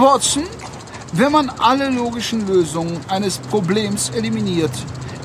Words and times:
Watson, 0.00 0.44
wenn 1.12 1.32
man 1.32 1.48
alle 1.48 1.88
logischen 1.88 2.46
Lösungen 2.46 3.00
eines 3.08 3.38
Problems 3.38 4.10
eliminiert, 4.10 4.72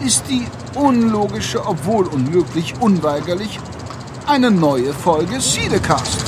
ist 0.05 0.23
die 0.29 0.47
unlogische, 0.75 1.65
obwohl 1.65 2.07
unmöglich, 2.07 2.73
unweigerlich 2.79 3.59
eine 4.27 4.49
neue 4.49 4.93
Folge 4.93 5.41
Siedecast. 5.41 6.23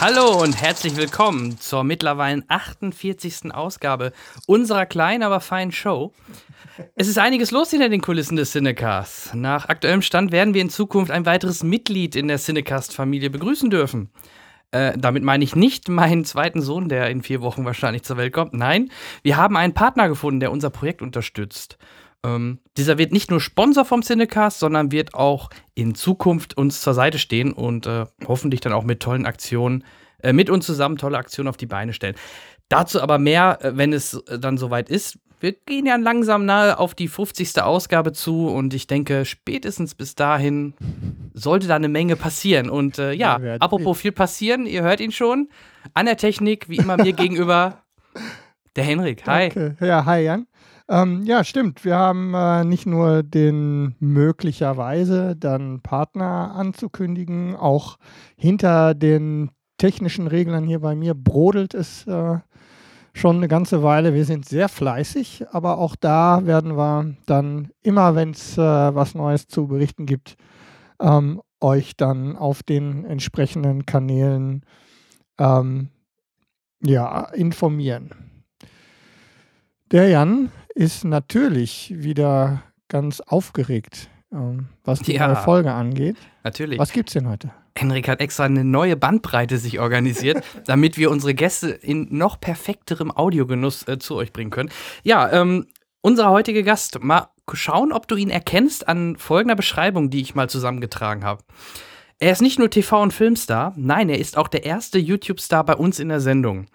Hallo 0.00 0.42
und 0.42 0.60
herzlich 0.60 0.96
willkommen 0.96 1.60
zur 1.60 1.84
mittlerweile 1.84 2.44
48. 2.48 3.52
Ausgabe 3.52 4.12
unserer 4.46 4.86
kleinen, 4.86 5.22
aber 5.22 5.40
feinen 5.40 5.72
Show. 5.72 6.12
Es 6.94 7.08
ist 7.08 7.18
einiges 7.18 7.50
los 7.50 7.70
hinter 7.70 7.88
den 7.88 8.00
Kulissen 8.00 8.36
des 8.36 8.52
Cinecasts. 8.52 9.34
Nach 9.34 9.68
aktuellem 9.68 10.02
Stand 10.02 10.32
werden 10.32 10.54
wir 10.54 10.62
in 10.62 10.70
Zukunft 10.70 11.10
ein 11.10 11.26
weiteres 11.26 11.62
Mitglied 11.62 12.16
in 12.16 12.28
der 12.28 12.38
Cinecast-Familie 12.38 13.30
begrüßen 13.30 13.70
dürfen. 13.70 14.10
Äh, 14.72 14.98
damit 14.98 15.22
meine 15.22 15.44
ich 15.44 15.54
nicht 15.54 15.88
meinen 15.88 16.24
zweiten 16.24 16.60
Sohn, 16.60 16.88
der 16.88 17.10
in 17.10 17.22
vier 17.22 17.40
Wochen 17.40 17.64
wahrscheinlich 17.64 18.02
zur 18.02 18.16
Welt 18.16 18.32
kommt. 18.32 18.52
Nein, 18.52 18.90
wir 19.22 19.36
haben 19.36 19.56
einen 19.56 19.74
Partner 19.74 20.08
gefunden, 20.08 20.40
der 20.40 20.52
unser 20.52 20.70
Projekt 20.70 21.02
unterstützt. 21.02 21.78
Ähm, 22.24 22.58
dieser 22.76 22.98
wird 22.98 23.12
nicht 23.12 23.30
nur 23.30 23.40
Sponsor 23.40 23.84
vom 23.84 24.02
Cinecast, 24.02 24.58
sondern 24.58 24.90
wird 24.90 25.14
auch 25.14 25.50
in 25.74 25.94
Zukunft 25.94 26.56
uns 26.56 26.80
zur 26.80 26.94
Seite 26.94 27.18
stehen 27.18 27.52
und 27.52 27.86
äh, 27.86 28.06
hoffentlich 28.26 28.60
dann 28.60 28.72
auch 28.72 28.84
mit 28.84 29.00
tollen 29.00 29.26
Aktionen, 29.26 29.84
äh, 30.22 30.32
mit 30.32 30.50
uns 30.50 30.66
zusammen 30.66 30.96
tolle 30.96 31.18
Aktionen 31.18 31.48
auf 31.48 31.56
die 31.56 31.66
Beine 31.66 31.92
stellen. 31.92 32.16
Dazu 32.68 33.00
aber 33.00 33.18
mehr, 33.18 33.58
äh, 33.62 33.76
wenn 33.76 33.92
es 33.92 34.14
äh, 34.14 34.38
dann 34.38 34.58
soweit 34.58 34.88
ist. 34.88 35.18
Wir 35.38 35.52
gehen 35.52 35.86
ja 35.86 35.96
langsam 35.96 36.46
nahe 36.46 36.78
auf 36.78 36.94
die 36.94 37.08
50. 37.08 37.60
Ausgabe 37.62 38.12
zu 38.12 38.48
und 38.48 38.72
ich 38.72 38.86
denke, 38.86 39.24
spätestens 39.24 39.94
bis 39.94 40.14
dahin 40.14 40.74
sollte 41.34 41.68
da 41.68 41.76
eine 41.76 41.88
Menge 41.88 42.16
passieren. 42.16 42.70
Und 42.70 42.98
äh, 42.98 43.12
ja, 43.12 43.38
apropos 43.60 43.98
viel 43.98 44.12
passieren, 44.12 44.66
ihr 44.66 44.82
hört 44.82 45.00
ihn 45.00 45.12
schon. 45.12 45.48
An 45.92 46.06
der 46.06 46.16
Technik, 46.16 46.68
wie 46.68 46.76
immer 46.76 46.96
mir 46.96 47.12
gegenüber, 47.14 47.82
der 48.76 48.84
Henrik. 48.84 49.26
Hi. 49.26 49.50
Danke. 49.50 49.76
Ja, 49.86 50.06
hi 50.06 50.22
Jan. 50.22 50.46
Ähm, 50.88 51.24
ja, 51.24 51.42
stimmt. 51.44 51.84
Wir 51.84 51.96
haben 51.96 52.32
äh, 52.32 52.64
nicht 52.64 52.86
nur 52.86 53.22
den 53.22 53.96
möglicherweise 53.98 55.34
dann 55.36 55.80
Partner 55.82 56.54
anzukündigen, 56.54 57.56
auch 57.56 57.98
hinter 58.36 58.94
den 58.94 59.50
technischen 59.78 60.28
Reglern 60.28 60.64
hier 60.64 60.80
bei 60.80 60.94
mir 60.94 61.14
brodelt 61.14 61.74
es 61.74 62.06
äh, 62.06 62.38
schon 63.16 63.36
eine 63.36 63.48
ganze 63.48 63.82
Weile. 63.82 64.12
Wir 64.12 64.26
sind 64.26 64.46
sehr 64.46 64.68
fleißig, 64.68 65.46
aber 65.50 65.78
auch 65.78 65.96
da 65.96 66.44
werden 66.44 66.76
wir 66.76 67.16
dann 67.24 67.70
immer, 67.82 68.14
wenn 68.14 68.30
es 68.30 68.58
äh, 68.58 68.60
was 68.60 69.14
Neues 69.14 69.48
zu 69.48 69.68
berichten 69.68 70.04
gibt, 70.04 70.36
ähm, 71.00 71.40
euch 71.60 71.96
dann 71.96 72.36
auf 72.36 72.62
den 72.62 73.06
entsprechenden 73.06 73.86
Kanälen 73.86 74.62
ähm, 75.38 75.88
ja, 76.82 77.24
informieren. 77.30 78.10
Der 79.90 80.08
Jan 80.08 80.52
ist 80.74 81.04
natürlich 81.04 81.94
wieder 81.96 82.62
ganz 82.88 83.20
aufgeregt, 83.20 84.10
ähm, 84.30 84.68
was 84.84 85.00
die 85.00 85.14
ja, 85.14 85.34
Folge 85.36 85.72
angeht. 85.72 86.16
Natürlich. 86.44 86.78
Was 86.78 86.92
gibt's 86.92 87.14
denn 87.14 87.28
heute? 87.28 87.50
Henrik 87.76 88.08
hat 88.08 88.20
extra 88.20 88.44
eine 88.44 88.64
neue 88.64 88.96
Bandbreite 88.96 89.58
sich 89.58 89.78
organisiert, 89.78 90.42
damit 90.66 90.96
wir 90.96 91.10
unsere 91.10 91.34
Gäste 91.34 91.70
in 91.70 92.08
noch 92.10 92.40
perfekterem 92.40 93.10
Audiogenuss 93.14 93.86
äh, 93.86 93.98
zu 93.98 94.16
euch 94.16 94.32
bringen 94.32 94.50
können. 94.50 94.70
Ja, 95.02 95.30
ähm, 95.32 95.66
unser 96.00 96.30
heutiger 96.30 96.62
Gast, 96.62 97.02
mal 97.02 97.28
schauen, 97.52 97.92
ob 97.92 98.08
du 98.08 98.16
ihn 98.16 98.30
erkennst 98.30 98.88
an 98.88 99.16
folgender 99.16 99.56
Beschreibung, 99.56 100.10
die 100.10 100.20
ich 100.20 100.34
mal 100.34 100.48
zusammengetragen 100.48 101.24
habe. 101.24 101.44
Er 102.18 102.32
ist 102.32 102.42
nicht 102.42 102.58
nur 102.58 102.68
TV- 102.68 103.02
und 103.02 103.12
Filmstar, 103.12 103.74
nein, 103.76 104.08
er 104.08 104.18
ist 104.18 104.38
auch 104.38 104.48
der 104.48 104.64
erste 104.64 104.98
YouTube-Star 104.98 105.64
bei 105.64 105.74
uns 105.74 105.98
in 105.98 106.08
der 106.08 106.20
Sendung. 106.20 106.66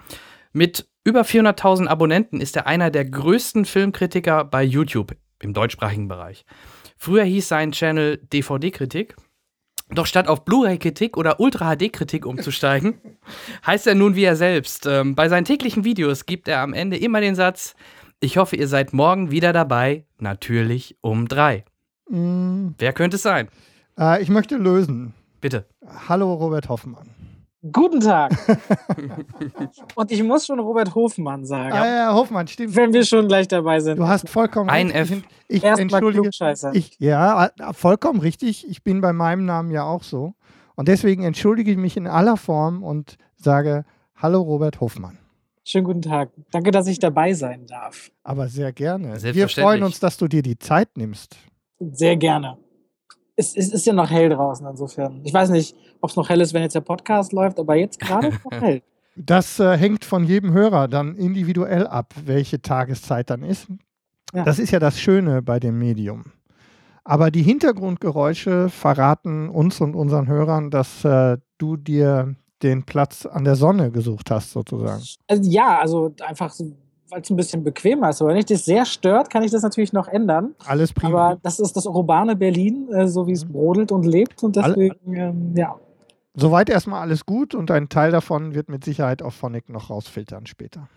Mit 0.53 0.87
über 1.03 1.21
400.000 1.21 1.87
Abonnenten 1.87 2.39
ist 2.41 2.55
er 2.55 2.67
einer 2.67 2.91
der 2.91 3.05
größten 3.05 3.65
Filmkritiker 3.65 4.45
bei 4.45 4.63
YouTube 4.63 5.15
im 5.39 5.53
deutschsprachigen 5.53 6.07
Bereich. 6.07 6.45
Früher 6.97 7.23
hieß 7.23 7.47
sein 7.47 7.71
Channel 7.71 8.17
DVD-Kritik 8.17 9.15
doch 9.93 10.05
statt 10.05 10.27
auf 10.27 10.45
Blu-ray-Kritik 10.45 11.17
oder 11.17 11.39
Ultra-HD-Kritik 11.39 12.25
umzusteigen, 12.25 12.95
heißt 13.65 13.87
er 13.87 13.95
nun 13.95 14.15
wie 14.15 14.23
er 14.23 14.35
selbst. 14.35 14.85
Ähm, 14.85 15.15
bei 15.15 15.29
seinen 15.29 15.45
täglichen 15.45 15.83
Videos 15.83 16.25
gibt 16.25 16.47
er 16.47 16.59
am 16.61 16.73
Ende 16.73 16.97
immer 16.97 17.21
den 17.21 17.35
Satz: 17.35 17.75
Ich 18.19 18.37
hoffe, 18.37 18.55
ihr 18.55 18.67
seid 18.67 18.93
morgen 18.93 19.31
wieder 19.31 19.53
dabei, 19.53 20.05
natürlich 20.19 20.97
um 21.01 21.27
drei. 21.27 21.65
Mm. 22.09 22.69
Wer 22.77 22.93
könnte 22.93 23.15
es 23.15 23.23
sein? 23.23 23.49
Äh, 23.97 24.21
ich 24.21 24.29
möchte 24.29 24.57
lösen. 24.57 25.13
Bitte. 25.39 25.65
Hallo, 26.07 26.33
Robert 26.33 26.69
Hoffmann. 26.69 27.20
Guten 27.69 27.99
Tag. 27.99 28.31
Und 29.95 30.11
ich 30.11 30.23
muss 30.23 30.47
schon 30.47 30.59
Robert 30.59 30.95
Hofmann 30.95 31.45
sagen. 31.45 31.73
Ah, 31.73 31.85
ja, 31.85 32.13
Hofmann, 32.13 32.47
stimmt. 32.47 32.75
Wenn 32.75 32.91
wir 32.91 33.05
schon 33.05 33.27
gleich 33.27 33.47
dabei 33.47 33.79
sind. 33.79 33.99
Du 33.99 34.07
hast 34.07 34.27
vollkommen 34.29 34.69
Ein 34.69 34.89
F. 34.89 35.11
Ich, 35.47 35.57
ich 35.57 35.63
entschuldige. 35.63 36.29
Ich, 36.73 36.97
ja, 36.97 37.51
vollkommen 37.73 38.19
richtig. 38.19 38.67
Ich 38.67 38.83
bin 38.83 39.01
bei 39.01 39.13
meinem 39.13 39.45
Namen 39.45 39.69
ja 39.69 39.83
auch 39.83 40.01
so. 40.01 40.33
Und 40.75 40.87
deswegen 40.87 41.23
entschuldige 41.23 41.69
ich 41.69 41.77
mich 41.77 41.97
in 41.97 42.07
aller 42.07 42.37
Form 42.37 42.81
und 42.81 43.17
sage 43.35 43.85
Hallo 44.15 44.41
Robert 44.41 44.81
Hofmann. 44.81 45.19
Schönen 45.63 45.85
guten 45.85 46.01
Tag. 46.01 46.31
Danke, 46.51 46.71
dass 46.71 46.87
ich 46.87 46.97
dabei 46.97 47.33
sein 47.33 47.67
darf. 47.67 48.09
Aber 48.23 48.47
sehr 48.47 48.73
gerne. 48.73 49.21
Wir 49.21 49.47
freuen 49.47 49.83
uns, 49.83 49.99
dass 49.99 50.17
du 50.17 50.27
dir 50.27 50.41
die 50.41 50.57
Zeit 50.57 50.97
nimmst. 50.97 51.37
Sehr 51.79 52.17
gerne 52.17 52.57
es, 53.41 53.55
es, 53.55 53.73
ist 53.73 53.85
ja 53.85 53.93
noch 53.93 54.09
hell 54.09 54.29
draußen 54.29 54.65
insofern. 54.67 55.21
Ich 55.23 55.33
weiß 55.33 55.49
nicht, 55.49 55.75
ob 55.99 56.09
es 56.09 56.15
noch 56.15 56.29
hell 56.29 56.41
ist, 56.41 56.53
wenn 56.53 56.61
jetzt 56.61 56.75
der 56.75 56.81
Podcast 56.81 57.33
läuft, 57.33 57.59
aber 57.59 57.75
jetzt 57.75 57.99
gerade 57.99 58.27
ist 58.27 58.45
noch 58.45 58.61
hell. 58.61 58.81
Das 59.17 59.59
äh, 59.59 59.75
hängt 59.75 60.05
von 60.05 60.23
jedem 60.23 60.53
Hörer 60.53 60.87
dann 60.87 61.17
individuell 61.17 61.85
ab, 61.85 62.13
welche 62.23 62.61
Tageszeit 62.61 63.29
dann 63.29 63.43
ist. 63.43 63.67
Ja. 64.33 64.45
Das 64.45 64.57
ist 64.57 64.71
ja 64.71 64.79
das 64.79 65.01
Schöne 65.01 65.41
bei 65.41 65.59
dem 65.59 65.77
Medium. 65.77 66.31
Aber 67.03 67.29
die 67.29 67.43
Hintergrundgeräusche 67.43 68.69
verraten 68.69 69.49
uns 69.49 69.81
und 69.81 69.95
unseren 69.95 70.27
Hörern, 70.27 70.71
dass 70.71 71.03
äh, 71.03 71.37
du 71.57 71.75
dir 71.75 72.35
den 72.63 72.83
Platz 72.83 73.25
an 73.25 73.43
der 73.43 73.55
Sonne 73.55 73.91
gesucht 73.91 74.31
hast, 74.31 74.51
sozusagen. 74.51 75.03
Also, 75.27 75.51
ja, 75.51 75.79
also 75.79 76.13
einfach 76.25 76.51
so 76.51 76.71
weil 77.11 77.21
es 77.21 77.29
ein 77.29 77.35
bisschen 77.35 77.63
bequemer 77.63 78.09
ist. 78.09 78.21
Aber 78.21 78.29
wenn 78.29 78.37
dich 78.37 78.45
das 78.45 78.65
sehr 78.65 78.85
stört, 78.85 79.29
kann 79.29 79.43
ich 79.43 79.51
das 79.51 79.61
natürlich 79.63 79.93
noch 79.93 80.07
ändern. 80.07 80.55
Alles 80.65 80.93
prima. 80.93 81.29
Aber 81.29 81.39
das 81.43 81.59
ist 81.59 81.73
das 81.73 81.85
urbane 81.85 82.35
Berlin, 82.35 82.89
äh, 82.91 83.07
so 83.07 83.27
wie 83.27 83.33
es 83.33 83.45
mhm. 83.45 83.51
brodelt 83.51 83.91
und 83.91 84.05
lebt. 84.05 84.41
Und 84.43 84.55
deswegen, 84.55 85.15
ähm, 85.15 85.53
ja. 85.55 85.75
Soweit 86.33 86.69
erstmal 86.69 87.01
alles 87.01 87.25
gut 87.25 87.53
und 87.53 87.69
ein 87.71 87.89
Teil 87.89 88.11
davon 88.11 88.55
wird 88.55 88.69
mit 88.69 88.85
Sicherheit 88.85 89.21
auch 89.21 89.33
Phonic 89.33 89.67
noch 89.69 89.89
rausfiltern 89.89 90.45
später. 90.45 90.87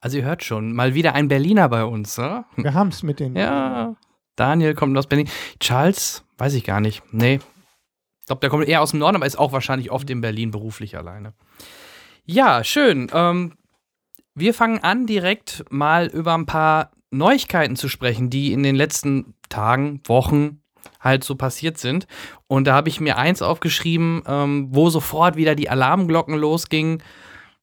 Also 0.00 0.18
ihr 0.18 0.24
hört 0.24 0.44
schon, 0.44 0.72
mal 0.72 0.94
wieder 0.94 1.14
ein 1.14 1.26
Berliner 1.26 1.68
bei 1.68 1.84
uns, 1.84 2.16
ne? 2.18 2.44
Wir 2.56 2.74
haben 2.74 2.88
es 2.88 3.02
mit 3.02 3.18
den. 3.18 3.34
Ja, 3.34 3.96
Daniel 4.36 4.74
kommt 4.74 4.96
aus 4.96 5.08
Berlin. 5.08 5.28
Charles, 5.58 6.24
weiß 6.38 6.54
ich 6.54 6.62
gar 6.62 6.80
nicht. 6.80 7.02
Nee. 7.10 7.40
Ich 8.20 8.26
glaube, 8.26 8.40
der 8.40 8.50
kommt 8.50 8.68
eher 8.68 8.82
aus 8.82 8.90
dem 8.90 9.00
Norden, 9.00 9.16
aber 9.16 9.26
ist 9.26 9.38
auch 9.38 9.52
wahrscheinlich 9.52 9.90
oft 9.90 10.08
in 10.10 10.20
Berlin 10.20 10.50
beruflich 10.50 10.96
alleine. 10.96 11.32
Ja, 12.24 12.64
schön. 12.64 13.08
Ähm, 13.12 13.52
wir 14.36 14.54
fangen 14.54 14.84
an, 14.84 15.06
direkt 15.06 15.64
mal 15.70 16.06
über 16.06 16.34
ein 16.34 16.46
paar 16.46 16.92
Neuigkeiten 17.10 17.74
zu 17.74 17.88
sprechen, 17.88 18.30
die 18.30 18.52
in 18.52 18.62
den 18.62 18.76
letzten 18.76 19.34
Tagen, 19.48 20.00
Wochen 20.04 20.60
halt 21.00 21.24
so 21.24 21.34
passiert 21.36 21.78
sind. 21.78 22.06
Und 22.46 22.66
da 22.66 22.74
habe 22.74 22.88
ich 22.88 23.00
mir 23.00 23.16
eins 23.16 23.42
aufgeschrieben, 23.42 24.22
ähm, 24.26 24.68
wo 24.70 24.90
sofort 24.90 25.36
wieder 25.36 25.54
die 25.54 25.70
Alarmglocken 25.70 26.36
losgingen, 26.36 27.02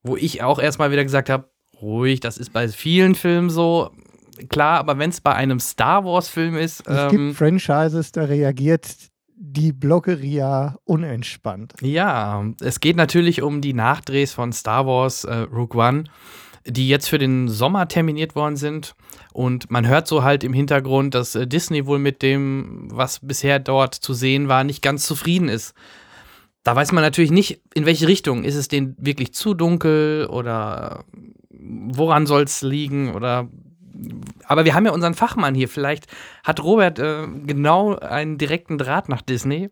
wo 0.01 0.17
ich 0.17 0.41
auch 0.41 0.59
erstmal 0.59 0.91
wieder 0.91 1.03
gesagt 1.03 1.29
habe, 1.29 1.49
ruhig, 1.79 2.19
das 2.19 2.37
ist 2.37 2.51
bei 2.51 2.67
vielen 2.67 3.15
Filmen 3.15 3.49
so. 3.49 3.91
Klar, 4.49 4.79
aber 4.79 4.97
wenn 4.97 5.11
es 5.11 5.21
bei 5.21 5.35
einem 5.35 5.59
Star 5.59 6.03
Wars-Film 6.05 6.57
ist. 6.57 6.87
Es 6.87 6.97
ähm, 7.03 7.09
gibt 7.09 7.35
Franchises, 7.35 8.11
da 8.11 8.23
reagiert 8.23 8.87
die 9.35 9.73
Bloggeria 9.73 10.77
unentspannt. 10.85 11.73
Ja, 11.81 12.43
es 12.61 12.79
geht 12.79 12.95
natürlich 12.95 13.41
um 13.43 13.61
die 13.61 13.73
Nachdrehs 13.73 14.33
von 14.33 14.51
Star 14.53 14.87
Wars 14.87 15.23
äh, 15.25 15.35
Rogue 15.35 15.79
One 15.79 16.05
die 16.65 16.87
jetzt 16.87 17.09
für 17.09 17.17
den 17.17 17.49
Sommer 17.49 17.87
terminiert 17.87 18.35
worden 18.35 18.55
sind. 18.55 18.95
Und 19.33 19.69
man 19.69 19.87
hört 19.87 20.07
so 20.07 20.23
halt 20.23 20.43
im 20.43 20.53
Hintergrund, 20.53 21.15
dass 21.15 21.35
äh, 21.35 21.47
Disney 21.47 21.85
wohl 21.85 21.99
mit 21.99 22.21
dem, 22.21 22.87
was 22.91 23.19
bisher 23.19 23.59
dort 23.59 23.95
zu 23.95 24.13
sehen 24.13 24.47
war, 24.47 24.63
nicht 24.63 24.81
ganz 24.81 25.05
zufrieden 25.05 25.49
ist. 25.49 25.73
Da 26.63 26.75
weiß 26.75 26.93
man 26.93 27.03
natürlich 27.03 27.31
nicht, 27.31 27.61
in 27.73 27.85
welche 27.85 28.07
Richtung. 28.07 28.43
Ist 28.43 28.55
es 28.55 28.69
denen 28.69 28.95
wirklich 28.97 29.33
zu 29.33 29.53
dunkel 29.53 30.27
oder 30.29 31.03
woran 31.49 32.25
soll 32.25 32.43
es 32.43 32.61
liegen 32.61 33.13
oder 33.13 33.49
aber 34.45 34.65
wir 34.65 34.73
haben 34.73 34.85
ja 34.85 34.91
unseren 34.91 35.13
Fachmann 35.13 35.55
hier. 35.55 35.69
Vielleicht 35.69 36.07
hat 36.43 36.63
Robert 36.63 36.99
äh, 36.99 37.27
genau 37.45 37.95
einen 37.95 38.37
direkten 38.37 38.77
Draht 38.77 39.07
nach 39.07 39.21
Disney. 39.21 39.69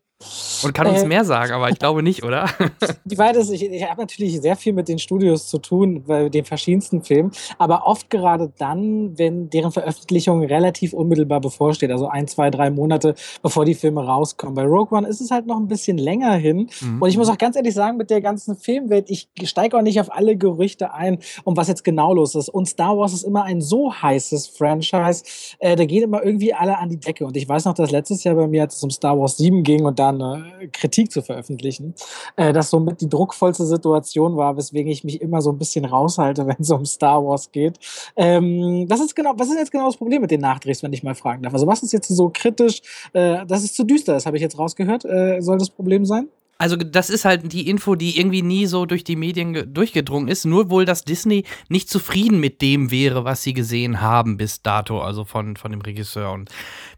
Und 0.63 0.73
kann 0.73 0.87
uns 0.87 1.03
äh, 1.03 1.07
mehr 1.07 1.25
sagen, 1.25 1.53
aber 1.53 1.69
ich 1.69 1.79
glaube 1.79 2.03
nicht, 2.03 2.23
oder? 2.23 2.49
Die 3.05 3.17
Wahrheit 3.17 3.35
ist, 3.37 3.49
ich, 3.49 3.63
ich 3.63 3.83
habe 3.83 4.01
natürlich 4.01 4.41
sehr 4.41 4.55
viel 4.55 4.73
mit 4.73 4.87
den 4.87 4.99
Studios 4.99 5.47
zu 5.47 5.57
tun, 5.57 6.03
bei 6.05 6.29
den 6.29 6.45
verschiedensten 6.45 7.03
Filmen, 7.03 7.31
aber 7.57 7.85
oft 7.85 8.09
gerade 8.09 8.51
dann, 8.57 9.17
wenn 9.17 9.49
deren 9.49 9.71
Veröffentlichung 9.71 10.43
relativ 10.43 10.93
unmittelbar 10.93 11.41
bevorsteht, 11.41 11.91
also 11.91 12.07
ein, 12.07 12.27
zwei, 12.27 12.49
drei 12.49 12.69
Monate, 12.69 13.15
bevor 13.41 13.65
die 13.65 13.75
Filme 13.75 14.05
rauskommen. 14.05 14.55
Bei 14.55 14.65
Rogue 14.65 14.97
One 14.97 15.07
ist 15.07 15.21
es 15.21 15.31
halt 15.31 15.47
noch 15.47 15.57
ein 15.57 15.67
bisschen 15.67 15.97
länger 15.97 16.33
hin. 16.33 16.69
Mhm. 16.81 17.01
Und 17.01 17.09
ich 17.09 17.17
muss 17.17 17.29
auch 17.29 17.37
ganz 17.37 17.55
ehrlich 17.55 17.73
sagen, 17.73 17.97
mit 17.97 18.09
der 18.09 18.21
ganzen 18.21 18.55
Filmwelt, 18.55 19.09
ich 19.09 19.29
steige 19.43 19.77
auch 19.77 19.81
nicht 19.81 19.99
auf 19.99 20.13
alle 20.13 20.35
Gerüchte 20.35 20.93
ein, 20.93 21.19
um 21.43 21.57
was 21.57 21.67
jetzt 21.67 21.83
genau 21.83 22.13
los 22.13 22.35
ist. 22.35 22.49
Und 22.49 22.67
Star 22.67 22.97
Wars 22.97 23.13
ist 23.13 23.23
immer 23.23 23.43
ein 23.43 23.61
so 23.61 23.93
heißes 23.93 24.47
Franchise, 24.47 25.23
äh, 25.59 25.75
da 25.75 25.85
gehen 25.85 26.03
immer 26.03 26.23
irgendwie 26.23 26.53
alle 26.53 26.77
an 26.77 26.89
die 26.89 26.99
Decke. 26.99 27.25
Und 27.25 27.37
ich 27.37 27.47
weiß 27.47 27.65
noch, 27.65 27.73
dass 27.73 27.91
letztes 27.91 28.23
Jahr 28.23 28.35
bei 28.35 28.47
mir, 28.47 28.63
als 28.63 28.75
es 28.75 28.83
um 28.83 28.89
Star 28.89 29.19
Wars 29.19 29.37
7 29.37 29.63
ging 29.63 29.85
und 29.85 29.99
dann 29.99 30.10
äh, 30.19 30.67
Kritik 30.67 31.11
zu 31.11 31.21
veröffentlichen, 31.21 31.93
äh, 32.35 32.51
das 32.51 32.69
somit 32.69 33.01
die 33.01 33.09
druckvollste 33.09 33.65
Situation 33.65 34.35
war, 34.35 34.57
weswegen 34.57 34.91
ich 34.91 35.03
mich 35.03 35.21
immer 35.21 35.41
so 35.41 35.51
ein 35.51 35.57
bisschen 35.57 35.85
raushalte, 35.85 36.47
wenn 36.47 36.57
es 36.59 36.69
um 36.71 36.85
Star 36.85 37.23
Wars 37.23 37.51
geht. 37.51 37.79
Ähm, 38.15 38.87
das 38.87 38.99
ist 38.99 39.15
genau, 39.15 39.33
was 39.37 39.49
ist 39.49 39.57
jetzt 39.57 39.71
genau 39.71 39.85
das 39.85 39.97
Problem 39.97 40.21
mit 40.21 40.31
den 40.31 40.41
Nachdrehs, 40.41 40.83
wenn 40.83 40.93
ich 40.93 41.03
mal 41.03 41.15
fragen 41.15 41.43
darf? 41.43 41.53
Also 41.53 41.67
was 41.67 41.83
ist 41.83 41.93
jetzt 41.93 42.07
so 42.09 42.31
kritisch, 42.33 42.81
äh, 43.13 43.45
dass 43.45 43.63
es 43.63 43.73
zu 43.73 43.83
düster 43.83 44.15
ist, 44.17 44.25
habe 44.25 44.37
ich 44.37 44.43
jetzt 44.43 44.57
rausgehört, 44.57 45.05
äh, 45.05 45.39
soll 45.41 45.57
das 45.57 45.69
Problem 45.69 46.05
sein? 46.05 46.27
Also 46.61 46.75
das 46.75 47.09
ist 47.09 47.25
halt 47.25 47.51
die 47.51 47.67
Info, 47.67 47.95
die 47.95 48.19
irgendwie 48.19 48.43
nie 48.43 48.67
so 48.67 48.85
durch 48.85 49.03
die 49.03 49.15
Medien 49.15 49.73
durchgedrungen 49.73 50.27
ist. 50.27 50.45
Nur 50.45 50.69
wohl, 50.69 50.85
dass 50.85 51.03
Disney 51.03 51.43
nicht 51.69 51.89
zufrieden 51.89 52.39
mit 52.39 52.61
dem 52.61 52.91
wäre, 52.91 53.25
was 53.25 53.41
sie 53.41 53.53
gesehen 53.53 53.99
haben 53.99 54.37
bis 54.37 54.61
dato, 54.61 55.01
also 55.01 55.25
von, 55.25 55.57
von 55.57 55.71
dem 55.71 55.81
Regisseur. 55.81 56.31
Und 56.31 56.51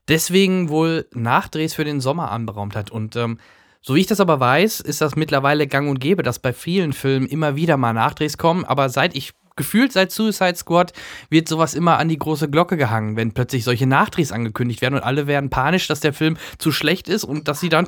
deswegen 0.07 0.69
wohl 0.69 1.07
Nachdrehs 1.13 1.73
für 1.73 1.83
den 1.83 2.01
Sommer 2.01 2.31
anberaumt 2.31 2.75
hat. 2.75 2.91
Und 2.91 3.15
ähm, 3.15 3.39
so 3.81 3.95
wie 3.95 3.99
ich 3.99 4.07
das 4.07 4.19
aber 4.19 4.39
weiß, 4.39 4.79
ist 4.79 5.01
das 5.01 5.15
mittlerweile 5.15 5.67
gang 5.67 5.89
und 5.89 5.99
gäbe, 5.99 6.23
dass 6.23 6.39
bei 6.39 6.53
vielen 6.53 6.93
Filmen 6.93 7.27
immer 7.27 7.55
wieder 7.55 7.77
mal 7.77 7.93
Nachdrehs 7.93 8.37
kommen. 8.37 8.63
Aber 8.65 8.89
seit 8.89 9.15
ich 9.15 9.33
gefühlt 9.55 9.91
seit 9.91 10.11
Suicide 10.11 10.55
Squad 10.55 10.93
wird 11.29 11.47
sowas 11.47 11.73
immer 11.73 11.97
an 11.97 12.09
die 12.09 12.17
große 12.17 12.49
Glocke 12.49 12.77
gehangen, 12.77 13.17
wenn 13.17 13.33
plötzlich 13.33 13.63
solche 13.63 13.85
Nachdrehs 13.85 14.31
angekündigt 14.31 14.81
werden 14.81 14.95
und 14.95 15.03
alle 15.03 15.27
werden 15.27 15.49
panisch, 15.49 15.87
dass 15.87 15.99
der 15.99 16.13
Film 16.13 16.37
zu 16.57 16.71
schlecht 16.71 17.07
ist 17.07 17.23
und 17.23 17.47
dass 17.47 17.59
sie 17.59 17.69
dann 17.69 17.87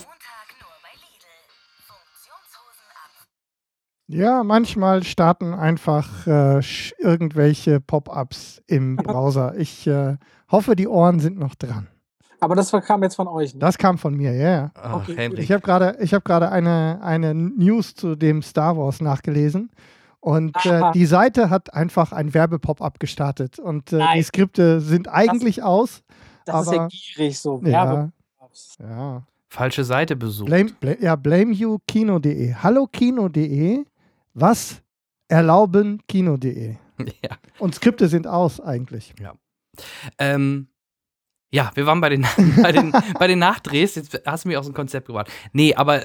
Ja, 4.08 4.44
manchmal 4.44 5.04
starten 5.04 5.56
einfach 5.56 6.28
äh, 6.28 6.62
irgendwelche 7.00 7.82
Pop-ups 7.82 8.62
im 8.68 8.96
Browser. 8.98 9.56
Ich 9.58 9.88
äh, 9.88 10.18
hoffe, 10.52 10.76
die 10.76 10.88
Ohren 10.88 11.20
sind 11.20 11.40
noch 11.40 11.56
dran. 11.56 11.88
Aber 12.46 12.56
das 12.56 12.72
kam 12.72 13.04
jetzt 13.04 13.16
von 13.16 13.28
euch. 13.28 13.54
Ne? 13.54 13.60
Das 13.60 13.78
kam 13.78 13.98
von 13.98 14.16
mir, 14.16 14.34
ja. 14.34 14.44
Yeah. 14.44 14.72
Oh, 14.94 14.98
okay. 14.98 15.32
Ich 15.38 15.52
habe 15.52 15.62
gerade 15.62 15.98
hab 16.00 16.52
eine, 16.52 17.00
eine 17.02 17.34
News 17.34 17.96
zu 17.96 18.16
dem 18.16 18.42
Star 18.42 18.78
Wars 18.78 19.02
nachgelesen. 19.02 19.72
Und 20.20 20.56
äh, 20.66 20.92
die 20.94 21.06
Seite 21.06 21.50
hat 21.50 21.74
einfach 21.74 22.12
ein 22.12 22.34
Werbepop-up 22.34 23.00
gestartet. 23.00 23.60
Und 23.60 23.94
äh, 23.94 24.02
die 24.16 24.24
Skripte 24.24 24.80
sind 24.80 25.08
eigentlich 25.08 25.58
das, 25.58 25.66
aus. 25.66 26.04
Das 26.46 26.68
aber, 26.68 26.88
ist 26.88 26.94
ja 26.94 27.16
gierig 27.16 27.40
so. 27.40 27.62
Ja, 27.64 28.10
ja. 28.80 29.24
Falsche 29.50 29.84
Seite 29.84 30.16
besucht. 30.16 30.48
Blame, 30.48 30.72
blame, 30.80 31.02
ja, 31.02 31.16
blameyoukino.de. 31.16 32.54
Hallo 32.56 32.88
Kino.de 32.88 33.86
was 34.36 34.84
erlauben 35.28 36.04
Kino.de? 36.08 36.76
Ja. 36.98 37.38
Und 37.60 37.76
Skripte 37.76 38.08
sind 38.08 38.26
aus 38.26 38.62
eigentlich. 38.62 39.14
Ja. 39.20 39.34
Ähm, 40.18 40.70
ja, 41.52 41.72
wir 41.76 41.86
waren 41.86 42.02
bei 42.02 42.10
den, 42.10 42.26
bei, 42.62 42.72
den, 42.72 42.92
bei 43.20 43.28
den 43.28 43.40
Nachdrehs. 43.40 43.96
Jetzt 43.96 44.22
hast 44.26 44.46
du 44.46 44.50
mich 44.50 44.58
aus 44.58 44.66
dem 44.66 44.76
Konzept 44.76 45.08
gebracht. 45.08 45.32
Nee, 45.54 45.76
aber 45.76 46.02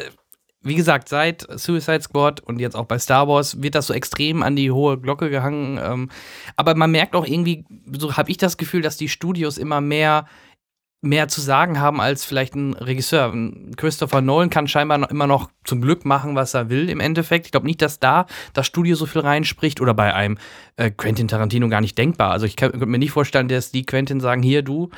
wie 0.63 0.75
gesagt, 0.75 1.09
seit 1.09 1.47
Suicide 1.59 2.03
Squad 2.03 2.41
und 2.41 2.61
jetzt 2.61 2.77
auch 2.77 2.85
bei 2.85 2.99
Star 2.99 3.27
Wars 3.29 3.63
wird 3.63 3.75
das 3.75 3.87
so 3.87 3.95
extrem 3.95 4.43
an 4.43 4.57
die 4.57 4.71
hohe 4.71 4.99
Glocke 4.99 5.31
gehangen. 5.31 5.81
Ähm, 5.83 6.11
aber 6.57 6.75
man 6.75 6.91
merkt 6.91 7.15
auch 7.15 7.27
irgendwie, 7.27 7.65
so 7.99 8.17
habe 8.17 8.31
ich 8.31 8.37
das 8.37 8.59
Gefühl, 8.59 8.83
dass 8.83 8.99
die 8.99 9.09
Studios 9.09 9.57
immer 9.57 9.81
mehr 9.81 10.27
mehr 11.03 11.29
zu 11.29 11.41
sagen 11.41 11.81
haben 11.81 12.01
als 12.01 12.25
vielleicht 12.25 12.55
ein 12.55 12.75
Regisseur. 12.75 13.35
Christopher 13.77 14.21
Nolan 14.21 14.51
kann 14.51 14.69
scheinbar 14.69 14.99
noch 14.99 15.09
immer 15.09 15.27
noch 15.27 15.51
zum 15.65 15.81
Glück 15.81 16.05
machen, 16.05 16.35
was 16.35 16.53
er 16.53 16.69
will 16.69 16.91
im 16.91 17.01
Endeffekt. 17.01 17.47
Ich 17.47 17.53
glaube 17.53 17.67
nicht, 17.67 17.81
dass 17.81 18.01
da 18.01 18.27
das 18.53 18.67
Studio 18.67 18.97
so 18.97 19.07
viel 19.07 19.23
reinspricht 19.23 19.81
oder 19.81 19.95
bei 19.95 20.13
einem 20.15 20.37
äh, 20.77 20.91
Quentin 20.91 21.27
Tarantino 21.27 21.69
gar 21.69 21.81
nicht 21.81 21.97
denkbar. 21.97 22.33
Also 22.33 22.45
ich 22.45 22.57
könnte 22.57 22.85
mir 22.85 22.99
nicht 22.99 23.13
vorstellen, 23.13 23.49
dass 23.49 23.73
die 23.73 23.87
Quentin 23.87 24.21
sagen, 24.21 24.43
hier 24.43 24.61
du, 24.61 24.91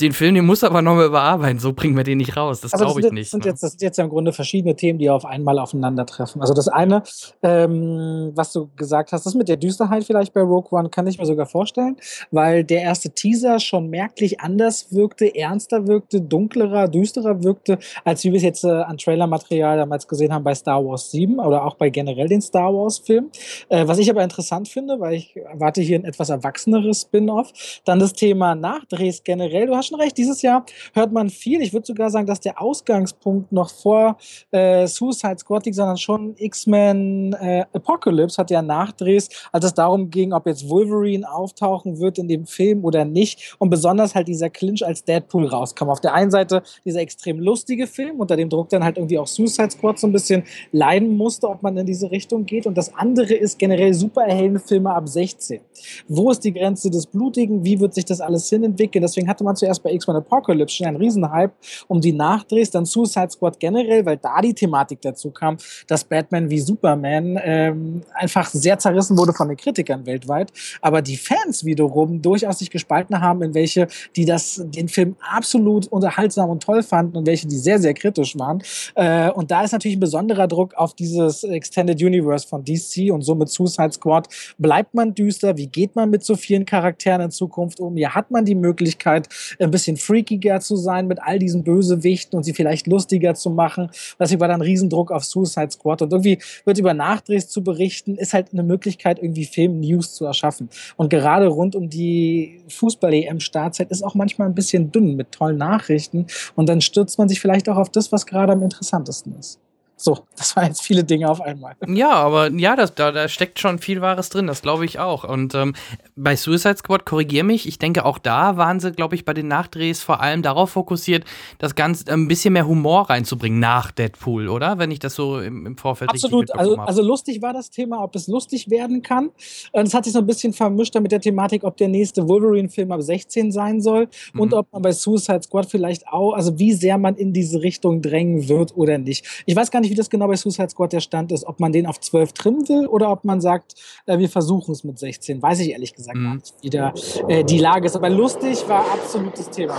den 0.00 0.12
Film, 0.12 0.34
den 0.34 0.44
muss 0.44 0.62
aber 0.62 0.82
nochmal 0.82 1.06
überarbeiten, 1.06 1.58
so 1.58 1.72
bringen 1.72 1.96
wir 1.96 2.04
den 2.04 2.18
nicht 2.18 2.36
raus. 2.36 2.60
Das 2.60 2.74
also 2.74 2.84
glaube 2.84 3.00
ich 3.00 3.12
nicht. 3.12 3.30
Sind 3.30 3.44
ne? 3.44 3.50
jetzt, 3.50 3.62
das 3.62 3.72
sind 3.72 3.82
jetzt 3.82 3.98
im 3.98 4.10
Grunde 4.10 4.34
verschiedene 4.34 4.76
Themen, 4.76 4.98
die 4.98 5.08
auf 5.08 5.24
einmal 5.24 5.58
aufeinandertreffen. 5.58 6.42
Also 6.42 6.52
das 6.52 6.68
eine, 6.68 7.02
ähm, 7.42 8.30
was 8.34 8.52
du 8.52 8.68
gesagt 8.76 9.12
hast, 9.12 9.24
das 9.24 9.34
mit 9.34 9.48
der 9.48 9.56
Düsterheit 9.56 10.04
vielleicht 10.04 10.34
bei 10.34 10.42
Rogue 10.42 10.78
One, 10.78 10.90
kann 10.90 11.06
ich 11.06 11.18
mir 11.18 11.24
sogar 11.24 11.46
vorstellen, 11.46 11.96
weil 12.30 12.62
der 12.62 12.82
erste 12.82 13.08
Teaser 13.08 13.58
schon 13.58 13.88
merklich 13.88 14.40
anders 14.40 14.92
wirkte, 14.92 15.34
ernster 15.34 15.86
wirkte, 15.86 16.20
dunklerer, 16.20 16.88
düsterer 16.88 17.42
wirkte, 17.42 17.78
als 18.04 18.22
wie 18.24 18.32
wir 18.32 18.36
es 18.36 18.42
jetzt 18.42 18.64
äh, 18.64 18.68
an 18.68 18.98
Trailermaterial 18.98 19.78
damals 19.78 20.06
gesehen 20.06 20.30
haben 20.30 20.44
bei 20.44 20.54
Star 20.54 20.84
Wars 20.84 21.10
7 21.10 21.38
oder 21.38 21.64
auch 21.64 21.76
bei 21.76 21.88
generell 21.88 22.28
den 22.28 22.42
Star 22.42 22.74
Wars-Film. 22.74 23.30
Äh, 23.70 23.88
was 23.88 23.96
ich 23.96 24.10
aber 24.10 24.22
interessant 24.22 24.68
finde, 24.68 25.00
weil 25.00 25.14
ich 25.14 25.34
erwarte 25.36 25.80
hier 25.80 25.98
ein 25.98 26.04
etwas 26.04 26.28
erwachseneres 26.28 27.02
Spin-off, 27.02 27.50
dann 27.86 27.98
das 27.98 28.12
Thema 28.12 28.54
Nachdrehs 28.54 29.24
generell. 29.24 29.68
Du 29.68 29.74
hast 29.74 29.85
schon 29.86 30.00
recht, 30.00 30.16
dieses 30.18 30.42
Jahr 30.42 30.64
hört 30.92 31.12
man 31.12 31.30
viel. 31.30 31.62
Ich 31.62 31.72
würde 31.72 31.86
sogar 31.86 32.10
sagen, 32.10 32.26
dass 32.26 32.40
der 32.40 32.60
Ausgangspunkt 32.60 33.52
noch 33.52 33.70
vor 33.70 34.16
äh, 34.50 34.86
Suicide 34.86 35.38
Squad 35.38 35.64
liegt, 35.66 35.76
sondern 35.76 35.96
schon 35.96 36.34
X-Men 36.36 37.32
äh, 37.34 37.64
Apocalypse 37.72 38.38
hat 38.38 38.50
ja 38.50 38.62
Nachdrehs, 38.62 39.28
als 39.52 39.64
es 39.64 39.74
darum 39.74 40.10
ging, 40.10 40.32
ob 40.32 40.46
jetzt 40.46 40.68
Wolverine 40.68 41.30
auftauchen 41.30 41.98
wird 41.98 42.18
in 42.18 42.28
dem 42.28 42.46
Film 42.46 42.84
oder 42.84 43.04
nicht. 43.04 43.56
Und 43.58 43.70
besonders 43.70 44.14
halt 44.14 44.28
dieser 44.28 44.50
Clinch 44.50 44.84
als 44.84 45.04
Deadpool 45.04 45.46
rauskam. 45.46 45.88
Auf 45.88 46.00
der 46.00 46.14
einen 46.14 46.30
Seite 46.30 46.62
dieser 46.84 47.00
extrem 47.00 47.38
lustige 47.38 47.86
Film, 47.86 48.20
unter 48.20 48.36
dem 48.36 48.48
Druck 48.48 48.68
dann 48.68 48.84
halt 48.84 48.96
irgendwie 48.96 49.18
auch 49.18 49.26
Suicide 49.26 49.70
Squad 49.70 49.98
so 49.98 50.06
ein 50.06 50.12
bisschen 50.12 50.44
leiden 50.72 51.16
musste, 51.16 51.48
ob 51.48 51.62
man 51.62 51.76
in 51.76 51.86
diese 51.86 52.10
Richtung 52.10 52.46
geht. 52.46 52.66
Und 52.66 52.76
das 52.76 52.94
andere 52.94 53.34
ist 53.34 53.58
generell 53.58 53.94
Superheldenfilme 53.94 54.90
ab 54.90 55.08
16. 55.08 55.60
Wo 56.08 56.30
ist 56.30 56.40
die 56.44 56.52
Grenze 56.52 56.90
des 56.90 57.06
Blutigen? 57.06 57.64
Wie 57.64 57.80
wird 57.80 57.94
sich 57.94 58.04
das 58.04 58.20
alles 58.20 58.48
hinentwickeln? 58.48 59.02
Deswegen 59.02 59.28
hatte 59.28 59.44
man 59.44 59.56
zuerst 59.56 59.75
erst 59.76 59.82
bei 59.82 59.92
X-Men 59.92 60.16
Apocalypse 60.16 60.76
schon 60.76 60.86
ein 60.86 60.96
Riesenhype 60.96 61.52
um 61.88 62.00
die 62.00 62.12
Nachdrehs, 62.12 62.70
dann 62.70 62.84
Suicide 62.84 63.30
Squad 63.30 63.60
generell, 63.60 64.04
weil 64.06 64.16
da 64.16 64.40
die 64.40 64.54
Thematik 64.54 65.00
dazu 65.02 65.30
kam, 65.30 65.56
dass 65.86 66.04
Batman 66.04 66.50
wie 66.50 66.60
Superman 66.60 67.38
ähm, 67.42 68.02
einfach 68.14 68.48
sehr 68.48 68.78
zerrissen 68.78 69.16
wurde 69.18 69.32
von 69.32 69.48
den 69.48 69.56
Kritikern 69.56 70.06
weltweit, 70.06 70.52
aber 70.80 71.02
die 71.02 71.16
Fans 71.16 71.64
wiederum 71.64 72.22
durchaus 72.22 72.58
sich 72.58 72.70
gespalten 72.70 73.20
haben, 73.20 73.42
in 73.42 73.54
welche, 73.54 73.88
die 74.14 74.24
das, 74.24 74.62
den 74.64 74.88
Film 74.88 75.16
absolut 75.20 75.86
unterhaltsam 75.88 76.50
und 76.50 76.62
toll 76.62 76.82
fanden 76.82 77.16
und 77.16 77.26
welche, 77.26 77.46
die 77.46 77.56
sehr, 77.56 77.78
sehr 77.78 77.94
kritisch 77.94 78.38
waren. 78.38 78.62
Äh, 78.94 79.30
und 79.30 79.50
da 79.50 79.62
ist 79.62 79.72
natürlich 79.72 79.96
ein 79.96 80.00
besonderer 80.00 80.48
Druck 80.48 80.74
auf 80.74 80.94
dieses 80.94 81.44
Extended 81.44 82.00
Universe 82.02 82.46
von 82.46 82.64
DC 82.64 83.12
und 83.12 83.22
somit 83.22 83.48
Suicide 83.48 83.92
Squad. 83.92 84.28
Bleibt 84.58 84.94
man 84.94 85.14
düster? 85.14 85.56
Wie 85.56 85.66
geht 85.66 85.96
man 85.96 86.10
mit 86.10 86.24
so 86.24 86.36
vielen 86.36 86.64
Charakteren 86.64 87.20
in 87.20 87.30
Zukunft 87.30 87.80
um? 87.80 87.96
Ja, 87.96 88.14
hat 88.14 88.30
man 88.30 88.44
die 88.44 88.54
Möglichkeit, 88.54 89.28
ein 89.66 89.70
bisschen 89.70 89.96
freakiger 89.96 90.60
zu 90.60 90.76
sein 90.76 91.06
mit 91.06 91.22
all 91.22 91.38
diesen 91.38 91.64
Bösewichten 91.64 92.36
und 92.36 92.44
sie 92.44 92.54
vielleicht 92.54 92.86
lustiger 92.86 93.34
zu 93.34 93.50
machen. 93.50 93.90
Deswegen 94.18 94.40
war 94.40 94.48
dann 94.48 94.62
Riesendruck 94.62 95.10
auf 95.10 95.24
Suicide 95.24 95.70
Squad. 95.70 96.02
Und 96.02 96.12
irgendwie 96.12 96.38
wird 96.64 96.78
über 96.78 96.94
Nachdrehs 96.94 97.48
zu 97.48 97.62
berichten, 97.62 98.16
ist 98.16 98.32
halt 98.32 98.52
eine 98.52 98.62
Möglichkeit, 98.62 99.18
irgendwie 99.18 99.44
Film-News 99.44 100.14
zu 100.14 100.24
erschaffen. 100.24 100.68
Und 100.96 101.10
gerade 101.10 101.46
rund 101.46 101.74
um 101.74 101.90
die 101.90 102.60
Fußball-EM-Startzeit 102.68 103.90
ist 103.90 104.02
auch 104.02 104.14
manchmal 104.14 104.48
ein 104.48 104.54
bisschen 104.54 104.92
dünn 104.92 105.16
mit 105.16 105.32
tollen 105.32 105.58
Nachrichten. 105.58 106.26
Und 106.54 106.68
dann 106.68 106.80
stürzt 106.80 107.18
man 107.18 107.28
sich 107.28 107.40
vielleicht 107.40 107.68
auch 107.68 107.76
auf 107.76 107.90
das, 107.90 108.12
was 108.12 108.26
gerade 108.26 108.52
am 108.52 108.62
interessantesten 108.62 109.34
ist. 109.38 109.60
So, 109.96 110.18
das 110.36 110.54
waren 110.56 110.66
jetzt 110.66 110.82
viele 110.82 111.04
Dinge 111.04 111.28
auf 111.28 111.40
einmal. 111.40 111.74
Ja, 111.86 112.12
aber 112.12 112.50
ja, 112.52 112.76
das, 112.76 112.94
da, 112.94 113.12
da 113.12 113.28
steckt 113.28 113.58
schon 113.58 113.78
viel 113.78 114.00
Wahres 114.02 114.28
drin, 114.28 114.46
das 114.46 114.62
glaube 114.62 114.84
ich 114.84 114.98
auch. 114.98 115.24
Und 115.24 115.54
ähm, 115.54 115.74
bei 116.14 116.36
Suicide 116.36 116.76
Squad, 116.76 117.06
korrigiere 117.06 117.44
mich, 117.44 117.66
ich 117.66 117.78
denke, 117.78 118.04
auch 118.04 118.18
da 118.18 118.56
waren 118.56 118.78
sie, 118.80 118.92
glaube 118.92 119.14
ich, 119.14 119.24
bei 119.24 119.32
den 119.32 119.48
Nachdrehs 119.48 120.02
vor 120.02 120.20
allem 120.20 120.42
darauf 120.42 120.70
fokussiert, 120.70 121.24
das 121.58 121.74
Ganze 121.74 122.12
ein 122.12 122.28
bisschen 122.28 122.52
mehr 122.52 122.66
Humor 122.66 123.08
reinzubringen 123.08 123.58
nach 123.58 123.90
Deadpool, 123.90 124.48
oder? 124.48 124.78
Wenn 124.78 124.90
ich 124.90 124.98
das 124.98 125.14
so 125.14 125.40
im, 125.40 125.66
im 125.66 125.76
Vorfeld 125.76 126.10
Absolut, 126.10 126.50
also, 126.54 126.76
also 126.76 127.02
lustig 127.02 127.40
war 127.40 127.52
das 127.52 127.70
Thema, 127.70 128.02
ob 128.02 128.14
es 128.16 128.28
lustig 128.28 128.70
werden 128.70 129.02
kann. 129.02 129.30
Es 129.72 129.94
hat 129.94 130.04
sich 130.04 130.12
so 130.12 130.18
ein 130.18 130.26
bisschen 130.26 130.52
vermischt 130.52 130.94
mit 131.00 131.12
der 131.12 131.20
Thematik, 131.20 131.64
ob 131.64 131.76
der 131.76 131.88
nächste 131.88 132.28
Wolverine-Film 132.28 132.92
ab 132.92 133.02
16 133.02 133.52
sein 133.52 133.80
soll 133.80 134.08
mhm. 134.32 134.40
und 134.40 134.54
ob 134.54 134.72
man 134.72 134.82
bei 134.82 134.92
Suicide 134.92 135.42
Squad 135.42 135.66
vielleicht 135.66 136.08
auch, 136.08 136.32
also 136.34 136.58
wie 136.58 136.72
sehr 136.72 136.98
man 136.98 137.16
in 137.16 137.32
diese 137.32 137.62
Richtung 137.62 138.02
drängen 138.02 138.48
wird 138.48 138.76
oder 138.76 138.98
nicht. 138.98 139.24
Ich 139.46 139.56
weiß 139.56 139.70
gar 139.70 139.80
nicht, 139.80 139.85
nicht, 139.86 139.92
wie 139.92 139.96
das 139.96 140.10
genau 140.10 140.26
bei 140.26 140.36
Suicide 140.36 140.68
Squad 140.70 140.92
der 140.92 141.00
Stand 141.00 141.32
ist, 141.32 141.46
ob 141.46 141.60
man 141.60 141.72
den 141.72 141.86
auf 141.86 142.00
12 142.00 142.32
trimmen 142.32 142.68
will 142.68 142.86
oder 142.86 143.10
ob 143.10 143.24
man 143.24 143.40
sagt, 143.40 143.74
äh, 144.06 144.18
wir 144.18 144.28
versuchen 144.28 144.72
es 144.72 144.84
mit 144.84 144.98
16. 144.98 145.40
Weiß 145.40 145.60
ich 145.60 145.70
ehrlich 145.70 145.94
gesagt 145.94 146.18
mhm. 146.18 146.24
gar 146.24 146.34
nicht, 146.34 146.54
wie 146.60 146.70
da, 146.70 146.92
äh, 147.28 147.44
die 147.44 147.58
Lage 147.58 147.86
ist. 147.86 147.96
Aber 147.96 148.10
lustig 148.10 148.68
war 148.68 148.84
absolutes 148.92 149.50
Thema. 149.50 149.76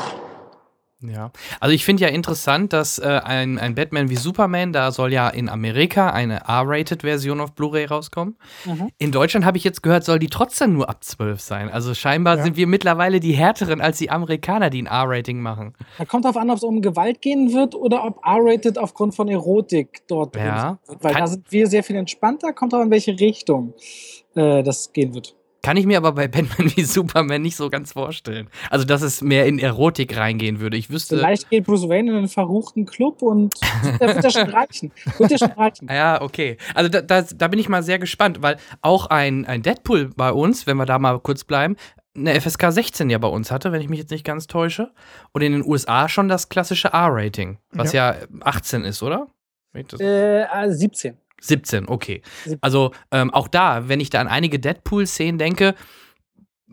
Ja, 1.02 1.32
also 1.60 1.76
ich 1.76 1.86
finde 1.86 2.04
ja 2.04 2.10
interessant, 2.10 2.74
dass 2.74 2.98
äh, 2.98 3.22
ein, 3.24 3.60
ein 3.60 3.76
Batman 3.76 4.10
wie 4.10 4.16
Superman, 4.16 4.74
da 4.74 4.92
soll 4.92 5.14
ja 5.14 5.30
in 5.30 5.48
Amerika 5.48 6.10
eine 6.10 6.38
R-Rated-Version 6.48 7.40
auf 7.40 7.54
Blu-ray 7.54 7.86
rauskommen. 7.86 8.36
Mhm. 8.66 8.90
In 8.98 9.12
Deutschland 9.12 9.46
habe 9.46 9.60
ich 9.60 9.64
jetzt 9.64 9.84
gehört, 9.84 10.04
soll 10.06 10.18
die 10.18 10.28
trotzdem 10.28 10.74
nur 10.74 10.90
ab 10.90 11.04
12 11.04 11.40
sein. 11.40 11.70
Also 11.70 11.94
scheinbar 11.94 12.38
ja. 12.38 12.44
sind 12.44 12.58
wir 12.58 12.66
mittlerweile 12.66 13.20
die 13.20 13.34
härteren 13.34 13.80
als 13.80 14.00
die 14.00 14.10
Amerikaner, 14.10 14.72
die 14.72 14.82
ein 14.82 14.88
R-Rating 14.88 15.40
machen. 15.40 15.76
Da 16.00 16.06
kommt 16.06 16.26
darauf 16.26 16.38
an, 16.38 16.50
ob 16.50 16.58
es 16.58 16.64
um 16.64 16.82
Gewalt 16.82 17.22
gehen 17.22 17.54
wird 17.54 17.76
oder 17.76 18.04
ob 18.04 18.26
R-Rated 18.26 18.80
aufgrund 18.80 19.14
von 19.14 19.28
Erotik 19.28 20.02
dort 20.08 20.36
ja. 20.36 20.42
drin 20.42 20.96
ist. 20.96 21.04
Weil 21.04 21.14
da 21.14 21.28
sind 21.28 21.52
wir 21.52 21.68
sehr 21.68 21.84
viel 21.84 21.98
entspannter, 21.98 22.54
kommt 22.54 22.74
aber 22.74 22.82
in 22.84 22.90
welche 22.90 23.20
Richtung 23.20 23.76
äh, 24.34 24.64
das 24.64 24.92
gehen 24.94 25.14
wird. 25.14 25.37
Kann 25.62 25.78
ich 25.78 25.86
mir 25.86 25.98
aber 25.98 26.12
bei 26.14 26.28
Batman 26.28 26.72
wie 26.76 26.84
Superman 26.84 27.42
nicht 27.42 27.56
so 27.56 27.70
ganz 27.70 27.94
vorstellen. 27.94 28.50
Also, 28.70 28.86
dass 28.86 29.02
es 29.02 29.22
mehr 29.22 29.46
in 29.46 29.60
Erotik 29.60 30.16
reingehen 30.16 30.60
würde. 30.60 30.78
Ich 30.78 30.90
wüsste. 30.90 31.18
Vielleicht 31.18 31.50
geht 31.50 31.66
Bruce 31.66 31.90
Wayne 31.90 32.12
in 32.12 32.18
einen 32.18 32.28
verruchten 32.28 32.86
Club 32.86 33.22
und 33.22 33.54
der 34.00 34.16
wird 34.16 34.24
ja 34.24 34.30
schon 34.30 34.50
reichen. 34.50 34.92
Wird 35.18 35.32
ja 35.32 35.38
schon 35.38 35.52
reichen. 35.52 35.88
Ja, 35.98 36.22
okay. 36.22 36.58
Also, 36.76 36.90
da, 36.90 37.02
da, 37.02 37.22
da, 37.22 37.48
bin 37.48 37.60
ich 37.60 37.70
mal 37.70 37.82
sehr 37.82 37.98
gespannt, 37.98 38.42
weil 38.42 38.58
auch 38.82 39.08
ein, 39.08 39.46
ein 39.46 39.62
Deadpool 39.62 40.12
bei 40.16 40.32
uns, 40.32 40.68
wenn 40.68 40.78
wir 40.78 40.86
da 40.86 41.00
mal 41.00 41.20
kurz 41.20 41.44
bleiben, 41.44 41.76
eine 42.16 42.40
FSK 42.40 42.72
16 42.72 43.10
ja 43.10 43.18
bei 43.18 43.28
uns 43.28 43.52
hatte, 43.52 43.72
wenn 43.72 43.82
ich 43.82 43.90
mich 43.90 44.00
jetzt 44.00 44.12
nicht 44.12 44.26
ganz 44.26 44.48
täusche. 44.48 44.92
Und 45.32 45.42
in 45.42 45.54
den 45.54 45.66
USA 45.66 46.10
schon 46.10 46.28
das 46.28 46.50
klassische 46.50 46.90
R-Rating, 46.90 47.58
was 47.72 47.94
ja. 47.94 48.16
ja 48.16 48.28
18 48.42 48.84
ist, 48.84 49.04
oder? 49.04 49.28
Äh, 49.74 50.72
17. 50.72 51.18
17, 51.42 51.88
okay. 51.88 52.22
Also 52.62 52.92
ähm, 53.12 53.34
auch 53.34 53.48
da, 53.48 53.88
wenn 53.88 54.00
ich 54.00 54.10
da 54.10 54.22
an 54.22 54.28
einige 54.28 54.60
Deadpool-Szenen 54.60 55.38
denke, 55.38 55.76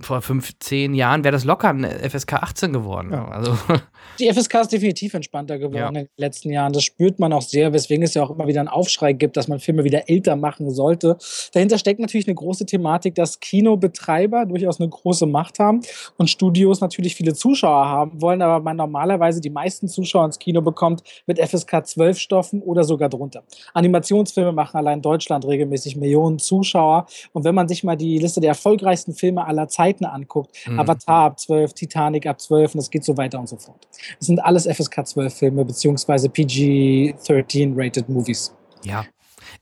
vor 0.00 0.20
15 0.20 0.92
Jahren 0.94 1.22
wäre 1.22 1.32
das 1.32 1.44
locker 1.44 1.68
ein 1.68 1.84
FSK 1.84 2.34
18 2.34 2.72
geworden. 2.72 3.10
Ja. 3.12 3.28
Also. 3.28 3.56
Die 4.18 4.32
FSK 4.32 4.54
ist 4.62 4.72
definitiv 4.72 5.14
entspannter 5.14 5.58
geworden 5.58 5.76
ja. 5.76 5.88
in 5.88 5.94
den 5.94 6.08
letzten 6.16 6.50
Jahren. 6.50 6.72
Das 6.72 6.82
spürt 6.82 7.20
man 7.20 7.32
auch 7.32 7.42
sehr, 7.42 7.72
weswegen 7.72 8.04
es 8.04 8.14
ja 8.14 8.22
auch 8.24 8.30
immer 8.30 8.46
wieder 8.48 8.60
einen 8.60 8.68
Aufschrei 8.68 9.12
gibt, 9.12 9.36
dass 9.36 9.46
man 9.46 9.60
Filme 9.60 9.84
wieder 9.84 10.08
älter 10.08 10.34
machen 10.34 10.70
sollte. 10.70 11.16
Dahinter 11.52 11.78
steckt 11.78 12.00
natürlich 12.00 12.26
eine 12.26 12.34
große 12.34 12.66
Thematik, 12.66 13.14
dass 13.14 13.38
Kinobetreiber 13.38 14.46
durchaus 14.46 14.80
eine 14.80 14.88
große 14.88 15.26
Macht 15.26 15.60
haben 15.60 15.80
und 16.16 16.28
Studios 16.28 16.80
natürlich 16.80 17.14
viele 17.14 17.34
Zuschauer 17.34 17.86
haben 17.86 18.20
wollen, 18.20 18.42
aber 18.42 18.62
man 18.62 18.76
normalerweise 18.76 19.40
die 19.40 19.50
meisten 19.50 19.86
Zuschauer 19.86 20.26
ins 20.26 20.38
Kino 20.40 20.60
bekommt 20.60 21.02
mit 21.26 21.38
FSK 21.38 21.86
12 21.86 22.18
Stoffen 22.18 22.62
oder 22.62 22.82
sogar 22.82 23.08
drunter. 23.08 23.44
Animationsfilme 23.74 24.52
machen 24.52 24.76
allein 24.76 24.98
in 24.98 25.02
Deutschland 25.02 25.46
regelmäßig 25.46 25.96
Millionen 25.96 26.38
Zuschauer. 26.38 27.06
Und 27.32 27.44
wenn 27.44 27.54
man 27.54 27.68
sich 27.68 27.84
mal 27.84 27.96
die 27.96 28.18
Liste 28.18 28.40
der 28.40 28.50
erfolgreichsten 28.50 29.14
Filme 29.14 29.46
aller 29.46 29.68
Zeiten 29.68 29.83
Zeiten 29.84 30.04
anguckt, 30.04 30.56
mhm. 30.66 30.80
Avatar 30.80 31.26
ab 31.26 31.38
12, 31.38 31.74
Titanic 31.74 32.26
ab 32.26 32.40
12 32.40 32.74
und 32.74 32.80
es 32.80 32.90
geht 32.90 33.04
so 33.04 33.16
weiter 33.16 33.38
und 33.38 33.48
so 33.48 33.56
fort. 33.56 33.86
Das 34.18 34.26
sind 34.26 34.38
alles 34.40 34.66
FSK 34.66 35.06
12 35.06 35.34
Filme 35.34 35.64
beziehungsweise 35.64 36.28
PG-13 36.28 37.74
rated 37.76 38.08
Movies. 38.08 38.54
Ja, 38.82 39.04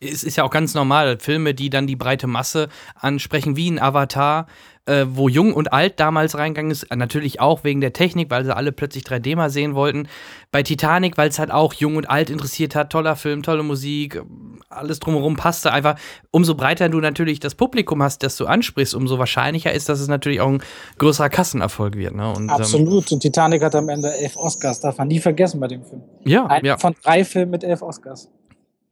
es 0.00 0.24
ist 0.24 0.36
ja 0.36 0.44
auch 0.44 0.50
ganz 0.50 0.74
normal, 0.74 1.18
Filme, 1.20 1.54
die 1.54 1.70
dann 1.70 1.86
die 1.86 1.96
breite 1.96 2.26
Masse 2.26 2.68
ansprechen, 2.94 3.56
wie 3.56 3.70
ein 3.70 3.80
Avatar, 3.80 4.46
äh, 4.86 5.06
wo 5.08 5.28
Jung 5.28 5.54
und 5.54 5.72
Alt 5.72 6.00
damals 6.00 6.36
reingegangen 6.36 6.72
ist, 6.72 6.92
natürlich 6.94 7.40
auch 7.40 7.62
wegen 7.62 7.80
der 7.80 7.92
Technik, 7.92 8.30
weil 8.30 8.44
sie 8.44 8.54
alle 8.54 8.72
plötzlich 8.72 9.04
3D 9.04 9.36
mal 9.36 9.48
sehen 9.48 9.74
wollten. 9.74 10.08
Bei 10.50 10.62
Titanic, 10.62 11.16
weil 11.16 11.28
es 11.28 11.38
halt 11.38 11.52
auch 11.52 11.72
Jung 11.74 11.96
und 11.96 12.10
Alt 12.10 12.30
interessiert 12.30 12.74
hat, 12.74 12.90
toller 12.90 13.14
Film, 13.14 13.42
tolle 13.42 13.62
Musik, 13.62 14.20
alles 14.68 14.98
drumherum 14.98 15.36
passte. 15.36 15.72
Einfach, 15.72 15.96
umso 16.32 16.56
breiter 16.56 16.88
du 16.88 17.00
natürlich 17.00 17.38
das 17.38 17.54
Publikum 17.54 18.02
hast, 18.02 18.24
das 18.24 18.36
du 18.36 18.46
ansprichst, 18.46 18.94
umso 18.94 19.18
wahrscheinlicher 19.18 19.72
ist, 19.72 19.88
dass 19.88 20.00
es 20.00 20.08
natürlich 20.08 20.40
auch 20.40 20.48
ein 20.48 20.62
größerer 20.98 21.28
Kassenerfolg 21.28 21.96
wird. 21.96 22.16
Ne? 22.16 22.28
Und, 22.30 22.44
ähm, 22.44 22.50
Absolut. 22.50 23.10
Ähm, 23.10 23.16
und 23.16 23.20
Titanic 23.20 23.62
hat 23.62 23.76
am 23.76 23.88
Ende 23.88 24.12
elf 24.12 24.36
Oscars, 24.36 24.80
darf 24.80 24.98
man 24.98 25.08
nie 25.08 25.20
vergessen 25.20 25.60
bei 25.60 25.68
dem 25.68 25.84
Film. 25.84 26.02
Ja. 26.24 26.46
Einer 26.46 26.66
ja. 26.66 26.76
von 26.76 26.94
drei 27.02 27.24
Filmen 27.24 27.52
mit 27.52 27.62
elf 27.62 27.82
Oscars. 27.82 28.28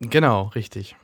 Genau, 0.00 0.44
richtig. 0.54 0.97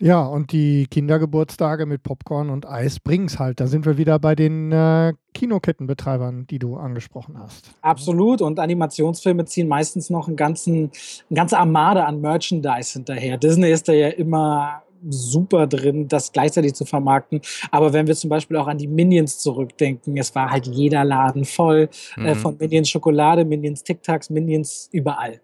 Ja, 0.00 0.24
und 0.24 0.52
die 0.52 0.86
Kindergeburtstage 0.86 1.86
mit 1.86 2.02
Popcorn 2.02 2.50
und 2.50 2.66
Eis 2.66 3.00
bringen 3.00 3.26
es 3.26 3.38
halt. 3.38 3.60
Da 3.60 3.66
sind 3.66 3.84
wir 3.84 3.98
wieder 3.98 4.18
bei 4.18 4.34
den 4.34 4.70
äh, 4.72 5.14
Kinokettenbetreibern, 5.34 6.46
die 6.46 6.58
du 6.58 6.76
angesprochen 6.76 7.38
hast. 7.38 7.70
Absolut. 7.82 8.40
Und 8.40 8.58
Animationsfilme 8.58 9.44
ziehen 9.44 9.68
meistens 9.68 10.10
noch 10.10 10.28
einen 10.28 10.36
ganzen, 10.36 10.90
eine 11.30 11.36
ganze 11.36 11.58
Armade 11.58 12.04
an 12.04 12.20
Merchandise 12.20 12.92
hinterher. 12.94 13.38
Disney 13.38 13.70
ist 13.70 13.88
da 13.88 13.92
ja 13.92 14.08
immer 14.08 14.82
super 15.08 15.66
drin, 15.66 16.08
das 16.08 16.32
gleichzeitig 16.32 16.74
zu 16.74 16.84
vermarkten. 16.84 17.40
Aber 17.70 17.92
wenn 17.92 18.06
wir 18.06 18.14
zum 18.14 18.30
Beispiel 18.30 18.56
auch 18.56 18.66
an 18.66 18.78
die 18.78 18.88
Minions 18.88 19.38
zurückdenken, 19.38 20.16
es 20.16 20.34
war 20.34 20.50
halt 20.50 20.66
jeder 20.66 21.04
Laden 21.04 21.44
voll 21.44 21.88
äh, 22.16 22.20
mhm. 22.20 22.26
äh, 22.26 22.34
von 22.34 22.56
Minions 22.58 22.88
Schokolade, 22.88 23.44
Minions 23.44 23.82
Tic 23.82 24.02
Tacs, 24.02 24.30
Minions 24.30 24.88
überall. 24.92 25.40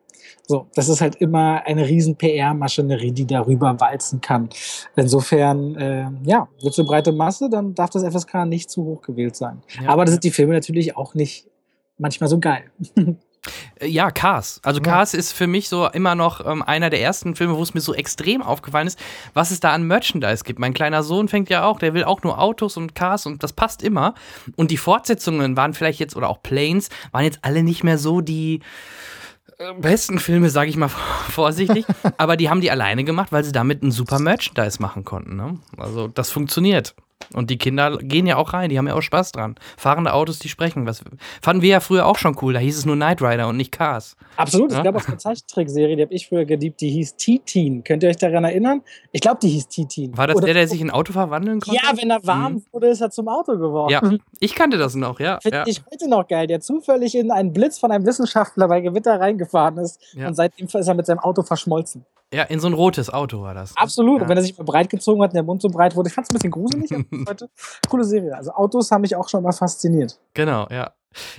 So, 0.47 0.67
das 0.75 0.89
ist 0.89 1.01
halt 1.01 1.17
immer 1.17 1.63
eine 1.65 1.89
riesen 1.89 2.17
PR-Maschinerie, 2.17 3.13
die 3.13 3.27
darüber 3.27 3.81
walzen 3.81 4.21
kann. 4.21 4.51
Insofern, 4.95 5.75
äh, 5.77 6.07
ja, 6.25 6.49
wird 6.61 6.79
eine 6.79 6.87
breite 6.87 7.13
Masse, 7.13 7.49
dann 7.49 7.75
darf 7.75 7.91
das 7.91 8.05
FSK 8.05 8.45
nicht 8.45 8.71
zu 8.71 8.85
hoch 8.85 9.01
gewählt 9.01 9.37
sein. 9.37 9.63
Ja, 9.83 9.89
Aber 9.89 10.05
das 10.05 10.13
sind 10.13 10.25
die 10.25 10.31
Filme 10.31 10.53
natürlich 10.53 10.97
auch 10.97 11.15
nicht 11.15 11.47
manchmal 11.99 12.29
so 12.29 12.39
geil. 12.39 12.65
Äh, 13.79 13.89
ja, 13.89 14.11
Cars. 14.11 14.61
Also 14.63 14.81
ja. 14.81 14.85
Cars 14.85 15.13
ist 15.13 15.33
für 15.33 15.47
mich 15.47 15.69
so 15.69 15.87
immer 15.89 16.15
noch 16.15 16.47
ähm, 16.47 16.63
einer 16.63 16.91
der 16.91 17.03
ersten 17.03 17.35
Filme, 17.35 17.57
wo 17.57 17.63
es 17.63 17.75
mir 17.75 17.81
so 17.81 17.95
extrem 17.95 18.43
aufgefallen 18.43 18.87
ist, 18.87 18.99
was 19.35 19.51
es 19.51 19.61
da 19.61 19.73
an 19.73 19.87
Merchandise 19.87 20.45
gibt. 20.45 20.59
Mein 20.59 20.75
kleiner 20.75 21.03
Sohn 21.03 21.29
fängt 21.29 21.51
ja 21.51 21.65
auch, 21.65 21.79
der 21.79 21.93
will 21.93 22.05
auch 22.05 22.23
nur 22.23 22.41
Autos 22.41 22.77
und 22.77 22.95
Cars 22.95 23.27
und 23.27 23.43
das 23.43 23.53
passt 23.53 23.83
immer. 23.83 24.15
Und 24.57 24.71
die 24.71 24.77
Fortsetzungen 24.77 25.57
waren 25.57 25.75
vielleicht 25.75 26.01
jetzt, 26.01 26.17
oder 26.17 26.29
auch 26.29 26.43
Planes, 26.43 26.89
waren 27.13 27.25
jetzt 27.25 27.41
alle 27.43 27.63
nicht 27.63 27.85
mehr 27.85 27.99
so 27.99 28.21
die 28.21 28.61
besten 29.81 30.19
Filme, 30.19 30.51
sage 30.51 30.71
ich 30.71 30.77
mal 30.77 30.89
vorsichtig, 31.31 31.87
aber 32.17 32.37
die 32.37 32.51
haben 32.51 32.61
die 32.61 32.71
alleine 32.71 33.05
gemacht, 33.05 33.33
weil 33.33 33.45
sie 33.45 33.53
damit 33.53 33.83
ein 33.83 33.91
super 33.91 34.19
Merchandise 34.19 34.81
machen 34.81 35.05
konnten. 35.05 35.37
Ne? 35.37 35.59
Also 35.77 36.09
das 36.09 36.31
funktioniert. 36.31 36.95
Und 37.33 37.51
die 37.51 37.59
Kinder 37.59 37.97
gehen 37.99 38.27
ja 38.27 38.37
auch 38.37 38.53
rein, 38.53 38.71
die 38.71 38.79
haben 38.79 38.87
ja 38.87 38.95
auch 38.95 39.03
Spaß 39.03 39.33
dran. 39.33 39.55
Fahrende 39.77 40.13
Autos, 40.13 40.39
die 40.39 40.49
sprechen. 40.49 40.87
Was 40.87 41.03
fanden 41.43 41.63
wir 41.63 41.71
ja 41.71 41.81
früher 41.81 42.07
auch 42.07 42.19
schon 42.19 42.37
cool. 42.43 42.53
Da 42.53 42.61
hieß 42.61 42.77
es 42.77 42.87
nur 42.87 42.97
Knight 42.97 43.23
Rider 43.23 43.49
und 43.49 43.57
nicht 43.57 43.73
Cars. 43.73 44.17
Absolut. 44.37 44.73
Ja? 44.73 44.79
Es 44.79 44.85
gab 44.85 44.97
auch 44.97 45.09
eine 45.09 45.17
Zeichentrickserie, 45.17 45.97
die 45.97 46.03
habe 46.03 46.15
ich 46.15 46.29
früher 46.29 46.45
geliebt, 46.45 46.81
die 46.81 46.91
hieß 46.91 47.17
T-Teen. 47.17 47.83
Könnt 47.83 48.03
ihr 48.03 48.11
euch 48.11 48.17
daran 48.17 48.45
erinnern? 48.45 48.83
Ich 49.13 49.21
glaube, 49.21 49.39
die 49.43 49.49
hieß 49.49 49.69
T-Teen. 49.69 50.17
War 50.17 50.27
das 50.27 50.37
Oder 50.37 50.47
der, 50.47 50.55
der 50.55 50.69
sich 50.69 50.81
in 50.81 50.89
ein 50.89 50.95
Auto 50.95 51.13
verwandeln 51.13 51.61
konnte? 51.61 51.81
Ja, 51.83 51.97
wenn 51.97 52.11
er 52.11 52.25
warm 52.27 52.55
mhm. 52.55 52.65
wurde, 52.73 52.89
ist 52.89 53.01
er 53.01 53.11
zum 53.11 53.29
Auto 53.29 53.59
geworden. 53.59 53.91
Ja, 53.91 54.03
ich 54.41 54.55
kannte 54.55 54.77
das 54.77 54.95
noch, 54.95 55.19
ja. 55.21 55.39
Finde 55.41 55.59
ja. 55.59 55.65
ich 55.67 55.83
heute 55.91 56.09
noch 56.09 56.29
geil, 56.29 56.47
der 56.47 56.61
zufällig 56.61 57.15
in 57.15 57.31
einen 57.31 57.53
Blitz 57.53 57.79
von 57.79 57.91
einem 57.91 58.07
Wissenschaftler 58.07 58.69
bei 58.69 58.81
Gewitter 58.81 59.19
reingefahren 59.21 59.79
ist 59.79 60.01
ja. 60.15 60.29
und 60.29 60.35
seitdem 60.35 60.67
ist 60.67 60.75
er 60.75 60.95
mit 60.95 61.07
seinem 61.07 61.21
Auto 61.21 61.43
verschmolzen. 61.43 62.05
Ja, 62.35 62.43
in 62.45 62.59
so 62.59 62.67
ein 62.67 62.73
rotes 62.73 63.11
Auto 63.11 63.43
war 63.43 63.55
das. 63.55 63.77
Absolut. 63.77 64.19
Ja. 64.19 64.23
Und 64.23 64.29
wenn 64.29 64.37
er 64.37 64.43
sich 64.43 64.59
mal 64.59 64.65
breit 64.65 64.91
gezogen 64.91 65.23
hat 65.23 65.31
und 65.31 65.35
der 65.35 65.45
Mund 65.45 65.63
so 65.63 65.69
breit 65.69 65.95
wurde, 65.95 66.09
ich 66.09 66.15
fand 66.15 66.27
es 66.27 66.31
ein 66.31 66.35
bisschen 66.35 66.51
gruselig. 66.51 66.91
heute 67.29 67.49
coole 67.89 68.05
Serie. 68.05 68.37
Also 68.37 68.53
Autos 68.53 68.91
haben 68.91 69.03
mich 69.03 69.15
auch 69.15 69.29
schon 69.29 69.43
mal 69.43 69.53
fasziniert. 69.53 70.19
Genau, 70.35 70.67
ja. 70.71 70.93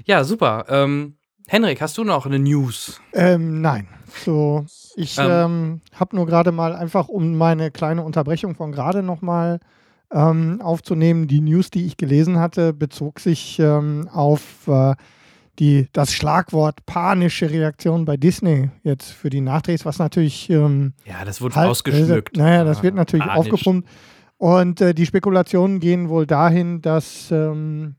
Ja, 0.06 0.24
super. 0.24 0.66
Ähm, 0.70 1.18
Henrik, 1.48 1.82
hast 1.82 1.98
du 1.98 2.04
noch 2.04 2.26
eine 2.26 2.40
News? 2.40 3.02
Ähm, 3.14 3.62
nein. 3.62 3.88
So, 4.24 4.66
ich 4.96 5.18
ähm, 5.18 5.30
ähm, 5.30 5.82
habe 5.94 6.16
nur 6.16 6.26
gerade 6.26 6.54
mal 6.54 6.74
einfach, 6.74 7.10
um 7.10 7.38
meine 7.38 7.72
kleine 7.72 8.02
Unterbrechung 8.02 8.56
von 8.56 8.72
gerade 8.72 9.04
noch 9.04 9.22
mal 9.22 9.60
ähm, 10.12 10.62
aufzunehmen, 10.62 11.28
die 11.28 11.42
News, 11.42 11.70
die 11.70 11.86
ich 11.86 11.98
gelesen 11.98 12.40
hatte, 12.40 12.72
bezog 12.72 13.20
sich 13.20 13.60
ähm, 13.60 14.08
auf 14.14 14.68
äh, 14.68 14.96
die, 15.60 15.88
das 15.94 16.14
Schlagwort 16.14 16.86
panische 16.86 17.50
Reaktion 17.50 18.06
bei 18.06 18.18
Disney 18.18 18.70
jetzt 18.84 19.12
für 19.12 19.30
die 19.30 19.42
Nachdrehs, 19.42 19.86
was 19.86 20.00
natürlich. 20.00 20.50
Ähm, 20.50 20.94
ja, 21.06 21.24
das 21.26 21.42
wurde 21.42 21.56
halt, 21.56 21.70
ausgeschmückt. 21.70 22.38
Äh, 22.38 22.40
naja, 22.40 22.64
das 22.64 22.84
wird 22.84 22.96
natürlich 22.96 23.26
Panisch. 23.26 23.52
aufgepumpt. 23.52 23.88
Und 24.38 24.82
äh, 24.82 24.94
die 24.94 25.06
Spekulationen 25.06 25.80
gehen 25.80 26.10
wohl 26.10 26.26
dahin, 26.26 26.82
dass 26.82 27.32
ähm, 27.32 27.96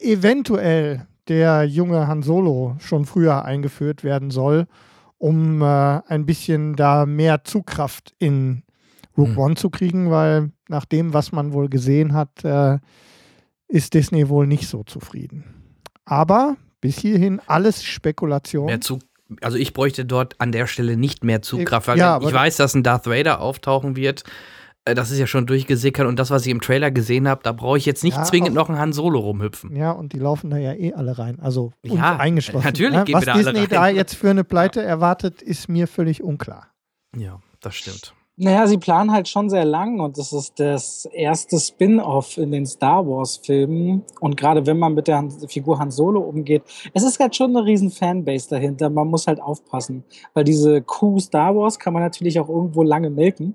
eventuell 0.00 1.06
der 1.28 1.64
junge 1.64 2.08
Han 2.08 2.22
Solo 2.22 2.76
schon 2.80 3.06
früher 3.06 3.44
eingeführt 3.44 4.02
werden 4.02 4.30
soll, 4.30 4.66
um 5.18 5.62
äh, 5.62 5.64
ein 6.06 6.26
bisschen 6.26 6.74
da 6.74 7.06
mehr 7.06 7.44
Zugkraft 7.44 8.12
in 8.18 8.64
Rook 9.16 9.28
hm. 9.28 9.38
One 9.38 9.54
zu 9.54 9.70
kriegen, 9.70 10.10
weil 10.10 10.50
nach 10.68 10.84
dem, 10.84 11.12
was 11.12 11.32
man 11.32 11.52
wohl 11.52 11.68
gesehen 11.68 12.12
hat, 12.12 12.44
äh, 12.44 12.78
ist 13.68 13.94
Disney 13.94 14.28
wohl 14.28 14.46
nicht 14.46 14.68
so 14.68 14.82
zufrieden. 14.82 15.61
Aber 16.04 16.56
bis 16.80 16.98
hierhin 16.98 17.40
alles 17.46 17.84
Spekulation. 17.84 18.66
Mehr 18.66 18.80
Zug 18.80 19.00
also 19.40 19.56
ich 19.56 19.72
bräuchte 19.72 20.04
dort 20.04 20.34
an 20.40 20.52
der 20.52 20.66
Stelle 20.66 20.96
nicht 20.96 21.24
mehr 21.24 21.40
Zugkraft, 21.40 21.88
weil 21.88 21.98
ja, 21.98 22.20
ich 22.20 22.32
weiß, 22.32 22.56
dass 22.56 22.74
ein 22.74 22.82
Darth 22.82 23.06
Vader 23.06 23.40
auftauchen 23.40 23.96
wird. 23.96 24.24
Äh, 24.84 24.94
das 24.94 25.10
ist 25.10 25.18
ja 25.18 25.26
schon 25.26 25.46
durchgesickert 25.46 26.06
und 26.06 26.18
das, 26.18 26.30
was 26.30 26.44
ich 26.44 26.50
im 26.50 26.60
Trailer 26.60 26.90
gesehen 26.90 27.28
habe, 27.28 27.40
da 27.42 27.52
brauche 27.52 27.78
ich 27.78 27.86
jetzt 27.86 28.04
nicht 28.04 28.16
ja, 28.16 28.24
zwingend 28.24 28.54
noch 28.54 28.68
einen 28.68 28.78
Han 28.78 28.92
Solo 28.92 29.20
rumhüpfen. 29.20 29.74
Ja, 29.76 29.92
und 29.92 30.12
die 30.12 30.18
laufen 30.18 30.50
da 30.50 30.58
ja 30.58 30.72
eh 30.72 30.92
alle 30.92 31.18
rein. 31.18 31.38
Also 31.40 31.72
ja, 31.82 32.16
eingeschlossen. 32.16 32.66
Natürlich 32.66 32.92
ne? 32.92 33.04
Was 33.12 33.24
Disney 33.24 33.66
da 33.68 33.88
jetzt 33.88 34.14
für 34.14 34.30
eine 34.30 34.44
Pleite 34.44 34.80
ja. 34.80 34.86
erwartet, 34.86 35.40
ist 35.40 35.68
mir 35.68 35.86
völlig 35.86 36.22
unklar. 36.22 36.68
Ja, 37.16 37.40
das 37.60 37.76
stimmt. 37.76 38.14
Naja, 38.36 38.66
sie 38.66 38.78
planen 38.78 39.12
halt 39.12 39.28
schon 39.28 39.50
sehr 39.50 39.66
lang 39.66 40.00
und 40.00 40.16
das 40.16 40.32
ist 40.32 40.58
das 40.58 41.04
erste 41.12 41.60
Spin-off 41.60 42.38
in 42.38 42.50
den 42.50 42.64
Star 42.64 43.06
Wars-Filmen. 43.06 44.04
Und 44.20 44.36
gerade 44.38 44.64
wenn 44.66 44.78
man 44.78 44.94
mit 44.94 45.06
der 45.06 45.28
Figur 45.48 45.78
Han 45.78 45.90
Solo 45.90 46.20
umgeht, 46.20 46.62
es 46.94 47.02
ist 47.02 47.20
halt 47.20 47.36
schon 47.36 47.54
eine 47.54 47.66
riesen 47.66 47.90
Fanbase 47.90 48.48
dahinter. 48.48 48.88
Man 48.88 49.08
muss 49.08 49.26
halt 49.26 49.40
aufpassen, 49.40 50.04
weil 50.32 50.44
diese 50.44 50.80
Kuh 50.80 51.18
Star 51.18 51.54
Wars 51.54 51.78
kann 51.78 51.92
man 51.92 52.02
natürlich 52.02 52.40
auch 52.40 52.48
irgendwo 52.48 52.82
lange 52.82 53.10
melken. 53.10 53.54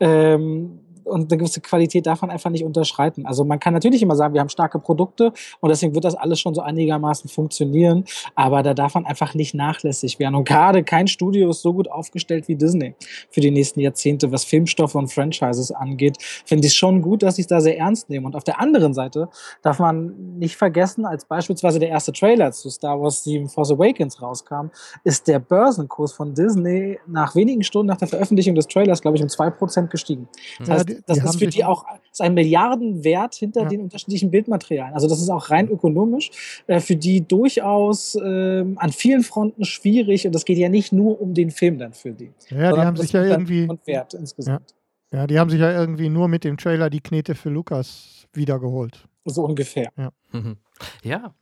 Ähm, 0.00 0.80
und 1.06 1.30
eine 1.30 1.38
gewisse 1.38 1.60
Qualität 1.60 2.06
darf 2.06 2.22
man 2.22 2.30
einfach 2.30 2.50
nicht 2.50 2.64
unterschreiten. 2.64 3.26
Also 3.26 3.44
man 3.44 3.60
kann 3.60 3.74
natürlich 3.74 4.02
immer 4.02 4.16
sagen, 4.16 4.34
wir 4.34 4.40
haben 4.40 4.48
starke 4.48 4.78
Produkte 4.78 5.32
und 5.60 5.70
deswegen 5.70 5.94
wird 5.94 6.04
das 6.04 6.14
alles 6.14 6.40
schon 6.40 6.54
so 6.54 6.60
einigermaßen 6.60 7.30
funktionieren, 7.30 8.04
aber 8.34 8.62
da 8.62 8.74
darf 8.74 8.94
man 8.94 9.06
einfach 9.06 9.34
nicht 9.34 9.54
nachlässig 9.54 10.18
werden. 10.18 10.34
Und 10.34 10.46
gerade 10.46 10.84
kein 10.84 11.06
Studio 11.08 11.50
ist 11.50 11.62
so 11.62 11.72
gut 11.72 11.90
aufgestellt 11.90 12.48
wie 12.48 12.56
Disney 12.56 12.94
für 13.30 13.40
die 13.40 13.50
nächsten 13.50 13.80
Jahrzehnte, 13.80 14.32
was 14.32 14.44
Filmstoffe 14.44 14.94
und 14.94 15.12
Franchises 15.12 15.70
angeht. 15.70 16.16
Finde 16.44 16.66
ich 16.66 16.74
schon 16.74 17.02
gut, 17.02 17.22
dass 17.22 17.36
sie 17.36 17.42
es 17.42 17.48
da 17.48 17.60
sehr 17.60 17.78
ernst 17.78 18.10
nehmen. 18.10 18.26
Und 18.26 18.36
auf 18.36 18.44
der 18.44 18.60
anderen 18.60 18.94
Seite 18.94 19.28
darf 19.62 19.78
man 19.78 20.38
nicht 20.38 20.56
vergessen, 20.56 21.04
als 21.06 21.24
beispielsweise 21.24 21.78
der 21.78 21.88
erste 21.88 22.12
Trailer 22.12 22.52
zu 22.52 22.70
Star 22.70 23.00
Wars 23.00 23.24
7 23.24 23.48
Force 23.48 23.70
Awakens 23.70 24.20
rauskam, 24.20 24.68
ist 25.04 25.28
der 25.28 25.38
Börsenkurs 25.38 26.12
von 26.12 26.34
Disney 26.34 26.98
nach 27.06 27.34
wenigen 27.34 27.62
Stunden 27.62 27.88
nach 27.88 27.96
der 27.96 28.08
Veröffentlichung 28.08 28.54
des 28.54 28.66
Trailers, 28.66 29.00
glaube 29.00 29.16
ich, 29.16 29.22
um 29.22 29.28
2% 29.28 29.88
gestiegen. 29.88 30.28
Das 30.58 30.70
heißt, 30.70 30.95
das 31.06 31.18
ist 31.18 31.38
für 31.38 31.46
die 31.46 31.64
auch 31.64 31.84
ist 32.10 32.20
ein 32.20 32.34
Milliardenwert 32.34 33.34
hinter 33.34 33.62
ja. 33.62 33.68
den 33.68 33.82
unterschiedlichen 33.82 34.30
Bildmaterialien. 34.30 34.94
Also 34.94 35.08
das 35.08 35.20
ist 35.20 35.28
auch 35.28 35.50
rein 35.50 35.68
ökonomisch 35.68 36.62
äh, 36.66 36.80
für 36.80 36.96
die 36.96 37.26
durchaus 37.26 38.14
äh, 38.14 38.64
an 38.76 38.92
vielen 38.92 39.22
Fronten 39.22 39.64
schwierig 39.64 40.26
und 40.26 40.34
das 40.34 40.44
geht 40.44 40.58
ja 40.58 40.68
nicht 40.68 40.92
nur 40.92 41.20
um 41.20 41.34
den 41.34 41.50
Film 41.50 41.78
dann 41.78 41.92
für 41.92 42.12
die. 42.12 42.32
Ja, 42.50 42.72
die 42.72 42.80
haben 42.80 42.96
sich 42.96 43.12
ja 43.12 43.24
irgendwie 43.24 43.68
Wert 43.84 44.14
insgesamt. 44.14 44.74
Ja. 45.12 45.20
ja. 45.20 45.26
die 45.26 45.38
haben 45.38 45.50
sich 45.50 45.60
ja 45.60 45.70
irgendwie 45.70 46.08
nur 46.08 46.28
mit 46.28 46.44
dem 46.44 46.56
Trailer 46.56 46.90
die 46.90 47.00
Knete 47.00 47.34
für 47.34 47.50
Lukas 47.50 48.26
wiedergeholt. 48.32 49.06
So 49.24 49.44
ungefähr. 49.44 49.90
Ja. 49.96 50.10
Mhm. 50.32 50.56
ja. 51.02 51.34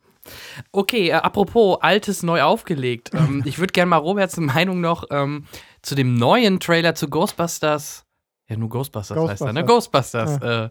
Okay, 0.73 1.11
äh, 1.11 1.13
apropos 1.13 1.79
Altes 1.81 2.23
neu 2.23 2.43
aufgelegt. 2.43 3.11
ähm, 3.15 3.43
ich 3.47 3.59
würde 3.59 3.73
gerne 3.73 3.91
mal 3.91 3.99
Roberts 3.99 4.37
Meinung 4.39 4.81
noch 4.81 5.05
ähm, 5.11 5.45
zu 5.83 5.95
dem 5.95 6.15
neuen 6.15 6.61
Trailer 6.61 6.95
zu 6.95 7.09
Ghostbusters 7.09 8.04
ja, 8.49 8.57
nur 8.57 8.69
Ghostbusters, 8.69 9.17
Ghostbusters. 9.17 9.49
heißt 9.49 9.57
er, 9.57 9.63
ne? 9.63 9.65
Ghostbusters. 9.65 10.39
Ja. 10.43 10.65
Äh, 10.65 10.71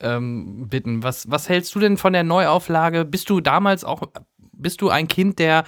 ähm, 0.00 0.68
bitten. 0.68 1.02
Was, 1.02 1.30
was 1.30 1.48
hältst 1.48 1.74
du 1.74 1.80
denn 1.80 1.96
von 1.96 2.12
der 2.12 2.24
Neuauflage? 2.24 3.04
Bist 3.04 3.30
du 3.30 3.40
damals 3.40 3.84
auch, 3.84 4.02
bist 4.52 4.80
du 4.80 4.90
ein 4.90 5.08
Kind 5.08 5.38
der 5.38 5.64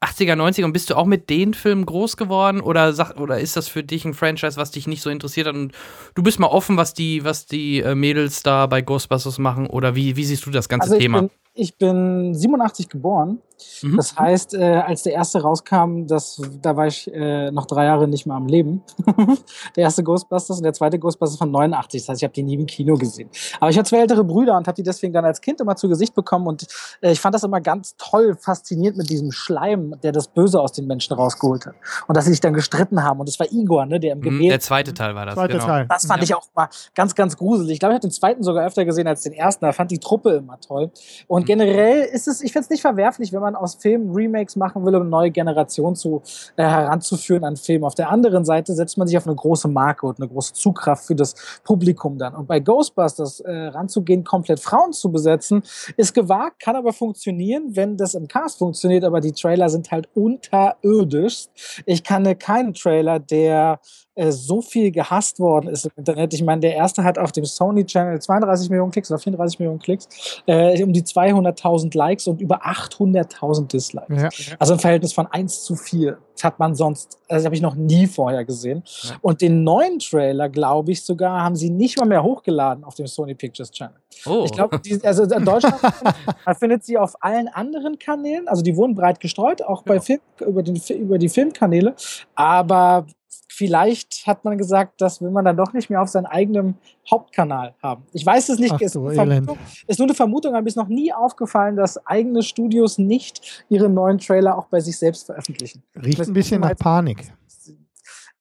80er, 0.00 0.34
90er 0.34 0.64
und 0.64 0.72
bist 0.72 0.90
du 0.90 0.94
auch 0.94 1.06
mit 1.06 1.30
den 1.30 1.54
Filmen 1.54 1.86
groß 1.86 2.16
geworden 2.16 2.60
oder, 2.60 2.92
sag, 2.92 3.18
oder 3.18 3.40
ist 3.40 3.56
das 3.56 3.68
für 3.68 3.82
dich 3.82 4.04
ein 4.04 4.14
Franchise, 4.14 4.56
was 4.56 4.70
dich 4.70 4.86
nicht 4.86 5.02
so 5.02 5.08
interessiert 5.08 5.46
hat 5.46 5.54
und 5.54 5.72
du 6.14 6.22
bist 6.22 6.38
mal 6.38 6.48
offen, 6.48 6.76
was 6.76 6.92
die, 6.92 7.24
was 7.24 7.46
die 7.46 7.80
äh, 7.80 7.94
Mädels 7.94 8.42
da 8.42 8.66
bei 8.66 8.82
Ghostbusters 8.82 9.38
machen 9.38 9.66
oder 9.66 9.94
wie, 9.94 10.16
wie 10.16 10.24
siehst 10.24 10.44
du 10.44 10.50
das 10.50 10.68
ganze 10.68 10.88
also 10.88 10.98
Thema? 10.98 11.20
Bin, 11.22 11.30
ich 11.54 11.76
bin 11.78 12.34
87 12.34 12.88
geboren. 12.90 13.40
Mhm. 13.82 13.96
Das 13.96 14.16
heißt, 14.16 14.54
äh, 14.54 14.82
als 14.86 15.02
der 15.02 15.14
erste 15.14 15.42
rauskam, 15.42 16.06
das, 16.06 16.40
da 16.60 16.76
war 16.76 16.86
ich 16.86 17.12
äh, 17.12 17.50
noch 17.50 17.66
drei 17.66 17.84
Jahre 17.84 18.08
nicht 18.08 18.26
mehr 18.26 18.36
am 18.36 18.46
Leben. 18.46 18.82
der 19.76 19.84
erste 19.84 20.02
Ghostbusters 20.02 20.58
und 20.58 20.64
der 20.64 20.72
zweite 20.72 20.98
Ghostbusters 20.98 21.38
von 21.38 21.50
89. 21.50 22.02
Das 22.02 22.08
heißt, 22.08 22.22
ich 22.22 22.24
habe 22.24 22.34
die 22.34 22.42
nie 22.42 22.54
im 22.54 22.66
Kino 22.66 22.96
gesehen. 22.96 23.30
Aber 23.60 23.70
ich 23.70 23.78
hatte 23.78 23.88
zwei 23.88 23.98
ältere 23.98 24.24
Brüder 24.24 24.56
und 24.56 24.66
habe 24.66 24.76
die 24.76 24.82
deswegen 24.82 25.12
dann 25.12 25.24
als 25.24 25.40
Kind 25.40 25.60
immer 25.60 25.76
zu 25.76 25.88
Gesicht 25.88 26.14
bekommen. 26.14 26.46
Und 26.46 26.66
äh, 27.00 27.12
ich 27.12 27.20
fand 27.20 27.34
das 27.34 27.44
immer 27.44 27.60
ganz 27.60 27.96
toll, 27.96 28.36
fasziniert 28.38 28.96
mit 28.96 29.10
diesem 29.10 29.32
Schleim, 29.32 29.94
der 30.02 30.12
das 30.12 30.28
Böse 30.28 30.60
aus 30.60 30.72
den 30.72 30.86
Menschen 30.86 31.14
rausgeholt 31.14 31.66
hat. 31.66 31.74
Und 32.06 32.16
dass 32.16 32.24
sie 32.24 32.32
sich 32.32 32.40
dann 32.40 32.54
gestritten 32.54 33.02
haben. 33.02 33.20
Und 33.20 33.28
das 33.28 33.38
war 33.38 33.46
Igor, 33.50 33.86
ne, 33.86 34.00
der 34.00 34.12
im 34.12 34.20
Gemälde. 34.20 34.44
Mhm, 34.44 34.48
der 34.50 34.60
zweite 34.60 34.94
Teil 34.94 35.14
war 35.14 35.26
das. 35.26 35.34
Zweite 35.34 35.54
genau. 35.54 35.66
Teil. 35.66 35.86
Das 35.88 36.06
fand 36.06 36.20
ja. 36.20 36.24
ich 36.24 36.34
auch 36.34 36.46
mal 36.54 36.68
ganz, 36.94 37.14
ganz 37.14 37.36
gruselig. 37.36 37.74
Ich 37.74 37.80
glaube, 37.80 37.92
ich 37.92 37.96
habe 37.96 38.08
den 38.08 38.12
zweiten 38.12 38.42
sogar 38.42 38.66
öfter 38.66 38.84
gesehen 38.84 39.06
als 39.06 39.22
den 39.22 39.32
ersten. 39.32 39.64
Da 39.64 39.72
fand 39.72 39.90
die 39.90 39.98
Truppe 39.98 40.30
immer 40.36 40.60
toll. 40.60 40.90
Und 41.26 41.42
mhm. 41.42 41.46
generell 41.46 42.02
ist 42.02 42.28
es, 42.28 42.40
ich 42.42 42.52
finde 42.52 42.64
es 42.64 42.70
nicht 42.70 42.82
verwerflich, 42.82 43.32
wenn 43.32 43.40
man 43.40 43.45
aus 43.54 43.76
Filmen 43.76 44.12
Remakes 44.14 44.56
machen 44.56 44.84
will, 44.84 44.94
um 44.94 45.02
eine 45.02 45.10
neue 45.10 45.30
Generation 45.30 45.94
zu, 45.94 46.22
äh, 46.56 46.64
heranzuführen 46.64 47.44
an 47.44 47.56
Filmen. 47.56 47.84
Auf 47.84 47.94
der 47.94 48.10
anderen 48.10 48.44
Seite 48.44 48.74
setzt 48.74 48.98
man 48.98 49.06
sich 49.06 49.16
auf 49.16 49.26
eine 49.26 49.36
große 49.36 49.68
Marke 49.68 50.06
und 50.06 50.18
eine 50.18 50.28
große 50.28 50.54
Zugkraft 50.54 51.04
für 51.04 51.14
das 51.14 51.34
Publikum 51.64 52.18
dann. 52.18 52.34
Und 52.34 52.46
bei 52.46 52.60
Ghostbusters 52.60 53.40
äh, 53.40 53.52
ranzugehen, 53.68 54.24
komplett 54.24 54.60
Frauen 54.60 54.92
zu 54.92 55.12
besetzen, 55.12 55.62
ist 55.96 56.14
gewagt, 56.14 56.60
kann 56.60 56.76
aber 56.76 56.92
funktionieren, 56.92 57.76
wenn 57.76 57.96
das 57.96 58.14
im 58.14 58.28
Cast 58.28 58.58
funktioniert, 58.58 59.04
aber 59.04 59.20
die 59.20 59.32
Trailer 59.32 59.68
sind 59.68 59.90
halt 59.90 60.08
unterirdisch. 60.14 61.46
Ich 61.84 62.02
kann 62.02 62.38
keinen 62.38 62.74
Trailer, 62.74 63.18
der 63.18 63.78
äh, 64.16 64.32
so 64.32 64.62
viel 64.62 64.90
gehasst 64.90 65.38
worden 65.38 65.68
ist 65.68 65.84
im 65.84 65.92
Internet. 65.96 66.32
Ich 66.32 66.42
meine, 66.42 66.62
der 66.62 66.74
erste 66.74 67.04
hat 67.04 67.18
auf 67.18 67.32
dem 67.32 67.44
Sony 67.44 67.84
Channel 67.84 68.18
32 68.18 68.70
Millionen 68.70 68.90
Klicks 68.90 69.10
oder 69.10 69.18
34 69.18 69.58
Millionen 69.58 69.78
Klicks, 69.78 70.08
äh, 70.46 70.82
um 70.82 70.92
die 70.92 71.02
200.000 71.02 71.96
Likes 71.96 72.26
und 72.26 72.40
über 72.40 72.66
800.000 72.66 73.68
Dislikes. 73.68 74.16
Ja, 74.16 74.28
ja. 74.30 74.56
Also 74.58 74.72
ein 74.72 74.78
Verhältnis 74.78 75.12
von 75.12 75.26
1 75.26 75.64
zu 75.64 75.76
4. 75.76 76.16
Das 76.34 76.44
hat 76.44 76.58
man 76.58 76.74
sonst, 76.74 77.18
also 77.28 77.44
habe 77.44 77.54
ich 77.54 77.62
noch 77.62 77.74
nie 77.74 78.06
vorher 78.06 78.44
gesehen. 78.44 78.82
Ja. 79.02 79.16
Und 79.20 79.40
den 79.42 79.64
neuen 79.64 79.98
Trailer, 79.98 80.48
glaube 80.48 80.92
ich 80.92 81.02
sogar, 81.02 81.42
haben 81.42 81.56
sie 81.56 81.70
nicht 81.70 81.98
mal 81.98 82.06
mehr 82.06 82.22
hochgeladen 82.22 82.84
auf 82.84 82.94
dem 82.94 83.06
Sony 83.06 83.34
Pictures 83.34 83.70
Channel. 83.70 83.96
Oh. 84.24 84.44
Ich 84.46 84.52
glaube, 84.52 84.80
also 85.02 85.24
in 85.24 85.44
Deutschland 85.44 85.76
man 86.46 86.54
findet 86.54 86.84
sie 86.84 86.96
auf 86.96 87.14
allen 87.22 87.48
anderen 87.48 87.98
Kanälen, 87.98 88.48
also 88.48 88.62
die 88.62 88.76
wurden 88.76 88.94
breit 88.94 89.20
gestreut, 89.20 89.62
auch 89.62 89.82
bei 89.82 90.00
Film, 90.00 90.20
über, 90.40 90.62
den, 90.62 90.80
über 90.90 91.18
die 91.18 91.28
Filmkanäle. 91.28 91.94
Aber 92.34 93.06
vielleicht 93.56 94.26
hat 94.26 94.44
man 94.44 94.58
gesagt, 94.58 95.00
das 95.00 95.22
will 95.22 95.30
man 95.30 95.44
dann 95.44 95.56
doch 95.56 95.72
nicht 95.72 95.88
mehr 95.88 96.02
auf 96.02 96.08
seinem 96.08 96.26
eigenen 96.26 96.76
Hauptkanal 97.10 97.74
haben. 97.82 98.04
Ich 98.12 98.24
weiß 98.24 98.50
es 98.50 98.58
nicht, 98.58 98.72
Ach, 98.72 98.80
ist, 98.80 98.92
so 98.92 99.08
ist 99.08 99.16
nur 99.98 100.06
eine 100.06 100.14
Vermutung, 100.14 100.52
aber 100.52 100.62
mir 100.62 100.68
ist 100.68 100.76
noch 100.76 100.88
nie 100.88 101.12
aufgefallen, 101.12 101.74
dass 101.74 102.04
eigene 102.06 102.42
Studios 102.42 102.98
nicht 102.98 103.64
ihre 103.70 103.88
neuen 103.88 104.18
Trailer 104.18 104.58
auch 104.58 104.66
bei 104.66 104.80
sich 104.80 104.98
selbst 104.98 105.24
veröffentlichen. 105.26 105.82
Riecht 105.94 106.20
ein 106.20 106.34
bisschen 106.34 106.60
nach 106.60 106.76
Panik. 106.76 107.32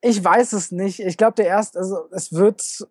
Ich 0.01 0.23
weiß 0.23 0.53
es 0.53 0.71
nicht. 0.71 0.99
Ich 0.99 1.15
glaube, 1.15 1.35
der 1.35 1.47
erste, 1.47 1.79
also 1.79 2.09
es 2.11 2.33
wird 2.33 2.85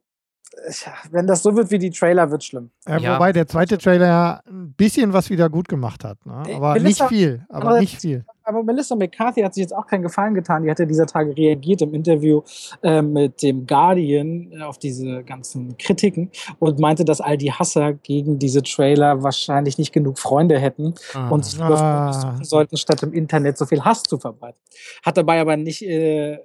wenn 1.10 1.26
das 1.26 1.42
so 1.42 1.54
wird 1.56 1.70
wie 1.70 1.78
die 1.78 1.90
Trailer, 1.90 2.30
wird 2.30 2.44
schlimm. 2.44 2.70
Ja, 2.86 2.98
ja. 2.98 3.14
Wobei 3.14 3.32
der 3.32 3.46
zweite 3.46 3.78
Trailer 3.78 4.06
ja 4.06 4.40
ein 4.46 4.72
bisschen 4.76 5.12
was 5.12 5.30
wieder 5.30 5.50
gut 5.50 5.68
gemacht 5.68 6.04
hat. 6.04 6.24
Ne? 6.24 6.42
Aber 6.54 6.74
Melissa, 6.74 7.04
nicht 7.04 7.14
viel. 7.14 7.46
Aber, 7.48 7.68
aber 7.68 7.80
nicht 7.80 8.00
viel. 8.00 8.24
Aber 8.44 8.62
Melissa 8.62 8.94
McCarthy 8.94 9.40
hat 9.40 9.54
sich 9.54 9.62
jetzt 9.62 9.74
auch 9.74 9.86
keinen 9.86 10.02
Gefallen 10.02 10.34
getan. 10.34 10.62
Die 10.62 10.70
hat 10.70 10.78
ja 10.78 10.84
dieser 10.84 11.06
Tage 11.06 11.36
reagiert 11.36 11.82
im 11.82 11.94
Interview 11.94 12.42
äh, 12.82 13.00
mit 13.00 13.42
dem 13.42 13.66
Guardian 13.66 14.52
äh, 14.52 14.62
auf 14.62 14.78
diese 14.78 15.24
ganzen 15.24 15.76
Kritiken 15.78 16.30
und 16.58 16.78
meinte, 16.78 17.04
dass 17.04 17.20
all 17.20 17.38
die 17.38 17.52
Hasser 17.52 17.94
gegen 17.94 18.38
diese 18.38 18.62
Trailer 18.62 19.22
wahrscheinlich 19.22 19.78
nicht 19.78 19.92
genug 19.92 20.18
Freunde 20.18 20.58
hätten 20.58 20.94
ah. 21.14 21.28
und 21.28 21.44
sich 21.44 21.60
ah. 21.60 22.38
sollten, 22.42 22.76
statt 22.76 23.02
im 23.02 23.12
Internet 23.12 23.56
so 23.56 23.66
viel 23.66 23.82
Hass 23.82 24.02
zu 24.02 24.18
verbreiten. 24.18 24.58
Hat 25.02 25.16
dabei 25.16 25.40
aber 25.40 25.56
nicht 25.56 25.82
äh, 25.82 26.38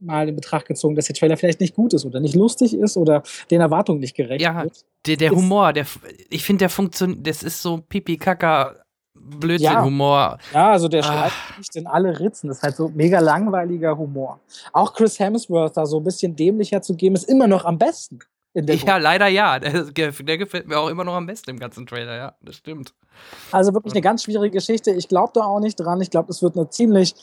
mal 0.00 0.28
in 0.28 0.34
Betracht 0.34 0.66
gezogen, 0.66 0.96
dass 0.96 1.06
der 1.06 1.14
Trailer 1.14 1.36
vielleicht 1.36 1.60
nicht 1.60 1.74
gut 1.74 1.92
ist 1.92 2.04
oder 2.04 2.20
nicht 2.20 2.34
lustig 2.34 2.74
ist 2.74 2.96
oder 2.96 3.22
den 3.50 3.60
Erwartungen 3.60 4.00
nicht 4.00 4.16
gerecht 4.16 4.42
ja, 4.42 4.62
wird. 4.62 4.84
Der, 5.06 5.16
der 5.16 5.30
Humor, 5.30 5.72
der, 5.72 5.86
ich 6.28 6.44
finde, 6.44 6.60
der 6.60 6.70
funktioniert, 6.70 7.26
das 7.26 7.42
ist 7.42 7.62
so 7.62 7.78
Pipi-Kaka. 7.78 8.74
Blödsinn-Humor. 9.22 10.38
Ja. 10.52 10.58
ja, 10.58 10.70
also 10.72 10.88
der 10.88 11.04
ah. 11.04 11.30
nicht 11.58 11.76
in 11.76 11.86
alle 11.86 12.18
Ritzen. 12.18 12.48
Das 12.48 12.58
ist 12.58 12.62
halt 12.62 12.76
so 12.76 12.88
mega 12.88 13.20
langweiliger 13.20 13.96
Humor. 13.96 14.40
Auch 14.72 14.94
Chris 14.94 15.18
Hemsworth 15.18 15.76
da 15.76 15.84
so 15.84 15.98
ein 15.98 16.04
bisschen 16.04 16.34
dämlicher 16.34 16.80
zu 16.80 16.94
geben, 16.94 17.16
ist 17.16 17.28
immer 17.28 17.46
noch 17.46 17.66
am 17.66 17.76
besten. 17.76 18.20
ja, 18.54 18.62
Gruppe. 18.62 18.98
leider 18.98 19.28
ja. 19.28 19.58
Der, 19.58 19.84
der, 19.84 20.38
gefällt 20.38 20.66
mir 20.66 20.78
auch 20.78 20.88
immer 20.88 21.04
noch 21.04 21.14
am 21.14 21.26
besten 21.26 21.50
im 21.50 21.58
ganzen 21.58 21.86
Trailer, 21.86 22.16
ja, 22.16 22.34
das 22.40 22.56
stimmt. 22.56 22.94
Also 23.52 23.74
wirklich 23.74 23.92
eine 23.92 24.00
ganz 24.00 24.24
schwierige 24.24 24.52
Geschichte. 24.52 24.90
Ich 24.90 25.06
glaube 25.06 25.32
da 25.34 25.42
auch 25.42 25.60
nicht 25.60 25.76
dran. 25.76 26.00
Ich 26.00 26.10
glaube, 26.10 26.30
es 26.30 26.42
wird 26.42 26.56
eine 26.56 26.70
ziemlich 26.70 27.14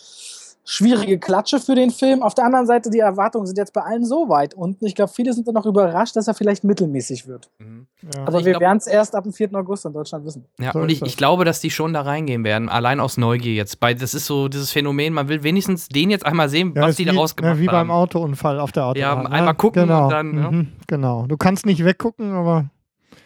schwierige 0.69 1.17
Klatsche 1.17 1.59
für 1.59 1.75
den 1.75 1.91
Film. 1.91 2.21
Auf 2.21 2.35
der 2.35 2.43
anderen 2.43 2.67
Seite, 2.67 2.89
die 2.89 2.99
Erwartungen 2.99 3.47
sind 3.47 3.57
jetzt 3.57 3.71
bei 3.71 3.81
allen 3.81 4.05
so 4.05 4.27
weit 4.27 4.53
unten. 4.53 4.85
Ich 4.85 4.95
glaube, 4.95 5.11
viele 5.13 5.31
sind 5.31 5.47
dann 5.47 5.55
noch 5.55 5.65
überrascht, 5.65 6.17
dass 6.17 6.27
er 6.27 6.33
vielleicht 6.33 6.65
mittelmäßig 6.65 7.25
wird. 7.25 7.49
Mhm. 7.59 7.87
Ja. 8.13 8.27
Aber 8.27 8.43
wir 8.43 8.59
werden 8.59 8.77
es 8.77 8.85
erst 8.85 9.15
ab 9.15 9.23
dem 9.23 9.31
4. 9.31 9.53
August 9.55 9.85
in 9.85 9.93
Deutschland 9.93 10.25
wissen. 10.25 10.45
Ja, 10.59 10.73
so 10.73 10.79
und 10.79 10.91
ich, 10.91 11.01
ich, 11.01 11.15
glaube, 11.15 11.45
dass 11.45 11.61
die 11.61 11.71
schon 11.71 11.93
da 11.93 12.01
reingehen 12.01 12.43
werden, 12.43 12.67
allein 12.67 12.99
aus 12.99 13.15
Neugier 13.15 13.53
jetzt. 13.53 13.79
Bei, 13.79 13.93
das 13.93 14.13
ist 14.13 14.25
so 14.25 14.49
dieses 14.49 14.71
Phänomen, 14.71 15.13
man 15.13 15.29
will 15.29 15.41
wenigstens 15.41 15.87
den 15.87 16.09
jetzt 16.09 16.25
einmal 16.25 16.49
sehen, 16.49 16.73
ja, 16.75 16.81
was 16.81 16.97
die 16.97 17.05
da 17.05 17.13
rausgemacht 17.13 17.53
haben. 17.53 17.63
Ja, 17.63 17.63
wie 17.63 17.73
beim 17.73 17.89
Autounfall 17.89 18.59
auf 18.59 18.73
der 18.73 18.87
Autobahn. 18.87 19.23
Ja, 19.23 19.29
einmal 19.29 19.55
gucken 19.55 19.83
genau. 19.83 20.03
und 20.03 20.11
dann. 20.11 20.27
Mhm. 20.31 20.67
Genau. 20.87 21.27
Du 21.27 21.37
kannst 21.37 21.65
nicht 21.65 21.85
weggucken, 21.85 22.33
aber. 22.33 22.69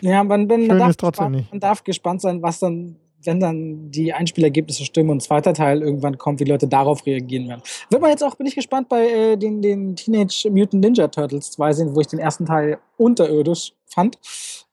Ja, 0.02 0.24
man, 0.24 0.46
man, 0.46 0.68
man, 0.68 0.78
darf 0.78 0.98
gespannt, 0.98 1.52
man 1.52 1.60
darf 1.60 1.84
gespannt 1.84 2.22
sein, 2.22 2.42
was 2.42 2.60
dann 2.60 2.98
wenn 3.24 3.40
dann 3.40 3.92
die 3.92 4.14
Einspielergebnisse 4.14 4.86
stimmen 4.86 5.10
und 5.10 5.18
ein 5.18 5.22
zweiter 5.22 5.54
Teil 5.54 5.82
irgendwann 5.82 6.18
kommt, 6.18 6.40
wie 6.40 6.46
Leute 6.46 6.68
darauf 6.68 7.06
reagieren 7.06 7.48
werden. 7.48 7.62
Wird 7.90 8.02
man 8.02 8.12
jetzt 8.12 8.24
auch, 8.24 8.36
bin 8.36 8.48
ich 8.48 8.56
gespannt, 8.56 8.90
bei 8.90 9.08
äh, 9.08 9.38
den, 9.38 9.62
den 9.62 9.96
Teenage 9.96 10.50
Mutant 10.50 10.84
Ninja 10.84 11.08
Turtles 11.08 11.52
2 11.52 11.74
sehen, 11.74 11.96
wo 11.96 12.00
ich 12.00 12.08
den 12.08 12.20
ersten 12.20 12.46
Teil 12.46 12.80
unterirdisch 12.98 13.74
fand. 13.86 14.18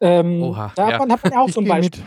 Ähm, 0.01 0.43
Oha, 0.43 0.73
da 0.75 0.93
hat 0.93 0.99
man, 1.01 1.13
hat 1.13 1.25
man 1.25 1.33
ja 1.33 1.41
auch 1.43 1.49
so 1.49 1.61
ein 1.61 1.69
Beispiel. 1.69 2.03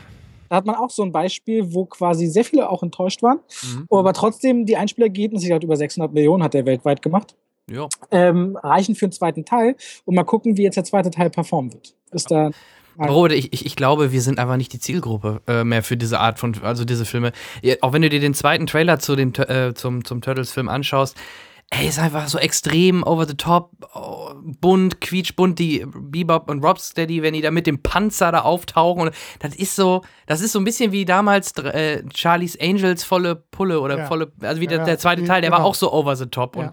Da 0.49 0.57
hat 0.57 0.65
man 0.65 0.75
auch 0.75 0.89
so 0.89 1.03
ein 1.03 1.13
Beispiel, 1.13 1.73
wo 1.73 1.85
quasi 1.85 2.27
sehr 2.27 2.43
viele 2.43 2.69
auch 2.69 2.83
enttäuscht 2.83 3.23
waren, 3.23 3.39
mhm. 3.63 3.87
aber 3.89 4.11
trotzdem 4.11 4.65
die 4.65 4.75
Einspielergebnisse, 4.75 5.45
ich 5.45 5.49
glaube 5.49 5.65
über 5.65 5.77
600 5.77 6.13
Millionen 6.13 6.43
hat 6.43 6.53
er 6.55 6.65
weltweit 6.65 7.01
gemacht. 7.01 7.35
Ja. 7.69 7.87
ähm, 8.09 8.57
reichen 8.61 8.95
für 8.95 9.07
den 9.07 9.13
zweiten 9.13 9.45
Teil 9.45 9.77
und 10.03 10.15
mal 10.15 10.23
gucken, 10.25 10.57
wie 10.57 10.63
jetzt 10.63 10.75
der 10.75 10.83
zweite 10.83 11.09
Teil 11.09 11.29
performen 11.29 11.71
wird. 11.71 11.95
Ist 12.11 12.29
da 12.29 12.51
Bro, 12.97 13.27
ich, 13.27 13.53
ich, 13.53 13.65
ich 13.65 13.75
glaube, 13.75 14.11
wir 14.11 14.21
sind 14.21 14.39
einfach 14.39 14.57
nicht 14.57 14.73
die 14.73 14.79
Zielgruppe 14.79 15.41
äh, 15.47 15.63
mehr 15.63 15.83
für 15.83 15.97
diese 15.97 16.19
Art 16.19 16.39
von, 16.39 16.55
also 16.63 16.85
diese 16.85 17.05
Filme. 17.05 17.31
Auch 17.81 17.93
wenn 17.93 18.01
du 18.01 18.09
dir 18.09 18.19
den 18.19 18.33
zweiten 18.33 18.67
Trailer 18.67 18.99
zu 18.99 19.15
dem, 19.15 19.33
äh, 19.37 19.73
zum, 19.73 20.03
zum 20.05 20.21
Turtles-Film 20.21 20.69
anschaust, 20.69 21.17
ey, 21.73 21.87
ist 21.87 21.99
einfach 21.99 22.27
so 22.27 22.37
extrem 22.37 23.01
over 23.03 23.25
the 23.25 23.33
top, 23.35 23.71
oh, 23.95 24.31
bunt, 24.59 24.99
quietschbunt, 24.99 25.57
die 25.57 25.85
Bebop 25.87 26.49
und 26.49 26.63
Robsteady, 26.63 27.21
wenn 27.23 27.33
die 27.33 27.39
da 27.41 27.49
mit 27.49 27.65
dem 27.65 27.81
Panzer 27.81 28.31
da 28.33 28.41
auftauchen. 28.41 29.03
Und 29.03 29.15
das 29.39 29.55
ist 29.55 29.77
so, 29.77 30.01
das 30.27 30.41
ist 30.41 30.51
so 30.51 30.59
ein 30.59 30.65
bisschen 30.65 30.91
wie 30.91 31.05
damals 31.05 31.53
äh, 31.57 32.03
Charlie's 32.13 32.59
Angels 32.59 33.05
volle 33.05 33.35
Pulle 33.35 33.79
oder 33.79 33.99
Ja. 33.99 34.05
volle, 34.05 34.33
also 34.41 34.59
wie 34.59 34.65
Ja, 34.65 34.71
der, 34.71 34.85
der 34.85 34.97
zweite 34.99 35.23
Teil, 35.23 35.41
der 35.41 35.51
war 35.51 35.59
genau. 35.59 35.69
auch 35.69 35.75
so 35.75 35.93
over 35.93 36.15
the 36.17 36.25
top. 36.25 36.57
Ja. 36.57 36.71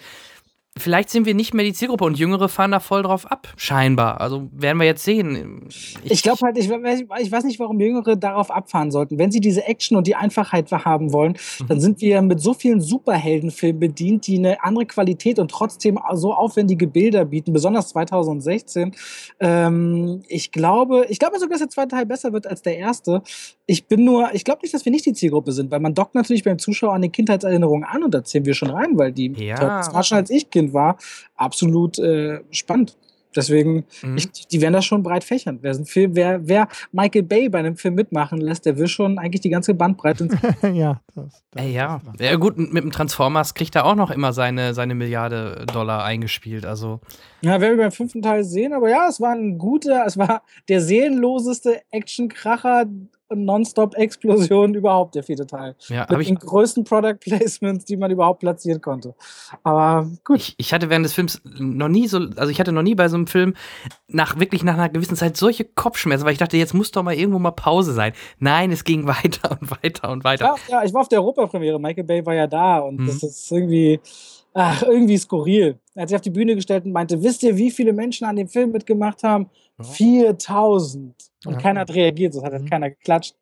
Vielleicht 0.78 1.10
sind 1.10 1.26
wir 1.26 1.34
nicht 1.34 1.54
mehr 1.54 1.64
die 1.64 1.72
Zielgruppe 1.72 2.04
und 2.04 2.18
Jüngere 2.18 2.48
fahren 2.48 2.70
da 2.70 2.80
voll 2.80 3.02
drauf 3.02 3.30
ab, 3.30 3.48
scheinbar. 3.56 4.20
Also 4.20 4.48
werden 4.52 4.78
wir 4.78 4.86
jetzt 4.86 5.04
sehen. 5.04 5.68
Ich 6.04 6.22
glaube 6.22 6.38
halt, 6.42 6.56
ich, 6.58 6.68
weiß- 6.70 7.04
ich 7.20 7.30
weiß 7.32 7.44
nicht, 7.44 7.58
warum 7.60 7.78
Jüngere 7.80 8.16
darauf 8.16 8.50
abfahren 8.50 8.90
sollten. 8.90 9.18
Wenn 9.18 9.30
sie 9.30 9.40
diese 9.40 9.64
Action 9.66 9.96
und 9.96 10.06
die 10.06 10.14
Einfachheit 10.14 10.70
haben 10.72 11.12
wollen, 11.12 11.32
Mhm. 11.60 11.66
dann 11.68 11.80
sind 11.80 12.00
wir 12.00 12.22
mit 12.22 12.40
so 12.40 12.54
vielen 12.54 12.80
Superheldenfilmen 12.80 13.80
bedient, 13.80 14.26
die 14.26 14.38
eine 14.38 14.62
andere 14.62 14.86
Qualität 14.86 15.38
und 15.38 15.50
trotzdem 15.50 15.98
so 16.14 16.32
aufwendige 16.32 16.86
Bilder 16.86 17.24
bieten, 17.24 17.52
besonders 17.52 17.88
2016. 17.88 18.94
Ähm, 19.40 20.22
ich 20.28 20.52
glaube, 20.52 21.06
ich 21.08 21.18
glaube 21.18 21.36
sogar, 21.38 21.50
dass 21.50 21.60
der 21.60 21.68
zweite 21.70 21.88
Teil 21.88 22.06
besser 22.06 22.32
wird 22.32 22.46
als 22.46 22.62
der 22.62 22.76
erste. 22.78 23.22
Ich 23.66 23.86
bin 23.86 24.04
nur, 24.04 24.30
ich 24.34 24.44
glaube 24.44 24.60
nicht, 24.62 24.74
dass 24.74 24.84
wir 24.84 24.92
nicht 24.92 25.06
die 25.06 25.12
Zielgruppe 25.12 25.52
sind, 25.52 25.70
weil 25.70 25.80
man 25.80 25.94
dockt 25.94 26.14
natürlich 26.14 26.44
beim 26.44 26.58
Zuschauer 26.58 26.94
an 26.94 27.02
den 27.02 27.12
Kindheitserinnerungen 27.12 27.84
an 27.84 28.02
und 28.02 28.12
da 28.14 28.24
zählen 28.24 28.44
wir 28.46 28.54
schon 28.54 28.70
rein, 28.70 28.96
weil 28.98 29.12
die 29.12 29.32
Ja. 29.36 29.58
war 29.92 30.02
schon 30.02 30.18
als 30.18 30.30
ich 30.30 30.50
Kind 30.50 30.67
war, 30.72 30.96
absolut 31.36 31.98
äh, 31.98 32.40
spannend. 32.50 32.96
Deswegen, 33.36 33.84
Mhm. 34.02 34.16
ich, 34.16 34.30
die 34.48 34.60
werden 34.60 34.72
das 34.72 34.86
schon 34.86 35.02
breit 35.02 35.22
fächern. 35.22 35.58
Wer, 35.60 35.74
Film, 35.84 36.16
wer, 36.16 36.48
wer 36.48 36.66
Michael 36.92 37.22
Bay 37.22 37.48
bei 37.48 37.58
einem 37.58 37.76
Film 37.76 37.94
mitmachen 37.94 38.40
lässt, 38.40 38.64
der 38.64 38.78
will 38.78 38.88
schon 38.88 39.18
eigentlich 39.18 39.42
die 39.42 39.50
ganze 39.50 39.74
Bandbreite. 39.74 40.28
ja, 40.72 41.00
das, 41.14 41.44
das 41.52 41.62
Ey, 41.62 41.72
ja. 41.72 42.00
ja, 42.18 42.36
gut, 42.36 42.56
mit 42.56 42.82
dem 42.82 42.90
Transformers 42.90 43.54
kriegt 43.54 43.76
er 43.76 43.84
auch 43.84 43.94
noch 43.94 44.10
immer 44.10 44.32
seine, 44.32 44.72
seine 44.72 44.94
Milliarde 44.94 45.66
Dollar 45.72 46.04
eingespielt. 46.04 46.64
Also, 46.64 47.00
ja, 47.42 47.60
werden 47.60 47.76
wir 47.76 47.84
beim 47.84 47.92
fünften 47.92 48.22
Teil 48.22 48.44
sehen, 48.44 48.72
aber 48.72 48.88
ja, 48.88 49.06
es 49.08 49.20
war 49.20 49.34
ein 49.34 49.58
guter, 49.58 50.04
es 50.06 50.16
war 50.16 50.42
der 50.68 50.80
seelenloseste 50.80 51.82
Actionkracher 51.90 52.86
Nonstop-Explosion 53.34 54.74
überhaupt, 54.74 55.14
der 55.14 55.22
vierte 55.22 55.46
Teil. 55.46 55.74
ja, 55.88 56.06
Mit 56.10 56.20
ich, 56.20 56.26
den 56.28 56.38
größten 56.38 56.84
Product 56.84 57.14
Placements, 57.20 57.84
die 57.84 57.96
man 57.96 58.10
überhaupt 58.10 58.40
platzieren 58.40 58.80
konnte. 58.80 59.14
Aber 59.62 60.08
gut. 60.24 60.36
ich. 60.38 60.54
Ich 60.58 60.72
hatte 60.72 60.90
während 60.90 61.04
des 61.04 61.12
Films 61.14 61.40
noch 61.58 61.88
nie 61.88 62.08
so, 62.08 62.18
also 62.36 62.48
ich 62.48 62.60
hatte 62.60 62.72
noch 62.72 62.82
nie 62.82 62.94
bei 62.94 63.08
so 63.08 63.16
einem 63.16 63.26
Film 63.26 63.54
nach 64.08 64.38
wirklich 64.38 64.64
nach 64.64 64.74
einer 64.74 64.88
gewissen 64.88 65.16
Zeit 65.16 65.36
solche 65.36 65.64
Kopfschmerzen, 65.64 66.24
weil 66.24 66.32
ich 66.32 66.38
dachte, 66.38 66.56
jetzt 66.56 66.74
muss 66.74 66.90
doch 66.90 67.02
mal 67.02 67.14
irgendwo 67.14 67.38
mal 67.38 67.50
Pause 67.52 67.92
sein. 67.92 68.12
Nein, 68.38 68.70
es 68.72 68.84
ging 68.84 69.06
weiter 69.06 69.58
und 69.60 69.70
weiter 69.70 70.10
und 70.10 70.24
weiter. 70.24 70.44
Ja, 70.68 70.78
ja, 70.80 70.84
ich 70.84 70.92
war 70.94 71.02
auf 71.02 71.08
der 71.08 71.20
Europapremiere. 71.20 71.78
Michael 71.78 72.04
Bay 72.04 72.24
war 72.26 72.34
ja 72.34 72.46
da 72.46 72.78
und 72.80 72.98
Mhm. 72.98 73.06
das 73.06 73.22
ist 73.22 73.52
irgendwie, 73.52 74.00
ach, 74.54 74.82
irgendwie 74.82 75.16
skurril. 75.18 75.78
Er 75.94 76.02
hat 76.02 76.08
sich 76.08 76.16
auf 76.16 76.22
die 76.22 76.30
Bühne 76.30 76.54
gestellt 76.54 76.84
und 76.84 76.92
meinte, 76.92 77.22
wisst 77.22 77.42
ihr, 77.42 77.56
wie 77.56 77.70
viele 77.70 77.92
Menschen 77.92 78.26
an 78.26 78.36
dem 78.36 78.48
Film 78.48 78.72
mitgemacht 78.72 79.22
haben? 79.22 79.48
Ja. 79.78 79.84
4000. 79.84 81.14
Und 81.46 81.52
Ja. 81.54 81.58
keiner 81.60 81.80
hat 81.80 81.90
reagiert, 81.94 82.34
so 82.34 82.42
hat 82.44 82.52
halt 82.52 82.62
Mhm. 82.64 82.70
keiner 82.70 82.90
geklatscht. 82.90 83.34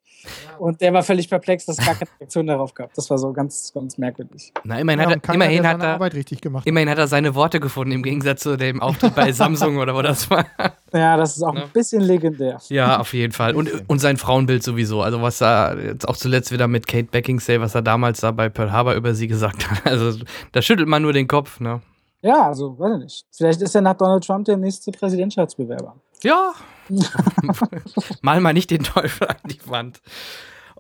Und 0.59 0.81
der 0.81 0.93
war 0.93 1.03
völlig 1.05 1.29
perplex, 1.29 1.67
dass 1.67 1.79
es 1.79 1.85
gar 1.87 1.95
keine 1.95 2.11
Reaktion 2.19 2.47
darauf 2.49 2.75
gab. 2.75 2.93
Das 2.95 3.09
war 3.11 3.19
so 3.19 3.33
ganz, 3.33 3.71
ganz 3.73 3.97
merkwürdig. 3.97 4.53
Na, 4.65 4.81
immerhin, 4.81 4.99
Ja, 5.01 5.11
hat 5.11 5.29
er, 5.29 5.35
immerhin, 5.35 5.65
hat 5.67 5.73
seine 5.79 5.85
er, 5.85 5.95
Arbeit 5.95 6.15
richtig 6.15 6.41
gemacht. 6.41 6.67
immerhin 6.67 6.91
hat 6.91 6.99
er 6.99 7.07
seine 7.07 7.35
Worte 7.37 7.61
gefunden, 7.61 7.93
im 7.93 8.03
Gegensatz 8.03 8.43
zu 8.43 8.57
dem 8.57 8.83
Auftritt 8.83 9.15
bei 9.15 9.31
Samsung 9.33 9.77
oder 9.77 9.95
wo 9.95 10.03
das 10.03 10.29
war. 10.31 10.47
Ja, 10.93 11.17
das 11.17 11.37
ist 11.37 11.43
auch 11.45 11.55
Ne? 11.55 11.65
ein 11.65 11.69
bisschen 11.71 12.01
legendär. 12.03 12.59
Ja, 12.71 12.99
auf 12.99 13.13
jeden 13.15 13.33
Fall. 13.35 13.55
Und, 13.55 13.71
und 13.89 13.99
sein 14.01 14.17
Frauenbild 14.17 14.65
sowieso. 14.65 15.03
Also, 15.03 15.23
was 15.23 15.41
er 15.41 15.79
jetzt 15.81 16.09
auch 16.09 16.17
zuletzt 16.17 16.51
wieder 16.51 16.67
mit 16.67 16.89
Kate 16.89 17.09
Beckinsale, 17.11 17.61
was 17.61 17.75
er 17.77 17.83
damals 17.83 18.21
da 18.21 18.33
bei 18.33 18.49
Pearl 18.49 18.73
Harbor 18.73 18.95
über 18.95 19.15
sie 19.15 19.29
gesagt 19.29 19.71
hat. 19.71 19.77
Also, 19.87 20.19
da 20.53 20.61
schüttelt 20.63 20.89
man 20.89 21.03
nur 21.03 21.13
den 21.13 21.29
Kopf, 21.29 21.61
ne? 21.61 21.83
Ja, 22.23 22.49
also, 22.49 22.77
weiß 22.79 22.95
ich 22.97 23.03
nicht. 23.05 23.27
Vielleicht 23.31 23.63
ist 23.63 23.75
er 23.77 23.83
nach 23.83 23.95
Donald 23.95 24.25
Trump 24.27 24.47
der 24.47 24.57
nächste 24.57 24.91
Präsidentschaftsbewerber. 24.91 25.95
Ja. 26.27 26.55
mal 28.23 28.41
mal 28.41 28.53
nicht 28.53 28.71
den 28.71 28.83
Teufel 28.83 29.29
an 29.29 29.37
die 29.45 29.61
Wand. 29.69 30.01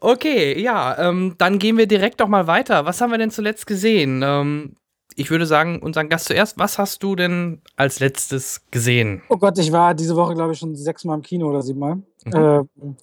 Okay, 0.00 0.60
ja, 0.60 0.98
ähm, 0.98 1.36
dann 1.38 1.58
gehen 1.58 1.78
wir 1.78 1.86
direkt 1.86 2.20
doch 2.20 2.28
mal 2.28 2.46
weiter. 2.46 2.84
Was 2.84 3.00
haben 3.00 3.10
wir 3.10 3.18
denn 3.18 3.30
zuletzt 3.30 3.66
gesehen? 3.66 4.22
Ähm, 4.24 4.76
ich 5.14 5.30
würde 5.30 5.46
sagen, 5.46 5.80
unseren 5.80 6.08
Gast 6.08 6.26
zuerst, 6.26 6.58
was 6.58 6.78
hast 6.78 7.02
du 7.02 7.16
denn 7.16 7.62
als 7.76 8.00
letztes 8.00 8.62
gesehen? 8.70 9.22
Oh 9.28 9.36
Gott, 9.36 9.56
ich 9.58 9.72
war 9.72 9.94
diese 9.94 10.16
Woche, 10.16 10.34
glaube 10.34 10.52
ich, 10.52 10.58
schon 10.58 10.74
sechsmal 10.74 11.16
im 11.16 11.22
Kino 11.22 11.48
oder 11.48 11.62
siebenmal. 11.62 12.02
Mhm. 12.24 12.96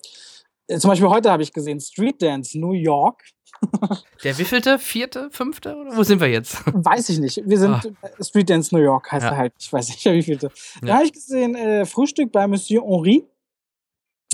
Äh, 0.68 0.78
zum 0.78 0.90
Beispiel 0.90 1.10
heute 1.10 1.32
habe 1.32 1.44
ich 1.44 1.52
gesehen 1.52 1.80
Street 1.80 2.22
Dance 2.22 2.60
New 2.60 2.74
York. 2.74 3.24
Der 4.24 4.38
wievielte? 4.38 4.78
Vierte? 4.80 5.30
Fünfte? 5.32 5.76
Oder 5.76 5.96
wo 5.96 6.04
sind 6.04 6.20
wir 6.20 6.28
jetzt? 6.30 6.58
Weiß 6.66 7.10
ich 7.10 7.20
nicht. 7.20 7.42
Wir 7.46 7.58
sind 7.58 7.72
Ah. 7.74 7.82
äh, 8.20 8.24
Street 8.24 8.50
Dance 8.50 8.76
New 8.76 8.82
York, 8.82 9.12
heißt 9.12 9.24
Ja. 9.26 9.32
er 9.32 9.38
halt. 9.38 9.54
Ich 9.60 9.72
weiß 9.72 9.88
nicht, 9.90 10.06
wie 10.06 10.24
vielte. 10.24 10.50
Da 10.82 10.88
Ja. 10.88 10.94
habe 10.96 11.06
ich 11.06 11.14
gesehen 11.14 11.56
äh, 11.56 11.86
Frühstück 11.86 12.32
bei 12.32 12.46
Monsieur 12.48 12.84
Henri 12.84 13.26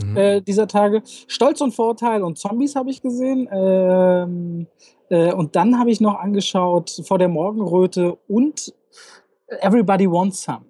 Mhm. 0.01 0.17
äh, 0.17 0.41
dieser 0.41 0.67
Tage. 0.67 1.03
Stolz 1.27 1.59
und 1.61 1.73
Vorurteil 1.73 2.23
und 2.23 2.37
Zombies 2.37 2.75
habe 2.75 2.89
ich 2.89 3.01
gesehen. 3.01 3.49
Ähm, 3.51 4.67
äh, 5.09 5.33
und 5.33 5.55
dann 5.57 5.77
habe 5.77 5.91
ich 5.91 5.99
noch 5.99 6.15
angeschaut 6.15 7.01
Vor 7.05 7.17
der 7.19 7.27
Morgenröte 7.27 8.15
und 8.27 8.73
Everybody 9.47 10.09
Wants 10.09 10.41
Some. 10.43 10.65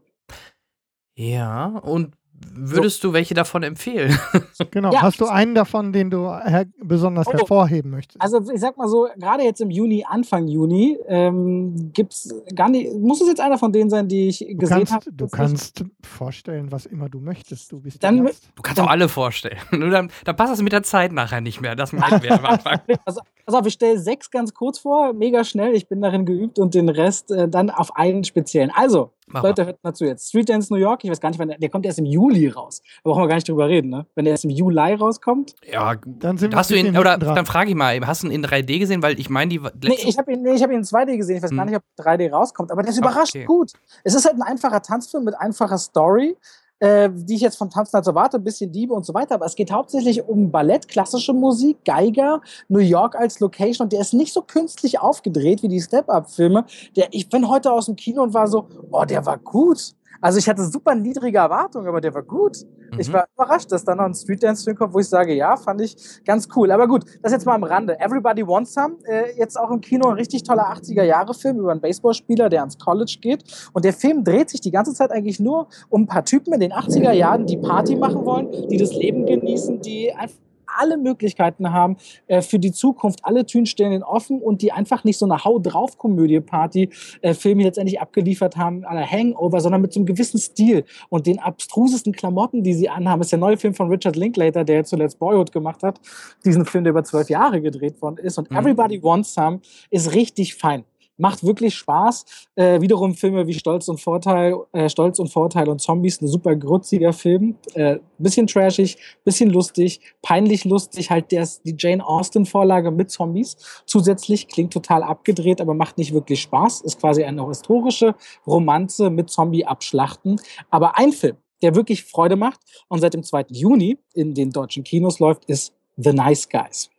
Ja, 1.15 1.65
und 1.83 2.15
würdest 2.55 3.03
du 3.03 3.13
welche 3.13 3.33
davon 3.33 3.63
empfehlen? 3.63 4.17
Genau. 4.71 4.91
Ja. 4.91 5.01
Hast 5.01 5.21
du 5.21 5.25
einen 5.25 5.55
davon, 5.55 5.93
den 5.93 6.09
du 6.09 6.29
her 6.29 6.65
besonders 6.83 7.27
Oh. 7.27 7.31
hervorheben 7.31 7.91
möchtest? 7.91 8.21
Also 8.21 8.41
ich 8.51 8.59
sag 8.59 8.77
mal 8.77 8.87
so, 8.89 9.07
gerade 9.17 9.43
jetzt 9.43 9.61
im 9.61 9.69
Juni, 9.71 10.05
Anfang 10.07 10.47
Juni, 10.47 10.97
ähm, 11.07 11.91
gibt's 11.93 12.33
gar 12.55 12.69
nicht, 12.69 12.93
muss 12.93 13.21
es 13.21 13.27
jetzt 13.29 13.39
einer 13.39 13.57
von 13.57 13.71
denen 13.71 13.89
sein, 13.89 14.07
die 14.09 14.27
ich 14.27 14.39
du 14.39 14.57
gesehen 14.57 14.77
kannst, 14.79 14.93
habe? 14.93 15.11
du 15.13 15.27
kannst 15.27 15.83
vorstellen, 16.03 16.71
was 16.71 16.85
immer 16.85 17.07
du 17.09 17.19
möchtest. 17.19 17.71
Du 17.71 17.79
bist 17.79 18.03
Dann-. 18.03 18.25
Du 18.55 18.61
kannst 18.61 18.79
auch 18.81 18.87
alle 18.87 19.07
vorstellen. 19.07 19.57
Nur 19.71 19.89
dann, 19.89 20.11
dann 20.25 20.35
passt 20.35 20.51
das 20.53 20.61
mit 20.61 20.73
der 20.73 20.83
Zeit 20.83 21.13
nachher 21.13 21.39
nicht 21.41 21.61
mehr. 21.61 21.75
Das 21.75 21.93
meinen 21.93 22.21
wir 22.21 22.33
am 22.33 22.45
Anfang. 22.45 22.79
Also, 23.05 23.21
pass 23.45 23.55
auf, 23.55 23.65
ich 23.65 23.73
stelle 23.73 23.97
sechs 23.97 24.29
ganz 24.29 24.53
kurz 24.53 24.79
vor, 24.79 25.13
mega 25.13 25.43
schnell, 25.45 25.73
ich 25.73 25.87
bin 25.87 26.01
darin 26.01 26.25
geübt 26.25 26.59
und 26.59 26.73
den 26.73 26.89
Rest 26.89 27.31
äh, 27.31 27.47
dann 27.47 27.69
auf 27.69 27.95
einen 27.95 28.23
speziellen. 28.25 28.71
Also, 28.73 29.11
Mach 29.31 29.43
Leute, 29.43 29.65
hört 29.65 29.83
mal 29.83 29.93
zu 29.93 30.05
jetzt. 30.05 30.29
Street 30.29 30.49
Dance 30.49 30.73
New 30.73 30.79
York, 30.79 31.03
ich 31.03 31.09
weiß 31.11 31.19
gar 31.21 31.29
nicht, 31.29 31.39
wann 31.39 31.49
der, 31.49 31.57
der 31.57 31.69
kommt 31.69 31.85
erst 31.85 31.99
im 31.99 32.05
Juli 32.05 32.47
raus. 32.47 32.81
Da 33.03 33.09
brauchen 33.09 33.23
wir 33.23 33.27
gar 33.27 33.35
nicht 33.35 33.47
drüber 33.47 33.67
reden, 33.67 33.89
ne? 33.89 34.05
Wenn 34.15 34.25
der 34.25 34.31
erst 34.31 34.43
im 34.45 34.49
Juli 34.49 34.93
rauskommt. 34.95 35.55
Ja, 35.71 35.95
Dann 36.05 36.37
sind 36.37 36.51
wir 36.53 36.57
hast 36.57 36.71
du 36.71 36.75
ein 36.75 36.87
ihn, 36.87 36.97
oder 36.97 37.17
dran. 37.17 37.35
dann 37.35 37.45
frage 37.45 37.69
ich 37.69 37.75
mal, 37.75 37.99
hast 38.05 38.23
du 38.23 38.27
ihn 38.27 38.33
in 38.33 38.45
3D 38.45 38.79
gesehen? 38.79 39.01
Weil 39.03 39.19
ich 39.19 39.29
meine, 39.29 39.49
die 39.49 39.59
Nee, 39.87 39.95
ich 40.05 40.17
habe 40.17 40.31
ihn, 40.33 40.41
nee, 40.41 40.53
ich 40.53 40.63
hab 40.63 40.69
ihn 40.71 40.77
in 40.77 40.83
2D 40.83 41.17
gesehen, 41.17 41.37
ich 41.37 41.43
weiß 41.43 41.51
gar 41.51 41.65
Hm. 41.65 41.71
nicht, 41.71 41.75
ob 41.77 42.05
3D 42.05 42.31
rauskommt, 42.31 42.71
aber 42.71 42.81
der 42.81 42.91
ist 42.91 42.99
Ach, 43.03 43.11
überrascht 43.11 43.35
okay. 43.35 43.45
gut. 43.45 43.73
Es 44.03 44.13
ist 44.15 44.25
halt 44.25 44.35
ein 44.35 44.41
einfacher 44.41 44.81
Tanzfilm 44.81 45.23
mit 45.25 45.35
einfacher 45.39 45.77
Story. 45.77 46.35
Äh, 46.79 47.09
die 47.13 47.35
ich 47.35 47.41
jetzt 47.41 47.57
vom 47.57 47.69
Tanzen 47.69 47.93
halt 47.93 48.05
so 48.05 48.15
warte, 48.15 48.37
ein 48.37 48.43
bisschen 48.43 48.71
Diebe 48.71 48.93
und 48.93 49.05
so 49.05 49.13
weiter, 49.13 49.35
aber 49.35 49.45
es 49.45 49.55
geht 49.55 49.71
hauptsächlich 49.71 50.23
um 50.23 50.49
Ballett, 50.49 50.87
klassische 50.87 51.33
Musik, 51.33 51.83
Geiger, 51.83 52.41
New 52.69 52.79
York 52.79 53.15
als 53.15 53.41
Location 53.41 53.85
und 53.85 53.91
der 53.91 53.99
ist 53.99 54.13
nicht 54.13 54.31
so 54.31 54.41
künstlich 54.41 54.99
aufgedreht 54.99 55.61
wie 55.61 55.67
die 55.67 55.81
Step-Up-Filme. 55.81 56.65
Der, 56.95 57.09
ich 57.11 57.27
bin 57.27 57.49
heute 57.49 57.73
aus 57.73 57.87
dem 57.87 57.97
Kino 57.97 58.23
und 58.23 58.33
war 58.33 58.47
so, 58.47 58.67
oh, 58.91 59.03
der 59.03 59.25
war 59.25 59.37
gut. 59.37 59.93
Also 60.21 60.37
ich 60.39 60.49
hatte 60.49 60.63
super 60.65 60.95
niedrige 60.95 61.37
Erwartungen, 61.37 61.87
aber 61.87 62.01
der 62.01 62.13
war 62.13 62.23
gut. 62.23 62.57
Ich 62.97 63.07
Mhm. 63.07 63.13
war 63.13 63.25
überrascht, 63.35 63.71
dass 63.71 63.85
da 63.85 63.95
noch 63.95 64.05
ein 64.05 64.13
Street-Dance-Film 64.13 64.75
kommt, 64.77 64.93
wo 64.93 64.99
ich 64.99 65.07
sage, 65.07 65.33
ja, 65.33 65.55
fand 65.55 65.81
ich 65.81 65.95
ganz 66.25 66.47
cool. 66.55 66.71
Aber 66.71 66.87
gut, 66.87 67.05
das 67.21 67.31
jetzt 67.31 67.45
mal 67.45 67.55
am 67.55 67.63
Rande. 67.63 67.99
Everybody 67.99 68.45
Wants 68.45 68.73
Some, 68.73 68.97
äh, 69.05 69.37
jetzt 69.37 69.57
auch 69.59 69.71
im 69.71 69.79
Kino 69.81 70.09
ein 70.09 70.15
richtig 70.15 70.43
toller 70.43 70.69
80er-Jahre-Film 70.69 71.59
über 71.59 71.71
einen 71.71 71.81
Baseballspieler, 71.81 72.49
der 72.49 72.61
ans 72.61 72.77
College 72.77 73.17
geht. 73.21 73.43
Und 73.73 73.85
der 73.85 73.93
Film 73.93 74.23
dreht 74.23 74.49
sich 74.49 74.59
die 74.61 74.71
ganze 74.71 74.93
Zeit 74.93 75.11
eigentlich 75.11 75.39
nur 75.39 75.67
um 75.89 76.01
ein 76.01 76.07
paar 76.07 76.25
Typen 76.25 76.53
in 76.53 76.59
den 76.59 76.73
80er 76.73 77.11
Jahren, 77.11 77.45
die 77.45 77.57
Party 77.57 77.95
machen 77.95 78.25
wollen, 78.25 78.51
die 78.69 78.77
das 78.77 78.93
Leben 78.93 79.25
genießen, 79.25 79.79
die 79.81 80.11
einfach 80.13 80.35
alle 80.77 80.97
Möglichkeiten 80.97 81.71
haben 81.71 81.97
äh, 82.27 82.41
für 82.41 82.59
die 82.59 82.71
Zukunft. 82.71 83.19
Alle 83.23 83.45
Türen 83.45 83.65
stehen 83.65 84.03
offen 84.03 84.41
und 84.41 84.61
die 84.61 84.71
einfach 84.71 85.03
nicht 85.03 85.17
so 85.17 85.25
eine 85.25 85.43
Hau 85.43 85.59
drauf 85.59 85.97
Komödie 85.97 86.41
Party 86.41 86.89
äh, 87.21 87.33
Filme 87.33 87.63
letztendlich 87.63 88.01
abgeliefert 88.01 88.57
haben, 88.57 88.83
aller 88.83 89.05
Hangover, 89.05 89.61
sondern 89.61 89.81
mit 89.81 89.93
so 89.93 89.99
einem 89.99 90.05
gewissen 90.05 90.39
Stil 90.39 90.85
und 91.09 91.27
den 91.27 91.39
abstrusesten 91.39 92.13
Klamotten, 92.13 92.63
die 92.63 92.73
sie 92.73 92.89
anhaben. 92.89 93.21
Das 93.21 93.27
ist 93.27 93.31
der 93.31 93.39
neue 93.39 93.57
Film 93.57 93.73
von 93.73 93.89
Richard 93.89 94.15
Linklater, 94.15 94.63
der 94.63 94.83
zuletzt 94.83 95.19
Boyhood 95.19 95.51
gemacht 95.51 95.83
hat. 95.83 95.99
Diesen 96.43 96.65
Film, 96.65 96.83
der 96.83 96.91
über 96.91 97.03
zwölf 97.03 97.29
Jahre 97.29 97.61
gedreht 97.61 98.01
worden 98.01 98.17
ist. 98.17 98.37
Und 98.37 98.49
Mhm. 98.49 98.57
Everybody 98.57 99.01
Wants 99.01 99.33
Some 99.33 99.61
ist 99.89 100.13
richtig 100.13 100.55
fein. 100.55 100.83
Macht 101.19 101.43
wirklich 101.43 101.75
Spaß. 101.75 102.25
Äh, 102.55 102.81
wiederum 102.81 103.13
Filme 103.13 103.45
wie 103.45 103.53
Stolz 103.53 103.87
und 103.87 103.99
Vorteil, 103.99 104.55
äh, 104.71 104.89
Stolz 104.89 105.19
und 105.19 105.27
Vorteil 105.27 105.69
und 105.69 105.79
Zombies, 105.79 106.21
ein 106.21 106.27
super 106.27 106.55
grutziger 106.55 107.13
Film. 107.13 107.55
Äh, 107.73 107.99
bisschen 108.17 108.47
trashig, 108.47 108.97
bisschen 109.23 109.49
lustig, 109.49 110.01
peinlich 110.21 110.65
lustig. 110.65 111.11
Halt 111.11 111.31
der, 111.31 111.47
die 111.63 111.75
Jane 111.77 112.05
Austen-Vorlage 112.05 112.91
mit 112.91 113.11
Zombies. 113.11 113.57
Zusätzlich 113.85 114.47
klingt 114.47 114.73
total 114.73 115.03
abgedreht, 115.03 115.61
aber 115.61 115.73
macht 115.73 115.97
nicht 115.97 116.13
wirklich 116.13 116.41
Spaß. 116.41 116.81
Ist 116.81 116.99
quasi 116.99 117.23
eine 117.23 117.45
historische 117.47 118.15
Romanze 118.47 119.09
mit 119.09 119.29
Zombie-Abschlachten. 119.29 120.41
Aber 120.69 120.97
ein 120.97 121.11
Film, 121.11 121.37
der 121.61 121.75
wirklich 121.75 122.05
Freude 122.05 122.37
macht 122.37 122.61
und 122.87 123.01
seit 123.01 123.13
dem 123.13 123.23
2. 123.23 123.45
Juni 123.49 123.97
in 124.13 124.33
den 124.33 124.51
deutschen 124.51 124.83
Kinos 124.83 125.19
läuft, 125.19 125.45
ist 125.45 125.73
The 125.97 126.13
Nice 126.13 126.47
Guys. 126.47 126.89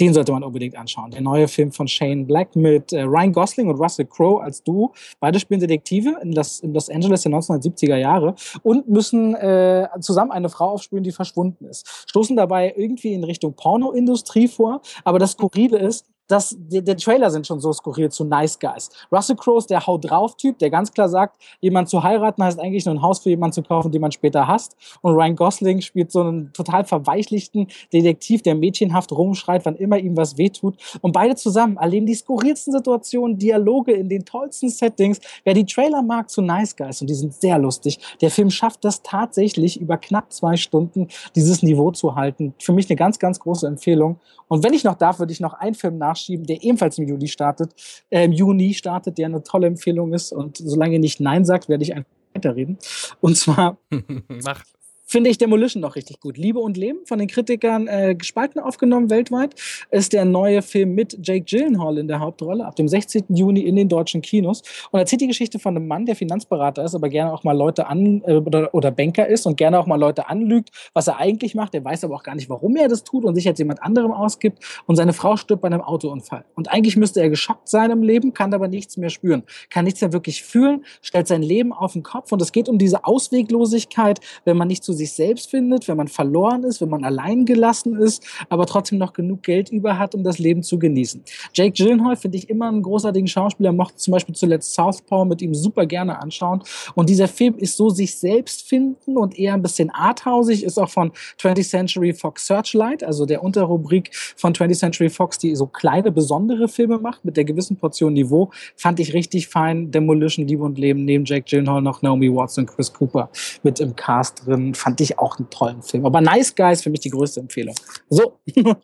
Den 0.00 0.14
sollte 0.14 0.32
man 0.32 0.42
unbedingt 0.42 0.76
anschauen. 0.76 1.10
Der 1.10 1.20
neue 1.20 1.46
Film 1.46 1.72
von 1.72 1.86
Shane 1.86 2.26
Black 2.26 2.56
mit 2.56 2.92
äh, 2.92 3.02
Ryan 3.02 3.32
Gosling 3.32 3.68
und 3.68 3.78
Russell 3.78 4.06
Crowe 4.06 4.42
als 4.42 4.64
Duo. 4.64 4.94
Beide 5.20 5.38
spielen 5.38 5.60
Detektive 5.60 6.16
in 6.22 6.32
Los, 6.32 6.60
in 6.60 6.72
Los 6.72 6.88
Angeles 6.88 7.22
der 7.22 7.32
1970er 7.32 7.96
Jahre 7.96 8.34
und 8.62 8.88
müssen 8.88 9.34
äh, 9.34 9.88
zusammen 10.00 10.30
eine 10.30 10.48
Frau 10.48 10.70
aufspüren, 10.70 11.04
die 11.04 11.12
verschwunden 11.12 11.66
ist. 11.66 11.86
Stoßen 12.08 12.34
dabei 12.34 12.72
irgendwie 12.74 13.12
in 13.12 13.24
Richtung 13.24 13.54
Pornoindustrie 13.54 14.48
vor. 14.48 14.80
Aber 15.04 15.18
das 15.18 15.32
Skurrile 15.32 15.78
ist, 15.78 16.06
das, 16.30 16.56
der, 16.58 16.82
der 16.82 16.96
Trailer 16.96 17.30
sind 17.30 17.46
schon 17.46 17.60
so 17.60 17.72
skurril 17.72 18.10
zu 18.10 18.24
Nice 18.24 18.58
Guys. 18.58 18.90
Russell 19.10 19.36
Crowe 19.36 19.58
ist 19.58 19.70
der 19.70 19.86
Haut 19.86 20.08
drauf 20.08 20.36
Typ, 20.36 20.58
der 20.58 20.70
ganz 20.70 20.92
klar 20.92 21.08
sagt, 21.08 21.40
jemand 21.60 21.88
zu 21.88 22.02
heiraten 22.02 22.42
heißt 22.42 22.60
eigentlich 22.60 22.86
nur 22.86 22.94
ein 22.94 23.02
Haus 23.02 23.18
für 23.20 23.30
jemanden 23.30 23.54
zu 23.54 23.62
kaufen, 23.62 23.90
den 23.90 24.00
man 24.00 24.12
später 24.12 24.46
hasst. 24.46 24.76
Und 25.02 25.14
Ryan 25.14 25.34
Gosling 25.34 25.80
spielt 25.80 26.12
so 26.12 26.20
einen 26.20 26.52
total 26.52 26.84
verweichlichten 26.84 27.66
Detektiv, 27.92 28.42
der 28.42 28.54
mädchenhaft 28.54 29.12
rumschreit, 29.12 29.64
wann 29.64 29.74
immer 29.76 29.98
ihm 29.98 30.16
was 30.16 30.38
wehtut. 30.38 30.76
Und 31.00 31.12
beide 31.12 31.34
zusammen 31.34 31.76
erleben 31.76 32.06
die 32.06 32.14
skurrilsten 32.14 32.72
Situationen, 32.72 33.38
Dialoge 33.38 33.92
in 33.92 34.08
den 34.08 34.24
tollsten 34.24 34.68
Settings. 34.68 35.18
Wer 35.44 35.54
die 35.54 35.66
Trailer 35.66 36.02
mag 36.02 36.30
zu 36.30 36.42
Nice 36.42 36.76
Guys, 36.76 37.00
und 37.00 37.10
die 37.10 37.14
sind 37.14 37.34
sehr 37.34 37.58
lustig, 37.58 37.98
der 38.20 38.30
Film 38.30 38.50
schafft 38.50 38.84
das 38.84 39.02
tatsächlich 39.02 39.80
über 39.80 39.96
knapp 39.98 40.32
zwei 40.32 40.56
Stunden, 40.56 41.08
dieses 41.34 41.62
Niveau 41.62 41.90
zu 41.90 42.14
halten. 42.14 42.54
Für 42.60 42.72
mich 42.72 42.88
eine 42.88 42.96
ganz, 42.96 43.18
ganz 43.18 43.40
große 43.40 43.66
Empfehlung. 43.66 44.20
Und 44.46 44.64
wenn 44.64 44.72
ich 44.72 44.84
noch 44.84 44.96
darf, 44.96 45.18
würde 45.18 45.32
ich 45.32 45.40
noch 45.40 45.54
einen 45.54 45.74
Film 45.74 45.98
nachschauen 45.98 46.19
nachschieben, 46.20 46.46
der 46.46 46.62
ebenfalls 46.62 46.98
im 46.98 47.08
Juli 47.08 47.28
startet, 47.28 47.72
äh, 48.10 48.24
im 48.24 48.32
Juni 48.32 48.74
startet, 48.74 49.18
der 49.18 49.26
eine 49.26 49.42
tolle 49.42 49.66
Empfehlung 49.66 50.12
ist. 50.12 50.32
Und 50.32 50.56
solange 50.58 50.94
ihr 50.94 51.00
nicht 51.00 51.20
Nein 51.20 51.44
sagt, 51.44 51.68
werde 51.68 51.84
ich 51.84 51.94
einfach 51.94 52.10
weiterreden. 52.34 52.78
Und 53.20 53.36
zwar 53.36 53.78
Mach 54.44 54.64
finde 55.10 55.28
ich 55.28 55.38
Demolition 55.38 55.80
noch 55.80 55.96
richtig 55.96 56.20
gut. 56.20 56.38
Liebe 56.38 56.60
und 56.60 56.76
Leben 56.76 57.00
von 57.04 57.18
den 57.18 57.26
Kritikern 57.26 57.88
äh, 57.88 58.14
gespalten 58.14 58.60
aufgenommen 58.60 59.10
weltweit 59.10 59.56
ist 59.90 60.12
der 60.12 60.24
neue 60.24 60.62
Film 60.62 60.94
mit 60.94 61.18
Jake 61.20 61.44
Gyllenhaal 61.44 61.98
in 61.98 62.06
der 62.06 62.20
Hauptrolle 62.20 62.64
ab 62.64 62.76
dem 62.76 62.86
16. 62.86 63.24
Juni 63.30 63.62
in 63.62 63.74
den 63.74 63.88
deutschen 63.88 64.22
Kinos 64.22 64.62
und 64.92 65.00
erzählt 65.00 65.22
die 65.22 65.26
Geschichte 65.26 65.58
von 65.58 65.76
einem 65.76 65.88
Mann, 65.88 66.06
der 66.06 66.14
Finanzberater 66.14 66.84
ist, 66.84 66.94
aber 66.94 67.08
gerne 67.08 67.32
auch 67.32 67.42
mal 67.42 67.56
Leute 67.56 67.88
an 67.88 68.22
äh, 68.24 68.34
oder, 68.34 68.72
oder 68.72 68.92
Banker 68.92 69.26
ist 69.26 69.46
und 69.46 69.56
gerne 69.56 69.80
auch 69.80 69.86
mal 69.86 69.98
Leute 69.98 70.28
anlügt, 70.28 70.70
was 70.94 71.08
er 71.08 71.18
eigentlich 71.18 71.56
macht. 71.56 71.74
Er 71.74 71.84
weiß 71.84 72.04
aber 72.04 72.14
auch 72.14 72.22
gar 72.22 72.36
nicht, 72.36 72.48
warum 72.48 72.76
er 72.76 72.86
das 72.86 73.02
tut 73.02 73.24
und 73.24 73.34
sich 73.34 73.48
als 73.48 73.58
jemand 73.58 73.82
anderem 73.82 74.12
ausgibt 74.12 74.64
und 74.86 74.94
seine 74.94 75.12
Frau 75.12 75.36
stirbt 75.36 75.62
bei 75.62 75.66
einem 75.66 75.80
Autounfall. 75.80 76.44
Und 76.54 76.70
eigentlich 76.70 76.96
müsste 76.96 77.20
er 77.20 77.30
geschockt 77.30 77.68
sein 77.68 77.90
im 77.90 78.04
Leben, 78.04 78.32
kann 78.32 78.54
aber 78.54 78.68
nichts 78.68 78.96
mehr 78.96 79.10
spüren, 79.10 79.42
kann 79.70 79.86
nichts 79.86 80.00
mehr 80.00 80.12
wirklich 80.12 80.44
fühlen, 80.44 80.84
stellt 81.02 81.26
sein 81.26 81.42
Leben 81.42 81.72
auf 81.72 81.94
den 81.94 82.04
Kopf 82.04 82.30
und 82.30 82.40
es 82.40 82.52
geht 82.52 82.68
um 82.68 82.78
diese 82.78 83.04
Ausweglosigkeit, 83.04 84.20
wenn 84.44 84.56
man 84.56 84.68
nicht 84.68 84.84
zu 84.84 84.99
sich 85.00 85.12
selbst 85.12 85.50
findet, 85.50 85.88
wenn 85.88 85.96
man 85.96 86.08
verloren 86.08 86.64
ist, 86.64 86.80
wenn 86.80 86.88
man 86.88 87.04
allein 87.04 87.44
gelassen 87.44 87.96
ist, 87.96 88.24
aber 88.48 88.66
trotzdem 88.66 88.98
noch 88.98 89.12
genug 89.12 89.42
Geld 89.42 89.70
über 89.70 89.98
hat, 89.98 90.14
um 90.14 90.22
das 90.22 90.38
Leben 90.38 90.62
zu 90.62 90.78
genießen. 90.78 91.22
Jake 91.54 91.72
Gyllenhaal 91.72 92.16
finde 92.16 92.38
ich 92.38 92.48
immer 92.48 92.68
einen 92.68 92.82
großartigen 92.82 93.26
Schauspieler, 93.26 93.72
mochte 93.72 93.96
zum 93.96 94.12
Beispiel 94.12 94.34
zuletzt 94.34 94.74
Southpaw 94.74 95.24
mit 95.24 95.42
ihm 95.42 95.54
super 95.54 95.86
gerne 95.86 96.20
anschauen. 96.20 96.62
Und 96.94 97.08
dieser 97.08 97.28
Film 97.28 97.56
ist 97.56 97.76
so 97.76 97.90
sich 97.90 98.18
selbst 98.18 98.68
finden 98.68 99.16
und 99.16 99.38
eher 99.38 99.54
ein 99.54 99.62
bisschen 99.62 99.90
arthausig, 99.90 100.64
ist 100.64 100.78
auch 100.78 100.90
von 100.90 101.12
20th 101.40 101.68
Century 101.68 102.12
Fox 102.12 102.46
Searchlight, 102.46 103.02
also 103.02 103.26
der 103.26 103.42
Unterrubrik 103.42 104.10
von 104.36 104.52
20th 104.52 104.78
Century 104.78 105.08
Fox, 105.08 105.38
die 105.38 105.54
so 105.56 105.66
kleine, 105.66 106.12
besondere 106.12 106.68
Filme 106.68 106.98
macht 106.98 107.24
mit 107.24 107.36
der 107.36 107.44
gewissen 107.44 107.76
Portion 107.76 108.12
Niveau, 108.12 108.50
fand 108.76 109.00
ich 109.00 109.14
richtig 109.14 109.48
fein. 109.48 109.90
Demolition, 109.90 110.46
Liebe 110.46 110.64
und 110.64 110.78
Leben, 110.78 111.04
neben 111.04 111.24
Jake 111.24 111.44
Gyllenhaal 111.48 111.82
noch 111.82 112.02
Naomi 112.02 112.30
Watts 112.32 112.58
und 112.58 112.66
Chris 112.66 112.92
Cooper 112.92 113.30
mit 113.62 113.80
im 113.80 113.96
Cast 113.96 114.46
drin, 114.46 114.74
fand 114.74 114.89
ich 114.98 115.18
auch 115.18 115.38
einen 115.38 115.50
tollen 115.50 115.82
Film. 115.82 116.06
Aber 116.06 116.20
Nice 116.20 116.54
Guy 116.54 116.72
ist 116.72 116.82
für 116.82 116.90
mich 116.90 117.00
die 117.00 117.10
größte 117.10 117.40
Empfehlung. 117.40 117.74
So, 118.08 118.40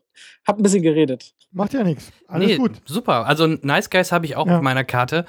hab 0.46 0.58
ein 0.58 0.62
bisschen 0.62 0.82
geredet. 0.82 1.34
Macht 1.52 1.72
ja 1.72 1.82
nichts. 1.82 2.12
Alles 2.28 2.48
nee, 2.48 2.56
gut. 2.56 2.82
Super. 2.84 3.26
Also 3.26 3.46
Nice 3.46 3.90
Guys 3.90 4.12
habe 4.12 4.26
ich 4.26 4.36
auch 4.36 4.46
ja. 4.46 4.56
auf 4.56 4.62
meiner 4.62 4.84
Karte. 4.84 5.24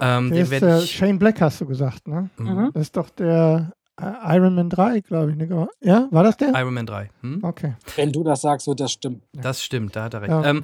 Ähm, 0.00 0.30
der 0.30 0.42
ist, 0.42 0.52
äh, 0.52 0.80
Shane 0.80 1.18
Black 1.18 1.40
hast 1.40 1.60
du 1.60 1.66
gesagt, 1.66 2.06
ne? 2.06 2.30
Mhm. 2.36 2.70
Das 2.72 2.82
ist 2.82 2.96
doch 2.96 3.10
der 3.10 3.72
äh, 4.00 4.36
Iron 4.36 4.54
Man 4.54 4.70
3, 4.70 5.00
glaube 5.00 5.32
ich. 5.32 5.36
Ne? 5.36 5.68
Ja, 5.80 6.08
war 6.10 6.22
das 6.22 6.36
der? 6.36 6.54
Iron 6.54 6.74
Man 6.74 6.86
3. 6.86 7.10
Hm? 7.22 7.40
Okay. 7.42 7.74
Wenn 7.96 8.12
du 8.12 8.22
das 8.22 8.42
sagst, 8.42 8.66
wird 8.68 8.80
das 8.80 8.92
stimmen. 8.92 9.22
Das 9.32 9.62
stimmt, 9.62 9.96
da 9.96 10.04
hat 10.04 10.14
er 10.14 10.22
recht. 10.22 10.30
Ja. 10.30 10.44
Ähm, 10.44 10.62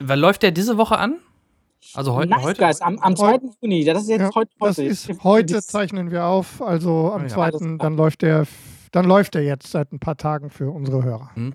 läuft 0.00 0.42
der 0.42 0.50
diese 0.50 0.78
Woche 0.78 0.98
an? 0.98 1.18
Also 1.92 2.14
heu 2.14 2.24
nice 2.24 2.42
heute? 2.42 2.62
Guys, 2.62 2.80
am, 2.80 2.98
am 2.98 3.14
2. 3.14 3.40
Juni. 3.60 3.84
Das 3.84 4.02
ist 4.02 4.08
jetzt 4.08 4.22
ja, 4.22 4.30
heute. 4.34 4.50
Das 4.58 4.78
ist, 4.78 5.10
heute 5.22 5.62
zeichnen 5.62 6.10
wir 6.10 6.24
auf. 6.24 6.62
Also 6.62 7.12
am 7.12 7.22
ja. 7.22 7.28
2. 7.28 7.50
dann 7.78 7.96
läuft 7.96 8.22
der 8.22 8.46
dann 8.94 9.06
läuft 9.06 9.34
er 9.34 9.42
jetzt 9.42 9.70
seit 9.70 9.92
ein 9.92 9.98
paar 9.98 10.16
Tagen 10.16 10.50
für 10.50 10.70
unsere 10.70 11.02
Hörer. 11.02 11.30
Mhm. 11.34 11.52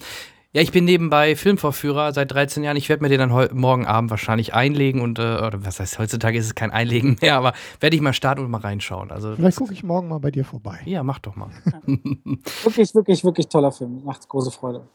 Ja, 0.51 0.61
ich 0.61 0.71
bin 0.71 0.83
nebenbei 0.83 1.35
Filmvorführer 1.35 2.11
seit 2.11 2.31
13 2.31 2.63
Jahren. 2.63 2.75
Ich 2.75 2.89
werde 2.89 3.03
mir 3.03 3.09
den 3.09 3.19
dann 3.19 3.49
morgen 3.53 3.85
Abend 3.85 4.09
wahrscheinlich 4.09 4.55
einlegen 4.55 5.01
und, 5.01 5.19
äh, 5.19 5.37
oder 5.37 5.63
was 5.63 5.79
heißt, 5.79 5.99
heutzutage 5.99 6.39
ist 6.39 6.47
es 6.47 6.55
kein 6.55 6.71
Einlegen 6.71 7.17
mehr, 7.21 7.35
aber 7.35 7.53
werde 7.79 7.95
ich 7.95 8.01
mal 8.01 8.13
starten 8.13 8.43
und 8.43 8.49
mal 8.49 8.59
reinschauen. 8.59 9.11
Also, 9.11 9.35
Vielleicht 9.35 9.57
gucke 9.57 9.73
ich 9.73 9.83
morgen 9.83 10.07
mal 10.07 10.17
bei 10.17 10.31
dir 10.31 10.43
vorbei. 10.43 10.79
Ja, 10.85 11.03
mach 11.03 11.19
doch 11.19 11.35
mal. 11.35 11.51
wirklich, 12.63 12.93
wirklich, 12.95 13.23
wirklich 13.23 13.47
toller 13.47 13.71
Film. 13.71 14.03
Macht 14.03 14.27
große 14.27 14.49
Freude. 14.49 14.87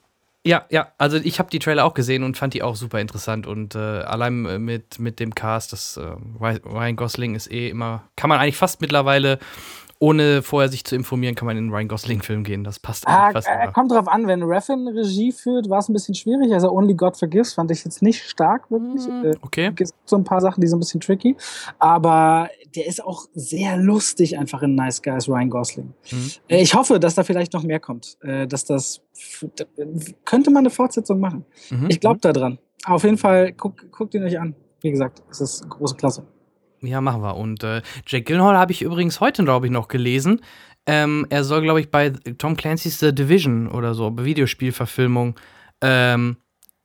Ja, 0.46 0.66
ja, 0.68 0.88
also 0.98 1.16
ich 1.16 1.38
habe 1.38 1.48
die 1.48 1.58
Trailer 1.58 1.86
auch 1.86 1.94
gesehen 1.94 2.22
und 2.22 2.36
fand 2.36 2.52
die 2.52 2.62
auch 2.62 2.76
super 2.76 3.00
interessant 3.00 3.46
und 3.46 3.74
äh, 3.76 3.78
allein 3.78 4.44
äh, 4.44 4.58
mit, 4.58 4.98
mit 4.98 5.18
dem 5.18 5.34
Cast, 5.34 5.72
das 5.72 5.96
äh, 5.96 6.16
Ryan 6.38 6.96
Gosling 6.96 7.34
ist 7.34 7.50
eh 7.50 7.70
immer, 7.70 8.02
kann 8.14 8.28
man 8.28 8.40
eigentlich 8.40 8.58
fast 8.58 8.82
mittlerweile 8.82 9.38
ohne 9.98 10.42
vorher 10.42 10.68
sich 10.68 10.84
zu 10.84 10.96
informieren, 10.96 11.34
kann 11.34 11.46
man 11.46 11.56
in 11.56 11.64
einen 11.64 11.72
Ryan 11.72 11.88
Gosling-Film 11.88 12.44
gehen. 12.44 12.64
Das 12.64 12.78
passt 12.78 13.06
ah, 13.06 13.30
fast 13.32 13.48
äh, 13.48 13.70
Kommt 13.72 13.92
drauf 13.92 14.08
an, 14.08 14.26
wenn 14.26 14.42
Raffin 14.42 14.88
Regie 14.88 15.32
führt, 15.32 15.68
war 15.68 15.78
es 15.78 15.88
ein 15.88 15.92
bisschen 15.92 16.14
schwierig. 16.14 16.52
Also 16.52 16.70
Only 16.70 16.94
God 16.94 17.16
Forgives 17.16 17.54
fand 17.54 17.70
ich 17.70 17.84
jetzt 17.84 18.02
nicht 18.02 18.22
stark, 18.22 18.70
wirklich. 18.70 19.06
Mhm. 19.06 19.34
Okay. 19.42 19.68
Es 19.68 19.76
gibt 19.76 19.92
so 20.04 20.16
ein 20.16 20.24
paar 20.24 20.40
Sachen, 20.40 20.60
die 20.60 20.66
sind 20.66 20.78
ein 20.78 20.80
bisschen 20.80 21.00
tricky. 21.00 21.36
Aber 21.78 22.48
der 22.74 22.86
ist 22.86 23.02
auch 23.02 23.26
sehr 23.34 23.76
lustig 23.76 24.38
einfach 24.38 24.62
in 24.62 24.74
Nice 24.74 25.02
Guys, 25.02 25.28
Ryan 25.28 25.50
Gosling. 25.50 25.94
Mhm. 26.10 26.30
Ich 26.48 26.74
hoffe, 26.74 26.98
dass 26.98 27.14
da 27.14 27.22
vielleicht 27.22 27.52
noch 27.52 27.62
mehr 27.62 27.80
kommt. 27.80 28.18
Äh, 28.22 28.46
dass 28.46 28.64
das 28.64 29.00
könnte 30.24 30.50
man 30.50 30.62
eine 30.62 30.70
Fortsetzung 30.70 31.20
machen. 31.20 31.44
Mhm. 31.70 31.86
Ich 31.88 32.00
glaube 32.00 32.16
mhm. 32.16 32.32
daran. 32.32 32.58
Auf 32.84 33.04
jeden 33.04 33.18
Fall, 33.18 33.52
guckt 33.52 33.86
guck 33.90 34.12
ihn 34.14 34.24
euch 34.24 34.38
an. 34.38 34.54
Wie 34.80 34.90
gesagt, 34.90 35.22
es 35.30 35.40
ist 35.40 35.68
große 35.68 35.94
Klasse. 35.94 36.26
Ja, 36.86 37.00
machen 37.00 37.22
wir. 37.22 37.36
Und 37.36 37.62
äh, 37.64 37.82
Jake 38.06 38.24
Gyllenhaal 38.24 38.56
habe 38.56 38.72
ich 38.72 38.82
übrigens 38.82 39.20
heute, 39.20 39.44
glaube 39.44 39.66
ich, 39.66 39.72
noch 39.72 39.88
gelesen. 39.88 40.40
Ähm, 40.86 41.26
er 41.30 41.44
soll, 41.44 41.62
glaube 41.62 41.80
ich, 41.80 41.90
bei 41.90 42.10
Tom 42.10 42.56
Clancy's 42.56 43.00
The 43.00 43.14
Division 43.14 43.68
oder 43.68 43.94
so, 43.94 44.12
Videospielverfilmung, 44.16 45.34
ähm, 45.80 46.36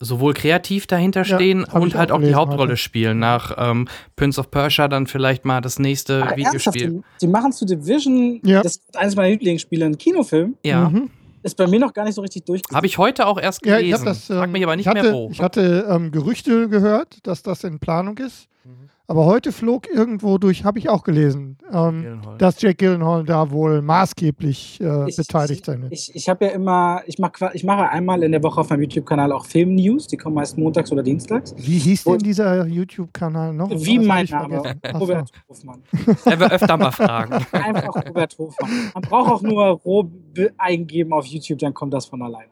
sowohl 0.01 0.33
kreativ 0.33 0.87
dahinter 0.87 1.25
stehen 1.25 1.65
ja, 1.67 1.73
und 1.73 1.95
halt 1.95 2.11
auch 2.11 2.21
die 2.21 2.33
Hauptrolle 2.33 2.71
heute. 2.71 2.77
spielen. 2.77 3.19
Nach 3.19 3.53
ähm, 3.57 3.87
Prince 4.15 4.39
of 4.39 4.49
Persia 4.51 4.87
dann 4.87 5.07
vielleicht 5.07 5.43
mal 5.43 5.59
das 5.59 5.79
nächste 5.79 6.23
Ach, 6.25 6.37
Videospiel. 6.37 6.89
Die, 6.89 7.01
die, 7.21 7.27
machen 7.27 7.51
zu 7.51 7.65
Division, 7.65 8.39
ja. 8.45 8.61
das 8.61 8.77
ist 8.77 8.97
eines 8.97 9.17
meiner 9.17 9.29
Lieblingsspiele, 9.31 9.85
einen 9.85 9.97
Kinofilm. 9.97 10.55
Ja. 10.63 10.89
Mhm. 10.89 11.09
Ist 11.41 11.55
bei 11.55 11.67
mir 11.67 11.79
noch 11.79 11.93
gar 11.93 12.03
nicht 12.03 12.15
so 12.15 12.21
richtig 12.21 12.45
durch. 12.45 12.61
Habe 12.73 12.85
ich 12.85 12.97
heute 12.97 13.25
auch 13.25 13.39
erst 13.39 13.61
gelesen. 13.61 13.89
Ja, 13.89 13.97
ich 13.97 14.03
das, 14.03 14.25
Frag 14.25 14.49
mich 14.51 14.63
aber 14.63 14.75
nicht 14.75 14.87
hatte, 14.87 15.03
mehr 15.03 15.13
wo. 15.13 15.29
Ich 15.31 15.41
hatte 15.41 15.87
ähm, 15.89 16.11
Gerüchte 16.11 16.67
gehört, 16.67 17.17
dass 17.23 17.43
das 17.43 17.63
in 17.63 17.79
Planung 17.79 18.17
ist. 18.17 18.49
Aber 19.09 19.25
heute 19.25 19.51
flog 19.51 19.87
irgendwo 19.91 20.37
durch, 20.37 20.63
habe 20.63 20.77
ich 20.77 20.87
auch 20.87 21.03
gelesen, 21.03 21.57
ähm, 21.73 22.21
dass 22.37 22.61
Jake 22.61 22.75
Gyllenhaal 22.75 23.23
da 23.23 23.49
wohl 23.49 23.81
maßgeblich 23.81 24.79
äh, 24.81 25.09
ich, 25.09 25.17
beteiligt 25.17 25.65
sein 25.65 25.81
wird. 25.81 25.91
Ich, 25.91 26.13
ich 26.13 26.29
habe 26.29 26.45
ja 26.45 26.51
immer, 26.51 27.01
ich 27.07 27.17
mache 27.17 27.49
ich 27.53 27.63
mach 27.63 27.89
einmal 27.89 28.21
in 28.21 28.31
der 28.31 28.43
Woche 28.43 28.61
auf 28.61 28.69
meinem 28.69 28.83
YouTube-Kanal 28.83 29.31
auch 29.31 29.47
Film-News, 29.47 30.05
die 30.05 30.17
kommen 30.17 30.35
meist 30.35 30.59
montags 30.59 30.91
oder 30.91 31.01
dienstags. 31.01 31.55
Wie 31.57 31.79
hieß 31.79 32.03
denn 32.03 32.19
dieser 32.19 32.67
YouTube-Kanal 32.67 33.51
noch? 33.51 33.71
Wie 33.71 33.97
mein 33.97 34.27
Name, 34.27 34.75
Robert 34.93 35.31
Hofmann. 35.49 35.81
Er 36.25 36.39
will 36.39 36.47
öfter 36.47 36.77
mal 36.77 36.91
fragen. 36.91 37.43
Einfach 37.51 37.95
Robert 38.07 38.37
Hofmann. 38.37 38.69
Man 38.93 39.01
braucht 39.01 39.31
auch 39.31 39.41
nur 39.41 39.65
Rob 39.69 40.11
eingeben 40.57 41.13
auf 41.13 41.25
YouTube, 41.25 41.59
dann 41.59 41.73
kommt 41.73 41.93
das 41.93 42.05
von 42.05 42.21
allein. 42.21 42.47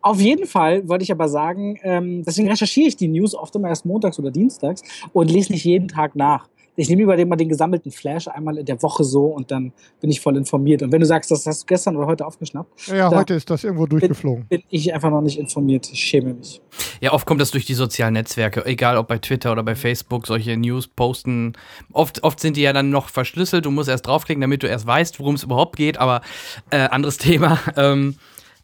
Auf 0.00 0.20
jeden 0.20 0.46
Fall 0.46 0.88
wollte 0.88 1.04
ich 1.04 1.12
aber 1.12 1.28
sagen, 1.28 1.78
ähm, 1.82 2.22
deswegen 2.24 2.48
recherchiere 2.48 2.88
ich 2.88 2.96
die 2.96 3.08
News 3.08 3.34
oft 3.34 3.54
immer 3.54 3.68
erst 3.68 3.86
montags 3.86 4.18
oder 4.18 4.30
dienstags 4.30 4.82
und 5.12 5.30
lese 5.30 5.52
nicht 5.52 5.64
jeden 5.64 5.88
Tag 5.88 6.16
nach. 6.16 6.48
Ich 6.74 6.88
nehme 6.88 7.02
lieber 7.02 7.26
mal 7.26 7.36
den 7.36 7.48
gesammelten 7.48 7.92
Flash 7.92 8.28
einmal 8.28 8.56
in 8.56 8.64
der 8.64 8.82
Woche 8.82 9.04
so 9.04 9.26
und 9.26 9.50
dann 9.50 9.72
bin 10.00 10.10
ich 10.10 10.20
voll 10.20 10.36
informiert. 10.36 10.82
Und 10.82 10.90
wenn 10.90 11.00
du 11.00 11.06
sagst, 11.06 11.30
das 11.30 11.46
hast 11.46 11.62
du 11.62 11.66
gestern 11.66 11.96
oder 11.96 12.06
heute 12.06 12.26
aufgeschnappt. 12.26 12.88
Ja, 12.88 13.10
heute 13.10 13.34
ist 13.34 13.50
das 13.50 13.64
irgendwo 13.64 13.86
durchgeflogen. 13.86 14.46
Bin, 14.46 14.60
bin 14.60 14.66
ich 14.70 14.92
einfach 14.94 15.10
noch 15.10 15.20
nicht 15.20 15.38
informiert. 15.38 15.90
Ich 15.92 16.00
schäme 16.00 16.32
mich. 16.32 16.62
Ja, 17.00 17.12
oft 17.12 17.26
kommt 17.26 17.40
das 17.40 17.50
durch 17.50 17.66
die 17.66 17.74
sozialen 17.74 18.14
Netzwerke, 18.14 18.64
egal 18.64 18.96
ob 18.96 19.08
bei 19.08 19.18
Twitter 19.18 19.52
oder 19.52 19.62
bei 19.62 19.74
Facebook, 19.74 20.26
solche 20.26 20.56
News 20.56 20.88
posten. 20.88 21.52
Oft, 21.92 22.22
oft 22.24 22.40
sind 22.40 22.56
die 22.56 22.62
ja 22.62 22.72
dann 22.72 22.90
noch 22.90 23.08
verschlüsselt. 23.08 23.66
Du 23.66 23.70
musst 23.70 23.90
erst 23.90 24.06
draufklicken, 24.06 24.40
damit 24.40 24.62
du 24.62 24.66
erst 24.66 24.86
weißt, 24.86 25.20
worum 25.20 25.34
es 25.34 25.42
überhaupt 25.42 25.76
geht, 25.76 25.98
aber 25.98 26.22
äh, 26.70 26.78
anderes 26.78 27.18
Thema. 27.22 27.58
Ähm, 27.76 28.16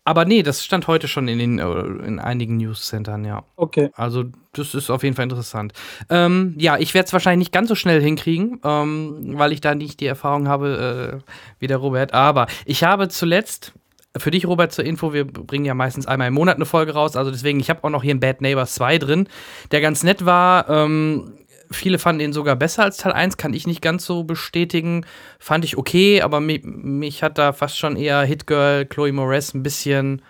aber 0.08 0.24
nee, 0.24 0.42
das 0.42 0.64
stand 0.64 0.86
heute 0.86 1.06
schon 1.06 1.28
in, 1.28 1.38
den, 1.38 1.58
äh, 1.58 2.06
in 2.06 2.18
einigen 2.18 2.56
Newscentern, 2.56 3.26
ja. 3.26 3.44
Okay. 3.56 3.90
Also, 3.94 4.24
das 4.54 4.74
ist 4.74 4.88
auf 4.88 5.02
jeden 5.02 5.14
Fall 5.14 5.24
interessant. 5.24 5.74
Ähm, 6.08 6.54
ja, 6.56 6.78
ich 6.78 6.94
werde 6.94 7.08
es 7.08 7.12
wahrscheinlich 7.12 7.48
nicht 7.48 7.52
ganz 7.52 7.68
so 7.68 7.74
schnell 7.74 8.00
hinkriegen, 8.00 8.58
ähm, 8.64 9.34
weil 9.36 9.52
ich 9.52 9.60
da 9.60 9.74
nicht 9.74 10.00
die 10.00 10.06
Erfahrung 10.06 10.48
habe 10.48 11.20
äh, 11.22 11.30
wie 11.58 11.66
der 11.66 11.76
Robert. 11.76 12.14
Aber 12.14 12.46
ich 12.64 12.84
habe 12.84 13.08
zuletzt, 13.10 13.74
für 14.16 14.30
dich, 14.30 14.46
Robert, 14.46 14.72
zur 14.72 14.86
Info, 14.86 15.12
wir 15.12 15.26
bringen 15.26 15.66
ja 15.66 15.74
meistens 15.74 16.06
einmal 16.06 16.28
im 16.28 16.34
Monat 16.34 16.56
eine 16.56 16.64
Folge 16.64 16.94
raus. 16.94 17.14
Also 17.14 17.30
deswegen, 17.30 17.60
ich 17.60 17.68
habe 17.68 17.84
auch 17.84 17.90
noch 17.90 18.02
hier 18.02 18.14
ein 18.14 18.20
Bad 18.20 18.40
Neighbors 18.40 18.72
2 18.76 18.96
drin, 18.96 19.28
der 19.72 19.82
ganz 19.82 20.04
nett 20.04 20.24
war. 20.24 20.70
Ähm, 20.70 21.34
viele 21.70 21.98
fanden 21.98 22.20
ihn 22.20 22.32
sogar 22.32 22.56
besser 22.56 22.84
als 22.84 22.96
Teil 22.96 23.12
1, 23.12 23.36
kann 23.36 23.54
ich 23.54 23.66
nicht 23.66 23.82
ganz 23.82 24.04
so 24.04 24.24
bestätigen. 24.24 25.04
Fand 25.38 25.64
ich 25.64 25.76
okay, 25.76 26.22
aber 26.22 26.40
mich, 26.40 26.62
mich 26.64 27.22
hat 27.22 27.38
da 27.38 27.52
fast 27.52 27.78
schon 27.78 27.96
eher 27.96 28.22
Hitgirl, 28.22 28.86
Chloe 28.86 29.12
Moretz 29.12 29.54
ein 29.54 29.62
bisschen, 29.62 30.22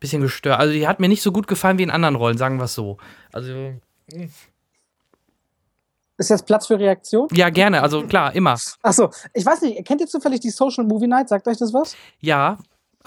bisschen 0.00 0.22
gestört. 0.22 0.58
Also 0.60 0.72
die 0.72 0.86
hat 0.86 1.00
mir 1.00 1.08
nicht 1.08 1.22
so 1.22 1.32
gut 1.32 1.46
gefallen 1.46 1.78
wie 1.78 1.82
in 1.82 1.90
anderen 1.90 2.16
Rollen, 2.16 2.38
sagen 2.38 2.58
wir 2.58 2.64
es 2.64 2.74
so. 2.74 2.98
Also. 3.32 3.74
Ist 6.16 6.30
jetzt 6.30 6.46
Platz 6.46 6.66
für 6.66 6.78
Reaktion? 6.78 7.28
Ja, 7.32 7.48
gerne, 7.50 7.82
also 7.82 8.04
klar, 8.04 8.34
immer. 8.34 8.56
Achso, 8.82 9.10
ich 9.34 9.46
weiß 9.46 9.62
nicht, 9.62 9.86
kennt 9.86 10.00
ihr 10.00 10.08
zufällig 10.08 10.40
die 10.40 10.50
Social 10.50 10.84
Movie 10.84 11.06
Night? 11.06 11.28
Sagt 11.28 11.46
euch 11.46 11.58
das 11.58 11.72
was? 11.72 11.96
Ja, 12.20 12.58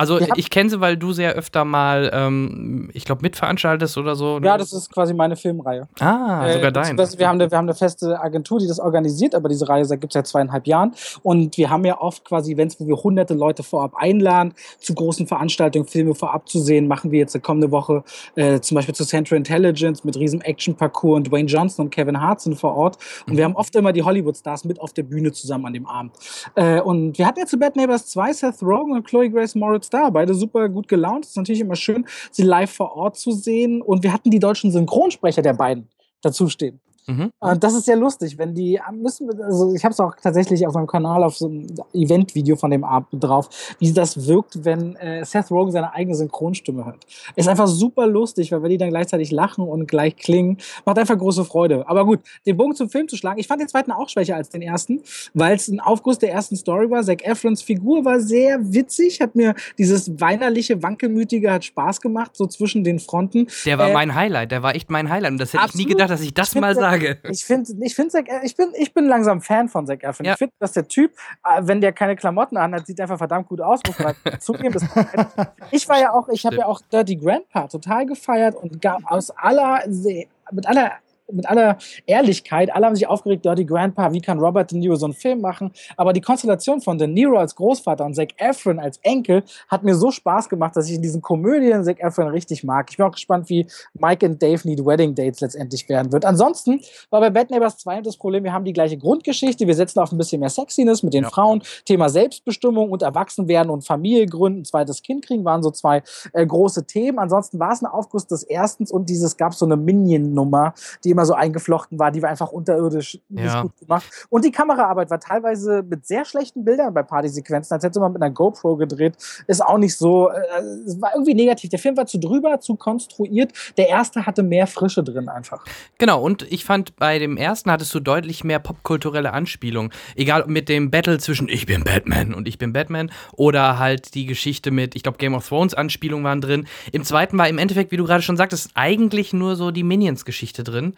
also 0.02 0.20
ich 0.36 0.50
kenne 0.50 0.68
sie, 0.68 0.82
weil 0.82 0.98
du 0.98 1.14
sehr 1.14 1.34
öfter 1.34 1.64
mal, 1.64 2.10
ähm, 2.12 2.90
ich 2.94 3.06
glaube, 3.06 3.22
mitveranstaltest 3.22 4.00
oder 4.00 4.16
so. 4.16 4.40
Ja, 4.42 4.58
das 4.58 4.74
ist 4.74 4.92
quasi 4.92 5.14
meine 5.14 5.36
Filmreihe. 5.36 5.88
Ah, 6.00 6.48
äh, 6.48 6.54
sogar 6.54 6.72
dein. 6.72 6.98
Wir 6.98 7.28
haben, 7.28 7.40
eine, 7.40 7.52
wir 7.52 7.58
haben 7.58 7.66
eine 7.66 7.76
feste 7.76 8.20
Agentur, 8.20 8.58
die 8.58 8.68
das 8.68 8.80
organisiert, 8.80 9.36
aber 9.36 9.48
diese 9.48 9.70
Reihe 9.70 9.86
gibt 9.86 10.06
es 10.06 10.14
seit 10.14 10.26
zweieinhalb 10.26 10.66
Jahren. 10.66 10.96
Und 11.22 11.56
wir 11.56 11.70
haben 11.70 11.86
ja 11.86 12.02
oft 12.02 12.26
quasi 12.26 12.54
Events, 12.54 12.80
wo 12.80 12.88
wir 12.88 12.96
hunderte 12.96 13.36
Leute 13.36 13.62
vorab 13.62 13.94
einladen, 13.96 14.56
zu 14.80 14.96
großen 14.96 15.28
Veranstaltungen 15.28 15.86
Filme 15.86 16.16
vorab 16.16 16.50
zu 16.50 16.60
sehen. 16.60 16.88
Machen 16.88 17.12
wir 17.12 17.20
jetzt 17.20 17.36
eine 17.36 17.44
kommende 17.44 17.70
Woche 17.70 18.04
äh, 18.34 18.60
zum 18.60 18.74
Beispiel 18.74 18.96
zu 18.96 19.06
Central 19.06 19.38
Intelligence 19.38 20.04
mit 20.04 20.18
riesem 20.18 20.42
Action-Parcours 20.42 21.18
und 21.18 21.32
Dwayne 21.32 21.48
Johnson 21.48 21.86
und 21.86 21.92
Kevin 21.92 22.20
Hart 22.20 22.42
sind 22.42 22.56
vor 22.56 22.76
Ort. 22.76 22.98
Und 23.28 23.34
mhm. 23.34 23.38
wir 23.38 23.46
haben 23.46 23.56
oft 23.56 23.76
immer 23.76 23.94
die 23.94 24.02
Hollywood-Stars 24.02 24.66
mit 24.66 24.82
auf 24.82 24.94
der 24.94 25.04
Bühne 25.04 25.32
zusammen 25.32 25.68
an 25.68 25.74
dem 25.74 25.86
Abend. 25.86 26.14
Äh, 26.56 26.82
und 26.82 27.20
wir 27.20 27.28
hatten 27.28 27.38
jetzt 27.38 27.52
zu 27.52 27.60
Bad 27.60 27.76
Neighbors 27.76 28.08
2 28.08 28.34
Seth 28.34 28.64
Rogen 28.64 28.94
und 28.94 29.06
Chloe 29.06 29.30
Grace 29.30 29.54
Moritz 29.54 29.91
da. 29.94 30.10
Beide 30.10 30.34
super 30.34 30.70
gut 30.70 30.88
gelaunt. 30.88 31.26
Es 31.26 31.32
ist 31.32 31.38
natürlich 31.38 31.62
immer 31.62 31.76
schön, 31.76 32.06
sie 32.32 32.44
live 32.44 32.72
vor 32.72 32.96
Ort 32.96 33.18
zu 33.18 33.32
sehen. 33.32 33.82
Und 33.82 34.04
wir 34.04 34.14
hatten 34.14 34.32
die 34.32 34.40
deutschen 34.40 34.72
Synchronsprecher 34.72 35.42
der 35.42 35.54
beiden 35.54 35.88
dazustehen. 36.22 36.80
Mhm. 37.12 37.60
Das 37.60 37.74
ist 37.74 37.86
sehr 37.86 37.96
lustig, 37.96 38.38
wenn 38.38 38.54
die 38.54 38.80
müssen, 38.92 39.30
also 39.42 39.74
ich 39.74 39.84
habe 39.84 39.94
es 39.94 40.00
auch 40.00 40.16
tatsächlich 40.22 40.66
auf 40.66 40.74
meinem 40.74 40.88
Kanal 40.88 41.24
auf 41.24 41.38
so 41.38 41.48
einem 41.48 41.68
Event-Video 41.94 42.56
von 42.56 42.72
dem 42.72 42.84
Abend 42.84 43.08
drauf, 43.12 43.50
wie 43.80 43.92
das 43.92 44.28
wirkt, 44.28 44.64
wenn 44.64 44.96
äh, 44.96 45.26
Seth 45.26 45.52
Rogen 45.52 45.72
seine 45.72 45.94
eigene 45.94 46.16
Synchronstimme 46.16 46.86
hört. 46.86 47.06
Ist 47.36 47.48
einfach 47.48 47.68
super 47.68 48.08
lustig, 48.08 48.52
weil 48.52 48.64
wenn 48.64 48.70
die 48.70 48.78
dann 48.78 48.90
gleichzeitig 48.90 49.32
lachen 49.32 49.68
und 49.68 49.88
gleich 49.88 50.16
klingen, 50.16 50.58
macht 50.86 50.98
einfach 50.98 51.18
große 51.18 51.46
Freude. 51.46 51.88
Aber 51.88 52.06
gut, 52.06 52.20
den 52.46 52.58
Bogen 52.58 52.76
zum 52.76 52.90
Film 52.90 53.08
zu 53.08 53.18
schlagen, 53.18 53.40
ich 53.40 53.48
fand 53.48 53.62
den 53.62 53.68
zweiten 53.68 53.92
auch 53.92 54.10
schwächer 54.10 54.36
als 54.36 54.50
den 54.50 54.62
ersten, 54.62 55.02
weil 55.34 55.56
es 55.56 55.68
ein 55.68 55.80
Aufguss 55.80 56.20
der 56.20 56.32
ersten 56.32 56.56
Story 56.56 56.90
war. 56.90 57.04
Zac 57.04 57.26
Efrons 57.26 57.62
Figur 57.62 58.06
war 58.06 58.20
sehr 58.20 58.60
witzig, 58.74 59.22
hat 59.22 59.36
mir 59.36 59.56
dieses 59.78 60.20
weinerliche, 60.20 60.82
wankelmütige 60.82 61.52
hat 61.52 61.66
Spaß 61.66 62.02
gemacht, 62.02 62.32
so 62.36 62.48
zwischen 62.48 62.84
den 62.84 63.00
Fronten. 63.00 63.48
Der 63.66 63.78
war 63.78 63.90
äh, 63.90 63.94
mein 63.94 64.16
Highlight, 64.16 64.52
der 64.52 64.64
war 64.64 64.76
echt 64.76 64.90
mein 64.90 65.10
Highlight 65.10 65.32
und 65.32 65.38
das 65.38 65.54
hätte 65.54 65.64
absolut. 65.64 65.82
ich 65.82 65.88
nie 65.88 65.94
gedacht, 65.94 66.10
dass 66.10 66.22
ich 66.22 66.34
das 66.34 66.54
ich 66.54 66.62
mal 66.62 66.76
sage. 66.76 67.01
Frage. 67.08 67.20
Ich 67.30 67.46
finde, 67.46 67.72
ich, 67.82 67.96
find 67.96 68.14
ich, 68.44 68.56
bin, 68.56 68.72
ich 68.76 68.94
bin 68.94 69.06
langsam 69.06 69.42
Fan 69.42 69.70
von 69.70 69.86
Zac 69.88 70.04
Efron. 70.04 70.26
Ja. 70.26 70.34
Ich 70.34 70.38
finde, 70.38 70.54
dass 70.60 70.74
der 70.74 70.88
Typ, 70.88 71.12
äh, 71.46 71.62
wenn 71.62 71.82
der 71.82 71.94
keine 71.94 72.16
Klamotten 72.16 72.58
anhat, 72.58 72.88
sieht 72.88 73.00
einfach 73.00 73.18
verdammt 73.18 73.48
gut 73.48 73.62
aus. 73.62 73.82
Muss 73.86 74.00
man 74.00 74.16
halt 74.24 74.42
zugeben. 74.42 74.90
ich 75.72 75.88
war 75.88 76.00
ja 76.00 76.14
auch, 76.14 76.30
ich 76.30 76.46
habe 76.46 76.58
ja 76.58 76.66
auch 76.66 76.82
Dirty 76.92 77.16
Grandpa 77.16 77.68
total 77.68 78.06
gefeiert 78.06 78.56
und 78.56 78.82
gab 78.82 79.00
aus 79.10 79.32
aller, 79.32 79.84
mit 79.88 80.68
aller 80.68 80.92
mit 81.34 81.48
aller 81.48 81.78
Ehrlichkeit, 82.06 82.74
alle 82.74 82.86
haben 82.86 82.96
sich 82.96 83.08
aufgeregt, 83.08 83.46
Dirty 83.46 83.66
Grandpa, 83.66 84.12
wie 84.14 84.22
kann 84.22 84.40
Robert 84.40 84.72
De 84.72 84.78
Niro 84.78 84.96
so 84.96 85.06
einen 85.06 85.14
Film 85.14 85.42
machen? 85.42 85.72
Aber 85.98 86.14
die 86.14 86.22
Konstellation 86.22 86.82
von 86.82 86.98
De 86.98 87.08
Niro 87.08 87.38
als 87.38 87.56
Großvater 87.56 88.06
und 88.06 88.16
Zac 88.16 88.30
Efron 88.38 88.80
als 88.80 89.00
Enkel 89.04 89.44
hat 89.68 89.84
mir 89.84 89.96
so 89.96 90.12
Spaß 90.12 90.50
gemacht, 90.50 90.76
dass 90.76 90.90
ich 90.90 90.96
in 90.96 91.02
diesen 91.02 91.22
Komödien 91.22 91.84
Zac 91.84 92.00
Efron 92.00 92.28
richtig 92.28 92.64
mag. 92.64 92.88
Ich 92.90 92.98
bin 92.98 93.06
auch 93.06 93.12
gespannt, 93.12 93.50
wie 93.50 93.68
Mike 93.94 94.26
und 94.26 94.42
Dave 94.42 94.68
Need 94.68 94.86
Wedding 94.86 95.16
Dates 95.16 95.42
letztendlich 95.42 95.88
werden 95.90 96.12
wird. 96.12 96.26
Ansonsten 96.26 96.82
war 97.10 97.22
bei 97.22 97.30
Bad 97.30 97.50
Neighbors 97.50 97.78
2 97.78 98.02
das 98.02 98.18
Problem, 98.18 98.44
wir 98.44 98.54
haben 98.54 98.66
die 98.66 98.74
gleiche 98.74 98.98
Grundgeschichte, 98.98 99.68
wir 99.68 99.76
setzen 99.76 100.00
auf 100.00 100.12
ein 100.12 100.18
bisschen 100.18 100.40
mehr 100.40 100.50
Sexiness 100.50 101.04
mit 101.04 101.14
den 101.14 101.24
ja. 101.24 101.30
Frauen, 101.30 101.62
Thema 101.86 102.10
Selbstbestimmung 102.10 102.92
und 102.92 103.02
Erwachsenwerden 103.02 103.72
und 103.72 103.86
Familie 103.86 104.26
gründen, 104.26 104.66
zweites 104.66 105.02
Kind 105.02 105.26
kriegen, 105.26 105.46
waren 105.46 105.64
so 105.64 105.72
zwei 105.72 106.04
äh, 106.34 106.46
große 106.46 106.86
Themen. 106.86 107.20
Ansonsten 107.20 107.60
war 107.60 107.72
es 107.72 107.82
ein 107.82 107.88
Aufguss 107.88 108.28
des 108.28 108.44
Erstens 108.44 108.92
und 108.92 109.10
dieses 109.10 109.38
gab 109.38 109.54
so 109.54 109.66
eine 109.66 109.78
Minion-Nummer, 109.78 110.74
die 111.04 111.12
immer 111.12 111.21
immer 111.22 111.26
so 111.28 111.34
eingeflochten 111.34 112.00
war, 112.00 112.12
die 112.12 112.22
war 112.22 112.30
einfach 112.30 112.52
unterirdisch 112.52 113.20
nicht 113.30 113.46
ja. 113.46 113.62
gut 113.62 113.78
gemacht. 113.78 114.28
Und 114.30 114.44
die 114.44 114.52
Kameraarbeit 114.52 115.10
war 115.12 115.20
teilweise 115.20 115.84
mit 115.88 116.08
sehr 116.08 116.26
schlechten 116.26 116.66
Bildern 116.66 116.94
bei 116.94 117.04
Partysequenzen, 117.04 117.76
als 117.76 117.84
hätte 117.84 118.00
man 118.00 118.14
mit 118.14 118.22
einer 118.22 118.34
GoPro 118.34 118.76
gedreht. 118.76 119.16
Ist 119.48 119.64
auch 119.64 119.78
nicht 119.78 119.96
so, 119.96 120.30
äh, 120.30 120.62
es 120.86 121.00
war 121.00 121.12
irgendwie 121.14 121.36
negativ. 121.36 121.70
Der 121.70 121.80
Film 121.80 121.96
war 121.96 122.08
zu 122.08 122.20
drüber, 122.20 122.60
zu 122.60 122.76
konstruiert. 122.76 123.52
Der 123.78 123.90
erste 123.90 124.26
hatte 124.26 124.42
mehr 124.42 124.66
Frische 124.66 125.04
drin 125.04 125.30
einfach. 125.30 125.64
Genau, 126.00 126.22
und 126.24 126.52
ich 126.52 126.66
fand, 126.66 126.96
bei 126.96 127.20
dem 127.20 127.38
ersten 127.38 127.72
hattest 127.72 127.94
du 127.94 128.00
deutlich 128.00 128.44
mehr 128.44 128.60
popkulturelle 128.60 129.34
Anspielungen. 129.34 129.92
Egal 130.16 130.46
mit 130.48 130.70
dem 130.70 130.90
Battle 130.90 131.20
zwischen 131.20 131.48
Ich 131.50 131.68
bin 131.68 131.84
Batman 131.84 132.34
und 132.34 132.48
Ich 132.48 132.58
bin 132.58 132.74
Batman 132.74 133.12
oder 133.34 133.78
halt 133.78 134.16
die 134.16 134.26
Geschichte 134.26 134.72
mit, 134.72 134.96
ich 134.96 135.04
glaube, 135.04 135.20
Game 135.20 135.36
of 135.36 135.48
Thrones 135.48 135.76
Anspielungen 135.76 136.26
waren 136.26 136.42
drin. 136.42 136.66
Im 136.92 137.04
zweiten 137.04 137.38
war 137.38 137.48
im 137.48 137.60
Endeffekt, 137.60 137.92
wie 137.92 137.98
du 137.98 138.06
gerade 138.06 138.24
schon 138.24 138.38
sagtest, 138.38 138.72
eigentlich 138.74 139.34
nur 139.34 139.56
so 139.56 139.70
die 139.70 139.84
Minions-Geschichte 139.84 140.64
drin. 140.64 140.94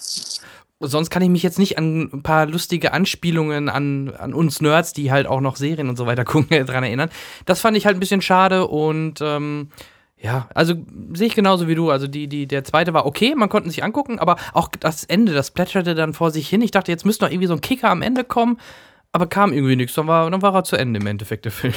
Sonst 0.80 1.10
kann 1.10 1.22
ich 1.22 1.30
mich 1.30 1.44
jetzt 1.44 1.60
nicht 1.60 1.78
an 1.78 2.10
ein 2.12 2.24
paar 2.24 2.46
lustige 2.46 2.92
Anspielungen 2.92 3.70
an, 3.70 4.10
an 4.18 4.34
uns 4.34 4.60
Nerds, 4.60 4.92
die 4.92 5.12
halt 5.12 5.28
auch 5.28 5.40
noch 5.40 5.56
Serien 5.56 5.88
und 5.88 5.96
so 5.96 6.06
weiter 6.06 6.26
gucken, 6.26 6.66
daran 6.66 6.84
erinnern. 6.84 7.10
Das 7.46 7.62
fand 7.62 7.78
ich 7.78 7.86
halt 7.86 7.98
ein 7.98 8.02
bisschen 8.02 8.22
schade 8.22 8.68
und 8.68 9.22
ähm, 9.22 9.70
ja, 10.18 10.48
also 10.54 10.74
sehe 11.14 11.28
ich 11.28 11.36
genauso 11.36 11.68
wie 11.68 11.76
du. 11.76 11.90
Also 11.90 12.08
die, 12.08 12.28
die, 12.28 12.48
der 12.48 12.64
zweite 12.64 12.94
war 12.94 13.06
okay, 13.06 13.36
man 13.36 13.50
konnte 13.50 13.70
sich 13.70 13.84
angucken, 13.84 14.20
aber 14.20 14.38
auch 14.54 14.70
das 14.80 15.04
Ende, 15.04 15.34
das 15.34 15.52
plätscherte 15.52 15.96
dann 15.96 16.14
vor 16.14 16.32
sich 16.32 16.48
hin. 16.48 16.62
Ich 16.62 16.72
dachte, 16.72 16.92
jetzt 16.92 17.06
müsste 17.06 17.26
noch 17.26 17.32
irgendwie 17.32 17.48
so 17.48 17.54
ein 17.54 17.62
Kicker 17.62 17.90
am 17.90 18.02
Ende 18.02 18.24
kommen, 18.24 18.58
aber 19.12 19.28
kam 19.28 19.54
irgendwie 19.54 19.76
nichts. 19.76 19.96
Dann 19.96 20.08
war, 20.08 20.30
dann 20.30 20.42
war 20.42 20.56
er 20.56 20.64
zu 20.64 20.78
Ende 20.78 21.00
im 21.00 21.08
Endeffekt, 21.08 21.46
der 21.46 21.52
Film. 21.52 21.74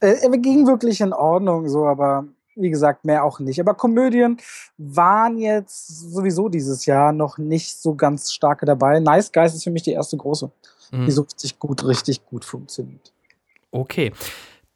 Er 0.00 0.30
ging 0.38 0.66
wirklich 0.66 1.00
in 1.02 1.12
Ordnung, 1.12 1.68
so, 1.68 1.84
aber 1.84 2.24
wie 2.60 2.70
gesagt, 2.70 3.04
mehr 3.04 3.24
auch 3.24 3.40
nicht. 3.40 3.60
Aber 3.60 3.74
Komödien 3.74 4.38
waren 4.78 5.38
jetzt 5.38 5.88
sowieso 6.12 6.48
dieses 6.48 6.86
Jahr 6.86 7.12
noch 7.12 7.38
nicht 7.38 7.76
so 7.76 7.94
ganz 7.94 8.32
starke 8.32 8.66
dabei. 8.66 9.00
Nice 9.00 9.32
Guys 9.32 9.54
ist 9.54 9.64
für 9.64 9.70
mich 9.70 9.82
die 9.82 9.92
erste 9.92 10.16
große, 10.16 10.50
mhm. 10.92 11.06
die 11.06 11.12
so 11.12 11.22
richtig 11.22 11.58
gut, 11.58 11.84
richtig 11.84 12.24
gut 12.26 12.44
funktioniert. 12.44 13.12
Okay. 13.70 14.12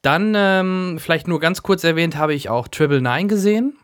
Dann 0.03 0.35
ähm, 0.37 0.99
vielleicht 0.99 1.29
nur 1.29 1.41
ganz 1.41 1.63
kurz 1.63 1.83
erwähnt, 1.83 2.17
habe 2.17 2.35
ich 2.35 2.51
auch 2.51 2.69
Triple 2.69 3.01
Nine 3.01 3.27
gesehen. 3.27 3.77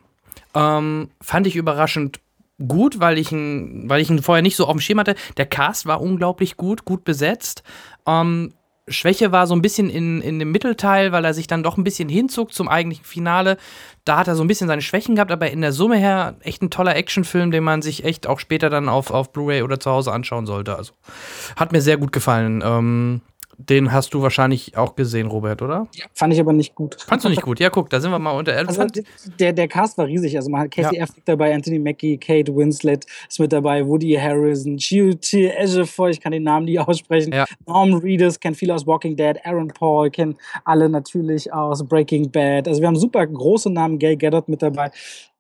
Ähm, 0.54 1.08
fand 1.20 1.46
ich 1.46 1.56
überraschend 1.56 2.20
gut, 2.66 3.00
weil 3.00 3.18
ich, 3.18 3.32
ihn, 3.32 3.88
weil 3.88 4.02
ich 4.02 4.10
ihn 4.10 4.22
vorher 4.22 4.42
nicht 4.42 4.56
so 4.56 4.66
auf 4.66 4.72
dem 4.72 4.80
Schirm 4.80 5.00
hatte. 5.00 5.14
Der 5.36 5.46
Cast 5.46 5.86
war 5.86 6.00
unglaublich 6.00 6.56
gut, 6.56 6.84
gut 6.84 7.04
besetzt. 7.04 7.62
Ähm, 8.06 8.52
Schwäche 8.90 9.32
war 9.32 9.46
so 9.46 9.54
ein 9.54 9.62
bisschen 9.62 9.88
in, 9.88 10.20
in 10.20 10.38
dem 10.38 10.50
Mittelteil, 10.50 11.12
weil 11.12 11.24
er 11.24 11.34
sich 11.34 11.46
dann 11.46 11.62
doch 11.62 11.76
ein 11.76 11.84
bisschen 11.84 12.08
hinzog 12.08 12.52
zum 12.52 12.68
eigentlichen 12.68 13.04
Finale. 13.04 13.56
Da 14.04 14.18
hat 14.18 14.28
er 14.28 14.36
so 14.36 14.42
ein 14.42 14.48
bisschen 14.48 14.68
seine 14.68 14.82
Schwächen 14.82 15.14
gehabt, 15.14 15.32
aber 15.32 15.50
in 15.50 15.60
der 15.60 15.72
Summe 15.72 15.96
her 15.96 16.36
echt 16.40 16.62
ein 16.62 16.70
toller 16.70 16.96
Actionfilm, 16.96 17.50
den 17.50 17.64
man 17.64 17.82
sich 17.82 18.04
echt 18.04 18.26
auch 18.26 18.40
später 18.40 18.70
dann 18.70 18.88
auf, 18.88 19.10
auf 19.10 19.32
Blu-ray 19.32 19.62
oder 19.62 19.80
zu 19.80 19.90
Hause 19.90 20.12
anschauen 20.12 20.46
sollte. 20.46 20.76
Also 20.76 20.92
hat 21.56 21.72
mir 21.72 21.80
sehr 21.80 21.96
gut 21.96 22.12
gefallen. 22.12 22.62
Ähm, 22.64 23.20
den 23.68 23.92
hast 23.92 24.14
du 24.14 24.22
wahrscheinlich 24.22 24.76
auch 24.76 24.96
gesehen, 24.96 25.26
Robert, 25.26 25.60
oder? 25.60 25.86
Ja, 25.94 26.06
fand 26.14 26.32
ich 26.32 26.40
aber 26.40 26.52
nicht 26.52 26.74
gut. 26.74 26.96
Fandst 27.06 27.24
du 27.24 27.28
nicht 27.28 27.42
gut? 27.42 27.60
Ja, 27.60 27.68
guck, 27.68 27.90
da 27.90 28.00
sind 28.00 28.10
wir 28.10 28.18
mal 28.18 28.30
unter. 28.30 28.56
Also, 28.56 28.86
der, 29.38 29.52
der 29.52 29.68
Cast 29.68 29.98
war 29.98 30.06
riesig. 30.06 30.36
Also 30.36 30.50
man 30.50 30.62
hat 30.62 30.70
Casey 30.70 30.96
ja. 30.96 31.02
Affleck 31.02 31.24
dabei, 31.26 31.54
Anthony 31.54 31.78
Mackie, 31.78 32.16
Kate 32.16 32.54
Winslet 32.54 33.04
ist 33.28 33.38
mit 33.38 33.52
dabei, 33.52 33.86
Woody 33.86 34.14
Harrison, 34.14 34.76
Chiwetel 34.78 35.50
Ejiofor, 35.50 36.10
ich 36.10 36.20
kann 36.20 36.32
den 36.32 36.44
Namen 36.44 36.64
nie 36.64 36.78
aussprechen. 36.78 37.32
Ja. 37.32 37.44
Norm 37.66 37.94
Reedus, 37.94 38.40
kennt 38.40 38.56
viele 38.56 38.74
aus 38.74 38.86
Walking 38.86 39.16
Dead, 39.16 39.36
Aaron 39.44 39.68
Paul, 39.68 40.10
kennen 40.10 40.36
alle 40.64 40.88
natürlich 40.88 41.52
aus 41.52 41.86
Breaking 41.86 42.30
Bad. 42.30 42.66
Also 42.66 42.80
wir 42.80 42.88
haben 42.88 42.96
super 42.96 43.26
große 43.26 43.70
Namen, 43.70 43.98
Gay 43.98 44.16
Gaddard 44.16 44.48
mit 44.48 44.62
dabei. 44.62 44.90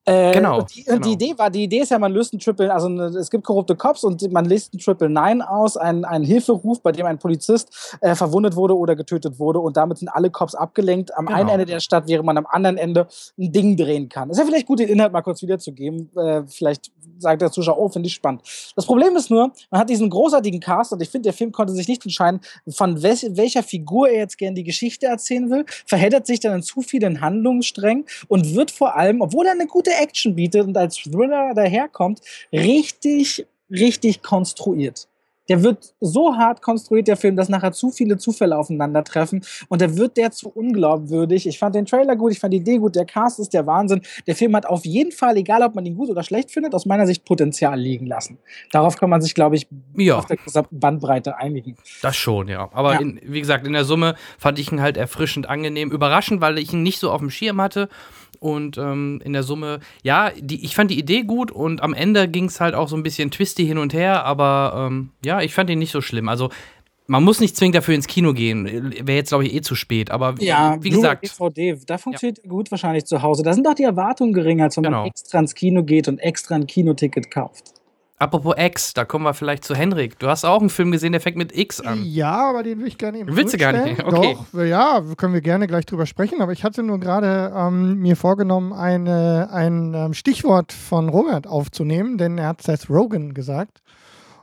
Äh, 0.04 0.32
Genau, 0.32 0.60
Und 0.60 0.74
die, 0.74 0.84
und 0.90 1.04
die 1.04 1.10
genau. 1.10 1.12
Idee 1.12 1.38
war, 1.38 1.50
die 1.50 1.64
Idee 1.64 1.80
ist 1.80 1.90
ja, 1.90 1.98
man 1.98 2.12
löst 2.12 2.32
einen 2.32 2.40
Triple, 2.40 2.72
also 2.72 2.86
eine, 2.86 3.04
es 3.06 3.30
gibt 3.30 3.44
korrupte 3.44 3.76
Cops 3.76 4.02
und 4.04 4.30
man 4.32 4.44
löst 4.46 4.72
einen 4.72 4.80
Triple 4.80 5.08
Nine 5.08 5.48
aus, 5.48 5.76
einen, 5.76 6.04
einen 6.04 6.24
Hilferuf, 6.24 6.80
bei 6.82 6.92
dem 6.92 7.06
ein 7.06 7.18
Polizist 7.18 7.96
äh, 8.00 8.14
verwundet 8.14 8.56
wurde 8.56 8.76
oder 8.76 8.96
getötet 8.96 9.38
wurde 9.38 9.58
und 9.60 9.76
damit 9.76 9.98
sind 9.98 10.08
alle 10.08 10.30
Cops 10.30 10.54
abgelenkt 10.54 11.16
am 11.16 11.26
Genau. 11.26 11.38
einen 11.38 11.48
Ende 11.50 11.66
der 11.66 11.80
Stadt, 11.80 12.04
während 12.08 12.26
man 12.26 12.38
am 12.38 12.46
anderen 12.46 12.76
Ende 12.76 13.06
ein 13.38 13.52
Ding 13.52 13.76
drehen 13.76 14.08
kann. 14.08 14.30
Ist 14.30 14.38
ja 14.38 14.44
vielleicht 14.44 14.66
gut, 14.66 14.78
den 14.80 14.88
Inhalt 14.88 15.12
mal 15.12 15.22
kurz 15.22 15.42
wiederzugeben. 15.42 16.10
Äh, 16.16 16.42
vielleicht 16.46 16.90
sagt 17.18 17.42
der 17.42 17.50
Zuschauer, 17.52 17.78
oh, 17.78 17.88
finde 17.88 18.06
ich 18.08 18.14
spannend. 18.14 18.42
Das 18.76 18.86
Problem 18.86 19.14
ist 19.16 19.30
nur, 19.30 19.52
man 19.70 19.80
hat 19.80 19.90
diesen 19.90 20.08
großartigen 20.10 20.60
Cast 20.60 20.92
und 20.92 21.02
ich 21.02 21.10
finde, 21.10 21.24
der 21.24 21.32
Film 21.34 21.52
konnte 21.52 21.72
sich 21.74 21.86
nicht 21.88 22.04
entscheiden, 22.04 22.40
von 22.70 23.02
welch, 23.02 23.26
welcher 23.32 23.62
Figur 23.62 24.08
er 24.08 24.18
jetzt 24.18 24.38
gerne 24.38 24.54
die 24.54 24.64
Geschichte 24.64 25.06
erzählen 25.06 25.50
will, 25.50 25.64
verheddert 25.86 26.26
sich 26.26 26.40
dann 26.40 26.54
in 26.54 26.62
zu 26.62 26.80
vielen 26.80 27.20
Handlungssträngen 27.20 28.06
und 28.28 28.54
wird 28.54 28.70
vor 28.70 28.96
allem, 28.96 29.20
obwohl 29.20 29.46
er 29.46 29.52
eine 29.52 29.66
gute 29.66 29.89
Action 29.94 30.34
bietet 30.34 30.66
und 30.66 30.76
als 30.76 30.96
Thriller 30.96 31.54
daherkommt, 31.54 32.20
richtig, 32.52 33.46
richtig 33.70 34.22
konstruiert. 34.22 35.09
Der 35.50 35.62
wird 35.62 35.92
so 36.00 36.36
hart 36.36 36.62
konstruiert, 36.62 37.08
der 37.08 37.16
Film, 37.18 37.36
dass 37.36 37.48
nachher 37.50 37.72
zu 37.72 37.90
viele 37.90 38.16
Zufälle 38.16 38.56
aufeinandertreffen 38.56 39.44
und 39.68 39.80
der 39.82 39.96
wird 39.98 40.16
der 40.16 40.30
zu 40.30 40.48
unglaubwürdig. 40.48 41.46
Ich 41.46 41.58
fand 41.58 41.74
den 41.74 41.84
Trailer 41.84 42.16
gut, 42.16 42.32
ich 42.32 42.38
fand 42.38 42.54
die 42.54 42.58
Idee 42.58 42.78
gut, 42.78 42.94
der 42.96 43.04
Cast 43.04 43.38
ist 43.40 43.52
der 43.52 43.66
Wahnsinn. 43.66 44.00
Der 44.26 44.36
Film 44.36 44.56
hat 44.56 44.64
auf 44.64 44.86
jeden 44.86 45.12
Fall, 45.12 45.36
egal 45.36 45.62
ob 45.62 45.74
man 45.74 45.84
ihn 45.84 45.96
gut 45.96 46.08
oder 46.08 46.22
schlecht 46.22 46.50
findet, 46.50 46.74
aus 46.74 46.86
meiner 46.86 47.06
Sicht 47.06 47.24
Potenzial 47.24 47.78
liegen 47.78 48.06
lassen. 48.06 48.38
Darauf 48.72 48.96
kann 48.96 49.10
man 49.10 49.20
sich, 49.20 49.34
glaube 49.34 49.56
ich, 49.56 49.66
Ja. 49.96 50.18
auf 50.18 50.26
der 50.26 50.36
gesamten 50.36 50.78
Bandbreite 50.80 51.36
einigen. 51.36 51.76
Das 52.00 52.16
schon, 52.16 52.48
ja. 52.48 52.70
Aber 52.72 52.94
Ja. 52.94 53.00
In, 53.00 53.20
wie 53.24 53.40
gesagt, 53.40 53.66
in 53.66 53.72
der 53.72 53.84
Summe 53.84 54.14
fand 54.38 54.58
ich 54.60 54.70
ihn 54.70 54.80
halt 54.80 54.96
erfrischend 54.96 55.48
angenehm. 55.48 55.90
Überraschend, 55.90 56.40
weil 56.40 56.58
ich 56.58 56.72
ihn 56.72 56.82
nicht 56.84 57.00
so 57.00 57.10
auf 57.10 57.18
dem 57.20 57.30
Schirm 57.30 57.60
hatte. 57.60 57.88
Und 58.38 58.78
ähm, 58.78 59.20
in 59.22 59.34
der 59.34 59.42
Summe, 59.42 59.80
ja, 60.02 60.30
die, 60.40 60.64
ich 60.64 60.74
fand 60.74 60.90
die 60.90 60.98
Idee 60.98 61.24
gut 61.24 61.50
und 61.50 61.82
am 61.82 61.92
Ende 61.92 62.26
ging 62.26 62.46
es 62.46 62.58
halt 62.58 62.74
auch 62.74 62.88
so 62.88 62.96
ein 62.96 63.02
bisschen 63.02 63.30
twisty 63.30 63.66
hin 63.66 63.76
und 63.76 63.92
her, 63.92 64.24
aber 64.24 64.86
ähm, 64.88 65.10
ja, 65.22 65.39
ich 65.42 65.54
fand 65.54 65.70
ihn 65.70 65.78
nicht 65.78 65.92
so 65.92 66.00
schlimm. 66.00 66.28
Also, 66.28 66.50
man 67.06 67.24
muss 67.24 67.40
nicht 67.40 67.56
zwingend 67.56 67.74
dafür 67.74 67.94
ins 67.96 68.06
Kino 68.06 68.32
gehen. 68.34 68.66
Wäre 69.04 69.16
jetzt, 69.16 69.30
glaube 69.30 69.44
ich, 69.44 69.52
eh 69.54 69.60
zu 69.62 69.74
spät. 69.74 70.10
Aber 70.12 70.34
Ja, 70.38 70.76
wie 70.80 70.90
gesagt, 70.90 71.24
DVD, 71.24 71.76
da 71.86 71.98
funktioniert 71.98 72.42
gut 72.48 72.70
wahrscheinlich 72.70 73.04
zu 73.04 73.20
Hause. 73.22 73.42
Da 73.42 73.52
sind 73.52 73.66
doch 73.66 73.74
die 73.74 73.82
Erwartungen 73.82 74.32
geringer, 74.32 74.64
als 74.64 74.76
wenn 74.76 74.84
Genau. 74.84 74.98
man 75.00 75.08
extra 75.08 75.40
ins 75.40 75.54
Kino 75.56 75.82
geht 75.82 76.06
und 76.06 76.18
extra 76.18 76.54
ein 76.54 76.66
Kinoticket 76.68 77.30
kauft. 77.32 77.74
apropos 78.22 78.54
X, 78.58 78.92
da 78.94 79.04
kommen 79.06 79.24
wir 79.24 79.32
vielleicht 79.34 79.64
zu 79.64 79.74
Henrik. 79.74 80.18
Du 80.20 80.28
hast 80.28 80.44
auch 80.44 80.60
einen 80.60 80.68
Film 80.70 80.92
gesehen, 80.92 81.10
der 81.12 81.20
fängt 81.22 81.36
mit 81.38 81.56
X 81.56 81.80
an. 81.80 82.04
Ja, 82.04 82.50
aber 82.50 82.62
den 82.62 82.78
will 82.78 82.86
ich 82.86 82.98
gerne 82.98 83.18
eben 83.18 83.34
Willst 83.34 83.54
du 83.54 83.58
gar 83.58 83.72
nicht? 83.72 84.04
Okay. 84.04 84.36
Doch, 84.52 84.62
ja, 84.62 85.02
können 85.16 85.32
wir 85.34 85.40
gerne 85.40 85.66
gleich 85.66 85.86
drüber 85.86 86.04
sprechen. 86.06 86.40
Aber 86.42 86.52
ich 86.52 86.62
hatte 86.62 86.82
nur 86.84 87.00
gerade 87.00 87.52
ähm, 87.56 87.98
mir 87.98 88.14
vorgenommen, 88.16 88.72
eine, 88.72 89.48
ein 89.52 89.94
ähm, 89.94 90.12
Stichwort 90.14 90.72
von 90.72 91.08
Robert 91.08 91.46
aufzunehmen, 91.48 92.18
denn 92.18 92.38
er 92.38 92.48
hat 92.48 92.62
Seth 92.62 92.88
Rogen 92.90 93.34
gesagt. 93.34 93.80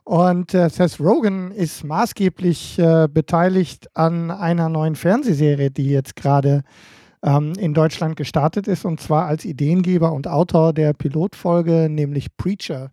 Und 0.08 0.54
äh, 0.54 0.70
Seth 0.70 1.02
Rogen 1.02 1.52
ist 1.52 1.84
maßgeblich 1.84 2.80
äh, 2.80 3.10
beteiligt 3.14 3.90
an 3.94 4.32
einer 4.32 4.70
neuen 4.70 4.96
Fernsehserie, 4.96 5.70
die 5.70 5.90
jetzt 5.90 6.16
gerade 6.16 6.64
ähm, 7.22 7.52
in 7.60 7.74
Deutschland 7.74 8.16
gestartet 8.16 8.70
ist, 8.70 8.86
und 8.86 9.02
zwar 9.02 9.26
als 9.26 9.44
Ideengeber 9.44 10.14
und 10.14 10.30
Autor 10.30 10.72
der 10.72 10.94
Pilotfolge, 10.94 11.90
nämlich 11.90 12.38
Preacher, 12.38 12.90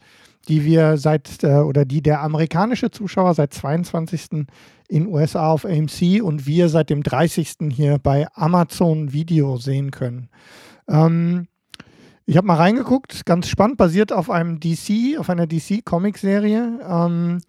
die 0.49 0.65
wir 0.65 0.97
seit 0.97 1.45
äh, 1.45 1.59
oder 1.59 1.85
die 1.85 2.03
der 2.03 2.21
amerikanische 2.21 2.91
Zuschauer 2.91 3.35
seit 3.35 3.55
22. 3.55 4.45
in 4.89 5.07
USA 5.07 5.51
auf 5.51 5.65
AMC 5.65 6.21
und 6.21 6.49
wir 6.49 6.69
seit 6.69 6.91
dem 6.91 7.05
30. 7.05 7.71
hier 7.71 7.99
bei 7.99 8.27
Amazon 8.35 9.12
Video 9.12 9.57
sehen 9.57 9.93
können. 9.93 10.31
Ähm, 10.89 11.47
ich 12.27 12.37
habe 12.37 12.47
mal 12.47 12.57
reingeguckt, 12.57 13.27
ganz 13.27 13.49
spannend, 13.49 13.77
basiert 13.77 14.12
auf 14.12 14.31
einem 14.31 14.59
DC, 14.59 15.18
auf 15.18 15.29
einer 15.29 15.47
DC-Comic-Serie 15.47 16.81
ähm, 16.89 17.41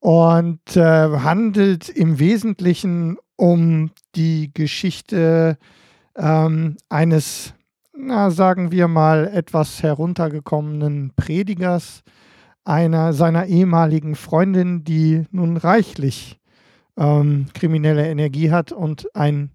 und 0.00 0.76
äh, 0.76 0.80
handelt 1.18 1.88
im 1.88 2.18
Wesentlichen 2.18 3.18
um 3.36 3.90
die 4.16 4.52
Geschichte 4.52 5.58
ähm, 6.16 6.76
eines, 6.88 7.54
na, 7.96 8.30
sagen 8.30 8.72
wir 8.72 8.88
mal, 8.88 9.28
etwas 9.32 9.82
heruntergekommenen 9.82 11.12
Predigers, 11.14 12.02
einer 12.64 13.12
seiner 13.12 13.46
ehemaligen 13.46 14.16
Freundin, 14.16 14.84
die 14.84 15.24
nun 15.30 15.56
reichlich 15.56 16.40
ähm, 16.96 17.46
kriminelle 17.54 18.08
Energie 18.08 18.50
hat 18.50 18.72
und 18.72 19.14
einen 19.14 19.52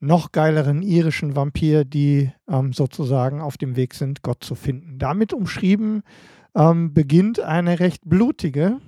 noch 0.00 0.32
geileren 0.32 0.82
irischen 0.82 1.36
Vampir, 1.36 1.84
die 1.84 2.32
ähm, 2.48 2.72
sozusagen 2.72 3.40
auf 3.40 3.58
dem 3.58 3.76
Weg 3.76 3.94
sind, 3.94 4.22
Gott 4.22 4.42
zu 4.42 4.54
finden. 4.54 4.98
Damit 4.98 5.32
umschrieben 5.32 6.02
ähm, 6.56 6.92
beginnt 6.94 7.38
eine 7.40 7.78
recht 7.80 8.02
blutige 8.06 8.78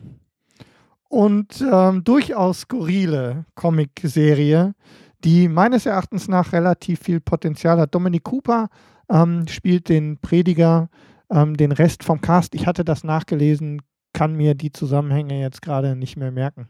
und 1.08 1.62
ähm, 1.70 2.02
durchaus 2.04 2.60
skurrile 2.60 3.44
Comic-Serie, 3.54 4.74
die 5.22 5.48
meines 5.48 5.84
Erachtens 5.84 6.28
nach 6.28 6.52
relativ 6.52 7.00
viel 7.00 7.20
Potenzial 7.20 7.78
hat. 7.78 7.94
Dominic 7.94 8.24
Cooper 8.24 8.70
ähm, 9.10 9.46
spielt 9.46 9.90
den 9.90 10.18
Prediger, 10.18 10.88
ähm, 11.30 11.56
den 11.56 11.72
Rest 11.72 12.02
vom 12.02 12.22
Cast. 12.22 12.54
Ich 12.54 12.66
hatte 12.66 12.84
das 12.84 13.04
nachgelesen, 13.04 13.82
kann 14.14 14.34
mir 14.34 14.54
die 14.54 14.72
Zusammenhänge 14.72 15.38
jetzt 15.38 15.60
gerade 15.60 15.94
nicht 15.94 16.16
mehr 16.16 16.32
merken. 16.32 16.68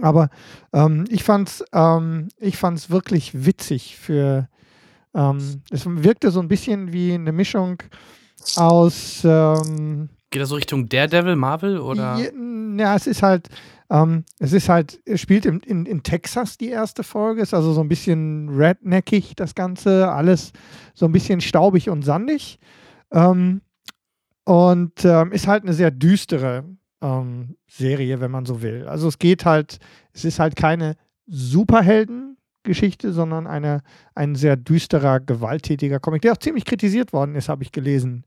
Aber 0.00 0.30
ähm, 0.72 1.04
ich 1.08 1.24
fand 1.24 1.48
es 1.48 1.64
ähm, 1.72 2.28
ich 2.38 2.56
fand's 2.56 2.90
wirklich 2.90 3.44
witzig 3.46 3.96
für. 3.96 4.48
Ähm, 5.14 5.62
es 5.70 5.84
wirkte 5.86 6.30
so 6.30 6.40
ein 6.40 6.48
bisschen 6.48 6.92
wie 6.92 7.12
eine 7.12 7.32
Mischung 7.32 7.82
aus. 8.56 9.22
Ähm, 9.24 10.08
Geht 10.30 10.40
das 10.40 10.48
so 10.48 10.54
Richtung 10.54 10.88
Daredevil, 10.88 11.36
Marvel 11.36 11.78
oder? 11.78 12.16
ja, 12.16 12.30
ja, 12.78 12.96
es 12.96 13.06
ist 13.06 13.22
halt, 13.22 13.48
ähm, 13.90 14.24
es 14.38 14.52
ist 14.52 14.68
halt, 14.68 15.00
es 15.04 15.20
spielt 15.20 15.44
in, 15.44 15.60
in, 15.60 15.86
in 15.86 16.02
Texas 16.02 16.56
die 16.56 16.70
erste 16.70 17.02
Folge, 17.02 17.42
ist 17.42 17.52
also 17.52 17.72
so 17.72 17.80
ein 17.80 17.88
bisschen 17.88 18.48
redneckig 18.48 19.34
das 19.36 19.54
Ganze, 19.54 20.10
alles 20.10 20.52
so 20.94 21.06
ein 21.06 21.12
bisschen 21.12 21.40
staubig 21.40 21.90
und 21.90 22.02
sandig. 22.02 22.58
Ähm, 23.10 23.60
und 24.44 25.04
ähm, 25.04 25.32
ist 25.32 25.46
halt 25.46 25.62
eine 25.64 25.74
sehr 25.74 25.90
düstere 25.90 26.64
ähm, 27.02 27.56
Serie, 27.66 28.20
wenn 28.20 28.30
man 28.30 28.46
so 28.46 28.62
will. 28.62 28.86
Also 28.88 29.08
es 29.08 29.18
geht 29.18 29.44
halt, 29.44 29.78
es 30.14 30.24
ist 30.24 30.38
halt 30.38 30.56
keine 30.56 30.94
Superhelden-Geschichte, 31.26 33.12
sondern 33.12 33.46
eine, 33.46 33.82
ein 34.14 34.34
sehr 34.34 34.56
düsterer, 34.56 35.20
gewalttätiger 35.20 36.00
Comic, 36.00 36.22
der 36.22 36.32
auch 36.32 36.38
ziemlich 36.38 36.64
kritisiert 36.64 37.12
worden 37.12 37.34
ist, 37.34 37.48
habe 37.48 37.62
ich 37.62 37.72
gelesen 37.72 38.24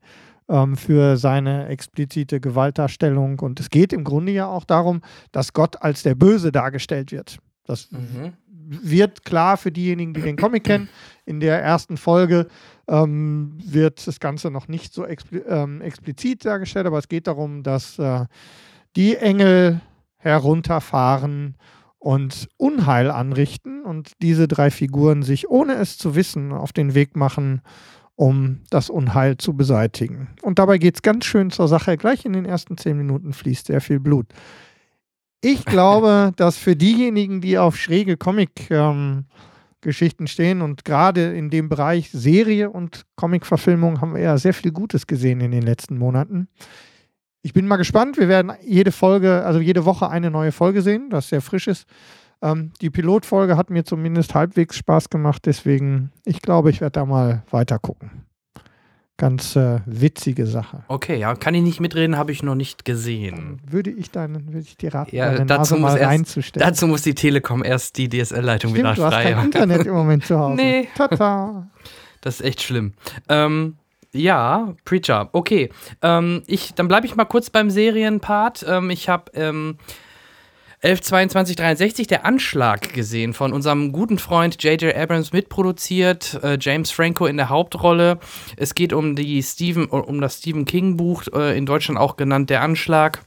ähm, 0.48 0.76
für 0.76 1.16
seine 1.16 1.66
explizite 1.68 2.40
Gewaltdarstellung. 2.40 3.38
Und 3.40 3.60
es 3.60 3.70
geht 3.70 3.92
im 3.92 4.04
Grunde 4.04 4.32
ja 4.32 4.46
auch 4.46 4.64
darum, 4.64 5.00
dass 5.32 5.52
Gott 5.52 5.82
als 5.82 6.02
der 6.02 6.14
Böse 6.14 6.52
dargestellt 6.52 7.12
wird. 7.12 7.38
Das 7.64 7.90
Mhm. 7.90 8.32
wird 8.68 9.24
klar 9.24 9.56
für 9.56 9.72
diejenigen, 9.72 10.12
die 10.12 10.22
den 10.22 10.36
Comic 10.36 10.64
kennen. 10.64 10.88
In 11.24 11.40
der 11.40 11.62
ersten 11.62 11.96
Folge 11.96 12.46
ähm, 12.88 13.58
wird 13.64 14.06
das 14.06 14.20
Ganze 14.20 14.50
noch 14.50 14.68
nicht 14.68 14.92
so 14.92 15.04
expli 15.04 15.38
ähm, 15.48 15.80
explizit 15.80 16.44
dargestellt, 16.44 16.86
aber 16.86 16.98
es 16.98 17.08
geht 17.08 17.26
darum, 17.26 17.62
dass 17.62 17.98
äh, 17.98 18.24
die 18.96 19.16
Engel 19.16 19.80
herunterfahren 20.16 21.56
und 21.98 22.48
Unheil 22.56 23.10
anrichten 23.10 23.84
und 23.84 24.12
diese 24.22 24.48
drei 24.48 24.70
Figuren 24.70 25.22
sich, 25.22 25.48
ohne 25.48 25.74
es 25.74 25.98
zu 25.98 26.14
wissen, 26.14 26.52
auf 26.52 26.72
den 26.72 26.94
Weg 26.94 27.16
machen, 27.16 27.60
um 28.16 28.60
das 28.70 28.90
Unheil 28.90 29.36
zu 29.36 29.54
beseitigen. 29.54 30.28
Und 30.42 30.58
dabei 30.58 30.78
geht 30.78 30.96
es 30.96 31.02
ganz 31.02 31.26
schön 31.26 31.50
zur 31.50 31.68
Sache. 31.68 31.96
Gleich 31.96 32.24
in 32.24 32.32
den 32.32 32.46
ersten 32.46 32.78
zehn 32.78 32.96
Minuten 32.96 33.32
fließt 33.32 33.66
sehr 33.66 33.80
viel 33.80 34.00
Blut. 34.00 34.26
Ich 35.42 35.64
glaube, 35.66 36.32
dass 36.36 36.56
für 36.56 36.76
diejenigen, 36.76 37.40
die 37.40 37.58
auf 37.58 37.76
schräge 37.76 38.16
Comic-Geschichten 38.16 40.26
stehen 40.26 40.62
und 40.62 40.84
gerade 40.84 41.36
in 41.36 41.50
dem 41.50 41.68
Bereich 41.68 42.10
Serie 42.10 42.70
und 42.70 43.02
Comic-Verfilmung 43.16 44.00
haben 44.00 44.14
wir 44.14 44.22
ja 44.22 44.38
sehr 44.38 44.54
viel 44.54 44.72
Gutes 44.72 45.06
gesehen 45.06 45.40
in 45.40 45.50
den 45.50 45.62
letzten 45.62 45.98
Monaten. 45.98 46.48
Ich 47.42 47.52
bin 47.52 47.66
mal 47.66 47.76
gespannt. 47.76 48.18
Wir 48.18 48.28
werden 48.28 48.52
jede 48.64 48.92
Folge, 48.92 49.44
also 49.44 49.60
jede 49.60 49.84
Woche 49.84 50.08
eine 50.10 50.30
neue 50.30 50.52
Folge 50.52 50.82
sehen, 50.82 51.10
das 51.10 51.28
sehr 51.28 51.40
frisch 51.40 51.68
ist. 51.68 51.86
Ähm, 52.42 52.72
die 52.80 52.90
Pilotfolge 52.90 53.56
hat 53.56 53.70
mir 53.70 53.84
zumindest 53.84 54.34
halbwegs 54.34 54.76
Spaß 54.76 55.08
gemacht, 55.10 55.42
deswegen, 55.46 56.10
ich 56.24 56.42
glaube, 56.42 56.70
ich 56.70 56.80
werde 56.80 56.92
da 56.92 57.04
mal 57.06 57.42
weiter 57.50 57.78
gucken. 57.78 58.10
Ganz 59.18 59.56
äh, 59.56 59.80
witzige 59.86 60.44
Sache. 60.44 60.82
Okay, 60.88 61.16
ja, 61.18 61.34
kann 61.34 61.54
ich 61.54 61.62
nicht 61.62 61.80
mitreden, 61.80 62.18
habe 62.18 62.32
ich 62.32 62.42
noch 62.42 62.54
nicht 62.54 62.84
gesehen. 62.84 63.60
Würde 63.66 63.90
ich 63.90 64.10
dann, 64.10 64.48
würde 64.48 64.58
ich 64.60 64.76
dir 64.76 64.92
raten, 64.92 65.16
Ja, 65.16 65.32
deine 65.32 65.46
dazu 65.46 65.58
Nase 65.60 65.74
muss 65.76 65.82
mal 65.92 65.96
erst- 65.96 66.10
reinzustellen. 66.10 66.68
Dazu 66.68 66.86
muss 66.86 67.00
die 67.00 67.14
Telekom 67.14 67.64
erst 67.64 67.96
die 67.96 68.10
DSL-Leitung 68.10 68.74
wieder 68.74 68.92
Stimmt, 68.92 68.98
du 68.98 69.04
hast 69.04 69.14
frei 69.14 69.32
kein. 69.32 69.44
Internet 69.46 69.86
im 69.86 69.94
Moment 69.94 70.26
zu 70.26 70.38
Hause. 70.38 70.56
Nee. 70.62 70.88
Tata. 70.94 71.66
Das 72.20 72.40
ist 72.40 72.46
echt 72.46 72.60
schlimm. 72.62 72.92
Ähm, 73.30 73.76
ja, 74.16 74.74
Preacher. 74.84 75.28
Okay. 75.32 75.70
Ähm, 76.02 76.42
ich, 76.46 76.74
dann 76.74 76.88
bleibe 76.88 77.06
ich 77.06 77.16
mal 77.16 77.24
kurz 77.24 77.50
beim 77.50 77.70
Serienpart. 77.70 78.64
Ähm, 78.68 78.90
ich 78.90 79.08
habe 79.08 79.30
ähm, 79.34 79.78
11.22.63, 80.82 82.06
der 82.06 82.26
Anschlag 82.26 82.92
gesehen 82.92 83.32
von 83.32 83.52
unserem 83.52 83.92
guten 83.92 84.18
Freund 84.18 84.62
J.J. 84.62 84.94
Abrams 84.94 85.32
mitproduziert, 85.32 86.38
äh, 86.42 86.58
James 86.60 86.90
Franco 86.90 87.26
in 87.26 87.38
der 87.38 87.48
Hauptrolle. 87.48 88.18
Es 88.56 88.74
geht 88.74 88.92
um 88.92 89.16
die 89.16 89.42
Stephen, 89.42 89.86
um 89.86 90.20
das 90.20 90.38
Stephen 90.38 90.64
King 90.64 90.96
Buch, 90.96 91.24
äh, 91.34 91.56
in 91.56 91.66
Deutschland 91.66 91.98
auch 91.98 92.16
genannt 92.16 92.50
Der 92.50 92.62
Anschlag, 92.62 93.24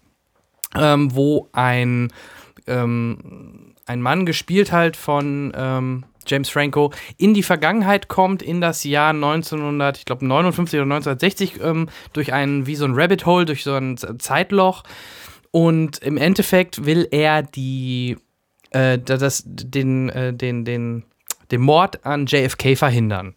ähm, 0.75 1.13
wo 1.15 1.49
ein, 1.51 2.13
ähm, 2.67 3.73
ein 3.87 4.01
Mann 4.01 4.25
gespielt 4.25 4.71
halt 4.71 4.95
von 4.95 5.51
ähm, 5.55 6.05
James 6.27 6.49
Franco 6.49 6.91
in 7.17 7.33
die 7.33 7.43
Vergangenheit 7.43 8.07
kommt, 8.07 8.41
in 8.41 8.61
das 8.61 8.83
Jahr 8.83 9.11
1900, 9.11 9.97
ich 9.97 10.05
glaube 10.05 10.25
59 10.25 10.77
oder 10.79 10.83
1960, 10.83 11.61
ähm, 11.63 11.89
durch 12.13 12.33
einen, 12.33 12.67
wie 12.67 12.75
so 12.75 12.85
ein 12.85 12.93
Rabbit 12.93 13.25
Hole, 13.25 13.45
durch 13.45 13.63
so 13.63 13.73
ein 13.73 13.97
Zeitloch 13.97 14.83
und 15.51 15.99
im 15.99 16.17
Endeffekt 16.17 16.85
will 16.85 17.07
er 17.11 17.43
die, 17.43 18.17
äh, 18.71 18.99
das, 18.99 19.43
den, 19.45 20.09
äh, 20.09 20.33
den, 20.33 20.65
den, 20.65 21.03
den 21.51 21.61
Mord 21.61 22.05
an 22.05 22.25
JFK 22.27 22.77
verhindern. 22.77 23.35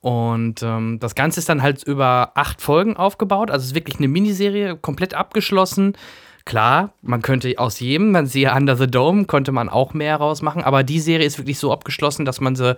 Und 0.00 0.62
ähm, 0.62 0.98
das 1.00 1.14
Ganze 1.14 1.40
ist 1.40 1.48
dann 1.48 1.62
halt 1.62 1.82
über 1.82 2.32
acht 2.34 2.60
Folgen 2.60 2.96
aufgebaut. 2.96 3.50
Also 3.50 3.64
es 3.64 3.68
ist 3.68 3.74
wirklich 3.74 3.96
eine 3.98 4.08
Miniserie, 4.08 4.76
komplett 4.76 5.14
abgeschlossen. 5.14 5.96
Klar, 6.44 6.92
man 7.00 7.22
könnte 7.22 7.54
aus 7.58 7.80
jedem, 7.80 8.10
man 8.10 8.26
siehe 8.26 8.52
Under 8.52 8.76
the 8.76 8.86
Dome, 8.86 9.24
konnte 9.24 9.50
man 9.50 9.68
auch 9.68 9.94
mehr 9.94 10.16
rausmachen. 10.16 10.62
Aber 10.62 10.82
die 10.82 11.00
Serie 11.00 11.26
ist 11.26 11.38
wirklich 11.38 11.58
so 11.58 11.72
abgeschlossen, 11.72 12.24
dass 12.24 12.40
man 12.40 12.54
sie 12.54 12.76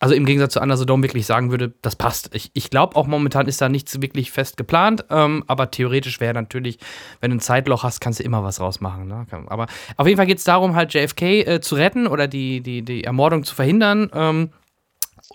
also 0.00 0.14
im 0.14 0.24
Gegensatz 0.26 0.52
zu 0.52 0.60
Under 0.60 0.76
the 0.76 0.86
Dome 0.86 1.02
wirklich 1.02 1.26
sagen 1.26 1.50
würde, 1.50 1.72
das 1.82 1.96
passt. 1.96 2.34
Ich, 2.34 2.50
ich 2.54 2.70
glaube 2.70 2.96
auch 2.96 3.06
momentan 3.06 3.46
ist 3.48 3.60
da 3.60 3.68
nichts 3.68 4.00
wirklich 4.00 4.30
fest 4.30 4.56
geplant, 4.56 5.04
ähm, 5.10 5.42
aber 5.46 5.70
theoretisch 5.70 6.20
wäre 6.20 6.34
natürlich, 6.34 6.78
wenn 7.20 7.30
du 7.30 7.36
ein 7.36 7.40
Zeitloch 7.40 7.82
hast, 7.82 8.00
kannst 8.00 8.20
du 8.20 8.24
immer 8.24 8.44
was 8.44 8.60
rausmachen. 8.60 9.08
Ne? 9.08 9.26
Aber 9.48 9.66
auf 9.96 10.06
jeden 10.06 10.16
Fall 10.16 10.26
geht 10.26 10.38
es 10.38 10.44
darum, 10.44 10.76
halt 10.76 10.94
JFK 10.94 11.22
äh, 11.22 11.60
zu 11.60 11.74
retten 11.74 12.06
oder 12.06 12.28
die, 12.28 12.60
die, 12.60 12.82
die 12.82 13.04
Ermordung 13.04 13.44
zu 13.44 13.54
verhindern. 13.54 14.10
Ähm, 14.14 14.50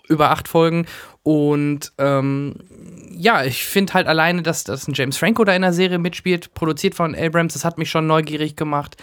über 0.08 0.30
acht 0.30 0.48
Folgen. 0.48 0.86
Und 1.22 1.92
ähm, 1.98 2.56
ja, 3.16 3.44
ich 3.44 3.64
finde 3.64 3.94
halt 3.94 4.06
alleine, 4.06 4.42
dass, 4.42 4.64
dass 4.64 4.86
ein 4.88 4.94
James 4.94 5.16
Franco 5.16 5.44
da 5.44 5.54
in 5.54 5.62
der 5.62 5.72
Serie 5.72 5.98
mitspielt, 5.98 6.52
produziert 6.54 6.94
von 6.94 7.14
Abrams, 7.14 7.54
das 7.54 7.64
hat 7.64 7.78
mich 7.78 7.90
schon 7.90 8.06
neugierig 8.06 8.56
gemacht. 8.56 8.96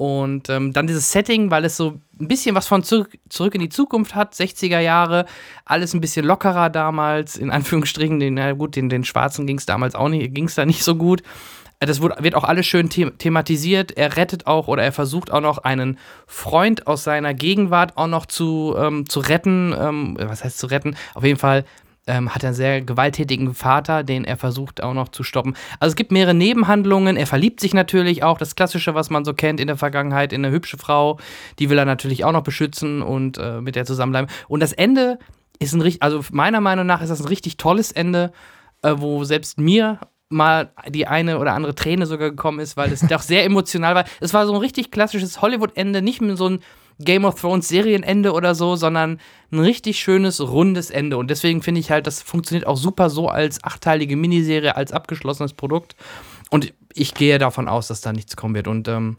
Und 0.00 0.48
ähm, 0.48 0.72
dann 0.72 0.86
dieses 0.86 1.12
Setting, 1.12 1.50
weil 1.50 1.66
es 1.66 1.76
so 1.76 2.00
ein 2.18 2.26
bisschen 2.26 2.54
was 2.54 2.66
von 2.66 2.82
zurück, 2.82 3.18
zurück 3.28 3.54
in 3.54 3.60
die 3.60 3.68
Zukunft 3.68 4.14
hat, 4.14 4.32
60er 4.32 4.78
Jahre, 4.78 5.26
alles 5.66 5.92
ein 5.92 6.00
bisschen 6.00 6.24
lockerer 6.24 6.70
damals, 6.70 7.36
in 7.36 7.50
Anführungsstrichen, 7.50 8.18
den, 8.18 8.34
na 8.34 8.52
gut, 8.52 8.76
den, 8.76 8.88
den 8.88 9.04
Schwarzen 9.04 9.46
ging 9.46 9.58
es 9.58 9.66
damals 9.66 9.94
auch 9.94 10.08
nicht, 10.08 10.34
ging 10.34 10.46
es 10.46 10.54
da 10.54 10.64
nicht 10.64 10.84
so 10.84 10.94
gut. 10.94 11.22
Das 11.80 12.02
wird 12.02 12.34
auch 12.34 12.44
alles 12.44 12.66
schön 12.66 12.90
the 12.90 13.10
thematisiert. 13.10 13.92
Er 13.92 14.18
rettet 14.18 14.46
auch 14.46 14.68
oder 14.68 14.82
er 14.82 14.92
versucht 14.92 15.32
auch 15.32 15.40
noch 15.40 15.58
einen 15.58 15.98
Freund 16.26 16.86
aus 16.86 17.04
seiner 17.04 17.32
Gegenwart 17.32 17.96
auch 17.96 18.06
noch 18.06 18.26
zu, 18.26 18.74
ähm, 18.76 19.08
zu 19.08 19.20
retten. 19.20 19.74
Ähm, 19.78 20.18
was 20.20 20.44
heißt 20.44 20.58
zu 20.58 20.66
retten? 20.66 20.94
Auf 21.14 21.24
jeden 21.24 21.38
Fall 21.38 21.64
ähm, 22.06 22.34
hat 22.34 22.44
einen 22.44 22.52
sehr 22.52 22.82
gewalttätigen 22.82 23.54
Vater, 23.54 24.02
den 24.02 24.26
er 24.26 24.36
versucht 24.36 24.82
auch 24.82 24.92
noch 24.92 25.08
zu 25.08 25.22
stoppen. 25.22 25.54
Also 25.78 25.92
es 25.92 25.96
gibt 25.96 26.12
mehrere 26.12 26.34
Nebenhandlungen. 26.34 27.16
Er 27.16 27.26
verliebt 27.26 27.60
sich 27.60 27.72
natürlich 27.72 28.22
auch, 28.22 28.36
das 28.36 28.56
Klassische, 28.56 28.94
was 28.94 29.08
man 29.08 29.24
so 29.24 29.32
kennt 29.32 29.58
in 29.58 29.66
der 29.66 29.78
Vergangenheit, 29.78 30.34
in 30.34 30.44
eine 30.44 30.54
hübsche 30.54 30.76
Frau. 30.76 31.18
Die 31.58 31.70
will 31.70 31.78
er 31.78 31.86
natürlich 31.86 32.24
auch 32.24 32.32
noch 32.32 32.42
beschützen 32.42 33.00
und 33.00 33.38
äh, 33.38 33.62
mit 33.62 33.74
der 33.74 33.86
zusammenbleiben. 33.86 34.30
Und 34.48 34.60
das 34.60 34.74
Ende 34.74 35.18
ist 35.58 35.72
ein 35.72 35.80
richtig, 35.80 36.02
also 36.02 36.22
meiner 36.30 36.60
Meinung 36.60 36.84
nach 36.84 37.00
ist 37.00 37.08
das 37.08 37.20
ein 37.20 37.28
richtig 37.28 37.56
tolles 37.56 37.90
Ende, 37.90 38.32
äh, 38.82 38.94
wo 38.96 39.24
selbst 39.24 39.58
mir 39.58 39.98
mal 40.30 40.72
die 40.88 41.06
eine 41.06 41.38
oder 41.38 41.52
andere 41.52 41.74
Träne 41.74 42.06
sogar 42.06 42.30
gekommen 42.30 42.60
ist, 42.60 42.76
weil 42.76 42.92
es 42.92 43.00
doch 43.00 43.20
sehr 43.20 43.44
emotional 43.44 43.94
war. 43.94 44.04
Es 44.20 44.32
war 44.32 44.46
so 44.46 44.54
ein 44.54 44.60
richtig 44.60 44.90
klassisches 44.90 45.42
Hollywood-Ende, 45.42 46.00
nicht 46.00 46.22
mehr 46.22 46.36
so 46.36 46.48
ein 46.48 46.60
Game 47.00 47.24
of 47.24 47.40
Thrones 47.40 47.68
Serienende 47.68 48.32
oder 48.32 48.54
so, 48.54 48.76
sondern 48.76 49.20
ein 49.50 49.58
richtig 49.58 49.98
schönes, 49.98 50.40
rundes 50.40 50.90
Ende. 50.90 51.16
Und 51.16 51.30
deswegen 51.30 51.62
finde 51.62 51.80
ich 51.80 51.90
halt, 51.90 52.06
das 52.06 52.22
funktioniert 52.22 52.66
auch 52.66 52.76
super 52.76 53.10
so 53.10 53.28
als 53.28 53.64
achteilige 53.64 54.16
Miniserie, 54.16 54.76
als 54.76 54.92
abgeschlossenes 54.92 55.54
Produkt. 55.54 55.96
Und 56.50 56.72
ich 56.92 57.14
gehe 57.14 57.38
davon 57.38 57.68
aus, 57.68 57.88
dass 57.88 58.00
da 58.00 58.12
nichts 58.12 58.36
kommen 58.36 58.54
wird. 58.54 58.68
Und 58.68 58.86
ähm, 58.88 59.16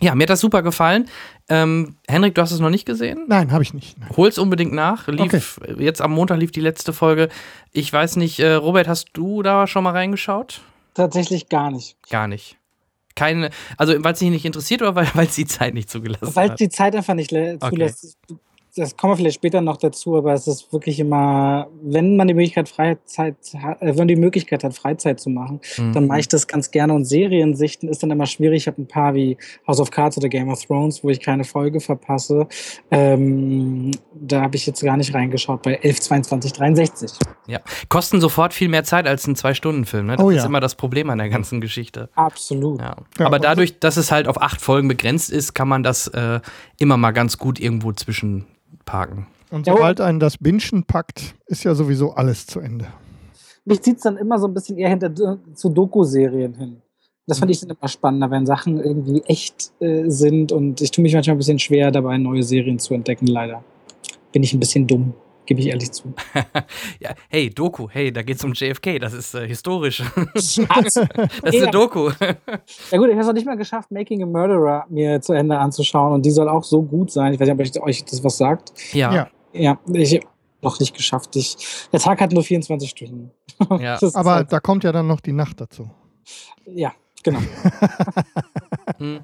ja, 0.00 0.14
mir 0.14 0.24
hat 0.24 0.30
das 0.30 0.40
super 0.40 0.62
gefallen. 0.62 1.08
Ähm, 1.48 1.96
Henrik, 2.08 2.34
du 2.34 2.42
hast 2.42 2.50
es 2.50 2.60
noch 2.60 2.70
nicht 2.70 2.86
gesehen? 2.86 3.24
Nein, 3.28 3.52
habe 3.52 3.62
ich 3.62 3.74
nicht. 3.74 3.98
Nein. 3.98 4.10
Hol's 4.16 4.38
unbedingt 4.38 4.72
nach. 4.72 5.06
Lief, 5.08 5.58
okay. 5.60 5.74
Jetzt 5.82 6.00
am 6.00 6.12
Montag 6.12 6.38
lief 6.38 6.50
die 6.50 6.60
letzte 6.60 6.92
Folge. 6.92 7.28
Ich 7.72 7.92
weiß 7.92 8.16
nicht, 8.16 8.40
äh, 8.40 8.54
Robert, 8.54 8.88
hast 8.88 9.10
du 9.12 9.42
da 9.42 9.66
schon 9.66 9.84
mal 9.84 9.92
reingeschaut? 9.92 10.60
Tatsächlich 10.94 11.48
gar 11.48 11.70
nicht. 11.70 11.96
Gar 12.10 12.28
nicht 12.28 12.56
keine, 13.14 13.50
also 13.76 13.92
weil 14.02 14.14
es 14.14 14.20
dich 14.20 14.30
nicht 14.30 14.46
interessiert 14.46 14.80
oder 14.80 14.96
weil 14.96 15.06
es 15.26 15.34
die 15.34 15.46
Zeit 15.46 15.74
nicht 15.74 15.90
zugelassen 15.90 16.28
hat? 16.28 16.34
Weil 16.34 16.50
es 16.50 16.56
die 16.56 16.70
Zeit 16.70 16.96
einfach 16.96 17.12
nicht 17.12 17.28
zulässt. 17.28 18.16
Okay 18.30 18.38
das 18.74 18.96
kommen 18.96 19.12
wir 19.12 19.16
vielleicht 19.18 19.34
später 19.34 19.60
noch 19.60 19.76
dazu, 19.76 20.16
aber 20.16 20.32
es 20.32 20.46
ist 20.46 20.72
wirklich 20.72 20.98
immer, 20.98 21.68
wenn 21.82 22.16
man 22.16 22.26
die 22.26 22.32
Möglichkeit 22.32 22.70
Freizeit 22.70 23.36
hat, 23.60 23.82
äh, 23.82 23.88
wenn 23.88 23.96
man 23.96 24.08
die 24.08 24.16
Möglichkeit 24.16 24.64
hat, 24.64 24.74
Freizeit 24.74 25.20
zu 25.20 25.28
machen, 25.28 25.60
mhm. 25.76 25.92
dann 25.92 26.06
mache 26.06 26.20
ich 26.20 26.28
das 26.28 26.46
ganz 26.46 26.70
gerne. 26.70 26.94
Und 26.94 27.04
Seriensichten 27.04 27.90
ist 27.90 28.02
dann 28.02 28.10
immer 28.10 28.24
schwierig. 28.24 28.62
Ich 28.62 28.66
habe 28.68 28.80
ein 28.80 28.88
paar 28.88 29.14
wie 29.14 29.36
House 29.66 29.78
of 29.78 29.90
Cards 29.90 30.16
oder 30.16 30.30
Game 30.30 30.48
of 30.48 30.64
Thrones, 30.64 31.04
wo 31.04 31.10
ich 31.10 31.20
keine 31.20 31.44
Folge 31.44 31.80
verpasse. 31.80 32.48
Ähm, 32.90 33.90
da 34.14 34.40
habe 34.40 34.56
ich 34.56 34.64
jetzt 34.64 34.82
gar 34.82 34.96
nicht 34.96 35.12
reingeschaut 35.12 35.60
bei 35.62 35.74
11, 35.74 36.00
22, 36.00 36.52
63. 36.54 37.12
Ja, 37.46 37.60
kosten 37.90 38.22
sofort 38.22 38.54
viel 38.54 38.68
mehr 38.68 38.84
Zeit 38.84 39.06
als 39.06 39.26
ein 39.26 39.36
Zwei-Stunden-Film. 39.36 40.06
Ne? 40.06 40.16
Das 40.16 40.24
oh, 40.24 40.30
ja. 40.30 40.38
ist 40.38 40.46
immer 40.46 40.60
das 40.60 40.76
Problem 40.76 41.10
an 41.10 41.18
der 41.18 41.28
ganzen 41.28 41.60
Geschichte. 41.60 42.08
Absolut. 42.14 42.80
Ja. 42.80 42.96
Ja, 43.18 43.26
aber 43.26 43.38
dadurch, 43.38 43.80
dass 43.80 43.98
es 43.98 44.10
halt 44.10 44.28
auf 44.28 44.40
acht 44.40 44.62
Folgen 44.62 44.88
begrenzt 44.88 45.30
ist, 45.30 45.52
kann 45.52 45.68
man 45.68 45.82
das 45.82 46.06
äh, 46.08 46.40
immer 46.78 46.96
mal 46.96 47.10
ganz 47.10 47.36
gut 47.36 47.60
irgendwo 47.60 47.92
zwischen 47.92 48.46
parken. 48.84 49.26
Und 49.50 49.66
sobald 49.66 50.00
einen 50.00 50.18
das 50.18 50.38
Binschen 50.38 50.84
packt, 50.84 51.34
ist 51.46 51.64
ja 51.64 51.74
sowieso 51.74 52.12
alles 52.12 52.46
zu 52.46 52.60
Ende. 52.60 52.86
Mich 53.64 53.82
zieht 53.82 53.96
es 53.96 54.02
dann 54.02 54.16
immer 54.16 54.38
so 54.38 54.46
ein 54.46 54.54
bisschen 54.54 54.78
eher 54.78 54.88
hinter 54.88 55.12
zu 55.54 55.68
Doku-Serien 55.68 56.54
hin. 56.54 56.82
Das 57.26 57.38
fand 57.38 57.50
ich 57.50 57.60
dann 57.60 57.70
immer 57.70 57.88
spannender, 57.88 58.30
wenn 58.30 58.46
Sachen 58.46 58.78
irgendwie 58.78 59.22
echt 59.26 59.72
äh, 59.80 60.08
sind 60.08 60.50
und 60.50 60.80
ich 60.80 60.90
tue 60.90 61.02
mich 61.02 61.14
manchmal 61.14 61.36
ein 61.36 61.38
bisschen 61.38 61.58
schwer 61.58 61.92
dabei, 61.92 62.18
neue 62.18 62.42
Serien 62.42 62.78
zu 62.78 62.94
entdecken, 62.94 63.26
leider. 63.26 63.62
Bin 64.32 64.42
ich 64.42 64.52
ein 64.52 64.60
bisschen 64.60 64.86
dumm 64.86 65.14
gebe 65.46 65.60
ich 65.60 65.68
ehrlich 65.68 65.92
zu. 65.92 66.14
ja, 67.00 67.10
hey, 67.28 67.50
Doku, 67.50 67.88
hey, 67.90 68.12
da 68.12 68.22
geht 68.22 68.36
es 68.36 68.44
um 68.44 68.52
JFK, 68.52 68.98
das 68.98 69.12
ist 69.12 69.34
äh, 69.34 69.46
historisch. 69.46 70.02
das 70.34 70.56
ist 70.58 71.02
eine 71.42 71.70
Doku. 71.70 72.10
ja 72.20 72.98
gut, 72.98 73.08
ich 73.08 73.12
habe 73.12 73.20
es 73.20 73.26
noch 73.26 73.32
nicht 73.32 73.46
mal 73.46 73.56
geschafft, 73.56 73.90
Making 73.90 74.22
a 74.22 74.26
Murderer 74.26 74.86
mir 74.88 75.20
zu 75.20 75.32
Ende 75.32 75.58
anzuschauen 75.58 76.12
und 76.12 76.24
die 76.24 76.30
soll 76.30 76.48
auch 76.48 76.64
so 76.64 76.82
gut 76.82 77.10
sein. 77.10 77.32
Ich 77.32 77.40
weiß 77.40 77.48
nicht, 77.48 77.78
ob 77.78 77.86
euch 77.86 78.04
das 78.04 78.22
was 78.22 78.36
sagt. 78.36 78.72
Ja. 78.92 79.12
Ja, 79.12 79.28
ja 79.52 79.78
ich 79.92 80.20
noch 80.62 80.78
nicht 80.78 80.94
geschafft. 80.94 81.34
Ich, 81.36 81.56
der 81.92 82.00
Tag 82.00 82.20
hat 82.20 82.32
nur 82.32 82.44
24 82.44 82.90
Stunden. 82.90 83.30
Ja. 83.80 83.98
Aber 84.14 84.34
halt 84.34 84.52
da 84.52 84.60
kommt 84.60 84.84
ja 84.84 84.92
dann 84.92 85.08
noch 85.08 85.20
die 85.20 85.32
Nacht 85.32 85.60
dazu. 85.60 85.90
Ja, 86.66 86.92
genau. 87.22 87.40
Hm. 88.98 89.20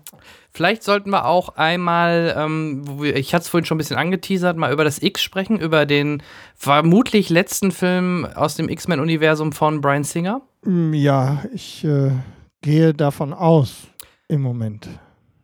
Vielleicht 0.51 0.82
sollten 0.82 1.11
wir 1.11 1.24
auch 1.24 1.51
einmal, 1.51 2.34
ähm, 2.36 2.84
ich 3.03 3.32
hatte 3.34 3.42
es 3.42 3.49
vorhin 3.49 3.64
schon 3.64 3.76
ein 3.76 3.78
bisschen 3.78 3.96
angeteasert, 3.96 4.57
mal 4.57 4.72
über 4.72 4.84
das 4.84 5.01
X 5.01 5.22
sprechen, 5.22 5.61
über 5.61 5.86
den 5.86 6.22
vermutlich 6.57 7.30
letzten 7.30 7.70
Film 7.70 8.26
aus 8.34 8.57
dem 8.57 8.68
X-Men-Universum 8.68 9.53
von 9.53 9.80
Brian 9.80 10.05
Singer. 10.05 10.40
Hm, 10.64 10.94
ja, 10.94 11.44
ich 11.55 11.84
äh, 11.84 12.11
gehe 12.62 12.94
davon 12.94 13.32
aus 13.32 13.86
im 14.26 14.42
Moment. 14.42 14.88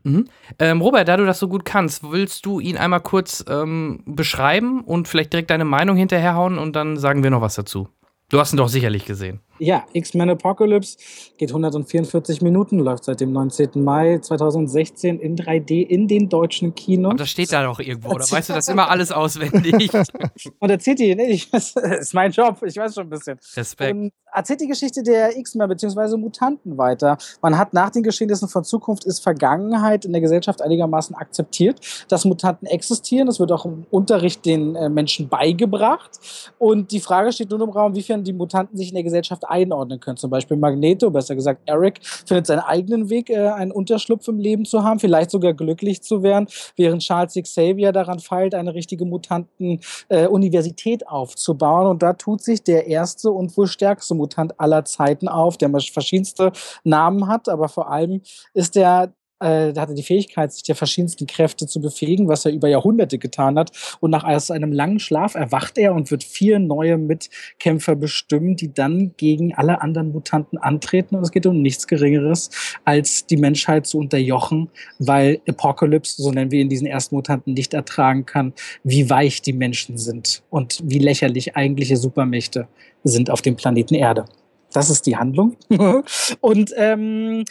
Mhm. 0.02 0.26
Ähm, 0.58 0.80
Robert, 0.80 1.08
da 1.08 1.16
du 1.16 1.24
das 1.24 1.38
so 1.38 1.48
gut 1.48 1.64
kannst, 1.64 2.10
willst 2.10 2.44
du 2.44 2.60
ihn 2.60 2.76
einmal 2.76 3.00
kurz 3.00 3.44
ähm, 3.48 4.02
beschreiben 4.06 4.82
und 4.82 5.08
vielleicht 5.08 5.32
direkt 5.32 5.50
deine 5.50 5.64
Meinung 5.64 5.96
hinterherhauen 5.96 6.58
und 6.58 6.76
dann 6.76 6.96
sagen 6.96 7.22
wir 7.22 7.30
noch 7.30 7.40
was 7.40 7.54
dazu? 7.54 7.88
Du 8.30 8.38
hast 8.38 8.52
ihn 8.52 8.56
doch 8.56 8.68
sicherlich 8.68 9.04
gesehen. 9.04 9.40
Ja, 9.58 9.84
X-Men 9.92 10.30
Apocalypse 10.30 10.98
geht 11.38 11.50
144 11.50 12.42
Minuten, 12.42 12.80
läuft 12.80 13.04
seit 13.04 13.20
dem 13.20 13.32
19. 13.32 13.82
Mai 13.82 14.18
2016 14.18 15.20
in 15.20 15.36
3D 15.36 15.86
in 15.86 16.08
den 16.08 16.28
deutschen 16.28 16.74
Kinos. 16.74 17.12
Und 17.12 17.20
das 17.20 17.30
steht 17.30 17.52
da 17.52 17.62
doch 17.62 17.78
irgendwo, 17.78 18.10
oder 18.10 18.24
weißt 18.28 18.48
du 18.48 18.52
das 18.54 18.68
immer 18.68 18.90
alles 18.90 19.12
auswendig? 19.12 19.90
Und 20.58 20.70
erzählt 20.70 20.98
die, 20.98 21.14
nee, 21.14 21.40
das 21.52 21.74
ist 22.00 22.14
mein 22.14 22.32
Job, 22.32 22.60
ich 22.64 22.76
weiß 22.76 22.94
schon 22.94 23.04
ein 23.04 23.10
bisschen. 23.10 23.38
Respekt. 23.56 23.94
Und 23.94 24.12
erzählt 24.32 24.60
die 24.60 24.66
Geschichte 24.66 25.02
der 25.02 25.36
X-Men 25.36 25.68
bzw. 25.68 26.16
Mutanten 26.16 26.76
weiter. 26.76 27.16
Man 27.40 27.56
hat 27.56 27.72
nach 27.72 27.90
den 27.90 28.02
Geschehnissen 28.02 28.48
von 28.48 28.64
Zukunft 28.64 29.04
ist 29.04 29.20
Vergangenheit 29.20 30.04
in 30.04 30.12
der 30.12 30.20
Gesellschaft 30.20 30.62
einigermaßen 30.62 31.14
akzeptiert, 31.14 31.80
dass 32.08 32.24
Mutanten 32.24 32.66
existieren. 32.66 33.26
Das 33.26 33.38
wird 33.38 33.52
auch 33.52 33.64
im 33.64 33.86
Unterricht 33.90 34.44
den 34.44 34.74
äh, 34.74 34.88
Menschen 34.88 35.28
beigebracht. 35.28 36.10
Und 36.58 36.90
die 36.90 37.00
Frage 37.00 37.32
steht 37.32 37.50
nun 37.50 37.60
im 37.60 37.70
Raum, 37.70 37.94
wiefern 37.94 38.24
die 38.24 38.32
Mutanten 38.32 38.76
sich 38.76 38.88
in 38.88 38.94
der 38.94 39.04
Gesellschaft 39.04 39.44
einordnen 39.54 40.00
können. 40.00 40.16
Zum 40.16 40.30
Beispiel 40.30 40.56
Magneto, 40.56 41.10
besser 41.10 41.34
gesagt 41.34 41.62
Eric, 41.66 42.00
findet 42.26 42.46
seinen 42.46 42.60
eigenen 42.60 43.08
Weg, 43.08 43.30
äh, 43.30 43.48
einen 43.48 43.72
Unterschlupf 43.72 44.26
im 44.28 44.38
Leben 44.38 44.64
zu 44.64 44.82
haben, 44.82 44.98
vielleicht 44.98 45.30
sogar 45.30 45.54
glücklich 45.54 46.02
zu 46.02 46.22
werden, 46.22 46.48
während 46.76 47.02
Charles 47.02 47.34
Xavier 47.34 47.92
daran 47.92 48.18
feilt, 48.18 48.54
eine 48.54 48.74
richtige 48.74 49.04
Mutanten-Universität 49.04 51.02
äh, 51.02 51.06
aufzubauen. 51.06 51.86
Und 51.86 52.02
da 52.02 52.14
tut 52.14 52.42
sich 52.42 52.62
der 52.62 52.86
erste 52.86 53.30
und 53.30 53.56
wohl 53.56 53.66
stärkste 53.66 54.14
Mutant 54.14 54.58
aller 54.58 54.84
Zeiten 54.84 55.28
auf, 55.28 55.56
der 55.56 55.70
verschiedenste 55.70 56.52
Namen 56.82 57.28
hat, 57.28 57.48
aber 57.48 57.68
vor 57.68 57.90
allem 57.90 58.22
ist 58.52 58.76
er 58.76 59.12
äh, 59.40 59.72
hatte 59.76 59.94
die 59.94 60.02
Fähigkeit, 60.02 60.52
sich 60.52 60.62
der 60.62 60.76
verschiedensten 60.76 61.26
Kräfte 61.26 61.66
zu 61.66 61.80
befähigen, 61.80 62.28
was 62.28 62.44
er 62.44 62.52
über 62.52 62.68
Jahrhunderte 62.68 63.18
getan 63.18 63.58
hat. 63.58 63.70
Und 64.00 64.10
nach 64.10 64.24
einem 64.24 64.72
langen 64.72 64.98
Schlaf 64.98 65.34
erwacht 65.34 65.78
er 65.78 65.94
und 65.94 66.10
wird 66.10 66.24
vier 66.24 66.58
neue 66.58 66.98
Mitkämpfer 66.98 67.96
bestimmen, 67.96 68.56
die 68.56 68.72
dann 68.72 69.12
gegen 69.16 69.54
alle 69.54 69.80
anderen 69.82 70.12
Mutanten 70.12 70.58
antreten. 70.58 71.16
Und 71.16 71.22
es 71.22 71.30
geht 71.30 71.46
um 71.46 71.60
nichts 71.62 71.86
Geringeres, 71.86 72.50
als 72.84 73.26
die 73.26 73.36
Menschheit 73.36 73.86
zu 73.86 73.98
unterjochen, 73.98 74.70
weil 74.98 75.40
Apocalypse, 75.48 76.22
so 76.22 76.30
nennen 76.30 76.50
wir 76.50 76.60
ihn 76.60 76.68
diesen 76.68 76.86
ersten 76.86 77.14
Mutanten, 77.14 77.54
nicht 77.54 77.74
ertragen 77.74 78.26
kann, 78.26 78.52
wie 78.82 79.10
weich 79.10 79.42
die 79.42 79.52
Menschen 79.52 79.98
sind 79.98 80.42
und 80.50 80.80
wie 80.84 80.98
lächerlich 80.98 81.56
eigentliche 81.56 81.96
Supermächte 81.96 82.68
sind 83.02 83.30
auf 83.30 83.42
dem 83.42 83.56
Planeten 83.56 83.94
Erde. 83.94 84.24
Das 84.72 84.90
ist 84.90 85.06
die 85.06 85.16
Handlung. 85.16 85.56
und 86.40 86.74
ähm, 86.76 87.44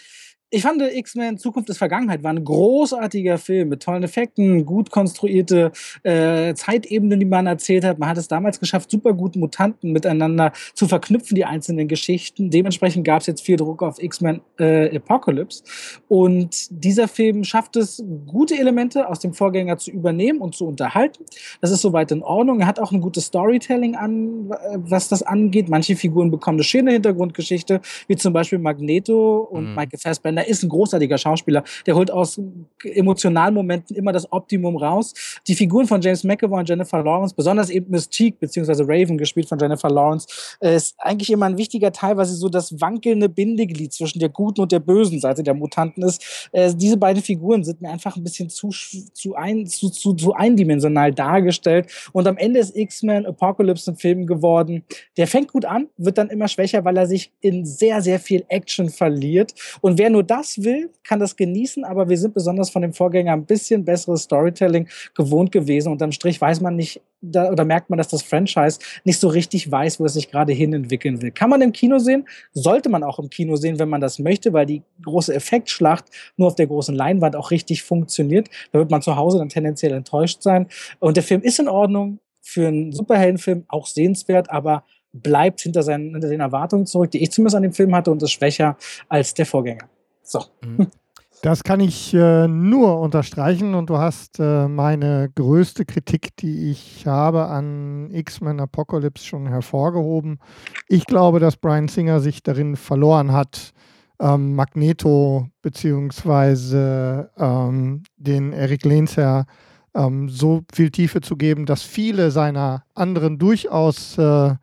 ich 0.54 0.62
fand 0.62 0.84
X-Men 0.84 1.40
Zukunft 1.40 1.68
ist 1.70 1.80
Vergangenheit 1.80 2.22
war 2.22 2.32
ein 2.32 2.44
großartiger 2.44 3.40
Film 3.40 3.70
mit 3.70 3.82
tollen 3.82 4.04
Effekten, 4.04 4.66
gut 4.66 4.92
konstruierte 4.92 5.72
äh, 6.04 6.54
Zeitebenen, 6.54 7.20
die 7.20 7.26
man 7.26 7.48
erzählt 7.48 7.84
hat. 7.84 7.98
Man 7.98 8.08
hat 8.08 8.20
es 8.20 8.28
damals 8.28 8.60
geschafft, 8.60 8.92
super 8.92 9.14
gut 9.14 9.36
Mutanten 9.36 9.92
miteinander 9.92 10.54
zu 10.76 10.88
verknüpfen, 10.88 11.34
die 11.34 11.46
einzelnen 11.46 11.88
Geschichten. 11.88 12.52
Dementsprechend 12.52 13.04
gab 13.04 13.22
es 13.22 13.28
jetzt 13.28 13.42
viel 13.42 13.58
Druck 13.58 13.82
auf 13.82 14.02
X-Men 14.02 14.42
äh, 14.60 14.96
Apocalypse. 14.96 15.64
Und 16.08 16.68
dieser 16.70 17.08
Film 17.08 17.44
schafft 17.44 17.76
es, 17.76 18.04
gute 18.28 18.56
Elemente 18.56 19.10
aus 19.10 19.20
dem 19.20 19.34
Vorgänger 19.34 19.78
zu 19.78 19.90
übernehmen 19.90 20.40
und 20.40 20.54
zu 20.54 20.68
unterhalten. 20.68 21.26
Das 21.62 21.72
ist 21.72 21.82
soweit 21.82 22.12
in 22.12 22.22
Ordnung. 22.22 22.60
Er 22.60 22.68
hat 22.68 22.80
auch 22.80 22.92
ein 22.92 23.02
gutes 23.02 23.26
Storytelling 23.26 23.96
an, 23.96 24.52
was 24.76 25.10
das 25.10 25.24
angeht. 25.24 25.68
Manche 25.68 25.96
Figuren 25.96 26.30
bekommen 26.30 26.58
eine 26.58 26.64
schöne 26.64 26.92
Hintergrundgeschichte, 26.92 27.82
wie 28.08 28.18
zum 28.18 28.34
Beispiel 28.34 28.60
Magneto 28.60 29.40
und 29.40 29.70
mhm. 29.70 29.76
Michael 29.76 30.00
Fassbender 30.00 30.43
ist 30.48 30.64
ein 30.64 30.70
großartiger 30.70 31.18
Schauspieler. 31.18 31.64
Der 31.86 31.96
holt 31.96 32.12
aus 32.12 32.40
emotionalen 32.84 33.54
Momenten 33.54 33.96
immer 33.96 34.12
das 34.12 34.32
Optimum 34.32 34.78
raus. 34.78 35.14
Die 35.48 35.56
Figuren 35.56 35.88
von 35.88 36.02
James 36.02 36.24
McAvoy 36.24 36.60
und 36.60 36.70
Jennifer 36.70 37.04
Lawrence, 37.04 37.34
besonders 37.36 37.70
eben 37.70 37.92
Mystique 37.92 38.40
bzw. 38.40 38.84
Raven, 38.84 39.18
gespielt 39.18 39.48
von 39.48 39.60
Jennifer 39.60 39.90
Lawrence, 39.90 40.28
äh, 40.60 40.76
ist 40.76 40.96
eigentlich 40.98 41.30
immer 41.32 41.46
ein 41.46 41.58
wichtiger 41.58 41.92
Teil, 41.92 42.18
weil 42.18 42.26
sie 42.26 42.36
so 42.36 42.50
das 42.50 42.80
wankelnde 42.80 43.30
Bindeglied 43.30 43.94
zwischen 43.94 44.20
der 44.20 44.30
guten 44.30 44.62
und 44.62 44.72
der 44.72 44.80
bösen 44.80 45.20
Seite 45.20 45.44
der 45.44 45.54
Mutanten 45.54 46.04
ist. 46.04 46.50
Äh, 46.52 46.74
diese 46.74 46.98
beiden 46.98 47.22
Figuren 47.22 47.64
sind 47.64 47.82
mir 47.82 47.90
einfach 47.90 48.16
ein 48.16 48.24
bisschen 48.24 48.50
zu, 48.50 48.70
zu, 48.70 49.36
ein, 49.36 49.66
zu, 49.68 49.90
zu, 49.90 50.14
zu 50.14 50.34
eindimensional 50.34 51.14
dargestellt. 51.14 51.88
Und 52.12 52.28
am 52.28 52.38
Ende 52.38 52.60
ist 52.60 52.76
X-Men 52.76 53.26
Apocalypse 53.26 53.92
ein 53.92 53.98
Film 53.98 54.26
geworden. 54.26 54.84
Der 55.18 55.28
fängt 55.28 55.52
gut 55.52 55.66
an, 55.66 55.88
wird 55.98 56.18
dann 56.18 56.30
immer 56.30 56.48
schwächer, 56.48 56.84
weil 56.86 56.98
er 56.98 57.08
sich 57.08 57.32
in 57.42 57.66
sehr, 57.66 58.02
sehr 58.02 58.20
viel 58.20 58.44
Action 58.48 58.90
verliert. 58.90 59.54
Und 59.82 59.98
wer 59.98 60.10
nur 60.10 60.24
das 60.34 60.64
will, 60.64 60.90
kann 61.04 61.20
das 61.20 61.36
genießen, 61.36 61.84
aber 61.84 62.10
wir 62.10 62.18
sind 62.18 62.34
besonders 62.34 62.72
von 62.72 62.82
dem 62.82 62.92
Vorgänger 62.92 63.34
ein 63.34 63.46
bisschen 63.46 63.86
besseres 63.86 64.24
Storytelling 64.24 64.88
gewohnt 65.14 65.52
gewesen. 65.52 65.92
Unterm 65.92 66.12
Strich 66.12 66.42
weiß 66.42 66.60
man 66.60 66.76
nicht, 66.76 67.02
da, 67.22 67.52
oder 67.52 67.66
merkt 67.66 67.92
man, 67.92 67.98
dass 67.98 68.08
das 68.08 68.24
Franchise 68.24 68.80
nicht 69.04 69.20
so 69.20 69.28
richtig 69.28 69.72
weiß, 69.72 70.00
wo 70.00 70.06
es 70.06 70.14
sich 70.14 70.32
gerade 70.32 70.52
hin 70.52 70.74
entwickeln 70.74 71.22
will. 71.22 71.30
Kann 71.30 71.52
man 71.52 71.62
im 71.62 71.72
Kino 71.72 72.00
sehen, 72.00 72.28
sollte 72.52 72.90
man 72.90 73.04
auch 73.04 73.20
im 73.20 73.30
Kino 73.30 73.58
sehen, 73.58 73.78
wenn 73.78 73.90
man 73.90 74.02
das 74.02 74.18
möchte, 74.18 74.54
weil 74.54 74.66
die 74.66 74.82
große 75.04 75.36
Effektschlacht 75.36 76.06
nur 76.36 76.48
auf 76.48 76.56
der 76.56 76.66
großen 76.66 76.96
Leinwand 76.96 77.36
auch 77.36 77.52
richtig 77.52 77.84
funktioniert. 77.84 78.50
Da 78.72 78.80
wird 78.80 78.90
man 78.90 79.04
zu 79.04 79.16
Hause 79.16 79.38
dann 79.38 79.50
tendenziell 79.50 79.94
enttäuscht 79.94 80.42
sein. 80.42 80.66
Und 81.00 81.16
der 81.16 81.24
Film 81.24 81.42
ist 81.44 81.60
in 81.60 81.68
Ordnung, 81.68 82.20
für 82.42 82.68
einen 82.68 82.92
Superheldenfilm 82.92 83.66
auch 83.68 83.86
sehenswert, 83.86 84.50
aber 84.50 84.84
bleibt 85.14 85.62
hinter, 85.62 85.84
seinen, 85.84 86.14
hinter 86.14 86.28
den 86.28 86.42
Erwartungen 86.42 86.88
zurück, 86.88 87.12
die 87.12 87.22
ich 87.22 87.32
zumindest 87.32 87.56
an 87.56 87.64
dem 87.64 87.74
Film 87.74 87.96
hatte 87.96 88.12
und 88.12 88.22
ist 88.24 88.32
schwächer 88.32 88.78
als 89.08 89.36
der 89.36 89.46
Vorgänger. 89.46 89.88
So. 90.24 90.46
Mhm. 90.62 90.88
Das 91.44 91.66
kann 91.66 91.82
ich 91.82 92.14
äh, 92.14 92.48
nur 92.48 93.02
unterstreichen 93.02 93.76
und 93.76 93.90
du 93.90 93.98
hast 93.98 94.40
äh, 94.40 94.70
meine 94.70 95.30
größte 95.36 95.84
Kritik, 95.84 96.38
die 96.38 96.72
ich 96.72 97.06
habe 97.06 97.48
an 97.48 98.10
X-Men 98.12 98.62
Apocalypse 98.62 99.26
schon 99.26 99.48
hervorgehoben. 99.48 100.40
Ich 100.88 101.06
glaube, 101.06 101.42
dass 101.42 101.58
Brian 101.58 101.90
Singer 101.90 102.22
sich 102.22 102.44
darin 102.44 102.78
verloren 102.78 103.34
hat, 103.34 103.74
ähm, 104.22 104.56
Magneto 104.56 105.50
beziehungsweise 105.62 107.30
ähm, 107.38 108.04
den 108.16 108.54
Eric 108.54 108.86
Lehnsherr 108.86 109.46
ähm, 109.94 110.30
so 110.30 110.62
viel 110.74 110.92
Tiefe 110.92 111.20
zu 111.20 111.36
geben, 111.36 111.66
dass 111.66 111.84
viele 111.84 112.32
seiner 112.32 112.86
anderen 112.96 113.38
durchaus 113.38 114.18
äh, 114.18 114.56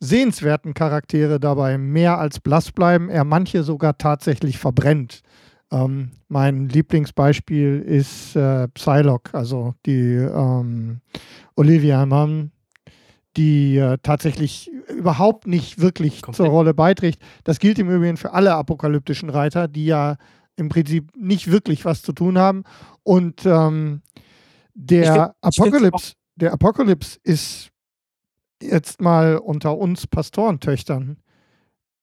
sehenswerten 0.00 0.74
Charaktere 0.74 1.40
dabei 1.40 1.78
mehr 1.78 2.18
als 2.18 2.40
blass 2.40 2.72
bleiben, 2.72 3.08
er 3.08 3.24
manche 3.24 3.62
sogar 3.62 3.98
tatsächlich 3.98 4.58
verbrennt. 4.58 5.22
Ähm, 5.70 6.12
mein 6.28 6.68
Lieblingsbeispiel 6.68 7.80
ist 7.80 8.36
äh, 8.36 8.68
Psylocke, 8.68 9.36
also 9.36 9.74
die 9.84 10.14
ähm, 10.14 11.00
Olivia 11.56 12.06
Mann, 12.06 12.52
die 13.36 13.76
äh, 13.76 13.98
tatsächlich 14.02 14.70
überhaupt 14.88 15.46
nicht 15.46 15.80
wirklich 15.80 16.22
Komplett. 16.22 16.36
zur 16.36 16.46
Rolle 16.46 16.74
beiträgt. 16.74 17.20
Das 17.44 17.58
gilt 17.58 17.78
im 17.78 17.90
Übrigen 17.90 18.16
für 18.16 18.32
alle 18.32 18.54
apokalyptischen 18.54 19.28
Reiter, 19.28 19.68
die 19.68 19.86
ja 19.86 20.16
im 20.56 20.68
Prinzip 20.68 21.12
nicht 21.16 21.50
wirklich 21.50 21.84
was 21.84 22.02
zu 22.02 22.12
tun 22.12 22.38
haben. 22.38 22.64
Und 23.02 23.44
ähm, 23.44 24.02
der 24.74 25.34
Apokalypse, 25.40 26.14
der 26.36 26.52
Apokalypse 26.52 27.18
ist 27.22 27.70
jetzt 28.62 29.00
mal 29.00 29.36
unter 29.36 29.76
uns 29.76 30.06
Pastorentöchtern. 30.06 31.18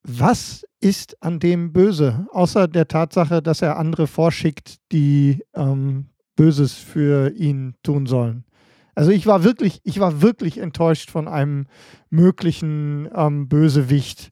Was 0.03 0.65
ist 0.79 1.21
an 1.23 1.39
dem 1.39 1.73
böse, 1.73 2.27
außer 2.31 2.67
der 2.67 2.87
Tatsache, 2.87 3.41
dass 3.41 3.61
er 3.61 3.77
andere 3.77 4.07
vorschickt, 4.07 4.75
die 4.91 5.43
ähm, 5.55 6.09
Böses 6.35 6.73
für 6.73 7.31
ihn 7.31 7.75
tun 7.81 8.05
sollen? 8.05 8.45
Also 8.93 9.11
ich 9.11 9.27
war 9.27 9.43
wirklich, 9.43 9.81
ich 9.83 9.99
war 9.99 10.21
wirklich 10.21 10.57
enttäuscht 10.59 11.11
von 11.11 11.27
einem 11.27 11.65
möglichen 12.09 13.09
ähm, 13.13 13.49
Bösewicht. 13.49 14.29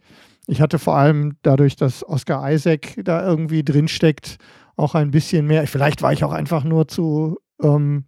Ich 0.48 0.62
hatte 0.62 0.80
vor 0.80 0.96
allem 0.96 1.38
dadurch, 1.42 1.76
dass 1.76 2.08
Oscar 2.08 2.50
Isaac 2.52 2.96
da 3.04 3.26
irgendwie 3.26 3.64
drinsteckt, 3.64 4.38
auch 4.76 4.96
ein 4.96 5.12
bisschen 5.12 5.48
mehr. 5.48 5.68
Vielleicht 5.68 6.02
war 6.02 6.14
ich 6.14 6.24
auch 6.24 6.32
einfach 6.32 6.64
nur 6.64 6.88
zu 6.88 7.40
ähm, 7.62 8.06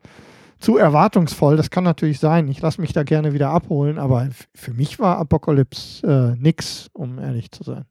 zu 0.60 0.78
erwartungsvoll. 0.78 1.58
Das 1.58 1.70
kann 1.70 1.84
natürlich 1.84 2.20
sein. 2.20 2.48
Ich 2.48 2.62
lasse 2.62 2.82
mich 2.82 2.94
da 2.94 3.04
gerne 3.04 3.34
wieder 3.34 3.50
abholen, 3.50 4.00
aber 4.00 4.30
für 4.54 4.74
mich 4.74 5.00
war 5.00 5.18
Apocalypse 5.18 6.36
äh, 6.38 6.42
nix, 6.42 6.90
um 6.94 7.20
ehrlich 7.20 7.52
zu 7.52 7.64
sein. 7.64 7.86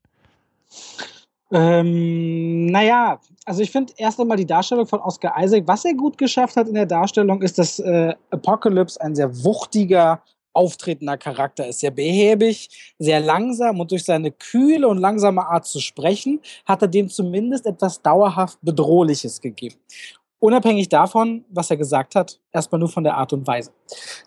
Ähm, 1.52 2.66
naja, 2.66 3.20
also 3.44 3.62
ich 3.62 3.70
finde 3.70 3.92
erst 3.96 4.18
einmal 4.18 4.36
die 4.36 4.46
Darstellung 4.46 4.86
von 4.86 5.00
Oscar 5.00 5.34
Isaac, 5.38 5.64
was 5.66 5.84
er 5.84 5.94
gut 5.94 6.18
geschafft 6.18 6.56
hat 6.56 6.66
in 6.66 6.74
der 6.74 6.86
Darstellung, 6.86 7.42
ist, 7.42 7.58
dass 7.58 7.78
äh, 7.78 8.14
Apocalypse 8.30 9.00
ein 9.00 9.14
sehr 9.14 9.44
wuchtiger, 9.44 10.22
auftretender 10.52 11.16
Charakter 11.16 11.66
ist. 11.66 11.80
Sehr 11.80 11.90
behäbig, 11.90 12.94
sehr 12.98 13.20
langsam 13.20 13.80
und 13.80 13.90
durch 13.90 14.04
seine 14.04 14.30
kühle 14.30 14.88
und 14.88 14.98
langsame 14.98 15.46
Art 15.46 15.66
zu 15.66 15.80
sprechen, 15.80 16.40
hat 16.64 16.82
er 16.82 16.88
dem 16.88 17.08
zumindest 17.08 17.66
etwas 17.66 18.00
dauerhaft 18.00 18.58
Bedrohliches 18.62 19.40
gegeben. 19.40 19.76
Unabhängig 20.44 20.90
davon, 20.90 21.46
was 21.48 21.70
er 21.70 21.78
gesagt 21.78 22.14
hat, 22.14 22.38
erstmal 22.52 22.78
nur 22.78 22.90
von 22.90 23.02
der 23.02 23.16
Art 23.16 23.32
und 23.32 23.46
Weise. 23.46 23.70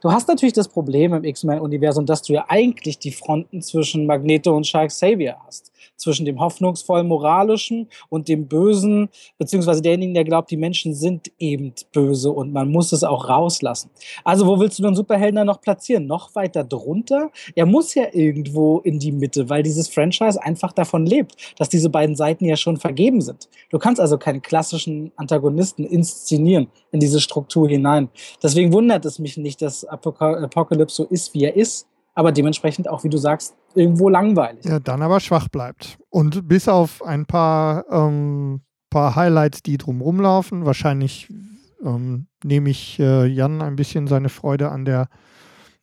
Du 0.01 0.11
hast 0.11 0.27
natürlich 0.27 0.53
das 0.53 0.67
Problem 0.67 1.13
im 1.13 1.23
X-Men-Universum, 1.23 2.07
dass 2.07 2.23
du 2.23 2.33
ja 2.33 2.45
eigentlich 2.47 2.97
die 2.97 3.11
Fronten 3.11 3.61
zwischen 3.61 4.07
Magneto 4.07 4.57
und 4.57 4.65
Shark 4.65 4.89
Xavier 4.89 5.37
hast 5.45 5.71
zwischen 5.95 6.25
dem 6.25 6.39
hoffnungsvoll 6.39 7.03
moralischen 7.03 7.87
und 8.09 8.27
dem 8.27 8.47
bösen, 8.47 9.09
beziehungsweise 9.37 9.81
derjenigen, 9.81 10.13
der 10.13 10.23
glaubt, 10.23 10.51
die 10.51 10.57
Menschen 10.57 10.93
sind 10.93 11.31
eben 11.39 11.73
böse 11.93 12.31
und 12.31 12.53
man 12.53 12.71
muss 12.71 12.91
es 12.91 13.03
auch 13.03 13.29
rauslassen. 13.29 13.89
Also 14.23 14.47
wo 14.47 14.59
willst 14.59 14.79
du 14.79 14.83
den 14.83 14.95
Superhelden 14.95 15.35
dann 15.35 15.47
noch 15.47 15.61
platzieren? 15.61 16.07
Noch 16.07 16.35
weiter 16.35 16.63
drunter? 16.63 17.31
Er 17.55 17.65
muss 17.65 17.93
ja 17.95 18.05
irgendwo 18.11 18.79
in 18.79 18.99
die 18.99 19.11
Mitte, 19.11 19.49
weil 19.49 19.63
dieses 19.63 19.87
Franchise 19.87 20.41
einfach 20.41 20.73
davon 20.73 21.05
lebt, 21.05 21.35
dass 21.57 21.69
diese 21.69 21.89
beiden 21.89 22.15
Seiten 22.15 22.45
ja 22.45 22.55
schon 22.55 22.77
vergeben 22.77 23.21
sind. 23.21 23.49
Du 23.69 23.79
kannst 23.79 24.01
also 24.01 24.17
keinen 24.17 24.41
klassischen 24.41 25.11
Antagonisten 25.15 25.83
inszenieren 25.83 26.67
in 26.91 26.99
diese 26.99 27.19
Struktur 27.19 27.67
hinein. 27.67 28.09
Deswegen 28.41 28.73
wundert 28.73 29.05
es 29.05 29.19
mich 29.19 29.37
nicht, 29.37 29.61
dass 29.61 29.85
Apocalypse 29.85 30.95
so 30.95 31.03
ist, 31.05 31.33
wie 31.33 31.43
er 31.43 31.55
ist 31.55 31.87
aber 32.17 32.31
dementsprechend 32.31 32.89
auch, 32.89 33.03
wie 33.03 33.09
du 33.09 33.19
sagst, 33.19 33.55
irgendwo 33.77 34.09
langweilig. 34.09 34.65
Ja, 34.65 34.79
dann 34.79 35.01
aber 35.01 35.19
schwach 35.19 35.47
bleibt. 35.47 35.97
Und 36.09 36.47
bis 36.47 36.67
auf 36.67 37.03
ein 37.03 37.25
paar, 37.25 37.85
ähm, 37.91 38.61
paar 38.89 39.15
Highlights, 39.15 39.63
die 39.63 39.77
drumherum 39.77 40.19
laufen, 40.19 40.65
wahrscheinlich 40.65 41.29
ähm, 41.83 42.27
nehme 42.43 42.69
ich 42.69 42.99
äh, 42.99 43.25
Jan 43.25 43.61
ein 43.61 43.75
bisschen 43.75 44.07
seine 44.07 44.29
Freude 44.29 44.69
an 44.69 44.85
der 44.85 45.07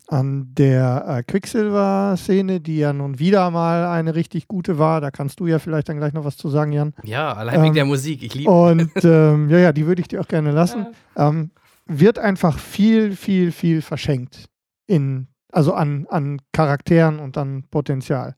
an 0.09 0.53
der 0.55 1.05
äh, 1.09 1.23
Quicksilver-Szene, 1.23 2.61
die 2.61 2.79
ja 2.79 2.93
nun 2.93 3.19
wieder 3.19 3.51
mal 3.51 3.87
eine 3.87 4.15
richtig 4.15 4.49
gute 4.49 4.79
war. 4.79 5.01
Da 5.01 5.11
kannst 5.11 5.41
du 5.41 5.47
ja 5.47 5.59
vielleicht 5.59 5.89
dann 5.89 5.97
gleich 5.97 6.13
noch 6.13 6.25
was 6.25 6.37
zu 6.37 6.51
sagen, 6.51 6.73
Jan. 6.73 6.93
Ja, 7.05 7.33
allein 7.33 7.55
wegen 7.57 7.69
ähm, 7.69 7.75
der 7.75 7.85
Musik. 7.87 8.23
Ich 8.23 8.35
liebe 8.35 8.51
Und 8.51 8.93
ähm, 9.03 9.49
ja, 9.49 9.59
ja, 9.59 9.73
die 9.73 9.87
würde 9.87 10.03
ich 10.03 10.09
dir 10.09 10.21
auch 10.21 10.29
gerne 10.29 10.51
lassen. 10.51 10.89
Ja. 11.17 11.29
Ähm, 11.29 11.51
wird 11.87 12.19
einfach 12.19 12.59
viel, 12.59 13.17
viel, 13.17 13.51
viel 13.51 13.83
verschenkt 13.83 14.47
in 14.87 15.29
also 15.55 15.73
an, 15.73 16.07
an 16.11 16.41
Charakteren 16.53 17.19
und 17.21 17.37
an 17.39 17.65
Potenzial. 17.71 18.35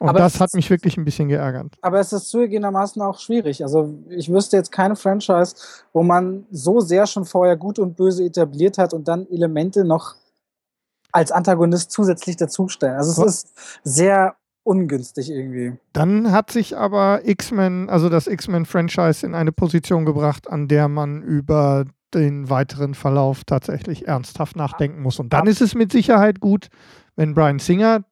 Und 0.00 0.08
Aber 0.08 0.18
das 0.18 0.40
hat 0.40 0.54
mich 0.54 0.70
wirklich 0.70 0.96
ein 0.96 1.04
bisschen 1.04 1.28
geärgert. 1.28 1.76
Aber 1.82 2.00
es 2.00 2.12
ist 2.12 2.30
zugegebenermaßen 2.30 3.02
auch 3.02 3.18
schwierig. 3.18 3.62
Also 3.62 3.98
ich 4.08 4.32
wüsste 4.32 4.56
jetzt 4.56 4.72
keine 4.72 4.96
Franchise, 4.96 5.54
wo 5.92 6.02
man 6.02 6.46
so 6.50 6.80
sehr 6.80 7.06
schon 7.06 7.26
vorher 7.26 7.56
gut 7.56 7.78
und 7.78 7.96
böse 7.96 8.24
etabliert 8.24 8.78
hat 8.78 8.94
und 8.94 9.08
dann 9.08 9.26
Elemente 9.30 9.84
noch 9.84 10.14
als 11.12 11.32
Antagonist 11.32 11.90
zusätzlich 11.90 12.36
dazustellen. 12.36 12.96
Also 12.96 13.10
es 13.10 13.18
Ja. 13.18 13.24
ist 13.26 13.48
sehr 13.84 14.36
ungünstig 14.62 15.30
irgendwie. 15.30 15.76
Dann 15.92 16.32
hat 16.32 16.50
sich 16.50 16.76
aber 16.78 17.20
X-Men, 17.24 17.90
also 17.90 18.08
das 18.08 18.26
X-Men-Franchise, 18.26 19.26
in 19.26 19.34
eine 19.34 19.52
Position 19.52 20.06
gebracht, 20.06 20.48
an 20.48 20.68
der 20.68 20.88
man 20.88 21.22
über 21.22 21.84
den 22.14 22.50
weiteren 22.50 22.94
Verlauf 22.94 23.44
tatsächlich 23.44 24.08
ernsthaft 24.08 24.56
nachdenken 24.56 25.02
muss. 25.02 25.18
Und 25.18 25.32
dann 25.32 25.46
ist 25.46 25.60
es 25.60 25.74
mit 25.74 25.92
Sicherheit 25.92 26.40
gut, 26.40 26.68
wenn 27.16 27.34
Brian 27.34 27.58
Singer, 27.58 28.04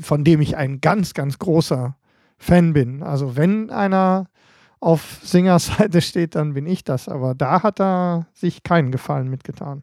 von 0.00 0.24
dem 0.24 0.40
ich 0.40 0.56
ein 0.56 0.80
ganz, 0.80 1.14
ganz 1.14 1.38
großer 1.38 1.96
Fan 2.38 2.72
bin, 2.72 3.02
also 3.02 3.36
wenn 3.36 3.70
einer 3.70 4.26
auf 4.80 5.20
Singers 5.22 5.66
Seite 5.78 6.00
steht, 6.00 6.34
dann 6.34 6.54
bin 6.54 6.66
ich 6.66 6.84
das. 6.84 7.08
Aber 7.08 7.34
da 7.34 7.62
hat 7.62 7.80
er 7.80 8.26
sich 8.32 8.62
keinen 8.62 8.92
Gefallen 8.92 9.28
mitgetan. 9.28 9.82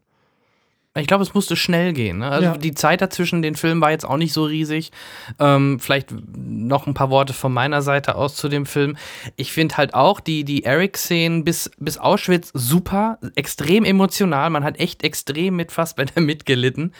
Ich 0.94 1.06
glaube, 1.06 1.22
es 1.22 1.32
musste 1.32 1.56
schnell 1.56 1.94
gehen. 1.94 2.18
Ne? 2.18 2.28
Also 2.28 2.48
Ja. 2.48 2.56
die 2.56 2.74
Zeit 2.74 3.00
dazwischen 3.00 3.40
den 3.40 3.54
Filmen 3.54 3.80
war 3.80 3.90
jetzt 3.92 4.04
auch 4.04 4.18
nicht 4.18 4.34
so 4.34 4.44
riesig. 4.44 4.92
Ähm, 5.38 5.80
vielleicht 5.80 6.10
noch 6.36 6.86
ein 6.86 6.92
paar 6.92 7.08
Worte 7.08 7.32
von 7.32 7.50
meiner 7.52 7.80
Seite 7.80 8.14
aus 8.14 8.36
zu 8.36 8.48
dem 8.50 8.66
Film. 8.66 8.98
Ich 9.36 9.52
finde 9.52 9.78
halt 9.78 9.94
auch 9.94 10.20
die, 10.20 10.44
die 10.44 10.64
Eric-Szenen 10.64 11.44
bis, 11.44 11.70
bis 11.78 11.96
Auschwitz 11.96 12.50
super, 12.52 13.18
extrem 13.36 13.84
emotional. 13.84 14.50
Man 14.50 14.64
hat 14.64 14.78
echt 14.78 15.02
extrem 15.02 15.56
mit 15.56 15.72
Fassbender 15.72 16.20
mitgelitten. 16.20 16.92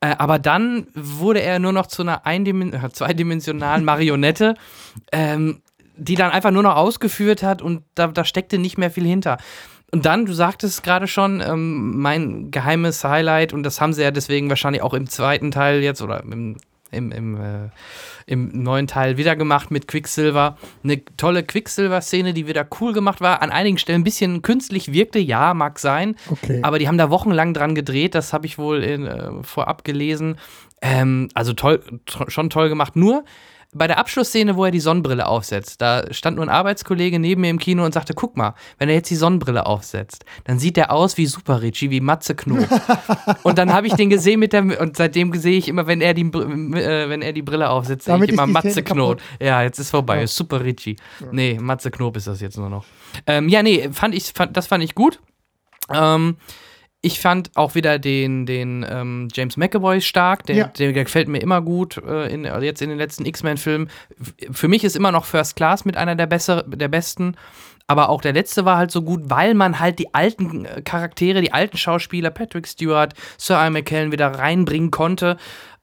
Äh, 0.00 0.16
aber 0.18 0.38
dann 0.38 0.86
wurde 0.94 1.40
er 1.40 1.58
nur 1.60 1.72
noch 1.72 1.86
zu 1.86 2.02
einer 2.02 2.26
eindimen 2.26 2.74
äh, 2.74 2.90
zweidimensionalen 2.92 3.84
Marionette, 3.86 4.54
ähm, 5.12 5.62
die 5.96 6.14
dann 6.14 6.30
einfach 6.30 6.50
nur 6.50 6.62
noch 6.62 6.76
ausgeführt 6.76 7.42
hat 7.42 7.62
und 7.62 7.84
da, 7.94 8.06
da 8.08 8.24
steckte 8.24 8.58
nicht 8.58 8.76
mehr 8.76 8.90
viel 8.90 9.04
hinter. 9.06 9.38
Und 9.92 10.06
dann, 10.06 10.24
du 10.24 10.32
sagtest 10.32 10.74
es 10.74 10.82
gerade 10.82 11.08
schon, 11.08 11.40
ähm, 11.40 11.98
mein 11.98 12.50
geheimes 12.50 13.02
Highlight, 13.02 13.52
und 13.52 13.62
das 13.64 13.80
haben 13.80 13.92
sie 13.92 14.02
ja 14.02 14.10
deswegen 14.10 14.48
wahrscheinlich 14.48 14.82
auch 14.82 14.94
im 14.94 15.08
zweiten 15.08 15.50
Teil 15.50 15.82
jetzt 15.82 16.00
oder 16.00 16.22
im, 16.22 16.56
im, 16.92 17.12
im, 17.12 17.40
äh, 17.40 17.70
im 18.26 18.62
neuen 18.62 18.86
Teil 18.86 19.16
wieder 19.16 19.34
gemacht 19.34 19.70
mit 19.70 19.88
Quicksilver. 19.88 20.56
Eine 20.84 21.04
tolle 21.16 21.42
Quicksilver-Szene, 21.42 22.34
die 22.34 22.46
wieder 22.46 22.66
cool 22.80 22.92
gemacht 22.92 23.20
war. 23.20 23.42
An 23.42 23.50
einigen 23.50 23.78
Stellen 23.78 24.02
ein 24.02 24.04
bisschen 24.04 24.42
künstlich 24.42 24.92
wirkte, 24.92 25.18
ja, 25.18 25.54
mag 25.54 25.78
sein. 25.78 26.14
Okay. 26.30 26.60
Aber 26.62 26.78
die 26.78 26.86
haben 26.86 26.98
da 26.98 27.10
wochenlang 27.10 27.54
dran 27.54 27.74
gedreht, 27.74 28.14
das 28.14 28.32
habe 28.32 28.46
ich 28.46 28.58
wohl 28.58 28.82
in, 28.84 29.06
äh, 29.06 29.42
vorab 29.42 29.84
gelesen. 29.84 30.36
Ähm, 30.82 31.28
also 31.34 31.52
toll, 31.52 31.82
to 32.06 32.30
schon 32.30 32.48
toll 32.48 32.68
gemacht. 32.68 32.96
Nur 32.96 33.24
bei 33.72 33.86
der 33.86 33.98
Abschlussszene, 33.98 34.56
wo 34.56 34.64
er 34.64 34.70
die 34.72 34.80
Sonnenbrille 34.80 35.26
aufsetzt, 35.26 35.80
da 35.80 36.12
stand 36.12 36.36
nur 36.36 36.44
ein 36.44 36.48
Arbeitskollege 36.48 37.18
neben 37.20 37.42
mir 37.42 37.50
im 37.50 37.58
Kino 37.58 37.84
und 37.84 37.94
sagte: 37.94 38.14
Guck 38.14 38.36
mal, 38.36 38.54
wenn 38.78 38.88
er 38.88 38.96
jetzt 38.96 39.10
die 39.10 39.16
Sonnenbrille 39.16 39.64
aufsetzt, 39.66 40.24
dann 40.44 40.58
sieht 40.58 40.76
er 40.76 40.90
aus 40.90 41.16
wie 41.16 41.26
Super 41.26 41.62
Richie, 41.62 41.90
wie 41.90 42.00
Matze 42.00 42.34
Knob. 42.34 42.66
und 43.44 43.58
dann 43.58 43.72
habe 43.72 43.86
ich 43.86 43.94
den 43.94 44.10
gesehen 44.10 44.40
mit 44.40 44.52
der 44.52 44.80
und 44.80 44.96
seitdem 44.96 45.32
sehe 45.34 45.56
ich 45.58 45.68
immer, 45.68 45.86
wenn 45.86 46.00
er 46.00 46.14
die, 46.14 46.22
äh, 46.22 47.08
wenn 47.08 47.22
er 47.22 47.32
die 47.32 47.42
Brille 47.42 47.70
aufsetzt, 47.70 48.06
sehe 48.06 48.24
ich 48.24 48.30
immer 48.30 48.46
Matze 48.46 48.82
Knob. 48.82 49.20
Ja, 49.40 49.62
jetzt 49.62 49.78
ist 49.78 49.90
vorbei, 49.90 50.16
Ja. 50.16 50.22
ist 50.22 50.34
Super 50.36 50.64
Richie. 50.64 50.96
Nee, 51.30 51.58
Matze 51.60 51.90
Knob 51.90 52.16
ist 52.16 52.26
das 52.26 52.40
jetzt 52.40 52.58
nur 52.58 52.68
noch. 52.70 52.84
Ähm, 53.26 53.48
ja, 53.48 53.62
nee, 53.62 53.88
fand 53.92 54.14
ich, 54.14 54.32
fand, 54.34 54.56
das 54.56 54.66
fand 54.66 54.82
ich 54.82 54.94
gut. 54.94 55.20
Ähm, 55.92 56.36
ich 57.02 57.18
fand 57.20 57.50
auch 57.54 57.74
wieder 57.74 57.98
den, 57.98 58.44
den 58.44 58.84
ähm, 58.88 59.28
James 59.32 59.56
McAvoy 59.56 60.00
stark. 60.00 60.44
Der, 60.46 60.56
Ja. 60.56 60.66
der 60.68 60.92
gefällt 60.92 61.28
mir 61.28 61.38
immer 61.40 61.62
gut 61.62 61.96
äh, 61.96 62.32
in, 62.32 62.46
also 62.46 62.64
jetzt 62.64 62.82
in 62.82 62.90
den 62.90 62.98
letzten 62.98 63.24
X-Men-Filmen. 63.24 63.88
Für 64.50 64.68
mich 64.68 64.84
ist 64.84 64.96
immer 64.96 65.10
noch 65.12 65.24
First 65.24 65.56
Class 65.56 65.84
mit 65.84 65.96
einer 65.96 66.14
der, 66.14 66.26
besser, 66.26 66.62
der 66.64 66.88
besten. 66.88 67.36
Aber 67.86 68.08
auch 68.10 68.20
der 68.20 68.34
letzte 68.34 68.64
war 68.66 68.76
halt 68.76 68.90
so 68.90 69.02
gut, 69.02 69.22
weil 69.24 69.54
man 69.54 69.80
halt 69.80 69.98
die 69.98 70.14
alten 70.14 70.64
äh, 70.66 70.82
Charaktere, 70.82 71.40
die 71.40 71.52
alten 71.52 71.76
Schauspieler, 71.78 72.30
Patrick 72.30 72.68
Stewart, 72.68 73.14
Sir 73.38 73.54
Ian 73.56 73.72
McKellen 73.72 74.12
wieder 74.12 74.28
reinbringen 74.28 74.90
konnte. 74.90 75.36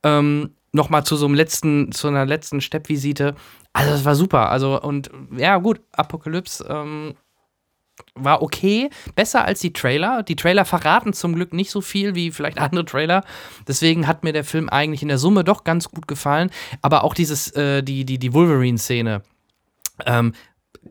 Ähm, 0.03 0.51
Nochmal 0.73 1.05
zu 1.05 1.15
so 1.15 1.25
einem 1.25 1.33
letzten, 1.33 1.91
zu 1.93 2.09
einer 2.09 2.25
letzten 2.25 2.61
Steppvisite. 2.61 3.35
Also, 3.73 3.89
das 3.91 4.05
war 4.05 4.15
super. 4.15 4.49
Also, 4.51 4.79
und 4.79 5.09
ja, 5.35 5.57
gut, 5.57 5.79
Apokalypse 5.93 6.63
ähm, 6.69 7.15
war 8.15 8.41
okay, 8.41 8.89
besser 9.15 9.45
als 9.45 9.59
die 9.59 9.73
Trailer. 9.73 10.23
Die 10.23 10.35
Trailer 10.35 10.65
verraten 10.65 11.13
zum 11.13 11.35
Glück 11.35 11.53
nicht 11.53 11.71
so 11.71 11.81
viel 11.81 12.15
wie 12.15 12.31
vielleicht 12.31 12.59
andere 12.59 12.85
Trailer. 12.85 13.23
Deswegen 13.67 14.07
hat 14.07 14.23
mir 14.23 14.33
der 14.33 14.43
Film 14.43 14.69
eigentlich 14.69 15.01
in 15.01 15.07
der 15.07 15.17
Summe 15.17 15.43
doch 15.43 15.63
ganz 15.63 15.89
gut 15.89 16.07
gefallen. 16.07 16.49
Aber 16.81 17.03
auch 17.03 17.13
dieses, 17.13 17.51
äh, 17.51 17.83
die, 17.83 18.05
die, 18.05 18.17
die 18.17 18.33
Wolverine-Szene, 18.33 19.21
ähm, 20.05 20.33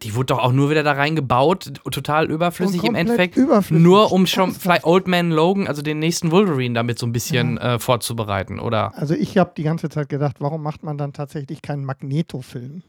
die 0.03 0.15
wurde 0.15 0.27
doch 0.27 0.39
auch 0.41 0.53
nur 0.53 0.71
wieder 0.71 0.83
da 0.83 0.93
reingebaut, 0.93 1.73
total 1.91 2.31
überflüssig 2.31 2.85
im 2.85 2.95
Endeffekt. 2.95 3.37
überflüssig. 3.37 3.83
Nur 3.83 4.13
um 4.13 4.27
schon 4.27 4.53
vielleicht 4.53 4.85
Old 4.85 5.07
Man 5.07 5.31
Logan, 5.31 5.67
also 5.67 5.81
den 5.81 5.99
nächsten 5.99 6.31
Wolverine, 6.31 6.75
damit 6.75 6.99
so 6.99 7.07
ein 7.07 7.13
bisschen 7.13 7.57
äh, 7.59 7.79
vorzubereiten, 7.79 8.59
oder? 8.59 8.93
Also 8.97 9.15
ich 9.15 9.39
habe 9.39 9.53
die 9.57 9.63
ganze 9.63 9.89
Zeit 9.89 10.09
gedacht, 10.09 10.37
warum 10.41 10.63
macht 10.63 10.83
man 10.83 10.99
dann 10.99 11.13
tatsächlich 11.13 11.63
keinen 11.63 11.85
Magneto-Film? 11.85 12.83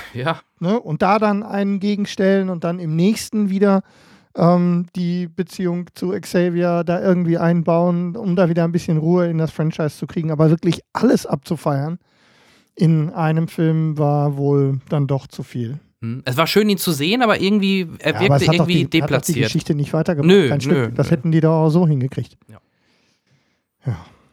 Ja. 0.14 0.40
Ne? 0.60 0.78
Und 0.78 1.02
da 1.02 1.18
dann 1.18 1.42
einen 1.42 1.80
gegenstellen 1.80 2.50
und 2.50 2.64
dann 2.64 2.78
im 2.78 2.94
nächsten 2.96 3.50
wieder 3.50 3.82
ähm, 4.36 4.86
die 4.96 5.28
Beziehung 5.28 5.86
zu 5.94 6.10
Xavier 6.10 6.84
da 6.84 7.00
irgendwie 7.02 7.38
einbauen, 7.38 8.16
um 8.16 8.36
da 8.36 8.48
wieder 8.48 8.64
ein 8.64 8.72
bisschen 8.72 8.98
Ruhe 8.98 9.28
in 9.28 9.38
das 9.38 9.50
Franchise 9.50 9.96
zu 9.96 10.06
kriegen. 10.06 10.30
Aber 10.30 10.50
wirklich 10.50 10.80
alles 10.92 11.26
abzufeiern 11.26 11.98
in 12.74 13.10
einem 13.10 13.48
Film 13.48 13.98
war 13.98 14.36
wohl 14.36 14.80
dann 14.88 15.06
doch 15.06 15.26
zu 15.26 15.42
viel. 15.42 15.78
Hm. 16.00 16.22
Es 16.24 16.36
war 16.36 16.46
schön, 16.46 16.68
ihn 16.68 16.78
zu 16.78 16.92
sehen, 16.92 17.22
aber 17.22 17.40
irgendwie, 17.40 17.86
er 17.98 18.14
Ja, 18.14 18.20
wirkte 18.20 18.46
hat 18.46 18.54
irgendwie 18.54 18.56
die, 18.56 18.58
Hat 18.58 18.84
doch 18.84 18.90
die 18.90 19.00
deplatziert. 19.00 19.44
Geschichte 19.44 19.74
nicht 19.74 19.92
weitergebracht. 19.92 20.26
Nö, 20.34 20.48
Kein 20.48 20.58
nö, 20.58 20.62
Stück. 20.64 20.94
Das 20.96 21.06
nö. 21.10 21.16
hätten 21.16 21.32
die 21.32 21.40
doch 21.40 21.52
auch 21.66 21.70
so 21.70 21.86
hingekriegt. 21.86 22.36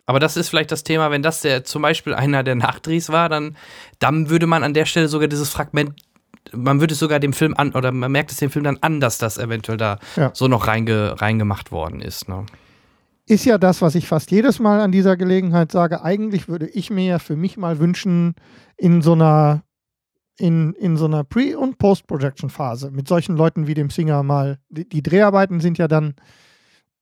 Aber 0.10 0.20
das 0.20 0.38
ist 0.38 0.50
vielleicht 0.50 0.72
das 0.72 0.84
Thema, 0.84 1.12
wenn 1.12 1.22
das 1.22 1.42
der 1.42 1.64
zum 1.64 1.84
Beispiel 1.84 2.16
einer 2.16 2.42
der 2.42 2.56
Nachdrehs 2.56 3.10
war, 3.10 3.30
dann, 3.30 3.56
dann 4.00 4.32
würde 4.32 4.48
man 4.48 4.64
an 4.64 4.74
der 4.74 4.86
Stelle 4.86 5.08
sogar 5.08 5.28
dieses 5.28 5.52
Fragment, 5.52 5.92
man 6.52 6.80
würde 6.80 6.94
es 6.94 7.00
sogar 7.00 7.20
dem 7.20 7.32
Film 7.32 7.54
an, 7.56 7.74
oder 7.74 7.92
man 7.92 8.12
merkt 8.12 8.32
es 8.32 8.38
dem 8.38 8.50
Film 8.50 8.64
dann 8.66 8.80
an, 8.82 9.02
dass 9.02 9.20
das 9.20 9.38
eventuell 9.38 9.78
da 9.78 10.00
Ja. 10.16 10.32
so 10.34 10.48
noch 10.48 10.66
reinge, 10.66 11.22
reingemacht 11.22 11.72
worden 11.72 12.02
ist. 12.02 12.28
Ne? 12.28 12.48
ist 13.28 13.46
ja 13.46 13.60
das, 13.60 13.84
was 13.84 13.94
ich 13.94 14.08
fast 14.08 14.32
jedes 14.32 14.58
Mal 14.58 14.82
an 14.82 14.92
dieser 14.92 15.16
Gelegenheit 15.16 15.72
sage. 15.72 16.04
Eigentlich 16.04 16.50
würde 16.50 16.68
ich 16.68 16.90
mir 16.90 17.06
ja 17.06 17.20
für 17.20 17.36
mich 17.36 17.56
mal 17.56 17.78
wünschen, 17.78 18.34
in 18.78 19.04
so 19.04 19.14
einer 19.14 19.62
in, 20.40 20.74
in 20.74 20.98
so 20.98 21.06
einer 21.06 21.24
Pre- 21.24 21.56
und 21.56 21.78
Post-Production-Phase 21.78 22.90
mit 22.90 23.08
solchen 23.08 23.38
Leuten 23.38 23.68
wie 23.68 23.76
dem 23.76 23.92
Singer 23.92 24.24
mal. 24.24 24.58
Die, 24.70 24.90
die 24.90 25.04
Dreharbeiten 25.04 25.60
sind 25.60 25.78
ja 25.78 25.88
dann, 25.88 26.16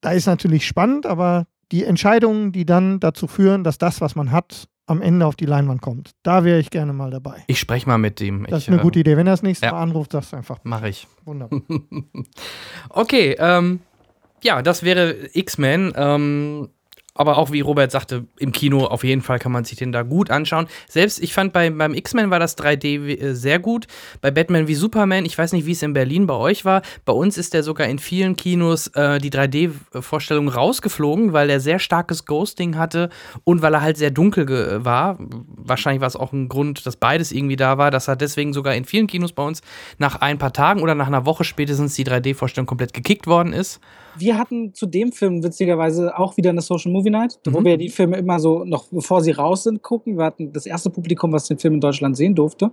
da 0.01 0.11
ist 0.11 0.25
natürlich 0.25 0.67
spannend, 0.67 1.05
aber 1.05 1.47
die 1.71 1.83
Entscheidungen, 1.83 2.51
die 2.51 2.65
dann 2.65 2.99
dazu 2.99 3.27
führen, 3.27 3.63
dass 3.63 3.77
das, 3.77 4.01
was 4.01 4.15
man 4.15 4.31
hat, 4.31 4.67
am 4.87 5.01
Ende 5.01 5.25
auf 5.25 5.35
die 5.35 5.45
Leinwand 5.45 5.81
kommt, 5.81 6.11
da 6.23 6.43
wäre 6.43 6.59
ich 6.59 6.69
gerne 6.69 6.93
mal 6.93 7.11
dabei. 7.11 7.43
Ich 7.47 7.59
spreche 7.59 7.87
mal 7.87 7.97
mit 7.97 8.21
ihm. 8.21 8.45
Das 8.49 8.63
ich, 8.63 8.67
ist 8.67 8.73
eine 8.73 8.81
gute 8.81 8.99
Idee. 8.99 9.17
Wenn 9.17 9.27
er 9.27 9.33
das 9.33 9.43
nächste 9.43 9.65
ja. 9.65 9.73
Mal 9.73 9.81
anruft, 9.81 10.13
sagst 10.13 10.31
du 10.31 10.37
einfach. 10.37 10.59
Mache 10.63 10.89
ich. 10.89 11.07
Wunderbar. 11.25 11.61
Okay, 12.89 13.35
ähm, 13.37 13.81
ja, 14.43 14.61
das 14.61 14.83
wäre 14.83 15.29
X-Men. 15.33 15.93
Ähm, 15.95 16.69
aber 17.17 17.37
auch 17.37 17.51
wie 17.51 17.61
Robert 17.61 17.91
sagte, 17.91 18.25
im 18.37 18.51
Kino 18.51 18.85
auf 18.85 19.03
jeden 19.03 19.21
Fall 19.21 19.39
kann 19.39 19.51
man 19.51 19.63
sich 19.65 19.77
den 19.77 19.91
da 19.91 20.03
gut 20.03 20.31
anschauen. 20.31 20.67
Selbst 20.87 21.21
ich 21.21 21.33
fand 21.33 21.53
bei, 21.53 21.69
beim 21.69 21.93
X-Men 21.93 22.29
war 22.29 22.39
das 22.39 22.57
3D 22.57 23.07
äh, 23.19 23.33
sehr 23.33 23.59
gut. 23.59 23.87
Bei 24.21 24.31
Batman 24.31 24.67
wie 24.67 24.75
Superman, 24.75 25.25
ich 25.25 25.37
weiß 25.37 25.51
nicht, 25.53 25.65
wie 25.65 25.71
es 25.71 25.81
in 25.83 25.93
Berlin 25.93 26.27
bei 26.27 26.33
euch 26.35 26.65
war. 26.65 26.81
Bei 27.05 27.13
uns 27.13 27.37
ist 27.37 27.53
der 27.53 27.63
sogar 27.63 27.87
in 27.87 27.99
vielen 27.99 28.35
Kinos 28.35 28.87
äh, 28.95 29.19
die 29.19 29.29
3D-Vorstellung 29.31 30.47
rausgeflogen, 30.49 31.33
weil 31.33 31.49
er 31.49 31.59
sehr 31.59 31.79
starkes 31.79 32.25
Ghosting 32.25 32.77
hatte 32.77 33.09
und 33.43 33.61
weil 33.61 33.73
er 33.73 33.81
halt 33.81 33.97
sehr 33.97 34.11
dunkel 34.11 34.45
ge- 34.45 34.85
war. 34.85 35.17
Wahrscheinlich 35.19 36.01
war 36.01 36.07
es 36.07 36.15
auch 36.15 36.33
ein 36.33 36.47
Grund, 36.49 36.85
dass 36.85 36.95
beides 36.95 37.31
irgendwie 37.31 37.55
da 37.55 37.77
war, 37.77 37.91
dass 37.91 38.07
er 38.07 38.15
deswegen 38.15 38.53
sogar 38.53 38.75
in 38.75 38.85
vielen 38.85 39.07
Kinos 39.07 39.33
bei 39.33 39.43
uns 39.43 39.61
nach 39.97 40.15
ein 40.21 40.37
paar 40.37 40.53
Tagen 40.53 40.81
oder 40.81 40.95
nach 40.95 41.07
einer 41.07 41.25
Woche 41.25 41.43
spätestens 41.43 41.95
die 41.95 42.05
3D-Vorstellung 42.05 42.65
komplett 42.67 42.93
gekickt 42.93 43.27
worden 43.27 43.53
ist. 43.53 43.79
Wir 44.19 44.37
hatten 44.37 44.73
zu 44.73 44.85
dem 44.85 45.11
Film 45.11 45.43
witzigerweise 45.43 46.17
auch 46.17 46.37
wieder 46.37 46.49
eine 46.51 46.61
Social 46.61 46.91
Movie 46.91 47.09
Night, 47.09 47.39
wo 47.45 47.59
Mhm. 47.59 47.65
wir 47.65 47.77
die 47.77 47.89
Filme 47.89 48.17
immer 48.17 48.39
so 48.39 48.63
noch 48.63 48.85
bevor 48.89 49.21
sie 49.21 49.31
raus 49.31 49.63
sind 49.63 49.81
gucken. 49.81 50.17
Wir 50.17 50.25
hatten 50.25 50.53
das 50.53 50.65
erste 50.65 50.89
Publikum, 50.89 51.31
was 51.33 51.47
den 51.47 51.57
Film 51.59 51.75
in 51.75 51.81
Deutschland 51.81 52.15
sehen 52.15 52.35
durfte. 52.35 52.71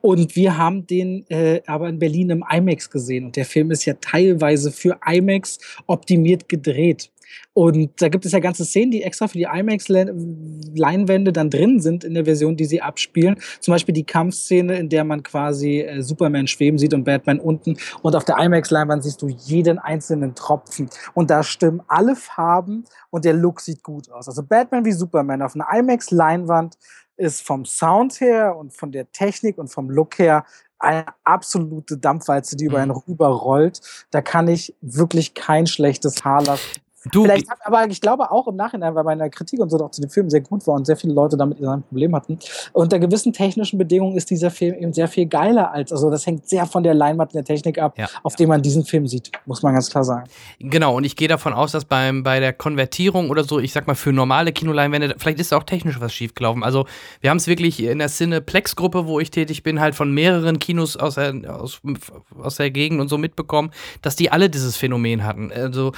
Und 0.00 0.34
wir 0.34 0.58
haben 0.58 0.86
den 0.86 1.24
äh, 1.28 1.60
aber 1.66 1.88
in 1.88 1.98
Berlin 1.98 2.30
im 2.30 2.44
IMAX 2.50 2.90
gesehen. 2.90 3.26
Und 3.26 3.36
der 3.36 3.44
Film 3.44 3.70
ist 3.70 3.84
ja 3.84 3.94
teilweise 4.00 4.72
für 4.72 4.98
IMAX 5.06 5.58
optimiert 5.86 6.48
gedreht. 6.48 7.11
Und 7.54 8.00
da 8.00 8.08
gibt 8.08 8.24
es 8.24 8.32
ja 8.32 8.38
ganze 8.38 8.64
Szenen, 8.64 8.90
die 8.90 9.02
extra 9.02 9.28
für 9.28 9.38
die 9.38 9.44
IMAX-Leinwände 9.44 11.32
dann 11.32 11.50
drin 11.50 11.80
sind 11.80 12.04
in 12.04 12.14
der 12.14 12.24
Version, 12.24 12.56
die 12.56 12.64
sie 12.64 12.80
abspielen. 12.80 13.36
Zum 13.60 13.72
Beispiel 13.72 13.92
die 13.94 14.04
Kampfszene, 14.04 14.78
in 14.78 14.88
der 14.88 15.04
man 15.04 15.22
quasi 15.22 15.80
äh, 15.80 16.02
Superman 16.02 16.46
schweben 16.46 16.78
sieht 16.78 16.94
und 16.94 17.04
Batman 17.04 17.40
unten. 17.40 17.76
Und 18.02 18.16
auf 18.16 18.24
der 18.24 18.38
IMAX-Leinwand 18.38 19.02
siehst 19.02 19.22
du 19.22 19.28
jeden 19.28 19.78
einzelnen 19.78 20.34
Tropfen. 20.34 20.88
Und 21.14 21.30
da 21.30 21.42
stimmen 21.42 21.82
alle 21.88 22.16
Farben 22.16 22.84
und 23.10 23.24
der 23.24 23.34
Look 23.34 23.60
sieht 23.60 23.82
gut 23.82 24.10
aus. 24.10 24.28
Also 24.28 24.42
Batman 24.42 24.84
wie 24.84 24.92
Superman 24.92 25.42
auf 25.42 25.54
einer 25.54 25.66
IMAX-Leinwand 25.72 26.76
ist 27.16 27.42
vom 27.46 27.64
Sound 27.64 28.20
her 28.20 28.56
und 28.56 28.72
von 28.74 28.90
der 28.90 29.10
Technik 29.12 29.58
und 29.58 29.68
vom 29.68 29.90
Look 29.90 30.18
her 30.18 30.44
eine 30.78 31.04
absolute 31.22 31.96
Dampfwalze, 31.96 32.56
die 32.56 32.64
über 32.64 32.78
einen 32.78 32.90
Mhm. 32.90 33.02
rüberrollt. 33.06 33.80
Da 34.10 34.20
kann 34.20 34.48
ich 34.48 34.74
wirklich 34.80 35.34
kein 35.34 35.66
schlechtes 35.68 36.24
Haar 36.24 36.42
lassen. 36.42 36.81
Du, 37.10 37.22
Vielleicht, 37.24 37.50
hab- 37.50 37.58
aber 37.66 37.86
ich 37.90 38.00
glaube 38.00 38.30
auch 38.30 38.46
im 38.46 38.54
Nachhinein, 38.56 38.94
weil 38.94 39.02
meine 39.02 39.28
Kritik 39.28 39.58
und 39.60 39.70
so 39.70 39.76
auch 39.78 39.90
zu 39.90 40.00
dem 40.00 40.10
Film 40.10 40.30
sehr 40.30 40.40
gut 40.40 40.64
war 40.66 40.74
und 40.74 40.86
sehr 40.86 40.96
viele 40.96 41.12
Leute 41.14 41.36
damit 41.36 41.60
ein 41.64 41.82
Problem 41.82 42.14
hatten. 42.14 42.38
Unter 42.72 42.98
gewissen 43.00 43.32
technischen 43.32 43.76
Bedingungen 43.78 44.16
ist 44.16 44.30
dieser 44.30 44.50
Film 44.50 44.74
eben 44.74 44.92
sehr 44.92 45.08
viel 45.08 45.26
geiler 45.26 45.72
als, 45.72 45.90
also 45.90 46.10
das 46.10 46.26
hängt 46.26 46.48
sehr 46.48 46.64
von 46.66 46.82
der 46.84 46.94
Leinwand 46.94 47.30
und 47.32 47.34
der 47.34 47.44
Technik 47.44 47.78
ab, 47.78 47.98
Ja. 47.98 48.08
auf 48.22 48.36
dem 48.36 48.48
man 48.48 48.62
diesen 48.62 48.84
Film 48.84 49.06
sieht, 49.08 49.32
muss 49.46 49.62
man 49.62 49.74
ganz 49.74 49.90
klar 49.90 50.04
sagen. 50.04 50.28
Genau, 50.60 50.96
und 50.96 51.04
ich 51.04 51.16
gehe 51.16 51.28
davon 51.28 51.52
aus, 51.54 51.72
dass 51.72 51.84
beim, 51.84 52.22
bei 52.22 52.38
der 52.38 52.52
Konvertierung 52.52 53.30
oder 53.30 53.42
so, 53.42 53.58
ich 53.58 53.72
sag 53.72 53.86
mal, 53.86 53.94
für 53.94 54.12
normale 54.12 54.52
Kinoleinwände, 54.52 55.14
vielleicht 55.18 55.40
ist 55.40 55.50
da 55.52 55.56
auch 55.56 55.64
technisch 55.64 56.00
was 56.00 56.12
schiefgelaufen. 56.12 56.62
Also, 56.62 56.86
wir 57.20 57.30
haben 57.30 57.38
es 57.38 57.46
wirklich 57.48 57.82
in 57.82 57.98
der 57.98 58.08
Cineplex-Gruppe, 58.08 59.06
wo 59.06 59.18
ich 59.18 59.30
tätig 59.30 59.62
bin, 59.62 59.80
halt 59.80 59.94
von 59.94 60.12
mehreren 60.12 60.58
Kinos 60.58 60.96
aus 60.96 61.14
der, 61.16 61.34
aus, 61.60 61.80
aus 62.40 62.56
der 62.56 62.70
Gegend 62.70 63.00
und 63.00 63.08
so 63.08 63.18
mitbekommen, 63.18 63.70
dass 64.02 64.14
die 64.16 64.30
alle 64.30 64.48
dieses 64.50 64.76
Phänomen 64.76 65.24
hatten. 65.24 65.50
Also, 65.52 65.92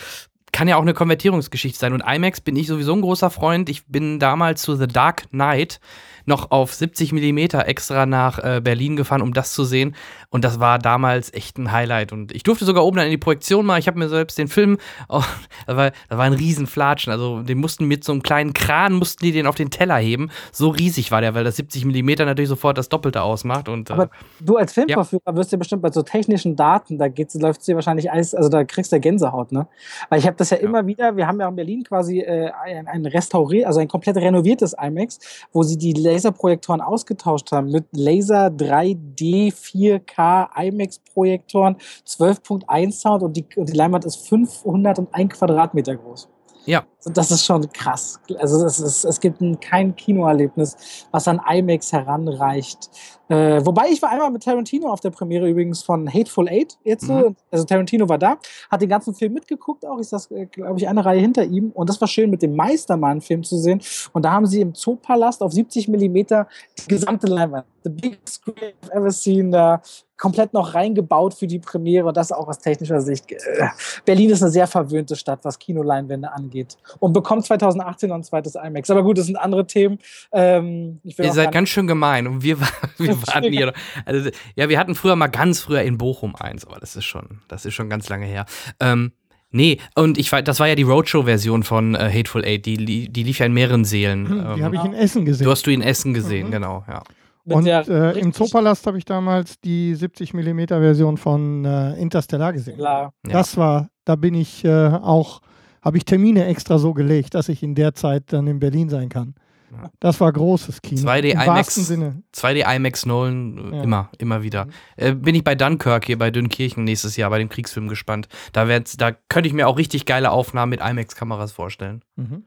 kann 0.54 0.68
ja 0.68 0.76
auch 0.76 0.82
eine 0.82 0.94
Konvertierungsgeschichte 0.94 1.78
sein. 1.78 1.92
Und 1.92 2.00
IMAX 2.06 2.40
bin 2.40 2.54
ich 2.54 2.68
sowieso 2.68 2.94
ein 2.94 3.00
großer 3.00 3.28
Freund. 3.28 3.68
Ich 3.68 3.86
bin 3.86 4.20
damals 4.20 4.62
zu 4.62 4.76
The 4.76 4.86
Dark 4.86 5.28
Knight 5.30 5.80
noch 6.26 6.52
auf 6.52 6.72
70 6.72 7.12
Millimeter 7.12 7.66
extra 7.66 8.06
nach 8.06 8.38
äh, 8.38 8.60
Berlin 8.62 8.94
gefahren, 8.94 9.20
um 9.20 9.34
das 9.34 9.52
zu 9.52 9.64
sehen. 9.64 9.96
Und 10.34 10.42
das 10.42 10.58
war 10.58 10.80
damals 10.80 11.32
echt 11.32 11.58
ein 11.58 11.70
Highlight. 11.70 12.10
Und 12.10 12.34
ich 12.34 12.42
durfte 12.42 12.64
sogar 12.64 12.84
oben 12.84 12.96
dann 12.96 13.06
in 13.06 13.12
die 13.12 13.18
Projektion 13.18 13.64
mal. 13.64 13.78
Ich 13.78 13.86
habe 13.86 14.00
mir 14.00 14.08
selbst 14.08 14.36
den 14.36 14.48
Film, 14.48 14.78
oh, 15.08 15.22
das, 15.68 15.76
war, 15.76 15.92
das 16.08 16.18
war 16.18 16.24
ein 16.24 16.32
Riesenflatschen. 16.32 17.12
Also 17.12 17.42
den 17.42 17.58
mussten 17.58 17.84
mit 17.84 18.02
so 18.02 18.10
einem 18.10 18.24
kleinen 18.24 18.52
Kran, 18.52 18.94
mussten 18.94 19.24
die 19.24 19.30
den 19.30 19.46
auf 19.46 19.54
den 19.54 19.70
Teller 19.70 19.94
heben. 19.94 20.32
So 20.50 20.70
riesig 20.70 21.12
war 21.12 21.20
der, 21.20 21.36
weil 21.36 21.44
das 21.44 21.54
70 21.54 21.84
Millimeter 21.84 22.24
natürlich 22.24 22.48
sofort 22.48 22.76
das 22.78 22.88
Doppelte 22.88 23.22
ausmacht. 23.22 23.68
Und, 23.68 23.90
äh, 23.90 23.92
Aber 23.92 24.10
du 24.40 24.56
als 24.56 24.72
Filmverführer 24.72 25.36
wirst 25.36 25.52
ja 25.52 25.58
bestimmt 25.58 25.82
bei 25.82 25.92
so 25.92 26.02
technischen 26.02 26.56
Daten, 26.56 26.98
da 26.98 27.06
läuft 27.34 27.64
dir 27.68 27.76
wahrscheinlich 27.76 28.10
alles, 28.10 28.34
also 28.34 28.48
da 28.48 28.64
kriegst 28.64 28.90
du 28.90 28.96
ja 28.96 29.00
Gänsehaut, 29.00 29.52
ne? 29.52 29.68
Weil 30.08 30.18
ich 30.18 30.26
habe 30.26 30.36
das 30.36 30.50
ja, 30.50 30.56
Ja. 30.56 30.64
immer 30.64 30.84
wieder, 30.84 31.16
wir 31.16 31.28
haben 31.28 31.38
ja 31.38 31.46
in 31.46 31.54
Berlin 31.54 31.84
quasi 31.84 32.18
äh, 32.18 32.50
ein, 32.60 32.88
ein 32.88 33.06
restauriert, 33.06 33.68
also 33.68 33.78
ein 33.78 33.86
komplett 33.86 34.16
renoviertes 34.16 34.74
IMAX, 34.82 35.20
wo 35.52 35.62
sie 35.62 35.78
die 35.78 35.92
Laserprojektoren 35.92 36.80
ausgetauscht 36.80 37.52
haben 37.52 37.70
mit 37.70 37.84
Laser 37.92 38.48
3D 38.48 39.54
4K 39.54 40.23
IMAX-Projektoren, 40.56 41.76
12.1 42.06 42.92
Sound 42.92 43.22
und 43.22 43.36
die, 43.36 43.46
und 43.56 43.68
die 43.68 43.76
Leinwand 43.76 44.04
ist 44.04 44.28
501 44.28 45.38
Quadratmeter 45.38 45.96
groß. 45.96 46.28
Ja. 46.66 46.84
Das 47.04 47.30
ist 47.30 47.44
schon 47.44 47.70
krass. 47.72 48.18
Also 48.38 48.64
es, 48.64 48.80
ist, 48.80 49.04
es 49.04 49.20
gibt 49.20 49.40
ein, 49.40 49.60
kein 49.60 49.94
Kinoerlebnis, 49.94 51.06
was 51.10 51.28
an 51.28 51.40
IMAX 51.46 51.92
heranreicht. 51.92 52.90
Äh, 53.28 53.64
wobei 53.64 53.88
ich 53.90 54.02
war 54.02 54.10
einmal 54.10 54.30
mit 54.30 54.42
Tarantino 54.42 54.88
auf 54.90 55.00
der 55.00 55.10
Premiere 55.10 55.48
übrigens 55.48 55.82
von 55.82 56.12
Hateful 56.12 56.48
Eight. 56.48 56.76
Jetzt. 56.84 57.08
Mhm. 57.08 57.34
Also 57.50 57.64
Tarantino 57.64 58.08
war 58.08 58.18
da, 58.18 58.36
hat 58.70 58.82
den 58.82 58.88
ganzen 58.88 59.14
Film 59.14 59.32
mitgeguckt 59.32 59.86
auch. 59.86 59.98
Ich 59.98 60.08
saß, 60.08 60.28
glaube 60.50 60.78
ich, 60.78 60.86
eine 60.88 61.04
Reihe 61.04 61.20
hinter 61.20 61.44
ihm. 61.44 61.70
Und 61.72 61.88
das 61.88 62.00
war 62.00 62.08
schön, 62.08 62.30
mit 62.30 62.42
dem 62.42 62.54
Meistermann-Film 62.54 63.42
zu 63.44 63.56
sehen. 63.56 63.80
Und 64.12 64.24
da 64.24 64.32
haben 64.32 64.46
sie 64.46 64.60
im 64.60 64.74
Zoopalast 64.74 65.42
auf 65.42 65.52
70 65.52 65.88
Millimeter 65.88 66.48
die 66.78 66.88
gesamte 66.88 67.26
Leinwand, 67.26 67.64
the 67.82 67.90
biggest 67.90 68.28
screen 68.28 68.72
I've 68.86 68.90
ever 68.92 69.10
seen, 69.10 69.50
da 69.50 69.80
komplett 70.16 70.54
noch 70.54 70.74
reingebaut 70.74 71.34
für 71.34 71.46
die 71.48 71.58
Premiere. 71.58 72.06
Und 72.06 72.16
das 72.16 72.30
auch 72.30 72.46
aus 72.46 72.58
technischer 72.60 73.00
Sicht. 73.00 73.30
Äh, 73.32 73.66
Berlin 74.04 74.30
ist 74.30 74.42
eine 74.42 74.50
sehr 74.52 74.66
verwöhnte 74.68 75.16
Stadt, 75.16 75.40
was 75.42 75.58
Kinoleinwände 75.58 76.30
angeht. 76.32 76.76
Und 77.00 77.12
bekommt 77.12 77.44
2018 77.44 78.08
noch 78.08 78.16
ein 78.16 78.22
zweites 78.22 78.54
IMAX. 78.54 78.90
Aber 78.90 79.02
gut, 79.02 79.18
das 79.18 79.26
sind 79.26 79.36
andere 79.36 79.66
Themen. 79.66 79.98
Ähm, 80.32 81.00
ich 81.02 81.18
Ihr 81.18 81.32
seid 81.32 81.50
ganz 81.52 81.68
schön 81.68 81.86
gemein 81.86 82.26
und 82.28 82.42
wir, 82.42 82.60
war- 82.60 82.68
wir 82.98 83.13
waren 83.22 83.44
hier. 83.44 83.72
Also, 84.04 84.30
ja, 84.56 84.68
wir 84.68 84.78
hatten 84.78 84.94
früher 84.94 85.16
mal 85.16 85.28
ganz 85.28 85.60
früher 85.60 85.82
in 85.82 85.98
Bochum 85.98 86.34
eins, 86.36 86.66
aber 86.66 86.78
das 86.80 86.96
ist 86.96 87.04
schon, 87.04 87.40
das 87.48 87.64
ist 87.64 87.74
schon 87.74 87.88
ganz 87.90 88.08
lange 88.08 88.26
her. 88.26 88.46
Ähm, 88.80 89.12
nee, 89.50 89.78
und 89.94 90.18
ich 90.18 90.30
war, 90.32 90.42
das 90.42 90.60
war 90.60 90.68
ja 90.68 90.74
die 90.74 90.82
Roadshow-Version 90.82 91.62
von 91.62 91.94
äh, 91.94 92.10
Hateful 92.12 92.44
Eight, 92.44 92.66
die, 92.66 93.08
die 93.08 93.22
lief 93.22 93.38
ja 93.38 93.46
in 93.46 93.52
mehreren 93.52 93.84
Seelen. 93.84 94.28
Hm, 94.28 94.34
Die 94.54 94.60
Ähm, 94.60 94.64
habe 94.64 94.76
ich 94.76 94.84
in 94.84 94.94
Essen 94.94 95.24
gesehen. 95.24 95.44
du 95.44 95.50
hast 95.50 95.66
du 95.66 95.70
in 95.70 95.82
Essen 95.82 96.14
gesehen, 96.14 96.48
Mhm. 96.48 96.52
genau, 96.52 96.84
ja. 96.88 97.02
Und 97.46 97.66
äh, 97.66 98.12
im 98.12 98.32
Zoopalast 98.32 98.86
habe 98.86 98.96
ich 98.96 99.04
damals 99.04 99.60
die 99.60 99.94
70 99.94 100.32
mm 100.32 100.66
Version 100.68 101.18
von 101.18 101.64
äh, 101.66 101.92
Interstellar 102.00 102.54
gesehen. 102.54 102.78
Klar. 102.78 103.12
Ja. 103.26 103.32
Das 103.34 103.58
war, 103.58 103.90
da 104.06 104.16
bin 104.16 104.32
ich 104.32 104.64
äh, 104.64 104.70
auch, 104.88 105.40
habe 105.82 105.98
ich 105.98 106.06
Termine 106.06 106.46
extra 106.46 106.78
so 106.78 106.94
gelegt, 106.94 107.34
dass 107.34 107.50
ich 107.50 107.62
in 107.62 107.74
der 107.74 107.92
Zeit 107.92 108.32
dann 108.32 108.46
in 108.46 108.60
Berlin 108.60 108.88
sein 108.88 109.10
kann. 109.10 109.34
Ja. 109.82 109.90
Das 110.00 110.20
war 110.20 110.32
großes 110.32 110.82
Kino. 110.82 111.00
2D 111.02 111.30
Im 111.32 111.40
IMAX. 111.40 111.74
Sinne. 111.74 112.22
2D 112.34 112.64
IMAX 112.76 113.06
Nolan, 113.06 113.72
Ja. 113.74 113.82
immer, 113.82 114.10
immer 114.18 114.42
wieder. 114.42 114.68
Äh, 114.96 115.14
bin 115.14 115.34
ich 115.34 115.44
bei 115.44 115.54
Dunkirk 115.54 116.06
hier 116.06 116.18
bei 116.18 116.30
Dünkirchen 116.30 116.84
nächstes 116.84 117.16
Jahr 117.16 117.30
bei 117.30 117.38
dem 117.38 117.48
Kriegsfilm 117.48 117.88
gespannt. 117.88 118.28
Da, 118.52 118.64
da 118.66 119.12
könnte 119.28 119.48
ich 119.48 119.52
mir 119.52 119.68
auch 119.68 119.78
richtig 119.78 120.06
geile 120.06 120.30
Aufnahmen 120.30 120.70
mit 120.70 120.80
IMAX-Kameras 120.80 121.52
vorstellen. 121.52 122.02
Mhm. 122.16 122.44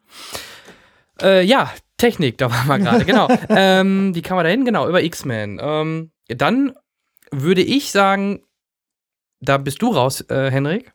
Äh, 1.21 1.43
ja, 1.43 1.71
Technik, 1.97 2.37
da 2.37 2.51
waren 2.51 2.67
wir 2.67 2.79
gerade, 2.79 3.05
genau. 3.05 3.27
ähm, 3.49 4.13
wie 4.13 4.21
kam 4.21 4.35
man 4.37 4.45
da 4.45 4.51
hin? 4.51 4.65
Genau, 4.65 4.87
über 4.87 5.03
X-Men. 5.03 5.59
Ähm, 5.61 6.11
dann 6.27 6.73
würde 7.31 7.61
ich 7.61 7.91
sagen, 7.91 8.41
da 9.39 9.57
bist 9.57 9.81
du 9.81 9.89
raus, 9.93 10.21
äh, 10.29 10.51
Henrik. 10.51 10.93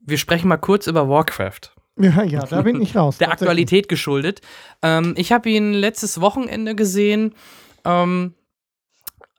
Wir 0.00 0.18
sprechen 0.18 0.48
mal 0.48 0.56
kurz 0.56 0.86
über 0.86 1.08
Warcraft. 1.08 1.72
Ja, 1.98 2.22
ja, 2.22 2.44
da 2.44 2.62
bin 2.62 2.80
ich 2.82 2.94
raus. 2.94 3.18
Der. 3.18 3.30
Aktualität 3.30 3.88
geschuldet. 3.88 4.42
Ähm, 4.82 5.14
ich 5.16 5.32
habe 5.32 5.48
ihn 5.48 5.72
letztes 5.72 6.20
Wochenende 6.20 6.74
gesehen. 6.74 7.34
Ähm, 7.84 8.34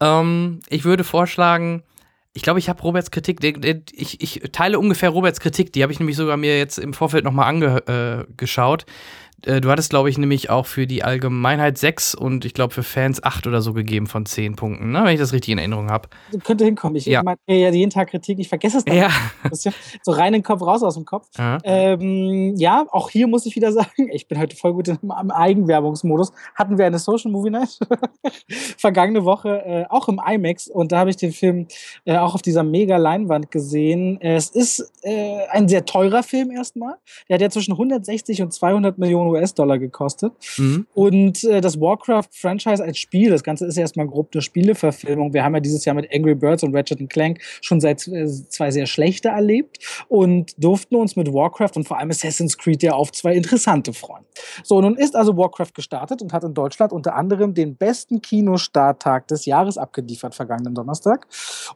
ähm, 0.02 0.60
ich 0.70 0.84
würde 0.84 1.04
vorschlagen, 1.04 1.84
ich 2.34 2.42
glaube, 2.42 2.60
ich 2.60 2.70
habe 2.70 2.82
Roberts 2.82 3.12
Kritik, 3.12 3.40
ich, 3.94 4.22
ich 4.22 4.42
teile 4.52 4.80
ungefähr 4.80 5.10
Roberts 5.10 5.40
Kritik, 5.40 5.74
die 5.74 5.84
habe 5.84 5.92
ich 5.92 6.00
nämlich 6.00 6.16
sogar 6.16 6.38
mir 6.38 6.58
jetzt 6.58 6.78
im 6.78 6.94
Vorfeld 6.94 7.24
nochmal 7.24 7.48
angeschaut. 7.48 8.28
Geschaut. 8.38 8.84
Äh, 8.84 8.86
du 9.42 9.70
hattest, 9.70 9.90
glaube 9.90 10.10
ich, 10.10 10.18
nämlich 10.18 10.50
auch 10.50 10.66
für 10.66 10.88
die 10.88 11.04
Allgemeinheit 11.04 11.78
6 11.78 12.16
und 12.16 12.46
ich 12.46 12.54
glaube 12.54 12.74
für 12.74 12.84
Fans 12.84 13.24
8 13.24 13.48
oder 13.48 13.62
so 13.62 13.74
gegeben 13.74 14.08
von 14.08 14.26
10 14.26 14.56
Punkten, 14.56 14.92
ne? 14.92 15.02
wenn 15.04 15.14
ich 15.14 15.20
das 15.20 15.34
richtig 15.34 15.52
in 15.52 15.58
Erinnerung 15.58 15.90
habe. 15.90 16.10
Könnte 16.44 16.66
hinkommen. 16.66 16.96
Ich 16.96 17.06
Ja. 17.06 17.24
mache 17.24 17.38
ja 17.48 17.70
jeden 17.70 17.90
Tag 17.92 18.10
Kritik. 18.10 18.40
Ich 18.40 18.50
vergesse 18.50 18.80
es 18.80 18.86
dann 18.86 18.96
Ja. 18.96 19.10
So 20.04 20.12
rein 20.12 20.28
in 20.34 20.40
den 20.40 20.44
Kopf, 20.44 20.62
raus 20.62 20.84
aus 20.84 20.96
dem 20.96 21.06
Kopf. 21.06 21.28
Ja. 21.38 21.58
Ähm, 21.64 22.56
ja, 22.58 22.86
auch 22.92 23.10
hier 23.10 23.28
muss 23.28 23.46
ich 23.46 23.56
wieder 23.56 23.72
sagen, 23.72 24.10
ich 24.12 24.28
bin 24.28 24.40
heute 24.40 24.56
voll 24.56 24.74
gut 24.74 24.88
im, 24.88 24.98
im 25.02 25.32
Eigenwerbungsmodus. 25.32 26.32
Hatten 26.56 26.78
wir 26.78 26.86
eine 26.86 27.00
Social 27.00 27.32
Movie 27.32 27.52
Night 27.52 27.78
vergangene 28.78 29.26
Woche, 29.26 29.64
äh, 29.66 29.86
auch 29.90 30.08
im 30.08 30.20
IMAX. 30.26 30.68
Und 30.68 30.92
da 30.92 31.00
habe 31.00 31.10
ich 31.10 31.18
den 31.18 31.32
Film 31.32 31.68
äh, 32.06 32.18
auch 32.18 32.36
auf 32.36 32.42
dieser 32.42 32.64
mega 32.64 32.98
Leinwand 32.98 33.52
gesehen. 33.52 34.20
Es 34.22 34.50
ist 34.50 34.92
äh, 35.04 35.46
ein 35.52 35.68
sehr 35.68 35.86
teurer 35.86 36.24
Film 36.24 36.52
erstmal. 36.52 36.96
Der 37.30 37.36
hat 37.36 37.42
ja 37.42 37.50
zwischen 37.50 37.74
160 37.74 38.42
und 38.42 38.54
200 38.54 38.98
Millionen 38.98 39.27
US-Dollar 39.28 39.80
gekostet. 39.80 40.34
Mhm. 40.58 40.88
Und 40.94 41.44
äh, 41.44 41.62
das 41.62 41.80
Warcraft-Franchise 41.80 42.84
als 42.84 42.98
Spiel, 42.98 43.30
das 43.30 43.44
Ganze 43.44 43.66
ist 43.66 43.76
ja 43.76 43.82
erstmal 43.82 44.08
grob 44.08 44.30
eine 44.34 44.42
Spieleverfilmung. 44.42 45.34
Wir 45.34 45.44
haben 45.44 45.54
ja 45.54 45.60
dieses 45.60 45.86
Jahr 45.86 45.96
mit 45.96 46.14
Angry 46.14 46.36
Birds 46.36 46.64
und 46.64 46.76
Ratchet 46.76 46.98
Clank 47.10 47.40
schon 47.62 47.80
seit 47.80 48.08
äh, 48.08 48.28
zwei 48.28 48.72
sehr 48.72 48.86
schlechte 48.86 49.30
erlebt 49.30 49.80
und 50.08 50.54
durften 50.58 50.96
uns 50.96 51.16
mit 51.16 51.34
Warcraft 51.34 51.72
und 51.76 51.88
vor 51.88 51.98
allem 51.98 52.10
Assassin's 52.10 52.58
Creed 52.58 52.84
ja 52.84 52.94
auf 52.94 53.12
zwei 53.12 53.34
interessante 53.34 53.94
freuen. 53.94 54.24
So, 54.64 54.82
nun 54.82 54.96
ist 54.96 55.16
also 55.16 55.38
Warcraft 55.38 55.74
gestartet 55.74 56.22
und 56.22 56.34
hat 56.34 56.44
in 56.44 56.54
Deutschland 56.54 56.92
unter 56.92 57.16
anderem 57.16 57.54
den 57.54 57.76
besten 57.76 58.22
Kinostarttag 58.22 59.28
des 59.28 59.46
Jahres 59.46 59.78
abgeliefert, 59.78 60.36
vergangenen 60.36 60.76
Donnerstag. 60.76 61.28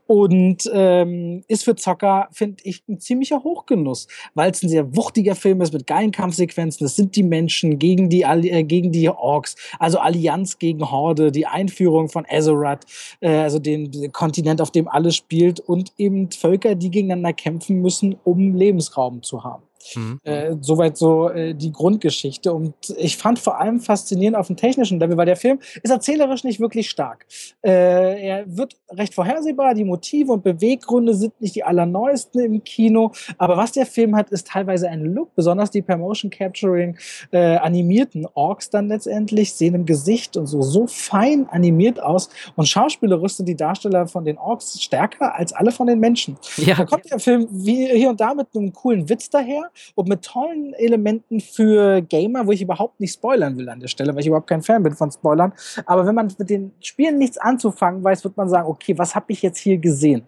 Und 0.08 0.70
ähm, 0.74 1.44
ist 1.48 1.64
für 1.64 1.76
Zocker, 1.76 2.30
finde 2.32 2.58
ich, 2.64 2.84
ein 2.88 3.00
ziemlicher 3.00 3.44
Hochgenuss, 3.44 4.08
weil 4.34 4.52
es 4.52 4.64
ein 4.64 4.70
sehr 4.70 4.96
wuchtiger 4.96 5.36
Film 5.36 5.62
ist 5.62 5.74
mit 5.74 5.88
geilen 5.88 6.12
Kampfsequenzen. 6.12 6.86
Das 6.86 6.96
sind 6.96 7.16
die 7.16 7.24
Menschen 7.24 7.41
gegen 7.48 8.10
die, 8.10 8.24
äh, 8.24 8.64
gegen 8.64 8.92
die 8.92 9.10
Orks, 9.10 9.56
also 9.80 10.00
Allianz 10.00 10.60
gegen 10.60 10.90
Horde, 10.92 11.32
die 11.32 11.48
Einführung 11.48 12.10
von 12.10 12.26
Azeroth, 12.30 12.86
äh, 13.20 13.30
also 13.30 13.60
den 13.60 14.12
Kontinent, 14.12 14.62
auf 14.62 14.72
dem 14.72 14.88
alles 14.88 15.16
spielt 15.16 15.60
und 15.60 15.94
eben 15.98 16.32
Völker, 16.32 16.76
die 16.76 16.92
gegeneinander 16.92 17.34
kämpfen 17.34 17.82
müssen, 17.82 18.16
um 18.24 18.56
Lebensraum 18.56 19.24
zu 19.24 19.44
haben. 19.44 19.64
Mhm. 19.96 20.20
Äh, 20.24 20.56
soweit 20.62 20.98
so 20.98 21.30
äh, 21.30 21.54
die 21.54 21.72
Grundgeschichte. 21.72 22.54
Und 22.54 22.74
ich 22.98 23.18
fand 23.18 23.40
vor 23.40 23.60
allem 23.60 23.80
faszinierend 23.80 24.38
auf 24.38 24.48
dem 24.48 24.56
technischen 24.56 25.00
Level, 25.00 25.18
weil 25.18 25.26
der 25.26 25.36
Film 25.36 25.60
ist 25.82 25.92
erzählerisch 25.92 26.44
nicht 26.44 26.60
wirklich 26.60 26.90
stark. 26.90 27.26
Äh, 27.66 28.28
er 28.28 28.58
wird 28.58 28.76
recht 28.92 29.14
vorhersehbar, 29.14 29.74
die 29.74 29.84
Motive 29.84 30.32
und 30.34 30.44
Beweggründe 30.44 31.16
sind 31.16 31.40
nicht 31.42 31.56
die 31.56 31.64
allerneuesten 31.64 32.42
im 32.42 32.64
Kino, 32.64 33.12
aber 33.38 33.58
was 33.58 33.72
der 33.72 33.86
Film 33.86 34.16
hat, 34.16 34.30
ist 34.30 34.48
teilweise 34.48 34.90
ein 34.90 35.02
Look, 35.02 35.36
besonders 35.36 35.72
die 35.72 35.82
per 35.82 35.98
Motion 35.98 36.30
Capturing 36.30 36.98
äh, 37.32 37.58
animierten 37.58 38.28
Orks 38.34 38.70
dann 38.70 38.88
letztendlich 38.88 39.54
sehen 39.54 39.76
im 39.76 39.86
Gesicht 39.86 40.38
und 40.38 40.48
so, 40.48 40.62
so 40.62 40.88
fein 40.88 41.48
animiert 41.50 42.02
aus 42.02 42.30
und 42.56 42.68
schauspielerisch 42.68 43.34
sind 43.34 43.48
die 43.48 43.56
Darsteller 43.56 44.08
von 44.08 44.26
den 44.26 44.38
Orks 44.38 44.82
stärker 44.82 45.36
als 45.36 45.54
alle 45.54 45.72
von 45.72 45.88
den 45.88 46.00
Menschen. 46.00 46.38
Ja. 46.58 46.76
Da 46.76 46.86
kommt 46.86 47.10
der 47.10 47.20
Film 47.20 47.48
wie 47.52 47.88
hier 47.88 48.10
und 48.10 48.20
da 48.20 48.34
mit 48.34 48.48
einem 48.56 48.74
coolen 48.74 49.10
Witz 49.10 49.30
daher, 49.30 49.71
und 49.96 50.08
mit 50.08 50.24
tollen 50.24 50.74
Elementen 50.74 51.40
für 51.40 52.02
Gamer, 52.02 52.48
wo 52.48 52.52
ich 52.52 52.62
überhaupt 52.62 53.00
nicht 53.00 53.14
spoilern 53.14 53.58
will 53.58 53.70
an 53.70 53.80
der 53.80 53.88
Stelle, 53.88 54.14
weil 54.14 54.22
ich 54.22 54.28
überhaupt 54.28 54.48
kein 54.48 54.62
Fan 54.62 54.84
bin 54.84 54.94
von 54.94 55.12
Spoilern. 55.12 55.54
Aber 55.86 56.06
wenn 56.06 56.16
man 56.16 56.34
mit 56.38 56.50
den 56.50 56.72
Spielen 56.80 57.18
nichts 57.18 57.38
anzufangen 57.38 58.04
weiß, 58.04 58.24
wird 58.24 58.38
man 58.38 58.50
sagen, 58.50 58.68
okay, 58.68 58.98
was 58.98 59.16
habe 59.16 59.26
ich 59.30 59.42
jetzt 59.42 59.60
hier 59.60 59.78
gesehen? 59.78 60.24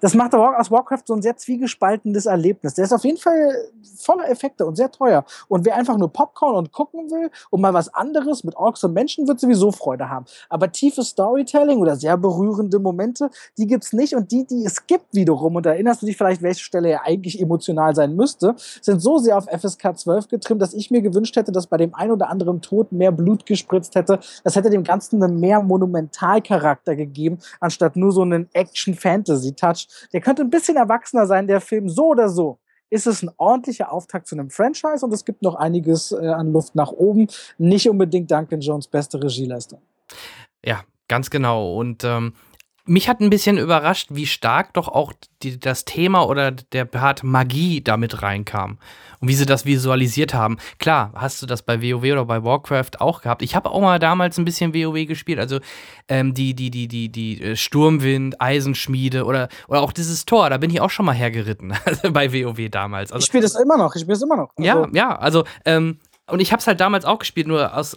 Das 0.00 0.14
macht 0.14 0.34
aus 0.34 0.70
Warcraft 0.70 1.02
so 1.06 1.14
ein 1.14 1.22
sehr 1.22 1.36
zwiegespaltenes 1.36 2.26
Erlebnis. 2.26 2.74
Der 2.74 2.84
ist 2.84 2.92
auf 2.92 3.04
jeden 3.04 3.18
Fall 3.18 3.54
voller 3.96 4.28
Effekte 4.28 4.66
und 4.66 4.76
sehr 4.76 4.90
teuer. 4.90 5.24
Und 5.48 5.64
wer 5.64 5.76
einfach 5.76 5.96
nur 5.96 6.12
Popcorn 6.12 6.56
und 6.56 6.72
gucken 6.72 7.10
will 7.10 7.30
und 7.50 7.60
mal 7.60 7.74
was 7.74 7.92
anderes 7.94 8.44
mit 8.44 8.56
Orks 8.56 8.82
und 8.84 8.94
Menschen, 8.94 9.28
wird 9.28 9.40
sowieso 9.40 9.72
Freude 9.72 10.08
haben. 10.08 10.24
Aber 10.48 10.72
tiefe 10.72 11.02
Storytelling 11.02 11.78
oder 11.78 11.96
sehr 11.96 12.16
berührende 12.16 12.78
Momente, 12.78 13.30
die 13.58 13.66
gibt's 13.66 13.92
nicht. 13.92 14.14
Und 14.14 14.32
die, 14.32 14.46
die 14.46 14.64
es 14.64 14.86
gibt 14.86 15.14
wiederum, 15.14 15.56
und 15.56 15.66
da 15.66 15.70
erinnerst 15.70 16.02
du 16.02 16.06
dich 16.06 16.16
vielleicht, 16.16 16.42
welche 16.42 16.64
Stelle 16.64 16.90
ja 16.90 17.00
eigentlich 17.04 17.40
emotional 17.40 17.94
sein 17.94 18.14
müsste, 18.14 18.54
sind 18.80 19.00
so 19.00 19.18
sehr 19.18 19.36
auf 19.36 19.46
FSK 19.46 19.98
12 19.98 20.28
getrimmt, 20.28 20.62
dass 20.62 20.74
ich 20.74 20.90
mir 20.90 21.02
gewünscht 21.02 21.36
hätte, 21.36 21.52
dass 21.52 21.66
bei 21.66 21.76
dem 21.76 21.94
ein 21.94 22.10
oder 22.10 22.28
anderen 22.28 22.60
Tod 22.60 22.92
mehr 22.92 23.12
Blut 23.12 23.46
gespritzt 23.46 23.94
hätte. 23.94 24.20
Das 24.44 24.56
hätte 24.56 24.70
dem 24.70 24.84
Ganzen 24.84 25.22
einen 25.22 25.40
mehr 25.40 25.62
Monumentalcharakter 25.62 26.96
gegeben, 26.96 27.38
anstatt 27.60 27.96
nur 27.96 28.12
so 28.12 28.22
einen 28.22 28.48
Action-Fantasy-Touch. 28.52 29.88
Der 30.12 30.20
könnte 30.20 30.42
ein 30.42 30.50
bisschen 30.50 30.76
erwachsener 30.76 31.26
sein, 31.26 31.46
der 31.46 31.60
Film, 31.60 31.88
so 31.88 32.08
oder 32.08 32.28
so. 32.28 32.58
Ist 32.90 33.06
es 33.06 33.22
ein 33.22 33.30
ordentlicher 33.36 33.92
Auftakt 33.92 34.26
zu 34.26 34.34
einem 34.34 34.50
Franchise 34.50 35.04
und 35.04 35.12
es 35.12 35.24
gibt 35.24 35.42
noch 35.42 35.54
einiges 35.54 36.10
äh, 36.10 36.26
an 36.26 36.52
Luft 36.52 36.74
nach 36.74 36.90
oben. 36.90 37.28
Nicht 37.56 37.88
unbedingt 37.88 38.30
Duncan 38.30 38.60
Jones 38.60 38.88
beste 38.88 39.22
Regieleistung. 39.22 39.80
Ja, 40.64 40.80
ganz 41.06 41.30
genau. 41.30 41.76
Und 41.76 42.02
ähm, 42.04 42.34
mich 42.90 43.08
hat 43.08 43.20
ein 43.20 43.30
bisschen 43.30 43.56
überrascht, 43.56 44.08
wie 44.10 44.26
stark 44.26 44.74
doch 44.74 44.88
auch 44.88 45.12
die, 45.44 45.60
das 45.60 45.84
Thema 45.84 46.26
oder 46.26 46.50
der 46.50 46.84
Part 46.84 47.22
Magie 47.22 47.80
damit 47.82 48.20
reinkam 48.20 48.78
und 49.20 49.28
wie 49.28 49.34
sie 49.34 49.46
das 49.46 49.64
visualisiert 49.64 50.34
haben. 50.34 50.58
Klar, 50.80 51.12
hast 51.14 51.40
du 51.40 51.46
das 51.46 51.62
bei 51.62 51.80
WoW 51.80 52.02
oder 52.02 52.24
bei 52.24 52.42
Warcraft 52.42 53.00
auch 53.00 53.22
gehabt. 53.22 53.42
Ich 53.42 53.54
habe 53.54 53.70
auch 53.70 53.80
mal 53.80 54.00
damals 54.00 54.38
ein 54.38 54.44
bisschen 54.44 54.74
WoW 54.74 55.06
gespielt, 55.06 55.38
also 55.38 55.60
ähm, 56.08 56.34
die, 56.34 56.54
die, 56.54 56.72
die, 56.72 56.88
die, 56.88 57.08
die 57.10 57.40
äh, 57.40 57.56
Sturmwind, 57.56 58.40
Eisenschmiede 58.40 59.24
oder, 59.24 59.48
oder 59.68 59.82
auch 59.82 59.92
dieses 59.92 60.26
Tor, 60.26 60.50
da 60.50 60.58
bin 60.58 60.70
ich 60.70 60.80
auch 60.80 60.90
schon 60.90 61.06
mal 61.06 61.14
hergeritten, 61.14 61.72
also 61.84 62.10
bei 62.10 62.32
WoW 62.32 62.70
damals. 62.70 63.12
Also, 63.12 63.22
ich 63.22 63.26
spiele 63.26 63.42
das 63.44 63.54
immer 63.54 63.78
noch, 63.78 63.94
ich 63.94 64.00
spiele 64.00 64.16
es 64.16 64.22
immer 64.22 64.36
noch. 64.36 64.50
Also, 64.56 64.68
ja, 64.68 64.88
ja, 64.92 65.16
also 65.16 65.44
ähm, 65.64 66.00
und 66.26 66.40
ich 66.40 66.50
habe 66.52 66.60
es 66.60 66.66
halt 66.66 66.80
damals 66.80 67.04
auch 67.04 67.20
gespielt, 67.20 67.46
nur 67.46 67.76
aus 67.76 67.96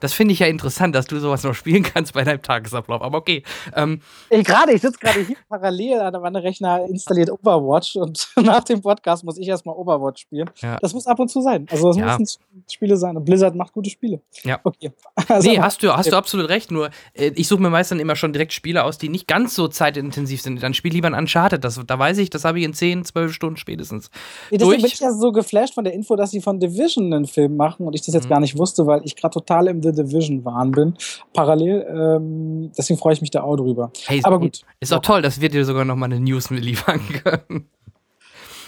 das 0.00 0.12
finde 0.12 0.32
ich 0.32 0.40
ja 0.40 0.46
interessant, 0.46 0.94
dass 0.94 1.06
du 1.06 1.18
sowas 1.18 1.42
noch 1.44 1.54
spielen 1.54 1.82
kannst 1.82 2.14
bei 2.14 2.24
deinem 2.24 2.42
Tagesablauf. 2.42 3.02
Aber 3.02 3.18
okay. 3.18 3.42
Ähm. 3.74 4.00
Ich 4.30 4.44
gerade, 4.44 4.72
ich 4.72 4.82
sitze 4.82 4.98
gerade 4.98 5.20
hier 5.20 5.36
parallel 5.48 6.00
an 6.00 6.20
meinem 6.20 6.36
Rechner 6.42 6.84
installiert 6.88 7.30
Overwatch 7.30 7.96
und 7.96 8.28
nach 8.36 8.64
dem 8.64 8.80
Podcast 8.80 9.24
muss 9.24 9.38
ich 9.38 9.48
erstmal 9.48 9.76
Overwatch 9.76 10.22
spielen. 10.22 10.50
Ja. 10.56 10.76
Das 10.80 10.94
muss 10.94 11.06
ab 11.06 11.18
und 11.18 11.28
zu 11.28 11.40
sein. 11.40 11.66
Also 11.70 11.88
das 11.88 11.96
ja. 11.96 12.18
müssen 12.18 12.40
Spiele 12.70 12.96
sein. 12.96 13.16
Und 13.16 13.24
Blizzard 13.24 13.54
macht 13.54 13.72
gute 13.72 13.90
Spiele. 13.90 14.20
Ja. 14.44 14.60
Okay. 14.64 14.92
Also, 15.28 15.50
nee, 15.50 15.60
hast 15.60 15.82
du, 15.82 15.94
hast 15.94 16.10
du 16.10 16.16
absolut 16.16 16.48
recht. 16.48 16.70
Nur 16.70 16.88
äh, 17.12 17.32
ich 17.34 17.48
suche 17.48 17.60
mir 17.60 17.68
meist 17.68 17.90
dann 17.90 18.00
immer 18.00 18.16
schon 18.16 18.32
direkt 18.32 18.52
Spiele 18.54 18.84
aus, 18.84 18.96
die 18.96 19.10
nicht 19.10 19.26
ganz 19.26 19.54
so 19.54 19.68
zeitintensiv 19.68 20.40
sind. 20.40 20.62
Dann 20.62 20.72
spiel 20.72 20.92
lieber 20.92 21.06
ein 21.06 21.14
Uncharted. 21.14 21.62
Das, 21.62 21.78
da 21.86 21.98
weiß 21.98 22.16
ich, 22.18 22.30
das 22.30 22.44
habe 22.44 22.58
ich 22.58 22.64
in 22.64 22.72
10, 22.72 23.04
12 23.04 23.32
Stunden 23.32 23.56
spätestens. 23.58 24.10
Nee, 24.50 24.56
deswegen 24.56 24.82
bin 24.82 24.90
ich 24.90 25.00
ja 25.00 25.12
so 25.12 25.32
geflasht 25.32 25.74
von 25.74 25.84
der 25.84 25.92
Info, 25.92 26.16
dass 26.16 26.30
sie 26.30 26.40
von 26.40 26.58
Division 26.58 27.12
einen 27.12 27.26
Film 27.26 27.56
machen 27.56 27.86
und 27.86 27.94
ich 27.94 28.02
das 28.02 28.14
jetzt 28.14 28.24
mhm. 28.24 28.30
gar 28.30 28.40
nicht 28.40 28.56
wusste, 28.56 28.86
weil 28.86 29.02
ich 29.04 29.16
gerade 29.16 29.34
total 29.34 29.66
im 29.66 29.82
The 29.92 30.02
Division 30.02 30.44
Wahn 30.44 30.70
bin. 30.72 30.94
Parallel, 31.32 31.86
ähm, 31.88 32.72
deswegen 32.76 32.98
freue 32.98 33.14
ich 33.14 33.20
mich 33.20 33.30
da 33.30 33.42
auch 33.42 33.56
drüber. 33.56 33.92
Hey, 34.06 34.20
Aber 34.22 34.38
gut. 34.38 34.62
Ist 34.80 34.92
auch 34.92 35.02
toll, 35.02 35.22
dass 35.22 35.40
wir 35.40 35.48
dir 35.48 35.64
sogar 35.64 35.84
noch 35.84 35.96
mal 35.96 36.06
eine 36.06 36.20
News 36.20 36.50
mitliefern 36.50 37.00
können. 37.24 37.68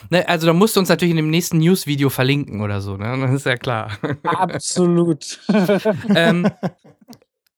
Ne, 0.08 0.26
also 0.28 0.46
da 0.46 0.52
musst 0.52 0.74
du 0.74 0.80
uns 0.80 0.88
natürlich 0.88 1.10
in 1.10 1.18
dem 1.18 1.30
nächsten 1.30 1.58
News-Video 1.58 2.10
verlinken 2.10 2.60
oder 2.62 2.80
so, 2.80 2.96
ne? 2.96 3.16
Das 3.20 3.32
ist 3.32 3.46
ja 3.46 3.56
klar. 3.56 3.92
Absolut. 4.24 5.38
ähm, 6.14 6.48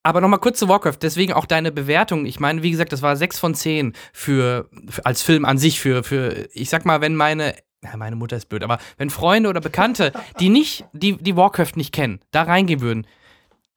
aber 0.03 0.21
nochmal 0.21 0.41
kurz 0.41 0.59
zu 0.59 0.69
Warcraft, 0.69 0.99
deswegen 1.01 1.33
auch 1.33 1.47
deine 1.47 1.73
Bewertung. 1.73 2.27
Ich 2.27 2.41
meine, 2.41 2.63
wie 2.63 2.71
gesagt, 2.71 2.93
das 2.93 3.01
war 3.01 3.17
6 3.17 3.39
von 3.39 3.55
10 3.55 3.95
für, 4.13 4.69
für, 4.89 5.07
als 5.07 5.23
Film 5.23 5.45
an 5.45 5.57
sich, 5.57 5.81
für, 5.81 6.03
für, 6.03 6.49
ich 6.53 6.69
sag 6.69 6.85
mal, 6.85 7.01
wenn 7.01 7.17
meine 7.17 7.55
ja, 7.85 7.97
meine 7.97 8.15
Mutter 8.15 8.37
ist 8.37 8.49
blöd, 8.49 8.63
aber 8.63 8.79
wenn 8.97 9.11
Freunde 9.11 9.49
oder 9.49 9.61
Bekannte, 9.61 10.13
die 10.39 10.51
nicht, 10.51 10.85
die, 10.93 11.17
die 11.17 11.37
Warcraft 11.37 11.73
nicht 11.75 11.93
kennen, 11.93 12.21
da 12.31 12.43
reingehen 12.45 12.81
würden, 12.81 13.07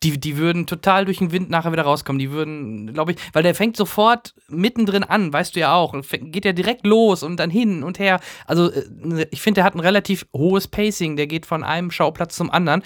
die, 0.06 0.20
die 0.20 0.38
würden 0.38 0.68
total 0.68 1.06
durch 1.06 1.18
den 1.18 1.32
Wind 1.32 1.50
nachher 1.50 1.72
wieder 1.72 1.84
rauskommen. 1.84 2.20
Die 2.20 2.32
würden, 2.32 2.94
glaube 2.94 3.14
ich, 3.14 3.18
weil 3.34 3.42
der 3.42 3.56
fängt 3.56 3.76
sofort 3.76 4.36
mittendrin 4.48 5.04
an, 5.04 5.34
weißt 5.34 5.56
du 5.56 5.60
ja 5.60 5.74
auch. 5.74 5.94
Und 5.94 6.08
geht 6.32 6.46
ja 6.46 6.54
direkt 6.54 6.86
los 6.86 7.24
und 7.24 7.38
dann 7.38 7.50
hin 7.50 7.84
und 7.84 7.98
her. 7.98 8.20
Also, 8.46 8.72
äh, 8.72 9.26
ich 9.32 9.42
finde, 9.42 9.60
der 9.60 9.64
hat 9.64 9.74
ein 9.74 9.80
relativ 9.80 10.28
hohes 10.32 10.68
Pacing. 10.68 11.16
Der 11.16 11.26
geht 11.26 11.48
von 11.48 11.64
einem 11.64 11.90
Schauplatz 11.90 12.36
zum 12.36 12.52
anderen. 12.52 12.84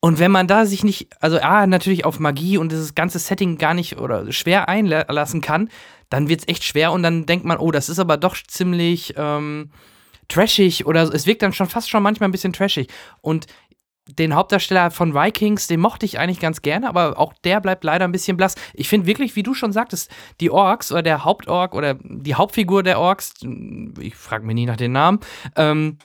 Und 0.00 0.18
wenn 0.18 0.30
man 0.30 0.46
da 0.46 0.66
sich 0.66 0.84
nicht, 0.84 1.08
also 1.20 1.40
A, 1.40 1.66
natürlich 1.66 2.04
auf 2.04 2.18
Magie 2.18 2.58
und 2.58 2.72
dieses 2.72 2.94
ganze 2.94 3.18
Setting 3.18 3.58
gar 3.58 3.74
nicht 3.74 3.98
oder 3.98 4.30
schwer 4.32 4.68
einlassen 4.68 5.40
kann, 5.40 5.70
dann 6.10 6.28
wird 6.28 6.40
es 6.40 6.48
echt 6.48 6.64
schwer 6.64 6.92
und 6.92 7.02
dann 7.02 7.26
denkt 7.26 7.44
man, 7.44 7.58
oh, 7.58 7.70
das 7.70 7.88
ist 7.88 7.98
aber 7.98 8.16
doch 8.16 8.36
ziemlich 8.46 9.14
ähm, 9.16 9.70
trashig 10.28 10.86
oder 10.86 11.02
es 11.02 11.26
wirkt 11.26 11.42
dann 11.42 11.52
schon 11.52 11.68
fast 11.68 11.90
schon 11.90 12.02
manchmal 12.02 12.28
ein 12.28 12.32
bisschen 12.32 12.52
trashig. 12.52 12.88
Und 13.20 13.46
den 14.08 14.34
Hauptdarsteller 14.34 14.90
von 14.90 15.14
Vikings, 15.14 15.66
den 15.66 15.80
mochte 15.80 16.06
ich 16.06 16.18
eigentlich 16.18 16.40
ganz 16.40 16.62
gerne, 16.62 16.88
aber 16.88 17.18
auch 17.18 17.32
der 17.44 17.60
bleibt 17.60 17.84
leider 17.84 18.04
ein 18.04 18.12
bisschen 18.12 18.36
blass. 18.36 18.54
Ich 18.74 18.88
finde 18.88 19.06
wirklich, 19.06 19.36
wie 19.36 19.42
du 19.42 19.54
schon 19.54 19.72
sagtest, 19.72 20.10
die 20.40 20.50
Orks 20.50 20.90
oder 20.90 21.02
der 21.02 21.24
Hauptork 21.24 21.74
oder 21.74 21.94
die 22.02 22.34
Hauptfigur 22.34 22.82
der 22.82 22.98
Orks, 22.98 23.34
ich 24.00 24.16
frage 24.16 24.46
mich 24.46 24.54
nie 24.54 24.66
nach 24.66 24.76
den 24.76 24.92
Namen, 24.92 25.20
ähm, 25.56 25.98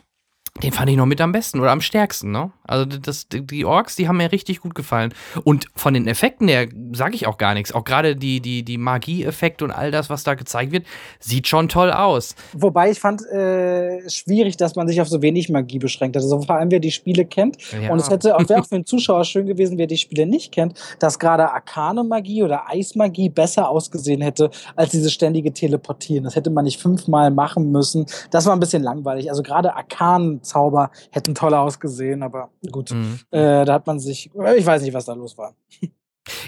den 0.61 0.71
fand 0.71 0.87
ich 0.87 0.95
noch 0.95 1.07
mit 1.07 1.19
am 1.19 1.31
besten 1.31 1.59
oder 1.59 1.71
am 1.71 1.81
stärksten, 1.81 2.31
ne? 2.31 2.51
Also 2.63 2.85
das, 2.85 3.25
die 3.27 3.65
Orks, 3.65 3.95
die 3.95 4.07
haben 4.07 4.17
mir 4.17 4.31
richtig 4.31 4.61
gut 4.61 4.75
gefallen. 4.75 5.11
Und 5.43 5.65
von 5.75 5.95
den 5.95 6.07
Effekten 6.07 6.47
her 6.47 6.67
sage 6.91 7.15
ich 7.15 7.25
auch 7.25 7.39
gar 7.39 7.55
nichts. 7.55 7.71
Auch 7.71 7.83
gerade 7.83 8.15
die, 8.15 8.39
die, 8.39 8.63
die 8.63 8.77
Magie-Effekte 8.77 9.65
und 9.65 9.71
all 9.71 9.89
das, 9.89 10.11
was 10.11 10.23
da 10.23 10.35
gezeigt 10.35 10.71
wird, 10.71 10.85
sieht 11.19 11.47
schon 11.47 11.69
toll 11.69 11.91
aus. 11.91 12.35
Wobei 12.53 12.91
ich 12.91 12.99
fand 12.99 13.25
äh, 13.25 14.07
schwierig, 14.07 14.55
dass 14.55 14.75
man 14.75 14.87
sich 14.87 15.01
auf 15.01 15.09
so 15.09 15.23
wenig 15.23 15.49
Magie 15.49 15.79
beschränkt 15.79 16.15
hat. 16.15 16.21
Also 16.21 16.39
vor 16.43 16.55
allem, 16.55 16.69
wer 16.69 16.79
die 16.79 16.91
Spiele 16.91 17.25
kennt. 17.25 17.57
Ja. 17.71 17.91
Und 17.91 17.99
es 17.99 18.11
hätte 18.11 18.35
auch, 18.35 18.47
wäre 18.47 18.61
auch 18.61 18.67
für 18.67 18.75
den 18.75 18.85
Zuschauer 18.85 19.25
schön 19.25 19.47
gewesen, 19.47 19.79
wer 19.79 19.87
die 19.87 19.97
Spiele 19.97 20.27
nicht 20.27 20.51
kennt, 20.51 20.79
dass 20.99 21.17
gerade 21.17 21.51
Arkane-Magie 21.51 22.43
oder 22.43 22.69
Eismagie 22.69 23.29
besser 23.29 23.69
ausgesehen 23.69 24.21
hätte, 24.21 24.51
als 24.75 24.91
dieses 24.91 25.11
ständige 25.11 25.51
Teleportieren. 25.51 26.25
Das 26.25 26.35
hätte 26.35 26.51
man 26.51 26.65
nicht 26.65 26.79
fünfmal 26.79 27.31
machen 27.31 27.71
müssen. 27.71 28.05
Das 28.29 28.45
war 28.45 28.53
ein 28.53 28.59
bisschen 28.59 28.83
langweilig. 28.83 29.31
Also 29.31 29.41
gerade 29.41 29.75
Arkan 29.75 30.41
Zauber 30.43 30.91
hätten 31.11 31.35
toll 31.35 31.53
ausgesehen, 31.53 32.23
aber 32.23 32.49
gut, 32.71 32.91
mhm. 32.91 33.19
äh, 33.31 33.65
da 33.65 33.73
hat 33.73 33.87
man 33.87 33.99
sich, 33.99 34.29
ich 34.57 34.65
weiß 34.65 34.81
nicht, 34.81 34.93
was 34.93 35.05
da 35.05 35.13
los 35.13 35.37
war. 35.37 35.55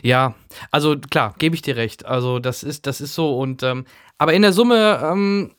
Ja, 0.02 0.36
also 0.72 0.96
klar, 0.98 1.36
gebe 1.38 1.54
ich 1.54 1.62
dir 1.62 1.76
recht. 1.76 2.06
Also 2.06 2.40
das 2.40 2.64
ist, 2.64 2.88
das 2.88 3.02
ist 3.02 3.14
so 3.14 3.38
und 3.38 3.62
ähm, 3.62 3.84
aber 4.18 4.34
in 4.34 4.42
der 4.42 4.54
Summe 4.54 5.02
ähm, 5.04 5.52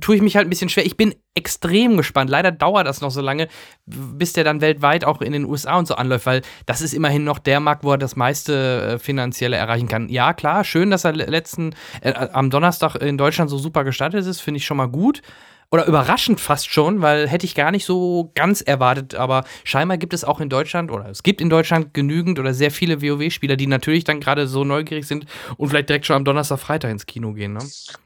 tue 0.00 0.16
ich 0.16 0.22
mich 0.22 0.36
halt 0.36 0.46
ein 0.46 0.50
bisschen 0.50 0.68
schwer. 0.68 0.84
Ich 0.84 0.96
bin 0.96 1.14
extrem 1.34 1.96
gespannt. 1.96 2.28
Leider 2.28 2.52
dauert 2.52 2.86
das 2.86 3.00
noch 3.00 3.10
so 3.10 3.20
lange, 3.20 3.48
bis 3.86 4.32
der 4.32 4.44
dann 4.44 4.60
weltweit 4.60 5.04
auch 5.04 5.22
in 5.22 5.32
den 5.32 5.44
USA 5.44 5.78
und 5.78 5.86
so 5.86 5.94
anläuft, 5.94 6.26
weil 6.26 6.42
das 6.66 6.82
ist 6.82 6.92
immerhin 6.92 7.24
noch 7.24 7.38
der 7.38 7.60
Markt, 7.60 7.84
wo 7.84 7.92
er 7.92 7.98
das 7.98 8.16
meiste 8.16 8.94
äh, 8.94 8.98
finanzielle 8.98 9.56
erreichen 9.56 9.88
kann. 9.88 10.08
Ja, 10.08 10.34
klar, 10.34 10.64
schön, 10.64 10.90
dass 10.90 11.04
er 11.04 11.12
letzten 11.12 11.74
äh, 12.02 12.12
am 12.12 12.50
Donnerstag 12.50 12.96
in 12.96 13.16
Deutschland 13.16 13.50
so 13.50 13.58
super 13.58 13.84
gestartet 13.84 14.26
ist, 14.26 14.40
finde 14.40 14.58
ich 14.58 14.66
schon 14.66 14.76
mal 14.76 14.88
gut 14.88 15.22
oder 15.70 15.86
überraschend 15.86 16.40
fast 16.40 16.70
schon, 16.70 17.02
weil 17.02 17.28
hätte 17.28 17.44
ich 17.44 17.54
gar 17.54 17.70
nicht 17.70 17.84
so 17.84 18.30
ganz 18.34 18.60
erwartet, 18.60 19.14
aber 19.14 19.44
scheinbar 19.64 19.98
gibt 19.98 20.14
es 20.14 20.24
auch 20.24 20.40
in 20.40 20.48
Deutschland 20.48 20.90
oder 20.90 21.08
es 21.08 21.22
gibt 21.22 21.40
in 21.40 21.50
Deutschland 21.50 21.92
genügend 21.94 22.38
oder 22.38 22.54
sehr 22.54 22.70
viele 22.70 23.02
WoW-Spieler, 23.02 23.56
die 23.56 23.66
natürlich 23.66 24.04
dann 24.04 24.20
gerade 24.20 24.46
so 24.46 24.64
neugierig 24.64 25.06
sind 25.06 25.26
und 25.56 25.68
vielleicht 25.68 25.88
direkt 25.88 26.06
schon 26.06 26.16
am 26.16 26.24
Donnerstag, 26.24 26.58
Freitag 26.58 26.90
ins 26.90 27.06
Kino 27.06 27.32
gehen, 27.32 27.54
ne? 27.54 27.60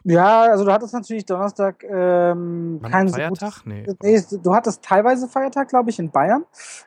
Ja, 0.05 0.43
also 0.43 0.65
du 0.65 0.73
hattest 0.73 0.95
natürlich 0.95 1.27
Donnerstag 1.27 1.85
ähm, 1.85 2.81
keinen 2.83 3.09
Feiertag? 3.09 3.53
So 3.53 3.63
nee. 3.65 3.87
nee. 4.03 4.23
Du 4.43 4.55
hattest 4.55 4.83
teilweise 4.83 5.29
Feiertag, 5.29 5.69
glaube 5.69 5.91
ich, 5.91 5.99
in 5.99 6.11
Bayern. 6.11 6.45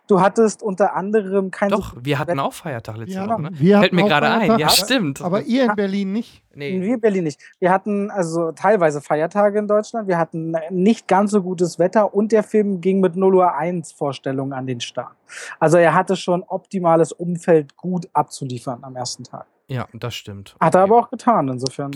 Du 0.08 0.22
hattest 0.22 0.64
unter 0.64 0.96
anderem 0.96 1.52
keinen. 1.52 1.72
Doch, 1.72 1.94
so 1.94 2.06
wir 2.06 2.20
hatten 2.20 2.40
auch 2.40 2.54
Feiertag 2.54 2.98
letztes 2.98 3.16
ja, 3.16 3.28
Jahr, 3.28 3.40
ne? 3.40 3.52
Fällt 3.54 3.94
mir 3.94 4.06
gerade 4.06 4.30
ein. 4.30 4.60
Ja, 4.60 4.70
stimmt. 4.70 5.22
Aber 5.22 5.44
ihr 5.44 5.66
in 5.66 5.76
Berlin 5.76 6.12
nicht. 6.12 6.43
Nee. 6.56 6.80
Wir 6.82 6.96
in 6.96 7.02
Berlin 7.02 7.24
nicht. 7.24 7.42
Wir 7.60 7.72
hatten 7.72 8.12
also 8.12 8.52
teilweise 8.52 9.02
Feiertage 9.02 9.60
in 9.60 9.68
Deutschland. 9.68 10.08
Wir 10.08 10.18
hatten 10.18 10.56
nicht 10.70 11.08
ganz 11.08 11.32
so 11.32 11.42
gutes 11.42 11.80
Wetter 11.80 12.14
und 12.14 12.32
der 12.32 12.44
Film 12.44 12.82
ging 12.82 13.00
mit 13.00 13.16
0 13.16 13.36
Uhr 13.36 13.56
1 13.56 13.92
Vorstellungen 13.92 14.54
an 14.54 14.68
den 14.68 14.80
Start. 14.80 15.16
Also 15.60 15.78
er 15.78 15.94
hatte 15.94 16.16
schon 16.16 16.44
optimales 16.44 17.12
Umfeld 17.12 17.76
gut 17.78 18.08
abzuliefern 18.14 18.80
am 18.84 18.96
ersten 18.96 19.24
Tag. 19.24 19.46
Ja, 19.68 19.88
das 19.94 20.14
stimmt. 20.14 20.56
Hat 20.60 20.76
er 20.76 20.82
aber 20.82 20.98
auch 20.98 21.10
getan, 21.10 21.48
insofern. 21.48 21.92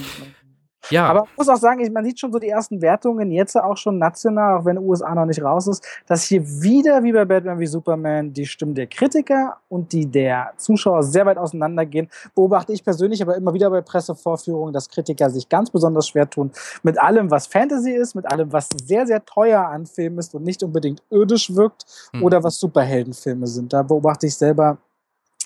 Ja. 0.89 1.05
Aber 1.07 1.25
ich 1.31 1.38
muss 1.38 1.49
auch 1.49 1.57
sagen, 1.57 1.91
man 1.93 2.05
sieht 2.05 2.19
schon 2.19 2.31
so 2.31 2.39
die 2.39 2.49
ersten 2.49 2.81
Wertungen, 2.81 3.31
jetzt 3.31 3.55
auch 3.55 3.77
schon 3.77 3.97
national, 3.97 4.59
auch 4.59 4.65
wenn 4.65 4.77
USA 4.77 5.13
noch 5.15 5.25
nicht 5.25 5.43
raus 5.43 5.67
ist, 5.67 5.85
dass 6.07 6.23
hier 6.23 6.41
wieder, 6.61 7.03
wie 7.03 7.11
bei 7.11 7.25
Batman 7.25 7.59
wie 7.59 7.67
Superman, 7.67 8.33
die 8.33 8.45
Stimmen 8.45 8.75
der 8.75 8.88
Kritiker 8.88 9.57
und 9.69 9.91
die 9.93 10.05
der 10.05 10.53
Zuschauer 10.57 11.03
sehr 11.03 11.25
weit 11.25 11.38
auseinandergehen. 11.38 12.07
Beobachte 12.35 12.73
ich 12.73 12.83
persönlich 12.83 13.21
aber 13.21 13.35
immer 13.35 13.53
wieder 13.53 13.69
bei 13.69 13.81
Pressevorführungen, 13.81 14.73
dass 14.73 14.89
Kritiker 14.89 15.29
sich 15.29 15.49
ganz 15.49 15.69
besonders 15.69 16.07
schwer 16.07 16.29
tun 16.29 16.51
mit 16.83 16.99
allem, 16.99 17.29
was 17.31 17.47
Fantasy 17.47 17.91
ist, 17.91 18.15
mit 18.15 18.29
allem, 18.31 18.51
was 18.53 18.69
sehr, 18.83 19.05
sehr 19.07 19.23
teuer 19.25 19.65
an 19.65 19.85
Filmen 19.85 20.19
ist 20.19 20.33
und 20.35 20.43
nicht 20.43 20.63
unbedingt 20.63 21.01
irdisch 21.09 21.53
wirkt 21.55 21.85
Hm. 22.11 22.23
oder 22.23 22.43
was 22.43 22.59
Superheldenfilme 22.59 23.47
sind. 23.47 23.73
Da 23.73 23.83
beobachte 23.83 24.27
ich 24.27 24.35
selber 24.35 24.77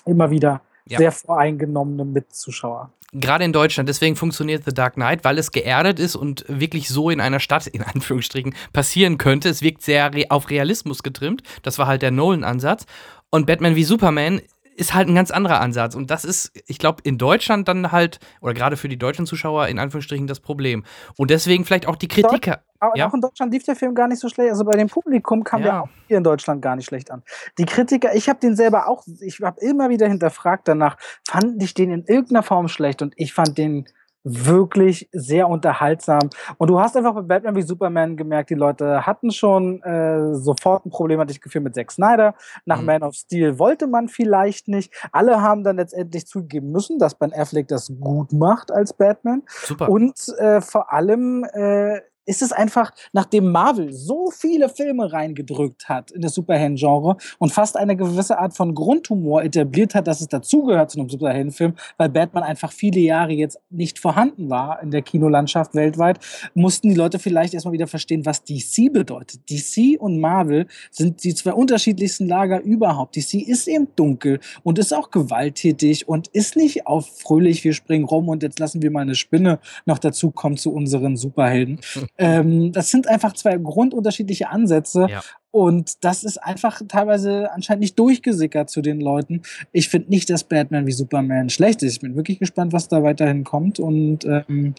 immer 0.04 0.30
wieder 0.30 0.60
Ja. 0.86 0.98
sehr 0.98 1.12
voreingenommene 1.12 2.04
Mitzuschauer. 2.04 2.90
Gerade 3.14 3.44
in 3.44 3.52
Deutschland, 3.52 3.90
deswegen 3.90 4.16
funktioniert 4.16 4.64
The 4.64 4.72
Dark 4.72 4.94
Knight, 4.94 5.22
weil 5.22 5.36
es 5.36 5.52
geerdet 5.52 5.98
ist 5.98 6.16
und 6.16 6.46
wirklich 6.48 6.88
so 6.88 7.10
in 7.10 7.20
einer 7.20 7.40
Stadt, 7.40 7.66
in 7.66 7.82
Anführungsstrichen, 7.82 8.54
passieren 8.72 9.18
könnte. 9.18 9.50
Es 9.50 9.60
wirkt 9.60 9.82
sehr 9.82 10.14
re 10.14 10.24
auf 10.30 10.48
Realismus 10.48 11.02
getrimmt. 11.02 11.42
Das 11.62 11.78
war 11.78 11.86
halt 11.86 12.00
der 12.00 12.10
Nolan-Ansatz. 12.10 12.86
Und 13.28 13.46
Batman 13.46 13.76
wie 13.76 13.84
Superman 13.84 14.40
ist 14.76 14.94
halt 14.94 15.08
ein 15.08 15.14
ganz 15.14 15.30
anderer 15.30 15.60
Ansatz. 15.60 15.94
Und 15.94 16.10
das 16.10 16.24
ist, 16.24 16.52
ich 16.66 16.78
glaube, 16.78 17.02
in 17.04 17.18
Deutschland 17.18 17.68
dann 17.68 17.92
halt, 17.92 18.18
oder 18.40 18.54
gerade 18.54 18.76
für 18.76 18.88
die 18.88 18.98
deutschen 18.98 19.26
Zuschauer, 19.26 19.68
in 19.68 19.78
Anführungsstrichen 19.78 20.26
das 20.26 20.40
Problem. 20.40 20.84
Und 21.16 21.30
deswegen 21.30 21.64
vielleicht 21.64 21.86
auch 21.86 21.96
die 21.96 22.08
Kritiker. 22.08 22.62
Aber 22.80 22.96
Ja. 22.96 23.08
auch 23.08 23.14
in 23.14 23.20
Deutschland 23.20 23.52
lief 23.52 23.62
der 23.64 23.76
Film 23.76 23.94
gar 23.94 24.08
nicht 24.08 24.18
so 24.20 24.28
schlecht. 24.28 24.50
Also 24.50 24.64
bei 24.64 24.76
dem 24.76 24.88
Publikum 24.88 25.44
kam 25.44 25.60
Ja. 25.60 25.66
der 25.66 25.82
auch 25.82 25.88
hier 26.08 26.18
in 26.18 26.24
Deutschland 26.24 26.62
gar 26.62 26.74
nicht 26.76 26.86
schlecht 26.86 27.10
an. 27.10 27.22
Die 27.58 27.64
Kritiker, 27.64 28.14
ich 28.14 28.28
habe 28.28 28.40
den 28.40 28.56
selber 28.56 28.88
auch, 28.88 29.04
ich 29.20 29.40
habe 29.40 29.60
immer 29.60 29.88
wieder 29.88 30.08
hinterfragt 30.08 30.66
danach, 30.66 30.96
fand 31.28 31.62
ich 31.62 31.74
den 31.74 31.90
in 31.90 32.04
irgendeiner 32.06 32.42
Form 32.42 32.68
schlecht 32.68 33.02
und 33.02 33.14
ich 33.16 33.32
fand 33.32 33.56
den 33.58 33.86
wirklich 34.24 35.08
sehr 35.12 35.48
unterhaltsam. 35.48 36.30
Und 36.58 36.68
du 36.68 36.78
hast 36.78 36.96
einfach 36.96 37.14
bei 37.14 37.22
Batman 37.22 37.56
wie 37.56 37.62
Superman 37.62 38.16
gemerkt, 38.16 38.50
die 38.50 38.54
Leute 38.54 39.06
hatten 39.06 39.30
schon 39.30 39.82
äh, 39.82 40.34
sofort 40.34 40.86
ein 40.86 40.90
Problem, 40.90 41.20
hatte 41.20 41.32
ich 41.32 41.40
Gefühl, 41.40 41.62
mit 41.62 41.74
Zack 41.74 41.90
Snyder. 41.90 42.34
Nach 42.64 42.80
Mhm. 42.80 42.86
Man 42.86 43.02
of 43.02 43.14
Steel 43.14 43.58
wollte 43.58 43.86
man 43.86 44.08
vielleicht 44.08 44.68
nicht. 44.68 44.92
Alle 45.12 45.42
haben 45.42 45.64
dann 45.64 45.76
letztendlich 45.76 46.26
zugeben 46.26 46.70
müssen, 46.70 46.98
dass 46.98 47.14
Ben 47.14 47.32
Affleck 47.32 47.68
das 47.68 47.92
gut 48.00 48.32
macht 48.32 48.70
als 48.70 48.92
Batman. 48.92 49.42
Super. 49.46 49.88
Und 49.88 50.28
äh, 50.38 50.60
vor 50.60 50.92
allem 50.92 51.44
äh, 51.52 52.00
ist 52.26 52.42
es 52.42 52.52
einfach, 52.52 52.92
nachdem 53.12 53.50
Marvel 53.50 53.92
so 53.92 54.30
viele 54.30 54.68
Filme 54.68 55.12
reingedrückt 55.12 55.88
hat 55.88 56.10
in 56.12 56.22
das 56.22 56.34
Superhelden-Genre 56.34 57.16
und 57.38 57.52
fast 57.52 57.76
eine 57.76 57.96
gewisse 57.96 58.38
Art 58.38 58.56
von 58.56 58.74
Grundhumor 58.74 59.42
etabliert 59.42 59.94
hat, 59.94 60.06
dass 60.06 60.20
es 60.20 60.28
dazugehört 60.28 60.90
zu 60.90 61.00
einem 61.00 61.08
Superheldenfilm, 61.08 61.74
weil 61.96 62.08
Batman 62.08 62.44
einfach 62.44 62.72
viele 62.72 63.00
Jahre 63.00 63.32
jetzt 63.32 63.58
nicht 63.70 63.98
vorhanden 63.98 64.50
war 64.50 64.82
in 64.82 64.90
der 64.90 65.02
Kinolandschaft 65.02 65.74
weltweit, 65.74 66.18
mussten 66.54 66.90
die 66.90 66.94
Leute 66.94 67.18
vielleicht 67.18 67.54
erstmal 67.54 67.72
wieder 67.72 67.86
verstehen, 67.86 68.24
was 68.24 68.44
DC 68.44 68.92
bedeutet. 68.92 69.40
DC 69.50 70.00
und 70.00 70.20
Marvel 70.20 70.66
sind 70.90 71.24
die 71.24 71.34
zwei 71.34 71.52
unterschiedlichsten 71.52 72.26
Lager 72.26 72.60
überhaupt. 72.60 73.16
DC 73.16 73.34
ist 73.34 73.66
eben 73.66 73.88
dunkel 73.96 74.40
und 74.62 74.78
ist 74.78 74.94
auch 74.94 75.10
gewalttätig 75.10 76.08
und 76.08 76.28
ist 76.28 76.56
nicht 76.56 76.86
auf 76.86 77.08
fröhlich, 77.20 77.64
wir 77.64 77.72
springen 77.72 78.04
rum 78.04 78.28
und 78.28 78.42
jetzt 78.42 78.58
lassen 78.58 78.82
wir 78.82 78.90
mal 78.90 79.00
eine 79.00 79.14
Spinne 79.14 79.58
noch 79.86 79.98
dazu 79.98 80.30
kommen 80.30 80.56
zu 80.56 80.72
unseren 80.72 81.16
Superhelden. 81.16 81.80
ähm, 82.18 82.72
das 82.72 82.90
sind 82.90 83.08
einfach 83.08 83.32
zwei 83.32 83.56
grundunterschiedliche 83.56 84.48
Ansätze. 84.48 85.06
Ja. 85.08 85.22
Und 85.52 86.02
das 86.02 86.24
ist 86.24 86.38
einfach 86.38 86.80
teilweise 86.88 87.52
anscheinend 87.52 87.82
nicht 87.82 87.98
durchgesickert 87.98 88.70
zu 88.70 88.80
den 88.80 89.02
Leuten. 89.02 89.42
Ich 89.70 89.90
finde 89.90 90.08
nicht, 90.08 90.30
dass 90.30 90.44
Batman 90.44 90.86
wie 90.86 90.92
Superman 90.92 91.50
schlecht 91.50 91.82
ist. 91.82 91.92
Ich 91.92 92.00
bin 92.00 92.16
wirklich 92.16 92.38
gespannt, 92.38 92.72
was 92.72 92.88
da 92.88 93.02
weiterhin 93.02 93.44
kommt 93.44 93.78
und 93.78 94.24
ähm, 94.24 94.74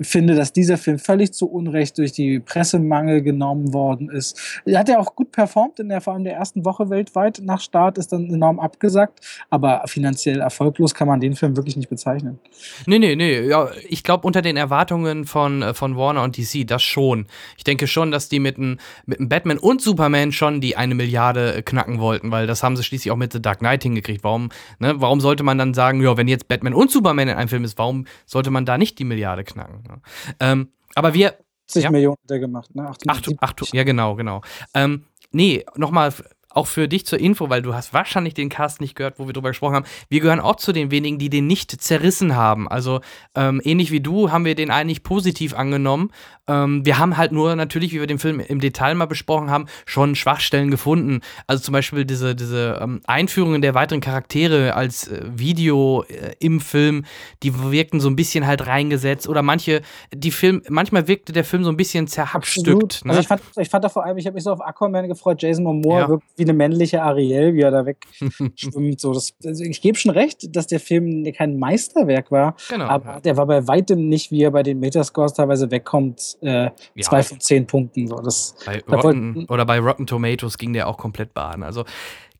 finde, 0.00 0.34
dass 0.34 0.54
dieser 0.54 0.78
Film 0.78 0.98
völlig 0.98 1.34
zu 1.34 1.46
Unrecht 1.46 1.98
durch 1.98 2.12
die 2.12 2.40
Pressemangel 2.40 3.20
genommen 3.20 3.74
worden 3.74 4.08
ist. 4.08 4.62
Er 4.64 4.78
hat 4.78 4.88
ja 4.88 4.98
auch 4.98 5.14
gut 5.14 5.30
performt 5.30 5.78
in 5.78 5.90
der 5.90 6.00
vor 6.00 6.14
allem 6.14 6.24
der 6.24 6.36
ersten 6.36 6.64
Woche 6.64 6.88
weltweit 6.88 7.42
nach 7.44 7.60
Start, 7.60 7.98
ist 7.98 8.10
dann 8.10 8.32
enorm 8.32 8.58
abgesagt, 8.60 9.20
aber 9.50 9.82
finanziell 9.84 10.40
erfolglos 10.40 10.94
kann 10.94 11.06
man 11.06 11.20
den 11.20 11.36
Film 11.36 11.54
wirklich 11.54 11.76
nicht 11.76 11.90
bezeichnen. 11.90 12.38
Nee, 12.86 12.98
nee, 12.98 13.14
nee. 13.14 13.42
Ja, 13.42 13.68
ich 13.86 14.02
glaube, 14.02 14.26
unter 14.26 14.40
den 14.40 14.56
Erwartungen 14.56 15.26
von, 15.26 15.60
äh, 15.60 15.74
von 15.74 15.98
Warner 15.98 16.22
und 16.22 16.38
DC, 16.38 16.66
das 16.66 16.82
schon. 16.82 17.26
Ich 17.58 17.64
denke 17.64 17.86
schon, 17.86 18.10
dass 18.10 18.30
die 18.30 18.40
mit 18.40 18.56
einem 18.56 18.78
mit 19.04 19.28
Batman 19.28 19.58
und 19.58 19.82
Superman 19.82 20.13
schon 20.32 20.60
die 20.60 20.76
eine 20.76 20.94
Milliarde 20.94 21.56
äh, 21.56 21.62
knacken 21.62 21.98
wollten, 21.98 22.30
weil 22.30 22.46
das 22.46 22.62
haben 22.62 22.76
sie 22.76 22.84
schließlich 22.84 23.10
auch 23.10 23.16
mit 23.16 23.32
The 23.32 23.42
Dark 23.42 23.58
Knight 23.58 23.82
hingekriegt. 23.82 24.24
Warum, 24.24 24.50
ne, 24.78 25.00
warum 25.00 25.20
sollte 25.20 25.42
man 25.42 25.58
dann 25.58 25.74
sagen, 25.74 26.02
ja, 26.02 26.16
wenn 26.16 26.28
jetzt 26.28 26.48
Batman 26.48 26.74
und 26.74 26.90
Superman 26.90 27.28
in 27.28 27.36
einem 27.36 27.48
Film 27.48 27.64
ist, 27.64 27.78
warum 27.78 28.06
sollte 28.26 28.50
man 28.50 28.64
da 28.64 28.78
nicht 28.78 28.98
die 28.98 29.04
Milliarde 29.04 29.44
knacken? 29.44 29.82
Ne? 29.88 30.00
Ähm, 30.40 30.68
aber 30.94 31.14
wir, 31.14 31.34
80 31.68 31.84
Ja. 31.84 31.90
Millionen 31.90 32.16
hat 32.22 32.30
er 32.30 32.38
gemacht, 32.38 32.74
ne? 32.74 32.82
Ach, 32.86 32.96
870. 32.96 33.24
du, 33.32 33.36
ach 33.40 33.52
du, 33.52 33.64
ja, 33.72 33.84
genau, 33.84 34.14
genau. 34.14 34.42
Ähm, 34.74 35.04
nee, 35.32 35.64
nochmal, 35.76 36.12
auch 36.54 36.66
für 36.66 36.88
dich 36.88 37.06
zur 37.06 37.18
Info, 37.20 37.50
weil 37.50 37.62
du 37.62 37.74
hast 37.74 37.92
wahrscheinlich 37.92 38.34
den 38.34 38.48
Cast 38.48 38.80
nicht 38.80 38.94
gehört, 38.94 39.18
wo 39.18 39.26
wir 39.26 39.32
drüber 39.32 39.50
gesprochen 39.50 39.74
haben. 39.74 39.86
Wir 40.08 40.20
gehören 40.20 40.40
auch 40.40 40.56
zu 40.56 40.72
den 40.72 40.90
wenigen, 40.90 41.18
die 41.18 41.30
den 41.30 41.46
nicht 41.46 41.70
zerrissen 41.80 42.36
haben. 42.36 42.68
Also 42.68 43.00
ähm, 43.34 43.60
ähnlich 43.64 43.90
wie 43.90 44.00
du 44.00 44.30
haben 44.30 44.44
wir 44.44 44.54
den 44.54 44.70
eigentlich 44.70 45.02
positiv 45.02 45.54
angenommen. 45.54 46.10
Ähm, 46.46 46.84
wir 46.84 46.98
haben 46.98 47.16
halt 47.16 47.32
nur 47.32 47.56
natürlich, 47.56 47.92
wie 47.92 48.00
wir 48.00 48.06
den 48.06 48.18
Film 48.18 48.38
im 48.40 48.60
Detail 48.60 48.94
mal 48.94 49.06
besprochen 49.06 49.50
haben, 49.50 49.66
schon 49.86 50.14
Schwachstellen 50.14 50.70
gefunden. 50.70 51.20
Also 51.46 51.62
zum 51.62 51.72
Beispiel 51.72 52.04
diese, 52.04 52.34
diese 52.34 52.78
ähm, 52.82 53.00
Einführungen 53.06 53.62
der 53.62 53.74
weiteren 53.74 54.00
Charaktere 54.00 54.74
als 54.74 55.08
äh, 55.08 55.22
Video 55.24 56.04
äh, 56.08 56.32
im 56.40 56.60
Film, 56.60 57.04
die 57.42 57.58
wirkten 57.70 58.00
so 58.00 58.08
ein 58.08 58.16
bisschen 58.16 58.46
halt 58.46 58.66
reingesetzt. 58.66 59.28
Oder 59.28 59.42
manche, 59.42 59.80
die 60.14 60.30
Film, 60.30 60.62
manchmal 60.68 61.08
wirkte 61.08 61.32
der 61.32 61.44
Film 61.44 61.64
so 61.64 61.70
ein 61.70 61.76
bisschen 61.76 62.06
zerhackstückt. 62.06 63.04
Ne? 63.04 63.10
Also 63.10 63.20
ich 63.22 63.28
fand, 63.28 63.42
ich 63.56 63.68
fand 63.70 63.84
da 63.84 63.88
vor 63.88 64.04
allem, 64.04 64.18
ich 64.18 64.26
habe 64.26 64.34
mich 64.34 64.44
so 64.44 64.52
auf 64.52 64.60
Aquaman 64.60 65.08
gefreut, 65.08 65.42
Jason 65.42 65.64
Momoa 65.64 66.00
Ja. 66.00 66.08
wirkt 66.08 66.24
wie 66.36 66.43
eine 66.44 66.52
männliche 66.54 67.02
Ariel, 67.02 67.54
wie 67.54 67.60
er 67.62 67.70
da 67.70 67.84
wegschwimmt. 67.86 69.00
so, 69.00 69.12
das, 69.12 69.34
also 69.44 69.64
ich 69.64 69.80
gebe 69.80 69.98
schon 69.98 70.10
recht, 70.12 70.54
dass 70.54 70.66
der 70.66 70.80
Film 70.80 71.24
kein 71.36 71.58
Meisterwerk 71.58 72.30
war, 72.30 72.56
genau. 72.68 72.86
aber 72.86 73.20
der 73.20 73.36
war 73.36 73.46
bei 73.46 73.66
weitem 73.66 74.08
nicht, 74.08 74.30
wie 74.30 74.42
er 74.42 74.50
bei 74.50 74.62
den 74.62 74.80
Metascores 74.80 75.34
teilweise 75.34 75.70
wegkommt, 75.70 76.36
äh, 76.42 76.64
Ja. 76.64 76.72
zwei 77.00 77.22
von 77.22 77.40
zehn 77.40 77.66
Punkten. 77.66 78.06
So, 78.06 78.16
das, 78.16 78.54
Bei 78.64 78.82
Da 78.86 78.96
Rotten, 78.96 79.34
wollten- 79.34 79.52
oder 79.52 79.64
bei 79.66 79.78
Rotten 79.78 80.06
Tomatoes 80.06 80.58
ging 80.58 80.72
der 80.72 80.88
auch 80.88 80.98
komplett 80.98 81.34
baden. 81.34 81.62
Also 81.62 81.84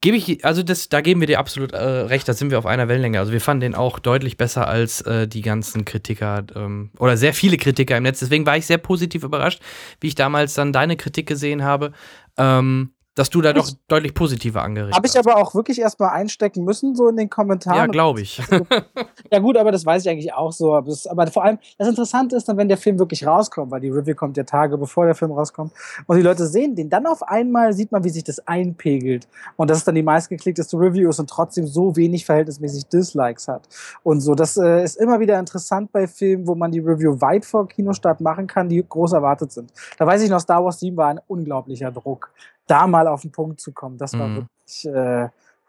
gebe 0.01 0.17
ich, 0.19 0.45
also 0.45 0.63
das, 0.63 0.91
da 0.91 1.01
geben 1.01 1.21
wir 1.21 1.27
dir 1.27 1.39
absolut 1.39 1.73
äh, 1.73 1.79
recht, 1.79 2.29
da 2.29 2.35
sind 2.35 2.51
wir 2.51 2.59
auf 2.59 2.67
einer 2.67 2.89
Wellenlänge. 2.89 3.19
Also 3.19 3.33
wir 3.33 3.41
fanden 3.41 3.63
den 3.63 3.75
auch 3.75 3.99
deutlich 3.99 4.37
besser 4.37 4.69
als 4.69 5.01
äh, 5.03 5.27
die 5.27 5.41
ganzen 5.41 5.85
Kritiker 5.87 6.45
ähm, 6.55 6.91
oder 6.99 7.17
sehr 7.17 7.33
viele 7.33 7.57
Kritiker 7.57 7.97
im 7.97 8.03
Netz. 8.03 8.19
Deswegen 8.21 8.45
war 8.45 8.57
ich 8.57 8.67
sehr 8.67 8.77
positiv 8.79 9.25
überrascht, 9.25 9.61
wie 10.01 10.09
ich 10.09 10.15
damals 10.15 10.53
dann 10.55 10.73
deine 10.75 10.97
Kritik 10.97 11.27
gesehen 11.27 11.65
habe, 11.65 11.93
ähm, 12.37 12.91
dass 13.15 13.31
du 13.31 13.41
da 13.41 13.53
doch 13.53 13.71
deutlich 13.89 14.15
positiver 14.15 14.63
angeregt 14.63 14.95
habe 15.05 15.07
ich 15.07 15.19
aber 15.19 15.37
auch 15.37 15.55
wirklich 15.55 15.81
erstmal 15.81 16.11
einstecken 16.11 16.65
müssen, 16.65 16.95
so 16.95 17.09
in 17.09 17.17
den 17.17 17.29
Kommentaren. 17.29 17.77
Ja, 17.77 17.87
glaube 17.87 18.23
ich. 18.23 18.41
Ja 19.31 19.39
gut, 19.39 19.57
aber 19.57 19.73
das 19.73 19.85
weiß 19.85 20.05
ich 20.05 20.11
eigentlich 20.11 20.33
auch 20.33 20.53
so. 20.53 20.75
Aber, 20.75 20.89
das, 20.89 21.07
aber 21.07 21.27
vor 21.27 21.45
allem, 21.45 21.59
das 21.79 21.89
Interessante 21.89 22.37
ist 22.37 22.49
dann, 22.49 22.57
wenn 22.57 22.69
der 22.69 22.77
Film 22.77 22.99
wirklich 22.99 23.27
rauskommt, 23.27 23.71
weil 23.71 23.81
die 23.81 23.89
Review 23.89 24.15
kommt 24.15 24.37
ja 24.37 24.45
Tage 24.45 24.79
bevor 24.79 25.07
der 25.07 25.15
Film 25.15 25.33
rauskommt 25.33 25.73
und 26.07 26.17
die 26.17 26.23
Leute 26.23 26.47
sehen 26.47 26.75
den, 26.75 26.91
dann 26.91 27.07
auf 27.07 27.23
einmal 27.23 27.73
sieht 27.73 27.91
man, 27.91 28.05
wie 28.05 28.11
sich 28.11 28.23
das 28.23 28.47
einpegelt 28.47 29.27
und 29.57 29.71
das 29.71 29.79
ist 29.79 29.89
dann 29.89 29.95
die 29.95 30.03
meistgeklickteste 30.03 30.77
Review 30.77 31.11
ist 31.11 31.19
und 31.19 31.29
trotzdem 31.29 31.67
so 31.67 31.97
wenig 31.97 32.25
verhältnismäßig 32.25 32.87
Dislikes 32.87 33.49
hat 33.49 33.69
und 34.03 34.21
so. 34.21 34.35
Das 34.35 34.57
äh, 34.57 34.85
ist 34.85 34.97
immer 34.97 35.21
wieder 35.21 35.39
interessant 35.39 35.91
bei 35.91 36.07
Filmen, 36.07 36.47
wo 36.47 36.55
man 36.55 36.71
die 36.71 36.81
Review 36.81 37.21
weit 37.21 37.45
vor 37.45 37.67
Kinostart 37.67 38.21
machen 38.21 38.47
kann, 38.47 38.69
die 38.69 38.85
groß 38.87 39.13
erwartet 39.13 39.53
sind. 39.53 39.73
Da 39.99 40.07
weiß 40.07 40.23
ich 40.23 40.31
noch, 40.31 40.41
Star 40.41 40.65
Wars 40.65 40.81
7 40.81 40.97
war 40.97 41.09
ein 41.09 41.21
unglaublicher 41.27 41.91
Druck, 41.91 42.31
da 42.67 42.87
mal 42.87 43.07
auf 43.09 43.23
den 43.23 43.33
Punkt 43.33 43.61
zu 43.61 43.73
kommen. 43.73 43.99
Das 43.99 44.13
war 44.19 44.29
Mhm. 44.29 44.37
wirklich 44.37 44.85
äh, 44.95 45.29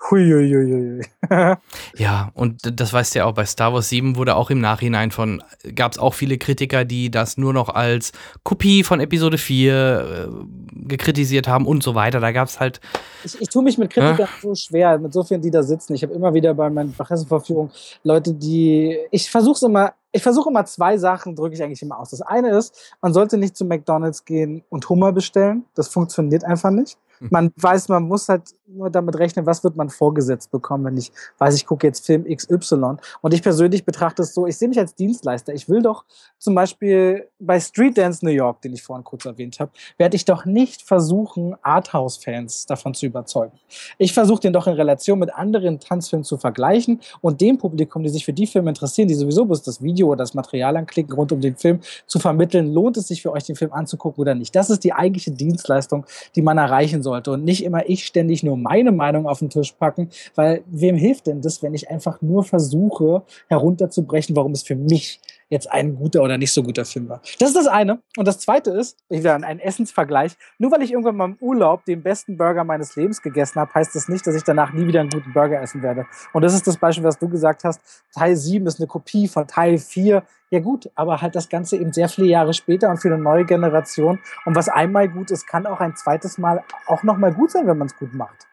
huiuiuiui. 0.10 1.02
Ja, 1.98 2.30
und 2.34 2.80
das 2.80 2.92
weißt 2.94 3.16
du 3.16 3.20
ja 3.20 3.26
auch, 3.26 3.34
bei 3.34 3.46
Star 3.46 3.74
Wars 3.74 3.90
7 3.90 4.18
wurde 4.18 4.36
auch 4.36 4.50
im 4.50 4.60
Nachhinein 4.60 5.12
von, 5.12 5.42
gab 5.76 5.94
es 5.94 5.98
auch 5.98 6.14
viele 6.14 6.38
Kritiker, 6.38 6.84
die 6.86 7.10
das 7.10 7.38
nur 7.38 7.54
noch 7.54 7.70
als 7.70 8.12
Kopie 8.44 8.84
von 8.84 9.00
Episode 9.00 9.38
4 9.38 10.28
äh, 10.30 10.88
gekritisiert 10.88 11.48
haben 11.48 11.66
und 11.66 11.82
so 11.84 11.96
weiter. 11.96 12.20
Da 12.20 12.32
gab 12.34 12.48
es 12.50 12.60
halt, 12.60 12.82
Ich, 13.24 13.42
ich 13.42 13.50
tue 13.50 13.64
mich 13.64 13.78
mit 13.78 13.92
Kritikern 13.92 14.28
so 14.42 14.54
schwer, 14.56 15.00
mit 15.00 15.14
so 15.14 15.24
vielen, 15.24 15.42
die 15.42 15.52
da 15.52 15.64
sitzen. 15.64 15.96
Ich 15.96 16.04
habe 16.04 16.14
immer 16.14 16.34
wieder 16.34 16.54
bei 16.54 16.70
meinen 16.70 16.94
Presseverführungen 16.94 17.72
Leute, 18.04 18.34
die. 18.34 18.98
Ich 19.12 19.32
versuche 19.32 19.66
immer, 19.66 19.94
ich 20.16 20.24
versuche 20.24 20.50
immer 20.50 20.64
zwei 20.64 20.98
Sachen, 20.98 21.36
drücke 21.36 21.56
ich 21.56 21.62
eigentlich 21.62 21.82
immer 21.82 22.00
aus. 22.00 22.12
Das 22.12 22.22
eine 22.22 22.58
ist, 22.58 22.96
man 23.02 23.14
sollte 23.14 23.38
nicht 23.38 23.58
zu 23.58 23.66
McDonalds 23.66 24.24
gehen 24.24 24.64
und 24.70 24.88
Hummer 24.88 25.12
bestellen. 25.12 25.66
Das 25.76 25.90
funktioniert 25.90 26.46
einfach 26.46 26.72
nicht. 26.72 26.98
Man 27.20 27.52
weiß, 27.58 27.90
man 27.90 28.04
muss 28.04 28.30
halt 28.30 28.44
nur 28.68 28.90
damit 28.90 29.18
rechnen, 29.18 29.46
was 29.46 29.64
wird 29.64 29.76
man 29.76 29.90
vorgesetzt 29.90 30.50
bekommen, 30.52 30.86
wenn 30.86 30.98
ich 30.98 31.12
weiß, 31.38 31.56
ich 31.56 31.66
gucke 31.66 31.86
jetzt 31.86 32.06
Film 32.06 32.26
XY. 32.26 32.98
Und 33.22 33.34
ich 33.34 33.44
persönlich 33.44 33.86
betrachte 33.86 34.24
es 34.24 34.34
so, 34.34 34.48
ich 34.48 34.58
sehe 34.58 34.68
mich 34.68 34.80
als 34.80 34.96
Dienstleister. 34.96 35.54
Ich 35.54 35.70
will 35.70 35.82
doch 35.82 36.06
zum 36.40 36.56
Beispiel 36.56 37.28
bei 37.40 37.60
Street 37.60 37.98
Dance 37.98 38.26
New 38.26 38.32
York, 38.32 38.62
den 38.62 38.74
ich 38.74 38.82
vorhin 38.82 39.04
kurz 39.04 39.26
erwähnt 39.26 39.60
habe, 39.60 39.72
werde 39.98 40.16
ich 40.16 40.26
doch 40.26 40.46
nicht 40.46 40.82
versuchen, 40.82 41.56
Arthouse-Fans 41.62 42.66
davon 42.66 42.94
zu 42.94 43.06
überzeugen. 43.06 43.54
Ich 43.98 44.14
versuche 44.14 44.42
den 44.42 44.54
doch 44.54 44.68
in 44.68 44.74
Relation 44.74 45.20
mit 45.20 45.34
anderen 45.34 45.80
Tanzfilmen 45.80 46.24
zu 46.24 46.38
vergleichen 46.38 47.02
und 47.22 47.42
dem 47.42 47.58
Publikum, 47.58 48.04
die 48.04 48.10
sich 48.10 48.26
für 48.26 48.34
die 48.34 48.48
Filme 48.48 48.70
interessieren, 48.70 49.08
die 49.08 49.14
sowieso 49.14 49.46
bloß 49.46 49.62
das 49.62 49.82
Video 49.84 50.08
oder 50.08 50.18
das 50.18 50.34
Material 50.34 50.76
anklicken 50.76 51.14
rund 51.14 51.32
um 51.32 51.42
den 51.42 51.56
Film, 51.56 51.82
zu 52.08 52.20
vermitteln, 52.20 52.74
lohnt 52.74 52.98
es 52.98 53.08
sich 53.08 53.22
für 53.22 53.32
euch, 53.32 53.44
den 53.44 53.56
Film 53.56 53.74
anzugucken 53.74 54.22
oder 54.22 54.34
nicht. 54.34 54.56
Das 54.56 54.70
ist 54.70 54.84
die 54.84 54.94
eigentliche 54.94 55.32
Dienstleistung, 55.32 56.06
die 56.36 56.42
man 56.42 56.58
erreichen 56.58 57.04
sollte 57.04 57.32
und 57.32 57.44
nicht 57.44 57.64
immer 57.64 57.88
ich 57.88 58.06
ständig 58.06 58.42
nur 58.44 58.55
meine 58.56 58.92
Meinung 58.92 59.28
auf 59.28 59.40
den 59.40 59.50
Tisch 59.50 59.72
packen, 59.74 60.10
weil 60.36 60.64
wem 60.68 60.96
hilft 60.96 61.28
denn 61.28 61.42
das, 61.42 61.62
wenn 61.64 61.74
ich 61.74 61.90
einfach 61.90 62.22
nur 62.22 62.44
versuche 62.44 63.24
herunterzubrechen, 63.48 64.36
warum 64.36 64.52
es 64.52 64.64
für 64.64 64.76
mich 64.76 65.20
jetzt 65.50 65.72
ein 65.72 65.96
guter 65.96 66.22
oder 66.22 66.38
nicht 66.38 66.52
so 66.52 66.64
guter 66.64 66.86
Film 66.86 67.10
war. 67.10 67.22
Das 67.40 67.50
ist 67.50 67.56
das 67.56 67.68
eine. 67.68 68.00
Und 68.18 68.28
das 68.28 68.40
zweite 68.40 68.72
ist, 68.72 68.98
wieder 69.10 69.36
ein 69.36 69.60
Essensvergleich. 69.60 70.34
Nur 70.58 70.72
weil 70.72 70.82
ich 70.82 70.92
irgendwann 70.92 71.16
mal 71.16 71.26
im 71.26 71.38
Urlaub 71.40 71.86
den 71.86 72.02
besten 72.02 72.38
Burger 72.38 72.64
meines 72.64 72.96
Lebens 72.96 73.22
gegessen 73.22 73.60
habe, 73.60 73.74
heißt 73.74 73.96
das 73.96 74.08
nicht, 74.08 74.26
dass 74.26 74.36
ich 74.36 74.44
danach 74.44 74.74
nie 74.74 74.88
wieder 74.88 75.02
einen 75.02 75.10
guten 75.10 75.34
Burger 75.34 75.62
essen 75.62 75.82
werde. 75.84 76.06
Und 76.34 76.42
das 76.42 76.54
ist 76.54 76.66
das 76.68 76.78
Beispiel, 76.78 77.04
was 77.04 77.20
du 77.20 77.30
gesagt 77.30 77.64
hast. 77.64 77.80
Teil 78.14 78.36
7 78.36 78.66
ist 78.66 78.80
eine 78.80 78.88
Kopie 78.88 79.28
von 79.28 79.48
Teil 79.48 79.78
4. 79.78 80.24
Ja 80.50 80.60
gut, 80.60 80.90
aber 80.96 81.22
halt 81.22 81.36
das 81.36 81.50
Ganze 81.50 81.78
eben 81.78 81.94
sehr 81.94 82.10
viele 82.10 82.28
Jahre 82.28 82.54
später 82.54 82.90
und 82.90 82.98
für 82.98 83.14
eine 83.14 83.22
neue 83.22 83.46
Generation. 83.46 84.20
Und 84.46 84.56
was 84.56 84.70
einmal 84.70 85.10
gut 85.10 85.32
ist, 85.32 85.48
kann 85.48 85.66
auch 85.66 85.80
ein 85.80 85.96
zweites 85.96 86.38
Mal 86.38 86.64
auch 86.88 87.04
nochmal 87.04 87.34
gut 87.34 87.52
sein, 87.52 87.68
wenn 87.68 87.78
man 87.78 87.88
es 87.88 87.96
gut 87.96 88.14
macht. 88.14 88.48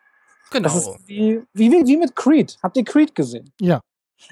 Genau. 0.50 0.68
Das 0.68 0.76
ist 0.76 1.08
wie, 1.08 1.42
wie, 1.54 1.70
wie 1.70 1.96
mit 1.96 2.14
Creed. 2.14 2.58
Habt 2.62 2.76
ihr 2.76 2.84
Creed 2.84 3.14
gesehen? 3.14 3.50
Ja. 3.60 3.80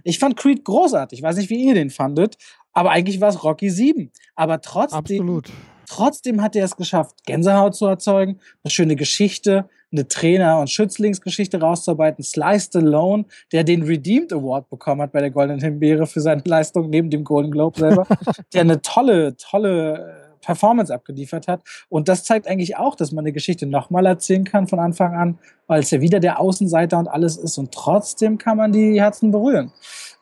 Ich 0.04 0.18
fand 0.18 0.36
Creed 0.36 0.64
großartig. 0.64 1.18
Ich 1.18 1.22
weiß 1.22 1.36
nicht, 1.36 1.50
wie 1.50 1.64
ihr 1.64 1.74
den 1.74 1.90
fandet, 1.90 2.36
aber 2.72 2.90
eigentlich 2.90 3.20
war 3.20 3.28
es 3.28 3.42
Rocky 3.42 3.70
7. 3.70 4.10
Aber 4.34 4.60
trotzdem, 4.60 4.98
Absolut. 4.98 5.50
trotzdem 5.88 6.42
hat 6.42 6.56
er 6.56 6.64
es 6.64 6.76
geschafft, 6.76 7.24
Gänsehaut 7.26 7.74
zu 7.74 7.86
erzeugen, 7.86 8.38
eine 8.62 8.70
schöne 8.70 8.96
Geschichte, 8.96 9.68
eine 9.92 10.06
Trainer- 10.06 10.60
und 10.60 10.70
Schützlingsgeschichte 10.70 11.60
rauszuarbeiten. 11.60 12.22
Sly 12.22 12.60
Stallone, 12.60 13.24
der 13.52 13.64
den 13.64 13.82
Redeemed 13.82 14.32
Award 14.32 14.68
bekommen 14.70 15.02
hat 15.02 15.12
bei 15.12 15.20
der 15.20 15.30
Goldenen 15.30 15.60
Himbeere 15.60 16.06
für 16.06 16.20
seine 16.20 16.42
Leistung 16.44 16.90
neben 16.90 17.10
dem 17.10 17.24
Golden 17.24 17.50
Globe 17.50 17.78
selber, 17.78 18.06
der 18.54 18.60
eine 18.60 18.82
tolle, 18.82 19.36
tolle 19.36 20.19
Performance 20.40 20.92
abgeliefert 20.92 21.48
hat. 21.48 21.62
Und 21.88 22.08
das 22.08 22.24
zeigt 22.24 22.46
eigentlich 22.46 22.76
auch, 22.76 22.94
dass 22.94 23.12
man 23.12 23.24
eine 23.24 23.32
Geschichte 23.32 23.66
nochmal 23.66 24.06
erzählen 24.06 24.44
kann 24.44 24.66
von 24.66 24.78
Anfang 24.78 25.14
an, 25.14 25.38
weil 25.66 25.80
es 25.80 25.90
ja 25.90 26.00
wieder 26.00 26.20
der 26.20 26.40
Außenseiter 26.40 26.98
und 26.98 27.08
alles 27.08 27.36
ist. 27.36 27.58
Und 27.58 27.72
trotzdem 27.72 28.38
kann 28.38 28.56
man 28.56 28.72
die 28.72 29.00
Herzen 29.00 29.30
berühren. 29.30 29.72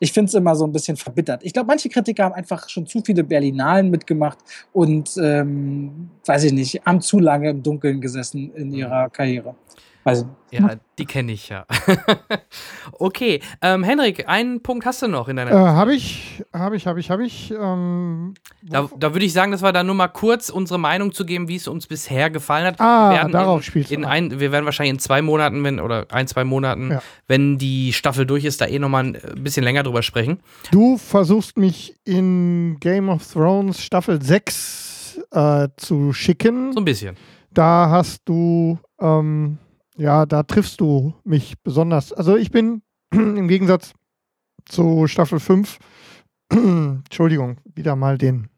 Ich 0.01 0.13
finde 0.13 0.29
es 0.29 0.35
immer 0.35 0.55
so 0.55 0.65
ein 0.65 0.73
bisschen 0.73 0.97
verbittert. 0.97 1.43
Ich 1.45 1.53
glaube, 1.53 1.67
manche 1.67 1.89
Kritiker 1.89 2.25
haben 2.25 2.35
einfach 2.35 2.69
schon 2.69 2.87
zu 2.87 3.03
viele 3.05 3.25
Berlinalen 3.25 3.91
mitgemacht 3.91 4.39
und, 4.73 5.17
ähm, 5.21 6.11
weiß 6.25 6.45
ich 6.45 6.53
nicht, 6.53 6.87
haben 6.87 7.01
zu 7.01 7.19
lange 7.19 7.51
im 7.51 7.63
Dunkeln 7.63 8.01
gesessen 8.01 8.53
in 8.55 8.73
ihrer 8.73 9.11
Karriere. 9.11 9.55
Nicht. 10.05 10.27
Ja, 10.51 10.77
die 10.99 11.05
kenne 11.05 11.33
ich 11.33 11.51
ja. 11.51 11.67
okay, 12.93 13.41
ähm, 13.61 13.83
Henrik, 13.85 14.27
einen 14.29 14.63
Punkt 14.63 14.87
hast 14.87 15.03
du 15.03 15.09
noch 15.09 15.29
in 15.29 15.37
deiner. 15.37 15.51
Äh, 15.51 15.55
habe 15.55 15.95
ich, 15.95 16.43
habe 16.55 16.77
ich, 16.77 16.87
habe 16.87 16.99
ich, 17.01 17.11
habe 17.11 17.27
ich. 17.27 17.51
Ähm, 17.51 18.33
da 18.63 18.89
da 18.99 19.13
würde 19.15 19.27
ich 19.27 19.35
sagen, 19.35 19.53
dass 19.53 19.63
wir 19.63 19.73
da 19.73 19.83
nur 19.85 19.95
mal 19.95 20.09
kurz 20.09 20.49
unsere 20.49 20.79
Meinung 20.79 21.13
zu 21.13 21.27
geben, 21.27 21.49
wie 21.49 21.57
es 21.57 21.69
uns 21.69 21.87
bisher 21.87 22.31
gefallen 22.31 22.65
hat. 22.67 22.81
ah, 22.81 23.11
wir 23.11 23.17
werden 23.19 23.33
darauf 23.33 23.63
spielst 23.63 23.93
in 23.93 24.07
ein, 24.07 24.41
Wir 24.41 24.51
werden 24.51 24.65
wahrscheinlich 24.65 24.95
in 24.95 24.99
zwei 24.99 25.21
Monaten, 25.21 25.63
wenn, 25.65 25.81
oder 25.81 26.07
ein, 26.11 26.27
zwei 26.27 26.45
Monaten, 26.45 26.93
Ja. 26.93 27.03
wenn 27.27 27.59
die 27.59 27.93
Staffel 27.93 28.25
durch 28.25 28.45
ist, 28.47 28.63
da 28.63 28.67
eh 28.67 28.79
nochmal 28.79 29.05
ein 29.05 29.43
bisschen 29.45 29.65
länger 29.65 29.83
drüber 29.83 30.03
sprechen. 30.03 30.41
Du 30.71 30.97
versuchst 30.97 31.59
mich 31.59 31.95
in 32.05 32.79
Game 32.81 33.11
of 33.11 33.31
Thrones 33.31 33.83
Staffel 33.83 34.23
6 34.23 35.21
äh, 35.33 35.69
zu 35.77 36.15
schicken. 36.15 36.73
So 36.73 36.81
ein 36.81 36.85
bisschen. 36.87 37.17
Da 37.53 37.89
hast 37.91 38.23
du, 38.27 38.79
ähm, 39.01 39.59
ja, 39.99 40.27
da 40.27 40.43
triffst 40.43 40.81
du 40.81 41.15
mich 41.25 41.61
besonders. 41.63 42.13
Also 42.13 42.37
ich 42.37 42.51
bin 42.51 42.83
im 43.13 43.49
Gegensatz 43.49 43.93
zu 44.65 45.07
Staffel 45.07 45.41
5, 45.41 45.79
Entschuldigung, 46.51 47.59
wieder 47.75 47.97
mal 47.97 48.17
den, 48.19 48.49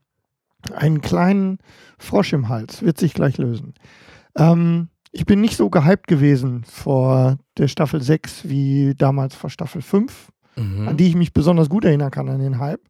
einen 0.75 1.01
kleinen 1.01 1.59
Frosch 1.99 2.33
im 2.33 2.49
Hals, 2.49 2.83
wird 2.83 2.99
sich 2.99 3.15
gleich 3.15 3.39
lösen. 3.39 3.75
Ähm, 4.37 4.89
ich 5.12 5.27
bin 5.27 5.41
nicht 5.41 5.57
so 5.57 5.71
gehypt 5.71 6.07
gewesen 6.07 6.62
vor 6.65 7.39
der 7.59 7.67
Staffel 7.69 8.01
6 8.01 8.49
wie 8.49 8.95
damals 8.95 9.35
vor 9.35 9.51
Staffel 9.51 9.83
5 9.83 10.31
Mhm. 10.57 10.89
an 10.89 10.97
die 10.97 11.07
ich 11.07 11.15
mich 11.15 11.33
besonders 11.33 11.69
gut 11.69 11.85
erinnern 11.85 12.11
kann, 12.11 12.29
an 12.29 12.41
den 12.41 12.59
Hype. 12.59 12.83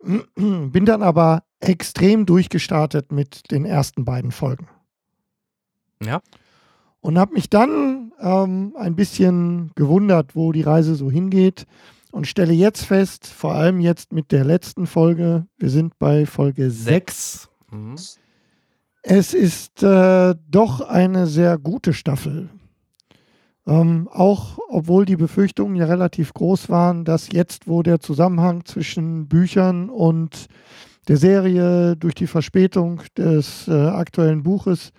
Bin 0.36 0.86
dann 0.86 1.02
aber 1.02 1.44
extrem 1.60 2.26
durchgestartet 2.26 3.12
mit 3.12 3.50
den 3.50 3.64
ersten 3.64 4.04
beiden 4.04 4.30
Folgen. 4.30 4.68
Ja. 6.02 6.20
Und 7.02 7.18
habe 7.18 7.34
mich 7.34 7.50
dann 7.50 8.12
ähm, 8.20 8.74
ein 8.78 8.96
bisschen 8.96 9.72
gewundert, 9.74 10.34
wo 10.34 10.52
die 10.52 10.62
Reise 10.62 10.94
so 10.94 11.10
hingeht. 11.10 11.66
Und 12.12 12.26
stelle 12.26 12.52
jetzt 12.52 12.84
fest, 12.84 13.26
vor 13.26 13.54
allem 13.54 13.80
jetzt 13.80 14.12
mit 14.12 14.32
der 14.32 14.44
letzten 14.44 14.86
Folge, 14.86 15.46
wir 15.58 15.68
sind 15.68 15.98
bei 15.98 16.26
Folge 16.26 16.70
6, 16.70 16.84
Sechs. 16.84 17.48
Mhm. 17.70 17.96
es 19.02 19.34
ist 19.34 19.82
äh, 19.82 20.34
doch 20.48 20.80
eine 20.80 21.26
sehr 21.26 21.58
gute 21.58 21.92
Staffel. 21.92 22.50
Ähm, 23.66 24.08
auch 24.12 24.58
obwohl 24.68 25.04
die 25.04 25.16
Befürchtungen 25.16 25.76
ja 25.76 25.86
relativ 25.86 26.34
groß 26.34 26.68
waren, 26.68 27.04
dass 27.04 27.32
jetzt, 27.32 27.68
wo 27.68 27.82
der 27.82 28.00
Zusammenhang 28.00 28.64
zwischen 28.64 29.28
Büchern 29.28 29.88
und 29.88 30.46
der 31.08 31.16
Serie 31.16 31.96
durch 31.96 32.14
die 32.14 32.26
Verspätung 32.26 33.02
des 33.16 33.68
äh, 33.68 33.72
aktuellen 33.72 34.42
Buches 34.42 34.92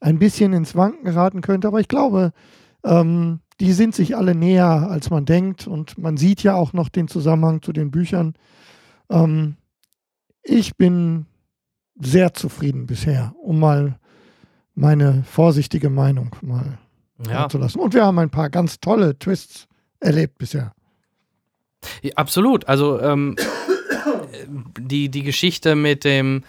ein 0.00 0.18
bisschen 0.18 0.52
ins 0.52 0.74
Wanken 0.76 1.04
geraten 1.04 1.40
könnte. 1.40 1.68
Aber 1.68 1.80
ich 1.80 1.88
glaube, 1.88 2.32
ähm, 2.84 3.40
die 3.60 3.72
sind 3.72 3.94
sich 3.94 4.16
alle 4.16 4.34
näher, 4.34 4.88
als 4.90 5.10
man 5.10 5.24
denkt. 5.24 5.66
Und 5.66 5.98
man 5.98 6.16
sieht 6.16 6.42
ja 6.42 6.54
auch 6.54 6.72
noch 6.72 6.88
den 6.88 7.08
Zusammenhang 7.08 7.62
zu 7.62 7.72
den 7.72 7.90
Büchern. 7.90 8.34
Ähm, 9.10 9.56
ich 10.42 10.76
bin 10.76 11.26
sehr 12.00 12.34
zufrieden 12.34 12.86
bisher, 12.86 13.34
um 13.42 13.58
mal 13.58 13.98
meine 14.74 15.24
vorsichtige 15.24 15.88
Meinung 15.90 16.36
mal 16.42 16.78
Ja, 17.28 17.48
zu 17.48 17.58
lassen. 17.58 17.78
Und 17.80 17.94
wir 17.94 18.04
haben 18.04 18.18
ein 18.18 18.30
paar 18.30 18.50
ganz 18.50 18.78
tolle 18.78 19.18
Twists 19.18 19.66
erlebt 20.00 20.36
bisher. 20.38 20.74
Ja, 22.02 22.12
absolut. 22.16 22.68
Also 22.68 23.00
ähm, 23.00 23.36
die, 24.78 25.08
die 25.08 25.22
Geschichte 25.22 25.74
mit 25.74 26.04
dem 26.04 26.44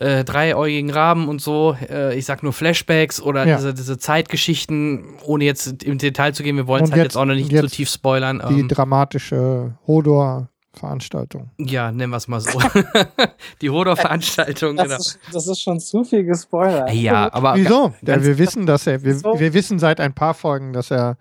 äh, 0.00 0.24
dreiäugigen 0.24 0.90
Raben 0.90 1.28
und 1.28 1.40
so, 1.40 1.76
äh, 1.88 2.16
ich 2.18 2.24
sag 2.26 2.42
nur 2.42 2.52
Flashbacks 2.52 3.20
oder 3.22 3.46
Ja. 3.46 3.56
diese, 3.56 3.74
diese 3.74 3.96
Zeitgeschichten, 3.98 5.04
ohne 5.24 5.44
jetzt 5.44 5.82
im 5.84 5.98
Detail 5.98 6.32
zu 6.34 6.42
gehen, 6.42 6.56
wir 6.56 6.66
wollen 6.66 6.84
es 6.84 6.90
halt 6.90 6.98
jetzt- 6.98 7.04
jetzt 7.12 7.16
auch 7.16 7.24
noch 7.24 7.34
nicht 7.34 7.50
zu 7.56 7.66
tief 7.68 7.88
spoilern. 7.88 8.42
Die 8.50 8.60
Ähm, 8.60 8.68
dramatische 8.68 9.78
Hodor-Veranstaltung. 9.86 11.50
ja, 11.58 11.92
nennen 11.92 12.10
wir 12.10 12.16
es 12.16 12.28
mal 12.28 12.40
so. 12.40 12.58
die 13.62 13.70
Hodor-Veranstaltung, 13.70 14.76
Das, 14.76 14.84
genau. 14.86 14.96
ist, 14.98 15.18
das 15.32 15.46
ist 15.48 15.60
schon 15.62 15.78
zu 15.80 16.04
viel 16.04 16.24
gespoilert. 16.24 16.92
Ja, 16.92 17.32
aber 17.32 17.54
Wieso? 17.56 17.92
Ja, 18.02 18.14
ganz- 18.16 18.24
wir 18.26 18.38
wissen, 18.38 18.66
dass 18.66 18.86
er, 18.86 19.02
wir, 19.04 19.14
So. 19.16 19.38
wir 19.38 19.54
wissen 19.54 19.78
seit 19.78 20.00
ein 20.00 20.14
paar 20.14 20.34
Folgen, 20.34 20.72
dass 20.72 20.90
er, 20.90 21.16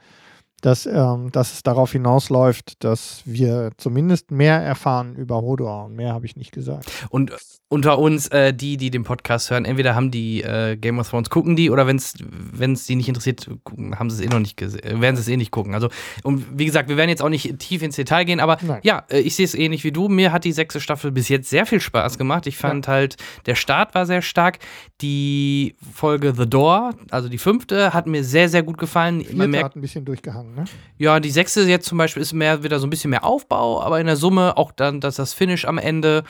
dass, 0.62 0.86
ähm, 0.86 1.30
dass 1.32 1.54
es 1.54 1.62
darauf 1.64 1.92
hinausläuft, 1.92 2.84
dass 2.86 3.22
wir 3.26 3.72
zumindest 3.78 4.32
mehr 4.32 4.62
erfahren 4.62 5.16
über 5.16 5.42
Hodor. 5.42 5.86
Und 5.86 5.96
mehr 5.96 6.14
habe 6.14 6.26
ich 6.26 6.36
nicht 6.38 6.54
gesagt. 6.54 6.90
Und 7.10 7.32
unter 7.74 7.98
uns, 7.98 8.28
äh, 8.28 8.54
die, 8.54 8.78
die 8.78 8.92
den 8.92 9.04
Podcast 9.04 9.50
hören, 9.50 9.66
entweder 9.66 9.96
haben 9.96 10.12
die 10.12 10.44
äh, 10.44 10.78
Game 10.78 11.00
of 11.00 11.10
Thrones, 11.10 11.32
gucken 11.32 11.56
die, 11.56 11.72
oder 11.72 11.88
wenn 11.88 11.96
es 11.98 12.86
die 12.86 12.96
nicht 12.96 13.08
interessiert, 13.08 13.50
gucken, 13.64 13.98
haben 13.98 14.12
sie 14.12 14.24
es 14.24 14.30
eh 14.30 14.32
noch 14.32 14.40
nicht 14.40 14.58
gesehen, 14.58 15.02
werden 15.02 15.16
sie 15.16 15.24
es 15.24 15.28
eh 15.28 15.38
nicht 15.38 15.50
gucken. 15.50 15.74
Also, 15.74 15.90
und 16.22 16.46
wie 16.58 16.66
gesagt, 16.66 16.88
wir 16.88 16.98
werden 16.98 17.10
jetzt 17.10 17.24
auch 17.24 17.30
nicht 17.30 17.58
tief 17.58 17.82
ins 17.82 17.96
Detail 17.96 18.26
gehen, 18.26 18.40
aber 18.40 18.58
Nein. 18.62 18.80
ja, 18.84 19.04
äh, 19.10 19.20
ich 19.20 19.36
sehe 19.36 19.46
es 19.46 19.56
ähnlich 19.56 19.84
wie 19.84 19.92
du. 19.92 20.08
Mir 20.08 20.32
hat 20.32 20.44
die 20.44 20.52
sechste 20.52 20.80
Staffel 20.80 21.12
bis 21.12 21.30
jetzt 21.30 21.50
sehr 21.50 21.66
viel 21.66 21.80
Spaß 21.80 22.20
gemacht. 22.20 22.46
Ich 22.46 22.58
fand 22.58 22.88
halt, 22.88 23.18
der 23.48 23.56
Start 23.56 23.96
war 23.96 24.06
sehr 24.06 24.22
stark. 24.22 24.60
Die 25.02 25.76
Folge 25.94 26.34
The 26.38 26.48
Door, 26.48 26.92
also 27.10 27.28
die 27.28 27.40
fünfte, 27.40 27.94
hat 27.94 28.06
mir 28.06 28.24
sehr, 28.24 28.50
sehr 28.50 28.62
gut 28.62 28.78
gefallen. 28.78 29.18
Man 29.18 29.26
Vierte 29.26 29.48
merkt, 29.48 29.66
hat 29.66 29.76
ein 29.76 29.82
bisschen 29.82 30.06
durchgehangen, 30.06 30.54
ne? 30.54 30.66
ja, 31.00 31.20
die 31.20 31.32
sechste 31.32 31.62
jetzt 31.64 31.88
zum 31.88 31.98
Beispiel 31.98 32.22
ist 32.22 32.34
mehr 32.34 32.64
wieder 32.64 32.80
so 32.80 32.86
ein 32.86 32.90
bisschen 32.92 33.10
mehr 33.10 33.24
Aufbau, 33.26 33.82
aber 33.82 34.00
in 34.00 34.06
der 34.06 34.16
Summe 34.16 34.58
auch 34.58 34.72
dann, 34.72 35.02
dass 35.02 35.16
das 35.16 35.34
Finish 35.34 35.66
am 35.66 35.78
Ende 35.78 36.24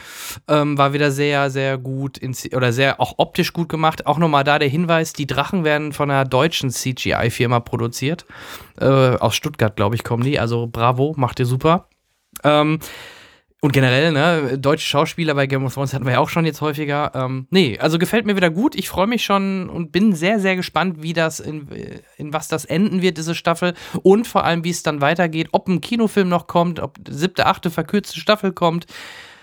ähm, 0.47 0.77
war 0.77 0.93
wieder 0.93 1.11
sehr, 1.11 1.32
sehr 1.49 1.77
gut 1.77 2.19
oder 2.55 2.73
sehr 2.73 2.99
auch 2.99 3.15
optisch 3.18 3.53
gut 3.53 3.69
gemacht. 3.69 4.07
Auch 4.07 4.18
nochmal 4.18 4.43
da 4.43 4.60
der 4.60 4.69
Hinweis: 4.69 5.14
Die 5.14 5.27
Drachen 5.27 5.64
werden 5.64 5.93
von 5.93 6.10
einer 6.10 6.26
deutschen 6.26 6.69
CGI-Firma 6.69 7.60
produziert. 7.60 8.26
Äh, 8.80 8.85
aus 8.85 9.35
Stuttgart, 9.35 9.76
glaube 9.76 9.95
ich, 9.95 10.03
kommen 10.03 10.23
die. 10.23 10.39
Also 10.39 10.68
bravo, 10.72 11.14
macht 11.18 11.39
ihr 11.39 11.45
super. 11.45 11.88
Ähm, 12.43 12.80
Und 13.61 13.72
generell, 13.72 14.11
ne, 14.11 14.57
deutsche 14.60 14.85
Schauspieler 14.85 15.35
bei 15.35 15.47
Game 15.47 15.64
of 15.64 15.73
Thrones 15.73 15.93
hatten 15.93 16.03
wir 16.03 16.11
ja 16.14 16.19
auch 16.19 16.27
schon 16.27 16.45
jetzt 16.45 16.60
häufiger. 16.60 17.11
Ähm, 17.15 17.47
nee, 17.49 17.80
also 17.80 17.97
gefällt 17.97 18.26
mir 18.26 18.35
wieder 18.35 18.49
gut. 18.49 18.76
Ich 18.76 18.89
freue 18.89 19.07
mich 19.07 19.23
schon 19.23 19.69
und 19.69 19.93
bin 19.93 20.14
sehr, 20.14 20.41
sehr 20.41 20.57
gespannt, 20.57 21.01
wie 21.01 21.14
das, 21.14 21.39
in, 21.39 21.69
in 22.18 22.34
was 22.34 22.49
das 22.49 22.65
enden 22.65 23.01
wird, 23.01 23.18
diese 23.18 23.35
Staffel. 23.35 23.73
Und 24.01 24.27
vor 24.27 24.43
allem, 24.43 24.65
wie 24.65 24.69
es 24.69 24.84
dann 24.84 24.99
weitergeht, 24.99 25.47
ob 25.53 25.69
ein 25.69 25.80
Kinofilm 25.80 26.27
noch 26.27 26.47
kommt, 26.47 26.81
ob 26.81 26.97
siebte, 27.07 27.45
achte 27.45 27.72
verkürzte 27.72 28.19
Staffel 28.19 28.51
kommt. 28.51 28.85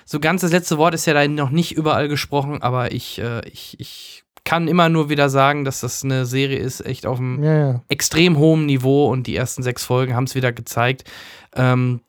So 0.04 0.20
ganz 0.20 0.40
das 0.40 0.52
letzte 0.52 0.78
Wort 0.78 0.94
ist 0.94 1.06
ja 1.06 1.14
da 1.14 1.26
noch 1.26 1.50
nicht 1.50 1.72
überall 1.72 2.08
gesprochen, 2.08 2.62
aber 2.62 2.92
ich, 2.92 3.20
äh, 3.20 3.46
ich, 3.48 3.78
ich 3.78 4.24
kann 4.44 4.68
immer 4.68 4.88
nur 4.88 5.10
wieder 5.10 5.28
sagen, 5.28 5.64
dass 5.64 5.80
das 5.80 6.02
eine 6.02 6.26
Serie 6.26 6.58
ist, 6.58 6.84
echt 6.84 7.06
auf 7.06 7.18
einem 7.18 7.42
Ja, 7.42 7.58
ja. 7.58 7.82
extrem 7.88 8.38
hohem 8.38 8.66
Niveau 8.66 9.10
und 9.10 9.26
die 9.26 9.36
ersten 9.36 9.62
sechs 9.62 9.84
Folgen 9.84 10.14
haben 10.14 10.24
es 10.24 10.34
wieder 10.34 10.52
gezeigt. 10.52 11.04
Ähm, 11.54 12.00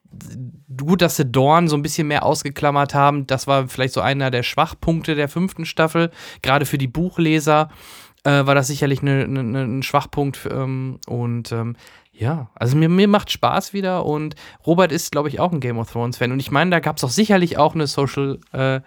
gut, 0.77 1.01
dass 1.01 1.15
sie 1.15 1.26
Dorn 1.26 1.68
so 1.68 1.76
ein 1.76 1.81
bisschen 1.81 2.07
mehr 2.07 2.23
ausgeklammert 2.26 2.93
haben. 2.93 3.27
Das 3.27 3.47
war 3.47 3.68
vielleicht 3.68 3.93
so 3.93 4.01
einer 4.01 4.31
der 4.31 4.43
Schwachpunkte 4.43 5.15
der 5.15 5.30
fünften 5.30 5.65
Staffel. 5.65 6.11
Gerade 6.41 6.65
für 6.65 6.77
die 6.77 6.88
Buchleser 6.88 7.69
äh, 8.23 8.45
war 8.45 8.56
das 8.56 8.68
sicherlich 8.68 9.02
ne, 9.02 9.27
ne, 9.27 9.43
ne, 9.43 9.64
ein 9.64 9.84
Schwachpunkt. 9.84 10.48
Ähm, 10.49 10.99
und 11.07 11.52
ähm, 11.52 11.76
ja, 12.11 12.49
also 12.56 12.77
mir, 12.77 12.89
mir 12.89 13.07
macht 13.07 13.31
Spaß 13.31 13.73
wieder 13.73 14.06
und 14.06 14.35
Robert 14.65 14.91
ist, 14.91 15.11
glaube 15.11 15.30
ich, 15.30 15.39
auch 15.39 15.52
ein 15.52 15.60
Game 15.60 15.80
of 15.80 15.91
Thrones-Fan. 15.91 16.31
Und 16.31 16.39
ich 16.39 16.52
meine, 16.52 16.72
da 16.72 16.80
gab 16.80 16.98
es 16.98 17.03
auch 17.03 17.10
sicherlich 17.10 17.57
auch 17.57 17.73
eine 17.73 17.88
Social 17.88 18.39
äh, 18.53 18.81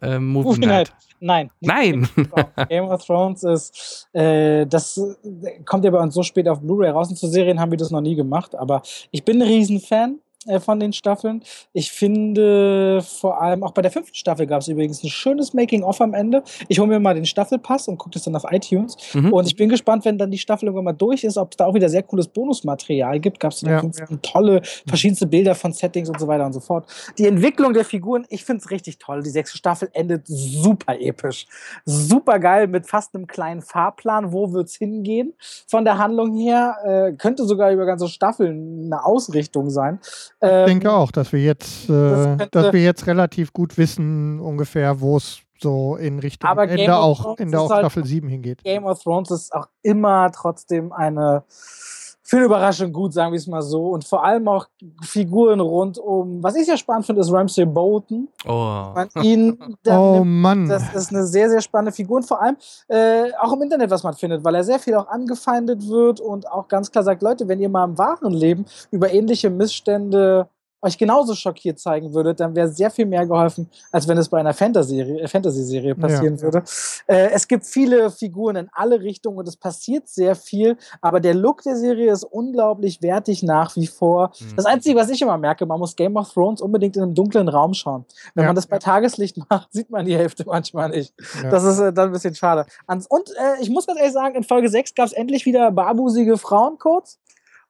äh, 0.00 0.18
Movie 0.18 0.48
Movie 0.48 0.66
Night. 0.66 0.92
Night. 1.20 1.50
Nein. 1.60 2.08
Nein. 2.14 2.48
Game 2.68 2.84
of 2.84 3.04
Thrones 3.04 3.42
ist, 3.42 4.08
äh, 4.12 4.66
das 4.66 4.96
äh, 4.96 5.62
kommt 5.64 5.84
ja 5.84 5.90
bei 5.90 5.98
uns 5.98 6.14
so 6.14 6.22
spät 6.22 6.48
auf 6.48 6.60
Blu-ray 6.60 6.90
raus. 6.90 7.10
Und 7.10 7.16
zu 7.16 7.26
Serien 7.26 7.58
haben 7.60 7.70
wir 7.70 7.78
das 7.78 7.90
noch 7.90 8.00
nie 8.00 8.14
gemacht. 8.14 8.54
Aber 8.54 8.82
ich 9.10 9.24
bin 9.24 9.42
ein 9.42 9.48
Riesenfan 9.48 10.20
von 10.60 10.78
den 10.80 10.92
Staffeln. 10.92 11.42
Ich 11.72 11.90
finde 11.90 13.02
vor 13.02 13.40
allem, 13.40 13.62
auch 13.64 13.72
bei 13.72 13.82
der 13.82 13.90
fünften 13.90 14.14
Staffel 14.14 14.46
gab 14.46 14.62
es 14.62 14.68
übrigens 14.68 15.02
ein 15.02 15.10
schönes 15.10 15.52
Making-of 15.52 16.00
am 16.00 16.14
Ende. 16.14 16.42
Ich 16.68 16.78
hole 16.78 16.88
mir 16.88 17.00
mal 17.00 17.14
den 17.14 17.26
Staffelpass 17.26 17.88
und 17.88 17.98
gucke 17.98 18.14
das 18.14 18.22
dann 18.22 18.36
auf 18.36 18.44
iTunes. 18.50 18.96
Mhm. 19.14 19.32
Und 19.32 19.46
ich 19.46 19.56
bin 19.56 19.68
gespannt, 19.68 20.04
wenn 20.04 20.16
dann 20.16 20.30
die 20.30 20.38
Staffel 20.38 20.66
irgendwann 20.66 20.84
mal 20.84 20.92
durch 20.92 21.24
ist, 21.24 21.36
ob 21.36 21.50
es 21.52 21.56
da 21.56 21.66
auch 21.66 21.74
wieder 21.74 21.88
sehr 21.88 22.02
cooles 22.02 22.28
Bonusmaterial 22.28 23.18
gibt. 23.18 23.40
Gab 23.40 23.52
es 23.52 23.62
Ja, 23.62 23.82
tolle, 24.22 24.62
verschiedenste 24.86 25.26
Bilder 25.26 25.54
von 25.54 25.72
Settings 25.72 26.08
und 26.08 26.20
so 26.20 26.28
weiter 26.28 26.46
und 26.46 26.52
so 26.52 26.60
fort. 26.60 26.86
Die 27.18 27.26
Entwicklung 27.26 27.72
der 27.72 27.84
Figuren, 27.84 28.24
ich 28.28 28.44
finde 28.44 28.62
es 28.62 28.70
richtig 28.70 28.98
toll. 28.98 29.22
Die 29.22 29.30
sechste 29.30 29.58
Staffel 29.58 29.90
endet 29.92 30.26
super 30.26 30.98
episch. 30.98 31.46
Super 31.84 32.38
geil 32.38 32.68
mit 32.68 32.86
fast 32.86 33.14
einem 33.14 33.26
kleinen 33.26 33.60
Fahrplan. 33.60 34.32
Wo 34.32 34.52
wird 34.52 34.68
es 34.68 34.76
hingehen? 34.76 35.34
Von 35.66 35.84
der 35.84 35.98
Handlung 35.98 36.36
her 36.36 36.76
äh, 36.84 37.12
könnte 37.12 37.44
sogar 37.44 37.72
über 37.72 37.86
ganze 37.86 38.08
Staffeln 38.08 38.84
eine 38.86 39.04
Ausrichtung 39.04 39.70
sein. 39.70 39.98
Ich 40.40 40.48
Ähm, 40.48 40.66
denke 40.66 40.92
auch, 40.92 41.10
dass 41.10 41.32
wir 41.32 41.40
jetzt, 41.42 41.88
äh, 41.88 41.92
das 41.92 42.24
könnte- 42.26 42.48
dass 42.52 42.72
wir 42.72 42.82
jetzt 42.82 43.06
relativ 43.08 43.52
gut 43.52 43.76
wissen, 43.76 44.38
ungefähr, 44.40 45.00
wo 45.00 45.16
es 45.16 45.40
so 45.60 45.96
in 45.96 46.20
Richtung 46.20 46.48
Aber 46.48 46.68
Ende 46.68 46.96
auch, 46.96 47.36
Ende 47.38 47.58
auch 47.60 47.68
halt- 47.70 47.80
Staffel 47.80 48.04
7 48.04 48.28
hingeht. 48.28 48.62
Game 48.62 48.84
of 48.84 49.02
Thrones 49.02 49.32
ist 49.32 49.52
auch 49.52 49.66
immer 49.82 50.30
trotzdem 50.30 50.92
eine 50.92 51.42
für 52.28 52.36
eine 52.36 52.44
Überraschung 52.44 52.92
gut, 52.92 53.14
sagen 53.14 53.32
wir 53.32 53.38
es 53.38 53.46
mal 53.46 53.62
so. 53.62 53.88
Und 53.88 54.04
vor 54.04 54.22
allem 54.22 54.46
auch 54.48 54.66
Figuren 55.02 55.60
rund 55.60 55.96
um, 55.96 56.42
was 56.42 56.56
ich 56.56 56.66
sehr 56.66 56.76
spannend 56.76 57.06
finde, 57.06 57.22
ist 57.22 57.32
Ramsay 57.32 57.64
Bolton. 57.64 58.28
Oh. 58.46 58.90
Man 58.94 59.08
ihn, 59.22 59.58
Oh 59.88 60.16
nimmt- 60.18 60.42
Mann. 60.42 60.68
das 60.68 60.94
ist 60.94 61.10
eine 61.10 61.24
sehr, 61.24 61.48
sehr 61.48 61.62
spannende 61.62 61.92
Figur 61.92 62.18
und 62.18 62.24
vor 62.24 62.42
allem 62.42 62.58
äh, 62.88 63.32
auch 63.40 63.54
im 63.54 63.62
Internet, 63.62 63.90
was 63.90 64.02
man 64.02 64.12
findet, 64.12 64.44
weil 64.44 64.54
er 64.56 64.62
sehr 64.64 64.78
viel 64.78 64.94
auch 64.96 65.08
angefeindet 65.08 65.88
wird 65.88 66.20
und 66.20 66.46
auch 66.52 66.68
ganz 66.68 66.90
klar 66.90 67.02
sagt, 67.02 67.22
Leute, 67.22 67.48
wenn 67.48 67.60
ihr 67.60 67.70
mal 67.70 67.84
im 67.84 67.96
wahren 67.96 68.34
Leben 68.34 68.66
über 68.90 69.10
ähnliche 69.10 69.48
Missstände 69.48 70.48
euch 70.82 70.96
genauso 70.98 71.34
schockiert 71.34 71.78
zeigen 71.78 72.14
würdet, 72.14 72.40
dann 72.40 72.54
wäre 72.54 72.68
sehr 72.68 72.90
viel 72.90 73.06
mehr 73.06 73.26
geholfen, 73.26 73.68
als 73.90 74.06
wenn 74.06 74.16
es 74.18 74.28
bei 74.28 74.38
einer 74.38 74.54
Fantasy-Serie 74.54 75.26
Fantasy 75.28 75.94
passieren 75.94 76.36
Ja. 76.36 76.42
würde. 76.42 76.62
Äh, 77.06 77.30
es 77.32 77.48
gibt 77.48 77.66
viele 77.66 78.10
Figuren 78.10 78.56
in 78.56 78.68
alle 78.72 79.00
Richtungen 79.00 79.38
und 79.38 79.48
es 79.48 79.56
passiert 79.56 80.08
sehr 80.08 80.34
viel, 80.36 80.76
aber 81.00 81.20
der 81.20 81.34
Look 81.34 81.62
der 81.62 81.76
Serie 81.76 82.12
ist 82.12 82.24
unglaublich 82.24 83.02
wertig 83.02 83.42
nach 83.42 83.74
wie 83.76 83.86
vor. 83.86 84.30
Mhm. 84.40 84.56
Das 84.56 84.66
Einzige, 84.66 84.96
was 84.98 85.08
ich 85.10 85.20
immer 85.22 85.36
merke, 85.38 85.66
man 85.66 85.78
muss 85.80 85.96
Game 85.96 86.16
of 86.16 86.32
Thrones 86.32 86.60
unbedingt 86.60 86.96
in 86.96 87.02
einem 87.02 87.14
dunklen 87.14 87.48
Raum 87.48 87.74
schauen. 87.74 88.04
Wenn 88.34 88.42
Ja. 88.44 88.48
man 88.48 88.56
das 88.56 88.66
bei 88.66 88.78
Tageslicht 88.78 89.36
macht, 89.50 89.72
sieht 89.72 89.90
man 89.90 90.06
die 90.06 90.16
Hälfte 90.16 90.44
manchmal 90.46 90.90
nicht. 90.90 91.12
Ja. 91.42 91.50
Das 91.50 91.64
ist 91.64 91.78
äh, 91.80 91.92
dann 91.92 92.10
ein 92.10 92.12
bisschen 92.12 92.34
schade. 92.34 92.66
Ans 92.86 93.06
und 93.06 93.30
äh, 93.30 93.60
ich 93.60 93.70
muss 93.70 93.86
ganz 93.86 93.98
ehrlich 93.98 94.12
sagen, 94.14 94.34
in 94.36 94.44
Folge 94.44 94.68
6 94.68 94.94
gab 94.94 95.06
es 95.06 95.12
endlich 95.12 95.44
wieder 95.46 95.70
barbusige 95.72 96.38
Frauencodes. 96.38 97.18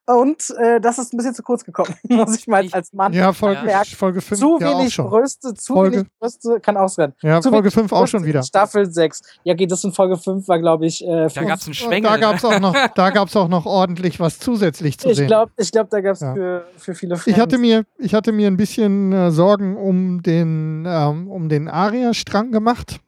Und 0.08 0.54
äh, 0.58 0.80
das 0.80 0.96
ist 0.98 1.12
ein 1.12 1.18
bisschen 1.18 1.34
zu 1.34 1.42
kurz 1.42 1.64
gekommen, 1.64 1.94
muss 2.08 2.34
ich 2.38 2.46
mal 2.46 2.66
als 2.72 2.92
Mann. 2.94 3.12
ja, 3.12 3.32
Folge, 3.34 3.68
Ja. 3.68 3.82
Folge 3.84 4.22
5 4.22 4.40
zu 4.40 4.58
ja 4.58 4.68
auch 4.72 4.78
wenig 4.80 4.94
schon. 4.94 5.10
Brüste, 5.10 5.52
zu 5.52 5.74
Folge- 5.74 5.96
wenig 5.98 6.08
Brüste 6.18 6.60
kann 6.60 6.76
ausrennen. 6.78 7.14
Ja, 7.20 7.40
zu 7.42 7.50
Folge 7.50 7.64
wenig 7.66 7.74
5 7.74 7.92
auch 7.92 7.98
Brüste 8.00 8.16
schon 8.16 8.24
wieder. 8.26 8.42
Staffel 8.42 8.90
6. 8.90 9.20
Ja, 9.44 9.52
geht 9.52 9.70
das 9.70 9.84
in 9.84 9.92
Folge 9.92 10.16
5 10.16 10.48
war, 10.48 10.58
glaube 10.58 10.86
ich, 10.86 11.04
äh, 11.06 11.28
Da 11.28 11.44
gab 11.44 11.58
es 11.58 11.64
einen 11.66 11.68
Und 11.68 11.74
Schwengel. 11.74 12.10
da 12.10 12.16
gab 12.16 12.36
es 12.36 12.44
auch, 12.46 12.58
noch- 12.58 12.74
da 12.94 13.10
gab's 13.10 13.36
auch 13.36 13.48
noch 13.48 13.66
ordentlich 13.66 14.18
was 14.18 14.38
zusätzlich 14.38 14.98
zu 14.98 15.10
ich 15.10 15.18
sehen. 15.18 15.26
glaube, 15.26 15.52
ich 15.58 15.70
glaub, 15.70 15.90
da 15.90 16.00
gab 16.00 16.14
es 16.14 16.20
Ja. 16.20 16.32
für, 16.34 16.64
für 16.78 16.94
viele 16.94 17.16
Fans. 17.16 17.26
Ich 17.26 17.38
hatte 17.38 17.58
mir, 17.58 17.84
ich 17.98 18.14
hatte 18.14 18.32
mir 18.32 18.46
ein 18.46 18.56
bisschen 18.56 19.12
äh, 19.12 19.30
Sorgen 19.30 19.76
um 19.76 20.22
den, 20.22 20.86
ähm, 20.88 21.28
um 21.30 21.50
den 21.50 21.68
Aria-Strang 21.68 22.50
gemacht. 22.50 23.00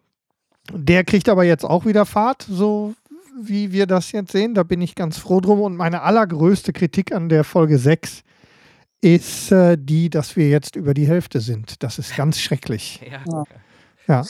Der 0.72 1.04
kriegt 1.04 1.28
aber 1.28 1.44
jetzt 1.44 1.64
auch 1.64 1.86
wieder 1.86 2.04
Fahrt, 2.04 2.42
so 2.48 2.92
wie 3.40 3.72
wir 3.72 3.86
das 3.86 4.12
jetzt 4.12 4.32
sehen. 4.32 4.54
Da 4.54 4.62
bin 4.62 4.80
ich 4.80 4.94
ganz 4.94 5.18
froh 5.18 5.40
drum. 5.40 5.60
Und 5.60 5.76
meine 5.76 6.02
allergrößte 6.02 6.72
Kritik 6.72 7.12
an 7.12 7.28
der 7.28 7.44
Folge 7.44 7.78
6 7.78 8.22
ist 9.00 9.52
äh, 9.52 9.76
die, 9.78 10.10
dass 10.10 10.36
wir 10.36 10.48
jetzt 10.48 10.76
über 10.76 10.94
die 10.94 11.06
Hälfte 11.06 11.40
sind. 11.40 11.82
Das 11.82 11.98
ist 11.98 12.16
ganz 12.16 12.38
schrecklich. 12.40 13.00
Ja. 13.10 13.44
Ja, 14.10 14.24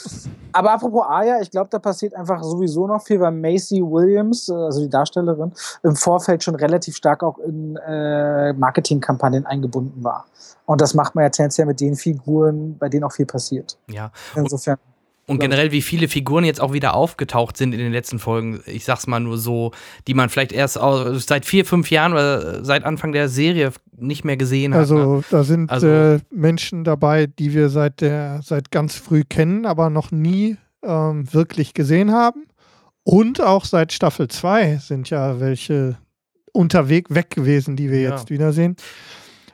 Aber 0.53 0.73
apropos 0.73 1.07
Aya, 1.09 1.41
ich 1.41 1.51
glaube, 1.51 1.71
da 1.71 1.79
passiert 1.79 2.15
einfach 2.15 2.43
sowieso 2.43 2.87
noch 2.87 3.03
viel, 3.03 3.19
weil 3.19 3.33
Macy 3.33 3.81
Williams, 3.81 4.51
äh, 4.51 4.53
also 4.53 4.81
die 4.83 4.91
Darstellerin, 4.91 5.53
im 5.83 5.97
Vorfeld 5.97 6.45
schon 6.45 6.55
relativ 6.55 6.97
stark 6.97 7.23
auch 7.23 7.39
in 7.39 7.77
äh, 7.77 8.53
Marketingkampagnen 8.53 9.47
eingebunden 9.47 10.05
war. 10.05 10.27
Und 10.67 10.83
das 10.83 10.93
macht 10.93 11.15
man 11.15 11.25
ja 11.25 11.31
tendenziell 11.31 11.67
mit 11.67 11.81
den 11.81 11.97
Figuren, 11.97 12.77
bei 12.79 12.91
denen 12.91 13.05
auch 13.05 13.13
viel 13.13 13.27
passiert. 13.27 13.79
ja. 13.89 14.13
Insofern. 14.37 14.77
Und 14.77 14.81
Glaub 15.39 15.43
ich. 15.45 15.51
generell, 15.51 15.73
wie 15.73 15.83
viele 15.83 16.09
Figuren 16.09 16.45
jetzt 16.45 16.61
auch 16.61 16.73
wieder 16.73 16.95
aufgetaucht 16.95 17.57
sind 17.57 17.73
in 17.73 17.79
den 17.79 17.93
letzten 17.93 18.19
Folgen, 18.19 18.61
ich 18.67 18.85
sag's 18.85 19.07
mal 19.07 19.21
nur 19.21 19.39
so, 19.39 19.73
die 20.07 20.15
man 20.15 20.29
vielleicht 20.29 20.53
erst 20.53 20.79
seit 21.27 21.45
vier, 21.47 21.65
fünf 21.65 21.91
Jahren 21.91 22.13
oder 22.13 22.65
seit 22.65 22.85
Anfang 22.85 23.13
der 23.13 23.29
Serie 23.29 23.73
nicht 23.97 24.25
mehr 24.25 24.37
gesehen 24.37 24.75
hat. 24.75 24.89
ne? 24.89 24.97
also 24.97 25.25
da 25.31 25.45
sind 25.45 25.71
Also- 25.71 25.87
äh, 25.89 26.19
Menschen 26.31 26.85
dabei, 26.85 27.27
die 27.27 27.53
wir 27.55 27.69
seit, 27.69 28.01
der, 28.01 28.41
seit 28.43 28.71
ganz 28.71 28.95
früh 28.97 29.25
kennen, 29.29 29.67
aber 29.67 29.91
noch 29.91 30.11
nie 30.11 30.57
ähm, 30.83 31.33
wirklich 31.33 31.75
gesehen 31.75 32.13
haben. 32.13 32.47
Und 33.03 33.41
auch 33.41 33.65
seit 33.65 33.93
Staffel 33.93 34.29
2 34.29 34.77
sind 34.77 35.11
ja 35.11 35.41
welche 35.41 35.99
unterwegs 36.53 37.15
weg 37.15 37.31
gewesen, 37.31 37.77
die 37.77 37.91
wir 37.91 38.01
Ja. 38.01 38.11
jetzt 38.11 38.31
wiedersehen. 38.31 38.77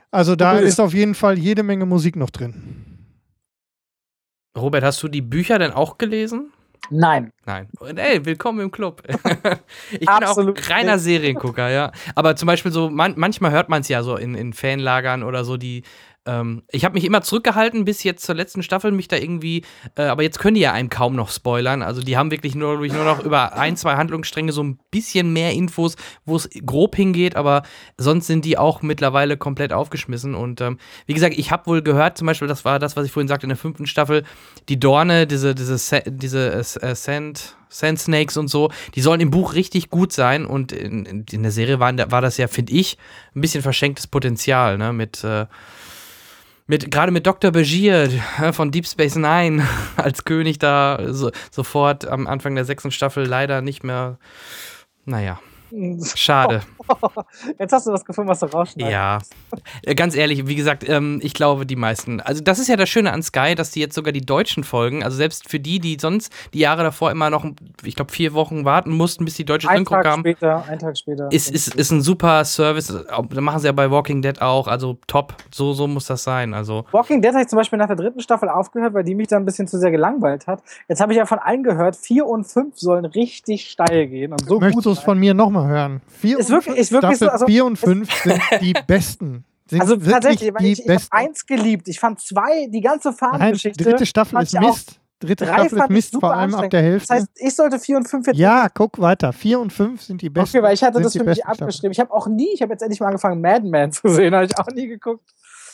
Also 0.09 0.35
da 0.35 0.57
ist 0.57 0.79
auf 0.79 0.93
jeden 0.93 1.15
Fall 1.15 1.37
jede 1.37 1.63
Menge 1.63 1.85
Musik 1.85 2.15
noch 2.15 2.29
drin. 2.29 2.53
Robert, 4.57 4.83
hast 4.83 5.01
du 5.03 5.07
die 5.07 5.21
Bücher 5.21 5.59
denn 5.59 5.71
auch 5.71 5.97
gelesen? 5.97 6.51
Nein. 6.89 7.31
Nein. 7.45 7.67
Und 7.79 7.97
ey, 7.99 8.25
willkommen 8.25 8.61
im 8.61 8.71
Club. 8.71 9.03
ich 9.91 9.99
bin 9.99 10.07
Absolut 10.07 10.59
auch 10.59 10.69
reiner 10.69 10.95
nicht. 10.95 11.03
Seriengucker, 11.03 11.69
ja. 11.69 11.91
Aber 12.15 12.35
zum 12.35 12.47
Beispiel 12.47 12.71
so, 12.71 12.89
man, 12.89 13.13
manchmal 13.17 13.51
hört 13.51 13.69
man 13.69 13.81
es 13.81 13.87
ja 13.89 14.03
so 14.03 14.15
in, 14.15 14.35
in 14.35 14.53
Fanlagern 14.53 15.23
oder 15.23 15.43
so, 15.43 15.57
die. 15.57 15.83
Ähm, 16.27 16.63
ich 16.69 16.85
habe 16.85 16.93
mich 16.93 17.05
immer 17.05 17.21
zurückgehalten 17.21 17.85
bis 17.85 18.03
jetzt 18.03 18.25
zur 18.25 18.35
letzten 18.35 18.61
Staffel, 18.61 18.91
mich 18.91 19.07
da 19.07 19.15
irgendwie. 19.15 19.63
Äh, 19.95 20.03
aber 20.03 20.23
jetzt 20.23 20.39
können 20.39 20.55
die 20.55 20.61
ja 20.61 20.73
einem 20.73 20.89
kaum 20.89 21.15
noch 21.15 21.31
spoilern. 21.31 21.81
Also 21.81 22.01
die 22.01 22.17
haben 22.17 22.29
wirklich 22.29 22.53
nur, 22.53 22.77
nur 22.77 23.05
noch 23.05 23.23
über 23.23 23.53
ein, 23.57 23.77
zwei 23.77 23.95
Handlungsstränge 23.95 24.51
so 24.51 24.61
ein 24.61 24.77
bisschen 24.91 25.31
mehr 25.31 25.53
Infos, 25.53 25.95
wo 26.25 26.35
es 26.35 26.49
grob 26.65 26.95
hingeht, 26.95 27.35
aber 27.35 27.63
sonst 27.97 28.27
sind 28.27 28.45
die 28.45 28.57
auch 28.57 28.81
mittlerweile 28.81 29.37
komplett 29.37 29.71
aufgeschmissen. 29.71 30.35
Und 30.35 30.61
ähm, 30.61 30.77
wie 31.05 31.13
gesagt, 31.13 31.37
ich 31.37 31.51
habe 31.51 31.65
wohl 31.65 31.81
gehört, 31.81 32.17
zum 32.17 32.27
Beispiel, 32.27 32.47
das 32.47 32.65
war 32.65 32.77
das, 32.77 32.97
was 32.97 33.05
ich 33.05 33.11
vorhin 33.11 33.29
sagte 33.29 33.45
in 33.45 33.49
der 33.49 33.57
fünften 33.57 33.87
Staffel, 33.87 34.23
die 34.67 34.79
Dorne, 34.79 35.25
diese, 35.27 35.55
diese, 35.55 35.77
diese 36.05 36.51
äh, 36.51 36.95
Sand, 36.95 37.55
Sand 37.69 37.99
Snakes 37.99 38.35
und 38.37 38.49
so, 38.49 38.69
die 38.95 39.01
sollen 39.01 39.21
im 39.21 39.31
Buch 39.31 39.53
richtig 39.53 39.89
gut 39.89 40.11
sein 40.11 40.45
und 40.45 40.71
in, 40.73 41.25
in, 41.31 41.43
der 41.43 41.51
Serie 41.51 41.79
war, 41.79 41.93
war 42.11 42.21
das 42.21 42.37
ja, 42.37 42.47
finde 42.47 42.73
ich, 42.73 42.97
ein 43.35 43.41
bisschen 43.41 43.61
verschenktes 43.61 44.07
Potenzial, 44.07 44.77
ne, 44.77 44.93
mit, 44.93 45.23
äh, 45.23 45.45
mit 46.67 46.91
gerade 46.91 47.11
mit 47.11 47.25
Dr. 47.25 47.51
Begier 47.51 48.09
äh, 48.41 48.53
von 48.53 48.71
Deep 48.71 48.85
Space 48.85 49.15
Nine 49.15 49.67
als 49.95 50.25
König 50.25 50.59
da 50.59 50.99
so, 51.07 51.31
sofort 51.49 52.05
am 52.05 52.27
Anfang 52.27 52.55
der 52.55 52.65
sechsten 52.65 52.91
Staffel 52.91 53.25
leider 53.25 53.61
nicht 53.61 53.83
mehr, 53.83 54.19
naja, 55.05 55.39
schade. 56.15 56.61
Jetzt 57.59 57.73
hast 57.73 57.87
du 57.87 57.91
was 57.91 58.05
gefunden, 58.05 58.29
was 58.29 58.39
du 58.39 58.45
rausschneidest. 58.47 58.91
Ja, 58.93 59.19
Äh, 59.83 59.95
ganz 59.95 60.15
ehrlich, 60.15 60.47
wie 60.47 60.55
gesagt, 60.55 60.87
ähm, 60.87 61.19
ich 61.23 61.33
glaube, 61.33 61.65
die 61.65 61.75
meisten. 61.75 62.19
Also, 62.21 62.41
das 62.43 62.59
ist 62.59 62.67
ja 62.67 62.75
das 62.75 62.89
Schöne 62.89 63.11
an 63.13 63.21
Sky, 63.23 63.55
dass 63.55 63.71
die 63.71 63.79
jetzt 63.79 63.95
sogar 63.95 64.11
die 64.13 64.21
deutschen 64.25 64.63
Folgen, 64.63 65.03
also 65.03 65.17
selbst 65.17 65.49
für 65.49 65.59
die, 65.59 65.79
die 65.79 65.97
sonst 65.99 66.31
die 66.53 66.59
Jahre 66.59 66.83
davor 66.83 67.11
immer 67.11 67.29
noch, 67.29 67.45
ich 67.83 67.95
glaube, 67.95 68.11
vier 68.11 68.33
Wochen 68.33 68.65
warten 68.65 68.91
mussten, 68.91 69.25
bis 69.25 69.35
die 69.35 69.45
deutsche 69.45 69.69
Ein 69.69 69.77
Synchro 69.79 69.95
Tag 69.95 70.03
kam, 70.03 70.19
später, 70.21 70.63
ein 70.67 70.79
Tag 70.79 70.97
später. 70.97 71.31
ist, 71.31 71.49
ist, 71.51 71.75
ist 71.75 71.91
ein 71.91 72.01
super 72.01 72.43
Service. 72.45 72.87
Das 72.87 73.41
machen 73.41 73.59
sie 73.59 73.67
ja 73.67 73.71
bei 73.71 73.89
Walking 73.91 74.21
Dead 74.21 74.41
auch. 74.41 74.67
Also, 74.67 74.97
top. 75.07 75.33
So, 75.53 75.73
so 75.73 75.87
muss 75.87 76.05
das 76.05 76.23
sein. 76.23 76.53
Also, 76.53 76.85
Walking 76.91 77.21
Dead 77.21 77.31
habe 77.33 77.41
ich 77.43 77.47
zum 77.47 77.57
Beispiel 77.57 77.79
nach 77.79 77.87
der 77.87 77.95
dritten 77.95 78.19
Staffel 78.21 78.49
aufgehört, 78.49 78.93
weil 78.93 79.03
die 79.03 79.15
mich 79.15 79.27
dann 79.27 79.43
ein 79.43 79.45
bisschen 79.45 79.67
zu 79.67 79.77
sehr 79.79 79.91
gelangweilt 79.91 80.47
hat. 80.47 80.61
Jetzt 80.87 81.01
habe 81.01 81.13
ich 81.13 81.17
ja 81.17 81.25
von 81.25 81.39
allen 81.39 81.63
gehört, 81.63 81.95
vier 81.95 82.25
und 82.25 82.45
fünf 82.45 82.77
sollen 82.77 83.05
richtig 83.05 83.69
steil 83.69 84.07
gehen 84.07 84.31
und 84.31 84.45
so 84.47 84.59
Möchtest 84.59 84.85
du 84.85 84.91
es 84.91 84.99
von 84.99 85.17
mir 85.17 85.33
nochmal 85.33 85.67
hören? 85.67 86.01
Vier 86.07 86.37
Ist 86.39 86.47
und 86.49 86.55
wirklich- 86.55 86.75
fünf- 86.75 86.76
ist 86.77 86.91
wirklich 86.91 87.17
so, 87.17 87.25
Staffel 87.25 87.29
also- 87.29 87.45
4 87.47 87.65
und 87.65 87.75
5 87.77 88.13
sind 88.23 88.41
die 88.61 88.73
besten. 88.87 89.43
Sind 89.69 89.81
Also 89.81 89.97
tatsächlich, 89.97 90.53
weil 90.53 90.61
die 90.65 90.71
ich, 90.73 90.85
ich 90.85 90.89
habe 90.89 91.03
eins 91.11 91.45
geliebt. 91.45 91.87
Ich 91.89 91.99
fand 91.99 92.21
zwei, 92.21 92.67
die 92.69 92.79
ganze 92.81 93.09
Nein, 93.09 93.17
Fahnengeschichte. 93.17 93.83
dritte 93.83 94.05
Staffel 94.05 94.41
ist 94.41 94.57
Mist. 94.59 94.99
Dritte 95.19 95.45
Drei 95.45 95.53
Staffel 95.67 95.79
ist 95.79 95.89
Mist, 95.89 96.17
vor 96.19 96.33
allem 96.33 96.53
ab 96.53 96.69
der 96.69 96.81
Hälfte. 96.83 97.07
Das 97.09 97.17
heißt, 97.21 97.29
ich 97.35 97.55
sollte 97.55 97.79
vier 97.79 97.97
und 97.97 98.07
fünf 98.07 98.27
jetzt. 98.27 98.37
ja, 98.37 98.67
guck 98.73 98.99
weiter. 98.99 99.33
4 99.33 99.59
und 99.59 99.73
5 99.73 100.01
sind 100.01 100.21
die 100.21 100.29
besten. 100.29 100.57
okay, 100.57 100.63
weil 100.63 100.73
ich 100.75 100.83
hatte 100.83 101.01
das 101.01 101.13
für 101.13 101.23
mich 101.23 101.43
abgeschrieben. 101.45 101.91
Ich 101.91 101.99
habe 101.99 102.13
auch 102.13 102.27
nie, 102.27 102.49
ich 102.53 102.61
habe 102.61 102.71
jetzt 102.73 102.81
endlich 102.83 102.99
mal 102.99 103.07
angefangen, 103.07 103.41
Mad 103.41 103.67
Men 103.67 103.91
zu 103.91 104.07
sehen. 104.09 104.33
Habe 104.35 104.45
ich 104.45 104.57
auch 104.59 104.67
nie 104.67 104.87
geguckt. 104.87 105.27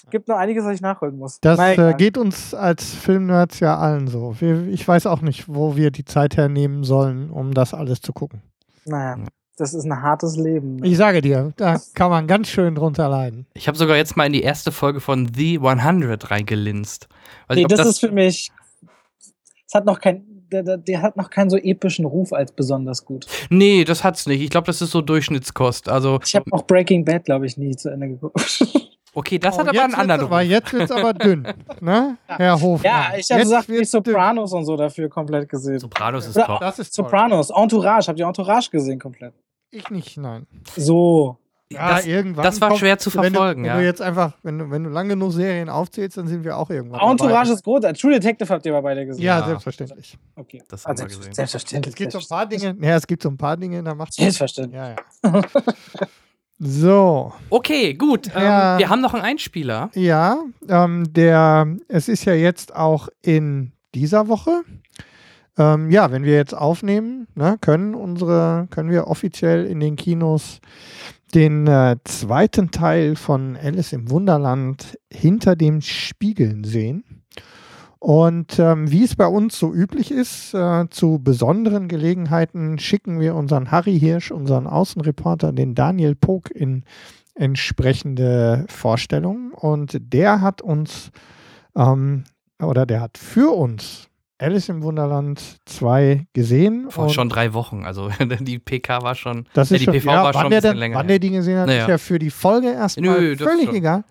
Gibt 0.09 0.27
noch 0.27 0.37
einiges, 0.37 0.63
was 0.65 0.75
ich 0.75 0.81
nachholen 0.81 1.17
muss. 1.17 1.39
Das 1.41 1.59
äh, 1.59 1.93
geht 1.97 2.17
uns 2.17 2.53
als 2.53 2.93
Filmnerds 2.93 3.59
ja 3.59 3.77
allen 3.77 4.07
so. 4.07 4.35
Wir, 4.39 4.67
ich 4.67 4.87
weiß 4.87 5.05
auch 5.07 5.21
nicht, 5.21 5.45
wo 5.47 5.75
wir 5.75 5.91
die 5.91 6.03
Zeit 6.05 6.35
hernehmen 6.35 6.83
sollen, 6.83 7.29
um 7.29 7.53
das 7.53 7.73
alles 7.73 8.01
zu 8.01 8.11
gucken. 8.11 8.41
Naja, 8.85 9.17
das 9.57 9.73
ist 9.73 9.85
ein 9.85 10.01
hartes 10.01 10.35
Leben. 10.35 10.83
Ich 10.83 10.97
sage 10.97 11.21
dir, 11.21 11.53
da 11.57 11.79
kann 11.93 12.09
man 12.09 12.27
ganz 12.27 12.47
schön 12.49 12.75
drunter 12.75 13.07
leiden. 13.09 13.45
ich 13.53 13.67
habe 13.67 13.77
sogar 13.77 13.97
jetzt 13.97 14.17
mal 14.17 14.25
in 14.25 14.33
die 14.33 14.41
erste 14.41 14.71
Folge 14.71 14.99
von 14.99 15.31
The 15.33 15.59
100 15.59 16.31
reingelinst. 16.31 17.07
Weiß 17.47 17.57
nee, 17.57 17.63
ob 17.65 17.69
das, 17.69 17.85
ist 17.87 17.99
für 17.99 18.11
mich. 18.11 18.51
Es 19.67 19.75
hat 19.75 19.85
noch 19.85 19.99
kein. 19.99 20.25
Der, 20.51 20.61
der, 20.61 20.77
der 20.77 21.01
hat 21.01 21.17
noch 21.17 21.31
keinen 21.31 21.49
so 21.49 21.57
epischen 21.57 22.05
Ruf 22.05 22.31
als 22.31 22.51
besonders 22.51 23.05
gut. 23.05 23.25
Nee, 23.49 23.85
das 23.85 24.03
hat's 24.03 24.27
nicht. 24.27 24.39
Ich 24.41 24.51
glaube, 24.51 24.67
das 24.67 24.83
ist 24.83 24.91
so 24.91 25.01
Durchschnittskost. 25.01 25.89
Also, 25.89 26.19
Ich 26.23 26.35
habe 26.35 26.45
auch 26.51 26.67
Breaking 26.67 27.03
Bad, 27.05 27.25
glaube 27.25 27.47
ich, 27.47 27.57
nie 27.57 27.75
zu 27.75 27.89
Ende 27.89 28.09
geguckt. 28.09 28.63
okay, 29.15 29.39
das 29.39 29.57
hat 29.57 29.65
Oh, 29.65 29.69
aber 29.69 29.83
einen 29.83 29.95
anderen 29.95 30.21
wird's 30.21 30.31
aber, 30.31 30.41
Ruf. 30.41 30.49
Jetzt 30.49 30.73
wird 30.73 30.83
es 30.83 30.91
aber 30.91 31.13
dünn, 31.15 31.47
ne? 31.81 32.17
Herr 32.27 32.61
Hofmann. 32.61 32.83
ja, 32.83 33.13
ich 33.17 33.31
habe 33.31 33.41
gesagt, 33.41 33.67
die 33.67 33.73
wird's 33.73 33.89
dünn. 33.89 34.03
Sopranos 34.03 34.53
und 34.53 34.65
so 34.65 34.77
dafür 34.77 35.09
komplett 35.09 35.49
gesehen. 35.49 35.79
Sopranos 35.79 36.27
ist 36.27 36.37
Oder 36.37 36.45
top. 36.45 36.59
Das 36.59 36.77
ist 36.77 36.95
toll. 36.95 37.05
Sopranos, 37.05 37.49
Entourage, 37.49 38.07
habt 38.07 38.19
ihr 38.19 38.27
Entourage 38.27 38.69
gesehen 38.69 38.99
komplett? 38.99 39.33
Ich 39.75 39.89
nicht, 39.89 40.17
nein. 40.17 40.45
So. 40.77 41.37
Ja, 41.71 41.95
das, 41.95 42.05
irgendwann. 42.05 42.43
das 42.43 42.61
war 42.61 42.67
kommt- 42.69 42.81
schwer 42.81 42.99
zu 42.99 43.11
wenn 43.15 43.33
verfolgen, 43.33 43.63
du, 43.63 43.67
ja. 43.69 43.73
Wenn 43.75 43.81
du 43.81 43.87
jetzt 43.87 44.01
einfach, 44.01 44.33
wenn 44.43 44.59
du, 44.59 44.69
wenn 44.69 44.83
du 44.83 44.91
lang 44.91 45.09
genug 45.09 45.31
Serien 45.33 45.69
aufzählst, 45.69 46.17
dann 46.17 46.27
sind 46.27 46.43
wir 46.43 46.55
auch 46.55 46.69
irgendwann. 46.69 46.99
Entourage 47.09 47.45
dabei. 47.47 47.53
ist 47.55 47.63
gut. 47.63 47.81
True 47.99 48.11
Detective 48.13 48.47
habt 48.53 48.63
ihr 48.67 48.73
aber 48.73 48.83
beide 48.83 49.07
gesehen. 49.07 49.23
Ja, 49.23 49.39
Ja. 49.39 49.45
selbstverständlich. 49.47 50.15
Okay. 50.35 50.61
Das 50.69 50.85
haben 50.85 50.91
also, 50.91 51.03
wir 51.09 51.17
gesehen. 51.17 51.33
Selbstverständlich. 51.33 51.93
Es 51.93 51.95
gibt 51.97 52.11
so 52.11 52.19
ein 52.19 52.27
paar 52.29 52.45
Dinge, 52.45 52.75
ja, 52.79 52.95
es 52.95 53.07
gibt 53.07 53.23
so 53.23 53.29
ein 53.29 53.37
paar 53.37 53.57
Dinge, 53.57 53.81
da 53.81 53.95
macht 53.95 54.13
Selbstverständlich. 54.13 54.75
Ja, 54.79 54.89
ja. 55.33 55.41
so, 56.59 57.33
Okay, 57.49 57.93
gut. 57.95 58.27
Ja. 58.27 58.73
Ähm, 58.73 58.79
wir 58.79 58.89
haben 58.89 59.01
noch 59.01 59.13
einen 59.15 59.23
Einspieler. 59.23 59.89
ja, 59.95 60.37
ähm, 60.69 61.11
der, 61.11 61.75
es 61.87 62.07
ist 62.07 62.25
ja 62.25 62.33
jetzt 62.33 62.75
auch 62.75 63.09
in 63.23 63.71
dieser 63.95 64.27
Woche. 64.27 64.61
Ähm, 65.57 65.91
ja, 65.91 66.11
wenn 66.11 66.23
wir 66.23 66.33
jetzt 66.33 66.55
aufnehmen, 66.55 67.27
ne, 67.35 67.57
können 67.61 67.93
unsere, 67.95 68.67
können 68.71 68.89
wir 68.89 69.07
offiziell 69.07 69.65
in 69.65 69.79
den 69.79 69.95
Kinos 69.95 70.59
den 71.33 71.67
äh, 71.67 71.97
zweiten 72.03 72.71
Teil 72.71 73.15
von 73.15 73.57
Alice 73.57 73.93
im 73.93 74.09
Wunderland 74.09 74.97
hinter 75.11 75.55
den 75.55 75.81
Spiegeln 75.81 76.63
sehen. 76.63 77.03
Und 77.99 78.59
ähm, 78.59 78.91
wie 78.91 79.05
es 79.05 79.15
bei 79.15 79.27
uns 79.27 79.57
so 79.57 79.73
üblich 79.73 80.11
ist, 80.11 80.53
äh, 80.53 80.89
zu 80.89 81.19
besonderen 81.23 81.87
Gelegenheiten 81.87 82.77
schicken 82.77 83.19
wir 83.19 83.33
unseren 83.33 83.71
Harry 83.71 83.97
Hirsch, 83.97 84.29
unseren 84.29 84.67
Außenreporter, 84.67 85.53
den 85.53 85.73
Daniel 85.73 86.13
Pog 86.13 86.51
in 86.51 86.83
entsprechende 87.33 88.65
Vorstellungen. 88.67 89.53
Und 89.53 89.97
der 90.01 90.41
hat 90.41 90.61
uns, 90.61 91.11
ähm, 91.77 92.25
oder 92.61 92.85
der 92.85 92.99
hat 92.99 93.17
für 93.17 93.55
uns 93.55 94.09
Alice 94.43 94.69
im 94.69 94.83
Wunderland 94.83 95.41
2 95.65 96.27
gesehen. 96.33 96.87
Vor 96.91 97.09
schon 97.09 97.29
drei 97.29 97.53
Wochen. 97.53 97.85
Also 97.85 98.09
die 98.39 98.59
PK 98.59 99.01
war 99.01 99.15
schon. 99.15 99.45
das 99.53 99.69
ja, 99.69 99.75
ist 99.75 99.81
die 99.81 99.85
schon, 99.85 99.93
PV 99.93 100.11
ja, 100.11 100.23
war 100.23 100.33
schon 100.33 100.43
ein 100.43 100.49
bisschen 100.49 100.61
denn- 100.71 100.77
länger. 100.77 100.97
wann 100.97 101.05
her. 101.07 101.19
der 101.19 101.19
die 101.19 101.29
gesehen 101.35 101.59
hat, 101.59 101.67
Naja. 101.67 101.81
ist 101.83 101.89
ja 101.89 101.97
für 101.97 102.19
die 102.19 102.29
Folge 102.29 102.71
erstmal 102.71 103.19
Nö, 103.19 103.35
das 103.35 103.47
völlig 103.47 103.71
egal. 103.73 104.03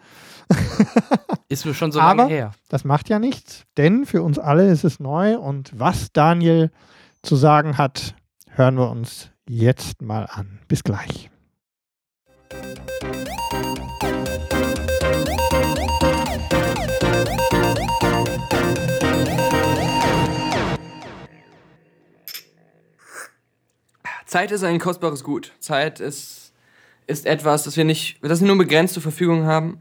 Ist 1.49 1.67
mir 1.67 1.75
schon 1.75 1.93
so 1.93 2.01
Aber- 2.01 2.23
lange 2.23 2.35
her. 2.35 2.53
Das 2.69 2.85
macht 2.85 3.09
ja 3.09 3.19
nichts, 3.19 3.65
denn 3.77 4.07
für 4.07 4.23
uns 4.23 4.39
alle 4.39 4.71
ist 4.71 4.85
es 4.85 5.01
neu 5.01 5.37
und 5.39 5.71
was 5.79 6.13
Daniel 6.13 6.71
zu 7.23 7.37
sagen 7.37 7.77
hat, 7.79 8.15
hören 8.49 8.77
wir 8.77 8.91
uns 8.91 9.31
jetzt 9.49 10.01
mal 10.03 10.27
an. 10.31 10.61
Bis 10.69 10.83
gleich. 10.83 11.31
Zeit 24.33 24.51
ist 24.51 24.65
ein 24.65 24.79
kostbares 24.79 25.25
Gut. 25.25 25.53
Zeit 25.59 26.01
ist, 26.01 26.55
ist 27.07 27.27
etwas, 27.27 27.65
das 27.65 27.77
wir 27.77 27.85
nicht, 27.85 28.17
das 28.23 28.41
wir 28.41 28.47
nur 28.47 28.57
begrenzt 28.57 28.95
zur 28.95 29.03
Verfügung 29.03 29.45
haben. 29.45 29.79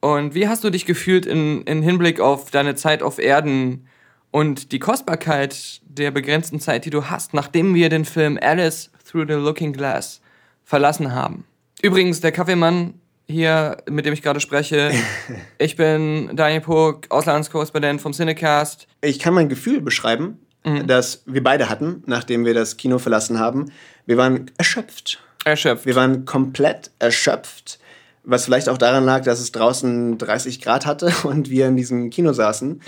Und 0.00 0.34
wie 0.34 0.48
hast 0.48 0.64
du 0.64 0.70
dich 0.70 0.86
gefühlt 0.86 1.24
in, 1.24 1.62
in 1.62 1.80
Hinblick 1.80 2.18
auf 2.18 2.50
deine 2.50 2.74
Zeit 2.74 3.00
auf 3.00 3.20
Erden 3.20 3.86
und 4.32 4.72
die 4.72 4.80
Kostbarkeit 4.80 5.82
der 5.84 6.10
begrenzten 6.10 6.58
Zeit, 6.58 6.84
die 6.84 6.90
du 6.90 7.10
hast, 7.10 7.32
nachdem 7.32 7.72
wir 7.76 7.90
den 7.90 8.04
Film 8.04 8.40
Alice 8.42 8.90
Through 9.08 9.26
the 9.28 9.34
Looking 9.34 9.72
Glass 9.72 10.20
verlassen 10.64 11.14
haben? 11.14 11.44
Übrigens, 11.80 12.20
der 12.20 12.32
Kaffeemann 12.32 12.94
hier, 13.28 13.76
mit 13.88 14.04
dem 14.04 14.14
ich 14.14 14.22
gerade 14.22 14.40
spreche, 14.40 14.90
ich 15.58 15.76
bin 15.76 16.34
Daniel 16.34 16.62
Pog, 16.62 17.06
Auslandskorrespondent 17.08 18.00
vom 18.00 18.14
Cinecast. 18.14 18.88
Ich 19.00 19.20
kann 19.20 19.34
mein 19.34 19.48
Gefühl 19.48 19.80
beschreiben, 19.80 20.40
das 20.86 21.22
wir 21.26 21.42
beide 21.42 21.68
hatten, 21.68 22.02
nachdem 22.06 22.44
wir 22.44 22.54
das 22.54 22.76
Kino 22.76 22.98
verlassen 22.98 23.38
haben. 23.38 23.70
Wir 24.06 24.16
waren 24.16 24.50
erschöpft. 24.58 25.20
Erschöpft. 25.44 25.86
Wir 25.86 25.94
waren 25.96 26.24
komplett 26.26 26.90
erschöpft, 26.98 27.78
was 28.24 28.44
vielleicht 28.44 28.68
auch 28.68 28.76
daran 28.78 29.04
lag, 29.04 29.22
dass 29.24 29.40
es 29.40 29.52
draußen 29.52 30.18
30 30.18 30.60
Grad 30.60 30.84
hatte 30.86 31.12
und 31.26 31.48
wir 31.50 31.66
in 31.66 31.76
diesem 31.76 32.10
Kino 32.10 32.32
saßen. 32.34 32.80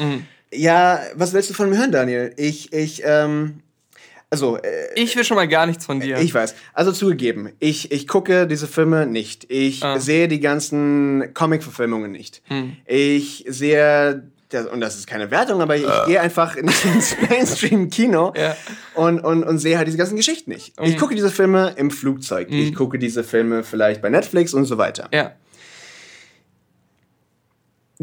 Ja, 0.52 1.00
was 1.14 1.32
willst 1.32 1.48
du 1.50 1.54
von 1.54 1.70
mir 1.70 1.78
hören, 1.78 1.92
Daniel? 1.92 2.34
Ich, 2.36 2.74
ich, 2.74 3.02
ähm, 3.06 3.60
also, 4.28 4.58
äh, 4.58 4.68
Ich 4.96 5.16
will 5.16 5.24
schon 5.24 5.36
mal 5.36 5.48
gar 5.48 5.64
nichts 5.64 5.86
von 5.86 5.98
dir. 6.00 6.18
ich 6.18 6.34
weiß. 6.34 6.54
Also 6.74 6.92
zugegeben, 6.92 7.52
ich, 7.58 7.90
ich 7.90 8.06
gucke 8.06 8.46
diese 8.46 8.66
Filme 8.66 9.06
nicht. 9.06 9.50
Ich 9.50 9.82
Ah. 9.82 9.98
sehe 9.98 10.28
die 10.28 10.40
ganzen 10.40 11.32
Comic-Verfilmungen 11.32 12.12
nicht. 12.12 12.42
Hm. 12.48 12.76
Ich 12.86 13.44
sehe, 13.48 14.30
das- 14.52 14.66
und 14.66 14.80
das 14.80 14.96
ist 14.96 15.06
keine 15.06 15.30
Wertung, 15.30 15.60
aber 15.62 15.76
ich 15.76 15.86
gehe 16.06 16.20
einfach 16.20 16.56
ins 16.56 16.82
Mainstream-Kino 17.30 18.32
Ja. 18.36 18.56
und, 18.94 19.20
und, 19.20 19.44
und 19.44 19.58
sehe 19.58 19.76
halt 19.78 19.86
diese 19.88 19.98
ganzen 19.98 20.16
Geschichten 20.16 20.50
nicht. 20.50 20.74
Ich 20.80 20.94
Mhm. 20.94 20.98
gucke 20.98 21.14
diese 21.14 21.30
Filme 21.30 21.74
im 21.76 21.90
Flugzeug. 21.90 22.48
Ich 22.50 22.70
Mhm. 22.70 22.74
gucke 22.74 22.98
diese 22.98 23.24
Filme 23.24 23.62
vielleicht 23.64 24.02
bei 24.02 24.08
Netflix 24.10 24.54
und 24.54 24.64
so 24.64 24.78
weiter. 24.78 25.08
ja. 25.12 25.32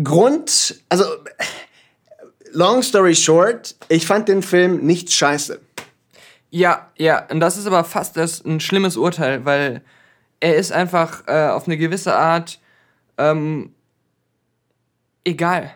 Grund, 0.01 0.81
also, 0.87 1.03
long 2.53 2.81
story 2.81 3.15
short, 3.15 3.75
ich 3.89 4.05
fand 4.07 4.29
den 4.29 4.41
Film 4.41 4.85
nicht 4.85 5.11
scheiße. 5.11 5.59
Ja, 6.51 6.89
ja, 6.97 7.27
und 7.29 7.39
das 7.41 7.57
ist 7.57 7.67
aber 7.67 7.83
fast 7.83 8.15
das, 8.15 8.43
ein 8.45 8.59
schlimmes 8.59 8.95
Urteil, 8.97 9.43
weil 9.45 9.81
er 10.39 10.55
ist 10.55 10.71
einfach 10.71 11.27
äh, 11.27 11.49
auf 11.49 11.67
eine 11.67 11.77
gewisse 11.77 12.15
Art 12.15 12.59
ähm, 13.17 13.73
egal. 15.25 15.73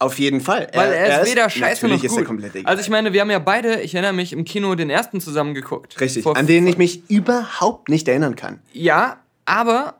Auf 0.00 0.18
jeden 0.18 0.40
Fall. 0.40 0.66
Weil 0.72 0.92
er, 0.92 1.20
ist 1.20 1.30
weder 1.30 1.50
scheiße 1.50 1.86
noch 1.86 1.96
gut. 1.96 2.04
ist 2.04 2.16
er 2.16 2.24
komplett 2.24 2.54
egal. 2.56 2.70
Also 2.70 2.82
ich 2.82 2.88
meine, 2.88 3.12
wir 3.12 3.20
haben 3.20 3.30
ja 3.30 3.38
beide, 3.38 3.82
ich 3.82 3.94
erinnere 3.94 4.14
mich, 4.14 4.32
im 4.32 4.46
Kino 4.46 4.74
den 4.74 4.88
ersten 4.88 5.20
zusammen 5.20 5.52
geguckt. 5.52 6.00
Richtig, 6.00 6.26
an 6.26 6.46
den 6.46 6.66
ich 6.66 6.78
mich 6.78 7.02
überhaupt 7.10 7.90
nicht 7.90 8.08
erinnern 8.08 8.34
kann. 8.34 8.60
Ja, 8.72 9.18
aber 9.44 9.96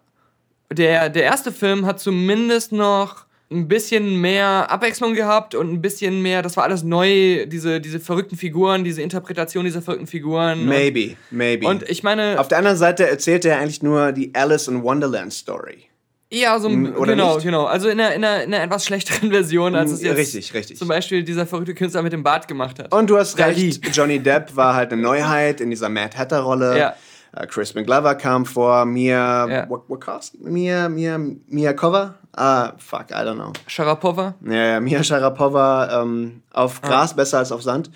der, 0.73 1.11
der 1.11 1.25
erste 1.25 1.53
Film 1.53 1.85
hat 1.85 2.01
zumindest 2.01 2.73
noch 2.73 3.27
ein 3.51 3.69
bisschen 3.69 4.19
mehr 4.23 4.71
Abwechslung 4.71 5.13
gehabt 5.13 5.55
und 5.55 5.71
ein 5.71 5.83
bisschen 5.83 6.23
mehr, 6.23 6.41
das 6.41 6.57
war 6.57 6.65
alles 6.65 6.83
neu, 6.83 7.45
diese, 7.47 7.81
diese 7.81 8.01
verrückten 8.01 8.39
Figuren, 8.39 8.85
diese 8.85 9.03
Interpretation 9.03 9.67
dieser 9.67 9.83
verrückten 9.83 10.07
Figuren. 10.07 10.65
Maybe, 10.65 11.17
maybe. 11.31 11.67
Und, 11.67 11.83
und 11.83 11.91
ich 11.91 12.03
meine, 12.03 12.41
Auf 12.41 12.49
der 12.49 12.57
anderen 12.57 12.79
Seite 12.79 13.07
erzählt 13.07 13.45
er 13.45 13.59
eigentlich 13.59 13.83
nur 13.83 14.13
die 14.13 14.35
Alice 14.35 14.69
in 14.69 14.83
Wonderland 14.83 15.33
Story. 15.35 15.90
Ja, 16.33 16.59
so 16.61 16.69
ein, 16.69 16.95
oder 16.95 17.13
genau, 17.13 17.35
nicht? 17.35 17.45
genau. 17.45 17.65
Also 17.65 17.89
in 17.89 18.01
einer, 18.01 18.15
in, 18.15 18.25
einer, 18.25 18.45
in 18.45 18.55
einer 18.55 18.65
etwas 18.65 18.85
schlechteren 18.85 19.31
Version, 19.33 19.75
als 19.75 19.91
es 19.91 20.03
jetzt 20.03 20.17
richtig, 20.17 20.55
richtig. 20.55 20.79
zum 20.79 20.87
Beispiel 20.87 21.25
dieser 21.25 21.45
verrückte 21.45 21.75
Künstler 21.75 22.03
mit 22.03 22.13
dem 22.13 22.23
Bart 22.23 22.47
gemacht 22.47 22.79
hat. 22.79 22.95
Und 22.95 23.11
du 23.11 23.19
hast 23.19 23.37
recht, 23.39 23.85
Johnny 23.97 24.21
Depp 24.21 24.55
war 24.55 24.75
halt 24.75 24.93
eine 24.93 25.03
Neuheit 25.03 25.61
in 25.61 25.71
dieser 25.71 25.89
Mad 25.89 26.17
Hatter-Rolle. 26.17 26.79
Ja. 26.79 26.95
Äh, 27.33 27.47
Crispin 27.47 27.85
Glover 27.85 28.15
kam 28.15 28.47
vor, 28.47 28.85
Mia 28.85 29.49
Ja. 29.49 29.67
Wachowski, 29.69 30.39
Mia 30.41 30.89
Mia 30.89 31.19
Mia 31.49 31.73
Kova, 31.73 32.15
ah 32.37 32.73
fuck, 32.79 33.11
I 33.11 33.15
don't 33.15 33.35
know. 33.35 33.53
Sharapova? 33.67 34.35
Ja, 34.45 34.53
ja, 34.55 34.81
Mia 34.81 35.03
Sharapova 35.03 36.03
ähm, 36.03 36.43
auf 36.53 36.81
Gras 36.81 37.15
besser 37.15 37.39
als 37.39 37.53
auf 37.53 37.63
Sand. 37.63 37.91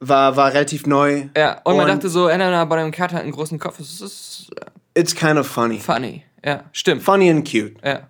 War, 0.00 0.36
war 0.36 0.52
relativ 0.52 0.86
neu. 0.86 1.28
Ja, 1.36 1.60
und, 1.64 1.76
man 1.76 1.86
dachte 1.86 2.08
so, 2.08 2.28
Helena 2.28 2.64
Bonham 2.64 2.90
Carter 2.90 3.16
hat 3.16 3.22
einen 3.22 3.32
großen 3.32 3.58
Kopf. 3.58 3.78
Das 3.78 4.00
ist 4.00 4.50
äh, 4.56 5.00
It's 5.00 5.14
kind 5.14 5.38
of 5.38 5.46
funny. 5.46 5.78
funny. 5.78 6.24
Ja, 6.44 6.64
stimmt. 6.72 7.02
Funny 7.02 7.30
and 7.30 7.50
cute. 7.50 7.74
Ja. 7.84 8.08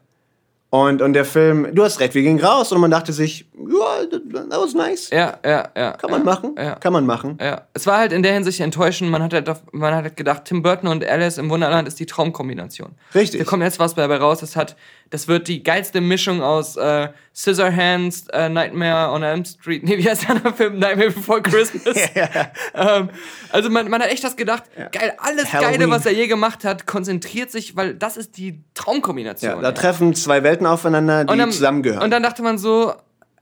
Und, 0.75 1.03
und 1.03 1.13
der 1.13 1.27
Film, 1.27 1.69
du 1.75 1.85
hast 1.85 2.01
recht, 2.01 2.15
wir 2.15 2.23
gingen 2.23 2.43
raus 2.43 2.73
und 2.73 2.81
man 2.81 2.91
dachte 2.91 3.13
sich, 3.13 3.45
ja, 3.59 4.07
that 4.07 4.59
was 4.59 4.73
nice. 4.73 5.11
Ja, 5.11 5.39
ja, 5.45 5.69
ja. 5.77 5.93
Kann 5.93 6.11
man 6.11 6.25
machen. 6.25 6.55
Ja. 6.57 6.77
Kann 6.77 6.95
man 6.95 7.05
machen. 7.05 7.37
Ja, 7.39 7.67
es 7.75 7.87
war 7.87 7.99
halt 7.99 8.11
in 8.11 8.23
der 8.23 8.33
Hinsicht 8.33 8.59
enttäuschend. 8.61 9.11
Man 9.11 9.23
hat 9.23 9.35
halt, 9.35 9.51
man 9.73 9.95
hat 9.95 10.05
halt 10.05 10.17
gedacht, 10.17 10.47
Tim 10.47 10.63
Burton 10.63 10.89
und 10.89 11.05
Alice 11.05 11.37
im 11.37 11.51
Wunderland 11.51 11.87
ist 11.87 12.01
die 12.01 12.07
Traumkombination. 12.07 12.93
Richtig. 13.15 13.41
Da 13.41 13.45
kommt 13.45 13.63
jetzt 13.63 13.81
was 13.81 13.95
dabei 13.95 14.17
raus. 14.17 14.41
Das 14.41 14.57
hat, 14.57 14.75
das 15.12 15.28
wird 15.28 15.47
die 15.47 15.62
geilste 15.62 16.01
Mischung 16.01 16.43
aus 16.43 16.76
äh, 16.78 17.09
Scissorhands, 17.34 18.28
äh, 18.32 18.48
Nightmare 18.48 19.12
on 19.12 19.22
Elm 19.22 19.44
Street. 19.44 19.82
Nee, 19.93 19.98
wie 19.98 20.09
heißt 20.09 20.22
der 20.22 20.30
andere 20.30 20.55
Film? 20.55 20.78
Nightmare 20.78 21.10
Before 21.10 21.43
Christmas. 21.43 21.97
ähm, 22.74 23.10
also 23.51 23.68
man, 23.68 23.90
man 23.90 24.02
hat 24.02 24.10
echt 24.10 24.24
das 24.24 24.36
gedacht, 24.36 24.64
geil, 24.90 25.12
alles 25.18 25.52
Halloween. 25.52 25.80
Geile, 25.80 25.90
was 25.90 26.06
er 26.06 26.12
je 26.12 26.26
gemacht 26.28 26.64
hat, 26.64 26.86
konzentriert 26.86 27.51
sich, 27.51 27.76
weil 27.76 27.94
das 27.94 28.16
ist 28.16 28.39
die 28.39 28.64
Traumkombination. 28.72 29.51
Ja, 29.51 29.60
da 29.60 29.72
treffen 29.72 30.14
zwei 30.14 30.43
Welten 30.43 30.66
aufeinander, 30.66 31.26
die 31.26 31.32
und 31.32 31.39
dann, 31.39 31.52
zusammengehören. 31.52 32.02
Und 32.02 32.10
dann 32.10 32.22
dachte 32.22 32.43
man 32.43 32.56
so, 32.56 32.94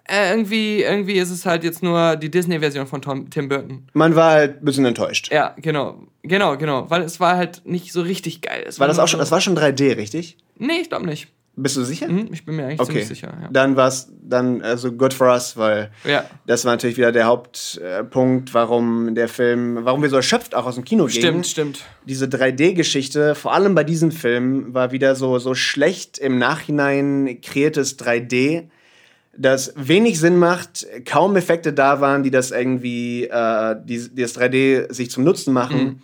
äh, 0.09 0.31
irgendwie, 0.31 0.83
irgendwie 0.83 1.19
ist 1.19 1.31
es 1.31 1.47
halt 1.47 1.63
jetzt 1.63 1.85
nur 1.85 2.17
die 2.17 2.33
Disney-Version 2.33 2.89
von 2.89 3.01
Tom, 3.01 3.31
Tim 3.31 3.49
Burton. 3.49 3.87
man 3.93 4.17
war 4.17 4.33
halt 4.33 4.61
ein 4.61 4.65
bisschen 4.65 4.87
enttäuscht. 4.87 5.31
Ja, 5.31 5.55
genau. 5.57 6.03
Genau, 6.25 6.57
genau. 6.57 6.91
Weil 6.91 7.03
es 7.03 7.21
war 7.21 7.37
halt 7.37 7.63
nicht 7.65 7.93
so 7.93 8.03
richtig 8.03 8.41
geil. 8.41 8.65
Es 8.67 8.81
War 8.81 8.89
das 8.89 8.97
nur 8.97 9.05
auch 9.05 9.09
schon, 9.09 9.19
so, 9.19 9.23
das 9.23 9.31
war 9.31 9.41
schon 9.41 9.57
3D, 9.57 9.97
richtig? 9.97 10.37
Nee, 10.59 10.81
ich 10.81 10.89
glaube 10.89 11.07
nicht. 11.07 11.29
Bist 11.57 11.77
du 11.77 11.85
sicher? 11.85 12.07
Hm, 12.07 12.29
ich 12.33 12.45
bin 12.47 12.57
mir 12.57 12.65
eigentlich 12.67 12.81
Okay, 12.81 12.91
ziemlich 12.93 13.09
sicher. 13.09 13.37
Ja. 13.43 13.49
dann 13.53 13.77
war 13.77 13.89
es 13.89 14.09
dann 14.23 14.63
also 14.63 14.93
good 14.93 15.13
for 15.13 15.29
us, 15.29 15.57
weil 15.57 15.91
Ja. 16.05 16.25
das 16.47 16.65
war 16.65 16.73
natürlich 16.73 16.97
wieder 16.97 17.13
der 17.13 17.27
Hauptpunkt, 17.27 18.55
warum 18.55 19.15
der 19.15 19.29
Film, 19.29 19.79
warum 19.83 20.01
wir 20.03 20.09
so 20.09 20.17
erschöpft 20.17 20.55
auch 20.55 20.65
aus 20.67 20.77
dem 20.77 20.85
Kino 20.85 21.07
gingen. 21.07 21.21
Stimmt, 21.45 21.47
stimmt. 21.47 21.85
Diese 22.07 22.27
3D-Geschichte, 22.27 23.35
vor 23.35 23.53
allem 23.53 23.75
bei 23.75 23.85
diesem 23.85 24.13
Film, 24.13 24.73
war 24.73 24.93
wieder 24.93 25.15
so, 25.17 25.39
so 25.39 25.55
schlecht 25.55 26.19
im 26.19 26.39
Nachhinein 26.39 27.41
kreiertes 27.43 27.99
3D, 27.99 28.69
das 29.37 29.73
wenig 29.77 30.19
Sinn 30.21 30.39
macht, 30.39 30.87
kaum 31.05 31.37
Effekte 31.37 31.73
da 31.73 32.01
waren, 32.01 32.23
die 32.23 32.31
das 32.31 32.53
irgendwie, 32.53 33.25
äh, 33.25 33.77
die, 33.85 34.09
die 34.15 34.23
das 34.23 34.37
3D 34.39 34.93
sich 34.93 35.11
zum 35.11 35.25
Nutzen 35.25 35.53
machen. 35.53 35.83
Mhm. 35.85 35.99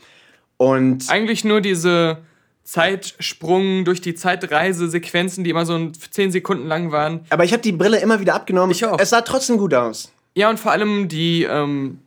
Und 0.59 1.05
Eigentlich 1.11 1.45
nur 1.45 1.61
diese 1.61 2.19
Zeitsprung 2.67 3.85
durch 3.85 4.01
die 4.01 4.15
Zeitreise-Sequenzen, 4.15 5.45
die 5.45 5.51
immer 5.51 5.65
so 5.65 5.91
10 5.91 6.33
Sekunden 6.33 6.67
lang 6.67 6.91
waren. 6.91 7.21
aber 7.31 7.45
ich 7.45 7.53
habe 7.53 7.63
die 7.63 7.73
Brille 7.73 7.99
immer 7.99 8.21
wieder 8.21 8.35
abgenommen. 8.35 8.73
Ich 8.73 8.85
auch. 8.85 8.99
Es 8.99 9.11
sah 9.11 9.21
trotzdem 9.21 9.57
gut 9.57 9.73
aus. 9.73 10.13
Ja, 10.35 10.51
und 10.51 10.59
vor 10.59 10.73
allem 10.73 11.09
die, 11.09 11.45
ähm, 11.45 12.01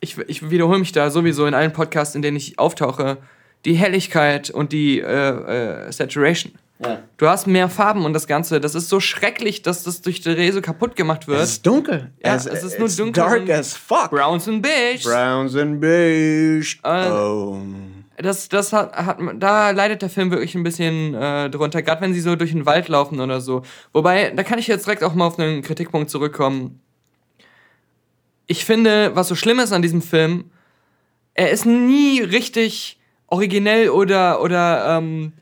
ich, 0.00 0.18
ich 0.28 0.50
wiederhole 0.50 0.78
mich 0.78 0.92
da 0.92 1.10
sowieso 1.10 1.46
in 1.46 1.54
allen 1.54 1.72
Podcasts, 1.72 2.14
in 2.14 2.20
denen 2.20 2.36
ich 2.36 2.58
auftauche, 2.58 3.16
die 3.64 3.74
Helligkeit 3.74 4.50
und 4.50 4.72
die 4.72 5.00
äh, 5.00 5.06
äh, 5.06 5.92
Saturation. 5.92 6.52
Ja. 6.84 7.02
Du 7.16 7.26
hast 7.26 7.46
mehr 7.46 7.68
Farben 7.68 8.04
und 8.04 8.12
das 8.12 8.26
Ganze. 8.26 8.60
Das 8.60 8.74
ist 8.74 8.88
so 8.88 9.00
schrecklich, 9.00 9.62
dass 9.62 9.82
das 9.82 10.02
durch 10.02 10.20
die 10.20 10.30
Rese 10.30 10.62
kaputt 10.62 10.94
gemacht 10.94 11.26
wird. 11.26 11.40
Es 11.40 11.52
ist 11.52 11.66
dunkel. 11.66 12.10
Ja, 12.24 12.34
es, 12.34 12.46
es 12.46 12.62
ist 12.62 12.78
nur 12.78 12.88
dunkel 12.88 13.12
dark 13.12 13.50
as 13.50 13.74
fuck. 13.74 14.10
Browns 14.10 14.46
and 14.48 14.62
Beige. 14.62 15.02
Browns 15.04 15.56
and 15.56 15.80
beige. 15.80 16.78
Äh, 16.82 17.10
oh. 17.10 17.58
Das, 18.22 18.48
das 18.48 18.72
hat, 18.72 18.94
hat, 18.94 19.18
da 19.38 19.70
leidet 19.70 20.02
der 20.02 20.10
Film 20.10 20.30
wirklich 20.30 20.54
ein 20.54 20.62
bisschen 20.62 21.14
äh, 21.14 21.48
drunter, 21.48 21.82
gerade 21.82 22.02
wenn 22.02 22.12
sie 22.12 22.20
so 22.20 22.36
durch 22.36 22.52
den 22.52 22.66
Wald 22.66 22.88
laufen 22.88 23.20
oder 23.20 23.40
so. 23.40 23.62
Wobei, 23.92 24.30
da 24.30 24.42
kann 24.42 24.58
ich 24.58 24.66
jetzt 24.66 24.86
direkt 24.86 25.02
auch 25.02 25.14
mal 25.14 25.26
auf 25.26 25.38
einen 25.38 25.62
Kritikpunkt 25.62 26.10
zurückkommen. 26.10 26.80
Ich 28.46 28.64
finde, 28.64 29.12
was 29.14 29.28
so 29.28 29.34
schlimm 29.34 29.58
ist 29.58 29.72
an 29.72 29.82
diesem 29.82 30.02
Film, 30.02 30.50
er 31.34 31.50
ist 31.50 31.66
nie 31.66 32.20
richtig 32.20 32.98
originell 33.28 33.88
oder, 33.88 34.42
oder 34.42 34.98
ähm, 34.98 35.32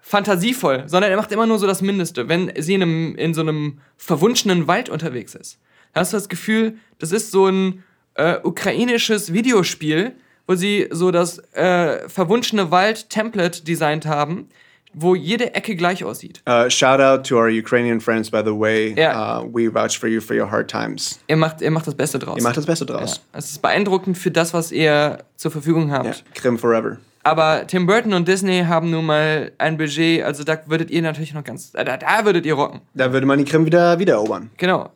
fantasievoll, 0.00 0.84
sondern 0.86 1.10
er 1.10 1.16
macht 1.16 1.32
immer 1.32 1.46
nur 1.46 1.58
so 1.58 1.66
das 1.66 1.82
Mindeste. 1.82 2.28
Wenn 2.28 2.52
sie 2.58 2.74
in, 2.74 2.82
einem, 2.82 3.14
in 3.16 3.34
so 3.34 3.42
einem 3.42 3.78
verwunschenen 3.96 4.66
Wald 4.66 4.88
unterwegs 4.88 5.34
ist, 5.34 5.60
hast 5.94 6.12
du 6.12 6.16
das 6.16 6.28
Gefühl, 6.28 6.78
das 6.98 7.12
ist 7.12 7.30
so 7.30 7.46
ein 7.46 7.84
äh, 8.14 8.38
ukrainisches 8.42 9.32
Videospiel, 9.32 10.16
wo 10.46 10.54
sie 10.54 10.88
so 10.90 11.10
das 11.10 11.38
äh, 11.54 12.08
verwunschene 12.08 12.70
Wald-Template 12.70 13.64
designt 13.64 14.06
haben, 14.06 14.48
wo 14.92 15.14
jede 15.14 15.54
Ecke 15.54 15.76
gleich 15.76 16.04
aussieht. 16.04 16.40
Uh, 16.48 16.70
shout 16.70 17.00
out 17.00 17.26
to 17.26 17.36
our 17.36 17.48
Ukrainian 17.48 18.00
friends, 18.00 18.30
by 18.30 18.42
the 18.42 18.58
way. 18.58 18.94
Ja. 18.96 19.40
Uh, 19.40 19.44
we 19.52 19.68
vouch 19.72 19.98
for 19.98 20.08
you 20.08 20.20
for 20.20 20.34
your 20.34 20.50
hard 20.50 20.68
times. 20.68 21.20
Er 21.26 21.36
macht, 21.36 21.60
er 21.60 21.70
macht 21.70 21.86
das 21.86 21.94
Beste 21.94 22.18
draus. 22.18 22.38
Ihr 22.38 22.42
macht 22.42 22.56
das 22.56 22.64
Beste 22.64 22.86
ja. 22.86 22.96
draus. 22.96 23.20
Es 23.32 23.50
ist 23.50 23.62
beeindruckend 23.62 24.16
für 24.16 24.30
das, 24.30 24.54
was 24.54 24.72
ihr 24.72 25.18
zur 25.36 25.50
Verfügung 25.50 25.92
habt. 25.92 26.06
Ja. 26.06 26.14
Krim 26.34 26.58
forever. 26.58 26.96
Aber 27.24 27.66
Tim 27.66 27.86
Burton 27.86 28.14
und 28.14 28.26
Disney 28.28 28.62
haben 28.66 28.90
nun 28.90 29.04
mal 29.04 29.50
ein 29.58 29.76
Budget, 29.76 30.22
also 30.22 30.44
da 30.44 30.58
würdet 30.66 30.90
ihr 30.92 31.02
natürlich 31.02 31.34
noch 31.34 31.42
ganz, 31.42 31.72
äh, 31.74 31.84
da, 31.84 31.96
da 31.96 32.24
würdet 32.24 32.46
ihr 32.46 32.54
rocken. 32.54 32.82
Da 32.94 33.12
würde 33.12 33.26
man 33.26 33.38
die 33.38 33.44
Krim 33.44 33.66
wieder, 33.66 33.98
wieder 33.98 34.14
erobern. 34.14 34.50
Genau. 34.56 34.90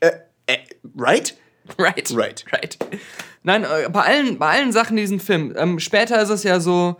Äh, 0.00 0.10
äh, 0.46 0.58
right? 0.96 1.34
Right. 1.78 2.14
Right. 2.14 2.44
Right. 2.52 2.78
Nein, 3.46 3.62
äh, 3.62 3.88
bei 3.88 4.02
allen, 4.02 4.38
bei 4.38 4.48
allen 4.50 4.72
Sachen 4.72 4.98
in 4.98 5.04
diesem 5.04 5.20
Film. 5.20 5.54
Ähm, 5.56 5.78
später 5.78 6.20
ist 6.20 6.30
es 6.30 6.42
ja 6.42 6.58
so, 6.58 6.96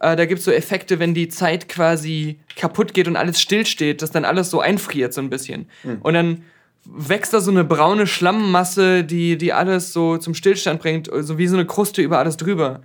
äh, 0.00 0.16
da 0.16 0.24
gibt 0.24 0.38
es 0.38 0.46
so 0.46 0.50
Effekte, 0.50 0.98
wenn 0.98 1.12
die 1.12 1.28
Zeit 1.28 1.68
quasi 1.68 2.40
kaputt 2.56 2.94
geht 2.94 3.08
und 3.08 3.16
alles 3.16 3.38
stillsteht, 3.42 4.00
dass 4.00 4.10
dann 4.10 4.24
alles 4.24 4.48
so 4.48 4.60
einfriert 4.60 5.12
so 5.12 5.20
ein 5.20 5.28
bisschen. 5.28 5.68
Und 6.02 6.14
dann 6.14 6.44
wächst 6.86 7.34
da 7.34 7.40
so 7.40 7.50
eine 7.50 7.62
braune 7.62 8.06
Schlammmasse, 8.06 9.04
die, 9.04 9.36
die 9.36 9.52
alles 9.52 9.92
so 9.92 10.16
zum 10.16 10.34
Stillstand 10.34 10.80
bringt, 10.80 11.10
so 11.20 11.36
wie 11.36 11.46
so 11.46 11.56
eine 11.56 11.66
Kruste 11.66 12.00
über 12.00 12.18
alles 12.18 12.38
drüber. 12.38 12.80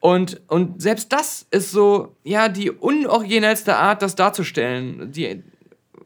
Und, 0.00 0.40
und 0.46 0.80
selbst 0.80 1.12
das 1.12 1.44
ist 1.50 1.72
so, 1.72 2.14
ja, 2.22 2.48
die 2.48 2.70
unoriginellste 2.70 3.74
Art, 3.74 4.00
das 4.00 4.14
darzustellen. 4.14 5.10
Die, 5.10 5.42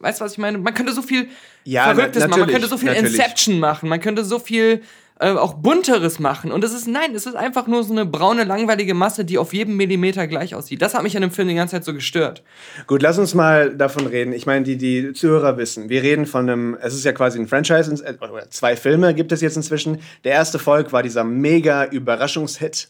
weißt 0.01 0.21
du, 0.21 0.25
was 0.25 0.33
ich 0.33 0.39
meine? 0.39 0.57
Man 0.57 0.73
könnte 0.73 0.95
so 0.95 1.03
viel 1.03 1.29
Ja, 1.65 1.93
Verrücktes 1.95 2.23
na- 2.23 2.29
machen, 2.29 2.41
man 2.41 2.49
könnte 2.51 2.69
so 2.69 2.79
viel 2.79 2.89
natürlich. 2.89 3.13
Inception 3.13 3.61
machen, 3.61 3.89
man 3.91 4.01
könnte 4.01 4.25
so 4.25 4.39
viel 4.39 4.81
äh, 5.23 5.31
auch 5.31 5.55
bunteres 5.55 6.19
machen. 6.19 6.51
Und 6.51 6.65
es 6.65 6.75
ist, 6.75 6.89
nein, 6.89 7.15
es 7.15 7.27
ist 7.27 7.37
einfach 7.37 7.69
nur 7.69 7.85
so 7.85 7.93
eine 7.93 8.05
braune, 8.05 8.43
langweilige 8.43 8.93
Masse, 8.93 9.25
die 9.25 9.39
auf 9.39 9.55
jedem 9.55 9.77
Millimeter 9.77 10.27
gleich 10.27 10.57
aussieht. 10.57 10.83
Das 10.83 10.95
hat 10.95 11.05
mich 11.05 11.15
an 11.15 11.23
dem 11.23 11.31
Film 11.31 11.47
die 11.47 11.55
ganze 11.55 11.77
Zeit 11.77 11.85
so 11.85 11.95
gestört. 11.95 12.43
Gut, 12.89 13.03
lass 13.03 13.19
uns 13.19 13.33
mal 13.33 13.73
davon 13.77 14.09
reden. 14.09 14.33
Ich 14.33 14.47
meine, 14.47 14.65
die, 14.65 14.77
die 14.77 15.13
Zuhörer 15.13 15.57
wissen, 15.59 15.89
wir 15.89 16.03
reden 16.03 16.27
von 16.27 16.51
einem, 16.51 16.77
es 16.83 16.93
ist 16.93 17.05
ja 17.05 17.13
quasi 17.13 17.39
ein 17.39 17.47
Franchise, 17.47 18.05
äh, 18.05 18.15
oder 18.21 18.51
zwei 18.51 18.75
Filme 18.75 19.15
gibt 19.15 19.31
es 19.31 19.41
jetzt 19.41 19.57
inzwischen. 19.57 20.01
Der 20.25 20.33
erste 20.33 20.59
Volk 20.59 20.93
war 20.93 21.05
dieser 21.05 21.23
mega 21.23 21.85
Überraschungshit. 21.85 22.89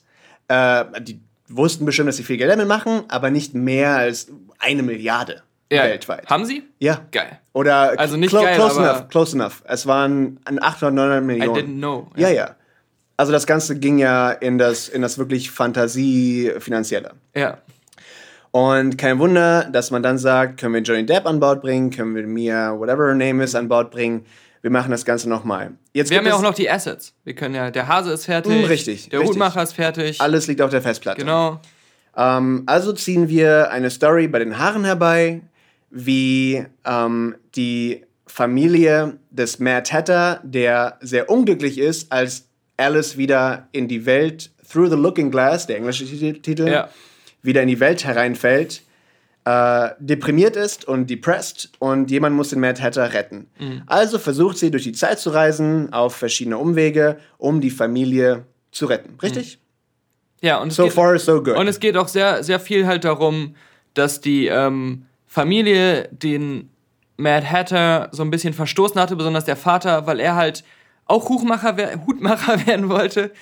Äh, 0.49 0.85
die 1.03 1.21
wussten 1.49 1.85
bestimmt, 1.85 2.09
dass 2.09 2.17
sie 2.17 2.23
viel 2.23 2.39
Geld 2.39 2.51
damit 2.51 2.67
machen, 2.67 3.03
aber 3.09 3.31
nicht 3.31 3.55
mehr 3.55 3.97
als 3.97 4.33
eine 4.59 4.83
Milliarde 4.83 5.43
weltweit. 5.79 6.27
Haben 6.29 6.45
sie? 6.45 6.65
Ja. 6.79 7.01
Geil. 7.13 7.39
Oder 7.53 7.99
Also 7.99 8.17
nicht 8.17 8.31
clo- 8.31 8.43
geil, 8.43 8.55
close 8.57 8.79
aber- 8.81 8.91
enough, 8.91 9.09
close 9.09 9.37
enough. 9.37 9.63
Es 9.67 9.87
waren 9.87 10.39
an 10.45 10.59
800, 10.63 10.95
900 10.95 11.23
I 11.23 11.27
Millionen. 11.27 11.55
didn't 11.57 11.79
know. 11.79 12.11
Ja, 12.17 12.29
ja. 12.29 12.57
Also 13.17 13.31
das 13.33 13.47
Ganze 13.47 13.79
ging 13.79 13.99
ja 13.99 14.31
in 14.31 14.59
das, 14.59 14.89
in 14.89 15.03
das 15.03 15.19
wirklich 15.19 15.51
Fantasie-Finanzielle. 15.51 17.13
Ja. 17.35 17.59
Und 18.51 18.99
kein 18.99 19.19
Wunder, 19.19 19.65
dass 19.71 19.91
man 19.91 20.03
dann 20.03 20.19
sagt, 20.19 20.61
können 20.61 20.75
wir 20.75 20.83
Johnny 20.83 21.07
Depp 21.07 21.27
an 21.27 21.41
Bord 21.41 21.63
bringen, 21.63 21.91
können 21.91 22.15
wir 22.15 22.27
Mia, 22.27 22.79
whatever 22.79 23.07
her 23.07 23.15
name 23.15 23.43
is, 23.43 23.55
an 23.55 23.69
Bord 23.69 23.91
bringen. 23.91 24.27
Wir 24.61 24.71
machen 24.71 24.91
das 24.91 25.05
Ganze 25.05 25.29
nochmal. 25.29 25.73
Jetzt 25.93 26.11
Wir 26.11 26.19
haben 26.19 26.27
ja 26.27 26.35
auch 26.35 26.43
noch 26.43 26.55
die 26.55 26.71
Assets. 26.71 27.15
Wir 27.25 27.35
können 27.35 27.55
ja, 27.55 27.71
der 27.71 27.89
Hase 27.89 28.13
ist 28.13 28.27
fertig. 28.27 28.53
Mm, 28.63 28.65
richtig, 28.67 29.09
Der 29.09 29.21
richtig. 29.21 29.35
Hutmacher 29.37 29.63
ist 29.63 29.73
fertig. 29.73 30.21
Alles 30.21 30.47
liegt 30.47 30.61
auf 30.61 30.71
der 30.71 30.83
Festplatte. 30.83 31.21
Genau. 31.21 31.61
Ähm, 32.17 32.63
also 32.67 32.93
ziehen 32.93 33.29
wir 33.29 33.71
eine 33.73 33.91
Story 33.91 34.29
bei 34.29 34.39
den 34.39 34.59
Haaren 34.59 34.85
herbei, 34.85 35.41
wie 35.93 36.65
ähm, 36.85 37.37
die 37.55 38.03
Familie 38.27 39.19
des 39.31 39.59
Mad 39.59 39.93
Hatter, 39.93 40.41
der 40.43 40.99
sehr 41.03 41.29
unglücklich 41.29 41.79
ist, 41.79 42.11
als 42.11 42.49
Alice 42.79 43.17
wieder 43.19 43.69
in 43.73 43.87
die 43.89 44.07
Welt, 44.07 44.51
Through 44.71 44.89
the 44.89 44.97
Looking 44.97 45.31
Glass, 45.31 45.67
der 45.67 45.77
englische 45.77 46.07
Titel, 46.07 46.67
Ja. 46.67 46.89
wieder 47.43 47.61
in 47.63 47.69
die 47.69 47.79
Welt 47.79 48.05
hereinfällt, 48.05 48.83
äh, 49.45 49.91
deprimiert 49.99 50.57
ist 50.57 50.87
und 50.89 51.11
depressed 51.11 51.71
und 51.79 52.11
jemand 52.11 52.35
muss 52.37 52.51
den 52.51 52.61
Mad 52.61 52.81
Hatter 52.81 53.13
retten. 53.13 53.49
Mhm. 53.59 53.83
Also 53.87 54.19
versucht 54.19 54.57
sie 54.57 54.71
durch 54.71 54.85
die 54.85 54.93
Zeit 54.93 55.19
zu 55.19 55.29
reisen, 55.31 55.93
auf 55.93 56.15
verschiedene 56.15 56.57
Umwege, 56.57 57.19
um 57.37 57.61
die 57.61 57.71
Familie 57.71 58.47
zu 58.71 58.87
retten. 58.87 59.19
Richtig? 59.21 59.59
Ja, 60.41 60.59
und 60.59 60.73
So 60.73 60.85
geht, 60.85 60.93
far, 60.95 61.19
so 61.19 61.43
good. 61.43 61.57
Und 61.57 61.69
es 61.69 61.79
geht 61.81 61.97
auch 61.99 62.09
sehr, 62.09 62.43
sehr 62.43 62.59
viel 62.61 62.87
halt 62.87 63.05
darum, 63.05 63.55
dass 63.95 64.21
die 64.23 64.47
ähm, 64.47 65.05
Familie 65.33 66.09
den 66.13 66.69
Mad 67.17 67.47
Hatter 67.47 68.11
so 68.13 68.23
ein 68.23 68.31
bisschen 68.31 68.53
verstoßen 68.53 69.01
hatte, 69.01 69.17
besonders 69.17 69.47
der 69.47 69.57
Vater, 69.57 70.07
weil 70.07 70.21
er 70.21 70.35
halt 70.35 70.63
auch 71.07 71.27
Hutmacher, 71.31 71.79
wer- 71.79 72.05
Hutmacher 72.07 72.67
werden 72.67 72.91
wollte. 72.91 73.33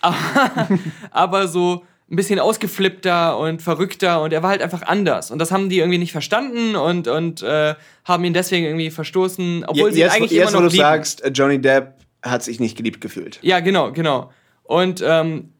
Aber, 0.00 0.68
aber 1.10 1.48
so 1.48 1.84
ein 2.08 2.14
bisschen 2.16 2.38
ausgeflippter 2.38 3.36
und 3.38 3.60
verrückter 3.60 4.22
und 4.22 4.32
er 4.32 4.44
war 4.44 4.50
halt 4.50 4.62
einfach 4.62 4.82
anders. 4.82 5.32
Und 5.32 5.40
das 5.40 5.50
haben 5.50 5.68
die 5.68 5.78
irgendwie 5.80 5.98
nicht 5.98 6.12
verstanden 6.12 6.76
und, 6.76 7.08
und 7.08 7.42
äh, 7.42 7.74
haben 8.04 8.22
ihn 8.24 8.34
deswegen 8.34 8.64
irgendwie 8.66 8.90
verstoßen, 8.90 9.64
obwohl 9.66 9.88
Je- 9.88 9.94
sie 9.94 10.00
jetzt, 10.00 10.14
eigentlich 10.14 10.30
jetzt 10.30 10.50
immer 10.50 10.58
wo 10.58 10.62
noch 10.62 10.68
du 10.70 10.76
lieben. 10.76 10.84
sagst, 10.84 11.24
äh, 11.24 11.30
Johnny 11.30 11.60
Depp 11.60 11.94
hat 12.22 12.44
sich 12.44 12.60
nicht 12.60 12.76
geliebt 12.76 13.00
gefühlt. 13.00 13.40
Ja, 13.42 13.58
genau, 13.58 13.90
genau. 13.90 14.30
Und 14.62 15.02
ähm, 15.04 15.50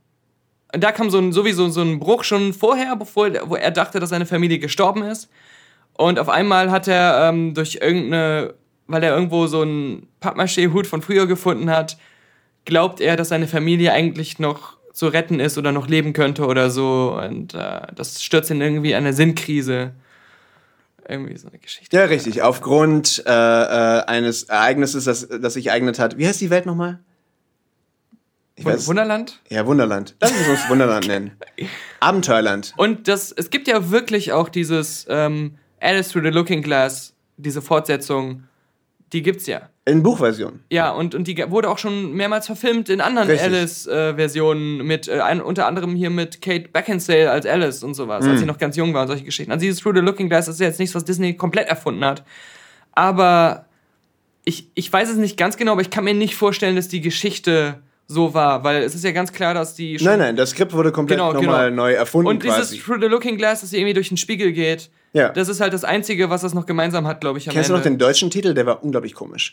da 0.72 0.92
kam 0.92 1.10
so 1.10 1.18
ein, 1.18 1.32
sowieso 1.32 1.68
so 1.70 1.82
ein 1.82 1.98
Bruch 1.98 2.22
schon 2.22 2.52
vorher, 2.52 2.94
bevor 2.94 3.28
wo 3.48 3.56
er 3.56 3.72
dachte, 3.72 3.98
dass 3.98 4.10
seine 4.10 4.26
Familie 4.26 4.60
gestorben 4.60 5.02
ist. 5.02 5.28
Und 5.94 6.18
auf 6.18 6.28
einmal 6.28 6.70
hat 6.70 6.88
er 6.88 7.28
ähm, 7.28 7.54
durch 7.54 7.78
irgendeine, 7.80 8.54
weil 8.86 9.02
er 9.02 9.14
irgendwo 9.14 9.46
so 9.46 9.62
einen 9.62 10.08
Pappmaché-Hut 10.20 10.86
von 10.86 11.02
früher 11.02 11.26
gefunden 11.26 11.70
hat, 11.70 11.96
glaubt 12.64 13.00
er, 13.00 13.16
dass 13.16 13.28
seine 13.28 13.46
Familie 13.48 13.92
eigentlich 13.92 14.38
noch 14.38 14.76
zu 14.92 15.06
retten 15.08 15.40
ist 15.40 15.56
oder 15.58 15.72
noch 15.72 15.88
leben 15.88 16.12
könnte 16.12 16.46
oder 16.46 16.70
so. 16.70 17.18
Und 17.22 17.54
äh, 17.54 17.80
das 17.94 18.22
stürzt 18.22 18.50
ihn 18.50 18.60
irgendwie 18.60 18.90
in 18.90 18.96
eine 18.98 19.12
Sinnkrise. 19.12 19.92
Irgendwie 21.08 21.36
so 21.36 21.48
eine 21.48 21.58
Geschichte. 21.58 21.96
Ja, 21.96 22.04
richtig. 22.04 22.42
Aufgrund 22.42 23.22
äh, 23.26 23.30
äh, 23.30 24.04
eines 24.06 24.44
Ereignisses, 24.44 25.04
das, 25.04 25.28
das 25.28 25.54
sich 25.54 25.66
ereignet 25.66 25.98
hat. 25.98 26.16
Wie 26.16 26.26
heißt 26.26 26.40
die 26.40 26.50
Welt 26.50 26.64
nochmal? 26.66 27.00
Ich 28.54 28.64
Wun- 28.64 28.86
Wunderland? 28.86 29.40
Ja, 29.48 29.66
Wunderland. 29.66 30.14
Lass 30.20 30.30
uns 30.30 30.48
uns 30.48 30.68
Wunderland 30.68 31.06
nennen. 31.08 31.32
Abenteuerland. 32.00 32.74
Und 32.76 33.08
das, 33.08 33.32
es 33.32 33.50
gibt 33.50 33.66
ja 33.66 33.90
wirklich 33.90 34.32
auch 34.32 34.48
dieses 34.48 35.06
ähm, 35.08 35.56
Alice 35.82 36.10
Through 36.10 36.22
the 36.24 36.30
Looking 36.30 36.62
Glass, 36.62 37.14
diese 37.36 37.60
Fortsetzung, 37.62 38.44
die 39.12 39.22
gibt's 39.22 39.46
ja. 39.46 39.68
In 39.84 40.02
Buchversion. 40.02 40.60
Ja, 40.70 40.90
und, 40.92 41.14
und 41.14 41.26
die 41.26 41.36
wurde 41.50 41.68
auch 41.68 41.78
schon 41.78 42.12
mehrmals 42.12 42.46
verfilmt 42.46 42.88
in 42.88 43.00
anderen. 43.00 43.28
Alice-Versionen, 43.28 44.86
mit 44.86 45.08
äh, 45.08 45.20
ein, 45.20 45.40
unter 45.40 45.66
anderem 45.66 45.94
hier 45.96 46.10
mit 46.10 46.40
Kate 46.40 46.68
Beckinsale 46.68 47.30
als 47.30 47.44
Alice 47.46 47.82
und 47.82 47.94
sowas, 47.94 48.24
Hm. 48.24 48.30
als 48.30 48.40
sie 48.40 48.46
noch 48.46 48.58
ganz 48.58 48.76
jung 48.76 48.94
war 48.94 49.02
und 49.02 49.08
solche 49.08 49.24
Geschichten. 49.24 49.50
Also 49.52 49.62
dieses 49.64 49.80
Through 49.80 49.96
the 49.96 50.00
Looking 50.00 50.28
Glass 50.28 50.48
ist 50.48 50.60
ja 50.60 50.66
jetzt 50.66 50.78
nichts, 50.78 50.94
was 50.94 51.04
Disney 51.04 51.34
komplett 51.36 51.68
erfunden 51.68 52.04
hat. 52.04 52.24
Aber 52.92 53.66
ich, 54.44 54.70
ich 54.74 54.92
weiß 54.92 55.10
es 55.10 55.16
nicht 55.16 55.36
ganz 55.36 55.56
genau, 55.56 55.72
aber 55.72 55.80
ich 55.82 55.90
kann 55.90 56.04
mir 56.04 56.14
nicht 56.14 56.36
vorstellen, 56.36 56.76
dass 56.76 56.88
die 56.88 57.00
Geschichte 57.00 57.80
so 58.06 58.34
war, 58.34 58.62
weil 58.64 58.82
es 58.82 58.94
ist 58.94 59.04
ja 59.04 59.12
ganz 59.12 59.32
klar, 59.32 59.54
dass 59.54 59.74
die 59.74 59.96
Nein, 60.00 60.18
nein, 60.18 60.36
das 60.36 60.50
Skript 60.50 60.72
wurde 60.74 60.92
komplett 60.92 61.18
Genau, 61.18 61.32
nochmal 61.32 61.70
genau. 61.70 61.82
neu 61.84 61.92
erfunden 61.92 62.28
Und 62.28 62.42
dieses 62.42 62.56
quasi. 62.70 62.78
Through 62.78 63.00
the 63.00 63.06
Looking 63.06 63.36
Glass, 63.36 63.62
dass 63.62 63.70
sie 63.70 63.78
irgendwie 63.78 63.94
durch 63.94 64.08
den 64.08 64.16
Spiegel 64.16 64.52
geht, 64.52 64.90
Ja. 65.14 65.28
das 65.30 65.48
ist 65.48 65.60
halt 65.60 65.72
das 65.74 65.84
Einzige, 65.84 66.30
was 66.30 66.40
das 66.42 66.54
noch 66.54 66.66
gemeinsam 66.66 67.06
hat, 67.06 67.20
glaube 67.20 67.38
ich, 67.38 67.46
Kennst 67.48 67.68
du 67.68 67.74
noch 67.74 67.80
Ende. 67.80 67.90
den 67.90 67.98
deutschen 67.98 68.30
Titel? 68.30 68.54
Der 68.54 68.64
war 68.66 68.82
unglaublich 68.82 69.14
komisch. 69.14 69.52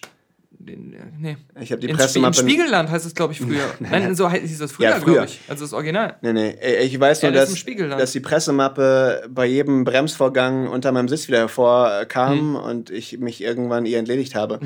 Den, 0.61 0.93
äh, 0.93 0.97
nee. 1.17 1.37
Ich 1.61 1.71
habe 1.71 1.79
die 1.81 1.87
In, 1.87 1.95
Spie- 1.95 1.97
Im 1.97 1.97
Pressemappe. 1.97 2.35
Spiegelland 2.37 2.89
heißt 2.91 3.05
es, 3.05 3.15
glaube 3.15 3.33
ich, 3.33 3.39
früher. 3.39 3.63
Nein, 3.79 4.13
so 4.15 4.29
hieß 4.29 4.57
das 4.59 4.71
früher, 4.73 4.89
Ja, 4.89 4.95
früher. 4.99 5.13
glaube 5.15 5.27
ich. 5.27 5.39
Also 5.47 5.63
das 5.63 5.73
Original. 5.73 6.15
Nee, 6.21 6.33
nee, 6.33 6.55
ich 6.81 6.99
weiß 6.99 7.21
nur, 7.23 7.29
Alice 7.31 7.41
dass, 7.43 7.49
im 7.51 7.55
Spiegelland. 7.55 7.99
dass 8.01 8.11
die 8.11 8.19
Pressemappe 8.19 9.23
bei 9.29 9.45
jedem 9.45 9.83
Bremsvorgang 9.85 10.67
unter 10.67 10.91
meinem 10.91 11.07
Sitz 11.07 11.27
wieder 11.27 11.39
hervorkam 11.39 12.49
Mhm. 12.51 12.55
und 12.57 12.89
ich 12.89 13.17
mich 13.19 13.41
irgendwann 13.41 13.85
ihr 13.85 13.99
entledigt 13.99 14.35
habe. 14.35 14.59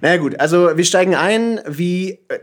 Naja 0.00 0.16
gut, 0.18 0.38
also 0.40 0.76
wir 0.76 0.84
steigen 0.84 1.14
ein, 1.14 1.60
wie 1.66 2.20
äh, 2.28 2.38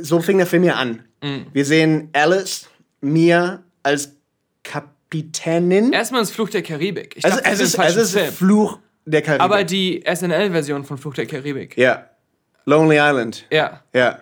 so 0.00 0.20
fing 0.20 0.38
der 0.38 0.46
Film 0.46 0.64
ja 0.64 0.74
an. 0.74 1.02
Mhm. 1.22 1.46
Wir 1.52 1.64
sehen 1.64 2.08
Alice, 2.14 2.68
Mia 3.00 3.62
als 3.82 4.12
Kapitänin. 5.12 5.92
Erstmal 5.92 6.22
ins 6.22 6.30
Fluch 6.30 6.48
der 6.48 6.62
Karibik. 6.62 7.16
Ich 7.18 7.24
also 7.24 7.36
dachte, 7.36 7.50
es 7.50 7.60
ist, 7.60 7.78
ein 7.78 7.88
es 7.88 7.96
ist 7.96 8.12
Film. 8.12 8.32
Fluch 8.32 8.78
der 9.04 9.20
Karibik. 9.20 9.42
Aber 9.42 9.62
die 9.62 10.02
SNL-Version 10.10 10.84
von 10.84 10.96
Fluch 10.96 11.14
der 11.14 11.26
Karibik. 11.26 11.76
ja. 11.76 12.06
Lonely 12.64 12.96
Island. 12.96 13.44
Ja. 13.50 13.82
Ja. 13.92 14.20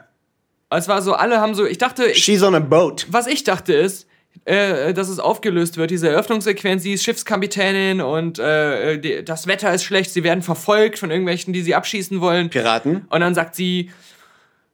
Es 0.70 0.88
war 0.88 1.02
so, 1.02 1.12
alle 1.12 1.40
haben 1.42 1.54
so, 1.54 1.66
ich 1.66 1.76
dachte, 1.76 2.06
ich, 2.06 2.24
She's 2.24 2.42
on 2.42 2.54
a 2.54 2.58
boat. 2.58 3.06
was 3.10 3.26
ich 3.26 3.44
dachte 3.44 3.74
ist, 3.74 4.06
äh, 4.46 4.94
dass 4.94 5.10
es 5.10 5.18
aufgelöst 5.18 5.76
wird, 5.76 5.90
diese 5.90 6.08
Eröffnungssequenz, 6.08 6.82
sie 6.82 6.94
ist 6.94 7.04
Schiffskapitänin 7.04 8.00
und 8.00 8.38
äh, 8.38 8.96
die, 8.98 9.22
das 9.22 9.46
Wetter 9.46 9.74
ist 9.74 9.84
schlecht, 9.84 10.10
sie 10.10 10.24
werden 10.24 10.42
verfolgt 10.42 10.98
von 10.98 11.10
irgendwelchen, 11.10 11.52
die 11.52 11.60
sie 11.60 11.74
abschießen 11.74 12.22
wollen. 12.22 12.48
Piraten. 12.48 13.04
Und 13.10 13.20
dann 13.20 13.34
sagt 13.34 13.56
sie, 13.56 13.90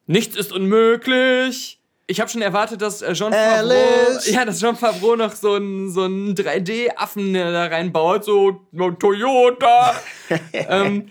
nichts 0.06 0.36
ist 0.36 0.52
unmöglich. 0.52 1.76
Ich 2.09 2.20
habe 2.20 2.31
schon 2.31 2.43
erwartet, 2.43 2.83
dass 2.83 3.03
äh, 3.03 3.12
Jean 3.15 3.33
Favreau, 3.33 3.70
Alice. 3.70 4.31
ja, 4.31 4.45
dass 4.45 4.61
Jean 4.61 4.77
Favreau 4.77 5.16
noch 5.16 5.35
so 5.35 5.55
einen 5.55 5.91
so 5.91 6.03
einen 6.05 6.35
3D-Affen 6.35 7.35
äh, 7.35 7.53
da 7.53 7.66
reinbaut, 7.66 8.24
so 8.24 8.61
Toyota. 9.01 9.95
ähm, 10.53 11.11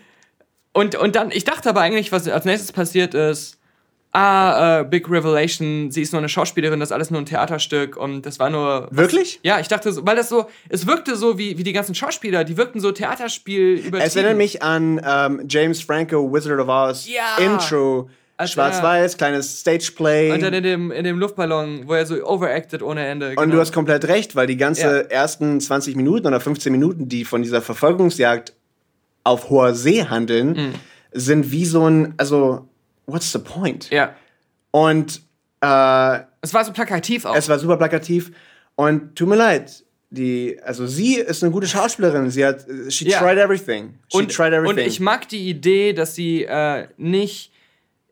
und, 0.71 0.95
und 0.95 1.15
dann, 1.15 1.31
ich 1.31 1.43
dachte 1.43 1.69
aber 1.69 1.81
eigentlich, 1.81 2.11
was 2.11 2.27
als 2.29 2.45
nächstes 2.45 2.71
passiert 2.71 3.13
ist, 3.13 3.57
ah, 4.13 4.79
äh, 4.79 4.83
Big 4.85 5.09
Revelation, 5.09 5.91
sie 5.91 6.01
ist 6.01 6.13
nur 6.13 6.19
eine 6.19 6.29
Schauspielerin, 6.29 6.79
das 6.79 6.89
ist 6.89 6.93
alles 6.93 7.11
nur 7.11 7.21
ein 7.21 7.25
Theaterstück 7.25 7.97
und 7.97 8.25
das 8.25 8.39
war 8.39 8.49
nur. 8.49 8.87
Wirklich? 8.91 9.41
Ja, 9.43 9.59
ich 9.59 9.67
dachte 9.67 9.91
so, 9.91 10.05
weil 10.05 10.15
das 10.15 10.29
so, 10.29 10.45
es 10.69 10.87
wirkte 10.87 11.17
so 11.17 11.37
wie, 11.37 11.57
wie 11.57 11.63
die 11.63 11.73
ganzen 11.73 11.93
Schauspieler, 11.93 12.45
die 12.45 12.55
wirkten 12.55 12.79
so 12.79 12.93
Theaterspiel 12.93 13.73
übertrieben. 13.79 13.97
Es 14.01 14.15
erinnert 14.15 14.37
mich 14.37 14.63
an 14.63 15.01
ähm, 15.05 15.43
James 15.49 15.81
Franco, 15.81 16.31
Wizard 16.33 16.59
of 16.59 16.69
Oz, 16.69 17.05
Ja. 17.07 17.37
Intro. 17.43 18.09
Als 18.37 18.51
Schwarz-Weiß, 18.51 19.15
kleines 19.17 19.61
Stageplay. 19.61 20.31
Und 20.31 20.41
dann 20.43 20.53
in 20.53 20.63
dem, 20.63 20.91
in 20.91 21.03
dem 21.05 21.17
Luftballon, 21.19 21.87
wo 21.87 21.93
er 21.93 22.05
so 22.05 22.15
overacted 22.25 22.81
ohne 22.83 23.05
Ende. 23.05 23.29
Und 23.29 23.35
genau. 23.37 23.55
du 23.55 23.59
hast 23.61 23.71
komplett 23.71 24.05
recht, 24.09 24.35
weil 24.35 24.45
die 24.47 24.57
ganze 24.57 24.81
Ja. 24.81 24.97
ersten 25.03 25.61
20 25.61 25.95
Minuten 25.95 26.27
oder 26.27 26.39
15 26.41 26.71
Minuten, 26.71 27.07
die 27.07 27.23
von 27.23 27.41
dieser 27.43 27.61
Verfolgungsjagd 27.61 28.53
auf 29.23 29.49
hoher 29.49 29.73
See 29.73 30.03
handeln, 30.03 30.49
Mhm. 30.49 30.73
sind 31.13 31.51
wie 31.51 31.65
so 31.65 31.87
ein, 31.89 32.13
also, 32.17 32.67
what's 33.05 33.31
the 33.31 33.39
point? 33.39 33.89
Ja. 33.89 34.13
Und 34.71 35.21
äh, 35.61 36.19
Es 36.41 36.53
war 36.53 36.65
so 36.65 36.73
plakativ 36.73 37.23
auch. 37.25 37.35
es 37.35 37.47
war 37.47 37.57
super 37.57 37.77
plakativ. 37.77 38.31
Und 38.75 39.15
tut 39.15 39.29
mir 39.29 39.37
leid, 39.37 39.83
die, 40.09 40.59
also 40.61 40.85
sie 40.85 41.15
ist 41.15 41.41
eine 41.41 41.51
gute 41.53 41.67
Schauspielerin. 41.67 42.29
Sie 42.29 42.45
hat, 42.45 42.65
she 42.89 43.07
Ja. 43.07 43.19
tried 43.19 43.37
everything. 43.37 43.93
She 44.11 44.17
und, 44.17 44.31
tried 44.35 44.51
everything. 44.51 44.83
und 44.83 44.87
ich 44.91 44.99
mag 44.99 45.27
die 45.29 45.49
Idee, 45.49 45.93
dass 45.93 46.15
sie 46.15 46.43
äh, 46.43 46.87
nicht 46.97 47.51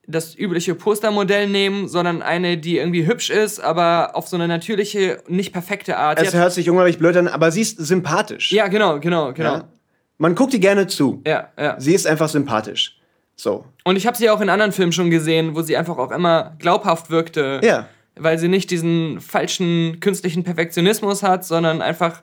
das 0.05 0.35
übliche 0.37 0.75
Postermodell 0.75 1.47
nehmen, 1.47 1.87
sondern 1.87 2.21
eine, 2.21 2.57
die 2.57 2.77
irgendwie 2.77 3.07
hübsch 3.07 3.29
ist, 3.29 3.59
aber 3.59 4.11
auf 4.15 4.27
so 4.27 4.35
eine 4.35 4.47
natürliche, 4.47 5.23
nicht 5.27 5.53
perfekte 5.53 5.97
Art. 5.97 6.21
es 6.21 6.33
hört 6.33 6.51
sich 6.51 6.69
unglaublich 6.69 6.97
blöd 6.97 7.15
an, 7.15 7.27
aber 7.27 7.51
sie 7.51 7.61
ist 7.61 7.77
sympathisch. 7.77 8.51
ja, 8.51 8.67
genau, 8.67 8.99
genau, 8.99 9.33
genau. 9.33 9.53
Ja? 9.53 9.69
Man 10.17 10.35
guckt 10.35 10.53
ihr 10.53 10.59
gerne 10.59 10.87
zu. 10.87 11.21
Ja, 11.25 11.49
ja. 11.57 11.79
Sie 11.79 11.93
ist 11.93 12.05
einfach 12.05 12.29
sympathisch. 12.29 12.99
So. 13.35 13.65
Und 13.83 13.95
ich 13.95 14.05
habe 14.05 14.15
sie 14.15 14.29
auch 14.29 14.41
in 14.41 14.49
anderen 14.49 14.71
Filmen 14.71 14.91
schon 14.91 15.09
gesehen, 15.09 15.55
wo 15.55 15.61
sie 15.61 15.75
einfach 15.75 15.97
auch 15.97 16.11
immer 16.11 16.55
glaubhaft 16.59 17.09
wirkte. 17.09 17.61
Ja. 17.63 17.87
Weil 18.15 18.37
sie 18.37 18.47
nicht 18.47 18.69
diesen 18.69 19.19
falschen 19.21 19.99
künstlichen 19.99 20.43
Perfektionismus 20.43 21.23
hat, 21.23 21.45
sondern 21.45 21.81
einfach 21.81 22.21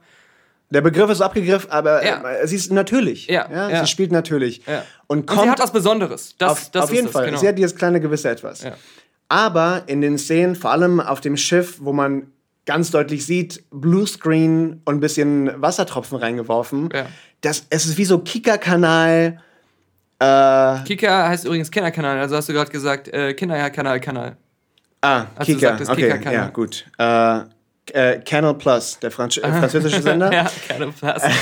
Der 0.72 0.80
Begriff 0.82 1.10
ist 1.10 1.20
abgegriffen, 1.20 1.70
aber 1.70 2.04
Ja. 2.04 2.22
äh, 2.30 2.46
sie 2.46 2.56
ist 2.56 2.70
natürlich. 2.72 3.26
Ja, 3.26 3.48
ja. 3.50 3.80
Sie 3.80 3.90
spielt 3.90 4.12
natürlich. 4.12 4.62
Ja. 4.66 4.84
Und 5.08 5.18
Und 5.20 5.26
kommt 5.26 5.42
sie 5.42 5.50
hat 5.50 5.58
was 5.58 5.72
Besonderes. 5.72 6.34
Das, 6.38 6.50
auf, 6.52 6.70
das 6.70 6.84
auf 6.84 6.92
jeden 6.92 7.06
es, 7.06 7.12
Fall. 7.12 7.26
Genau. 7.26 7.38
Sie 7.38 7.48
hat 7.48 7.58
dieses 7.58 7.74
kleine 7.74 8.00
gewisse 8.00 8.28
Etwas. 8.30 8.62
Ja. 8.62 8.72
Aber 9.28 9.82
in 9.86 10.00
den 10.00 10.16
Szenen, 10.18 10.54
vor 10.56 10.70
allem 10.70 11.00
auf 11.00 11.20
dem 11.20 11.36
Schiff, 11.36 11.78
wo 11.80 11.92
man 11.92 12.28
ganz 12.66 12.90
deutlich 12.92 13.26
sieht, 13.26 13.64
Bluescreen 13.70 14.80
und 14.84 14.96
ein 14.96 15.00
bisschen 15.00 15.50
Wassertropfen 15.60 16.18
reingeworfen. 16.18 16.88
Ja. 16.94 17.06
Das, 17.40 17.66
es 17.70 17.86
ist 17.86 17.98
wie 17.98 18.04
so 18.04 18.18
Kika-Kanal. 18.18 19.40
Äh, 20.18 20.84
Kika 20.84 21.28
heißt 21.28 21.46
übrigens 21.46 21.70
Kinderkanal, 21.70 22.18
also 22.18 22.36
hast 22.36 22.48
du 22.48 22.52
gerade 22.52 22.70
gesagt, 22.70 23.08
äh, 23.08 23.32
Kinderkanal, 23.34 23.98
Kanal. 24.00 24.36
ah, 25.00 25.24
Als 25.34 25.46
du 25.48 25.54
Kika. 25.54 25.68
sagtest, 25.70 25.90
okay, 25.90 26.02
Kika-Kanal. 26.02 26.34
ja, 26.34 26.48
gut. 26.48 26.84
Äh, 26.98 27.40
äh, 27.94 28.20
Canal 28.24 28.54
Plus, 28.54 28.98
der 29.00 29.10
Franz 29.10 29.36
äh, 29.36 29.40
französische 29.42 30.02
Sender. 30.02 30.32
ja, 30.32 30.50
keine 30.68 30.88
Platz. 30.92 31.22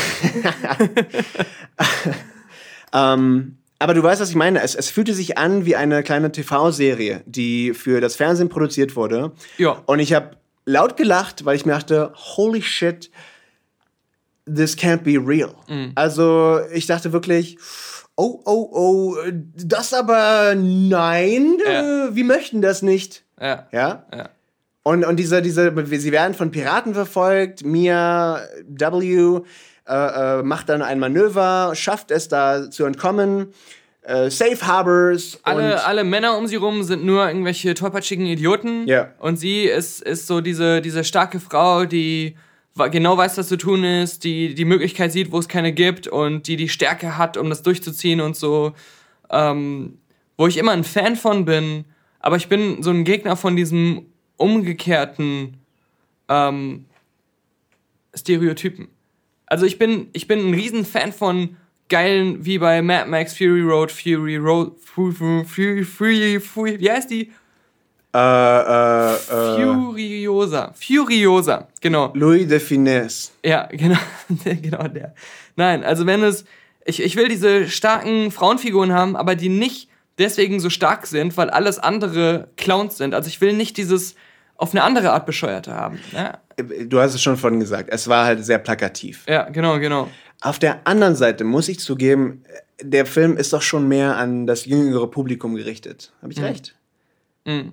Ähm, 2.92 3.58
aber 3.78 3.94
du 3.94 4.02
weißt, 4.02 4.20
was 4.20 4.30
ich 4.30 4.34
meine. 4.34 4.62
Es, 4.62 4.74
es 4.74 4.88
fühlte 4.90 5.14
sich 5.14 5.38
an 5.38 5.64
wie 5.66 5.76
eine 5.76 6.02
kleine 6.02 6.32
TV-Serie, 6.32 7.22
die 7.26 7.74
für 7.74 8.00
das 8.00 8.16
Fernsehen 8.16 8.48
produziert 8.48 8.96
wurde. 8.96 9.32
Ja. 9.58 9.82
Und 9.86 9.98
ich 10.00 10.14
habe 10.14 10.36
laut 10.64 10.96
gelacht, 10.96 11.44
weil 11.44 11.56
ich 11.56 11.66
mir 11.66 11.72
dachte, 11.72 12.12
holy 12.14 12.62
shit, 12.62 13.10
this 14.46 14.76
can't 14.76 15.02
be 15.02 15.18
real. 15.24 15.54
Mhm. 15.68 15.92
Also 15.94 16.60
ich 16.72 16.86
dachte 16.86 17.12
wirklich, 17.12 17.58
oh, 18.16 18.40
oh, 18.46 18.68
oh, 18.72 19.16
das 19.54 19.92
aber 19.92 20.54
nein, 20.56 21.58
Ja. 21.64 22.06
äh, 22.08 22.14
wir 22.14 22.24
möchten 22.24 22.62
das 22.62 22.82
nicht. 22.82 23.24
ja. 23.40 23.68
Ja? 23.70 24.06
Ja. 24.14 24.28
Und, 24.88 25.04
und 25.04 25.16
diese, 25.16 25.42
diese, 25.42 25.70
sie 25.84 26.12
werden 26.12 26.32
von 26.32 26.50
Piraten 26.50 26.94
verfolgt. 26.94 27.62
Mia 27.62 28.40
W. 28.66 29.42
Äh, 29.86 30.38
äh, 30.38 30.42
macht 30.42 30.70
dann 30.70 30.80
ein 30.80 30.98
Manöver, 30.98 31.72
schafft 31.74 32.10
es 32.10 32.28
da 32.28 32.70
zu 32.70 32.86
entkommen. 32.86 33.52
Äh, 34.00 34.30
Safe 34.30 34.66
Harbors. 34.66 35.40
Alle, 35.42 35.84
alle 35.84 36.04
Männer 36.04 36.38
um 36.38 36.46
sie 36.46 36.56
rum 36.56 36.82
sind 36.84 37.04
nur 37.04 37.28
irgendwelche 37.28 37.74
tollpatschigen 37.74 38.24
Idioten. 38.24 38.88
Ja. 38.88 39.10
Und 39.18 39.38
sie 39.38 39.64
ist, 39.64 40.00
ist 40.00 40.26
so 40.26 40.40
diese, 40.40 40.80
diese 40.80 41.04
starke 41.04 41.38
Frau, 41.38 41.84
die 41.84 42.36
genau 42.90 43.18
weiß, 43.18 43.36
was 43.36 43.48
zu 43.48 43.58
tun 43.58 43.84
ist, 43.84 44.24
die 44.24 44.54
die 44.54 44.64
Möglichkeit 44.64 45.12
sieht, 45.12 45.32
wo 45.32 45.38
es 45.38 45.48
keine 45.48 45.74
gibt 45.74 46.08
und 46.08 46.46
die 46.48 46.56
die 46.56 46.70
Stärke 46.70 47.18
hat, 47.18 47.36
um 47.36 47.50
das 47.50 47.62
durchzuziehen 47.62 48.22
und 48.22 48.36
so. 48.36 48.72
Ähm, 49.28 49.98
wo 50.38 50.46
ich 50.46 50.56
immer 50.56 50.72
ein 50.72 50.84
Fan 50.84 51.16
von 51.16 51.44
bin, 51.44 51.84
aber 52.20 52.36
ich 52.36 52.48
bin 52.48 52.82
so 52.82 52.88
ein 52.88 53.04
Gegner 53.04 53.36
von 53.36 53.54
diesem 53.54 54.06
umgekehrten 54.38 55.58
ähm, 56.28 56.86
Stereotypen. 58.16 58.88
Also 59.46 59.66
ich 59.66 59.78
bin, 59.78 60.08
ich 60.12 60.26
bin 60.26 60.38
ein 60.38 60.54
Riesenfan 60.54 61.12
von 61.12 61.56
geilen, 61.88 62.44
wie 62.44 62.58
bei 62.58 62.82
Mad 62.82 63.08
Max 63.08 63.36
Fury 63.36 63.62
Road, 63.62 63.90
Fury 63.92 64.36
Road, 64.36 64.72
Fury, 64.80 65.44
Fury, 65.44 65.84
Fury, 65.84 66.40
Fury 66.40 66.80
wie 66.80 66.90
heißt 66.90 67.10
die? 67.10 67.30
Äh, 68.14 68.18
äh, 68.18 69.14
äh, 69.14 69.18
Furiosa. 69.18 70.72
Furiosa, 70.74 71.68
genau. 71.80 72.12
Louis 72.14 72.46
de 72.46 72.58
Finesse. 72.58 73.32
Ja, 73.44 73.66
genau, 73.70 73.98
genau 74.44 74.88
der. 74.88 75.14
Nein, 75.56 75.84
also 75.84 76.06
wenn 76.06 76.22
es, 76.22 76.44
ich, 76.84 77.02
ich 77.02 77.16
will 77.16 77.28
diese 77.28 77.68
starken 77.68 78.30
Frauenfiguren 78.30 78.92
haben, 78.92 79.16
aber 79.16 79.34
die 79.34 79.50
nicht 79.50 79.88
deswegen 80.18 80.58
so 80.60 80.70
stark 80.70 81.06
sind, 81.06 81.36
weil 81.36 81.50
alles 81.50 81.78
andere 81.78 82.48
Clowns 82.56 82.96
sind. 82.96 83.14
Also 83.14 83.28
ich 83.28 83.40
will 83.40 83.52
nicht 83.52 83.76
dieses 83.76 84.14
auf 84.58 84.72
eine 84.74 84.82
andere 84.82 85.12
Art 85.12 85.24
bescheuerte 85.24 85.72
haben. 85.74 85.98
Ja, 86.12 86.38
Du 86.88 86.98
hast 87.00 87.14
es 87.14 87.22
schon 87.22 87.36
vorhin 87.36 87.60
gesagt, 87.60 87.88
es 87.92 88.08
war 88.08 88.26
halt 88.26 88.44
sehr 88.44 88.58
plakativ. 88.58 89.24
ja 89.28 89.48
genau, 89.48 89.78
genau. 89.78 90.08
Auf 90.40 90.58
der 90.58 90.86
anderen 90.86 91.14
Seite 91.16 91.44
muss 91.44 91.68
ich 91.68 91.78
zugeben, 91.80 92.42
der 92.82 93.06
Film 93.06 93.36
ist 93.36 93.52
doch 93.52 93.62
schon 93.62 93.88
mehr 93.88 94.16
an 94.16 94.46
das 94.46 94.64
jüngere 94.66 95.08
Publikum 95.10 95.54
gerichtet. 95.54 96.12
Habe 96.22 96.32
ich 96.32 96.40
recht? 96.42 96.74
Mhm. 97.44 97.72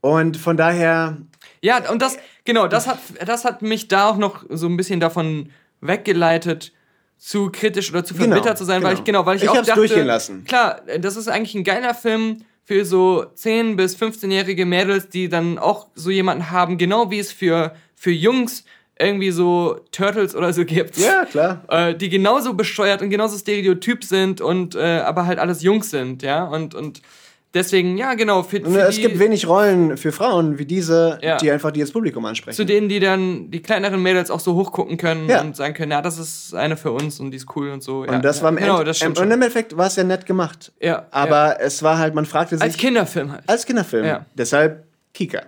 Und 0.00 0.36
von 0.36 0.56
daher, 0.56 1.16
Ja, 1.62 1.90
und 1.90 2.00
das, 2.02 2.18
genau, 2.44 2.68
das 2.68 2.86
hat, 2.86 2.98
das 3.26 3.44
hat 3.44 3.62
mich 3.62 3.88
da 3.88 4.08
auch 4.10 4.16
noch 4.18 4.44
so 4.50 4.66
ein 4.68 4.76
bisschen 4.76 5.00
davon 5.00 5.50
weggeleitet, 5.80 6.72
zu 7.16 7.50
kritisch 7.50 7.90
oder 7.90 8.04
zu 8.04 8.14
Genau, 8.14 8.26
verbittert 8.26 8.58
zu 8.58 8.64
sein, 8.64 8.82
weil 8.82 8.90
genau. 8.90 8.98
ich, 9.00 9.04
genau, 9.04 9.26
weil 9.26 9.36
ich, 9.36 9.42
Ich 9.42 9.48
auch 9.48 9.56
hab's 9.56 9.66
dachte, 9.66 9.80
durchgehen 9.80 10.06
lassen. 10.06 10.44
klar, 10.44 10.82
das 11.00 11.16
ist 11.16 11.28
eigentlich 11.28 11.54
ein 11.56 11.64
geiler 11.64 11.94
Film 11.94 12.44
für 12.68 12.84
so 12.84 13.24
10- 13.34 13.76
bis 13.76 13.96
15-jährige 13.96 14.66
Mädels, 14.66 15.08
die 15.08 15.30
dann 15.30 15.58
auch 15.58 15.86
so 15.94 16.10
jemanden 16.10 16.50
haben, 16.50 16.76
genau 16.76 17.10
wie 17.10 17.18
es 17.18 17.32
für, 17.32 17.74
für 17.96 18.10
Jungs 18.10 18.66
irgendwie 18.98 19.30
so 19.30 19.80
Turtles 19.90 20.36
oder 20.36 20.52
so 20.52 20.66
gibt. 20.66 20.98
ja, 20.98 21.24
klar. 21.24 21.64
Äh, 21.70 21.94
die 21.94 22.10
genauso 22.10 22.52
bescheuert 22.52 23.00
und 23.00 23.08
genauso 23.08 23.38
stereotyp 23.38 24.04
sind 24.04 24.42
und 24.42 24.74
äh, 24.74 24.98
aber 24.98 25.24
halt 25.24 25.38
alles 25.38 25.62
Jungs 25.62 25.88
sind, 25.88 26.22
ja, 26.22 26.44
und, 26.44 26.74
und 26.74 27.00
deswegen, 27.54 27.96
ja, 27.98 28.14
genau, 28.14 28.42
für, 28.42 28.60
Und 28.60 28.72
für 28.72 28.80
es 28.82 28.96
die, 28.96 29.02
gibt 29.02 29.18
wenig 29.18 29.46
Rollen 29.48 29.96
für 29.96 30.12
Frauen 30.12 30.58
wie 30.58 30.64
diese, 30.66 31.18
Ja. 31.22 31.36
die 31.38 31.50
einfach 31.50 31.70
die 31.70 31.80
das 31.80 31.90
Publikum 31.92 32.24
ansprechen. 32.24 32.56
zu 32.56 32.64
denen, 32.64 32.88
die 32.88 33.00
dann 33.00 33.50
die 33.50 33.60
kleineren 33.60 34.02
Mädels 34.02 34.30
auch 34.30 34.40
so 34.40 34.54
hochgucken 34.54 34.96
können 34.96 35.28
Ja. 35.28 35.40
und 35.40 35.56
sagen 35.56 35.74
können, 35.74 35.92
ja, 35.92 36.02
das 36.02 36.18
ist 36.18 36.54
eine 36.54 36.76
für 36.76 36.92
uns 36.92 37.20
und 37.20 37.30
die 37.30 37.36
ist 37.38 37.46
cool 37.56 37.70
und 37.70 37.82
so. 37.82 38.04
ja, 38.04 38.12
und 38.12 38.24
das 38.24 38.38
ja, 38.38 38.42
war 38.44 38.50
im, 38.50 38.56
genau, 38.56 38.82
das 38.82 38.98
stimmt 38.98 39.18
im, 39.18 39.24
im 39.24 39.32
Endeffekt 39.32 39.76
war 39.76 39.86
es 39.86 39.96
ja 39.96 40.04
nett 40.04 40.26
gemacht. 40.26 40.72
Ja, 40.80 41.06
Aber 41.10 41.60
es 41.60 41.82
war 41.82 41.98
halt, 41.98 42.14
man 42.14 42.26
fragte 42.26 42.56
sich. 42.56 42.62
Als 42.62 42.76
Kinderfilm 42.76 43.32
halt. 43.32 43.42
Als 43.46 43.64
Kinderfilm. 43.66 44.04
Ja. 44.04 44.18
Mhm. 44.20 44.24
Deshalb 44.34 44.84
Kika. 45.14 45.42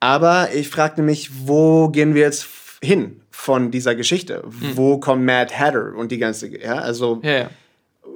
Aber 0.00 0.48
ich 0.54 0.68
fragte 0.68 1.00
mich, 1.02 1.30
wo 1.46 1.88
gehen 1.88 2.14
wir 2.14 2.22
jetzt 2.22 2.46
hin 2.82 3.20
von 3.30 3.70
dieser 3.70 3.94
Geschichte? 3.94 4.42
Wo 4.44 4.98
kommt 4.98 5.24
Mad 5.24 5.52
Hatter 5.54 5.94
und 5.96 6.12
die 6.12 6.18
ganze, 6.18 6.48
ja, 6.60 6.74
also 6.74 7.16
Mhm. 7.22 7.46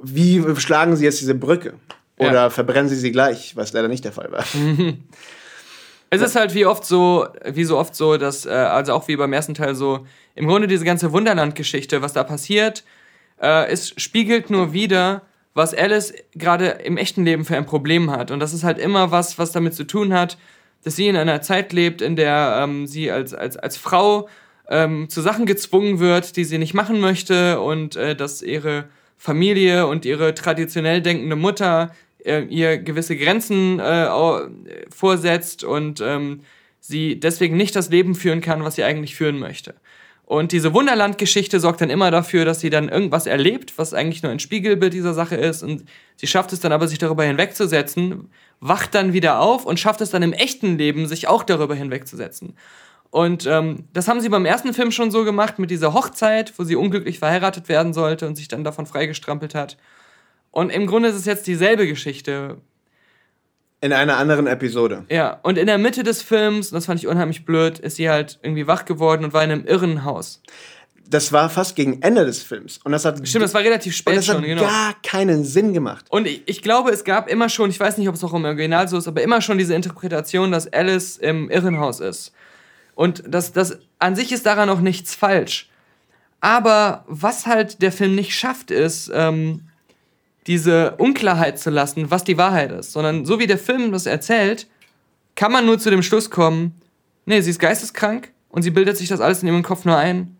Wie 0.01 0.41
schlagen 0.57 0.95
sie 0.95 1.03
jetzt 1.03 1.19
diese 1.19 1.35
Brücke? 1.35 1.73
Ja. 2.19 2.29
Oder 2.29 2.51
verbrennen 2.51 2.89
sie 2.89 2.95
sie 2.95 3.11
gleich, 3.11 3.55
was 3.55 3.73
leider 3.73 3.87
nicht 3.87 4.03
der 4.03 4.11
Fall 4.11 4.31
war. 4.31 4.43
Es 6.11 6.21
ist 6.21 6.35
halt 6.35 6.55
wie 6.55 6.65
oft 6.65 6.85
so, 6.85 7.27
wie 7.45 7.63
so 7.63 7.77
oft 7.77 7.95
so, 7.95 8.17
dass, 8.17 8.45
äh, 8.45 8.49
also 8.49 8.93
auch 8.93 9.07
wie 9.07 9.15
beim 9.15 9.31
ersten 9.31 9.53
Teil 9.53 9.75
so, 9.75 10.07
im 10.33 10.47
Grunde 10.47 10.67
diese 10.67 10.83
ganze 10.83 11.11
Wunderland-Geschichte, 11.11 12.01
was 12.01 12.13
da 12.13 12.23
passiert, 12.23 12.83
äh, 13.39 13.67
es 13.67 13.93
spiegelt 13.95 14.49
nur 14.49 14.73
wieder, 14.73 15.21
was 15.53 15.73
Alice 15.73 16.13
gerade 16.33 16.67
im 16.83 16.97
echten 16.97 17.25
Leben 17.25 17.45
für 17.45 17.57
ein 17.57 17.65
Problem 17.65 18.09
hat. 18.09 18.31
Und 18.31 18.39
das 18.39 18.53
ist 18.53 18.63
halt 18.63 18.79
immer 18.79 19.11
was, 19.11 19.37
was 19.37 19.51
damit 19.51 19.75
zu 19.75 19.83
tun 19.83 20.13
hat, 20.13 20.37
dass 20.83 20.95
sie 20.95 21.07
in 21.07 21.15
einer 21.15 21.41
Zeit 21.41 21.73
lebt, 21.73 22.01
in 22.01 22.15
der 22.15 22.59
ähm, 22.63 22.87
sie 22.87 23.11
als, 23.11 23.33
als, 23.33 23.57
als 23.57 23.77
Frau 23.77 24.29
ähm, 24.69 25.09
zu 25.09 25.21
Sachen 25.21 25.45
gezwungen 25.45 25.99
wird, 25.99 26.37
die 26.37 26.45
sie 26.45 26.57
nicht 26.57 26.73
machen 26.73 26.99
möchte 26.99 27.59
und 27.59 27.95
äh, 27.95 28.15
dass 28.15 28.41
ihre 28.41 28.85
Familie 29.17 29.87
und 29.87 30.05
ihre 30.05 30.33
traditionell 30.33 31.01
denkende 31.01 31.35
Mutter 31.35 31.91
äh, 32.25 32.43
ihr 32.43 32.77
gewisse 32.77 33.15
Grenzen 33.15 33.79
äh, 33.79 34.07
vorsetzt 34.89 35.63
und 35.63 36.01
ähm, 36.01 36.41
sie 36.79 37.19
deswegen 37.19 37.57
nicht 37.57 37.75
das 37.75 37.89
Leben 37.89 38.15
führen 38.15 38.41
kann, 38.41 38.63
was 38.63 38.75
sie 38.75 38.83
eigentlich 38.83 39.15
führen 39.15 39.39
möchte. 39.39 39.75
Und 40.29 40.51
diese 40.51 40.75
Wunderland-Geschichte 40.75 41.59
sorgt 41.59 41.81
dann 41.81 41.89
immer 41.89 42.11
dafür, 42.11 42.45
dass 42.45 42.59
sie 42.59 42.69
dann 42.69 42.87
irgendwas 42.87 43.25
erlebt, 43.25 43.73
was 43.77 43.95
eigentlich 43.95 44.21
nur 44.21 44.31
ein 44.31 44.37
Spiegelbild 44.37 44.93
dieser 44.93 45.15
Sache 45.15 45.35
ist. 45.35 45.63
Und 45.63 45.85
sie 46.17 46.27
schafft 46.27 46.53
es 46.53 46.59
dann 46.59 46.71
aber, 46.71 46.87
sich 46.87 46.99
darüber 46.99 47.23
hinwegzusetzen, 47.23 48.29
wacht 48.59 48.93
dann 48.93 49.11
wieder 49.11 49.39
auf 49.39 49.65
und 49.65 49.79
schafft 49.79 50.01
es 50.01 50.11
dann 50.11 50.21
im 50.21 50.33
echten 50.33 50.77
Leben, 50.77 51.07
sich 51.07 51.27
auch 51.27 51.41
darüber 51.41 51.73
hinwegzusetzen. 51.73 52.53
Und 53.09 53.47
ähm, 53.47 53.85
das 53.93 54.07
haben 54.07 54.21
sie 54.21 54.29
beim 54.29 54.45
ersten 54.45 54.71
Film 54.75 54.91
schon 54.91 55.09
so 55.09 55.25
gemacht 55.25 55.57
mit 55.57 55.71
dieser 55.71 55.95
Hochzeit, 55.95 56.53
wo 56.57 56.63
sie 56.63 56.75
unglücklich 56.75 57.17
verheiratet 57.17 57.67
werden 57.67 57.93
sollte 57.93 58.27
und 58.27 58.35
sich 58.35 58.47
dann 58.47 58.63
davon 58.63 58.85
freigestrampelt 58.85 59.55
hat. 59.55 59.77
Und 60.51 60.69
im 60.71 60.87
Grunde 60.87 61.09
ist 61.09 61.15
es 61.15 61.25
jetzt 61.25 61.47
dieselbe 61.47 61.87
Geschichte. 61.87 62.57
In 63.81 63.93
einer 63.93 64.17
anderen 64.17 64.47
Episode. 64.47 65.05
Ja, 65.09 65.39
und 65.43 65.57
in 65.57 65.67
der 65.67 65.77
Mitte 65.77 66.03
des 66.03 66.21
Films, 66.21 66.71
und 66.71 66.75
das 66.75 66.85
fand 66.85 66.99
ich 66.99 67.07
unheimlich 67.07 67.45
blöd, 67.45 67.79
ist 67.79 67.95
sie 67.95 68.09
halt 68.09 68.39
irgendwie 68.43 68.67
wach 68.67 68.83
geworden 68.83 69.23
und 69.23 69.33
war 69.33 69.43
in 69.43 69.51
einem 69.51 69.65
Irrenhaus. 69.65 70.41
Das 71.07 71.31
war 71.31 71.49
fast 71.49 71.75
gegen 71.75 72.01
Ende 72.01 72.25
des 72.25 72.43
Films. 72.43 72.79
Und 72.83 72.91
das 72.91 73.05
hat, 73.05 73.25
Stimmt, 73.27 73.45
das 73.45 73.53
war 73.53 73.61
relativ 73.61 73.93
und 73.93 73.97
spät 73.97 74.17
das 74.17 74.27
hat 74.27 74.35
schon, 74.35 74.43
genau. 74.43 74.61
gar 74.61 74.95
keinen 75.01 75.43
Sinn 75.43 75.73
gemacht. 75.73 76.05
Und 76.09 76.27
ich, 76.27 76.43
ich 76.45 76.61
glaube, 76.61 76.91
es 76.91 77.03
gab 77.03 77.29
immer 77.29 77.47
schon, 77.49 77.69
ich 77.69 77.79
weiß 77.79 77.97
nicht, 77.97 78.09
ob 78.09 78.15
es 78.15 78.23
auch 78.23 78.33
im 78.33 78.43
Original 78.43 78.87
so 78.87 78.97
ist, 78.97 79.07
aber 79.07 79.21
immer 79.21 79.41
schon 79.41 79.57
diese 79.57 79.73
Interpretation, 79.73 80.51
dass 80.51 80.71
Alice 80.71 81.17
im 81.17 81.49
Irrenhaus 81.49 81.99
ist. 81.99 82.33
Und 82.95 83.23
das, 83.25 83.53
das 83.53 83.79
an 83.97 84.15
sich 84.15 84.33
ist 84.33 84.45
daran 84.45 84.69
auch 84.69 84.81
nichts 84.81 85.15
falsch. 85.15 85.69
Aber 86.41 87.05
was 87.07 87.47
halt 87.47 87.81
der 87.81 87.93
Film 87.93 88.15
nicht 88.15 88.35
schafft, 88.35 88.71
ist, 88.71 89.09
ähm, 89.13 89.68
diese 90.49 90.95
Unklarheit 90.97 91.59
zu 91.59 91.69
lassen, 91.69 92.09
was 92.09 92.23
die 92.23 92.37
Wahrheit 92.37 92.71
ist. 92.71 92.91
Sondern 92.91 93.23
so 93.23 93.39
wie 93.39 93.45
der 93.45 93.59
Film 93.59 93.91
das 93.91 94.07
erzählt, 94.07 94.65
kann 95.35 95.51
man 95.51 95.65
nur 95.67 95.77
zu 95.77 95.91
dem 95.91 96.01
Schluss 96.01 96.31
kommen, 96.31 96.73
nee, 97.25 97.39
sie 97.41 97.51
ist 97.51 97.59
geisteskrank 97.59 98.31
und 98.49 98.63
sie 98.63 98.71
bildet 98.71 98.97
sich 98.97 99.07
das 99.07 99.21
alles 99.21 99.43
in 99.43 99.47
ihrem 99.47 99.61
Kopf 99.61 99.85
nur 99.85 99.95
ein. 99.95 100.35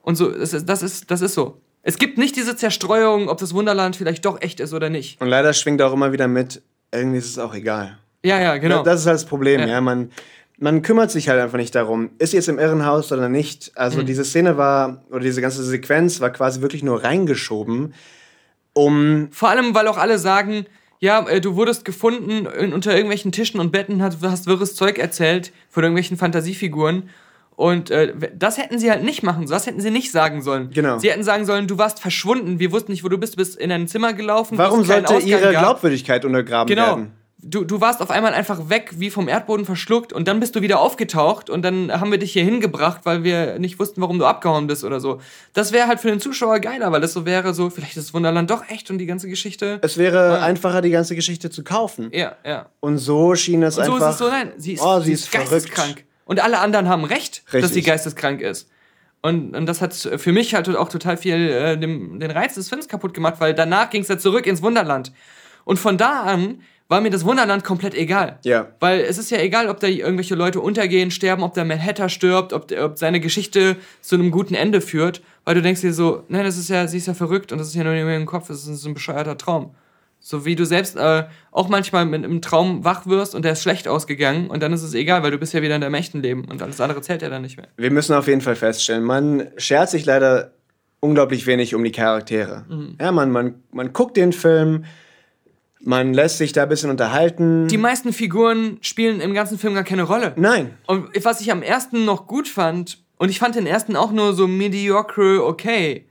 Und 0.00 0.16
so, 0.16 0.30
das 0.30 0.54
ist, 0.54 0.66
das 0.66 0.82
ist, 0.82 1.10
das 1.10 1.20
ist 1.20 1.34
so. 1.34 1.60
Es 1.82 1.98
gibt 1.98 2.16
nicht 2.16 2.36
diese 2.36 2.56
Zerstreuung, 2.56 3.28
ob 3.28 3.36
das 3.36 3.52
Wunderland 3.52 3.96
vielleicht 3.96 4.24
doch 4.24 4.40
echt 4.40 4.60
ist 4.60 4.72
oder 4.72 4.88
nicht. 4.88 5.20
Und 5.20 5.28
leider 5.28 5.52
schwingt 5.52 5.82
auch 5.82 5.92
immer 5.92 6.10
wieder 6.12 6.26
mit, 6.26 6.62
irgendwie 6.90 7.18
ist 7.18 7.28
es 7.28 7.38
auch 7.38 7.54
egal. 7.54 7.98
Ja, 8.24 8.40
ja, 8.40 8.56
genau. 8.56 8.82
Das 8.82 9.00
ist 9.00 9.06
halt 9.06 9.16
das 9.16 9.26
Problem, 9.26 9.60
Ja. 9.60 9.66
ja. 9.66 9.80
Man, 9.82 10.10
man 10.58 10.80
kümmert 10.80 11.10
sich 11.10 11.28
halt 11.28 11.38
einfach 11.38 11.58
nicht 11.58 11.74
darum, 11.74 12.10
ist 12.18 12.30
sie 12.30 12.38
jetzt 12.38 12.48
im 12.48 12.58
Irrenhaus 12.58 13.12
oder 13.12 13.28
nicht. 13.28 13.68
Mhm. 13.68 13.72
Also 13.76 14.02
diese 14.02 14.24
Szene 14.24 14.56
war, 14.56 15.04
oder 15.10 15.20
diese 15.20 15.42
ganze 15.42 15.62
Sequenz 15.64 16.20
war 16.20 16.30
quasi 16.30 16.62
wirklich 16.62 16.82
nur 16.82 17.04
reingeschoben, 17.04 17.92
um 18.72 19.28
Vor 19.32 19.48
allem, 19.48 19.74
weil 19.74 19.88
auch 19.88 19.98
alle 19.98 20.18
sagen, 20.18 20.66
ja, 20.98 21.26
äh, 21.28 21.40
du 21.40 21.56
wurdest 21.56 21.84
gefunden 21.84 22.46
unter 22.72 22.92
irgendwelchen 22.92 23.32
Tischen 23.32 23.58
und 23.60 23.72
Betten, 23.72 24.02
hast, 24.02 24.18
hast 24.22 24.46
wirres 24.46 24.74
Zeug 24.74 24.98
erzählt 24.98 25.52
von 25.68 25.82
irgendwelchen 25.82 26.16
Fantasiefiguren. 26.16 27.08
Und 27.56 27.90
äh, 27.90 28.14
das 28.34 28.56
hätten 28.56 28.78
sie 28.78 28.90
halt 28.90 29.04
nicht 29.04 29.22
machen 29.22 29.46
sollen, 29.46 29.56
das 29.58 29.66
hätten 29.66 29.80
sie 29.82 29.90
nicht 29.90 30.12
sagen 30.12 30.40
sollen. 30.40 30.70
Genau. 30.70 30.98
Sie 30.98 31.10
hätten 31.10 31.24
sagen 31.24 31.44
sollen, 31.44 31.66
du 31.66 31.76
warst 31.76 32.00
verschwunden, 32.00 32.58
wir 32.58 32.72
wussten 32.72 32.90
nicht, 32.92 33.04
wo 33.04 33.08
du 33.08 33.18
bist, 33.18 33.34
du 33.34 33.36
bist 33.36 33.58
in 33.58 33.70
ein 33.70 33.86
Zimmer 33.86 34.14
gelaufen. 34.14 34.56
warum 34.56 34.82
sollte 34.84 35.18
ihre 35.18 35.52
gab. 35.52 35.62
Glaubwürdigkeit 35.62 36.24
untergraben 36.24 36.68
Genau. 36.74 36.86
werden? 36.96 37.12
Du, 37.42 37.64
du 37.64 37.80
warst 37.80 38.02
auf 38.02 38.10
einmal 38.10 38.34
einfach 38.34 38.68
weg, 38.68 38.90
wie 38.96 39.08
vom 39.08 39.26
Erdboden 39.28 39.64
verschluckt 39.64 40.12
und 40.12 40.28
dann 40.28 40.40
bist 40.40 40.56
du 40.56 40.60
wieder 40.60 40.80
aufgetaucht 40.80 41.48
und 41.48 41.62
dann 41.62 41.90
haben 41.90 42.10
wir 42.10 42.18
dich 42.18 42.32
hier 42.32 42.44
hingebracht, 42.44 43.00
weil 43.04 43.24
wir 43.24 43.58
nicht 43.58 43.78
wussten, 43.78 44.00
warum 44.02 44.18
du 44.18 44.26
abgehauen 44.26 44.66
bist 44.66 44.84
oder 44.84 45.00
so. 45.00 45.20
Das 45.54 45.72
wäre 45.72 45.86
halt 45.86 46.00
für 46.00 46.08
den 46.08 46.20
Zuschauer 46.20 46.60
geiler, 46.60 46.92
weil 46.92 47.00
das 47.00 47.14
so 47.14 47.24
wäre, 47.24 47.54
so, 47.54 47.70
vielleicht 47.70 47.96
ist 47.96 48.12
Wunderland 48.12 48.50
doch 48.50 48.68
echt 48.68 48.90
und 48.90 48.98
die 48.98 49.06
ganze 49.06 49.28
Geschichte. 49.28 49.78
Es 49.82 49.96
wäre 49.96 50.40
einfacher, 50.42 50.82
die 50.82 50.90
ganze 50.90 51.14
Geschichte 51.14 51.48
zu 51.48 51.64
kaufen. 51.64 52.10
Ja, 52.12 52.36
ja. 52.44 52.66
Und 52.80 52.98
so 52.98 53.34
schien 53.34 53.62
es 53.62 53.78
Und 53.78 53.86
so 53.86 53.94
einfach. 53.94 54.08
ist 54.08 54.12
es 54.14 54.18
so, 54.18 54.28
nein, 54.28 54.52
sie 54.58 54.74
ist, 54.74 54.82
oh, 54.82 55.00
sie 55.00 55.12
ist 55.12 55.32
geisteskrank. 55.32 55.88
verrückt. 55.88 56.04
Und 56.26 56.40
alle 56.40 56.58
anderen 56.58 56.88
haben 56.88 57.04
recht, 57.04 57.42
dass 57.46 57.54
Richtig. 57.54 57.72
sie 57.72 57.82
geisteskrank 57.82 58.40
ist. 58.42 58.68
Und, 59.22 59.54
und 59.56 59.66
das 59.66 59.80
hat 59.80 59.94
für 59.94 60.32
mich 60.32 60.54
halt 60.54 60.68
auch 60.76 60.88
total 60.88 61.16
viel 61.16 61.34
äh, 61.36 61.76
dem, 61.78 62.20
den 62.20 62.30
Reiz 62.30 62.54
des 62.54 62.68
Films 62.68 62.88
kaputt 62.88 63.14
gemacht, 63.14 63.34
weil 63.38 63.54
danach 63.54 63.90
ging 63.90 64.02
es 64.02 64.08
ja 64.08 64.18
zurück 64.18 64.46
ins 64.46 64.62
Wunderland. 64.62 65.12
Und 65.64 65.78
von 65.78 65.98
da 65.98 66.22
an 66.22 66.60
war 66.90 67.00
mir 67.00 67.10
das 67.10 67.24
Wunderland 67.24 67.62
komplett 67.62 67.94
egal. 67.94 68.40
Ja. 68.44 68.72
Weil 68.80 69.02
es 69.02 69.16
ist 69.16 69.30
ja 69.30 69.38
egal, 69.38 69.68
ob 69.68 69.78
da 69.78 69.86
irgendwelche 69.86 70.34
Leute 70.34 70.60
untergehen, 70.60 71.12
sterben, 71.12 71.44
ob 71.44 71.54
der 71.54 71.64
Manhattan 71.64 72.10
stirbt, 72.10 72.52
ob, 72.52 72.72
ob 72.72 72.98
seine 72.98 73.20
Geschichte 73.20 73.76
zu 74.00 74.16
einem 74.16 74.32
guten 74.32 74.54
Ende 74.54 74.80
führt, 74.80 75.22
weil 75.44 75.54
du 75.54 75.62
denkst 75.62 75.82
dir 75.82 75.94
so, 75.94 76.24
nein, 76.28 76.44
das 76.44 76.58
ist 76.58 76.68
ja, 76.68 76.88
sie 76.88 76.98
ist 76.98 77.06
ja 77.06 77.14
verrückt 77.14 77.52
und 77.52 77.58
das 77.58 77.68
ist 77.68 77.74
ja 77.76 77.84
nur 77.84 77.92
in 77.92 78.08
ihrem 78.08 78.26
Kopf, 78.26 78.48
das 78.48 78.66
ist 78.66 78.80
so 78.80 78.88
ein 78.88 78.94
bescheuerter 78.94 79.38
Traum. 79.38 79.70
So 80.18 80.44
wie 80.44 80.56
du 80.56 80.66
selbst 80.66 80.96
äh, 80.96 81.26
auch 81.52 81.68
manchmal 81.68 82.06
mit 82.06 82.24
einem 82.24 82.42
Traum 82.42 82.84
wach 82.84 83.06
wirst 83.06 83.36
und 83.36 83.44
der 83.44 83.52
ist 83.52 83.62
schlecht 83.62 83.86
ausgegangen 83.86 84.48
und 84.50 84.60
dann 84.60 84.72
ist 84.72 84.82
es 84.82 84.92
egal, 84.92 85.22
weil 85.22 85.30
du 85.30 85.38
bist 85.38 85.54
ja 85.54 85.62
wieder 85.62 85.76
in 85.76 85.80
deinem 85.82 85.94
echten 85.94 86.20
Leben 86.20 86.44
und 86.44 86.60
alles 86.60 86.80
andere 86.80 87.02
zählt 87.02 87.22
ja 87.22 87.28
dann 87.28 87.42
nicht 87.42 87.56
mehr. 87.56 87.68
Wir 87.76 87.92
müssen 87.92 88.16
auf 88.16 88.26
jeden 88.26 88.40
Fall 88.40 88.56
feststellen, 88.56 89.04
man 89.04 89.46
schert 89.58 89.90
sich 89.90 90.06
leider 90.06 90.54
unglaublich 90.98 91.46
wenig 91.46 91.76
um 91.76 91.84
die 91.84 91.92
Charaktere. 91.92 92.64
Mhm. 92.68 92.96
Ja, 93.00 93.12
man, 93.12 93.30
man, 93.30 93.62
man 93.70 93.92
guckt 93.92 94.16
den 94.16 94.32
Film, 94.32 94.84
Man 95.82 96.12
lässt 96.12 96.38
sich 96.38 96.52
da 96.52 96.64
ein 96.64 96.68
bisschen 96.68 96.90
unterhalten. 96.90 97.68
Die 97.68 97.78
meisten 97.78 98.12
Figuren 98.12 98.78
spielen 98.82 99.20
im 99.20 99.32
ganzen 99.32 99.58
Film 99.58 99.74
gar 99.74 99.84
keine 99.84 100.02
Rolle. 100.02 100.34
Nein. 100.36 100.74
Und 100.86 101.08
was 101.24 101.40
ich 101.40 101.50
am 101.50 101.62
ersten 101.62 102.04
noch 102.04 102.26
gut 102.26 102.48
fand, 102.48 102.98
und 103.16 103.28
ich 103.28 103.38
fand 103.38 103.54
den 103.54 103.66
ersten 103.66 103.96
auch 103.96 104.12
nur 104.12 104.34
so 104.34 104.46
mediocre 104.46 105.44
okay, 105.44 106.06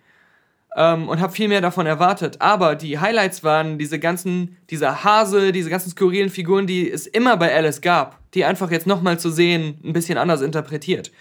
ähm, 0.75 1.09
und 1.09 1.19
habe 1.19 1.33
viel 1.33 1.47
mehr 1.47 1.61
davon 1.61 1.85
erwartet. 1.85 2.37
Aber 2.39 2.75
die 2.75 2.99
Highlights 2.99 3.43
waren 3.43 3.77
diese 3.77 3.99
ganzen, 3.99 4.57
dieser 4.69 5.03
Hase, 5.03 5.51
diese 5.51 5.69
ganzen 5.69 5.89
skurrilen 5.91 6.29
Figuren, 6.29 6.67
die 6.67 6.89
es 6.89 7.07
immer 7.07 7.37
bei 7.37 7.53
Alice 7.55 7.81
gab, 7.81 8.19
die 8.33 8.45
einfach 8.45 8.71
jetzt 8.71 8.87
nochmal 8.87 9.19
zu 9.19 9.29
sehen, 9.29 9.79
ein 9.83 9.93
bisschen 9.93 10.17
anders 10.17 10.41
interpretiert. 10.41 11.11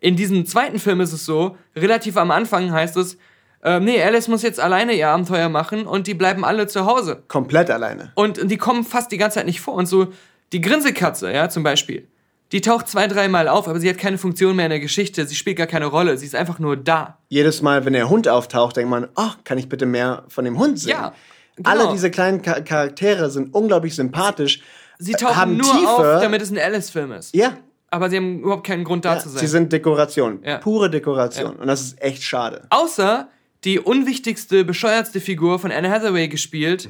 In 0.00 0.16
diesem 0.16 0.46
zweiten 0.46 0.78
Film 0.78 1.00
ist 1.00 1.12
es 1.12 1.24
so, 1.24 1.56
relativ 1.76 2.16
am 2.16 2.30
Anfang 2.30 2.72
heißt 2.72 2.96
es, 2.96 3.18
ähm, 3.62 3.84
nee, 3.84 4.02
Alice 4.02 4.28
muss 4.28 4.42
jetzt 4.42 4.58
alleine 4.58 4.94
ihr 4.94 5.08
Abenteuer 5.08 5.48
machen 5.48 5.86
und 5.86 6.06
die 6.06 6.14
bleiben 6.14 6.44
alle 6.44 6.66
zu 6.66 6.86
Hause. 6.86 7.22
Komplett 7.28 7.70
alleine. 7.70 8.12
Und, 8.14 8.50
die 8.50 8.56
kommen 8.56 8.84
fast 8.84 9.12
die 9.12 9.18
ganze 9.18 9.36
Zeit 9.36 9.46
nicht 9.46 9.60
vor. 9.60 9.74
Und 9.74 9.86
so, 9.86 10.08
die 10.52 10.60
Grinsekatze, 10.60 11.32
ja, 11.32 11.48
zum 11.50 11.62
Beispiel, 11.62 12.08
die 12.52 12.62
taucht 12.62 12.88
zwei, 12.88 13.06
dreimal 13.06 13.48
auf, 13.48 13.68
aber 13.68 13.78
sie 13.78 13.88
hat 13.88 13.98
keine 13.98 14.18
Funktion 14.18 14.56
mehr 14.56 14.66
in 14.66 14.70
der 14.70 14.80
Geschichte. 14.80 15.26
Sie 15.26 15.36
spielt 15.36 15.56
gar 15.56 15.66
keine 15.66 15.86
Rolle. 15.86 16.16
Sie 16.16 16.26
ist 16.26 16.34
einfach 16.34 16.58
nur 16.58 16.76
da. 16.76 17.18
Jedes 17.28 17.62
Mal, 17.62 17.84
wenn 17.84 17.92
der 17.92 18.08
Hund 18.08 18.28
auftaucht, 18.28 18.76
denkt 18.76 18.90
man, 18.90 19.08
oh, 19.14 19.30
kann 19.44 19.58
ich 19.58 19.68
bitte 19.68 19.86
mehr 19.86 20.24
von 20.28 20.44
dem 20.44 20.58
Hund 20.58 20.78
sehen? 20.78 20.90
Ja, 20.90 21.12
genau. 21.56 21.70
Alle 21.70 21.92
diese 21.92 22.10
kleinen 22.10 22.42
Char 22.42 22.62
Charaktere 22.62 23.30
sind 23.30 23.54
unglaublich 23.54 23.94
sympathisch. 23.94 24.62
Sie 24.98 25.12
tauchen 25.12 25.36
haben 25.36 25.56
nur 25.56 25.70
Tiefe. 25.72 25.88
auf, 25.88 26.22
damit 26.22 26.42
es 26.42 26.50
ein 26.50 26.58
Alice-Film 26.58 27.12
ist. 27.12 27.34
Ja, 27.34 27.56
Aber 27.90 28.10
sie 28.10 28.16
haben 28.16 28.40
überhaupt 28.40 28.66
keinen 28.66 28.84
Grund 28.84 29.04
da 29.04 29.14
ja 29.14 29.20
zu 29.20 29.28
sein. 29.28 29.40
sie 29.40 29.46
sind 29.46 29.72
Dekoration. 29.72 30.40
Ja. 30.42 30.58
Pure 30.58 30.90
Dekoration. 30.90 31.56
Und 31.56 31.66
das 31.68 31.82
ist 31.82 32.02
echt 32.02 32.22
schade. 32.22 32.66
Außer 32.70 33.28
die 33.64 33.78
unwichtigste, 33.78 34.64
bescheuertste 34.64 35.20
Figur 35.20 35.58
von 35.58 35.70
Anne 35.70 35.90
Hathaway 35.90 36.28
gespielt, 36.28 36.88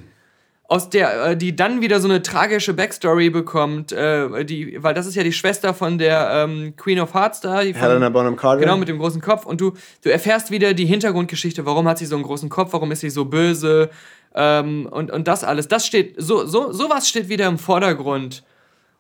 aus 0.71 0.89
der, 0.89 1.31
äh, 1.31 1.37
die 1.37 1.57
dann 1.57 1.81
wieder 1.81 1.99
so 1.99 2.07
eine 2.07 2.23
tragische 2.23 2.73
Backstory 2.75 3.29
bekommt, 3.29 3.91
äh, 3.91 4.45
die, 4.45 4.81
weil 4.81 4.95
das 4.95 5.07
ist 5.07 5.17
ja 5.17 5.25
die 5.25 5.33
Schwester 5.33 5.75
von 5.75 5.99
der 5.99 6.31
ähm, 6.33 6.75
Queen 6.77 7.01
of 7.01 7.13
Hearts 7.13 7.41
da. 7.41 7.63
Die 7.63 7.73
von, 7.73 7.83
Helena 7.83 8.09
Bonham 8.09 8.37
Carter. 8.37 8.61
Genau, 8.61 8.77
mit 8.77 8.87
dem 8.87 8.99
großen 8.99 9.21
Kopf. 9.21 9.47
Und 9.47 9.61
du, 9.61 9.73
du 10.05 10.13
erfährst 10.13 10.53
wieder 10.53 10.73
die 10.73 10.87
Hintergrundgeschichte. 10.87 11.67
Warum 11.67 11.89
hat 11.89 11.99
sie 11.99 12.07
so 12.07 12.15
einen 12.15 12.23
großen 12.23 12.49
Kopf? 12.51 12.73
Warum 12.73 12.93
ist 12.93 13.01
sie 13.01 13.11
so 13.11 13.25
böse? 13.25 13.91
Ähm, 14.33 14.87
und, 14.89 15.11
und 15.11 15.27
das 15.27 15.43
alles. 15.43 15.67
Das 15.67 15.85
steht, 15.85 16.15
so, 16.19 16.47
so, 16.47 16.71
sowas 16.71 17.09
steht 17.09 17.29
wieder 17.29 17.49
im 17.49 17.59
Vordergrund. 17.59 18.45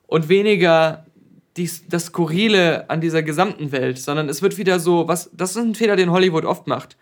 Und 0.09 0.29
weniger 0.29 1.07
dies, 1.57 1.87
das 1.89 2.07
Skurrile 2.07 2.91
an 2.91 3.01
dieser 3.01 3.23
gesamten 3.23 3.71
Welt, 3.71 3.99
sondern 3.99 4.29
es 4.29 4.43
wird 4.43 4.59
wieder 4.59 4.81
so, 4.81 5.07
was, 5.07 5.31
das 5.33 5.53
ist 5.53 5.57
ein 5.59 5.77
Fehler, 5.77 5.95
den 5.95 6.11
Hollywood 6.11 6.45
oft 6.45 6.67
macht. 6.67 6.97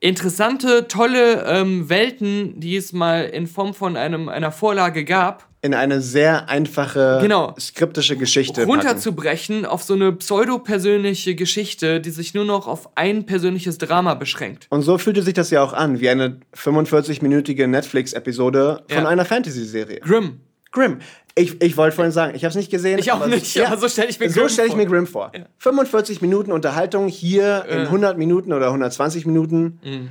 Interessante, 0.00 0.88
tolle 0.88 1.44
ähm, 1.46 1.88
Welten, 1.88 2.60
die 2.60 2.76
es 2.76 2.92
mal 2.92 3.24
in 3.24 3.46
Form 3.46 3.74
von 3.74 3.96
einem, 3.96 4.28
einer 4.28 4.52
Vorlage 4.52 5.04
gab, 5.04 5.48
In 5.62 5.74
eine 5.74 6.00
sehr 6.00 6.48
einfache, 6.48 7.18
Genau. 7.22 7.54
skriptische 7.58 8.16
Geschichte. 8.16 8.60
packen. 8.60 8.70
runterzubrechen 8.70 9.64
auf 9.64 9.82
so 9.82 9.94
eine 9.94 10.12
pseudo-persönliche 10.12 11.34
Geschichte, 11.34 12.00
die 12.00 12.10
sich 12.10 12.34
nur 12.34 12.44
noch 12.44 12.68
auf 12.68 12.90
ein 12.96 13.26
persönliches 13.26 13.78
Drama 13.78 14.14
beschränkt. 14.14 14.66
Und 14.70 14.82
so 14.82 14.96
fühlte 14.98 15.22
sich 15.22 15.34
das 15.34 15.50
ja 15.50 15.62
auch 15.62 15.72
an, 15.72 15.98
wie 16.00 16.08
eine 16.08 16.38
45-minütige 16.54 17.66
Netflix-Episode 17.66 18.84
von 18.88 19.02
Ja. 19.04 19.08
einer 19.08 19.24
Fantasy-Serie. 19.24 20.00
Grimm. 20.00 20.40
Grimm. 20.72 20.98
Ich, 21.38 21.60
ich 21.62 21.76
wollte 21.76 21.94
vorhin 21.94 22.12
sagen, 22.12 22.34
ich 22.34 22.44
habe 22.44 22.50
es 22.50 22.56
nicht 22.56 22.70
gesehen. 22.70 22.98
Ich 22.98 23.12
auch 23.12 23.26
nicht, 23.26 23.60
aber 23.60 23.76
so 23.76 23.88
stell 23.88 24.08
ich 24.08 24.18
mir 24.18 24.30
So 24.30 24.40
Grimm 24.40 24.48
stelle 24.48 24.68
ich 24.68 24.74
mir 24.74 24.86
Grimm 24.86 25.06
vor. 25.06 25.32
45 25.58 26.22
Minuten 26.22 26.50
Unterhaltung 26.50 27.08
hier 27.08 27.66
in 27.68 27.80
100 27.80 28.16
Minuten 28.16 28.54
oder 28.54 28.68
120 28.68 29.26
Minuten. 29.26 29.78
Mhm. 29.84 30.08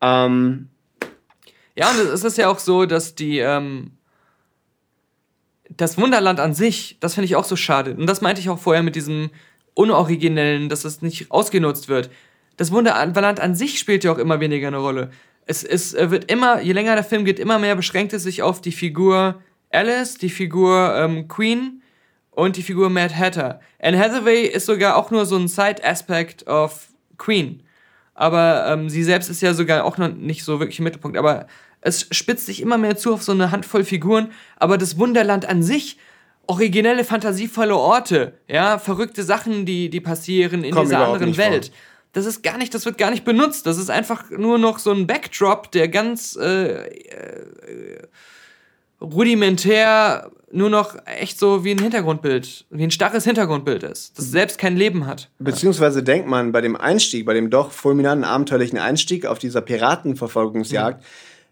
Ähm, 0.00 0.68
Ja, 1.74 1.90
und 1.90 1.98
es 1.98 2.22
ist 2.22 2.38
ja 2.38 2.48
auch 2.48 2.60
so, 2.60 2.86
dass 2.86 3.16
die, 3.16 3.40
ähm, 3.40 3.90
das 5.68 5.98
Wunderland 5.98 6.38
an 6.38 6.54
sich, 6.54 6.96
das 7.00 7.14
finde 7.14 7.26
ich 7.26 7.34
auch 7.34 7.44
so 7.44 7.56
schade. 7.56 7.94
Und 7.94 8.06
das 8.06 8.20
meinte 8.20 8.40
ich 8.40 8.48
auch 8.48 8.58
vorher 8.60 8.84
mit 8.84 8.94
diesem 8.94 9.30
Unoriginellen, 9.74 10.68
dass 10.68 10.84
es 10.84 11.02
nicht 11.02 11.30
ausgenutzt 11.30 11.88
wird. 11.88 12.08
Das 12.56 12.70
Wunderland 12.70 13.40
an 13.40 13.54
sich 13.56 13.80
spielt 13.80 14.04
ja 14.04 14.12
auch 14.12 14.18
immer 14.18 14.38
weniger 14.38 14.68
eine 14.68 14.78
Rolle. 14.78 15.10
Es, 15.46 15.64
es 15.64 15.94
äh, 15.94 16.10
wird 16.12 16.30
immer, 16.30 16.60
je 16.60 16.72
länger 16.72 16.94
der 16.94 17.04
Film 17.04 17.24
geht, 17.24 17.38
immer 17.40 17.58
mehr 17.58 17.74
beschränkt 17.74 18.12
es 18.12 18.22
sich 18.22 18.42
auf 18.42 18.60
die 18.60 18.72
Figur 18.72 19.40
Alice, 19.70 20.18
die 20.18 20.30
Figur 20.30 20.94
ähm, 20.96 21.28
Queen 21.28 21.82
und 22.30 22.56
die 22.56 22.62
Figur 22.62 22.90
Mad 22.90 23.14
Hatter. 23.14 23.60
Anne 23.80 23.98
Hathaway 23.98 24.46
ist 24.46 24.66
sogar 24.66 24.96
auch 24.96 25.10
nur 25.10 25.26
so 25.26 25.36
ein 25.36 25.48
Side-Aspect 25.48 26.46
of 26.46 26.88
Queen. 27.16 27.62
Aber 28.14 28.66
ähm, 28.66 28.88
sie 28.88 29.04
selbst 29.04 29.28
ist 29.28 29.42
ja 29.42 29.54
sogar 29.54 29.84
auch 29.84 29.98
noch 29.98 30.08
nicht 30.08 30.44
so 30.44 30.58
wirklich 30.58 30.78
im 30.78 30.84
Mittelpunkt. 30.84 31.16
Aber 31.16 31.46
es 31.80 32.08
spitzt 32.10 32.46
sich 32.46 32.60
immer 32.60 32.78
mehr 32.78 32.96
zu 32.96 33.12
auf 33.14 33.22
so 33.22 33.32
eine 33.32 33.50
Handvoll 33.50 33.84
Figuren. 33.84 34.32
Aber 34.56 34.78
das 34.78 34.98
Wunderland 34.98 35.46
an 35.46 35.62
sich, 35.62 35.98
originelle, 36.46 37.04
fantasievolle 37.04 37.76
Orte, 37.76 38.34
ja, 38.48 38.78
verrückte 38.78 39.22
Sachen, 39.22 39.66
die, 39.66 39.90
die 39.90 40.00
passieren 40.00 40.64
in 40.64 40.72
Kommen 40.72 40.88
dieser 40.88 41.06
anderen 41.06 41.28
nicht 41.28 41.40
vor. 41.40 41.50
Welt. 41.50 41.72
Das 42.12 42.24
ist 42.24 42.42
gar 42.42 42.56
nicht, 42.56 42.74
das 42.74 42.86
wird 42.86 42.98
gar 42.98 43.10
nicht 43.10 43.24
benutzt. 43.24 43.66
Das 43.66 43.78
ist 43.78 43.90
einfach 43.90 44.30
nur 44.30 44.58
noch 44.58 44.78
so 44.78 44.90
ein 44.92 45.06
Backdrop, 45.06 45.70
der 45.70 45.88
ganz 45.88 46.36
äh, 46.40 46.86
äh, 46.86 48.02
rudimentär 49.00 50.30
nur 50.50 50.70
noch 50.70 50.96
echt 51.04 51.38
so 51.38 51.62
wie 51.64 51.72
ein 51.72 51.78
Hintergrundbild, 51.78 52.64
wie 52.70 52.82
ein 52.82 52.90
starres 52.90 53.24
Hintergrundbild 53.24 53.82
ist, 53.82 54.18
das 54.18 54.30
selbst 54.30 54.58
kein 54.58 54.76
Leben 54.76 55.06
hat. 55.06 55.30
beziehungsweise 55.38 56.02
denkt 56.02 56.26
man 56.26 56.52
bei 56.52 56.62
dem 56.62 56.74
Einstieg, 56.74 57.26
bei 57.26 57.34
dem 57.34 57.50
doch 57.50 57.70
fulminanten, 57.70 58.24
abenteuerlichen 58.24 58.78
Einstieg 58.78 59.26
auf 59.26 59.38
dieser 59.38 59.60
Piratenverfolgungsjagd, 59.60 61.04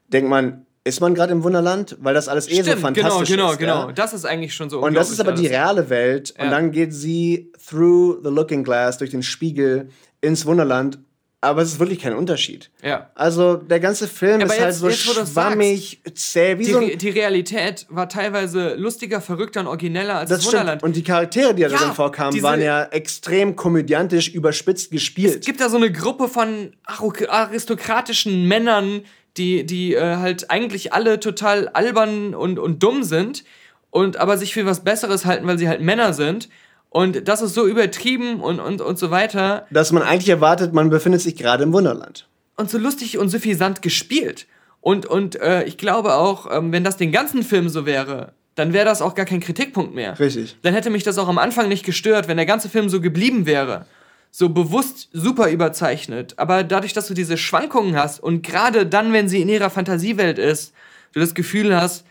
denkt 0.09 0.31
man, 0.31 0.64
ist 0.85 1.01
man 1.01 1.14
gerade 1.14 1.32
im 1.32 1.43
Wunderland? 1.43 1.97
Weil 2.01 2.14
das 2.14 2.28
alles 2.28 2.48
eh 2.48 2.56
so 2.59 2.62
Stimmt, 2.62 2.81
fantastisch 2.81 3.28
genau, 3.28 3.52
ist. 3.52 3.59
genau, 3.59 3.73
ja? 3.74 3.81
genau. 3.82 3.93
Das 3.93 4.14
ist 4.14 4.24
eigentlich 4.24 4.55
schon 4.55 4.70
so 4.70 4.81
Und 4.81 4.94
das 4.94 5.10
ist 5.10 5.18
aber 5.20 5.31
unglaublich 5.31 5.51
die 5.51 5.55
reale 5.56 5.90
Welt. 5.90 6.32
Und 6.39 6.44
Ja. 6.44 6.51
dann 6.51 6.70
geht 6.70 6.94
sie 6.94 7.51
through 7.68 8.18
the 8.23 8.31
looking 8.31 8.62
glass, 8.62 8.97
durch 8.97 9.10
den 9.10 9.24
Spiegel, 9.24 9.89
ins 10.20 10.47
Wunderland. 10.47 11.01
Aber 11.43 11.63
es 11.63 11.73
ist 11.75 11.79
wirklich 11.79 12.01
kein 12.01 12.15
Unterschied. 12.15 12.71
Ja. 12.83 13.11
Also 13.15 13.57
der 13.57 13.79
ganze 13.79 14.09
Film 14.09 14.37
Aber 14.41 14.45
ist 14.47 14.51
halt 14.61 14.71
jetzt- 14.71 14.79
so 14.81 14.89
jetzt, 14.89 15.31
schwammig, 15.33 16.01
zäh, 16.15 16.59
wie 16.59 16.65
Die, 16.65 16.73
so 16.73 16.79
ein... 16.79 16.99
die 16.99 17.11
Realität 17.11 17.87
war 17.91 18.09
teilweise 18.09 18.75
lustiger, 18.75 19.21
verrückter 19.21 19.61
und 19.61 19.67
origineller 19.69 20.17
als 20.17 20.31
das, 20.31 20.39
Das 20.39 20.45
stimmt. 20.47 20.61
Wunderland. 20.61 20.83
Und 20.83 20.97
die 20.97 21.05
Charaktere, 21.05 21.55
die 21.55 21.63
da 21.63 21.69
Ja, 21.69 21.77
drin 21.77 21.93
vorkamen, 21.93 22.43
waren 22.43 22.63
ja 22.63 22.85
extrem 22.85 23.55
komödiantisch 23.55 24.29
überspitzt 24.31 24.87
Es 24.87 24.91
gespielt. 24.91 25.45
gibt 25.45 25.61
da 25.61 25.69
so 25.69 25.77
eine 25.77 25.93
Gruppe 25.93 26.29
von 26.29 26.73
aristokratischen 26.87 28.47
Männern, 28.49 29.03
die, 29.37 29.65
die 29.67 29.95
äh, 29.95 30.17
halt 30.17 30.51
eigentlich 30.51 30.93
alle 30.93 31.21
total 31.21 31.69
albern 31.69 32.35
und, 32.35 32.59
und 32.59 32.83
dumm 32.83 33.03
sind 33.03 33.45
und 33.91 34.17
aber 34.17 34.39
sich 34.39 34.55
für 34.55 34.67
was 34.67 34.83
Besseres 34.85 35.25
halten, 35.27 35.47
weil 35.47 35.59
sie 35.59 35.69
halt 35.69 35.81
Männer 35.81 36.13
sind. 36.13 36.49
Und 36.91 37.29
das 37.29 37.43
ist 37.43 37.55
so 37.55 37.67
übertrieben 37.67 38.41
und, 38.41 38.59
und, 38.61 38.81
und 38.81 38.99
so 38.99 39.11
weiter 39.11 39.67
Dass 39.71 39.93
man 39.93 40.03
eigentlich 40.03 40.29
erwartet, 40.31 40.73
man 40.73 40.89
befindet 40.89 41.21
sich 41.21 41.37
gerade 41.37 41.65
im 41.65 41.73
Wunderland. 41.73 42.27
und 42.57 42.71
so 42.71 42.79
lustig 42.79 43.19
und 43.19 43.29
suffisant 43.29 43.83
gespielt. 43.83 44.47
Und, 44.81 45.05
und 45.05 45.35
äh, 45.41 45.65
ich 45.65 45.79
glaube 45.79 46.15
auch, 46.15 46.49
ähm, 46.51 46.73
wenn 46.73 46.85
das 46.85 46.97
den 46.97 47.13
ganzen 47.13 47.43
Film 47.43 47.69
so 47.69 47.87
wäre, 47.87 48.33
dann 48.55 48.73
wäre 48.73 48.87
das 48.87 49.03
auch 49.03 49.15
gar 49.15 49.27
kein 49.27 49.41
Kritikpunkt 49.41 49.95
mehr. 49.95 50.19
Richtig. 50.19 50.57
Dann 50.63 50.73
hätte 50.73 50.89
mich 50.89 51.03
das 51.03 51.19
auch 51.19 51.29
am 51.29 51.39
Anfang 51.39 51.69
nicht 51.69 51.85
gestört, 51.85 52.29
wenn 52.29 52.39
der 52.39 52.47
ganze 52.47 52.69
Film 52.71 52.89
so 52.89 53.01
geblieben 53.01 53.45
wäre. 53.45 53.85
So 54.31 54.49
bewusst 54.49 55.09
super 55.13 55.51
überzeichnet. 55.51 56.35
Aber 56.39 56.63
dadurch, 56.65 56.93
dass 56.95 57.09
du 57.09 57.15
diese 57.15 57.37
Schwankungen 57.37 57.97
hast 57.97 58.23
und 58.23 58.43
gerade 58.43 58.87
dann, 58.87 59.13
wenn 59.13 59.29
sie 59.29 59.43
in 59.43 59.49
ihrer 59.49 59.71
Fantasiewelt 59.71 60.39
ist, 60.39 60.73
du 61.13 61.21
das 61.21 61.35
Gefühl 61.35 61.79
hast, 61.79 62.07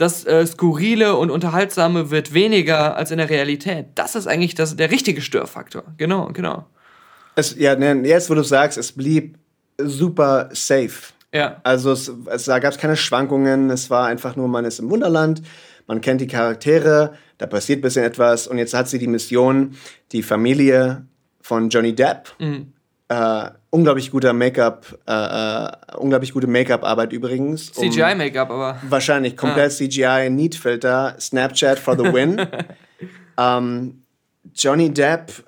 das 0.00 0.24
äh, 0.24 0.46
Skurrile 0.46 1.16
und 1.16 1.30
Unterhaltsame 1.30 2.10
wird 2.10 2.32
weniger 2.32 2.96
als 2.96 3.10
in 3.10 3.18
der 3.18 3.28
Realität. 3.28 3.86
Das 3.94 4.14
ist 4.14 4.26
eigentlich 4.26 4.54
das, 4.54 4.76
der 4.76 4.90
richtige 4.90 5.20
Störfaktor. 5.20 5.84
Genau, 5.98 6.28
genau. 6.32 6.66
Es, 7.36 7.56
ja, 7.58 7.76
ne, 7.76 7.92
jetzt, 8.06 8.30
wo 8.30 8.34
du 8.34 8.42
sagst, 8.42 8.78
es 8.78 8.92
blieb 8.92 9.38
super 9.78 10.48
safe. 10.52 11.12
Ja. 11.32 11.60
Also 11.62 11.92
es, 11.92 12.10
es, 12.26 12.44
da 12.46 12.58
gab 12.58 12.72
es 12.72 12.78
keine 12.78 12.96
Schwankungen, 12.96 13.70
es 13.70 13.90
war 13.90 14.06
einfach 14.06 14.36
nur, 14.36 14.48
man 14.48 14.64
ist 14.64 14.78
im 14.80 14.90
Wunderland, 14.90 15.42
man 15.86 16.00
kennt 16.00 16.20
die 16.20 16.26
Charaktere, 16.26 17.12
da 17.38 17.46
passiert 17.46 17.78
ein 17.78 17.82
bisschen 17.82 18.04
etwas 18.04 18.46
und 18.46 18.58
jetzt 18.58 18.74
hat 18.74 18.88
sie 18.88 18.98
die 18.98 19.06
Mission, 19.06 19.76
die 20.12 20.22
Familie 20.22 21.06
von 21.40 21.68
Johnny 21.68 21.94
Depp, 21.94 22.30
Mhm. 22.38 22.72
äh, 23.08 23.50
unglaublich 23.70 24.10
guter 24.10 24.32
Make-up, 24.32 24.98
äh, 25.06 25.12
äh, 25.12 25.96
unglaublich 25.96 26.32
gute 26.32 26.46
Make-up-Arbeit 26.46 27.12
übrigens. 27.12 27.70
um- 27.70 27.90
CGI-Make-up, 27.90 28.50
aber. 28.50 28.80
Wahrscheinlich, 28.88 29.36
komplett 29.36 29.72
CGI, 29.72 30.28
Neat-Filter, 30.30 31.16
Snapchat 31.18 31.78
for 31.78 31.96
the 31.96 32.12
win. 32.12 32.46
ähm, 33.38 34.02
Johnny 34.54 34.92
Depp, 34.92 35.44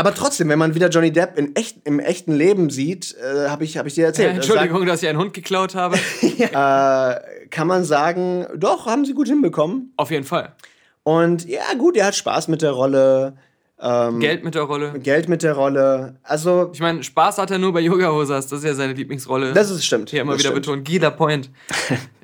aber 0.00 0.14
trotzdem, 0.14 0.48
wenn 0.48 0.58
man 0.58 0.74
wieder 0.74 0.88
Johnny 0.88 1.12
Depp 1.12 1.36
in 1.36 1.54
echt, 1.56 1.76
im 1.84 2.00
echten 2.00 2.32
Leben 2.32 2.70
sieht, 2.70 3.14
äh, 3.18 3.50
habe 3.50 3.64
ich, 3.64 3.76
hab 3.76 3.86
ich 3.86 3.92
dir 3.96 4.00
Ja, 4.00 4.06
erzählt. 4.06 4.34
Entschuldigung, 4.36 4.86
dass 4.86 5.02
ich 5.02 5.08
einen 5.10 5.18
Hund 5.18 5.34
geklaut 5.34 5.74
habe. 5.74 5.98
Sag, 6.38 6.52
äh, 6.54 7.46
kann 7.50 7.66
man 7.66 7.84
sagen, 7.84 8.46
doch, 8.56 8.86
haben 8.86 9.04
sie 9.04 9.12
gut 9.12 9.28
hinbekommen. 9.28 9.92
Auf 9.98 10.10
jeden 10.10 10.24
Fall. 10.24 10.54
Und 11.02 11.46
ja, 11.46 11.60
gut, 11.76 11.98
er 11.98 12.06
hat 12.06 12.14
Spaß 12.14 12.48
mit 12.48 12.62
der 12.62 12.70
Rolle. 12.70 13.36
Ähm, 13.82 14.20
Geld 14.20 14.44
mit 14.44 14.54
der 14.54 14.62
Rolle. 14.62 14.92
Geld 14.98 15.28
mit 15.28 15.42
der 15.42 15.54
Rolle. 15.54 16.16
Also, 16.22 16.70
Ich 16.74 16.80
meine, 16.80 17.02
Spaß 17.02 17.38
hat 17.38 17.50
er 17.50 17.58
nur 17.58 17.72
bei 17.72 17.80
Yoga 17.80 18.10
Hosers. 18.12 18.46
Das 18.46 18.58
ist 18.58 18.64
ja 18.66 18.74
seine 18.74 18.92
Lieblingsrolle. 18.92 19.52
das 19.54 19.70
ist 19.70 19.84
stimmt. 19.86 20.10
Hier 20.10 20.20
immer 20.20 20.32
das 20.32 20.40
wieder 20.40 20.50
stimmt. 20.50 20.66
betont. 20.66 20.84
Gila 20.86 21.10
Point. 21.10 21.50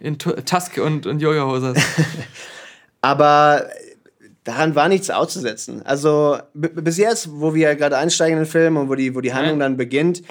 In 0.01 0.19
Tu- 0.19 0.33
Tusk 0.45 0.77
und, 0.78 1.07
und 1.07 1.20
Yoga 1.20 1.47
Hosers. 1.47 1.78
Aber 3.01 3.66
daran 4.45 4.74
war 4.74 4.89
nichts 4.89 5.11
auszusetzen. 5.11 5.83
Also 5.85 6.39
bis 6.55 6.99
jetzt, 6.99 7.28
wo 7.33 7.55
wir 7.55 7.74
gerade 7.77 7.97
einsteigen 7.97 8.39
in 8.39 8.45
den 8.45 8.51
Film 8.51 8.77
und 8.77 8.89
wo 8.89 8.95
die, 8.95 9.15
wo 9.15 9.20
die 9.20 9.33
Handlung 9.35 9.59
dann 9.59 9.77
beginnt, 9.77 10.23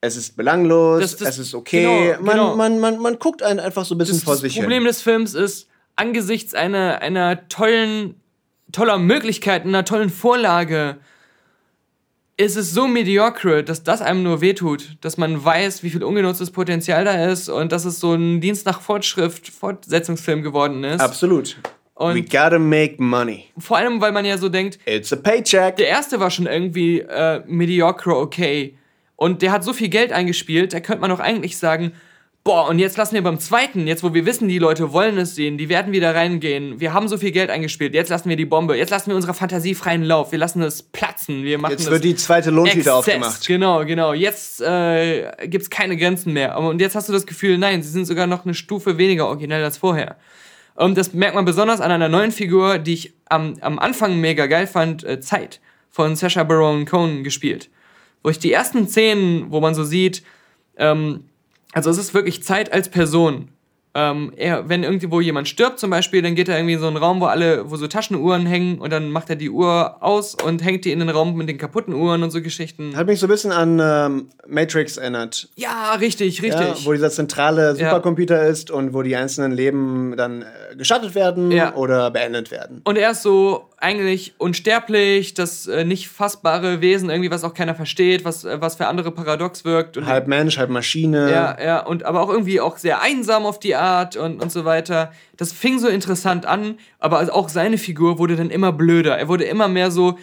es 0.00 0.16
ist 0.16 0.36
belanglos, 0.36 1.00
Das- 1.00 1.16
das- 1.16 1.28
es 1.30 1.38
ist 1.38 1.54
okay. 1.54 1.82
genau, 1.82 2.22
man, 2.22 2.36
genau. 2.36 2.56
Man, 2.56 2.78
man, 2.80 2.98
man 3.00 3.18
guckt 3.18 3.42
einen 3.42 3.58
einfach 3.60 3.84
so 3.84 3.94
ein 3.94 3.98
bisschen 3.98 4.16
Das, 4.18 4.24
vor 4.24 4.34
das 4.34 4.42
sich 4.42 4.54
Problem 4.56 4.82
hin. 4.82 4.86
des 4.86 5.02
Films 5.02 5.34
ist, 5.34 5.66
angesichts 5.96 6.54
einer, 6.54 7.00
einer 7.02 7.48
tollen, 7.48 8.14
toller 8.72 8.98
Möglichkeit, 8.98 9.64
einer 9.64 9.84
tollen 9.84 10.10
Vorlage, 10.10 10.98
ist 12.36 12.56
es 12.56 12.72
so 12.72 12.86
mediocre, 12.86 13.64
dass 13.64 13.82
das 13.82 14.00
einem 14.00 14.22
nur 14.22 14.40
wehtut, 14.40 14.96
dass 15.00 15.16
man 15.16 15.44
weiß, 15.44 15.82
wie 15.82 15.90
viel 15.90 16.04
ungenutztes 16.04 16.52
Potenzial 16.52 17.04
da 17.04 17.26
ist 17.26 17.48
und 17.48 17.72
dass 17.72 17.84
es 17.84 17.98
so 17.98 18.14
ein 18.14 18.40
Dienst 18.40 18.64
nach 18.64 18.80
Fortschrift 18.80 19.48
Fortsetzungsfilm 19.48 20.42
geworden 20.42 20.84
ist. 20.84 21.00
Absolut. 21.00 21.56
Und- 21.94 22.14
We 22.14 22.22
gotta 22.22 22.60
make 22.60 23.02
money. 23.02 23.46
Vor 23.58 23.76
allem, 23.76 24.00
weil 24.00 24.12
man 24.12 24.24
ja 24.24 24.38
so 24.38 24.48
denkt, 24.48 24.78
It's 24.86 25.12
a 25.12 25.16
paycheck. 25.16 25.74
der 25.76 25.88
erste 25.88 26.20
war 26.20 26.30
schon 26.30 26.46
irgendwie 26.46 27.00
äh, 27.00 27.42
mediocre 27.46 28.14
okay. 28.16 28.76
Und 29.16 29.42
der 29.42 29.50
hat 29.50 29.64
so 29.64 29.72
viel 29.72 29.88
Geld 29.88 30.12
eingespielt, 30.12 30.72
da 30.72 30.78
könnte 30.78 31.00
man 31.00 31.10
doch 31.10 31.18
eigentlich 31.18 31.58
sagen, 31.58 31.90
boah, 32.48 32.66
und 32.66 32.78
jetzt 32.78 32.96
lassen 32.96 33.14
wir 33.14 33.22
beim 33.22 33.38
zweiten, 33.38 33.86
jetzt 33.86 34.02
wo 34.02 34.14
wir 34.14 34.24
wissen, 34.24 34.48
die 34.48 34.58
Leute 34.58 34.90
wollen 34.94 35.18
es 35.18 35.34
sehen, 35.34 35.58
die 35.58 35.68
werden 35.68 35.92
wieder 35.92 36.14
reingehen, 36.14 36.80
wir 36.80 36.94
haben 36.94 37.06
so 37.06 37.18
viel 37.18 37.30
Geld 37.30 37.50
eingespielt, 37.50 37.92
jetzt 37.92 38.08
lassen 38.08 38.30
wir 38.30 38.36
die 38.36 38.46
Bombe, 38.46 38.74
jetzt 38.74 38.88
lassen 38.88 39.10
wir 39.10 39.16
unserer 39.16 39.34
Fantasie 39.34 39.74
freien 39.74 40.02
Lauf, 40.02 40.32
wir 40.32 40.38
lassen 40.38 40.62
es 40.62 40.82
platzen, 40.82 41.42
wir 41.44 41.58
machen 41.58 41.72
Jetzt 41.72 41.90
wird 41.90 42.04
die 42.04 42.16
zweite 42.16 42.48
Lohntüte 42.48 42.94
aufgemacht. 42.94 43.46
Genau, 43.46 43.84
genau. 43.84 44.14
Jetzt 44.14 44.62
äh, 44.62 45.30
gibt 45.46 45.64
es 45.64 45.68
keine 45.68 45.98
Grenzen 45.98 46.32
mehr. 46.32 46.56
Und 46.56 46.80
jetzt 46.80 46.96
hast 46.96 47.10
du 47.10 47.12
das 47.12 47.26
Gefühl, 47.26 47.58
nein, 47.58 47.82
sie 47.82 47.90
sind 47.90 48.06
sogar 48.06 48.26
noch 48.26 48.46
eine 48.46 48.54
Stufe 48.54 48.96
weniger 48.96 49.26
originell 49.26 49.62
als 49.62 49.76
vorher. 49.76 50.16
Und 50.74 50.96
das 50.96 51.12
merkt 51.12 51.34
man 51.34 51.44
besonders 51.44 51.82
an 51.82 51.90
einer 51.90 52.08
neuen 52.08 52.32
Figur, 52.32 52.78
die 52.78 52.94
ich 52.94 53.12
am, 53.28 53.56
am 53.60 53.78
Anfang 53.78 54.16
mega 54.22 54.46
geil 54.46 54.66
fand, 54.66 55.04
äh, 55.04 55.20
Zeit, 55.20 55.60
von 55.90 56.16
Sacha 56.16 56.44
Baron 56.44 56.86
Cohen 56.86 57.24
gespielt. 57.24 57.68
Wo 58.22 58.30
ich 58.30 58.38
die 58.38 58.52
ersten 58.52 58.88
Szenen, 58.88 59.50
wo 59.50 59.60
man 59.60 59.74
so 59.74 59.84
sieht, 59.84 60.22
ähm, 60.78 61.24
also 61.78 61.90
es 61.90 61.98
ist 61.98 62.14
wirklich 62.14 62.42
Zeit 62.42 62.72
als 62.72 62.88
Person. 62.88 63.48
Ähm, 63.94 64.32
er, 64.36 64.68
wenn 64.68 64.84
irgendwo 64.84 65.20
jemand 65.20 65.48
stirbt 65.48 65.78
zum 65.78 65.88
Beispiel, 65.90 66.20
dann 66.22 66.34
geht 66.34 66.48
er 66.48 66.56
irgendwie 66.56 66.74
in 66.74 66.78
so 66.80 66.86
einen 66.86 66.98
Raum, 66.98 67.20
wo 67.20 67.24
alle, 67.24 67.70
wo 67.70 67.76
so 67.76 67.88
Taschenuhren 67.88 68.44
hängen 68.46 68.78
und 68.78 68.92
dann 68.92 69.10
macht 69.10 69.30
er 69.30 69.34
die 69.36 69.48
Uhr 69.50 69.96
aus 70.02 70.34
und 70.34 70.62
hängt 70.62 70.84
die 70.84 70.92
in 70.92 70.98
den 71.00 71.08
Raum 71.08 71.34
mit 71.36 71.48
den 71.48 71.56
kaputten 71.56 71.94
Uhren 71.94 72.22
und 72.22 72.30
so 72.30 72.42
Geschichten. 72.42 72.94
Hat 72.94 73.06
mich 73.06 73.18
so 73.18 73.26
ein 73.26 73.30
bisschen 73.30 73.50
an 73.50 73.80
ähm, 73.82 74.28
Matrix 74.46 74.98
erinnert. 74.98 75.48
Ja, 75.56 75.94
richtig, 75.94 76.38
Ja, 76.40 76.58
richtig. 76.58 76.86
wo 76.86 76.92
dieser 76.92 77.10
zentrale 77.10 77.68
Ja. 77.70 77.74
Supercomputer 77.74 78.46
ist 78.46 78.70
und 78.70 78.92
wo 78.92 79.02
die 79.02 79.16
einzelnen 79.16 79.52
Leben 79.52 80.14
dann 80.16 80.42
äh, 80.42 80.76
geschattet 80.76 81.14
werden 81.14 81.50
Ja. 81.50 81.74
oder 81.74 82.10
beendet 82.10 82.50
werden. 82.50 82.82
und 82.84 82.96
er 82.98 83.12
ist 83.12 83.22
so 83.22 83.67
eigentlich 83.80 84.34
unsterblich, 84.38 85.34
das 85.34 85.66
äh, 85.68 85.84
nicht 85.84 86.08
fassbare 86.08 86.80
Wesen, 86.80 87.10
irgendwie, 87.10 87.30
was 87.30 87.44
auch 87.44 87.54
keiner 87.54 87.74
versteht, 87.74 88.24
was, 88.24 88.44
äh, 88.44 88.60
was 88.60 88.76
für 88.76 88.88
andere 88.88 89.12
paradox 89.12 89.64
wirkt. 89.64 89.96
Und 89.96 90.06
Halb 90.06 90.26
Mensch, 90.26 90.58
halb 90.58 90.70
Maschine. 90.70 91.30
Ja, 91.30 91.56
ja, 91.62 91.86
und 91.86 92.02
aber 92.02 92.20
auch 92.20 92.28
irgendwie 92.28 92.60
auch 92.60 92.76
sehr 92.76 93.00
einsam 93.00 93.46
auf 93.46 93.60
die 93.60 93.76
Art 93.76 94.16
und, 94.16 94.42
und 94.42 94.50
so 94.50 94.64
weiter. 94.64 95.12
Das 95.36 95.52
fing 95.52 95.78
so 95.78 95.88
interessant 95.88 96.44
an, 96.44 96.78
aber 96.98 97.18
also 97.18 97.32
auch 97.32 97.48
seine 97.48 97.78
Figur 97.78 98.18
wurde 98.18 98.34
dann 98.34 98.50
immer 98.50 98.72
blöder. 98.72 99.16
Er 99.16 99.28
wurde 99.28 99.44
immer 99.44 99.68
mehr 99.68 99.90
so. 99.90 100.18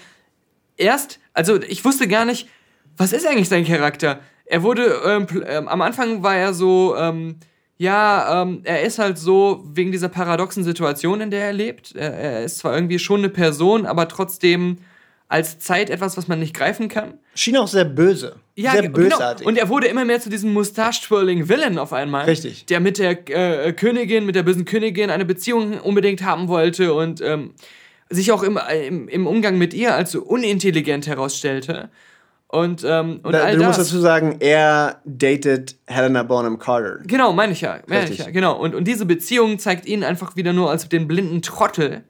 Erst, 0.77 1.19
also 1.33 1.61
ich 1.61 1.85
wusste 1.85 2.09
gar 2.09 2.25
nicht, 2.25 2.49
was 2.97 3.13
ist 3.13 3.25
eigentlich 3.25 3.47
sein 3.47 3.65
Charakter? 3.65 4.19
Er 4.45 4.63
wurde, 4.63 5.01
ähm, 5.05 5.27
ähm, 5.47 5.67
am 5.69 5.81
Anfang 5.81 6.21
war 6.21 6.35
er 6.35 6.53
so, 6.53 6.95
ähm, 6.97 7.37
ja, 7.77 8.41
ähm, 8.41 8.61
er 8.63 8.83
ist 8.83 8.99
halt 8.99 9.17
so 9.17 9.63
wegen 9.73 9.91
dieser 9.91 10.09
paradoxen 10.09 10.63
Situation, 10.63 11.21
in 11.21 11.31
der 11.31 11.45
er 11.45 11.53
lebt. 11.53 11.95
Er, 11.95 12.13
er 12.13 12.43
ist 12.43 12.59
zwar 12.59 12.73
irgendwie 12.73 12.99
schon 12.99 13.19
eine 13.19 13.29
Person, 13.29 13.85
aber 13.85 14.07
trotzdem 14.07 14.77
als 15.27 15.57
Zeit 15.59 15.89
etwas, 15.89 16.17
was 16.17 16.27
man 16.27 16.39
nicht 16.39 16.53
greifen 16.53 16.87
kann. 16.87 17.15
Schien 17.33 17.57
auch 17.57 17.67
sehr 17.67 17.83
böse. 17.83 18.35
sehr 18.55 18.81
ge- 18.83 18.89
bösartig. 18.89 19.39
Genau. 19.39 19.49
Und 19.49 19.57
er 19.57 19.69
wurde 19.69 19.87
immer 19.87 20.05
mehr 20.05 20.21
zu 20.21 20.29
diesem 20.29 20.53
mustache-twirling 20.53 21.49
Villain 21.49 21.77
auf 21.79 21.93
einmal. 21.93 22.25
Richtig. 22.25 22.65
Der 22.67 22.79
mit 22.79 22.99
der 22.99 23.27
äh, 23.29 23.73
Königin, 23.73 24.25
mit 24.25 24.35
der 24.35 24.43
bösen 24.43 24.65
Königin 24.65 25.09
eine 25.09 25.25
Beziehung 25.25 25.79
unbedingt 25.81 26.23
haben 26.23 26.47
wollte 26.47 26.93
und 26.93 27.21
ähm, 27.21 27.55
sich 28.09 28.31
auch 28.31 28.43
im, 28.43 28.59
im, 28.87 29.07
im 29.09 29.25
Umgang 29.27 29.57
mit 29.57 29.73
ihr 29.73 29.95
als 29.95 30.11
so 30.11 30.21
unintelligent 30.21 31.07
herausstellte. 31.07 31.89
Und, 32.55 32.85
ähm, 32.87 33.19
und 33.21 33.33
da, 33.33 33.43
all 33.43 33.57
du 33.57 33.63
musst 33.65 33.79
das. 33.79 33.89
dazu 33.89 33.99
sagen, 33.99 34.37
er 34.39 35.01
datet 35.03 35.75
Helena 35.87 36.23
Bonham 36.23 36.57
Carter. 36.57 36.99
Genau, 37.05 37.33
meine 37.33 37.51
ich 37.51 37.59
ja. 37.59 37.79
Meine 37.87 38.09
ich 38.09 38.17
ja 38.19 38.29
genau. 38.29 38.57
Und, 38.57 38.75
und 38.75 38.85
diese 38.85 39.05
Beziehung 39.05 39.59
zeigt 39.59 39.85
ihn 39.85 40.05
einfach 40.05 40.37
wieder 40.37 40.53
nur 40.53 40.69
als 40.71 40.87
den 40.87 41.05
blinden 41.05 41.41
Trottel. 41.41 42.05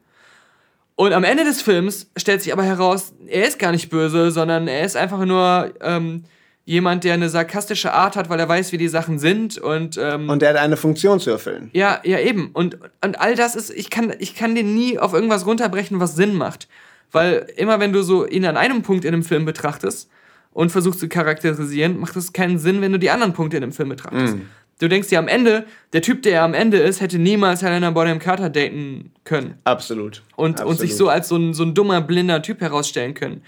Und 0.94 1.12
am 1.12 1.24
Ende 1.24 1.42
des 1.42 1.62
Films 1.62 2.10
stellt 2.16 2.42
sich 2.42 2.52
aber 2.52 2.62
heraus, 2.62 3.12
er 3.26 3.46
ist 3.48 3.58
gar 3.58 3.72
nicht 3.72 3.90
böse, 3.90 4.30
sondern 4.30 4.68
er 4.68 4.84
ist 4.84 4.96
einfach 4.96 5.24
nur 5.24 5.74
ähm, 5.80 6.22
jemand, 6.64 7.02
der 7.02 7.14
eine 7.14 7.28
sarkastische 7.28 7.92
Art 7.92 8.14
hat, 8.14 8.30
weil 8.30 8.38
er 8.38 8.48
weiß, 8.48 8.70
wie 8.70 8.78
die 8.78 8.88
Sachen 8.88 9.18
sind. 9.18 9.58
Und, 9.58 9.98
ähm, 10.00 10.28
Und 10.28 10.44
er 10.44 10.50
hat 10.50 10.56
eine 10.56 10.76
Funktion 10.76 11.18
zu 11.18 11.30
erfüllen. 11.30 11.70
ja, 11.72 12.00
ja, 12.04 12.20
eben. 12.20 12.50
Und, 12.52 12.78
und 13.04 13.20
all 13.20 13.34
das 13.34 13.56
ist, 13.56 13.70
ich 13.70 13.90
kann, 13.90 14.14
ich 14.20 14.36
kann 14.36 14.54
den 14.54 14.76
nie 14.76 14.96
auf 14.96 15.12
irgendwas 15.12 15.44
runterbrechen, 15.44 15.98
was 15.98 16.14
Sinn 16.14 16.34
macht. 16.34 16.68
Weil 17.10 17.46
immer 17.56 17.80
wenn 17.80 17.92
du 17.92 18.02
so 18.02 18.26
ihn 18.26 18.44
an 18.44 18.56
einem 18.56 18.82
Punkt 18.82 19.04
in 19.04 19.12
einem 19.12 19.24
Film 19.24 19.44
betrachtest 19.44 20.08
und 20.56 20.72
versuchst 20.72 21.00
zu 21.00 21.08
charakterisieren, 21.08 22.00
macht 22.00 22.16
es 22.16 22.32
keinen 22.32 22.58
Sinn, 22.58 22.80
wenn 22.80 22.90
du 22.90 22.98
die 22.98 23.10
anderen 23.10 23.34
Punkte 23.34 23.58
in 23.58 23.60
dem 23.60 23.72
Film 23.72 23.90
betrachtest. 23.90 24.36
Du 24.78 24.88
denkst 24.88 25.08
dir 25.08 25.18
am 25.18 25.28
Ende, 25.28 25.66
der 25.92 26.00
Typ, 26.00 26.22
der 26.22 26.42
am 26.42 26.54
Ende 26.54 26.78
ist, 26.78 27.02
hätte 27.02 27.18
niemals 27.18 27.60
Helena 27.60 27.90
Bonham 27.90 28.18
Carter 28.18 28.48
daten 28.48 29.12
können. 29.24 29.58
Absolut. 29.64 30.22
Und, 30.34 30.62
und 30.64 30.78
sich 30.78 30.96
so 30.96 31.10
als 31.10 31.28
so 31.28 31.36
ein, 31.36 31.52
so 31.52 31.62
ein 31.62 31.74
dummer, 31.74 32.00
blinder 32.00 32.40
Typ 32.40 32.62
herausstellen 32.62 33.12
können. 33.12 33.42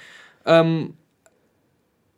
Ähm, 0.44 0.94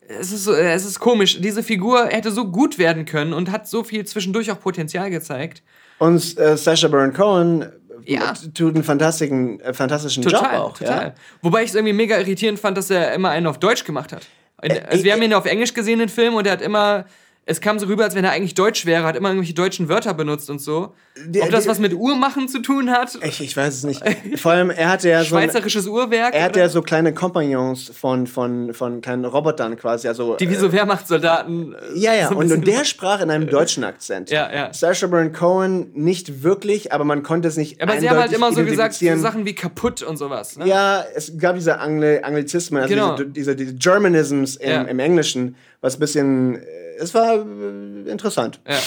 es, 0.08 0.32
ist 0.32 0.42
so, 0.42 0.54
es 0.54 0.84
ist 0.84 0.98
komisch. 0.98 1.40
Diese 1.40 1.62
Figur 1.62 2.06
hätte 2.08 2.32
so 2.32 2.46
gut 2.50 2.76
werden 2.76 3.04
können 3.04 3.32
und 3.32 3.52
hat 3.52 3.68
so 3.68 3.84
viel 3.84 4.04
zwischendurch 4.06 4.50
auch 4.50 4.58
Potenzial 4.58 5.08
gezeigt. 5.08 5.62
Und 5.98 6.36
äh, 6.36 6.56
Sacha 6.56 6.88
Baron 6.88 7.12
Cohen 7.12 7.64
Ja. 8.06 8.32
tut 8.54 8.74
einen 8.74 8.82
fantastischen, 8.82 9.60
äh, 9.60 9.72
fantastischen 9.72 10.24
Total, 10.24 10.42
Job 10.42 10.52
auch. 10.52 10.78
total. 10.78 11.02
Ja? 11.06 11.14
Wobei 11.42 11.62
ich 11.62 11.68
es 11.68 11.74
irgendwie 11.76 11.92
mega 11.94 12.18
irritierend 12.18 12.58
fand, 12.58 12.76
dass 12.76 12.90
er 12.90 13.14
immer 13.14 13.30
einen 13.30 13.46
auf 13.46 13.58
Deutsch 13.60 13.84
gemacht 13.84 14.12
hat. 14.12 14.26
Äh, 14.62 14.80
Also 14.88 15.04
wir 15.04 15.10
äh, 15.10 15.14
haben 15.14 15.22
ihn 15.22 15.34
auf 15.34 15.46
Englisch 15.46 15.74
gesehen, 15.74 15.98
den 15.98 16.08
Film, 16.08 16.34
und 16.34 16.46
er 16.46 16.52
hat 16.52 16.62
immer, 16.62 17.04
es 17.46 17.60
kam 17.60 17.78
so 17.80 17.86
rüber, 17.86 18.04
als 18.04 18.14
wenn 18.14 18.24
er 18.24 18.30
eigentlich 18.30 18.54
Deutsch 18.54 18.86
wäre, 18.86 19.02
hat 19.04 19.16
immer 19.16 19.30
irgendwelche 19.30 19.54
deutschen 19.54 19.88
Wörter 19.88 20.14
benutzt 20.14 20.50
und 20.50 20.60
so. 20.60 20.94
Ob 21.42 21.50
das 21.50 21.66
was 21.66 21.80
mit 21.80 21.92
Uhrmachen 21.94 22.46
zu 22.48 22.60
tun 22.62 22.90
hat? 22.90 23.18
Ich, 23.22 23.40
ich 23.40 23.56
weiß 23.56 23.74
es 23.74 23.82
nicht. 23.84 24.02
Vor 24.36 24.52
allem, 24.52 24.70
er 24.70 24.88
hatte 24.88 25.08
ja 25.08 25.24
so. 25.24 25.34
ein- 25.34 25.42
Schweizerisches 25.50 25.88
Uhrwerk? 25.88 26.32
Er 26.34 26.44
hat 26.44 26.50
oder? 26.52 26.60
ja 26.60 26.68
so 26.68 26.80
kleine 26.80 27.12
Kompagnons 27.12 27.90
von, 27.94 28.26
von, 28.28 28.72
von 28.72 29.00
kleinen 29.00 29.24
Robotern 29.24 29.76
quasi. 29.76 30.06
Also, 30.06 30.36
die 30.36 30.48
wie 30.48 30.54
so 30.54 30.70
Wehrmachtssoldaten. 30.72 31.74
äh, 31.74 31.98
Ja, 31.98 32.14
ja, 32.14 32.28
so 32.28 32.36
und, 32.36 32.52
und 32.52 32.66
der 32.66 32.84
sprach 32.84 33.20
in 33.20 33.30
einem 33.30 33.48
deutschen 33.48 33.82
Akzent. 33.84 34.30
Ja, 34.30 34.52
ja. 34.52 34.72
Sacha 34.72 35.08
Baron 35.08 35.32
Cohen 35.32 35.90
nicht 35.94 36.42
wirklich, 36.44 36.92
aber 36.92 37.04
man 37.04 37.22
konnte 37.24 37.48
es 37.48 37.56
nicht 37.56 37.82
Aber 37.82 37.98
sie 37.98 38.08
haben 38.08 38.18
halt 38.18 38.32
immer 38.32 38.52
so 38.52 38.64
gesagt, 38.64 38.94
so. 38.94 39.16
Sachen 39.16 39.44
wie 39.44 39.54
kaputt 39.54 40.02
und 40.02 40.16
sowas. 40.18 40.56
Ne? 40.56 40.68
Ja, 40.68 41.04
es 41.14 41.36
gab 41.36 41.56
diese 41.56 41.80
Angli 41.80 42.20
Anglizismen, 42.22 42.82
also 42.82 42.94
Genau. 42.94 43.16
diese, 43.16 43.26
diese, 43.30 43.56
diese 43.56 43.74
Germanisms 43.74 44.56
im, 44.56 44.70
Ja. 44.70 44.82
im 44.82 44.98
Englischen, 45.00 45.56
was 45.80 45.96
ein 45.96 46.00
bisschen, 46.00 46.54
äh, 46.56 46.96
es 46.98 47.14
war 47.14 47.34
äh, 47.36 48.10
interessant. 48.10 48.60
Ja. 48.68 48.78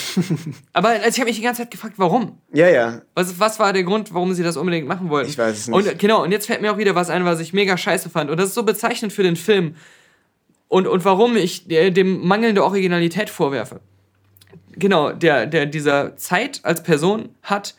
Aber 0.74 0.90
also 0.90 1.08
ich 1.08 1.20
habe 1.20 1.26
mich 1.26 1.38
die 1.38 1.42
ganze 1.44 1.64
Zeit 1.64 1.72
gefragt, 1.72 1.96
warum? 1.98 2.38
Ja, 2.54 2.70
ja. 2.70 3.02
Was, 3.16 3.40
was 3.40 3.60
war 3.60 3.74
der 3.74 3.84
Grund, 3.84 4.14
warum 4.14 4.34
sie 4.34 4.44
das 4.44 4.58
unbedingt 4.58 4.88
machen 4.88 5.10
wollten? 5.10 5.30
Ich 5.30 5.38
weiß 5.38 5.58
es 5.58 5.68
nicht. 5.68 5.76
Und 5.76 6.00
genau, 6.00 6.24
und 6.24 6.32
jetzt 6.32 6.46
fällt 6.46 6.62
mir 6.62 6.72
auch 6.72 6.78
wieder 6.78 6.96
was 6.96 7.10
ein, 7.10 7.26
was 7.26 7.40
ich 7.40 7.54
mega 7.54 7.78
scheiße 7.78 8.10
fand. 8.10 8.30
Und 8.30 8.38
das 8.38 8.50
ist 8.50 8.56
so 8.56 8.64
bezeichnend 8.64 9.12
für 9.12 9.24
den 9.24 9.36
Film. 9.36 9.76
Und, 10.68 10.88
und 10.88 11.06
warum 11.06 11.36
ich 11.36 11.70
äh, 11.70 11.92
dem 11.92 12.26
mangelnde 12.26 12.64
Originalität 12.64 13.30
vorwerfe. 13.30 13.80
Genau, 14.76 15.12
der, 15.12 15.46
der 15.46 15.66
dieser 15.66 16.16
Zeit 16.16 16.62
als 16.64 16.82
Person 16.82 17.30
hat, 17.44 17.76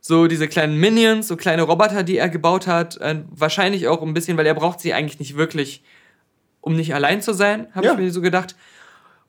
so 0.00 0.26
diese 0.26 0.48
kleinen 0.48 0.78
Minions, 0.78 1.28
so 1.28 1.36
kleine 1.36 1.62
Roboter, 1.62 2.02
die 2.02 2.16
er 2.16 2.28
gebaut 2.28 2.66
hat, 2.66 2.98
äh, 3.00 3.22
wahrscheinlich 3.30 3.88
auch 3.88 4.02
ein 4.02 4.14
bisschen, 4.14 4.36
weil 4.38 4.46
er 4.46 4.54
braucht 4.54 4.80
sie 4.80 4.94
eigentlich 4.94 5.18
nicht 5.18 5.36
wirklich, 5.36 5.82
um 6.60 6.76
nicht 6.76 6.94
allein 6.94 7.22
zu 7.22 7.32
sein, 7.32 7.68
habe 7.74 7.86
Ja. 7.86 7.92
ich 7.92 7.98
mir 7.98 8.10
so 8.10 8.20
gedacht. 8.20 8.54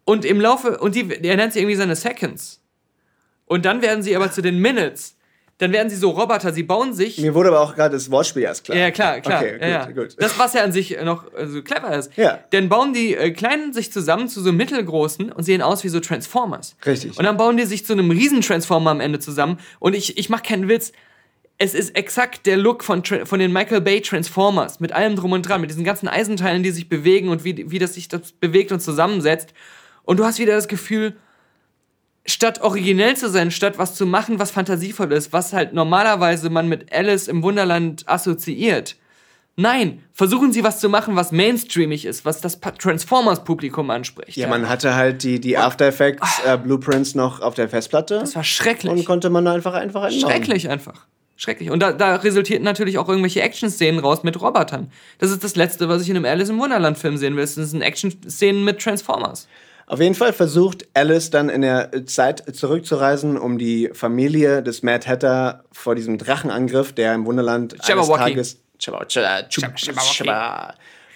Und 0.06 0.26
im 0.26 0.42
Laufe, 0.42 0.80
und 0.80 0.96
die, 0.96 1.10
er 1.24 1.36
nennt 1.36 1.54
sie 1.54 1.60
irgendwie 1.60 1.76
seine 1.76 1.96
Seconds. 1.96 2.62
Und 3.46 3.66
dann 3.66 3.82
werden 3.82 4.04
sie 4.04 4.16
aber 4.16 4.32
zu 4.32 4.42
den 4.42 4.60
Minutes. 4.60 5.16
Dann 5.60 5.74
werden 5.74 5.90
sie 5.90 5.98
so 5.98 6.12
Roboter, 6.12 6.54
sie 6.54 6.64
bauen 6.64 6.94
sich. 6.94 7.18
Mir 7.18 7.34
wurde 7.34 7.50
aber 7.50 7.60
auch 7.60 7.76
gerade 7.76 7.94
das 7.94 8.10
Wortspiel 8.10 8.44
erst 8.44 8.64
klar. 8.64 8.78
Ja, 8.78 8.92
klar, 8.92 9.20
klar. 9.20 9.42
Okay, 9.42 9.52
gut, 9.54 9.62
ja, 9.62 9.68
ja. 9.68 9.86
gut. 9.92 10.16
Das, 10.18 10.40
was 10.40 10.54
ja 10.54 10.64
an 10.64 10.72
sich 10.72 10.98
noch 11.04 11.26
äh, 11.34 11.48
so 11.48 11.62
clever 11.62 11.94
ist. 11.98 12.16
Ja. 12.16 12.40
Dann 12.52 12.70
bauen 12.70 12.94
die 12.94 13.14
äh, 13.14 13.32
Kleinen 13.32 13.74
sich 13.74 13.92
zusammen 13.92 14.30
zu 14.30 14.42
so 14.42 14.54
mittelgroßen 14.54 15.34
und 15.34 15.44
sehen 15.44 15.62
aus 15.62 15.84
wie 15.84 15.90
so 15.90 16.00
Transformers. 16.00 16.78
Richtig. 16.86 17.18
Und 17.18 17.26
dann 17.26 17.36
bauen 17.36 17.58
die 17.58 17.66
sich 17.66 17.86
zu 17.86 17.92
einem 17.92 18.10
Riesentransformer 18.10 18.92
am 18.92 19.02
Ende 19.02 19.20
zusammen. 19.20 19.60
Und 19.80 19.96
ich, 19.96 20.18
ich 20.18 20.30
mache 20.30 20.44
keinen 20.44 20.70
Witz. 20.70 20.94
Es 21.62 21.74
ist 21.74 21.96
exakt 21.96 22.46
der 22.46 22.56
Look 22.56 22.84
von, 22.86 23.04
von 23.04 23.40
den 23.40 23.52
Michael 23.52 23.82
Bay 23.82 24.02
Transformers, 24.02 24.80
mit 24.80 24.94
allem 24.94 25.18
drum 25.18 25.34
und 25.34 25.42
dran, 25.44 25.60
mit 25.60 25.70
diesen 25.70 25.84
ganzen 25.84 26.08
Eisenteilen, 26.08 26.64
die 26.64 26.72
sich 26.72 26.88
bewegen 26.88 27.28
und 27.28 27.44
wie, 27.44 27.70
wie 27.70 27.80
das 27.80 27.94
sich 27.96 28.08
das 28.08 28.32
bewegt 28.32 28.72
und 28.72 28.80
zusammensetzt. 28.80 29.54
Und 30.04 30.18
du 30.18 30.26
hast 30.26 30.40
wieder 30.40 30.56
das 30.56 30.70
Gefühl, 30.70 31.18
statt 32.26 32.62
originell 32.62 33.18
zu 33.18 33.30
sein, 33.30 33.52
statt 33.52 33.78
was 33.78 33.94
zu 33.94 34.06
machen, 34.06 34.40
was 34.40 34.52
fantasievoll 34.52 35.12
ist, 35.12 35.34
was 35.34 35.52
halt 35.52 35.74
normalerweise 35.74 36.50
man 36.50 36.70
mit 36.70 36.94
Alice 36.94 37.28
im 37.28 37.44
Wunderland 37.44 38.08
assoziiert. 38.08 38.96
Nein, 39.58 40.02
versuchen 40.14 40.54
sie 40.54 40.64
was 40.64 40.80
zu 40.80 40.88
machen, 40.88 41.18
was 41.18 41.34
mainstreamig 41.34 42.06
ist, 42.06 42.24
was 42.24 42.40
das 42.40 42.62
Transformers-Publikum 42.62 43.90
anspricht. 43.90 44.38
Ja, 44.38 44.48
man 44.48 44.70
hatte 44.70 44.96
halt 44.96 45.24
die, 45.24 45.42
die 45.42 45.58
After 45.58 45.88
Effects 45.88 46.42
äh, 46.46 46.58
Blueprints 46.58 47.16
noch 47.16 47.42
auf 47.42 47.56
der 47.56 47.68
Festplatte. 47.68 48.20
Das 48.20 48.38
war 48.38 48.46
schrecklich. 48.46 48.94
und 48.94 49.04
konnte 49.04 49.30
man 49.30 49.46
einfach 49.48 49.74
einfach 49.74 50.04
einbauen. 50.04 50.22
Schrecklich 50.22 50.70
einfach. 50.70 51.06
Schrecklich. 51.40 51.72
Und 51.72 51.80
da, 51.80 51.94
da 51.94 52.18
resultierten 52.18 52.66
natürlich 52.66 52.98
auch 52.98 53.08
irgendwelche 53.08 53.42
Action-Szenen 53.42 54.02
raus 54.02 54.24
mit 54.24 54.42
Robotern. 54.42 54.92
Das 55.20 55.32
ist 55.32 55.42
das 55.42 55.56
Letzte, 55.56 55.88
was 55.88 56.02
ich 56.02 56.10
in 56.10 56.18
einem 56.18 56.26
Alice 56.26 56.50
im 56.50 56.60
Wunderland-Film 56.60 57.16
sehen 57.16 57.38
will. 57.38 57.44
Das 57.44 57.56
sind 57.56 57.82
Action-Szenen 57.82 58.66
mit 58.66 58.82
Transformers. 58.82 59.48
Auf 59.88 60.02
jeden 60.02 60.16
Fall 60.16 60.34
versucht 60.34 60.86
Alice 60.94 61.30
dann 61.30 61.48
in 61.48 61.62
der 61.62 62.06
Zeit 62.08 62.44
zurückzureisen, 62.54 63.38
um 63.38 63.58
die 63.58 63.90
Familie 63.94 64.62
des 64.62 64.84
Mad 64.84 65.08
Hatter 65.08 65.64
vor 65.72 65.96
diesem 65.96 66.18
Drachenangriff, 66.18 66.92
der 66.92 67.16
im 67.16 67.26
Wunderland 67.26 67.74
eines. 67.90 68.08
Tages... 68.10 68.58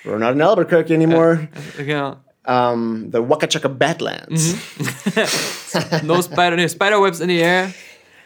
We're 0.06 0.20
not 0.20 0.32
in 0.32 0.42
Albuquerque 0.42 0.94
anymore. 0.94 1.50
Genau. 1.78 2.16
Um, 2.46 3.10
the 3.12 3.20
Waka 3.20 3.48
Chaka 3.48 3.68
Badlands. 3.68 4.56
Mhm. 4.78 6.04
No 6.08 6.22
Spider, 6.22 6.56
nee, 6.56 6.68
Spiderwebs 6.70 7.20
in 7.20 7.28
the 7.28 7.42
air. 7.42 7.74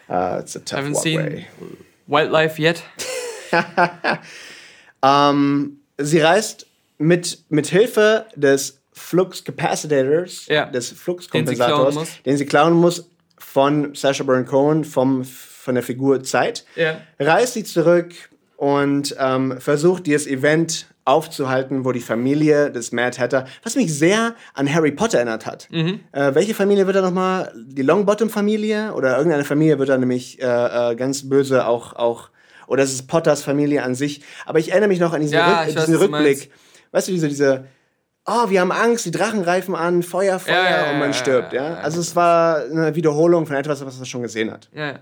Uh, 0.09 0.39
it's 0.41 0.55
a 0.55 0.59
tough 0.59 0.79
Haven't 0.79 0.93
walkway. 0.93 1.45
seen 1.59 1.77
Wildlife 2.07 2.61
yet. 2.61 2.81
Ähm, 5.03 5.79
sie 5.97 6.19
reist 6.19 6.65
mit, 6.97 7.39
mit 7.49 7.67
Hilfe 7.67 8.25
des 8.35 8.81
Flux 8.93 9.43
Capacitors, 9.43 10.47
Ja. 10.47 10.65
des 10.65 10.89
Den 10.89 10.95
sie 10.95 11.01
Fluxkompensators, 11.03 11.77
klauen 11.77 11.93
muss. 11.93 12.09
den 12.25 12.37
sie 12.37 12.45
klauen 12.45 12.73
muss 12.73 13.09
von 13.37 13.93
Sacha 13.93 14.23
Baron 14.23 14.45
Cohen, 14.45 14.83
vom, 14.83 15.23
von 15.23 15.75
der 15.75 15.83
Figur 15.83 16.23
Zeit, 16.23 16.65
Ja. 16.75 16.99
reist 17.19 17.53
sie 17.53 17.63
zurück 17.63 18.11
und 18.55 19.15
ähm, 19.19 19.61
versucht, 19.61 20.07
dieses 20.07 20.25
Event 20.25 20.87
aufzuhalten, 21.07 21.85
wo 21.85 21.91
die 21.93 22.01
Familie 22.01 22.69
des 22.69 22.91
Mad 22.91 23.17
Hatter, 23.17 23.45
was 23.63 23.75
mich 23.75 23.93
sehr 23.97 24.35
an 24.53 24.71
Harry 24.73 24.91
Potter 24.91 25.17
erinnert 25.19 25.45
hat. 25.45 25.67
Mhm. 25.71 26.01
Äh, 26.11 26.35
welche 26.35 26.53
Familie 26.53 26.85
wird 26.85 26.97
da 26.97 27.01
nochmal? 27.01 27.51
Die 27.55 27.81
Longbottom-Familie? 27.81 28.93
Oder 28.93 29.15
irgendeine 29.17 29.45
Familie 29.45 29.79
wird 29.79 29.87
da 29.89 29.97
nämlich 29.97 30.41
äh, 30.41 30.91
äh, 30.91 30.95
ganz 30.95 31.27
böse 31.29 31.65
auch, 31.65 31.93
auch, 31.93 32.29
oder 32.67 32.83
es 32.83 32.91
ist 32.93 33.07
Potters 33.07 33.41
Familie 33.41 33.83
an 33.83 33.95
sich. 33.95 34.21
Aber 34.45 34.59
ich 34.59 34.71
erinnere 34.71 34.89
mich 34.89 34.99
noch 34.99 35.13
an 35.13 35.21
diesen, 35.21 35.35
Ja, 35.35 35.61
Rück, 35.61 35.67
weiß, 35.67 35.85
diesen 35.85 35.93
du 35.93 35.99
Rückblick. 36.01 36.37
meinst. 36.37 36.49
Weißt 36.91 37.07
du, 37.07 37.11
diese, 37.13 37.29
diese, 37.29 37.65
oh, 38.25 38.49
wir 38.49 38.59
haben 38.59 38.73
Angst, 38.73 39.05
die 39.05 39.11
Drachen 39.11 39.41
reifen 39.43 39.75
an, 39.75 40.03
Feuer, 40.03 40.39
Feuer 40.39 40.55
Ja, 40.55 40.85
ja, 40.87 40.91
und 40.91 40.99
man 40.99 41.13
stirbt. 41.13 41.53
ja, 41.53 41.75
Also 41.75 42.01
es 42.01 42.15
war 42.17 42.63
eine 42.63 42.95
Wiederholung 42.95 43.45
von 43.45 43.55
etwas, 43.55 43.85
was 43.85 43.95
man 43.95 44.05
schon 44.05 44.23
gesehen 44.23 44.51
hat. 44.51 44.69
Ja, 44.73 44.87
ja. 44.87 44.99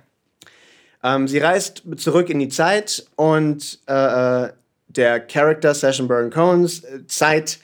Ähm, 1.03 1.27
sie 1.27 1.40
reist 1.40 1.84
zurück 1.98 2.30
in 2.30 2.40
die 2.40 2.49
Zeit 2.49 3.06
und 3.15 3.80
äh, 3.88 4.45
äh, 4.45 4.49
der 4.98 5.20
Charakter 5.20 5.74
Session 5.74 6.08
Baron 6.08 6.30
Cohns 6.30 6.84
äh, 6.84 7.06
Zeit 7.08 7.60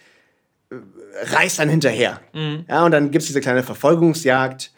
äh, 0.69 0.75
reist 1.35 1.59
dann 1.59 1.69
hinterher. 1.69 2.21
Ja, 2.67 2.85
und 2.85 2.91
dann 2.91 3.11
gibt 3.11 3.21
es 3.21 3.27
diese 3.27 3.41
kleine 3.41 3.63
Verfolgungsjagd. 3.63 4.71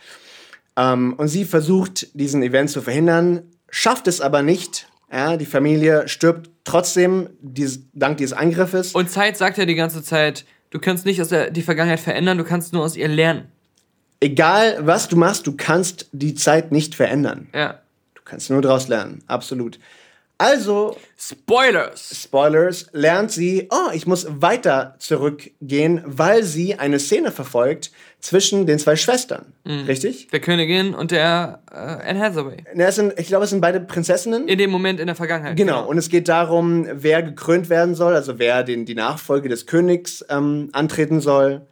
Ähm, 0.76 1.14
und 1.18 1.28
sie 1.28 1.46
versucht, 1.46 2.08
diesen 2.14 2.42
Event 2.44 2.70
zu 2.70 2.82
verhindern, 2.82 3.44
schafft 3.70 4.08
es 4.08 4.22
aber 4.22 4.42
nicht. 4.42 4.88
Ja, 5.12 5.38
die 5.38 5.46
Familie 5.46 6.08
stirbt 6.08 6.50
trotzdem 6.64 7.30
dies, 7.40 7.82
dank 7.94 8.18
dieses 8.18 8.34
Angriffes. 8.34 8.94
Und 8.94 9.12
Zeit 9.12 9.38
sagt 9.38 9.58
ja 9.58 9.66
die 9.66 9.76
ganze 9.76 10.02
Zeit, 10.02 10.46
du 10.72 10.80
kannst 10.80 11.06
nicht 11.06 11.22
aus 11.22 11.30
der, 11.30 11.52
die 11.52 11.62
Vergangenheit 11.62 12.00
verändern, 12.00 12.38
du 12.38 12.44
kannst 12.44 12.74
nur 12.74 12.84
aus 12.84 12.96
ihr 12.96 13.08
lernen. 13.08 13.46
Egal, 14.20 14.78
was 14.80 15.10
du 15.10 15.18
machst, 15.18 15.46
du 15.46 15.56
kannst 15.56 16.08
die 16.14 16.34
Zeit 16.34 16.72
nicht 16.72 16.96
verändern. 16.96 17.50
Ja. 17.54 17.80
Du 18.16 18.22
kannst 18.24 18.50
nur 18.50 18.62
daraus 18.62 18.88
lernen. 18.88 19.22
Absolut. 19.28 19.80
Also 20.38 20.98
Spoilers! 21.18 22.24
Spoilers, 22.24 22.88
lernt 22.92 23.32
sie, 23.32 23.70
oh, 23.72 23.92
ich 23.94 24.08
muss 24.08 24.28
weiter 24.30 24.96
zurückgehen, 25.00 26.02
weil 26.06 26.44
sie 26.44 26.76
eine 26.76 27.00
Szene 27.00 27.32
verfolgt 27.32 27.92
zwischen 28.20 28.66
den 28.66 28.80
zwei 28.80 28.96
Schwestern. 28.96 29.54
Richtig? 29.66 30.28
Der 30.30 30.40
Königin 30.40 30.96
und 30.96 31.12
der 31.12 31.62
äh, 31.72 31.76
Anne 31.76 32.20
Hathaway. 32.20 32.58
Na, 32.74 32.92
sind, 32.92 33.14
ich 33.18 33.28
glaube, 33.28 33.46
es 33.46 33.52
sind 33.52 33.62
beide 33.62 33.80
Prinzessinnen. 33.80 34.48
In 34.48 34.58
dem 34.58 34.70
Moment 34.70 35.00
in 35.00 35.08
der 35.08 35.16
Vergangenheit. 35.16 35.56
Genau, 35.56 35.86
und 35.88 35.98
es 35.98 36.10
geht 36.10 36.28
darum, 36.28 36.88
wer 36.92 37.24
gekrönt 37.24 37.70
werden 37.70 37.96
soll, 37.96 38.16
also 38.16 38.40
wer 38.40 38.64
den, 38.64 38.86
die 38.86 38.96
Nachfolge 38.96 39.50
des 39.50 39.66
Königs 39.66 40.26
ähm, 40.30 40.70
antreten 40.74 41.22
soll. 41.22 41.68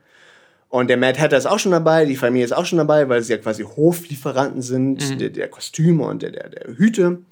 Und 0.69 0.89
der 0.89 0.95
Mad 0.95 1.19
Hatter 1.19 1.37
ist 1.37 1.45
auch 1.45 1.59
schon 1.59 1.73
dabei, 1.73 2.05
die 2.05 2.15
Familie 2.15 2.45
ist 2.45 2.53
auch 2.53 2.65
schon 2.65 2.77
dabei, 2.77 3.09
weil 3.09 3.21
sie 3.21 3.33
ja 3.33 3.37
quasi 3.37 3.63
Hoflieferanten 3.63 4.61
sind, 4.61 5.19
der, 5.19 5.29
der 5.29 5.49
Kostüme 5.49 6.05
und 6.05 6.21
der, 6.21 6.31
der, 6.31 6.47
der 6.47 6.77
Hüte. 6.77 7.23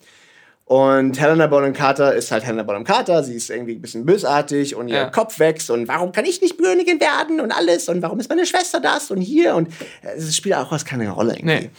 Und 0.70 1.20
Helena 1.20 1.48
Bonham 1.48 1.74
Carter 1.74 2.14
ist 2.14 2.32
halt 2.32 2.46
Helena 2.46 2.62
Bonham 2.62 2.84
Carter. 2.84 3.24
Sie 3.24 3.34
ist 3.34 3.50
irgendwie 3.50 3.74
ein 3.74 3.82
bisschen 3.82 4.06
bösartig 4.06 4.76
und 4.76 4.88
ihr 4.88 4.98
Ja. 4.98 5.10
Kopf 5.10 5.40
wächst. 5.40 5.72
Und 5.72 5.88
warum 5.88 6.12
kann 6.12 6.26
ich 6.26 6.44
nicht 6.44 6.60
Königin 6.60 7.00
werden 7.00 7.40
und 7.40 7.52
alles? 7.52 7.90
Und 7.90 8.04
warum 8.04 8.20
ist 8.20 8.30
meine 8.30 8.46
Schwester 8.46 8.80
das 8.80 9.10
und 9.10 9.20
hier? 9.20 9.56
Und 9.56 9.70
äh, 10.04 10.16
es 10.16 10.38
spielt 10.38 10.54
auch 10.54 10.72
was 10.72 10.86
keine 10.86 11.10
Rolle 11.10 11.32
irgendwie. 11.34 11.46
Nee. 11.56 11.70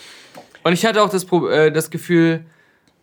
Und 0.64 0.72
ich 0.72 0.84
hatte 0.84 1.04
auch 1.04 1.08
das, 1.08 1.24
äh, 1.32 1.70
das 1.70 1.90
Gefühl, 1.90 2.44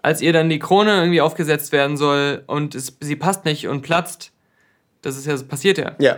als 0.02 0.22
ihr 0.22 0.34
dann 0.34 0.50
die 0.50 0.60
Krone 0.60 0.94
irgendwie 0.98 1.22
aufgesetzt 1.22 1.72
werden 1.72 1.96
soll 1.96 2.44
und 2.48 2.76
es, 2.76 2.98
sie 3.00 3.16
passt 3.16 3.46
nicht 3.46 3.70
und 3.70 3.82
platzt, 3.82 4.34
das 5.04 5.16
ist 5.16 5.26
ja 5.26 5.32
das 5.32 5.48
passiert 5.48 5.78
ja. 5.78 5.96
Ja. 6.00 6.18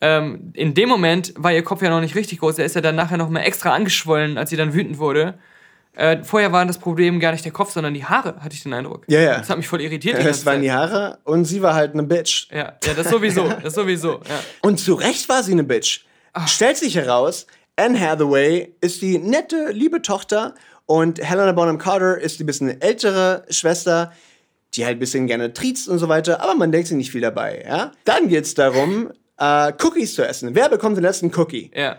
Ähm, 0.00 0.52
in 0.54 0.74
dem 0.74 0.88
Moment 0.88 1.34
war 1.36 1.52
ihr 1.52 1.64
Kopf 1.64 1.82
ja 1.82 1.90
noch 1.90 2.00
nicht 2.00 2.14
richtig 2.14 2.38
groß. 2.38 2.60
Er 2.60 2.66
ist 2.66 2.76
ja 2.76 2.82
dann 2.82 2.94
nachher 2.94 3.16
noch 3.16 3.30
mal 3.30 3.40
extra 3.40 3.74
angeschwollen, 3.74 4.38
als 4.38 4.50
sie 4.50 4.56
dann 4.56 4.74
wütend 4.74 4.98
wurde. 4.98 5.34
Äh, 5.98 6.22
vorher 6.22 6.52
war 6.52 6.64
das 6.64 6.78
Problem 6.78 7.18
gar 7.18 7.32
nicht 7.32 7.44
der 7.44 7.50
Kopf, 7.50 7.72
sondern 7.72 7.92
die 7.92 8.04
Haare, 8.04 8.36
hatte 8.40 8.54
ich 8.54 8.62
den 8.62 8.72
Eindruck. 8.72 9.04
Ja, 9.08 9.20
ja. 9.20 9.38
Das 9.38 9.50
hat 9.50 9.56
mich 9.56 9.66
voll 9.66 9.80
irritiert. 9.80 10.16
Es 10.16 10.24
ganze 10.24 10.46
waren 10.46 10.62
die. 10.62 10.70
Haare 10.70 11.18
und 11.24 11.44
sie 11.44 11.60
war 11.60 11.74
halt 11.74 11.92
eine 11.94 12.04
Bitch. 12.04 12.46
Ja, 12.52 12.74
ja, 12.84 12.94
das 12.94 13.10
sowieso. 13.10 13.52
Das 13.62 13.74
sowieso. 13.74 14.20
Ja. 14.28 14.40
Und 14.62 14.78
zu 14.78 14.94
Recht 14.94 15.28
war 15.28 15.42
sie 15.42 15.52
eine 15.52 15.64
Bitch. 15.64 16.04
Stellt 16.46 16.76
sich 16.76 16.94
heraus, 16.94 17.48
Anne 17.74 17.98
Hathaway 17.98 18.74
ist 18.80 19.02
die 19.02 19.18
nette, 19.18 19.70
liebe 19.72 20.00
Tochter 20.00 20.54
und 20.86 21.20
Helena 21.20 21.50
Bonham 21.50 21.78
Carter 21.78 22.16
ist 22.16 22.38
die 22.38 22.44
bisschen 22.44 22.80
ältere 22.80 23.44
Schwester, 23.50 24.12
die 24.74 24.84
halt 24.84 24.98
ein 24.98 25.00
bisschen 25.00 25.26
gerne 25.26 25.52
triezt 25.52 25.88
und 25.88 25.98
so 25.98 26.08
weiter, 26.08 26.40
aber 26.40 26.54
man 26.54 26.70
denkt 26.70 26.86
sich 26.86 26.96
nicht 26.96 27.10
viel 27.10 27.22
dabei. 27.22 27.64
Ja? 27.66 27.90
Dann 28.04 28.28
geht's 28.28 28.54
darum, 28.54 29.10
äh, 29.36 29.72
Cookies 29.82 30.14
zu 30.14 30.24
essen. 30.24 30.54
Wer 30.54 30.68
bekommt 30.68 30.96
den 30.96 31.02
letzten 31.02 31.32
Cookie? 31.36 31.72
ja. 31.74 31.96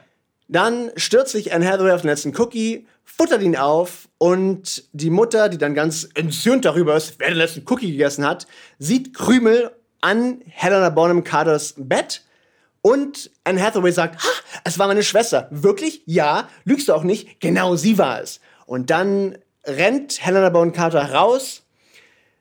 Dann 0.50 0.92
stürzt 0.96 1.32
sich 1.32 1.54
Anne 1.54 1.68
Hathaway 1.68 1.92
auf 1.92 2.02
den 2.02 2.10
letzten 2.10 2.36
Cookie, 2.36 2.88
futtert 3.06 3.44
ihn 3.44 3.56
auf 3.56 4.10
und 4.18 4.84
die 4.94 5.12
Mutter, 5.12 5.48
die 5.48 5.60
dann 5.60 5.76
ganz 5.76 6.10
entzürnt 6.16 6.66
darüber 6.66 6.96
ist, 6.96 7.20
wer 7.20 7.30
den 7.30 7.38
letzten 7.38 7.64
Cookie 7.70 7.92
gegessen 7.92 8.26
hat, 8.26 8.48
sieht 8.80 9.14
Krümel 9.14 9.72
an 10.02 10.42
Helena 10.48 10.90
Bonham 10.90 11.24
Carters 11.24 11.76
Bett 11.78 12.24
und 12.82 13.30
Anne 13.44 13.62
Hathaway 13.62 13.92
sagt, 13.92 14.24
ha, 14.24 14.30
es 14.64 14.80
war 14.80 14.88
meine 14.88 15.04
Schwester. 15.04 15.48
Wirklich? 15.52 16.02
Ja. 16.06 16.50
Lügst 16.64 16.90
du 16.90 16.94
auch 16.94 17.04
nicht? 17.04 17.40
Genau, 17.40 17.76
sie 17.76 18.00
war 18.00 18.20
es. 18.20 18.40
Und 18.66 18.90
dann 18.90 19.38
rennt 19.66 20.26
Helena 20.26 20.50
Bonham 20.50 20.74
Carter 20.74 21.12
raus, 21.12 21.64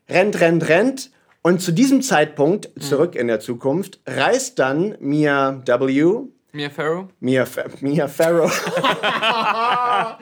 rennt, 0.09 0.40
rennt, 0.40 0.66
rennt 0.70 1.10
und 1.43 1.60
zu 1.60 1.72
diesem 1.72 2.01
Zeitpunkt, 2.01 2.70
zurück 2.80 3.14
in 3.14 3.26
der 3.26 3.40
Zukunft, 3.40 4.01
reist 4.06 4.59
dann 4.59 4.97
Mia 5.01 5.62
W., 5.66 6.28
Mia 6.52 6.70
Farrow. 6.70 7.08
Mia, 7.20 7.44
Fa 7.44 7.64
Mia 7.80 8.08
Farrow. 8.08 8.50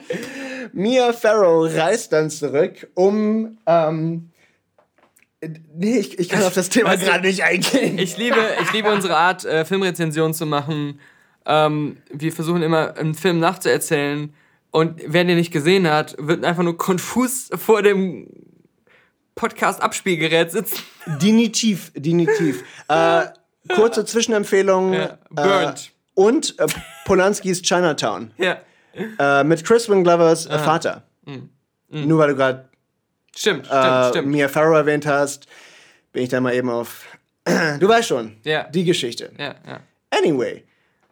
Mia 0.73 1.13
Farrow 1.13 1.73
reist 1.73 2.11
dann 2.11 2.29
zurück, 2.29 2.87
um. 2.95 3.57
Ähm, 3.65 4.29
nee, 5.75 5.99
ich, 5.99 6.19
ich 6.19 6.29
kann 6.29 6.43
auf 6.43 6.53
das 6.53 6.69
Thema 6.69 6.97
du, 6.97 7.05
gerade 7.05 7.27
nicht 7.27 7.43
eingehen. 7.43 7.97
Ich 7.97 8.17
liebe, 8.17 8.37
ich 8.61 8.73
liebe 8.73 8.91
unsere 8.91 9.15
Art, 9.15 9.45
äh, 9.45 9.63
Filmrezensionen 9.63 10.33
zu 10.33 10.45
machen. 10.45 10.99
Ähm, 11.45 11.97
wir 12.11 12.33
versuchen 12.33 12.61
immer, 12.61 12.97
einen 12.97 13.15
Film 13.15 13.39
nachzuerzählen. 13.39 14.33
Und 14.71 15.01
wer 15.05 15.23
den 15.23 15.37
nicht 15.37 15.51
gesehen 15.51 15.89
hat, 15.89 16.15
wird 16.19 16.43
einfach 16.43 16.63
nur 16.63 16.77
konfus 16.77 17.49
vor 17.55 17.81
dem 17.81 18.27
Podcast-Abspielgerät 19.35 20.51
sitzen. 20.51 20.83
Definitiv, 21.05 21.91
definitiv. 21.95 22.63
Äh, 22.89 23.27
kurze 23.73 24.03
Zwischenempfehlung. 24.05 24.93
Ja, 24.93 25.19
Burnt. 25.29 25.91
Äh, 25.93 25.96
und 26.17 26.57
äh, 26.59 26.65
Polanskis 27.05 27.61
Chinatown. 27.61 28.31
Ja, 28.37 28.57
Äh, 29.19 29.43
mit 29.43 29.63
Chris 29.63 29.85
Glovers 29.85 30.47
äh, 30.47 30.57
Vater. 30.57 31.03
Nur 31.89 32.17
weil 32.19 32.29
du 32.29 32.35
gerade 32.35 32.67
stimmt, 33.35 33.69
äh, 33.69 34.09
stimmt. 34.09 34.27
Mia 34.27 34.47
Farrow 34.47 34.75
erwähnt 34.75 35.05
hast, 35.05 35.45
bin 36.11 36.23
ich 36.23 36.29
da 36.29 36.41
mal 36.41 36.55
eben 36.55 36.69
auf. 36.71 37.05
du 37.79 37.87
weißt 37.87 38.07
schon. 38.07 38.37
Ja. 38.43 38.63
Die 38.63 38.83
Geschichte. 38.83 39.31
Ja, 39.37 39.55
ja. 39.67 39.79
Anyway, 40.09 40.63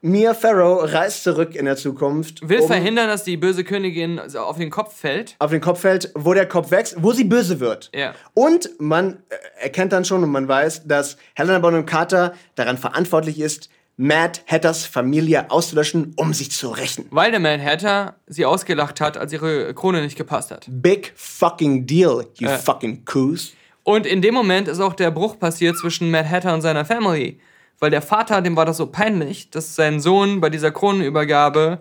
Mia 0.02 0.34
Farrow 0.34 0.82
reist 0.92 1.24
zurück 1.24 1.54
in 1.54 1.66
der 1.66 1.76
Zukunft. 1.78 2.48
Will 2.50 2.62
um 2.62 2.68
verhindern, 2.68 3.08
dass 3.08 3.24
die 3.24 3.38
böse 3.38 3.64
Königin 3.64 4.20
auf 4.20 4.58
den 4.58 4.72
Kopf 4.72 4.96
fällt. 4.98 5.36
auf 5.38 5.52
den 5.52 5.62
Kopf 5.62 5.82
fällt, 5.82 6.12
wo 6.16 6.34
der 6.34 6.48
Kopf 6.48 6.72
wächst, 6.72 6.96
wo 6.98 7.12
sie 7.12 7.24
böse 7.26 7.60
wird. 7.60 7.92
Ja. 7.94 8.16
Und 8.34 8.70
man 8.80 9.24
äh, 9.30 9.64
erkennt 9.66 9.94
dann 9.94 10.06
schon 10.06 10.24
und 10.24 10.32
man 10.32 10.48
weiß, 10.48 10.88
dass 10.88 11.18
Helena 11.36 11.60
Bonham 11.60 11.86
Carter 11.86 12.34
daran 12.56 12.78
verantwortlich 12.80 13.40
ist, 13.40 13.70
Mad 13.98 14.42
Hatters 14.48 14.86
Familie 14.86 15.50
auszulöschen, 15.50 16.14
um 16.18 16.34
sich 16.34 16.52
zu 16.52 16.70
rächen. 16.70 17.06
Weil 17.12 17.32
der 17.32 17.40
Mad 17.40 17.64
Hatter 17.64 18.16
sie 18.28 18.46
ausgelacht 18.46 19.00
hat, 19.00 19.18
als 19.18 19.32
ihre 19.32 19.74
Krone 19.74 20.02
nicht 20.02 20.18
gepasst 20.18 20.52
hat. 20.52 20.66
Big 20.70 21.14
fucking 21.16 21.86
deal, 21.88 22.28
you 22.38 22.48
Äh. 22.50 22.58
fucking 22.58 23.06
coos. 23.06 23.54
Und 23.84 24.06
in 24.06 24.22
dem 24.22 24.34
Moment 24.34 24.68
ist 24.68 24.80
auch 24.80 24.94
der 24.96 25.12
Bruch 25.12 25.40
passiert 25.40 25.78
zwischen 25.78 26.12
Mad 26.12 26.28
Hatter 26.28 26.54
und 26.54 26.62
seiner 26.62 26.84
Family. 26.86 27.40
Weil 27.80 27.92
der 27.92 28.02
Vater, 28.02 28.42
dem 28.42 28.56
war 28.56 28.66
das 28.66 28.78
so 28.78 28.88
peinlich, 28.88 29.50
dass 29.52 29.76
sein 29.76 30.00
Sohn 30.00 30.42
bei 30.42 30.50
dieser 30.50 30.72
Kronenübergabe 30.72 31.80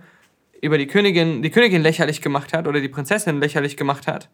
über 0.61 0.79
die 0.79 0.87
Königin, 0.87 1.43
die 1.43 1.51
Königin 1.51 1.83
lächerlich 1.83 2.21
gemacht 2.23 2.53
hat 2.53 2.67
oder 2.67 2.81
die 2.81 2.89
Prinzessin 2.89 3.41
lächerlich 3.41 3.77
gemacht 3.77 4.07
hat. 4.07 4.29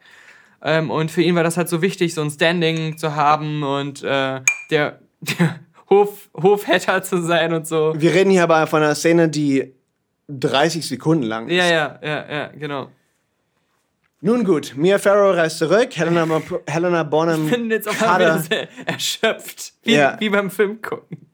Ähm, 0.63 0.91
und 0.91 1.11
für 1.11 1.23
ihn 1.23 1.35
war 1.35 1.43
das 1.45 1.57
halt 1.57 1.69
so 1.69 1.81
wichtig, 1.83 2.13
so 2.15 2.21
ein 2.23 2.31
Standing 2.31 2.99
zu 2.99 3.15
haben 3.15 3.63
und 3.63 4.03
äh, 4.03 4.41
der, 4.71 5.01
der 5.21 5.61
Hof, 5.93 6.29
Hofhatter 6.35 7.03
zu 7.03 7.21
sein 7.23 7.53
und 7.53 7.67
so. 7.67 7.93
Wir 7.97 8.15
reden 8.15 8.31
hier 8.31 8.45
aber 8.45 8.67
von 8.67 8.83
einer 8.83 8.95
Szene, 8.95 9.29
die 9.29 9.75
30 10.29 10.87
Sekunden 10.87 11.25
lang 11.25 11.49
ist. 11.49 11.57
Ja, 11.57 11.67
ja, 11.67 11.99
ja, 12.03 12.33
ja, 12.33 12.47
genau. 12.49 12.89
Nun 14.23 14.45
gut, 14.45 14.75
Mia 14.77 14.99
Farrow 14.99 15.35
reist 15.35 15.59
zurück, 15.59 15.89
Helena, 15.97 16.27
Helena 16.67 17.03
Bonham 17.03 17.47
Ich 17.47 17.51
bin 17.53 17.71
jetzt 17.71 17.89
auf 17.89 18.01
einmal 18.03 18.43
erschöpft. 18.87 19.73
Wie, 19.83 19.95
Ja. 19.95 20.17
wie 20.21 20.29
beim 20.29 20.51
Film 20.51 20.81
gucken. 20.83 21.27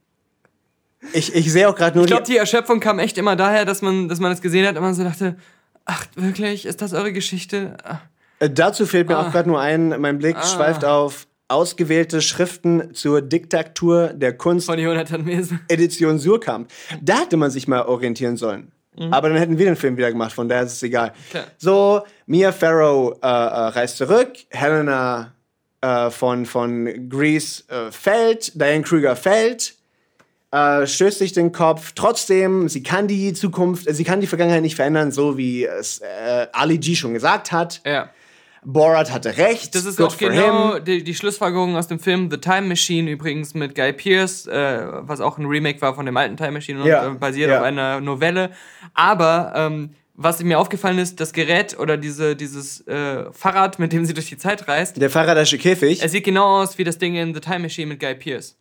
Ich, 1.12 1.34
ich 1.34 1.52
sehe 1.52 1.68
auch 1.68 1.74
gerade 1.74 1.96
nur 1.96 2.04
Ich 2.04 2.10
glaube, 2.10 2.22
die, 2.24 2.36
Erschöpfung 2.36 2.80
kam 2.80 2.98
echt 2.98 3.18
immer 3.18 3.36
daher, 3.36 3.64
dass 3.64 3.82
man, 3.82 4.08
dass 4.08 4.20
man 4.20 4.32
es 4.32 4.40
gesehen 4.40 4.66
hat 4.66 4.76
und 4.76 4.82
man 4.82 4.94
so 4.94 5.04
dachte, 5.04 5.36
ach, 5.84 6.06
wirklich, 6.14 6.64
ist 6.64 6.80
das 6.80 6.92
eure 6.94 7.12
Geschichte? 7.12 7.76
Ach, 7.84 8.00
Äh, 8.38 8.50
Dazu 8.50 8.86
fehlt 8.86 9.08
mir 9.08 9.16
Ah. 9.18 9.26
auch 9.26 9.32
gerade 9.32 9.48
nur 9.48 9.60
ein, 9.60 9.88
mein 10.00 10.18
Blick 10.18 10.36
schweift 10.44 10.84
auf 10.84 11.26
ausgewählte 11.48 12.22
Schriften 12.22 12.94
zur 12.94 13.22
Diktatur 13.22 14.08
der 14.08 14.36
Kunst 14.36 14.66
Von 14.66 14.78
Jonathan 14.78 15.24
Mese. 15.24 15.60
Edition 15.68 16.18
Surkamp. 16.18 16.70
Da 17.00 17.20
hätte 17.20 17.36
man 17.36 17.50
sich 17.50 17.68
mal 17.68 17.82
orientieren 17.82 18.36
sollen. 18.36 18.72
Aber 19.10 19.28
dann 19.28 19.36
hätten 19.36 19.58
wir 19.58 19.66
den 19.66 19.76
Film 19.76 19.98
wieder 19.98 20.10
gemacht, 20.10 20.32
von 20.32 20.48
daher 20.48 20.64
ist 20.64 20.72
es 20.72 20.82
egal. 20.82 21.08
Mhm. 21.08 21.30
Klar. 21.30 21.44
So, 21.58 22.02
Mia 22.24 22.50
Farrow 22.50 23.12
äh, 23.22 23.26
äh, 23.26 23.28
reist 23.28 23.98
zurück, 23.98 24.32
Helena 24.48 25.34
äh, 25.82 26.08
von, 26.08 26.46
von 26.46 27.10
Grease 27.10 27.64
äh, 27.68 27.92
fällt, 27.92 28.58
Diane 28.58 28.80
Kruger 28.80 29.14
fällt, 29.14 29.74
äh, 30.50 30.86
stößt 30.86 31.18
sich 31.18 31.34
den 31.34 31.52
Kopf. 31.52 31.92
Trotzdem, 31.94 32.70
sie 32.70 32.82
kann 32.82 33.06
die 33.06 33.34
Zukunft, 33.34 33.86
äh, 33.86 33.92
sie 33.92 34.04
kann 34.04 34.22
die 34.22 34.26
Vergangenheit 34.26 34.62
nicht 34.62 34.76
verändern, 34.76 35.12
so 35.12 35.36
wie 35.36 35.66
es 35.66 36.00
Ali 36.52 36.78
G 36.78 36.94
schon 36.94 37.12
gesagt 37.12 37.52
hat. 37.52 37.82
Ja. 37.84 38.08
Borat 38.68 39.12
hatte 39.12 39.36
recht. 39.36 39.76
Das 39.76 39.84
ist 39.84 40.00
auch 40.00 40.16
genau 40.18 40.80
die, 40.80 41.04
die 41.04 41.14
Schlussfolgerung 41.14 41.76
aus 41.76 41.86
dem 41.86 42.00
Film 42.00 42.28
The 42.32 42.38
Time 42.38 42.62
Machine 42.62 43.08
übrigens 43.08 43.54
mit 43.54 43.76
Guy 43.76 43.92
Pearce, 43.92 44.48
äh, 44.48 44.86
was 45.02 45.20
auch 45.20 45.38
ein 45.38 45.46
Remake 45.46 45.80
war 45.80 45.94
von 45.94 46.04
dem 46.04 46.16
alten 46.16 46.36
Time 46.36 46.50
Machine 46.52 46.80
und 46.82 46.88
Ja, 46.88 47.06
äh, 47.06 47.14
basiert 47.14 47.50
ja. 47.50 47.58
auf 47.58 47.62
einer 47.64 48.00
Novelle. 48.00 48.50
Aber 48.92 49.52
ähm, 49.54 49.90
was 50.14 50.42
mir 50.42 50.58
aufgefallen 50.58 50.98
ist, 50.98 51.20
das 51.20 51.32
Gerät 51.32 51.78
oder 51.78 51.96
diese, 51.96 52.34
dieses 52.34 52.84
äh, 52.88 53.30
Fahrrad, 53.32 53.78
mit 53.78 53.92
dem 53.92 54.04
sie 54.04 54.14
durch 54.14 54.28
die 54.30 54.36
Zeit 54.36 54.66
reist, 54.66 55.00
Der 55.00 55.10
Faraday'sche 55.12 55.58
Käfig. 55.58 56.02
es 56.02 56.10
sieht 56.10 56.24
genau 56.24 56.60
aus 56.62 56.76
wie 56.76 56.84
das 56.84 56.98
Ding 56.98 57.14
in 57.14 57.34
The 57.34 57.40
Time 57.40 57.60
Machine 57.60 57.86
mit 57.86 58.00
Guy 58.00 58.16
Pearce. 58.16 58.56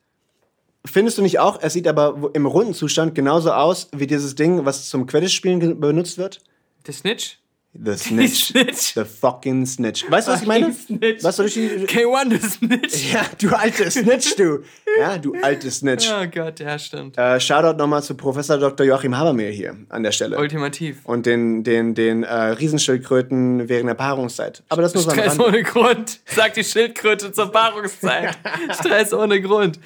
Findest 0.86 1.18
du 1.18 1.24
nicht 1.24 1.40
auch? 1.40 1.58
Es 1.64 1.74
sieht 1.74 1.88
aber 1.88 2.30
im 2.34 2.46
runden 2.46 2.76
Zustand 2.76 3.16
genauso 3.16 3.52
aus 3.52 3.90
wie 3.96 4.06
dieses 4.06 4.36
Ding, 4.36 4.66
was 4.66 4.88
zum 4.88 5.08
Quidditch-Spielen 5.08 5.80
benutzt 5.80 6.20
wird. 6.20 6.42
Der 6.86 6.94
Snitch? 6.94 7.40
The 7.78 7.98
Snitch. 7.98 8.46
Snitch. 8.46 8.94
The 8.94 9.04
fucking 9.04 9.66
Snitch. 9.66 10.10
Weißt 10.10 10.28
du, 10.28 10.32
was 10.32 10.42
ich 10.42 10.48
meine? 10.48 10.74
Snitch. 10.74 11.24
Was 11.24 11.36
soll 11.36 11.48
ich 11.48 11.56
die... 11.56 11.70
K1 11.70 12.30
der 12.30 12.40
Snitch. 12.40 13.14
Ja, 13.14 13.26
du 13.40 13.50
alte 13.54 13.92
Snitch, 13.92 14.36
du. 14.36 14.64
Ja, 14.98 15.18
du 15.18 15.36
alte 15.42 15.70
Snitch. 15.70 16.10
Oh 16.10 16.26
Gott, 16.34 16.60
ja, 16.60 16.80
stimmt. 16.80 17.18
Äh, 17.18 17.40
Shoutout 17.40 17.78
nochmal 17.78 18.02
zu 18.02 18.16
Professor 18.16 18.58
Dr. 18.58 18.86
Joachim 18.86 19.18
Habermehl 19.18 19.52
hier 19.52 19.76
an 19.90 20.04
der 20.04 20.14
Stelle. 20.14 20.38
Ultimativ. 20.38 21.00
Und 21.04 21.26
den, 21.26 21.64
den, 21.64 21.96
den 21.96 22.24
äh, 22.24 22.34
Riesenschildkröten 22.34 23.68
während 23.68 23.90
der 23.90 23.96
Paarungszeit. 23.96 24.64
Aber 24.70 24.82
das 24.82 24.96
muss 24.96 25.06
man 25.06 25.16
Stress 25.18 25.40
ohne 25.40 25.64
Grund, 25.64 26.22
sagt 26.26 26.56
die 26.56 26.64
Schildkröte 26.64 27.34
zur 27.34 27.52
Paarungszeit. 27.52 28.38
Stress 28.72 29.14
ohne 29.14 29.42
Grund. 29.42 29.80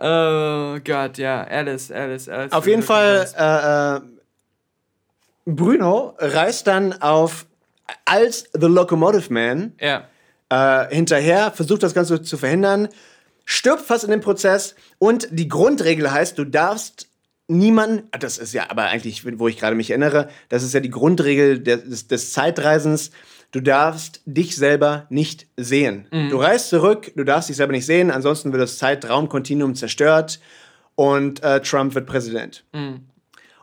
Oh 0.00 0.78
Gott, 0.84 1.18
ja, 1.18 1.42
Alice, 1.42 1.90
Alice, 1.90 2.28
Alice. 2.28 2.52
Auf 2.52 2.68
jeden 2.68 2.82
Fall, 2.82 3.28
äh, 3.36 3.96
äh, 3.96 4.00
Bruno 5.56 6.14
reist 6.18 6.66
dann 6.66 6.92
auf 7.00 7.46
als 8.04 8.50
The 8.52 8.66
Locomotive 8.66 9.32
Man 9.32 9.72
Ja. 9.80 10.04
äh, 10.50 10.94
hinterher, 10.94 11.52
versucht 11.52 11.82
das 11.82 11.94
Ganze 11.94 12.22
zu 12.22 12.36
verhindern, 12.36 12.88
stirbt 13.44 13.82
fast 13.82 14.04
in 14.04 14.10
dem 14.10 14.20
Prozess 14.20 14.74
und 14.98 15.28
die 15.30 15.48
Grundregel 15.48 16.10
heißt, 16.12 16.36
du 16.38 16.44
darfst 16.44 17.08
niemanden, 17.48 18.06
ah, 18.12 18.18
das 18.18 18.36
ist 18.36 18.52
ja 18.52 18.66
aber 18.70 18.84
eigentlich, 18.84 19.24
wo 19.38 19.48
ich 19.48 19.58
gerade 19.58 19.74
mich 19.74 19.88
erinnere, 19.90 20.28
das 20.50 20.62
ist 20.62 20.74
ja 20.74 20.80
die 20.80 20.90
Grundregel 20.90 21.58
des, 21.60 22.06
des 22.08 22.32
Zeitreisens, 22.32 23.10
du 23.52 23.60
darfst 23.60 24.20
dich 24.26 24.54
selber 24.54 25.06
nicht 25.08 25.46
sehen. 25.56 26.06
Du 26.28 26.36
reist 26.36 26.68
zurück, 26.68 27.10
du 27.16 27.24
darfst 27.24 27.48
dich 27.48 27.56
selber 27.56 27.72
nicht 27.72 27.86
sehen, 27.86 28.10
ansonsten 28.10 28.52
wird 28.52 28.62
das 28.62 28.76
Zeitraumkontinuum 28.76 29.74
zerstört 29.74 30.40
und 30.94 31.42
äh, 31.42 31.60
Trump 31.62 31.94
wird 31.94 32.04
Präsident. 32.06 32.64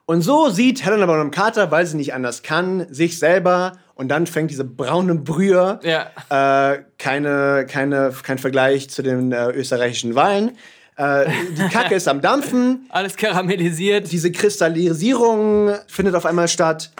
Und 0.07 0.21
so 0.21 0.49
sieht 0.49 0.85
Helena 0.85 1.05
Bonham 1.07 1.31
Carter, 1.31 1.71
weil 1.71 1.85
sie 1.85 1.97
nicht 1.97 2.13
anders 2.13 2.43
kann, 2.43 2.85
sich 2.93 3.17
selber 3.17 3.73
und 3.95 4.09
dann 4.09 4.27
fängt 4.27 4.51
diese 4.51 4.63
braune 4.63 5.15
Brühe, 5.15 5.79
Ja. 5.83 6.73
äh, 6.73 6.83
keine, 6.99 7.65
keine, 7.67 8.13
kein 8.23 8.37
Vergleich 8.37 8.89
zu 8.89 9.01
den 9.01 9.31
äh, 9.31 9.49
österreichischen 9.51 10.13
Wahlen. 10.13 10.51
Äh, 10.97 11.25
die 11.57 11.67
Kacke 11.69 11.95
ist 11.95 12.07
am 12.07 12.21
Dampfen, 12.21 12.85
Alles 12.89 13.15
karamellisiert. 13.17 14.11
diese 14.11 14.31
Kristallisierung 14.31 15.71
findet 15.87 16.15
auf 16.15 16.25
einmal 16.25 16.47
statt. 16.47 16.91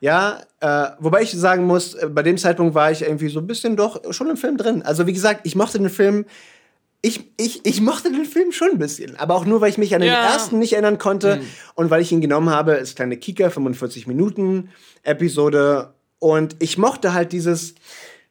Ja, 0.00 0.40
äh, 0.60 0.86
wobei 1.00 1.22
ich 1.22 1.32
sagen 1.32 1.66
muss, 1.66 1.94
äh, 1.94 2.06
bei 2.08 2.22
dem 2.22 2.38
Zeitpunkt 2.38 2.74
war 2.74 2.90
ich 2.92 3.02
irgendwie 3.02 3.28
so 3.28 3.40
ein 3.40 3.46
bisschen 3.46 3.76
doch 3.76 4.00
schon 4.12 4.30
im 4.30 4.36
Film 4.36 4.56
drin. 4.56 4.82
Also 4.82 5.06
wie 5.06 5.12
gesagt, 5.12 5.40
ich 5.44 5.56
mochte 5.56 5.78
den 5.78 5.90
Film. 5.90 6.24
Ich, 7.04 7.32
ich, 7.36 7.66
ich 7.66 7.80
mochte 7.80 8.12
den 8.12 8.24
Film 8.24 8.52
schon 8.52 8.70
ein 8.70 8.78
bisschen, 8.78 9.16
aber 9.16 9.34
auch 9.34 9.44
nur, 9.44 9.60
weil 9.60 9.70
ich 9.70 9.76
mich 9.78 9.92
an 9.94 10.00
den 10.02 10.10
Ja. 10.12 10.22
ersten 10.22 10.60
nicht 10.60 10.72
erinnern 10.74 10.98
konnte 10.98 11.40
und 11.74 11.90
weil 11.90 12.00
ich 12.00 12.12
ihn 12.12 12.20
genommen 12.20 12.48
habe, 12.50 12.74
ist 12.74 12.94
kleine 12.94 13.16
Kicker, 13.16 13.50
45 13.50 14.06
Minuten 14.06 14.70
Episode 15.02 15.94
und 16.20 16.56
ich 16.60 16.78
mochte 16.78 17.12
halt 17.12 17.32
dieses 17.32 17.74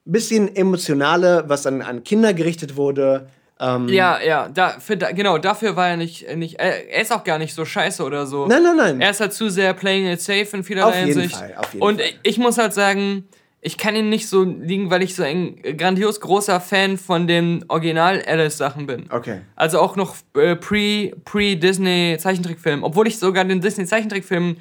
bisschen 0.06 0.56
emotionale, 0.56 1.44
was 1.48 1.68
an, 1.68 1.82
an 1.82 2.04
Kinder 2.04 2.34
gerichtet 2.34 2.76
wurde. 2.76 3.28
Ähm, 3.60 3.88
Ja, 3.90 4.20
ja, 4.22 4.50
da, 4.50 4.80
für, 4.80 4.98
da, 4.98 5.12
genau, 5.12 5.38
dafür 5.38 5.76
war 5.76 5.90
er 5.90 5.98
nicht, 5.98 6.34
nicht 6.36 6.56
er, 6.60 7.00
ist 7.02 7.12
auch 7.12 7.24
gar 7.24 7.38
nicht 7.38 7.54
so 7.54 7.66
scheiße 7.66 8.02
oder 8.04 8.26
so. 8.26 8.48
Nein, 8.48 8.64
nein, 8.64 8.78
nein. 8.78 9.02
Er 9.02 9.12
ist 9.12 9.20
halt 9.20 9.34
zu 9.34 9.50
sehr 9.50 9.74
playing 9.74 10.08
it 10.12 10.22
safe 10.22 10.48
in 10.54 10.64
vielerlei 10.64 10.90
Auf 10.90 10.96
jeden 10.96 11.20
Hinsicht. 11.20 11.36
Fall, 11.36 11.56
auf 11.58 11.74
jeden 11.74 11.84
Und 11.86 12.02
Fall. 12.02 12.10
ich 12.24 12.38
muss 12.40 12.58
halt 12.58 12.74
sagen, 12.74 13.28
ich 13.62 13.78
kann 13.78 13.96
ihn 13.96 14.10
nicht 14.10 14.28
so 14.28 14.44
liegen, 14.44 14.90
weil 14.90 15.04
ich 15.04 15.16
so 15.16 15.24
ein 15.24 15.56
grandios 15.78 16.20
großer 16.20 16.60
Fan 16.60 16.98
von 16.98 17.28
den 17.28 17.64
Original-Alice-Sachen 17.68 18.88
bin. 18.88 19.06
Okay. 19.10 19.42
Also 19.56 19.80
auch 19.80 19.96
noch 19.96 20.16
äh, 20.36 20.56
pre- 20.56 21.14
pre-Disney-Zeichentrickfilm. 21.26 22.84
Obwohl 22.84 23.08
ich 23.08 23.20
sogar 23.20 23.46
den 23.46 23.62
Disney-Zeichentrickfilm 23.62 24.58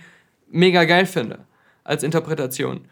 mega 0.51 0.85
geil 0.85 1.07
finde. 1.07 1.41
Als 1.83 2.03
Interpretation. 2.03 2.83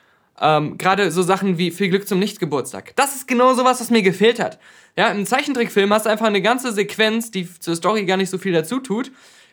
Ähm, 0.41 0.79
Gerade 0.79 1.11
so 1.11 1.23
Sachen 1.23 1.59
wie 1.59 1.71
Viel 1.71 1.91
Glück 1.91 2.09
zum 2.09 2.21
Nichtgeburtstag. 2.21 2.97
Das 2.97 3.15
ist 3.15 3.29
genau 3.29 3.53
sowas, 3.53 3.81
was 3.81 3.91
mir 3.91 4.03
gefehlt 4.03 4.41
hat. 4.41 4.59
Ja, 4.97 5.09
im 5.09 5.27
Zeichentrickfilm 5.27 5.93
hast 5.93 6.07
du 6.07 6.11
einfach 6.11 6.27
eine 6.27 6.41
ganze 6.41 6.73
Sequenz, 6.73 7.31
die 7.31 7.47
zur 7.59 7.77
Story 7.77 8.07
gar 8.07 8.17
nicht 8.17 8.31
so 8.31 8.39
viel 8.39 8.53
dazu 8.53 8.81
tut, 8.81 9.13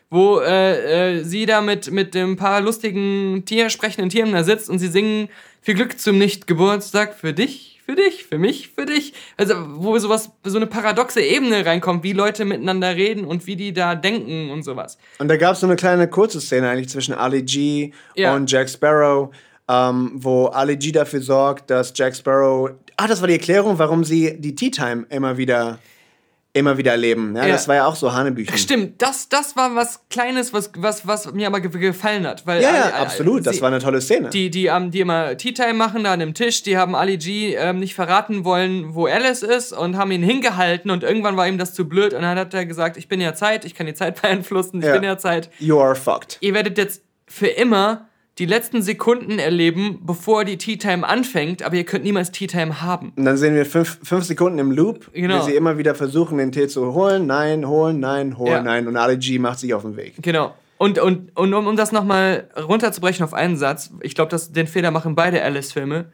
wo 0.10 0.40
äh, 0.40 1.18
äh, 1.18 1.24
sie 1.24 1.46
da 1.46 1.62
mit, 1.62 1.92
mit 1.92 2.14
dem 2.16 2.38
paar 2.38 2.62
lustigen 2.62 3.44
Tier, 3.46 3.70
sprechenden 3.70 4.10
Tieren 4.10 4.32
da 4.32 4.44
sitzt 4.44 4.70
und 4.70 4.80
sie 4.80 4.88
singen 4.88 5.28
Viel 5.66 5.74
Glück 5.74 6.00
zum 6.00 6.20
Nichtgeburtstag 6.20 7.16
für 7.16 7.34
dich, 7.34 7.82
für 7.88 7.96
dich, 7.96 8.26
für 8.26 8.38
mich, 8.38 8.70
für 8.76 8.86
dich. 8.86 9.14
Also, 9.36 9.56
wo 9.68 9.98
sowas, 9.98 10.30
so 10.44 10.58
eine 10.58 10.68
paradoxe 10.68 11.22
Ebene 11.22 11.66
reinkommt, 11.66 12.04
wie 12.04 12.14
Leute 12.14 12.46
miteinander 12.46 12.96
reden 12.96 13.26
und 13.26 13.48
wie 13.48 13.56
die 13.56 13.74
da 13.74 13.96
denken 13.96 14.52
und 14.52 14.62
sowas. 14.62 15.00
Und 15.18 15.28
da 15.28 15.38
gab 15.38 15.54
es 15.54 15.62
so 15.62 15.66
eine 15.66 15.76
kleine 15.76 16.08
kurze 16.08 16.40
Szene 16.40 16.70
eigentlich 16.70 16.90
zwischen 16.90 17.16
Ali 17.16 17.42
G 17.42 17.92
Ja. 18.14 18.36
und 18.36 18.52
Jack 18.52 18.70
Sparrow, 18.70 19.34
ähm, 19.68 20.12
wo 20.14 20.46
Ali 20.50 20.78
G 20.78 20.92
dafür 20.92 21.22
sorgt, 21.22 21.72
dass 21.72 21.92
Jack 21.96 22.16
Sparrow. 22.16 22.70
Ah, 22.98 23.08
das 23.08 23.22
war 23.22 23.28
die 23.28 23.34
Erklärung, 23.34 23.80
warum 23.80 24.04
sie 24.04 24.40
die 24.40 24.54
Tea 24.54 24.70
Time 24.70 25.08
immer 25.10 25.36
wieder 25.38 25.80
immer 26.56 26.78
wieder 26.78 26.92
erleben. 26.92 27.36
Ja, 27.36 27.46
Ja. 27.46 27.52
Das 27.54 27.68
war 27.68 27.76
ja 27.76 27.86
auch 27.86 27.96
so 27.96 28.14
Hanebüchen. 28.14 28.58
Stimmt, 28.58 29.02
das, 29.02 29.30
das 29.30 29.56
war 29.56 29.76
was 29.76 30.00
Kleines, 30.10 30.54
was, 30.54 30.72
was, 30.78 31.06
was 31.06 31.32
mir 31.34 31.48
aber 31.48 31.60
ge- 31.60 31.70
gefallen 31.80 32.26
hat. 32.26 32.48
Weil 32.48 32.62
Ja, 32.62 32.74
ja, 32.74 32.94
absolut. 32.96 33.46
Das 33.46 33.58
sie- 33.58 33.62
war 33.62 33.68
eine 33.68 33.80
tolle 33.80 34.00
Szene. 34.02 34.30
Die, 34.30 34.50
die, 34.50 34.68
ähm, 34.68 34.90
die 34.90 35.02
immer 35.02 35.36
Tea 35.38 35.52
Time 35.54 35.74
machen 35.74 36.04
da 36.06 36.14
an 36.14 36.20
dem 36.20 36.34
Tisch, 36.34 36.64
die 36.64 36.78
haben 36.78 36.96
Ali 36.96 37.18
G 37.18 37.54
ähm, 37.56 37.80
nicht 37.80 37.94
verraten 37.94 38.46
wollen, 38.46 38.96
wo 38.96 39.06
Alice 39.06 39.44
ist 39.44 39.74
und 39.74 39.98
haben 39.98 40.12
ihn 40.12 40.24
hingehalten 40.24 40.90
und 40.92 41.04
irgendwann 41.04 41.36
war 41.38 41.48
ihm 41.48 41.58
das 41.58 41.74
zu 41.74 41.88
blöd 41.90 42.14
und 42.14 42.22
dann 42.22 42.38
hat 42.40 42.54
er 42.54 42.66
gesagt, 42.66 42.98
ich 42.98 43.08
bin 43.10 43.20
ja 43.20 43.34
Zeit, 43.34 43.66
ich 43.66 43.76
kann 43.76 43.86
die 43.86 43.94
Zeit 43.94 44.20
beeinflussen, 44.22 44.80
ich 44.80 44.86
Ja. 44.86 44.94
bin 44.94 45.04
ja 45.04 45.18
Zeit. 45.18 45.50
You 45.60 45.80
are 45.80 45.96
fucked. 45.96 46.38
Ihr 46.40 46.54
werdet 46.54 46.78
jetzt 46.78 47.04
für 47.28 47.48
immer 47.48 48.08
die 48.38 48.46
letzten 48.46 48.82
Sekunden 48.82 49.40
erleben, 49.40 50.00
bevor 50.06 50.44
die 50.44 50.58
Tea 50.58 50.78
Time 50.78 51.08
anfängt, 51.08 51.64
aber 51.64 51.76
ihr 51.76 51.86
könnt 51.86 52.04
niemals 52.04 52.32
Tea 52.32 52.48
Time 52.48 52.82
haben. 52.82 53.14
Und 53.16 53.24
dann 53.26 53.38
sehen 53.38 53.56
wir 53.56 53.66
fünf, 53.66 53.98
fünf 54.04 54.26
Sekunden 54.26 54.60
im 54.60 54.72
Loop, 54.72 55.10
Genau. 55.14 55.40
wie 55.40 55.52
sie 55.52 55.56
immer 55.56 55.78
wieder 55.78 55.96
versuchen, 55.96 56.38
den 56.38 56.52
Tee 56.52 56.68
zu 56.68 56.94
holen. 56.94 57.28
Nein, 57.28 57.66
holen, 57.68 58.00
nein, 58.02 58.38
holen, 58.38 58.52
Ja. 58.52 58.62
nein. 58.62 58.88
Und 58.88 58.98
Ali 58.98 59.18
G 59.18 59.40
macht 59.40 59.60
sich 59.60 59.74
auf 59.74 59.84
den 59.84 59.96
Weg. 59.96 60.16
Genau. 60.22 60.54
Und, 60.78 61.00
und, 61.00 61.32
und 61.38 61.54
um, 61.54 61.68
um 61.68 61.76
das 61.78 61.94
nochmal 61.94 62.50
runterzubrechen 62.58 63.24
auf 63.24 63.34
einen 63.34 63.56
Satz, 63.56 63.92
ich 64.02 64.14
glaube, 64.16 64.36
den 64.50 64.68
Fehler 64.68 64.92
machen 64.92 65.16
beide 65.16 65.42
Alice-Filme. 65.42 66.12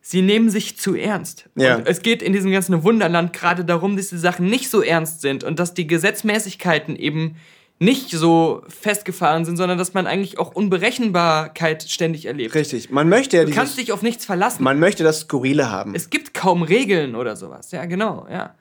Sie 0.00 0.22
nehmen 0.22 0.48
sich 0.50 0.78
zu 0.78 0.94
ernst. 0.94 1.48
Ja. 1.56 1.80
Es 1.84 2.02
geht 2.02 2.22
in 2.22 2.32
diesem 2.32 2.52
ganzen 2.52 2.84
Wunderland 2.84 3.32
gerade 3.32 3.64
darum, 3.64 3.96
dass 3.96 4.10
die 4.10 4.16
Sachen 4.16 4.46
nicht 4.46 4.70
so 4.70 4.80
ernst 4.80 5.20
sind 5.22 5.42
und 5.42 5.58
dass 5.58 5.74
die 5.74 5.88
Gesetzmäßigkeiten 5.88 6.94
eben 6.94 7.34
nicht 7.80 8.10
so 8.10 8.62
festgefahren 8.68 9.44
sind, 9.44 9.56
sondern 9.56 9.78
dass 9.78 9.94
man 9.94 10.06
eigentlich 10.06 10.38
auch 10.38 10.52
Unberechenbarkeit 10.54 11.84
ständig 11.84 12.26
erlebt. 12.26 12.54
Richtig. 12.54 12.90
Man 12.90 13.08
möchte 13.08 13.36
ja 13.36 13.44
Du 13.44 13.52
kannst 13.52 13.74
dieses, 13.74 13.86
dich 13.86 13.92
auf 13.92 14.02
nichts 14.02 14.24
verlassen. 14.24 14.64
man 14.64 14.78
möchte 14.80 15.04
das 15.04 15.20
Skurrile 15.20 15.70
haben. 15.70 15.94
Es 15.94 16.10
gibt 16.10 16.34
kaum 16.34 16.62
Regeln 16.62 17.14
oder 17.14 17.36
sowas. 17.36 17.70
Ja, 17.70 17.84
genau, 17.84 18.26
ja. 18.30 18.54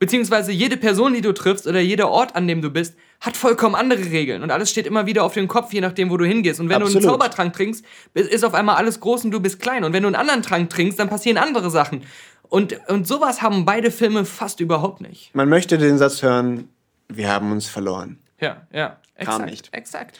Beziehungsweise 0.00 0.50
jede 0.50 0.76
Person, 0.76 1.14
die 1.14 1.20
du 1.20 1.32
triffst 1.32 1.68
oder 1.68 1.78
jeder 1.80 2.10
Ort, 2.10 2.34
an 2.34 2.48
dem 2.48 2.60
du 2.60 2.70
bist, 2.70 2.96
hat 3.20 3.36
vollkommen 3.36 3.76
andere 3.76 4.04
Regeln. 4.04 4.42
Und 4.42 4.50
alles 4.50 4.70
steht 4.70 4.86
immer 4.86 5.06
wieder 5.06 5.22
auf 5.22 5.34
dem 5.34 5.46
Kopf, 5.46 5.72
je 5.72 5.80
nachdem, 5.80 6.10
wo 6.10 6.16
du 6.16 6.24
hingehst. 6.26 6.58
Und 6.58 6.68
wenn 6.68 6.80
du 6.80 6.86
Absolut. 6.86 7.04
einen 7.04 7.12
Zaubertrank 7.12 7.52
trinkst, 7.54 7.84
ist 8.12 8.44
auf 8.44 8.54
einmal 8.54 8.74
alles 8.74 8.98
groß 8.98 9.24
und 9.24 9.30
du 9.30 9.40
bist 9.40 9.60
klein. 9.60 9.84
Und 9.84 9.92
wenn 9.92 10.02
du 10.02 10.08
einen 10.08 10.16
anderen 10.16 10.42
Trank 10.42 10.68
trinkst, 10.68 10.98
dann 10.98 11.08
passieren 11.08 11.38
andere 11.38 11.70
Sachen. 11.70 12.02
Und, 12.42 12.76
und 12.88 13.06
sowas 13.06 13.40
haben 13.40 13.64
beide 13.64 13.92
Filme 13.92 14.24
fast 14.24 14.58
überhaupt 14.60 15.00
nicht. 15.00 15.30
Man 15.32 15.48
möchte 15.48 15.78
den 15.78 15.96
Satz 15.96 16.22
hören, 16.22 16.68
wir 17.08 17.32
haben 17.32 17.52
uns 17.52 17.68
verloren. 17.68 18.18
Ja, 18.44 18.66
ja. 18.72 18.96
Exakt, 19.16 19.38
Kam 19.38 19.46
nicht. 19.46 19.68
Exakt. 19.72 20.18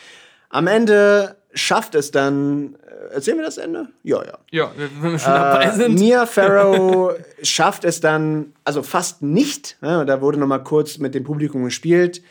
Am 0.50 0.66
Ende 0.66 1.36
schafft 1.52 1.94
es 1.94 2.10
dann. 2.10 2.76
äh, 3.10 3.14
Erzählen 3.14 3.38
wir 3.38 3.44
das 3.44 3.58
Ende? 3.58 3.88
Ja, 4.02 4.24
ja. 4.24 4.38
Ja, 4.50 4.70
wenn 4.76 5.12
wir 5.12 5.18
schon 5.18 5.32
dabei 5.32 5.64
Äh, 5.64 5.72
sind. 5.72 5.98
Mia 5.98 6.26
Farrow 6.34 7.12
schafft 7.42 7.84
es 7.84 8.00
dann, 8.00 8.52
also 8.64 8.82
fast 8.82 9.20
nicht. 9.22 9.76
Ja, 9.82 10.04
da 10.04 10.20
wurde 10.20 10.38
noch 10.38 10.46
mal 10.46 10.58
kurz 10.62 10.98
mit 10.98 11.14
dem 11.14 11.24
Publikum 11.24 11.64
gespielt. 11.64 12.22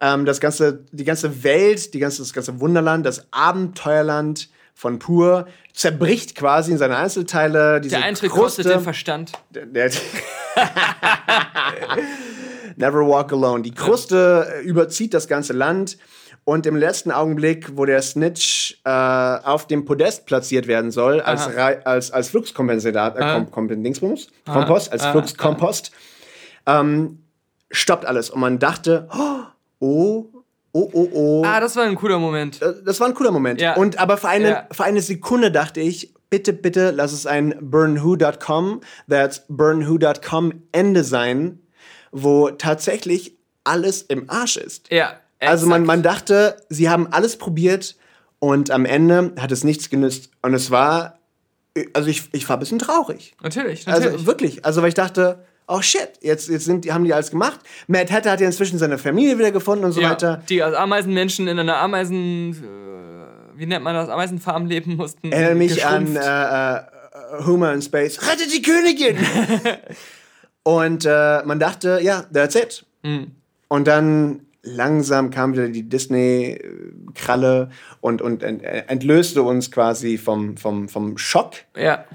Ähm, 0.00 0.24
das 0.26 0.40
ganze, 0.40 0.80
die 0.92 1.04
ganze 1.04 1.42
Welt, 1.44 1.94
die 1.94 1.98
ganze, 2.00 2.20
das 2.22 2.32
ganze 2.34 2.60
Wunderland, 2.60 3.06
das 3.06 3.26
Abenteuerland 3.30 4.48
von 4.74 4.98
Pur 4.98 5.46
zerbricht 5.72 6.34
quasi 6.34 6.72
in 6.72 6.78
seine 6.78 6.96
Einzelteile. 6.96 7.80
Diese 7.80 7.96
Der 7.96 8.04
Eintritt 8.04 8.30
Kruste, 8.32 8.62
kostet 8.62 8.66
den 8.74 8.80
Verstand. 8.82 9.32
der, 9.50 9.66
der 9.66 9.90
Never 12.76 13.06
walk 13.06 13.32
alone. 13.32 13.62
Die 13.62 13.72
Kruste 13.72 14.46
äh, 14.56 14.62
überzieht 14.62 15.14
das 15.14 15.28
ganze 15.28 15.52
Land. 15.52 15.96
Und 16.46 16.66
im 16.66 16.76
letzten 16.76 17.10
Augenblick, 17.10 17.74
wo 17.76 17.86
der 17.86 18.02
Snitch 18.02 18.78
äh, 18.84 18.90
auf 18.90 19.66
dem 19.66 19.86
Podest 19.86 20.26
platziert 20.26 20.66
werden 20.66 20.90
soll, 20.90 21.22
als, 21.22 21.48
als, 21.56 22.10
als 22.10 22.28
Fluxkompensator, 22.28 23.18
äh, 23.18 23.22
Aha. 23.22 23.34
Kom 23.50 23.68
Kom 23.68 23.82
Dingsbums, 23.82 24.28
Kompost, 24.44 24.92
als 24.92 25.02
Aha. 25.04 25.12
Fluxkompost, 25.12 25.90
ähm, 26.66 27.20
stoppt 27.70 28.04
alles. 28.04 28.28
Und 28.28 28.40
man 28.40 28.58
dachte, 28.58 29.08
oh, 29.80 30.24
oh, 30.72 30.90
oh, 30.92 31.08
oh. 31.14 31.42
Ah, 31.46 31.60
das 31.60 31.76
war 31.76 31.84
ein 31.84 31.94
cooler 31.94 32.18
Moment. 32.18 32.60
Äh, 32.60 32.74
das 32.84 33.00
war 33.00 33.06
ein 33.06 33.14
cooler 33.14 33.30
Moment. 33.30 33.58
Ja. 33.62 33.76
Und 33.76 33.98
aber 33.98 34.18
für 34.18 34.28
eine, 34.28 34.48
Ja. 34.50 34.68
für 34.70 34.84
eine 34.84 35.00
Sekunde 35.00 35.50
dachte 35.50 35.80
ich, 35.80 36.12
bitte, 36.28 36.52
bitte 36.52 36.90
lass 36.90 37.12
es 37.12 37.26
ein 37.26 37.54
burnwho.com, 37.60 38.80
that's 39.08 39.44
burnwho.com 39.48 40.52
Ende 40.72 41.04
sein, 41.04 41.60
wo 42.14 42.48
tatsächlich 42.50 43.34
alles 43.64 44.02
im 44.02 44.30
Arsch 44.30 44.56
ist. 44.56 44.90
Ja. 44.90 45.18
Also 45.40 45.66
man, 45.66 45.82
exakt. 45.82 45.86
man 45.86 46.02
dachte, 46.02 46.56
sie 46.68 46.88
haben 46.88 47.08
alles 47.12 47.36
probiert 47.36 47.96
und 48.38 48.70
am 48.70 48.86
Ende 48.86 49.32
hat 49.38 49.52
es 49.52 49.64
nichts 49.64 49.90
genützt. 49.90 50.30
Und 50.40 50.54
es 50.54 50.70
war, 50.70 51.18
also 51.92 52.08
ich, 52.08 52.28
ich 52.32 52.48
war 52.48 52.56
ein 52.56 52.60
bisschen 52.60 52.78
traurig. 52.78 53.34
Natürlich, 53.42 53.84
natürlich. 53.86 54.12
Also 54.12 54.26
wirklich. 54.26 54.64
Also 54.64 54.80
weil 54.80 54.88
ich 54.88 54.94
dachte, 54.94 55.44
oh 55.66 55.82
shit, 55.82 56.08
jetzt, 56.20 56.48
jetzt 56.48 56.66
sind, 56.66 56.90
haben 56.90 57.04
die 57.04 57.12
alles 57.12 57.30
gemacht. 57.30 57.60
Matt 57.88 58.12
Hatter 58.12 58.30
hat 58.30 58.40
ja 58.40 58.46
inzwischen 58.46 58.78
seine 58.78 58.96
Familie 58.96 59.36
wieder 59.38 59.50
gefunden 59.50 59.84
und 59.84 59.92
so 59.92 60.00
ja, 60.00 60.10
weiter. 60.10 60.42
Die 60.48 60.62
als 60.62 60.76
Ameisenmenschen 60.76 61.48
in 61.48 61.58
einer 61.58 61.78
Ameisen, 61.78 62.52
äh, 62.52 63.58
wie 63.58 63.66
nennt 63.66 63.82
man 63.82 63.94
das, 63.94 64.08
Ameisenfarm 64.08 64.66
leben 64.66 64.96
mussten. 64.96 65.32
Erinnere 65.32 65.56
mich 65.56 65.84
an 65.84 66.04
geschrumpft. 66.04 66.28
äh, 66.28 66.76
äh, 66.76 67.44
Homer 67.44 67.72
in 67.72 67.82
Space. 67.82 68.20
Rettet 68.22 68.52
die 68.52 68.62
Königin! 68.62 69.18
und 70.64 71.04
äh, 71.04 71.42
man 71.44 71.60
dachte, 71.60 72.00
ja, 72.02 72.22
that's 72.32 72.56
it. 72.56 72.84
Mhm. 73.02 73.30
Und 73.68 73.86
dann 73.86 74.40
langsam 74.62 75.30
kam 75.30 75.52
wieder 75.52 75.68
die 75.68 75.88
Disney-Kralle 75.88 77.70
und, 78.00 78.22
und 78.22 78.42
ent 78.42 78.62
entlöste 78.62 79.42
uns 79.42 79.70
quasi 79.70 80.18
vom, 80.18 80.56
vom, 80.56 80.88
vom 80.88 81.18
Schock. 81.18 81.52
Ja, 81.76 82.06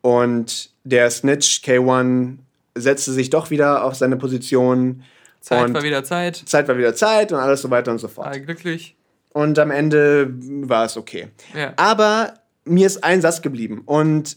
Und 0.00 0.70
der 0.84 1.10
Snitch 1.10 1.62
K1 1.62 2.38
setzte 2.74 3.12
sich 3.12 3.30
doch 3.30 3.50
wieder 3.50 3.84
auf 3.84 3.94
seine 3.94 4.16
Position. 4.16 5.04
Zeit 5.40 5.66
und 5.66 5.74
war 5.74 5.82
wieder 5.82 6.02
Zeit. 6.02 6.36
Zeit 6.46 6.68
war 6.68 6.78
wieder 6.78 6.94
Zeit 6.94 7.30
und 7.30 7.38
alles 7.38 7.60
so 7.60 7.70
weiter 7.70 7.90
und 7.90 7.98
so 7.98 8.08
fort. 8.08 8.28
War 8.28 8.38
glücklich. 8.40 8.96
Und 9.30 9.58
am 9.58 9.70
Ende 9.70 10.30
war 10.66 10.86
es 10.86 10.96
okay. 10.96 11.28
Ja. 11.54 11.72
Aber 11.76 12.34
mir 12.64 12.86
ist 12.86 13.02
ein 13.04 13.20
Satz 13.20 13.42
geblieben. 13.42 13.82
Und 13.84 14.36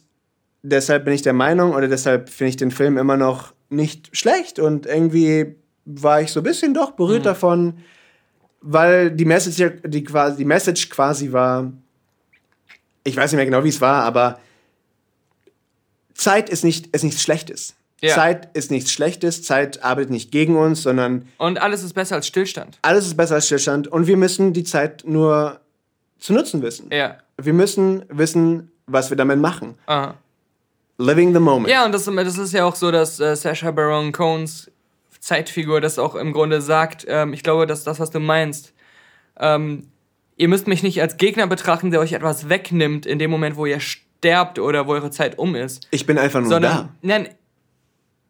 deshalb 0.70 1.06
bin 1.06 1.14
ich 1.14 1.22
der 1.22 1.34
Meinung, 1.34 1.74
oder 1.74 1.88
deshalb 1.88 2.30
finde 2.30 2.50
ich 2.50 2.58
den 2.58 2.72
Film 2.72 2.98
immer 2.98 3.18
noch 3.18 3.54
nicht 3.70 4.16
schlecht. 4.16 4.60
Und 4.60 4.86
irgendwie 4.86 5.56
war 5.86 6.22
ich 6.22 6.32
so 6.32 6.40
ein 6.40 6.44
bisschen 6.44 6.74
doch 6.74 6.92
berührt 6.92 7.20
Mhm. 7.22 7.24
davon, 7.24 7.74
weil 8.62 9.12
die 9.12 9.26
Message, 9.26 9.80
die, 9.86 10.04
quasi, 10.04 10.38
die 10.38 10.46
Message 10.46 10.90
quasi 10.90 11.32
war, 11.32 11.72
ich 13.04 13.16
weiß 13.16 13.32
nicht 13.32 13.38
mehr 13.38 13.46
genau, 13.46 13.64
wie 13.64 13.70
es 13.70 13.82
war, 13.82 14.04
aber 14.04 14.40
Zeit 16.14 16.50
ist, 16.50 16.64
nicht, 16.64 16.88
ist 16.96 17.04
nichts 17.04 17.22
Schlechtes. 17.22 17.76
Ja. 18.02 18.14
Zeit 18.16 18.56
ist 18.56 18.72
nichts 18.72 18.92
Schlechtes, 18.92 19.44
Zeit 19.44 19.84
arbeitet 19.84 20.12
nicht 20.12 20.32
gegen 20.32 20.56
uns, 20.58 20.82
sondern 20.84 21.28
Und 21.38 21.62
alles 21.62 21.84
ist 21.84 21.94
besser 21.94 22.16
als 22.16 22.28
Stillstand. 22.28 22.78
alles 22.82 23.06
ist 23.08 23.16
besser 23.18 23.36
als 23.36 23.46
Stillstand 23.46 23.88
und 23.88 24.08
wir 24.08 24.18
müssen 24.18 24.54
die 24.54 24.64
Zeit 24.64 25.04
nur 25.06 25.60
zu 26.20 26.34
nutzen 26.34 26.62
wissen. 26.62 26.90
Ja. 26.92 27.18
Wir 27.42 27.54
müssen 27.54 28.04
wissen, 28.10 28.72
was 28.86 29.10
wir 29.10 29.18
damit 29.18 29.40
machen. 29.40 29.76
Aha. 29.88 30.16
Living 30.98 31.34
the 31.34 31.40
moment. 31.40 31.70
Ja, 31.70 31.86
und 31.86 31.92
das, 31.92 32.06
das 32.06 32.38
ist 32.38 32.54
ja 32.54 32.66
auch 32.66 32.76
so, 32.76 32.92
dass 32.92 33.20
äh, 33.20 33.36
Sacha 33.36 33.72
Baron 33.72 34.12
Cohns 34.12 34.72
Zeitfigur 35.20 35.82
das 35.82 35.98
auch 35.98 36.14
im 36.16 36.34
Grunde 36.34 36.62
sagt. 36.62 37.06
Ähm, 37.08 37.34
ich 37.34 37.42
glaube, 37.42 37.66
dass 37.66 37.84
das, 37.84 38.00
was 38.00 38.12
du 38.12 38.20
meinst, 38.20 38.74
ähm, 39.40 39.88
ihr 40.38 40.48
müsst 40.48 40.68
mich 40.68 40.84
nicht 40.84 41.02
als 41.02 41.18
Gegner 41.18 41.48
betrachten, 41.48 41.90
der 41.90 42.00
euch 42.00 42.14
etwas 42.14 42.48
wegnimmt 42.48 43.06
in 43.08 43.18
dem 43.18 43.32
Moment, 43.32 43.56
wo 43.56 43.66
ihr 43.66 43.80
sterbt 43.80 44.60
oder 44.60 44.88
wo 44.88 44.92
eure 44.94 45.10
Zeit 45.10 45.40
um 45.40 45.56
ist, 45.56 45.88
Ich 45.92 46.06
bin 46.06 46.18
einfach 46.18 46.42
nur 46.42 46.50
sondern 46.50 46.72
da. 46.72 46.90
nein, 47.02 47.30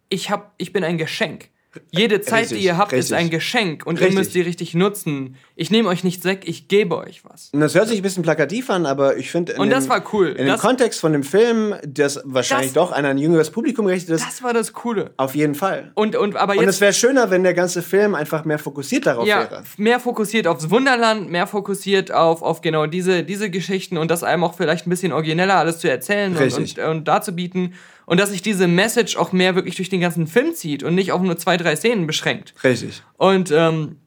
ich 0.09 0.29
hab, 0.29 0.53
ich 0.57 0.71
bin 0.71 0.83
ein 0.83 0.97
Geschenk. 0.97 1.49
Jede 1.91 2.21
Zeit, 2.21 2.43
Richtig, 2.43 2.59
die 2.59 2.65
ihr 2.65 2.77
habt, 2.77 2.91
ist 2.93 3.11
richtig. 3.11 3.17
ein 3.17 3.29
Geschenk 3.29 3.85
und 3.85 3.95
ihr 3.95 4.01
Richtig. 4.07 4.17
müsst 4.17 4.35
die 4.35 4.41
richtig 4.41 4.73
nutzen. 4.73 5.35
Ich 5.55 5.71
nehme 5.71 5.87
euch 5.89 6.03
nichts 6.03 6.25
weg, 6.25 6.41
ich 6.45 6.67
gebe 6.67 6.97
euch 6.97 7.23
was. 7.25 7.49
Und 7.53 7.59
das 7.61 7.75
hört 7.75 7.87
sich 7.87 7.97
ein 7.99 8.03
bisschen 8.03 8.23
plakativ 8.23 8.69
an, 8.69 8.85
aber 8.85 9.17
ich 9.17 9.31
finde. 9.31 9.53
in 9.53 9.59
Und 9.59 9.69
das 9.69 9.85
dem- 9.85 9.89
war 9.89 10.03
cool. 10.13 10.27
In 10.29 10.37
dem 10.37 10.47
Das- 10.47 10.61
Kontext 10.61 10.99
von 10.99 11.13
dem 11.13 11.23
Film, 11.23 11.75
das 11.87 12.21
wahrscheinlich 12.25 12.73
Das- 12.73 12.75
doch 12.75 12.91
an 12.91 13.05
ein 13.05 13.17
jüngeres 13.17 13.51
Publikum 13.51 13.85
gerichtet 13.85 14.15
ist, 14.15 14.25
Das 14.25 14.43
war 14.43 14.53
das 14.53 14.73
Coole. 14.73 15.11
auf 15.17 15.35
jeden 15.35 15.55
Fall. 15.55 15.91
Und, 15.95 16.15
und 16.15 16.35
aber 16.35 16.53
Und 16.53 16.61
jetzt 16.61 16.75
es 16.75 16.81
wäre 16.81 16.93
schöner, 16.93 17.29
wenn 17.29 17.43
der 17.43 17.53
ganze 17.53 17.81
Film 17.81 18.15
einfach 18.15 18.45
mehr 18.45 18.59
fokussiert 18.59 19.05
darauf 19.05 19.27
ja, 19.27 19.39
wäre. 19.49 19.63
mehr 19.77 19.99
fokussiert 19.99 20.47
aufs 20.47 20.69
Wunderland, 20.69 21.29
mehr 21.31 21.47
fokussiert 21.47 22.11
auf, 22.11 22.41
auf 22.41 22.61
genau 22.61 22.85
diese, 22.87 23.23
diese 23.23 23.49
Geschichten 23.49 23.97
und 23.97 24.11
das 24.11 24.23
einem 24.23 24.43
auch 24.43 24.55
vielleicht 24.55 24.87
ein 24.87 24.89
bisschen 24.89 25.11
origineller 25.11 25.55
alles 25.55 25.79
zu 25.79 25.89
erzählen 25.89 26.35
und, 26.35 26.53
und, 26.57 26.79
und 26.79 27.07
darzubieten. 27.07 27.73
Und 28.05 28.19
dass 28.19 28.29
sich 28.29 28.41
diese 28.41 28.67
Message 28.67 29.17
auch 29.17 29.31
mehr 29.31 29.55
wirklich 29.55 29.75
durch 29.75 29.89
den 29.89 29.99
ganzen 30.01 30.27
Film 30.27 30.53
zieht 30.53 30.83
und 30.83 30.95
nicht 30.95 31.11
auf 31.11 31.21
nur 31.21 31.37
zwei, 31.37 31.57
drei 31.57 31.75
Szenen 31.75 32.05
beschränkt. 32.05 32.53
Richtig. 32.63 33.01
Und, 33.17 33.51
ähm, 33.51 33.97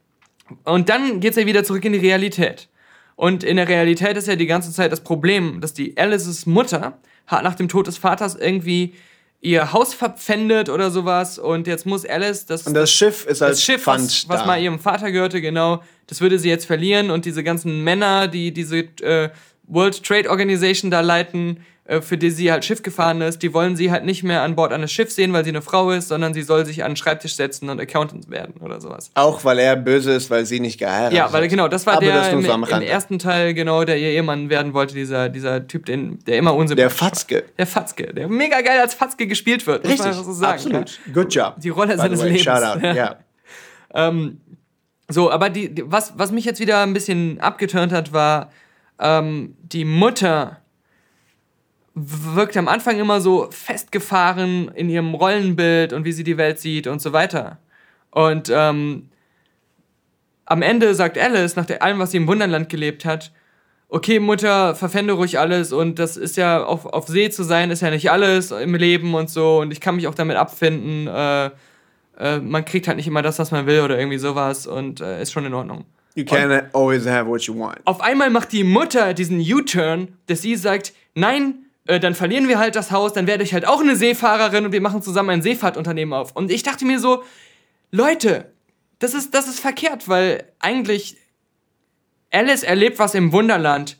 und 0.64 0.88
dann 0.88 1.20
geht's 1.20 1.36
ja 1.36 1.46
wieder 1.46 1.64
zurück 1.64 1.84
in 1.84 1.92
die 1.92 1.98
Realität. 1.98 2.68
Und 3.16 3.42
in 3.42 3.56
der 3.56 3.68
Realität 3.68 4.16
ist 4.16 4.28
ja 4.28 4.36
die 4.36 4.46
ganze 4.46 4.72
Zeit 4.72 4.92
das 4.92 5.00
Problem, 5.00 5.60
dass 5.60 5.74
die 5.74 5.96
Alices 5.98 6.46
Mutter 6.46 6.98
hat 7.26 7.42
nach 7.42 7.56
dem 7.56 7.68
Tod 7.68 7.88
des 7.88 7.98
Vaters 7.98 8.36
irgendwie 8.36 8.94
ihr 9.40 9.72
Haus 9.72 9.94
verpfändet 9.94 10.68
oder 10.68 10.90
sowas 10.90 11.38
und 11.38 11.66
jetzt 11.66 11.86
muss 11.86 12.04
Alice 12.04 12.46
das 12.46 12.66
Und 12.66 12.74
das 12.74 12.90
Schiff 12.90 13.24
ist 13.26 13.40
als 13.40 13.58
das 13.58 13.64
Schiff, 13.64 13.82
Pfand 13.82 14.02
was, 14.02 14.28
was 14.28 14.46
mal 14.46 14.60
ihrem 14.60 14.80
Vater 14.80 15.12
gehörte, 15.12 15.40
genau, 15.40 15.82
das 16.08 16.20
würde 16.20 16.38
sie 16.38 16.48
jetzt 16.48 16.64
verlieren 16.64 17.10
und 17.10 17.24
diese 17.24 17.44
ganzen 17.44 17.84
Männer, 17.84 18.26
die 18.26 18.52
diese 18.52 18.78
äh, 19.00 19.30
World 19.64 20.02
Trade 20.02 20.28
Organization 20.30 20.90
da 20.90 21.00
leiten, 21.00 21.60
für 22.02 22.18
die 22.18 22.30
sie 22.30 22.52
halt 22.52 22.66
Schiff 22.66 22.82
gefahren 22.82 23.22
ist, 23.22 23.42
die 23.42 23.54
wollen 23.54 23.74
sie 23.74 23.90
halt 23.90 24.04
nicht 24.04 24.22
mehr 24.22 24.42
an 24.42 24.54
Bord 24.56 24.72
eines 24.74 24.92
Schiffs 24.92 25.14
sehen, 25.16 25.32
weil 25.32 25.42
sie 25.42 25.50
eine 25.50 25.62
Frau 25.62 25.90
ist, 25.90 26.08
sondern 26.08 26.34
sie 26.34 26.42
soll 26.42 26.66
sich 26.66 26.84
an 26.84 26.90
den 26.90 26.96
Schreibtisch 26.96 27.34
setzen 27.34 27.70
und 27.70 27.80
Accountant 27.80 28.28
werden 28.30 28.56
oder 28.60 28.78
sowas. 28.78 29.10
Auch 29.14 29.42
weil 29.44 29.58
er 29.58 29.74
böse 29.74 30.12
ist, 30.12 30.28
weil 30.28 30.44
sie 30.44 30.60
nicht 30.60 30.78
geheiratet 30.78 31.16
Ja, 31.16 31.32
weil 31.32 31.44
hat. 31.44 31.50
genau, 31.50 31.66
das 31.66 31.86
war 31.86 31.94
Aber 31.94 32.04
der 32.04 32.14
das 32.14 32.28
im, 32.28 32.44
im 32.44 32.82
ersten 32.82 33.18
Teil, 33.18 33.54
genau, 33.54 33.84
der 33.84 33.96
ihr 33.98 34.10
Ehemann 34.10 34.50
werden 34.50 34.74
wollte, 34.74 34.92
dieser, 34.94 35.30
dieser 35.30 35.66
Typ, 35.66 35.86
den, 35.86 36.18
der 36.26 36.36
immer 36.36 36.54
unsympathisch 36.54 36.76
Der 36.76 36.90
Fatzke. 36.90 37.34
war. 37.36 37.42
Der 37.56 37.66
Fatzke, 37.66 38.14
der 38.14 38.28
mega 38.28 38.60
geil 38.60 38.80
als 38.80 38.92
Fatzke 38.92 39.26
gespielt 39.26 39.66
wird, 39.66 39.84
muss 39.88 39.98
man 39.98 40.08
Richtig, 40.08 40.24
so 40.26 40.32
sagen. 40.32 40.52
absolut. 40.76 40.98
Good 41.14 41.34
job. 41.34 41.54
Die 41.58 41.70
Rolle 41.70 41.94
by 41.94 42.02
seines. 42.02 42.22
Lebens. 42.22 42.42
Shout 42.42 42.50
out, 42.62 42.82
ja. 42.82 43.16
Ähm, 43.94 44.40
so, 45.08 45.30
aber 45.30 45.48
die, 45.48 45.74
die, 45.74 45.90
was, 45.90 46.12
was 46.18 46.32
mich 46.32 46.44
jetzt 46.44 46.60
wieder 46.60 46.82
ein 46.82 46.92
bisschen 46.92 47.40
abgeturnt 47.40 47.92
hat, 47.92 48.12
war 48.12 48.50
ähm, 48.98 49.54
die 49.62 49.86
Mutter 49.86 50.58
wirkt 52.00 52.56
am 52.56 52.68
Anfang 52.68 52.98
immer 52.98 53.20
so 53.20 53.48
festgefahren 53.50 54.70
in 54.74 54.88
ihrem 54.88 55.14
Rollenbild 55.14 55.92
und 55.92 56.04
wie 56.04 56.12
sie 56.12 56.24
die 56.24 56.36
Welt 56.36 56.58
sieht 56.58 56.86
und 56.86 57.00
so 57.00 57.12
weiter. 57.12 57.58
Und 58.10 58.50
ähm, 58.54 59.08
am 60.44 60.62
Ende 60.62 60.94
sagt 60.94 61.18
Alice, 61.18 61.56
nach 61.56 61.66
allem, 61.80 61.98
was 61.98 62.12
sie 62.12 62.16
im 62.16 62.26
Wunderland 62.26 62.68
gelebt 62.68 63.04
hat, 63.04 63.32
okay, 63.88 64.20
Mutter, 64.20 64.74
verpfände 64.74 65.14
ruhig 65.14 65.38
alles 65.38 65.72
und 65.72 65.98
das 65.98 66.16
ist 66.16 66.36
ja, 66.36 66.62
auf, 66.64 66.86
auf 66.86 67.08
See 67.08 67.30
zu 67.30 67.42
sein, 67.42 67.70
ist 67.70 67.82
ja 67.82 67.90
nicht 67.90 68.10
alles 68.10 68.50
im 68.50 68.74
Leben 68.74 69.14
und 69.14 69.30
so 69.30 69.60
und 69.60 69.72
ich 69.72 69.80
kann 69.80 69.96
mich 69.96 70.06
auch 70.06 70.14
damit 70.14 70.36
abfinden. 70.36 71.06
Äh, 71.06 71.50
äh, 72.18 72.38
man 72.40 72.64
kriegt 72.64 72.88
halt 72.88 72.96
nicht 72.96 73.06
immer 73.06 73.22
das, 73.22 73.38
was 73.38 73.50
man 73.50 73.66
will 73.66 73.80
oder 73.80 73.98
irgendwie 73.98 74.18
sowas 74.18 74.66
und 74.66 75.00
äh, 75.00 75.22
ist 75.22 75.32
schon 75.32 75.46
in 75.46 75.54
Ordnung. 75.54 75.84
You 76.14 76.24
can't 76.24 76.64
always 76.72 77.06
have 77.06 77.28
what 77.28 77.42
you 77.42 77.56
want. 77.56 77.78
Auf 77.84 78.00
einmal 78.00 78.30
macht 78.30 78.52
die 78.52 78.64
Mutter 78.64 79.14
diesen 79.14 79.38
U-Turn, 79.40 80.08
dass 80.26 80.42
sie 80.42 80.56
sagt, 80.56 80.92
nein, 81.14 81.54
äh, 81.88 81.98
dann 81.98 82.14
verlieren 82.14 82.48
wir 82.48 82.58
halt 82.58 82.76
das 82.76 82.90
Haus, 82.90 83.14
dann 83.14 83.26
werde 83.26 83.42
ich 83.42 83.54
halt 83.54 83.66
auch 83.66 83.80
eine 83.80 83.96
Seefahrerin 83.96 84.66
und 84.66 84.72
wir 84.72 84.80
machen 84.80 85.02
zusammen 85.02 85.30
ein 85.30 85.42
Seefahrtunternehmen 85.42 86.12
auf. 86.12 86.36
Und 86.36 86.50
ich 86.50 86.62
dachte 86.62 86.84
mir 86.84 87.00
so, 87.00 87.24
Leute, 87.90 88.52
das 88.98 89.14
ist, 89.14 89.34
das 89.34 89.48
ist 89.48 89.58
verkehrt, 89.58 90.06
weil 90.06 90.44
eigentlich 90.60 91.16
Alice 92.30 92.62
erlebt 92.62 92.98
was 92.98 93.14
im 93.14 93.32
Wunderland. 93.32 93.96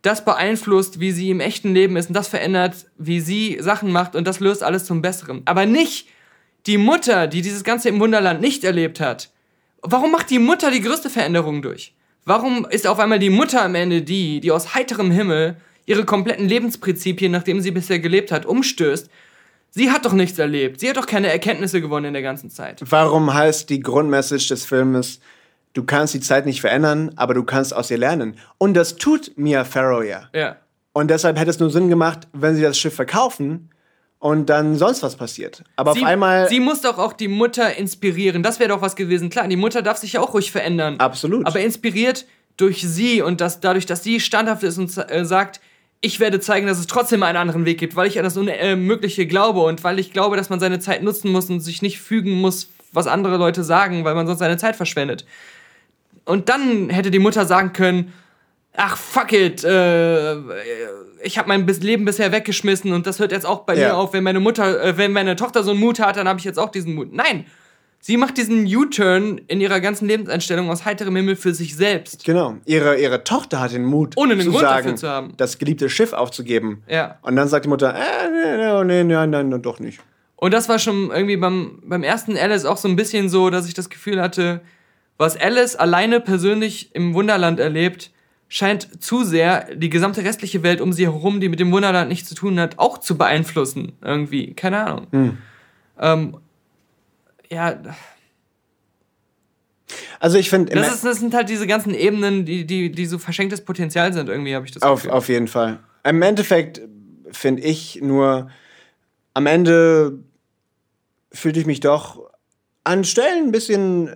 Das 0.00 0.24
beeinflusst, 0.24 0.98
wie 0.98 1.12
sie 1.12 1.30
im 1.30 1.40
echten 1.40 1.74
Leben 1.74 1.96
ist 1.96 2.08
und 2.08 2.14
das 2.14 2.28
verändert, 2.28 2.86
wie 2.96 3.20
sie 3.20 3.58
Sachen 3.60 3.92
macht 3.92 4.16
und 4.16 4.26
das 4.26 4.40
löst 4.40 4.62
alles 4.62 4.86
zum 4.86 5.02
Besseren. 5.02 5.42
Aber 5.44 5.66
nicht 5.66 6.08
die 6.66 6.78
Mutter, 6.78 7.26
die 7.26 7.42
dieses 7.42 7.64
Ganze 7.64 7.90
im 7.90 8.00
Wunderland 8.00 8.40
nicht 8.40 8.64
erlebt 8.64 9.00
hat. 9.00 9.30
Warum 9.82 10.10
macht 10.10 10.30
die 10.30 10.38
Mutter 10.38 10.70
die 10.70 10.80
größte 10.80 11.10
Veränderung 11.10 11.60
durch? 11.60 11.94
Warum 12.24 12.66
ist 12.70 12.86
auf 12.86 12.98
einmal 12.98 13.18
die 13.18 13.28
Mutter 13.28 13.62
am 13.62 13.74
Ende 13.74 14.00
die, 14.00 14.40
die 14.40 14.50
aus 14.50 14.74
heiterem 14.74 15.10
Himmel 15.10 15.58
ihre 15.86 16.04
kompletten 16.04 16.48
Lebensprinzipien, 16.48 17.32
nachdem 17.32 17.60
sie 17.60 17.70
bisher 17.70 17.98
gelebt 17.98 18.32
hat, 18.32 18.46
umstößt? 18.46 19.08
Sie 19.70 19.90
hat 19.90 20.04
doch 20.04 20.12
nichts 20.12 20.38
erlebt. 20.38 20.80
Sie 20.80 20.88
hat 20.88 20.96
doch 20.96 21.06
keine 21.06 21.30
Erkenntnisse 21.30 21.80
gewonnen 21.80 22.06
in 22.06 22.12
der 22.12 22.22
ganzen 22.22 22.48
Zeit. 22.50 22.80
Warum 22.88 23.34
heißt 23.34 23.68
die 23.70 23.80
Grundmessage 23.80 24.46
des 24.48 24.64
Filmes, 24.64 25.18
du 25.72 25.82
kannst 25.82 26.14
die 26.14 26.20
Zeit 26.20 26.46
nicht 26.46 26.60
verändern, 26.60 27.10
aber 27.16 27.34
du 27.34 27.42
kannst 27.42 27.74
aus 27.74 27.90
ihr 27.90 27.98
lernen? 27.98 28.36
Und 28.58 28.74
das 28.74 28.96
tut 28.96 29.32
Mia 29.36 29.64
Farrow 29.64 30.04
ja. 30.04 30.28
Ja. 30.32 30.56
Und 30.92 31.10
deshalb 31.10 31.38
hätte 31.38 31.50
es 31.50 31.58
nur 31.58 31.70
Sinn 31.70 31.88
gemacht, 31.88 32.28
wenn 32.32 32.54
sie 32.54 32.62
das 32.62 32.78
Schiff 32.78 32.94
verkaufen 32.94 33.70
und 34.20 34.48
dann 34.48 34.76
sonst 34.76 35.02
was 35.02 35.16
passiert. 35.16 35.64
Aber 35.74 35.92
Sie, 35.92 36.02
auf 36.02 36.06
einmal. 36.06 36.48
sie 36.48 36.60
muss 36.60 36.80
doch 36.80 36.98
auch 36.98 37.12
die 37.12 37.26
Mutter 37.26 37.76
inspirieren. 37.76 38.44
Das 38.44 38.60
wäre 38.60 38.68
doch 38.68 38.80
was 38.80 38.94
gewesen. 38.94 39.28
Klar, 39.28 39.48
die 39.48 39.56
Mutter 39.56 39.82
darf 39.82 39.98
sich 39.98 40.12
ja 40.12 40.20
auch 40.20 40.32
ruhig 40.34 40.52
verändern. 40.52 40.98
Absolut. 40.98 41.46
Aber 41.46 41.58
inspiriert 41.60 42.26
durch 42.56 42.80
sie 42.82 43.22
und 43.22 43.40
das, 43.40 43.58
dadurch, 43.58 43.86
dass 43.86 44.04
sie 44.04 44.20
standhaft 44.20 44.62
ist 44.62 44.78
und 44.78 44.96
äh, 45.10 45.24
sagt, 45.24 45.60
ich 46.04 46.20
werde 46.20 46.38
zeigen, 46.38 46.66
dass 46.66 46.78
es 46.78 46.86
trotzdem 46.86 47.22
einen 47.22 47.38
anderen 47.38 47.64
Weg 47.64 47.78
gibt, 47.78 47.96
weil 47.96 48.06
ich 48.06 48.18
an 48.18 48.24
das 48.24 48.36
Unmögliche 48.36 49.26
glaube 49.26 49.60
und 49.60 49.82
weil 49.84 49.98
ich 49.98 50.12
glaube, 50.12 50.36
dass 50.36 50.50
man 50.50 50.60
seine 50.60 50.78
Zeit 50.78 51.02
nutzen 51.02 51.32
muss 51.32 51.48
und 51.48 51.60
sich 51.60 51.80
nicht 51.80 51.98
fügen 51.98 52.32
muss, 52.32 52.68
was 52.92 53.06
andere 53.06 53.38
Leute 53.38 53.64
sagen, 53.64 54.04
weil 54.04 54.14
man 54.14 54.26
sonst 54.26 54.40
seine 54.40 54.58
Zeit 54.58 54.76
verschwendet. 54.76 55.24
Und 56.26 56.48
dann 56.50 56.90
hätte 56.90 57.10
die 57.10 57.18
Mutter 57.18 57.46
sagen 57.46 57.72
können, 57.72 58.12
ach 58.76 58.96
fuck 58.98 59.32
it, 59.32 59.64
äh, 59.64 60.34
ich 61.22 61.38
habe 61.38 61.48
mein 61.48 61.66
Leben 61.66 62.04
bisher 62.04 62.32
weggeschmissen 62.32 62.92
und 62.92 63.06
das 63.06 63.18
hört 63.18 63.32
jetzt 63.32 63.46
auch 63.46 63.60
bei 63.60 63.74
Ja. 63.74 63.88
mir 63.88 63.96
auf, 63.96 64.12
wenn 64.12 64.24
meine 64.24 64.40
Mutter, 64.40 64.82
äh, 64.82 64.96
wenn 64.98 65.12
meine 65.12 65.36
Tochter 65.36 65.62
so 65.64 65.70
einen 65.70 65.80
Mut 65.80 66.00
hat, 66.00 66.16
dann 66.16 66.28
habe 66.28 66.38
ich 66.38 66.44
jetzt 66.44 66.58
auch 66.58 66.70
diesen 66.70 66.94
Mut. 66.94 67.12
Nein, 67.12 67.46
sie 68.04 68.18
macht 68.18 68.36
diesen 68.36 68.66
U-Turn 68.66 69.40
in 69.48 69.62
ihrer 69.62 69.80
ganzen 69.80 70.06
Lebenseinstellung 70.06 70.68
aus 70.68 70.84
heiterem 70.84 71.16
Himmel 71.16 71.36
für 71.36 71.54
sich 71.54 71.74
selbst. 71.74 72.22
Genau. 72.24 72.56
Ihre, 72.66 73.00
ihre 73.00 73.24
Tochter 73.24 73.60
hat 73.60 73.72
den 73.72 73.84
Mut, 73.84 74.14
Ohne 74.18 74.34
einen 74.34 74.42
zu 74.42 74.50
Grund 74.50 74.62
dafür 74.62 74.82
sagen, 74.82 74.96
zu 74.98 75.08
haben. 75.08 75.32
das 75.38 75.56
geliebte 75.56 75.88
Schiff 75.88 76.12
aufzugeben. 76.12 76.82
Ja. 76.86 77.18
Und 77.22 77.34
dann 77.36 77.48
sagt 77.48 77.64
die 77.64 77.70
Mutter, 77.70 77.94
äh, 77.94 78.28
nee, 78.30 78.84
nee, 78.84 79.04
nee, 79.04 79.26
nein, 79.26 79.48
nein, 79.48 79.62
doch 79.62 79.80
nicht. 79.80 80.00
Und 80.36 80.52
das 80.52 80.68
war 80.68 80.78
schon 80.78 81.10
irgendwie 81.10 81.38
beim, 81.38 81.80
beim 81.82 82.02
ersten 82.02 82.36
Alice 82.36 82.66
auch 82.66 82.76
so 82.76 82.88
ein 82.88 82.96
bisschen 82.96 83.30
so, 83.30 83.48
dass 83.48 83.66
ich 83.66 83.72
das 83.72 83.88
Gefühl 83.88 84.20
hatte, 84.20 84.60
was 85.16 85.40
Alice 85.40 85.74
alleine 85.74 86.20
persönlich 86.20 86.94
im 86.94 87.14
Wunderland 87.14 87.58
erlebt, 87.58 88.10
scheint 88.48 89.02
zu 89.02 89.24
sehr 89.24 89.74
die 89.74 89.88
gesamte 89.88 90.22
restliche 90.24 90.62
Welt 90.62 90.82
um 90.82 90.92
sie 90.92 91.04
herum, 91.04 91.40
die 91.40 91.48
mit 91.48 91.58
dem 91.58 91.72
Wunderland 91.72 92.10
nichts 92.10 92.28
zu 92.28 92.34
tun 92.34 92.60
hat, 92.60 92.78
auch 92.78 92.98
zu 92.98 93.16
beeinflussen. 93.16 93.92
Irgendwie. 94.02 94.52
Keine 94.52 94.84
Ahnung. 94.84 95.38
Ähm, 95.98 96.36
ja, 97.54 97.78
Also 100.20 100.38
ich 100.38 100.48
finde, 100.50 100.74
das, 100.74 101.02
das 101.02 101.18
sind 101.18 101.34
halt 101.34 101.48
diese 101.48 101.66
ganzen 101.66 101.94
Ebenen, 101.94 102.44
die, 102.44 102.66
die, 102.66 102.90
die 102.90 103.06
so 103.06 103.18
verschenktes 103.18 103.62
Potenzial 103.64 104.12
sind, 104.12 104.28
irgendwie, 104.28 104.54
habe 104.54 104.64
ich 104.66 104.72
das 104.72 104.82
Auf, 104.82 105.02
Gefühl. 105.02 105.10
auf 105.12 105.28
jeden 105.28 105.48
Fall. 105.48 105.78
Im 106.02 106.22
Endeffekt 106.22 106.80
finde 107.30 107.62
ich 107.62 108.00
nur, 108.02 108.48
am 109.34 109.46
Ende 109.46 110.18
fühlte 111.32 111.60
ich 111.60 111.66
mich 111.66 111.80
doch 111.80 112.30
an 112.84 113.04
Stellen 113.04 113.46
ein 113.46 113.52
bisschen 113.52 114.14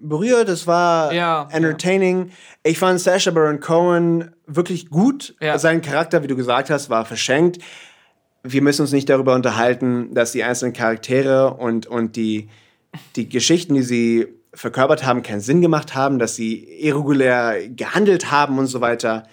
berührt. 0.00 0.48
Es 0.48 0.66
war 0.66 1.12
Ja, 1.12 1.48
entertaining. 1.50 2.30
Ich 2.62 2.78
fand 2.78 3.00
Sacha 3.00 3.30
Baron 3.30 3.60
Cohen 3.60 4.30
wirklich 4.46 4.88
gut. 4.88 5.34
Ja. 5.40 5.58
Sein 5.58 5.82
Charakter, 5.82 6.22
wie 6.22 6.26
du 6.28 6.36
gesagt 6.36 6.70
hast, 6.70 6.88
war 6.90 7.04
verschenkt. 7.04 7.58
Wir 8.42 8.62
müssen 8.62 8.82
uns 8.82 8.92
nicht 8.92 9.08
darüber 9.08 9.34
unterhalten, 9.34 10.14
dass 10.14 10.32
die 10.32 10.42
einzelnen 10.44 10.72
Charaktere 10.72 11.54
und, 11.54 11.86
und 11.86 12.16
die, 12.16 12.48
die 13.16 13.28
Geschichten, 13.28 13.74
die 13.74 13.82
sie 13.82 14.28
verkörpert 14.52 15.04
haben, 15.04 15.22
keinen 15.22 15.40
Sinn 15.40 15.60
gemacht 15.60 15.94
haben, 15.94 16.18
dass 16.18 16.34
sie 16.34 16.64
irregulär 16.80 17.68
gehandelt 17.68 18.30
haben 18.30 18.58
und 18.58 18.66
so 18.66 18.80
weiter. 18.80 19.24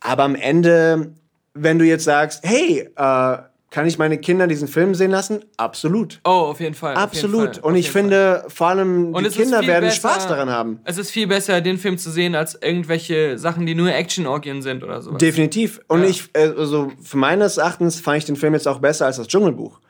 Aber 0.00 0.22
am 0.24 0.34
Ende, 0.34 1.12
wenn 1.54 1.78
du 1.78 1.84
jetzt 1.84 2.04
sagst, 2.04 2.40
hey, 2.44 2.88
äh, 2.96 3.36
kann 3.70 3.86
ich 3.86 3.96
meine 3.96 4.18
Kinder 4.18 4.46
diesen 4.46 4.68
Film 4.68 4.94
sehen 4.94 5.10
lassen? 5.10 5.44
Absolut. 5.56 6.20
Oh, 6.24 6.28
auf 6.30 6.60
jeden 6.60 6.74
Fall. 6.74 6.94
auf 6.94 7.14
jeden 7.14 7.24
Absolut. 7.26 7.56
Fall, 7.56 7.64
Und 7.64 7.76
ich 7.76 7.86
jeden 7.86 8.10
Fall. 8.10 8.40
finde, 8.40 8.44
vor 8.48 8.66
allem 8.68 9.14
die 9.14 9.28
Kinder 9.30 9.66
werden 9.66 9.84
besser- 9.86 9.96
Spaß 9.96 10.28
daran 10.28 10.50
haben. 10.50 10.80
Es 10.84 10.98
ist 10.98 11.10
viel 11.10 11.26
besser, 11.26 11.60
den 11.62 11.78
Film 11.78 11.96
zu 11.96 12.10
sehen, 12.10 12.34
als 12.34 12.54
irgendwelche 12.60 13.38
Sachen, 13.38 13.64
die 13.64 13.74
nur 13.74 13.90
Action-Orgien 13.94 14.60
sind 14.60 14.82
oder 14.84 15.00
sowas. 15.00 15.18
Definitiv. 15.18 15.80
Und 15.88 16.02
Ja. 16.02 16.08
ich, 16.08 16.28
äh, 16.34 16.52
also 16.56 16.92
für 17.02 17.16
meines 17.16 17.56
Erachtens 17.56 17.98
fand 18.00 18.18
ich 18.18 18.24
den 18.26 18.36
Film 18.36 18.52
jetzt 18.54 18.68
auch 18.68 18.78
besser 18.78 19.06
als 19.06 19.16
das 19.16 19.28
Dschungelbuch. 19.28 19.80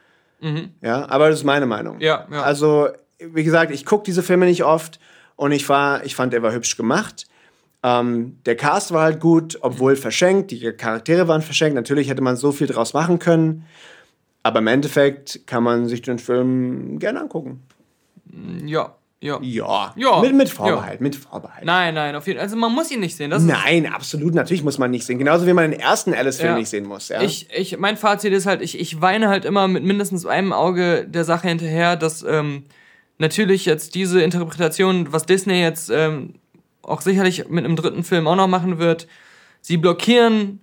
Ja, 0.80 1.08
aber 1.08 1.28
das 1.28 1.40
ist 1.40 1.44
meine 1.44 1.66
Meinung. 1.66 1.96
Mhm. 1.96 2.02
Ja, 2.02 2.26
ja. 2.30 2.42
Also, 2.42 2.88
wie 3.18 3.44
gesagt, 3.44 3.72
ich 3.72 3.84
gucke 3.84 4.04
diese 4.04 4.22
Filme 4.22 4.46
nicht 4.46 4.64
oft 4.64 4.98
und 5.36 5.52
ich, 5.52 5.68
war, 5.68 6.04
ich 6.04 6.14
fand, 6.14 6.34
er 6.34 6.42
war 6.42 6.52
hübsch 6.52 6.76
gemacht. 6.76 7.26
Ähm, 7.84 8.38
der 8.46 8.56
Cast 8.56 8.92
war 8.92 9.02
halt 9.02 9.20
gut, 9.20 9.58
obwohl 9.60 9.96
verschenkt, 9.96 10.50
die 10.50 10.72
Charaktere 10.72 11.26
waren 11.28 11.42
verschenkt. 11.42 11.74
Natürlich 11.74 12.08
hätte 12.08 12.22
man 12.22 12.36
so 12.36 12.52
viel 12.52 12.66
draus 12.66 12.94
machen 12.94 13.18
können. 13.18 13.64
Aber 14.44 14.58
im 14.58 14.66
Endeffekt 14.66 15.46
kann 15.46 15.62
man 15.62 15.86
sich 15.86 16.02
den 16.02 16.18
Film 16.18 16.98
gerne 16.98 17.20
angucken. 17.20 17.62
Ja, 18.64 18.94
ja. 19.22 19.38
Ja, 19.40 19.92
Ja. 19.96 20.20
Mit, 20.20 20.34
mit 20.34 20.48
Vorbehalt, 20.50 21.00
mit 21.00 21.14
Vorbehalt. 21.16 21.64
Nein, 21.64 21.94
nein, 21.94 22.16
auf 22.16 22.26
jeden 22.26 22.38
Fall. 22.38 22.44
Also 22.44 22.56
man 22.56 22.72
muss 22.72 22.90
ihn 22.90 23.00
nicht 23.00 23.16
sehen. 23.16 23.30
Nein, 23.46 23.86
absolut, 23.86 24.34
natürlich 24.34 24.64
muss 24.64 24.78
man 24.78 24.90
nicht 24.90 25.06
sehen. 25.06 25.18
Genauso 25.18 25.46
wie 25.46 25.52
man 25.52 25.70
den 25.70 25.80
ersten 25.80 26.12
Alice-Film 26.12 26.52
Ja. 26.52 26.58
nicht 26.58 26.68
sehen 26.68 26.84
muss. 26.86 27.08
Ja? 27.08 27.22
Ich, 27.22 27.48
ich, 27.56 27.78
mein 27.78 27.96
Fazit 27.96 28.32
ist 28.32 28.46
halt, 28.46 28.60
ich, 28.62 28.78
ich 28.78 29.00
weine 29.00 29.28
halt 29.28 29.44
immer 29.44 29.68
mit 29.68 29.84
mindestens 29.84 30.26
einem 30.26 30.52
Auge 30.52 31.06
der 31.08 31.24
Sache 31.24 31.48
hinterher, 31.48 31.96
dass 31.96 32.22
ähm, 32.24 32.64
natürlich 33.18 33.64
jetzt 33.64 33.94
diese 33.94 34.20
Interpretation, 34.22 35.12
was 35.12 35.24
Disney 35.24 35.60
jetzt 35.60 35.88
ähm, 35.90 36.34
auch 36.82 37.00
sicherlich 37.00 37.48
mit 37.48 37.64
einem 37.64 37.76
dritten 37.76 38.02
Film 38.02 38.26
auch 38.26 38.36
noch 38.36 38.48
machen 38.48 38.78
wird, 38.78 39.06
sie 39.60 39.76
blockieren 39.76 40.58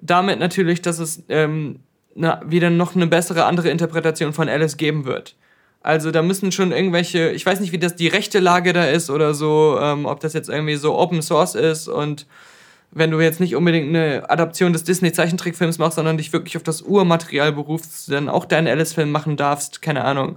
damit 0.00 0.38
natürlich, 0.40 0.80
dass 0.80 0.98
es 0.98 1.22
ähm, 1.28 1.80
na, 2.14 2.40
wieder 2.46 2.70
noch 2.70 2.94
eine 2.96 3.06
bessere 3.06 3.44
andere 3.44 3.68
Interpretation 3.68 4.32
von 4.32 4.48
Alice 4.48 4.76
geben 4.78 5.04
wird. 5.04 5.36
Also 5.82 6.10
da 6.10 6.22
müssen 6.22 6.52
schon 6.52 6.72
irgendwelche, 6.72 7.30
ich 7.30 7.44
weiß 7.44 7.60
nicht, 7.60 7.72
wie 7.72 7.78
das 7.78 7.96
die 7.96 8.08
rechte 8.08 8.38
Lage 8.38 8.72
da 8.72 8.84
ist 8.84 9.10
oder 9.10 9.34
so, 9.34 9.78
ähm, 9.80 10.06
ob 10.06 10.20
das 10.20 10.32
jetzt 10.32 10.48
irgendwie 10.48 10.76
so 10.76 10.96
Open 10.96 11.22
Source 11.22 11.54
ist 11.54 11.88
und 11.88 12.26
wenn 12.92 13.10
du 13.10 13.20
jetzt 13.20 13.40
nicht 13.40 13.56
unbedingt 13.56 13.88
eine 13.88 14.28
Adaption 14.28 14.72
des 14.72 14.84
Disney-Zeichentrickfilms 14.84 15.78
machst, 15.78 15.96
sondern 15.96 16.18
dich 16.18 16.32
wirklich 16.32 16.56
auf 16.58 16.62
das 16.62 16.82
Urmaterial 16.82 17.52
berufst, 17.52 18.12
dann 18.12 18.28
auch 18.28 18.44
deinen 18.44 18.68
Alice-Film 18.68 19.10
machen 19.10 19.36
darfst, 19.36 19.80
keine 19.80 20.04
Ahnung. 20.04 20.36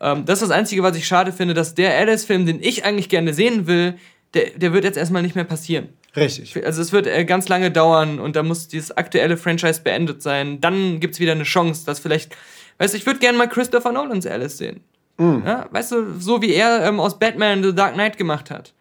Ähm, 0.00 0.24
das 0.24 0.40
ist 0.40 0.48
das 0.48 0.56
Einzige, 0.56 0.82
was 0.82 0.96
ich 0.96 1.06
schade 1.06 1.32
finde, 1.32 1.54
dass 1.54 1.74
der 1.74 1.96
Alice-Film, 1.98 2.46
den 2.46 2.62
ich 2.62 2.84
eigentlich 2.84 3.08
gerne 3.08 3.34
sehen 3.34 3.66
will, 3.66 3.94
der, 4.34 4.50
der 4.56 4.72
wird 4.72 4.84
jetzt 4.84 4.96
erstmal 4.96 5.22
nicht 5.22 5.34
mehr 5.34 5.44
passieren. 5.44 5.88
Richtig. 6.14 6.64
Also 6.64 6.82
es 6.82 6.92
wird 6.92 7.06
äh, 7.06 7.24
ganz 7.24 7.48
lange 7.48 7.70
dauern 7.70 8.18
und 8.18 8.36
da 8.36 8.42
muss 8.42 8.68
dieses 8.68 8.96
aktuelle 8.96 9.36
Franchise 9.36 9.80
beendet 9.82 10.22
sein. 10.22 10.60
Dann 10.60 11.00
gibt 11.00 11.14
es 11.14 11.20
wieder 11.20 11.32
eine 11.32 11.44
Chance, 11.44 11.84
dass 11.84 11.98
vielleicht, 11.98 12.36
weißt 12.78 12.94
du, 12.94 12.98
ich 12.98 13.06
würde 13.06 13.18
gerne 13.20 13.36
mal 13.38 13.48
Christopher 13.48 13.92
Nolans 13.92 14.26
Alice 14.26 14.58
sehen. 14.58 14.80
Mm. 15.18 15.38
Ja, 15.44 15.66
weißt 15.70 15.92
du, 15.92 16.18
so 16.18 16.40
wie 16.42 16.52
er 16.54 16.84
ähm, 16.84 17.00
aus 17.00 17.18
Batman 17.18 17.62
The 17.62 17.74
Dark 17.74 17.94
Knight 17.94 18.16
gemacht 18.18 18.50
hat, 18.50 18.72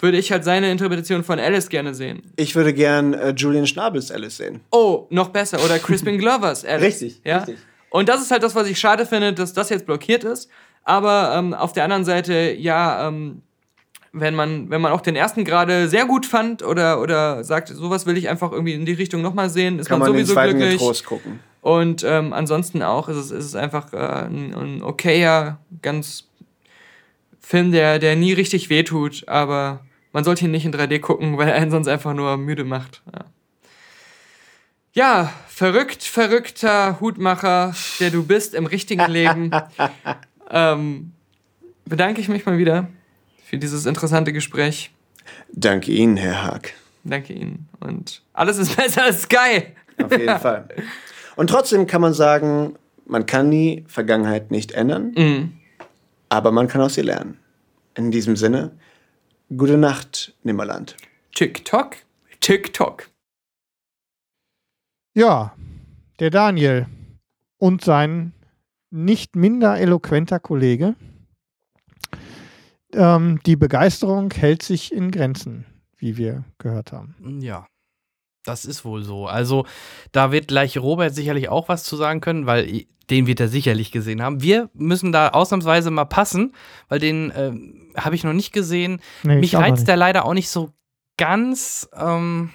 würde 0.00 0.16
ich 0.18 0.30
halt 0.30 0.44
seine 0.44 0.70
Interpretation 0.70 1.24
von 1.24 1.40
Alice 1.40 1.68
gerne 1.68 1.92
sehen. 1.94 2.22
Ich 2.36 2.54
würde 2.54 2.72
gern 2.72 3.14
äh, 3.14 3.30
Julian 3.36 3.66
Schnabels 3.66 4.12
Alice 4.12 4.36
sehen. 4.36 4.60
Oh, 4.70 5.06
noch 5.10 5.30
besser. 5.30 5.58
Oder 5.64 5.78
Crispin 5.80 6.18
Glovers 6.20 6.64
Alice. 6.64 6.82
Richtig, 7.02 7.20
Ja? 7.24 7.38
richtig. 7.38 7.58
Und 7.90 8.08
das 8.08 8.20
ist 8.22 8.30
halt 8.30 8.42
das, 8.42 8.54
was 8.54 8.68
ich 8.68 8.78
schade 8.78 9.06
finde, 9.06 9.32
dass 9.32 9.52
das 9.54 9.70
jetzt 9.70 9.86
blockiert 9.86 10.22
ist. 10.22 10.48
Aber 10.84 11.34
ähm, 11.36 11.54
auf 11.54 11.72
der 11.72 11.84
anderen 11.84 12.04
Seite, 12.04 12.54
ja, 12.56 13.08
ähm, 13.08 13.42
wenn 14.12 14.34
man, 14.34 14.70
wenn 14.70 14.80
man 14.80 14.92
auch 14.92 15.00
den 15.00 15.16
ersten 15.16 15.44
gerade 15.44 15.88
sehr 15.88 16.06
gut 16.06 16.24
fand 16.26 16.62
oder, 16.62 17.00
oder 17.00 17.42
sagt, 17.44 17.68
sowas 17.68 18.06
will 18.06 18.16
ich 18.16 18.28
einfach 18.28 18.52
irgendwie 18.52 18.74
in 18.74 18.86
die 18.86 18.92
Richtung 18.92 19.22
nochmal 19.22 19.50
sehen, 19.50 19.78
ist 19.78 19.88
Kann 19.88 19.98
man 19.98 20.08
man 20.10 20.16
den 20.16 20.24
sowieso 20.26 20.34
zweiten 20.34 20.56
glücklich. 20.58 20.78
getrost 20.78 21.04
gucken. 21.04 21.40
Und 21.68 22.02
ähm, 22.02 22.32
ansonsten 22.32 22.82
auch 22.82 23.10
ist 23.10 23.18
es, 23.18 23.30
ist 23.30 23.44
es 23.44 23.54
einfach 23.54 23.92
äh, 23.92 24.24
ein, 24.24 24.54
ein 24.54 24.82
okayer, 24.82 25.58
ganz 25.82 26.26
Film, 27.40 27.72
der, 27.72 27.98
der 27.98 28.16
nie 28.16 28.32
richtig 28.32 28.70
wehtut, 28.70 29.28
aber 29.28 29.84
man 30.14 30.24
sollte 30.24 30.46
ihn 30.46 30.50
nicht 30.50 30.64
in 30.64 30.72
3D 30.72 30.98
gucken, 31.00 31.36
weil 31.36 31.48
er 31.48 31.56
einen 31.56 31.70
sonst 31.70 31.86
einfach 31.86 32.14
nur 32.14 32.38
müde 32.38 32.64
macht. 32.64 33.02
Ja, 33.12 33.24
ja 34.94 35.32
verrückt, 35.46 36.02
verrückter 36.04 37.00
Hutmacher, 37.00 37.74
der 38.00 38.12
du 38.12 38.24
bist 38.24 38.54
im 38.54 38.64
richtigen 38.64 39.04
Leben. 39.10 39.50
ähm, 40.50 41.12
bedanke 41.84 42.22
ich 42.22 42.30
mich 42.30 42.46
mal 42.46 42.56
wieder 42.56 42.88
für 43.44 43.58
dieses 43.58 43.84
interessante 43.84 44.32
Gespräch. 44.32 44.90
Danke 45.52 45.92
Ihnen, 45.92 46.16
Herr 46.16 46.44
Haag. 46.44 46.72
Danke 47.04 47.34
Ihnen. 47.34 47.68
Und 47.78 48.22
alles 48.32 48.56
ist 48.56 48.74
besser 48.78 49.04
als 49.04 49.24
Sky. 49.24 49.64
Auf 50.02 50.10
jeden 50.12 50.38
Fall. 50.38 50.66
Und 51.38 51.50
trotzdem 51.50 51.86
kann 51.86 52.00
man 52.00 52.14
sagen, 52.14 52.74
man 53.06 53.24
kann 53.24 53.48
die 53.52 53.84
Vergangenheit 53.86 54.50
nicht 54.50 54.72
ändern, 54.72 55.12
Mhm. 55.16 55.52
aber 56.28 56.50
man 56.50 56.66
kann 56.66 56.80
aus 56.80 56.96
ihr 56.96 57.04
lernen. 57.04 57.38
In 57.94 58.10
diesem 58.10 58.34
Sinne, 58.34 58.72
gute 59.56 59.78
Nacht, 59.78 60.34
Nimmerland. 60.42 60.96
TikTok, 61.36 61.94
TikTok. 62.40 63.08
Ja, 65.14 65.54
der 66.18 66.30
Daniel 66.30 66.86
und 67.58 67.84
sein 67.84 68.32
nicht 68.90 69.36
minder 69.36 69.78
eloquenter 69.78 70.40
Kollege. 70.40 70.96
Ähm, 72.94 73.38
die 73.46 73.54
Begeisterung 73.54 74.32
hält 74.32 74.64
sich 74.64 74.92
in 74.92 75.12
Grenzen, 75.12 75.66
wie 75.98 76.16
wir 76.16 76.42
gehört 76.58 76.90
haben. 76.90 77.14
Ja, 77.40 77.68
das 78.48 78.64
ist 78.64 78.84
wohl 78.84 79.02
so. 79.02 79.26
Also, 79.26 79.66
da 80.12 80.32
wird 80.32 80.48
gleich 80.48 80.78
Robert 80.78 81.14
sicherlich 81.14 81.48
auch 81.48 81.68
was 81.68 81.84
zu 81.84 81.96
sagen 81.96 82.20
können, 82.20 82.46
weil 82.46 82.86
den 83.10 83.26
wird 83.26 83.40
er 83.40 83.48
sicherlich 83.48 83.90
gesehen 83.90 84.22
haben. 84.22 84.42
Wir 84.42 84.68
müssen 84.74 85.12
da 85.12 85.28
ausnahmsweise 85.28 85.90
mal 85.90 86.04
passen, 86.04 86.54
weil 86.88 86.98
den 86.98 87.32
ähm, 87.34 87.92
habe 87.96 88.14
ich 88.14 88.24
noch 88.24 88.32
nicht 88.32 88.52
gesehen. 88.52 89.00
Nee, 89.22 89.36
Mich 89.36 89.54
reizt 89.54 89.88
der 89.88 89.96
leider 89.96 90.24
auch 90.24 90.34
nicht 90.34 90.50
so 90.50 90.72
ganz. 91.16 91.88
Ähm, 91.96 92.50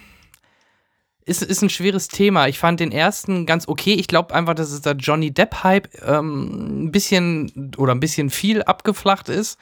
ist, 1.25 1.41
ist 1.41 1.61
ein 1.61 1.69
schweres 1.69 2.07
Thema. 2.07 2.47
Ich 2.47 2.59
fand 2.59 2.79
den 2.79 2.91
ersten 2.91 3.45
ganz 3.45 3.67
okay. 3.67 3.93
Ich 3.93 4.07
glaube 4.07 4.35
einfach, 4.35 4.53
dass 4.53 4.71
es 4.71 4.81
da 4.81 4.91
Johnny 4.91 5.31
Depp-Hype 5.33 5.89
ähm, 6.05 6.85
ein 6.85 6.91
bisschen 6.91 7.71
oder 7.77 7.93
ein 7.93 7.99
bisschen 7.99 8.29
viel 8.29 8.61
abgeflacht 8.63 9.29
ist. 9.29 9.57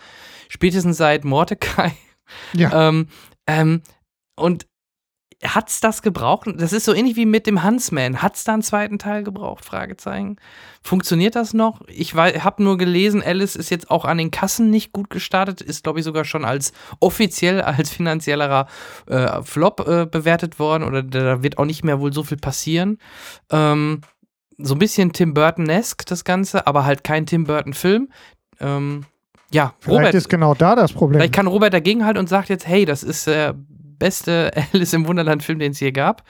Spätestens 0.50 0.98
seit 0.98 1.24
Mordecai. 1.24 1.94
Ja. 2.54 2.72
Ähm, 2.90 3.08
ähm, 3.48 3.82
und 4.36 4.66
hat's 5.44 5.80
das 5.80 6.02
gebraucht? 6.02 6.48
Das 6.58 6.74
ist 6.74 6.86
so 6.86 6.94
ähnlich 6.94 7.16
wie 7.16 7.26
mit 7.26 7.48
dem 7.48 7.64
Huntsman. 7.64 8.22
Hat's 8.22 8.44
da 8.44 8.54
einen 8.54 8.62
zweiten 8.62 9.00
Teil 9.00 9.24
gebraucht? 9.24 9.66
Fragezeichen. 9.66 10.38
Funktioniert 10.84 11.36
das 11.36 11.54
noch? 11.54 11.82
Ich 11.88 12.16
habe 12.16 12.64
nur 12.64 12.78
gelesen, 12.78 13.24
Alice 13.24 13.56
ist 13.56 13.70
jetzt 13.70 13.90
auch 13.90 14.06
an 14.06 14.18
den 14.18 14.32
Kassen 14.32 14.70
nicht 14.70 14.92
gut 14.92 15.10
gestartet, 15.10 15.62
ist 15.62 15.84
glaube 15.84 16.00
ich 16.00 16.06
sogar 16.06 16.26
schon 16.26 16.46
als 16.46 16.74
offiziell 17.00 17.62
als 17.62 17.90
finanzieller 17.90 18.68
äh, 19.08 19.42
Flop 19.44 19.88
äh, 19.88 20.06
bewertet 20.06 20.60
worden 20.60 20.84
oder 20.84 21.04
da 21.04 21.44
wird 21.44 21.58
auch 21.58 21.66
nicht 21.66 21.84
mehr 21.84 22.00
wohl 22.00 22.14
so 22.14 22.24
viel 22.24 22.38
passieren. 22.38 22.98
Ähm, 23.52 24.02
so 24.58 24.76
ein 24.76 24.80
bisschen 24.80 25.12
Tim 25.14 25.34
Burton-esque 25.34 26.06
das 26.06 26.24
Ganze, 26.24 26.68
aber 26.68 26.86
halt 26.86 27.04
kein 27.04 27.26
Tim 27.26 27.46
Burton-Film. 27.46 28.10
Ähm, 28.60 29.06
ja, 29.52 29.74
Vielleicht 29.80 30.00
Robert, 30.00 30.14
ist 30.14 30.30
genau 30.30 30.54
da 30.54 30.76
das 30.76 30.94
Problem. 30.94 31.20
Vielleicht 31.20 31.34
kann 31.34 31.48
Robert 31.48 31.74
dagegenhalten 31.74 32.20
und 32.20 32.30
sagt 32.30 32.50
jetzt, 32.50 32.68
hey, 32.68 32.86
das 32.86 33.04
ist 33.04 33.28
der 33.28 33.56
beste 34.02 34.52
Alice 34.74 34.94
im 34.94 35.08
Wunderland-Film, 35.08 35.60
den 35.60 35.72
es 35.72 35.80
je 35.80 35.92
gab. 35.92 36.24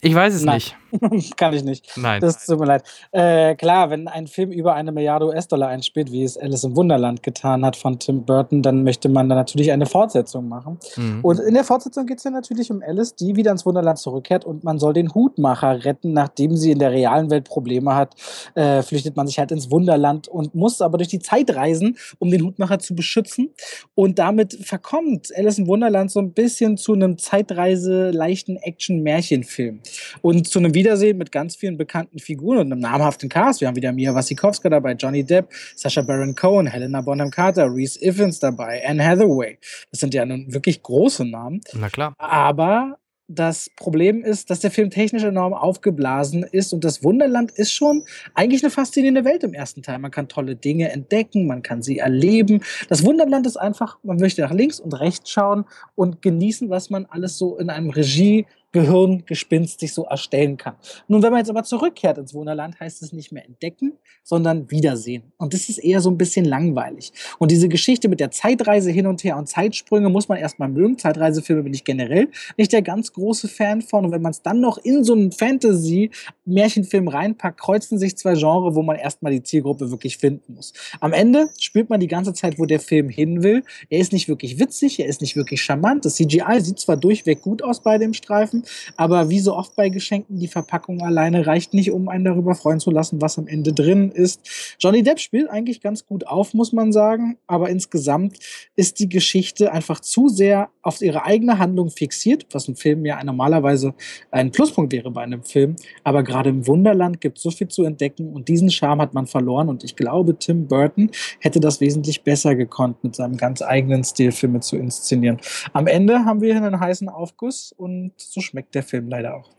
Ich 0.00 0.14
weiß 0.14 0.32
es 0.32 0.44
Nein. 0.44 0.54
nicht. 0.54 0.76
Kann 1.36 1.54
ich 1.54 1.64
nicht. 1.64 1.96
Nein. 1.96 2.20
Das 2.20 2.44
tut 2.44 2.60
mir 2.60 2.66
leid. 2.66 2.84
Äh, 3.12 3.54
klar, 3.54 3.90
wenn 3.90 4.08
ein 4.08 4.26
Film 4.26 4.52
über 4.52 4.74
eine 4.74 4.92
Milliarde 4.92 5.26
US-Dollar 5.26 5.68
einspielt, 5.68 6.12
wie 6.12 6.22
es 6.22 6.36
Alice 6.36 6.64
im 6.64 6.76
Wunderland 6.76 7.22
getan 7.22 7.64
hat 7.64 7.76
von 7.76 7.98
Tim 7.98 8.24
Burton, 8.24 8.62
dann 8.62 8.84
möchte 8.84 9.08
man 9.08 9.28
da 9.28 9.34
natürlich 9.34 9.72
eine 9.72 9.86
Fortsetzung 9.86 10.48
machen. 10.48 10.78
Mhm. 10.96 11.20
Und 11.22 11.40
in 11.40 11.54
der 11.54 11.64
Fortsetzung 11.64 12.06
geht 12.06 12.18
es 12.18 12.24
ja 12.24 12.30
natürlich 12.30 12.70
um 12.70 12.82
Alice, 12.86 13.14
die 13.14 13.36
wieder 13.36 13.52
ins 13.52 13.64
Wunderland 13.64 13.98
zurückkehrt 13.98 14.44
und 14.44 14.64
man 14.64 14.78
soll 14.78 14.92
den 14.92 15.14
Hutmacher 15.14 15.84
retten, 15.84 16.12
nachdem 16.12 16.56
sie 16.56 16.72
in 16.72 16.78
der 16.78 16.92
realen 16.92 17.30
Welt 17.30 17.44
Probleme 17.44 17.94
hat. 17.94 18.14
Äh, 18.54 18.82
flüchtet 18.82 19.16
man 19.16 19.26
sich 19.26 19.38
halt 19.38 19.52
ins 19.52 19.70
Wunderland 19.70 20.28
und 20.28 20.54
muss 20.54 20.80
aber 20.80 20.98
durch 20.98 21.08
die 21.08 21.20
Zeit 21.20 21.54
reisen, 21.54 21.96
um 22.18 22.30
den 22.30 22.44
Hutmacher 22.44 22.78
zu 22.78 22.94
beschützen. 22.94 23.50
Und 23.94 24.18
damit 24.18 24.54
verkommt 24.54 25.28
Alice 25.36 25.58
im 25.58 25.66
Wunderland 25.66 26.10
so 26.10 26.20
ein 26.20 26.32
bisschen 26.32 26.76
zu 26.76 26.92
einem 26.92 27.18
Zeitreise 27.18 28.10
leichten 28.10 28.56
Action-Märchenfilm. 28.56 29.80
Und 30.20 30.48
zu 30.48 30.58
einem 30.58 30.74
Wiedersehen 30.82 31.16
mit 31.16 31.30
ganz 31.30 31.54
vielen 31.54 31.76
bekannten 31.76 32.18
Figuren 32.18 32.58
und 32.58 32.72
einem 32.72 32.80
namhaften 32.80 33.28
Cast. 33.28 33.60
Wir 33.60 33.68
haben 33.68 33.76
wieder 33.76 33.92
Mia 33.92 34.12
Wasikowska 34.12 34.68
dabei, 34.68 34.94
Johnny 34.94 35.22
Depp, 35.22 35.48
Sacha 35.76 36.02
Baron 36.02 36.34
Cohen, 36.34 36.66
Helena 36.66 37.00
Bonham 37.02 37.30
Carter, 37.30 37.72
Reese 37.72 38.02
Evans 38.02 38.40
dabei, 38.40 38.82
Anne 38.84 39.06
Hathaway. 39.06 39.58
Das 39.92 40.00
sind 40.00 40.12
ja 40.12 40.26
nun 40.26 40.52
wirklich 40.52 40.82
große 40.82 41.24
Namen. 41.24 41.60
Na 41.74 41.88
klar. 41.88 42.14
Aber 42.18 42.98
das 43.28 43.70
Problem 43.76 44.24
ist, 44.24 44.50
dass 44.50 44.58
der 44.58 44.72
Film 44.72 44.90
technisch 44.90 45.22
enorm 45.22 45.54
aufgeblasen 45.54 46.42
ist 46.42 46.72
und 46.72 46.82
das 46.82 47.04
Wunderland 47.04 47.52
ist 47.52 47.72
schon 47.72 48.04
eigentlich 48.34 48.64
eine 48.64 48.72
faszinierende 48.72 49.24
Welt 49.24 49.44
im 49.44 49.54
ersten 49.54 49.82
Teil. 49.82 50.00
Man 50.00 50.10
kann 50.10 50.26
tolle 50.26 50.56
Dinge 50.56 50.90
entdecken, 50.90 51.46
man 51.46 51.62
kann 51.62 51.80
sie 51.80 51.98
erleben. 51.98 52.60
Das 52.88 53.04
Wunderland 53.04 53.46
ist 53.46 53.56
einfach, 53.56 53.98
man 54.02 54.16
möchte 54.16 54.42
nach 54.42 54.52
links 54.52 54.80
und 54.80 54.94
rechts 54.94 55.30
schauen 55.30 55.64
und 55.94 56.22
genießen, 56.22 56.70
was 56.70 56.90
man 56.90 57.06
alles 57.06 57.38
so 57.38 57.56
in 57.56 57.70
einem 57.70 57.90
Regie 57.90 58.46
Gehirngespinst 58.72 59.80
sich 59.80 59.92
so 59.92 60.04
erstellen 60.04 60.56
kann. 60.56 60.74
Nun, 61.08 61.22
wenn 61.22 61.30
man 61.30 61.38
jetzt 61.40 61.50
aber 61.50 61.62
zurückkehrt 61.62 62.18
ins 62.18 62.34
Wunderland, 62.34 62.80
heißt 62.80 63.02
es 63.02 63.12
nicht 63.12 63.30
mehr 63.30 63.44
entdecken, 63.44 63.92
sondern 64.22 64.70
wiedersehen. 64.70 65.32
Und 65.36 65.52
das 65.54 65.68
ist 65.68 65.78
eher 65.78 66.00
so 66.00 66.10
ein 66.10 66.18
bisschen 66.18 66.44
langweilig. 66.44 67.12
Und 67.38 67.50
diese 67.50 67.68
Geschichte 67.68 68.08
mit 68.08 68.20
der 68.20 68.30
Zeitreise 68.30 68.90
hin 68.90 69.06
und 69.06 69.22
her 69.24 69.36
und 69.36 69.48
Zeitsprünge 69.48 70.08
muss 70.08 70.28
man 70.28 70.38
erstmal 70.38 70.68
mögen. 70.68 70.98
Zeitreisefilme 70.98 71.62
bin 71.62 71.74
ich 71.74 71.84
generell 71.84 72.28
nicht 72.56 72.72
der 72.72 72.82
ganz 72.82 73.12
große 73.12 73.48
Fan 73.48 73.82
von. 73.82 74.06
Und 74.06 74.12
wenn 74.12 74.22
man 74.22 74.30
es 74.30 74.42
dann 74.42 74.60
noch 74.60 74.78
in 74.78 75.04
so 75.04 75.12
einen 75.12 75.32
Fantasy-Märchenfilm 75.32 77.08
reinpackt, 77.08 77.60
kreuzen 77.60 77.98
sich 77.98 78.16
zwei 78.16 78.34
Genres, 78.34 78.74
wo 78.74 78.82
man 78.82 78.96
erstmal 78.96 79.32
die 79.32 79.42
Zielgruppe 79.42 79.90
wirklich 79.90 80.16
finden 80.16 80.54
muss. 80.54 80.72
Am 81.00 81.12
Ende 81.12 81.50
spürt 81.58 81.90
man 81.90 82.00
die 82.00 82.08
ganze 82.08 82.32
Zeit, 82.32 82.58
wo 82.58 82.64
der 82.64 82.80
Film 82.80 83.08
hin 83.08 83.42
will. 83.42 83.64
Er 83.90 83.98
ist 83.98 84.12
nicht 84.12 84.28
wirklich 84.28 84.58
witzig, 84.58 84.98
er 84.98 85.06
ist 85.06 85.20
nicht 85.20 85.36
wirklich 85.36 85.62
charmant. 85.62 86.04
Das 86.04 86.14
CGI 86.14 86.60
sieht 86.60 86.78
zwar 86.78 86.96
durchweg 86.96 87.42
gut 87.42 87.62
aus 87.62 87.82
bei 87.82 87.98
dem 87.98 88.14
Streifen, 88.14 88.61
aber 88.96 89.30
wie 89.30 89.40
so 89.40 89.56
oft 89.56 89.76
bei 89.76 89.88
Geschenken, 89.88 90.38
die 90.38 90.48
Verpackung 90.48 91.02
alleine 91.02 91.46
reicht 91.46 91.74
nicht, 91.74 91.90
um 91.90 92.08
einen 92.08 92.24
darüber 92.24 92.54
freuen 92.54 92.80
zu 92.80 92.90
lassen, 92.90 93.20
was 93.20 93.38
am 93.38 93.46
Ende 93.46 93.72
drin 93.72 94.10
ist. 94.10 94.40
Johnny 94.78 95.02
Depp 95.02 95.20
spielt 95.20 95.50
eigentlich 95.50 95.80
ganz 95.80 96.06
gut 96.06 96.26
auf, 96.26 96.54
muss 96.54 96.72
man 96.72 96.92
sagen, 96.92 97.38
aber 97.46 97.70
insgesamt 97.70 98.38
ist 98.76 98.98
die 98.98 99.08
Geschichte 99.08 99.72
einfach 99.72 100.00
zu 100.00 100.28
sehr 100.28 100.70
auf 100.82 101.00
ihre 101.00 101.24
eigene 101.24 101.58
Handlung 101.58 101.90
fixiert, 101.90 102.46
was 102.52 102.68
ein 102.68 102.76
Film 102.76 103.04
ja 103.06 103.22
normalerweise 103.22 103.94
ein 104.30 104.50
Pluspunkt 104.50 104.92
wäre 104.92 105.10
bei 105.10 105.22
einem 105.22 105.42
Film. 105.42 105.76
Aber 106.04 106.22
gerade 106.22 106.50
im 106.50 106.66
Wunderland 106.66 107.20
gibt 107.20 107.38
es 107.38 107.44
so 107.44 107.50
viel 107.50 107.68
zu 107.68 107.84
entdecken 107.84 108.32
und 108.32 108.48
diesen 108.48 108.70
Charme 108.70 109.02
hat 109.02 109.14
man 109.14 109.26
verloren 109.26 109.68
und 109.68 109.84
ich 109.84 109.96
glaube, 109.96 110.38
Tim 110.38 110.66
Burton 110.66 111.10
hätte 111.40 111.60
das 111.60 111.80
wesentlich 111.80 112.22
besser 112.22 112.54
gekonnt, 112.54 113.02
mit 113.04 113.14
seinem 113.14 113.36
ganz 113.36 113.62
eigenen 113.62 114.04
Stil 114.04 114.32
Filme 114.32 114.60
zu 114.60 114.76
inszenieren. 114.76 115.38
Am 115.72 115.86
Ende 115.86 116.24
haben 116.24 116.40
wir 116.40 116.54
hier 116.54 116.62
einen 116.62 116.80
heißen 116.80 117.08
Aufguss 117.08 117.72
und 117.76 118.12
so 118.16 118.40
schmeckt 118.52 118.74
der 118.74 118.82
Film 118.82 119.08
leider 119.08 119.34
auch. 119.34 119.50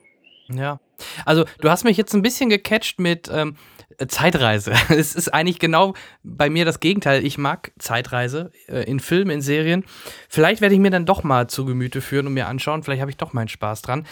Ja. 0.49 0.79
Also, 1.25 1.45
du 1.59 1.69
hast 1.69 1.83
mich 1.83 1.97
jetzt 1.97 2.13
ein 2.13 2.21
bisschen 2.21 2.49
gecatcht 2.49 2.99
mit 2.99 3.29
ähm, 3.33 3.55
Zeitreise. 4.07 4.73
Es 4.89 5.15
ist 5.15 5.33
eigentlich 5.33 5.59
genau 5.59 5.93
bei 6.23 6.49
mir 6.49 6.65
das 6.65 6.79
Gegenteil. 6.79 7.25
Ich 7.25 7.37
mag 7.37 7.71
Zeitreise 7.79 8.51
äh, 8.67 8.83
in 8.83 8.99
Filmen, 8.99 9.31
in 9.31 9.41
Serien. 9.41 9.83
Vielleicht 10.29 10.61
werde 10.61 10.75
ich 10.75 10.81
mir 10.81 10.91
dann 10.91 11.05
doch 11.05 11.23
mal 11.23 11.47
zu 11.47 11.65
Gemüte 11.65 12.01
führen 12.01 12.27
und 12.27 12.33
mir 12.33 12.47
anschauen. 12.47 12.83
Vielleicht 12.83 13.01
habe 13.01 13.11
ich 13.11 13.17
doch 13.17 13.33
meinen 13.33 13.47
Spaß 13.47 13.81
dran. 13.81 14.05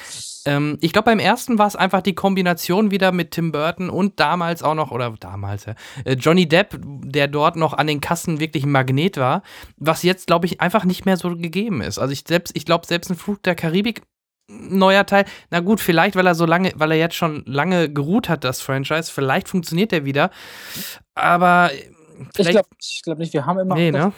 Ähm, 0.45 0.77
ich 0.81 0.91
glaube, 0.91 1.05
beim 1.05 1.19
ersten 1.19 1.59
war 1.59 1.67
es 1.67 1.75
einfach 1.75 2.01
die 2.01 2.15
Kombination 2.15 2.91
wieder 2.91 3.11
mit 3.11 3.31
Tim 3.31 3.51
Burton 3.51 3.89
und 3.89 4.19
damals 4.19 4.63
auch 4.63 4.75
noch, 4.75 4.91
oder 4.91 5.13
damals, 5.19 5.65
ja, 5.65 5.75
äh, 6.03 6.13
Johnny 6.13 6.47
Depp, 6.47 6.79
der 6.81 7.27
dort 7.27 7.55
noch 7.55 7.73
an 7.73 7.87
den 7.87 8.01
Kassen 8.01 8.39
wirklich 8.39 8.63
ein 8.63 8.71
Magnet 8.71 9.17
war, 9.17 9.43
was 9.77 10.03
jetzt, 10.03 10.27
glaube 10.27 10.47
ich, 10.47 10.59
einfach 10.61 10.83
nicht 10.83 11.05
mehr 11.05 11.17
so 11.17 11.35
gegeben 11.35 11.81
ist. 11.81 11.99
Also 11.99 12.11
ich 12.11 12.23
selbst, 12.27 12.55
ich 12.55 12.65
glaube, 12.65 12.87
selbst 12.87 13.11
ein 13.11 13.17
Flug 13.17 13.43
der 13.43 13.55
Karibik 13.55 14.01
neuer 14.51 15.05
Teil. 15.05 15.25
Na 15.49 15.59
gut, 15.59 15.79
vielleicht, 15.79 16.15
weil 16.15 16.27
er 16.27 16.35
so 16.35 16.45
lange, 16.45 16.71
weil 16.75 16.91
er 16.91 16.97
jetzt 16.97 17.15
schon 17.15 17.43
lange 17.45 17.89
geruht 17.89 18.29
hat, 18.29 18.43
das 18.43 18.61
Franchise. 18.61 19.11
Vielleicht 19.11 19.47
funktioniert 19.47 19.93
er 19.93 20.05
wieder. 20.05 20.29
Aber 21.15 21.71
ich 22.37 22.49
glaube 22.49 22.67
glaub 23.03 23.17
nicht, 23.19 23.33
wir 23.33 23.45
haben 23.45 23.59
immer. 23.59 23.75
Nee, 23.75 23.91
ne? 23.91 24.11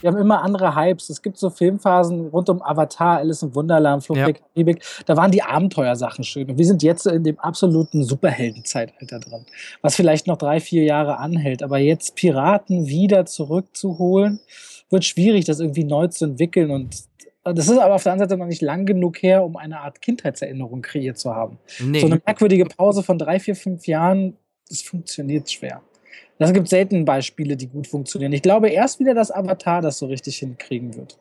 Wir 0.00 0.10
haben 0.10 0.18
immer 0.18 0.42
andere 0.42 0.76
Hypes. 0.76 1.10
Es 1.10 1.22
gibt 1.22 1.38
so 1.38 1.50
Filmphasen 1.50 2.28
rund 2.28 2.48
um 2.48 2.62
Avatar, 2.62 3.18
Alice 3.18 3.42
im 3.42 3.54
Wunderland, 3.54 4.04
Flug 4.04 4.16
ja. 4.16 4.28
Karibik. 4.32 4.80
Da 5.06 5.16
waren 5.16 5.32
die 5.32 5.42
Abenteuersachen 5.42 6.22
schön. 6.22 6.48
Und 6.48 6.56
wir 6.56 6.66
sind 6.66 6.84
jetzt 6.84 7.06
in 7.06 7.24
dem 7.24 7.38
absoluten 7.40 8.04
Superheldenzeitalter 8.04 9.18
drin. 9.18 9.44
Was 9.82 9.96
vielleicht 9.96 10.28
noch 10.28 10.36
drei, 10.36 10.60
vier 10.60 10.84
Jahre 10.84 11.18
anhält. 11.18 11.64
Aber 11.64 11.78
jetzt 11.78 12.14
Piraten 12.14 12.86
wieder 12.86 13.26
zurückzuholen, 13.26 14.40
wird 14.90 15.04
schwierig, 15.04 15.46
das 15.46 15.58
irgendwie 15.58 15.84
neu 15.84 16.06
zu 16.06 16.26
entwickeln. 16.26 16.70
Und 16.70 16.96
das 17.52 17.68
ist 17.68 17.78
aber 17.78 17.94
auf 17.94 18.02
der 18.02 18.12
anderen 18.12 18.28
Seite 18.28 18.38
noch 18.38 18.46
nicht 18.46 18.62
lang 18.62 18.86
genug 18.86 19.22
her, 19.22 19.44
um 19.44 19.56
eine 19.56 19.80
Art 19.80 20.00
Kindheitserinnerung 20.00 20.82
kreiert 20.82 21.18
zu 21.18 21.34
haben. 21.34 21.58
Nee. 21.80 22.00
So 22.00 22.06
eine 22.06 22.20
merkwürdige 22.24 22.64
Pause 22.64 23.02
von 23.02 23.18
drei, 23.18 23.38
vier, 23.40 23.56
fünf 23.56 23.86
Jahren, 23.86 24.36
das 24.68 24.82
funktioniert 24.82 25.50
schwer. 25.50 25.82
Es 26.40 26.52
gibt 26.52 26.68
selten 26.68 27.04
Beispiele, 27.04 27.56
die 27.56 27.66
gut 27.66 27.88
funktionieren. 27.88 28.32
Ich 28.32 28.42
glaube 28.42 28.68
erst 28.68 29.00
wieder, 29.00 29.12
dass 29.12 29.30
Avatar 29.30 29.82
das 29.82 29.98
so 29.98 30.06
richtig 30.06 30.38
hinkriegen 30.38 30.96
wird. 30.96 31.18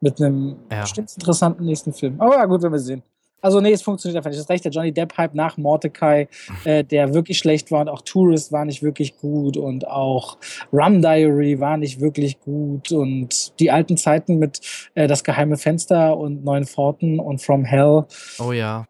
Mit 0.00 0.20
einem 0.20 0.56
ja. 0.70 0.82
bestimmt 0.82 1.12
interessanten 1.16 1.64
nächsten 1.64 1.92
Film. 1.92 2.20
Aber 2.20 2.36
ja, 2.36 2.44
gut, 2.44 2.62
wenn 2.62 2.70
wir 2.70 2.78
sehen. 2.78 3.02
Also 3.40 3.60
nee, 3.60 3.72
es 3.72 3.82
funktioniert 3.82 4.16
einfach 4.16 4.30
nicht. 4.30 4.38
Das 4.38 4.44
ist 4.46 4.50
recht, 4.50 4.64
der 4.64 4.72
Johnny 4.72 4.92
Depp-Hype 4.92 5.34
nach 5.34 5.56
Mordecai, 5.56 6.28
äh, 6.64 6.82
der 6.82 7.14
wirklich 7.14 7.38
schlecht 7.38 7.70
war 7.70 7.80
und 7.80 7.88
auch 7.88 8.02
Tourist 8.02 8.50
war 8.50 8.64
nicht 8.64 8.82
wirklich 8.82 9.16
gut 9.18 9.56
und 9.56 9.86
auch 9.86 10.38
Rum 10.72 11.02
Diary 11.02 11.60
war 11.60 11.76
nicht 11.76 12.00
wirklich 12.00 12.40
gut 12.40 12.92
und 12.92 13.58
die 13.60 13.70
alten 13.70 13.96
Zeiten 13.96 14.38
mit 14.38 14.60
äh, 14.94 15.06
Das 15.06 15.22
geheime 15.22 15.56
Fenster 15.56 16.16
und 16.16 16.44
Neuen 16.44 16.64
Pforten 16.64 17.20
und 17.20 17.40
From 17.42 17.64
Hell. 17.64 18.04
Oh 18.38 18.52
ja. 18.52 18.86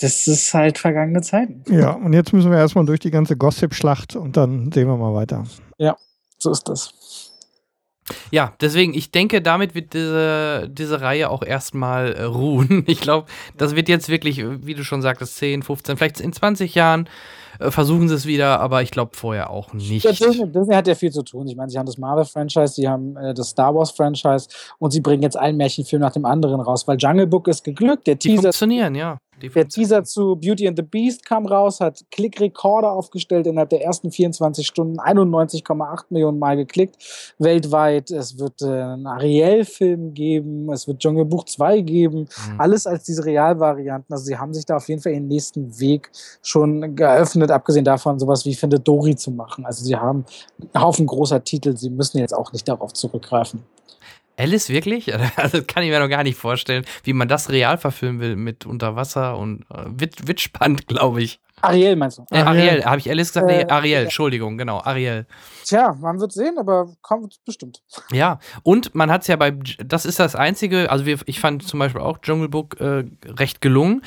Das 0.00 0.28
ist 0.28 0.52
halt 0.54 0.78
vergangene 0.78 1.22
Zeiten. 1.22 1.64
Ja, 1.68 1.92
und 1.92 2.12
jetzt 2.12 2.32
müssen 2.32 2.50
wir 2.50 2.58
erstmal 2.58 2.84
durch 2.84 3.00
die 3.00 3.10
ganze 3.10 3.36
Gossip-Schlacht 3.36 4.16
und 4.16 4.36
dann 4.36 4.70
sehen 4.72 4.88
wir 4.88 4.96
mal 4.96 5.14
weiter. 5.14 5.44
Ja, 5.78 5.96
so 6.38 6.50
ist 6.50 6.68
das. 6.68 6.94
Ja, 8.30 8.54
deswegen, 8.60 8.94
ich 8.94 9.10
denke, 9.10 9.42
damit 9.42 9.74
wird 9.74 9.94
diese, 9.94 10.68
diese 10.70 11.00
Reihe 11.00 11.30
auch 11.30 11.42
erstmal 11.42 12.12
äh, 12.12 12.22
ruhen. 12.22 12.84
Ich 12.96 13.00
glaube, 13.00 13.26
das 13.56 13.74
wird 13.74 13.88
jetzt 13.88 14.08
wirklich, 14.08 14.42
wie 14.44 14.74
du 14.74 14.84
schon 14.84 15.02
sagtest, 15.02 15.36
10, 15.36 15.62
15, 15.62 15.96
vielleicht 15.96 16.20
in 16.20 16.32
20 16.32 16.74
Jahren 16.74 17.08
äh, 17.58 17.70
versuchen 17.70 18.08
sie 18.08 18.14
es 18.14 18.26
wieder, 18.26 18.60
aber 18.60 18.82
ich 18.82 18.90
glaube 18.90 19.16
vorher 19.16 19.50
auch 19.50 19.72
nicht. 19.72 20.04
Ja, 20.04 20.12
Disney, 20.12 20.50
Disney, 20.50 20.74
hat 20.74 20.86
ja 20.86 20.94
viel 20.94 21.10
zu 21.10 21.22
tun. 21.22 21.46
Ich 21.48 21.56
meine, 21.56 21.70
sie 21.70 21.78
haben 21.78 21.86
das 21.86 21.98
Marvel-Franchise, 21.98 22.74
sie 22.74 22.88
haben 22.88 23.16
äh, 23.16 23.34
das 23.34 23.50
Star 23.50 23.74
Wars-Franchise 23.74 24.48
und 24.78 24.92
sie 24.92 25.00
bringen 25.00 25.22
jetzt 25.22 25.36
einen 25.36 25.56
Märchenfilm 25.56 26.00
nach 26.00 26.12
dem 26.12 26.24
anderen 26.24 26.60
raus, 26.60 26.86
weil 26.86 26.96
Jungle 26.98 27.26
Book 27.26 27.48
ist 27.48 27.64
geglückt. 27.64 28.06
Der 28.06 28.14
Die 28.14 28.28
Teaser 28.28 28.42
funktionieren, 28.42 28.94
ja. 28.94 29.18
Der 29.42 29.68
Teaser 29.68 30.04
zu 30.04 30.36
Beauty 30.36 30.66
and 30.66 30.78
the 30.78 30.82
Beast 30.82 31.24
kam 31.24 31.46
raus, 31.46 31.80
hat 31.80 32.04
Klickrekorde 32.10 32.88
aufgestellt 32.88 33.46
innerhalb 33.46 33.68
der 33.70 33.82
ersten 33.82 34.10
24 34.10 34.66
Stunden, 34.66 34.98
91,8 34.98 36.04
Millionen 36.10 36.38
Mal 36.38 36.56
geklickt 36.56 36.96
weltweit. 37.38 38.10
Es 38.10 38.38
wird 38.38 38.62
äh, 38.62 38.66
einen 38.66 39.06
Ariel-Film 39.06 40.14
geben, 40.14 40.72
es 40.72 40.88
wird 40.88 41.00
Dschungelbuch 41.00 41.44
2 41.44 41.80
geben, 41.82 42.20
mhm. 42.20 42.60
alles 42.60 42.86
als 42.86 43.04
diese 43.04 43.24
Realvarianten. 43.24 44.12
Also 44.12 44.24
sie 44.24 44.38
haben 44.38 44.54
sich 44.54 44.64
da 44.64 44.76
auf 44.76 44.88
jeden 44.88 45.02
Fall 45.02 45.12
ihren 45.12 45.28
nächsten 45.28 45.78
Weg 45.78 46.10
schon 46.42 46.96
geöffnet, 46.96 47.50
abgesehen 47.50 47.84
davon, 47.84 48.18
sowas 48.18 48.44
wie 48.46 48.54
Findet 48.54 48.86
Dory 48.88 49.16
zu 49.16 49.30
machen. 49.30 49.66
Also 49.66 49.84
sie 49.84 49.96
haben 49.96 50.24
einen 50.74 50.82
Haufen 50.82 51.06
großer 51.06 51.44
Titel, 51.44 51.76
sie 51.76 51.90
müssen 51.90 52.18
jetzt 52.18 52.34
auch 52.34 52.52
nicht 52.52 52.66
darauf 52.68 52.92
zurückgreifen. 52.92 53.62
Alice 54.36 54.68
wirklich? 54.68 55.12
Also 55.36 55.58
das 55.58 55.66
kann 55.66 55.82
ich 55.82 55.90
mir 55.90 56.00
noch 56.00 56.08
gar 56.08 56.22
nicht 56.22 56.38
vorstellen, 56.38 56.84
wie 57.04 57.12
man 57.12 57.28
das 57.28 57.50
real 57.50 57.78
verfilmen 57.78 58.20
will 58.20 58.36
mit 58.36 58.66
Unterwasser 58.66 59.36
und 59.36 59.62
äh, 59.70 59.84
wird, 59.86 60.26
wird 60.26 60.40
spannend, 60.40 60.86
glaube 60.88 61.22
ich. 61.22 61.40
Ariel 61.62 61.96
meinst 61.96 62.18
du? 62.18 62.24
Äh, 62.30 62.40
Ariel, 62.40 62.84
habe 62.84 62.98
ich 62.98 63.08
Alice 63.08 63.28
gesagt? 63.28 63.46
Nee, 63.46 63.62
äh, 63.62 63.68
Ariel, 63.68 64.02
Entschuldigung, 64.04 64.58
genau, 64.58 64.80
Ariel. 64.82 65.26
Tja, 65.64 65.94
man 65.98 66.20
wird 66.20 66.32
sehen, 66.32 66.58
aber 66.58 66.92
kommt 67.00 67.36
bestimmt. 67.46 67.82
Ja, 68.12 68.38
und 68.62 68.94
man 68.94 69.10
hat 69.10 69.22
es 69.22 69.28
ja 69.28 69.36
bei, 69.36 69.52
das 69.52 70.04
ist 70.04 70.20
das 70.20 70.36
Einzige, 70.36 70.90
also 70.90 71.06
wir, 71.06 71.18
ich 71.24 71.40
fand 71.40 71.66
zum 71.66 71.78
Beispiel 71.78 72.02
auch 72.02 72.18
Jungle 72.22 72.48
Book 72.48 72.78
äh, 72.80 73.04
recht 73.24 73.62
gelungen. 73.62 74.02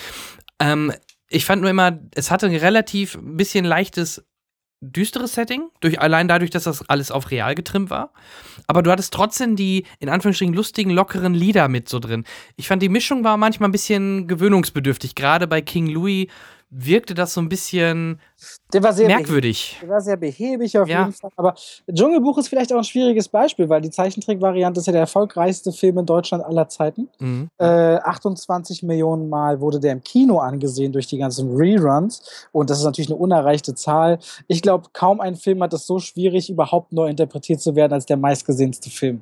Ähm, 0.59 0.93
ich 1.27 1.45
fand 1.45 1.61
nur 1.61 1.71
immer, 1.71 1.99
es 2.15 2.31
hatte 2.31 2.47
ein 2.47 2.55
relativ 2.55 3.15
ein 3.15 3.37
bisschen 3.37 3.65
leichtes 3.65 4.25
düsteres 4.81 5.33
Setting, 5.33 5.69
durch, 5.81 5.99
allein 5.99 6.27
dadurch, 6.27 6.51
dass 6.51 6.63
das 6.63 6.87
alles 6.89 7.11
auf 7.11 7.31
real 7.31 7.53
getrimmt 7.55 7.89
war. 7.89 8.11
Aber 8.67 8.81
du 8.81 8.91
hattest 8.91 9.13
trotzdem 9.13 9.55
die, 9.55 9.85
in 9.99 10.09
Anführungsstrichen, 10.09 10.53
lustigen, 10.53 10.91
lockeren 10.91 11.33
Lieder 11.33 11.67
mit 11.67 11.89
so 11.89 11.99
drin. 11.99 12.23
Ich 12.55 12.67
fand, 12.67 12.81
die 12.81 12.89
Mischung 12.89 13.23
war 13.23 13.37
manchmal 13.37 13.69
ein 13.69 13.73
bisschen 13.73 14.27
gewöhnungsbedürftig. 14.27 15.15
Gerade 15.15 15.47
bei 15.47 15.61
King 15.61 15.87
Louis 15.87 16.27
wirkte 16.69 17.13
das 17.13 17.33
so 17.33 17.41
ein 17.41 17.49
bisschen 17.49 18.19
der 18.73 18.83
war 18.83 18.93
sehr 18.93 19.07
merkwürdig. 19.07 19.77
Der 19.81 19.89
war 19.89 20.01
sehr 20.01 20.15
behäbig 20.15 20.77
auf 20.77 20.87
ja. 20.87 21.01
jeden 21.01 21.13
Fall. 21.13 21.31
Aber 21.35 21.55
Dschungelbuch 21.91 22.37
ist 22.37 22.49
vielleicht 22.49 22.71
auch 22.71 22.77
ein 22.77 22.83
schwieriges 22.83 23.27
Beispiel, 23.27 23.67
weil 23.67 23.81
die 23.81 23.89
Zeichentrickvariante 23.89 24.79
ist 24.79 24.85
ja 24.85 24.93
der 24.93 25.01
erfolgreichste 25.01 25.71
Film 25.71 25.97
in 25.97 26.05
Deutschland 26.05 26.43
aller 26.43 26.69
Zeiten. 26.69 27.09
Mhm. 27.17 27.49
Äh, 27.57 27.65
28 27.65 28.83
Millionen 28.83 29.27
Mal 29.27 29.59
wurde 29.59 29.79
der 29.79 29.93
im 29.93 30.03
Kino 30.03 30.37
angesehen 30.37 30.91
durch 30.91 31.07
die 31.07 31.17
ganzen 31.17 31.55
Reruns. 31.55 32.47
Und 32.51 32.69
das 32.69 32.77
ist 32.77 32.85
natürlich 32.85 33.09
eine 33.09 33.17
unerreichte 33.17 33.73
Zahl. 33.73 34.19
Ich 34.47 34.61
glaube, 34.61 34.89
kaum 34.93 35.19
ein 35.19 35.35
Film 35.35 35.63
hat 35.63 35.73
es 35.73 35.87
so 35.87 35.97
schwierig, 35.97 36.49
überhaupt 36.49 36.91
neu 36.91 37.07
interpretiert 37.07 37.61
zu 37.61 37.75
werden 37.75 37.93
als 37.93 38.05
der 38.05 38.17
meistgesehenste 38.17 38.91
Film. 38.91 39.21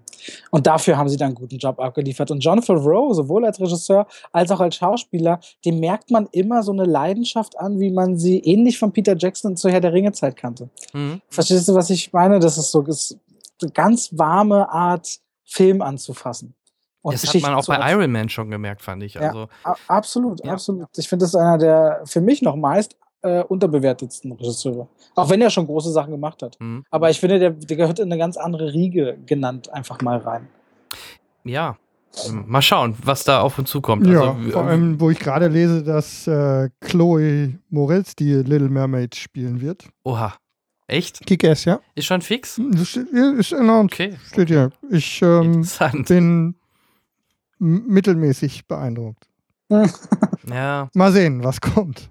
Und 0.51 0.67
dafür 0.67 0.97
haben 0.97 1.07
sie 1.07 1.17
dann 1.17 1.27
einen 1.27 1.35
guten 1.35 1.57
Job 1.57 1.79
abgeliefert. 1.79 2.31
Und 2.31 2.39
John 2.39 2.61
Favreau, 2.61 3.13
sowohl 3.13 3.45
als 3.45 3.61
Regisseur 3.61 4.07
als 4.33 4.51
auch 4.51 4.59
als 4.59 4.75
Schauspieler, 4.75 5.39
dem 5.63 5.79
merkt 5.79 6.11
man 6.11 6.27
immer 6.33 6.63
so 6.63 6.73
eine 6.73 6.83
Leidenschaft 6.83 7.57
an, 7.57 7.79
wie 7.79 7.91
man 7.91 8.17
sie 8.17 8.39
ähnlich 8.39 8.77
von 8.77 8.91
Peter 8.91 9.06
Jackson 9.15 9.37
Jackson 9.47 9.55
zur 9.55 9.71
Herr 9.71 9.81
der 9.81 9.93
Ringe 9.93 10.11
Zeit 10.11 10.35
kannte. 10.35 10.69
Mhm. 10.93 11.21
Verstehst 11.29 11.67
du, 11.67 11.75
was 11.75 11.89
ich 11.89 12.11
meine? 12.13 12.39
Das 12.39 12.57
ist 12.57 12.71
so 12.71 12.81
ist 12.83 13.17
eine 13.61 13.71
ganz 13.71 14.09
warme 14.17 14.69
Art, 14.69 15.19
Film 15.43 15.81
anzufassen. 15.81 16.53
Und 17.01 17.13
das 17.13 17.33
hat 17.33 17.41
man 17.41 17.53
auch 17.53 17.65
bei 17.65 17.91
Iron 17.93 18.11
Man 18.11 18.27
schon 18.27 18.49
gemerkt, 18.49 18.81
fand 18.81 19.01
ich. 19.01 19.19
Also, 19.19 19.47
ja, 19.63 19.75
absolut, 19.87 20.43
ja. 20.43 20.51
absolut. 20.51 20.89
Ich 20.97 21.07
finde, 21.07 21.23
das 21.23 21.29
ist 21.29 21.35
einer 21.35 21.57
der 21.57 22.01
für 22.03 22.19
mich 22.19 22.41
noch 22.41 22.57
meist 22.57 22.97
äh, 23.21 23.43
unterbewertetsten 23.43 24.33
Regisseure. 24.33 24.89
Auch 25.15 25.29
wenn 25.29 25.41
er 25.41 25.49
schon 25.49 25.65
große 25.65 25.91
Sachen 25.91 26.11
gemacht 26.11 26.43
hat. 26.43 26.57
Mhm. 26.59 26.83
Aber 26.89 27.09
ich 27.09 27.19
finde, 27.19 27.39
der, 27.39 27.51
der 27.51 27.77
gehört 27.77 27.99
in 27.99 28.11
eine 28.11 28.19
ganz 28.19 28.35
andere 28.35 28.73
Riege 28.73 29.17
genannt 29.25 29.71
einfach 29.71 30.01
mal 30.01 30.17
rein. 30.17 30.49
Ja, 31.45 31.77
mal 32.45 32.61
schauen, 32.61 32.95
was 33.03 33.23
da 33.23 33.41
auf 33.41 33.57
uns 33.59 33.69
zukommt. 33.69 34.05
Ja, 34.07 34.33
also, 34.33 34.51
vor 34.51 34.63
allem, 34.63 34.99
wo 34.99 35.09
ich 35.09 35.19
gerade 35.19 35.47
lese, 35.47 35.83
dass 35.83 36.27
äh, 36.27 36.69
Chloe 36.81 37.59
Moretz 37.69 38.15
die 38.15 38.33
Little 38.33 38.69
Mermaid 38.69 39.15
spielen 39.15 39.61
wird. 39.61 39.87
Oha. 40.03 40.35
Echt? 40.87 41.25
Kick-Ass, 41.25 41.65
ja. 41.65 41.81
Ist 41.95 42.05
schon 42.05 42.21
fix? 42.21 42.57
Hm, 42.57 42.85
steht, 42.85 43.07
ist 43.09 43.53
announced. 43.53 43.93
Okay. 43.93 44.17
Steht 44.31 44.49
ja. 44.49 44.69
Ich 44.89 45.21
ähm, 45.21 45.65
bin 46.07 46.55
mittelmäßig 47.59 48.67
beeindruckt. 48.67 49.27
ja. 50.49 50.89
Mal 50.93 51.11
sehen, 51.11 51.43
was 51.43 51.59
kommt. 51.59 52.09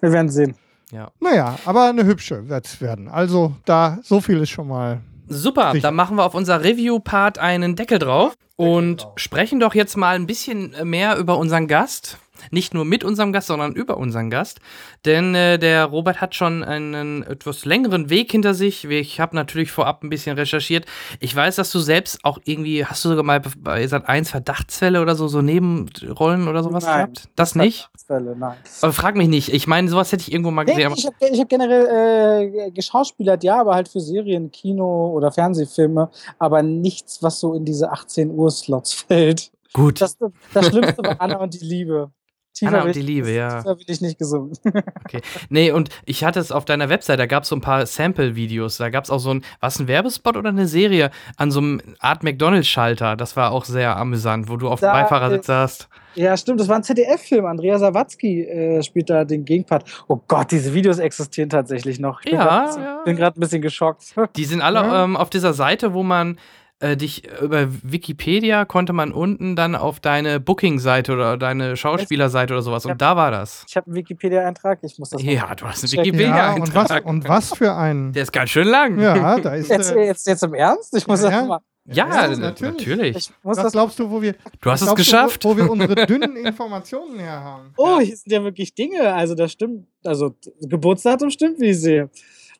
Wir 0.00 0.10
werden 0.10 0.28
sehen. 0.28 0.56
Ja. 0.90 1.10
Naja, 1.20 1.56
aber 1.64 1.88
eine 1.88 2.04
hübsche 2.04 2.48
wird 2.48 2.66
es 2.66 2.80
werden. 2.80 3.08
Also 3.08 3.54
da, 3.64 3.98
so 4.02 4.20
viel 4.20 4.38
ist 4.38 4.50
schon 4.50 4.68
mal 4.68 5.00
Super, 5.28 5.72
Sicher. 5.72 5.82
dann 5.82 5.94
machen 5.94 6.16
wir 6.16 6.24
auf 6.24 6.34
unser 6.34 6.62
Review-Part 6.62 7.38
einen 7.38 7.76
Deckel 7.76 7.98
drauf 7.98 8.34
und 8.56 9.06
sprechen 9.16 9.60
doch 9.60 9.74
jetzt 9.74 9.96
mal 9.96 10.14
ein 10.16 10.26
bisschen 10.26 10.74
mehr 10.84 11.16
über 11.16 11.38
unseren 11.38 11.66
Gast 11.66 12.18
nicht 12.50 12.74
nur 12.74 12.84
mit 12.84 13.04
unserem 13.04 13.32
Gast, 13.32 13.48
sondern 13.48 13.72
über 13.72 13.96
unseren 13.96 14.30
Gast. 14.30 14.60
Denn 15.04 15.34
äh, 15.34 15.58
der 15.58 15.84
Robert 15.84 16.20
hat 16.20 16.34
schon 16.34 16.64
einen 16.64 17.22
etwas 17.22 17.64
längeren 17.64 18.10
Weg 18.10 18.30
hinter 18.32 18.54
sich. 18.54 18.84
Ich 18.84 19.20
habe 19.20 19.36
natürlich 19.36 19.70
vorab 19.70 20.02
ein 20.02 20.10
bisschen 20.10 20.36
recherchiert. 20.36 20.86
Ich 21.20 21.34
weiß, 21.34 21.56
dass 21.56 21.70
du 21.70 21.78
selbst 21.78 22.24
auch 22.24 22.38
irgendwie, 22.44 22.84
hast 22.84 23.04
du 23.04 23.08
sogar 23.08 23.24
mal 23.24 23.40
bei 23.58 23.86
Sat 23.86 24.08
1 24.08 24.30
Verdachtsfälle 24.30 25.00
oder 25.00 25.14
so, 25.14 25.28
so 25.28 25.42
Nebenrollen 25.42 26.48
oder 26.48 26.62
sowas 26.62 26.84
nein, 26.84 27.12
gehabt? 27.12 27.28
Das 27.36 27.54
nicht? 27.54 27.88
Verdachtsfälle, 28.06 28.36
nein. 28.36 28.56
Aber 28.82 28.92
frag 28.92 29.16
mich 29.16 29.28
nicht. 29.28 29.52
Ich 29.52 29.66
meine, 29.66 29.88
sowas 29.88 30.12
hätte 30.12 30.22
ich 30.22 30.32
irgendwo 30.32 30.50
mal 30.50 30.64
gesehen. 30.64 30.92
Nee, 30.92 30.98
ich 30.98 31.06
habe 31.06 31.38
hab 31.38 31.48
generell 31.48 32.66
äh, 32.66 32.70
geschauspielert, 32.70 33.44
ja, 33.44 33.60
aber 33.60 33.74
halt 33.74 33.88
für 33.88 34.00
Serien, 34.00 34.50
Kino 34.50 35.10
oder 35.10 35.32
Fernsehfilme, 35.32 36.10
aber 36.38 36.62
nichts, 36.62 37.22
was 37.22 37.40
so 37.40 37.54
in 37.54 37.64
diese 37.64 37.90
18 37.90 38.30
Uhr 38.30 38.50
Slots 38.50 38.92
fällt. 39.08 39.50
Gut. 39.72 40.00
Das, 40.00 40.16
das 40.54 40.66
Schlimmste 40.66 40.98
war 41.04 41.20
Anna 41.20 41.36
und 41.36 41.54
die 41.54 41.64
Liebe. 41.64 42.10
Tiefer 42.56 42.72
Anna 42.72 42.84
und 42.84 42.94
die 42.94 43.00
ich- 43.00 43.06
Liebe, 43.06 43.30
ja. 43.30 43.58
Tiefer 43.60 43.76
will 43.78 43.84
ich 43.86 44.00
nicht 44.00 44.18
gesungen. 44.18 44.52
Okay. 45.06 45.20
Nee, 45.50 45.70
und 45.70 45.90
ich 46.04 46.24
hatte 46.24 46.40
es 46.40 46.50
auf 46.50 46.64
deiner 46.64 46.88
Website, 46.88 47.20
da 47.20 47.26
gab 47.26 47.44
es 47.44 47.48
so 47.50 47.54
ein 47.56 47.60
paar 47.60 47.86
Sample-Videos. 47.86 48.78
Da 48.78 48.88
gab 48.90 49.04
es 49.04 49.10
auch 49.10 49.18
so 49.20 49.32
ein, 49.32 49.44
was 49.60 49.78
ein 49.78 49.86
Werbespot 49.86 50.36
oder 50.36 50.48
eine 50.48 50.66
Serie 50.66 51.10
an 51.36 51.50
so 51.52 51.60
einem 51.60 51.80
Art 52.00 52.24
McDonalds-Schalter. 52.24 53.14
Das 53.16 53.36
war 53.36 53.52
auch 53.52 53.64
sehr 53.64 53.96
amüsant, 53.96 54.48
wo 54.48 54.56
du 54.56 54.68
auf 54.68 54.80
dem 54.80 54.90
Beifahrersitz 54.90 55.44
äh, 55.44 55.46
saßt. 55.46 55.88
Ja, 56.16 56.36
stimmt, 56.36 56.58
das 56.60 56.68
war 56.68 56.76
ein 56.76 56.82
ZDF-Film. 56.82 57.44
Andrea 57.44 57.78
Sawatzki 57.78 58.42
äh, 58.44 58.82
spielt 58.82 59.10
da 59.10 59.24
den 59.24 59.44
Gegenpart. 59.44 59.84
Oh 60.08 60.18
Gott, 60.26 60.50
diese 60.50 60.72
Videos 60.74 60.98
existieren 60.98 61.50
tatsächlich 61.50 62.00
noch. 62.00 62.20
Ich 62.24 62.30
bin 62.30 62.40
Ja, 62.40 62.64
bisschen- 62.66 62.82
ja. 62.82 63.02
bin 63.04 63.16
gerade 63.16 63.38
ein 63.38 63.40
bisschen 63.40 63.62
geschockt. 63.62 64.14
Die 64.36 64.44
sind 64.44 64.62
alle 64.62 64.78
Ja. 64.86 65.04
ähm, 65.04 65.16
auf 65.16 65.30
dieser 65.30 65.52
Seite, 65.52 65.92
wo 65.94 66.02
man 66.02 66.38
äh, 66.80 66.96
dich 66.96 67.22
über 67.40 67.68
Wikipedia 67.82 68.64
konnte 68.66 68.92
man 68.92 69.12
unten 69.12 69.56
dann 69.56 69.74
auf 69.74 69.98
deine 70.00 70.40
Booking-Seite 70.40 71.12
oder 71.14 71.36
deine 71.38 71.76
Schauspielerseite 71.76 72.52
oder 72.52 72.62
sowas. 72.62 72.84
Ja. 72.84 72.92
Und 72.92 73.00
da 73.00 73.16
war 73.16 73.30
das. 73.30 73.64
Ich 73.68 73.76
habe 73.76 73.86
einen 73.86 73.96
Wikipedia-Eintrag, 73.96 74.80
ich 74.82 74.98
muss 74.98 75.10
das 75.10 75.22
mal- 75.22 75.32
Ja, 75.32 75.54
du 75.54 75.64
hast 75.66 75.82
einen 75.84 76.04
checken. 76.04 76.20
Ja, 76.20 76.52
und 76.54 76.60
was, 76.74 76.90
Wikipedia-Eintrag. 76.90 77.06
und 77.06 77.28
was 77.28 77.54
für 77.54 77.74
ein. 77.74 78.12
Der 78.12 78.22
ist 78.24 78.32
ganz 78.32 78.50
schön 78.50 78.68
lang. 78.68 78.98
Ja, 79.00 79.38
da 79.40 79.54
ist. 79.54 79.70
Jetzt, 79.70 79.92
Äh, 79.92 80.04
jetzt, 80.06 80.26
jetzt 80.26 80.42
im 80.42 80.54
Ernst? 80.54 80.94
Ich 80.96 81.06
muss 81.06 81.22
Ja, 81.22 81.30
das 81.30 81.40
ja. 81.40 81.46
mal. 81.46 81.60
Ja, 81.88 82.08
Ja, 82.08 82.36
natürlich. 82.36 82.60
natürlich. 82.86 83.16
Ich 83.16 83.30
muss 83.44 83.56
was 83.56 83.62
das 83.64 83.72
glaubst 83.72 83.98
du, 84.00 84.10
wo 84.10 84.20
wir. 84.20 84.34
Du 84.60 84.70
hast 84.70 84.82
es 84.82 84.92
geschafft. 84.96 85.44
Du, 85.44 85.50
wo, 85.50 85.52
wo 85.52 85.56
wir 85.58 85.70
unsere 85.70 85.94
dünnen 86.06 86.36
Informationen 86.36 87.18
her 87.20 87.40
haben? 87.40 87.72
Oh, 87.76 88.00
hier 88.00 88.16
sind 88.16 88.32
ja 88.32 88.42
wirklich 88.42 88.74
Dinge. 88.74 89.14
Also, 89.14 89.34
das 89.36 89.52
stimmt. 89.52 89.86
Also, 90.04 90.34
Geburtsdatum 90.62 91.30
stimmt, 91.30 91.60
wie 91.60 91.70
ich 91.70 91.80
sehe. 91.80 92.10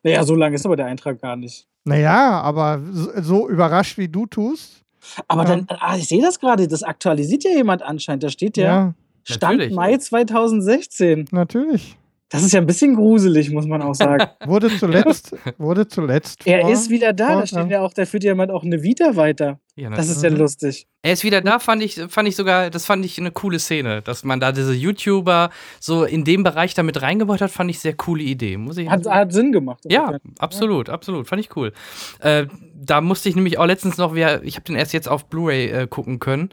Naja, 0.03 0.23
so 0.23 0.33
lang 0.33 0.53
ist 0.53 0.65
aber 0.65 0.75
der 0.77 0.85
Eintrag 0.85 1.19
gar 1.21 1.35
nicht. 1.35 1.67
Naja, 1.87 2.41
aber 2.41 2.81
so, 3.21 3.47
überrascht 3.49 3.97
wie 3.97 4.07
du 4.07 4.25
tust. 4.25 4.83
Aber 5.27 5.43
Ja. 5.43 5.49
dann, 5.55 5.67
ah, 5.69 5.95
ich 5.97 6.07
sehe 6.07 6.21
das 6.21 6.39
gerade, 6.39 6.67
das 6.67 6.83
aktualisiert 6.83 7.43
ja 7.43 7.51
jemand 7.51 7.81
anscheinend. 7.81 8.23
Da 8.23 8.29
steht 8.29 8.57
ja, 8.57 8.63
Ja, 8.65 8.93
Stand 9.23 9.57
Natürlich. 9.57 9.73
Mai 9.75 9.97
2016. 9.97 11.25
natürlich. 11.31 11.97
Das 12.29 12.43
ist 12.43 12.51
ja 12.51 12.59
ein 12.59 12.65
bisschen 12.65 12.95
gruselig, 12.95 13.51
muss 13.51 13.65
man 13.67 13.81
auch 13.81 13.95
sagen. 13.95 14.25
Wurde 14.45 14.69
zuletzt. 14.77 15.33
wurde 15.57 15.87
zuletzt. 15.87 16.45
er 16.45 16.61
vor- 16.61 16.71
ist 16.71 16.89
wieder 16.89 17.13
da. 17.13 17.27
vor- 17.31 17.39
Da 17.41 17.47
steht 17.47 17.69
ja 17.69 17.81
auch, 17.81 17.93
da 17.93 18.05
führt 18.05 18.23
jemand 18.25 18.51
auch 18.51 18.63
eine 18.63 18.83
Vita 18.83 19.15
weiter. 19.15 19.59
Ja, 19.77 19.89
Das 19.91 20.09
ist 20.09 20.23
ja 20.23 20.29
lustig. 20.29 20.87
Er 21.03 21.13
ist 21.13 21.23
wieder 21.23 21.39
da, 21.39 21.59
fand 21.59 21.81
ich, 21.83 22.01
fand 22.09 22.27
ich 22.27 22.35
sogar, 22.35 22.69
das 22.69 22.85
fand 22.85 23.05
ich 23.05 23.17
eine 23.19 23.31
coole 23.31 23.59
Szene, 23.59 24.01
dass 24.01 24.23
man 24.25 24.39
da 24.41 24.51
diese 24.51 24.73
YouTuber 24.73 25.51
so 25.79 26.03
in 26.03 26.25
dem 26.25 26.43
Bereich 26.43 26.73
damit 26.73 27.01
reingebaut 27.01 27.39
hat, 27.41 27.51
fand 27.51 27.69
ich 27.69 27.79
sehr 27.79 27.93
coole 27.93 28.23
Idee. 28.23 28.57
Muss 28.57 28.77
ich 28.77 28.89
Hat, 28.89 29.05
hat 29.05 29.31
Sinn 29.31 29.51
gemacht. 29.53 29.83
ja, 29.87 30.17
absolut, 30.39 30.89
absolut, 30.89 31.27
fand 31.27 31.39
ich 31.39 31.55
cool. 31.55 31.71
Äh, 32.19 32.47
da 32.75 32.99
musste 33.01 33.29
ich 33.29 33.35
nämlich 33.35 33.57
auch 33.59 33.65
letztens 33.67 33.97
noch, 33.97 34.15
ich 34.15 34.55
habe 34.55 34.63
den 34.67 34.75
erst 34.75 34.91
jetzt 34.93 35.07
auf 35.07 35.25
Blu-ray 35.27 35.67
äh, 35.69 35.87
gucken 35.87 36.19
können 36.19 36.49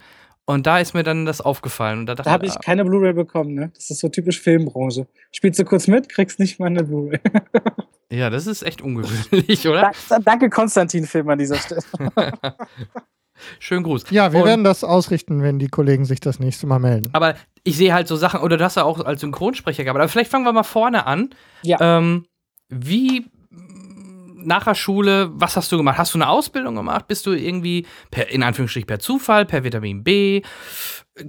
und 0.47 0.66
da 0.66 0.78
ist 0.78 0.94
mir 0.94 1.02
dann 1.02 1.24
das 1.26 1.40
aufgefallen 1.40 2.00
und 2.00 2.06
da 2.06 2.14
dachte 2.14 2.28
Da 2.28 2.32
habe 2.32 2.47
ich 2.47 2.58
keine 2.60 2.84
Blu-ray 2.84 3.12
bekommen, 3.12 3.55
ne? 3.55 3.70
Das 3.74 3.90
ist 3.90 4.00
so 4.00 4.08
typisch 4.08 4.40
Filmbranche. 4.40 5.06
Spielst 5.32 5.58
du 5.58 5.64
kurz 5.64 5.86
mit, 5.86 6.08
kriegst 6.08 6.39
nicht 6.39 6.58
mal 6.60 6.66
eine 6.66 6.84
Blu-ray. 6.84 7.20
ja, 8.10 8.31
das 8.31 8.47
ist 8.47 8.62
echt 8.62 8.82
ungewöhnlich, 8.82 9.66
oder? 9.68 9.92
Da- 10.08 10.18
Danke, 10.18 10.50
Konstantin 10.50 11.06
Film 11.06 11.28
an 11.31 11.39
dieser 11.39 11.56
Stelle. 11.56 11.81
Schönen 13.58 13.82
Gruß. 13.82 14.05
Ja, 14.10 14.32
wir 14.32 14.40
Und- 14.40 14.47
werden 14.47 14.64
das 14.64 14.84
ausrichten, 14.84 15.42
wenn 15.42 15.58
die 15.58 15.68
Kollegen 15.68 16.05
sich 16.05 16.20
das 16.20 16.39
nächste 16.39 16.66
Mal 16.66 16.78
melden. 16.78 17.10
Aber 17.12 17.34
ich 17.64 17.76
sehe 17.76 17.92
halt 17.92 18.06
so 18.06 18.16
Sachen, 18.16 18.40
oder 18.40 18.56
du 18.56 18.64
hast 18.64 18.76
ja 18.76 18.84
auch 18.84 19.05
als 19.05 19.20
Synchronsprecher 19.20 19.82
gehabt, 19.84 19.98
aber 19.98 20.08
vielleicht 20.08 20.31
fangen 20.31 20.44
wir 20.44 20.52
mal 20.52 20.62
vorne 20.62 21.06
an. 21.06 21.31
Ja. 21.62 21.78
Ähm, 21.98 22.26
wie 22.68 23.26
nach 24.44 24.64
der 24.64 24.74
Schule, 24.74 25.31
was 25.34 25.56
hast 25.56 25.70
du 25.73 25.76
gemacht? 25.76 25.98
Hast 25.98 26.14
du 26.14 26.18
eine 26.18 26.28
Ausbildung 26.28 26.74
gemacht? 26.74 27.08
Bist 27.08 27.26
du 27.26 27.32
irgendwie, 27.32 27.86
per, 28.10 28.28
in 28.31 28.42
Anführungsstrichen, 28.42 28.86
per 28.86 28.98
Zufall, 28.98 29.44
per 29.44 29.64
Vitamin 29.64 30.05
B? 30.05 30.42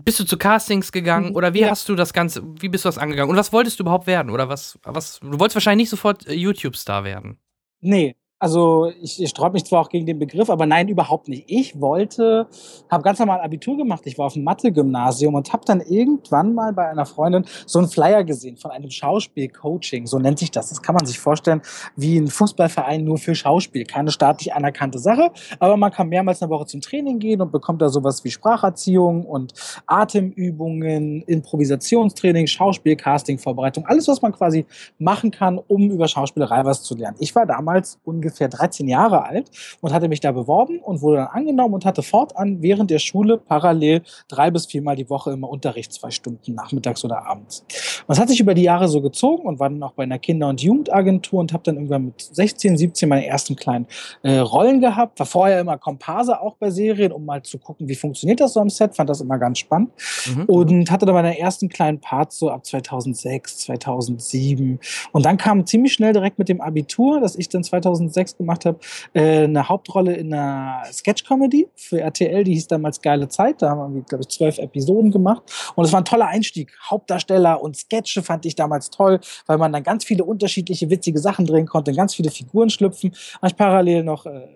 Bist 0.03 0.19
du 0.19 0.23
zu 0.23 0.37
Castings 0.37 0.91
gegangen? 0.91 1.35
Oder 1.35 1.53
wie 1.53 1.61
Ja. 1.61 1.69
hast 1.69 1.87
du 1.89 1.95
das 1.95 2.13
Ganze, 2.13 2.43
wie 2.59 2.69
bist 2.69 2.85
du 2.85 2.89
das 2.89 2.97
angegangen? 2.97 3.29
Und 3.29 3.37
was 3.37 3.53
wolltest 3.53 3.79
du 3.79 3.83
überhaupt 3.83 4.07
werden? 4.07 4.31
Oder 4.31 4.49
was, 4.49 4.79
was, 4.83 5.19
du 5.19 5.39
wolltest 5.39 5.55
wahrscheinlich 5.55 5.83
nicht 5.83 5.89
sofort 5.91 6.27
äh, 6.27 6.33
YouTube-Star 6.33 7.03
werden. 7.03 7.37
Nee, 7.81 8.15
also 8.45 8.91
ich, 9.01 9.19
ich 9.19 9.31
sträube 9.31 9.53
mich 9.53 9.65
zwar 9.65 9.81
auch 9.81 9.89
gegen 9.89 10.05
den 10.05 10.19
Begriff, 10.19 10.51
aber 10.51 10.67
nein, 10.67 10.87
überhaupt 10.87 11.27
nicht. 11.27 11.45
Ich 11.47 11.81
wollte, 11.81 12.45
habe 12.91 13.01
ganz 13.01 13.17
normal 13.17 13.41
Abitur 13.41 13.75
gemacht. 13.75 14.03
Ich 14.05 14.19
war 14.19 14.27
auf 14.27 14.33
dem 14.33 14.43
Mathe-Gymnasium 14.43 15.33
und 15.33 15.51
habe 15.51 15.65
dann 15.65 15.81
irgendwann 15.81 16.53
mal 16.53 16.71
bei 16.71 16.87
einer 16.87 17.07
Freundin 17.07 17.45
so 17.65 17.79
einen 17.79 17.87
Flyer 17.87 18.23
gesehen 18.23 18.55
von 18.55 18.69
einem 18.69 18.91
Schauspiel-Coaching. 18.91 20.05
So 20.05 20.19
nennt 20.19 20.37
sich 20.37 20.51
das. 20.51 20.69
Das 20.69 20.83
kann 20.83 20.93
man 20.93 21.07
sich 21.07 21.17
vorstellen 21.17 21.63
wie 21.95 22.19
ein 22.19 22.27
Fußballverein 22.27 23.03
nur 23.03 23.17
für 23.17 23.33
Schauspiel. 23.33 23.83
Keine 23.83 24.11
staatlich 24.11 24.53
anerkannte 24.53 24.99
Sache, 24.99 25.31
aber 25.57 25.75
man 25.75 25.91
kann 25.91 26.09
mehrmals 26.09 26.43
eine 26.43 26.51
Woche 26.51 26.67
zum 26.67 26.81
Training 26.81 27.17
gehen 27.17 27.41
und 27.41 27.51
bekommt 27.51 27.81
da 27.81 27.89
sowas 27.89 28.23
wie 28.23 28.29
Spracherziehung 28.29 29.25
und 29.25 29.53
Atemübungen, 29.87 31.23
Improvisationstraining, 31.23 32.45
Schauspiel, 32.45 32.95
Casting, 32.95 33.39
Vorbereitung. 33.39 33.87
Alles, 33.87 34.07
was 34.07 34.21
man 34.21 34.33
quasi 34.33 34.67
machen 34.99 35.31
kann, 35.31 35.57
um 35.57 35.89
über 35.89 36.07
Schauspielerei 36.07 36.63
was 36.63 36.83
zu 36.83 36.95
lernen. 36.95 37.17
Ich 37.19 37.33
war 37.33 37.47
damals 37.47 37.97
ungefähr 38.03 38.34
13 38.39 38.87
Jahre 38.87 39.25
alt 39.25 39.49
und 39.81 39.93
hatte 39.93 40.07
mich 40.07 40.19
da 40.19 40.31
beworben 40.31 40.79
und 40.79 41.01
wurde 41.01 41.17
dann 41.17 41.27
angenommen 41.27 41.73
und 41.73 41.85
hatte 41.85 42.03
fortan 42.03 42.61
während 42.61 42.91
der 42.91 42.99
Schule 42.99 43.37
parallel 43.37 44.01
drei 44.27 44.51
bis 44.51 44.65
viermal 44.65 44.95
die 44.95 45.09
Woche 45.09 45.31
immer 45.31 45.49
Unterricht, 45.49 45.93
zwei 45.93 46.11
Stunden 46.11 46.53
nachmittags 46.53 47.03
oder 47.03 47.25
abends. 47.25 47.65
Und 48.07 48.09
das 48.09 48.19
hat 48.19 48.29
sich 48.29 48.39
über 48.39 48.53
die 48.53 48.63
Jahre 48.63 48.87
so 48.87 49.01
gezogen 49.01 49.47
und 49.47 49.59
war 49.59 49.69
dann 49.69 49.81
auch 49.83 49.93
bei 49.93 50.03
einer 50.03 50.19
Kinder- 50.19 50.49
und 50.49 50.61
Jugendagentur 50.61 51.39
und 51.39 51.53
habe 51.53 51.63
dann 51.63 51.75
irgendwann 51.75 52.05
mit 52.05 52.21
16, 52.21 52.77
17 52.77 53.09
meine 53.09 53.25
ersten 53.25 53.55
kleinen 53.55 53.87
äh, 54.23 54.37
Rollen 54.37 54.81
gehabt. 54.81 55.19
War 55.19 55.25
vorher 55.25 55.59
immer 55.59 55.77
Komparse 55.77 56.39
auch 56.41 56.55
bei 56.55 56.69
Serien, 56.69 57.11
um 57.11 57.25
mal 57.25 57.41
zu 57.43 57.57
gucken, 57.57 57.87
wie 57.87 57.95
funktioniert 57.95 58.39
das 58.39 58.53
so 58.53 58.59
am 58.59 58.69
Set. 58.69 58.95
Fand 58.95 59.09
das 59.09 59.21
immer 59.21 59.37
ganz 59.37 59.59
spannend. 59.59 59.91
Mhm. 60.27 60.43
Und 60.45 60.91
hatte 60.91 61.05
dann 61.05 61.15
meine 61.15 61.37
ersten 61.37 61.69
kleinen 61.69 61.99
Parts 61.99 62.39
so 62.39 62.49
ab 62.49 62.65
2006, 62.65 63.59
2007. 63.59 64.79
Und 65.11 65.25
dann 65.25 65.37
kam 65.37 65.65
ziemlich 65.65 65.93
schnell 65.93 66.13
direkt 66.13 66.39
mit 66.39 66.49
dem 66.49 66.61
Abitur, 66.61 67.19
das 67.19 67.35
ich 67.35 67.49
dann 67.49 67.63
2006 67.63 68.24
gemacht 68.33 68.65
habe, 68.65 68.79
äh, 69.13 69.43
eine 69.43 69.67
Hauptrolle 69.67 70.15
in 70.15 70.33
einer 70.33 70.83
Sketch-Comedy 70.91 71.67
für 71.75 72.01
RTL, 72.01 72.43
die 72.43 72.53
hieß 72.53 72.67
damals 72.67 73.01
Geile 73.01 73.27
Zeit. 73.27 73.61
Da 73.61 73.69
haben 73.71 73.95
wir, 73.95 74.01
glaube 74.01 74.23
ich, 74.23 74.29
zwölf 74.29 74.57
Episoden 74.57 75.11
gemacht. 75.11 75.43
Und 75.75 75.85
es 75.85 75.91
war 75.91 76.01
ein 76.01 76.05
toller 76.05 76.27
Einstieg. 76.27 76.75
Hauptdarsteller 76.89 77.61
und 77.61 77.75
Sketche 77.75 78.23
fand 78.23 78.45
ich 78.45 78.55
damals 78.55 78.89
toll, 78.89 79.19
weil 79.45 79.57
man 79.57 79.71
dann 79.71 79.83
ganz 79.83 80.03
viele 80.05 80.23
unterschiedliche 80.23 80.89
witzige 80.89 81.19
Sachen 81.19 81.45
drehen 81.45 81.67
konnte, 81.67 81.93
ganz 81.93 82.15
viele 82.15 82.31
Figuren 82.31 82.69
schlüpfen. 82.69 83.13
Habe 83.37 83.47
ich 83.47 83.55
parallel 83.55 84.03
noch 84.03 84.25
äh, 84.25 84.47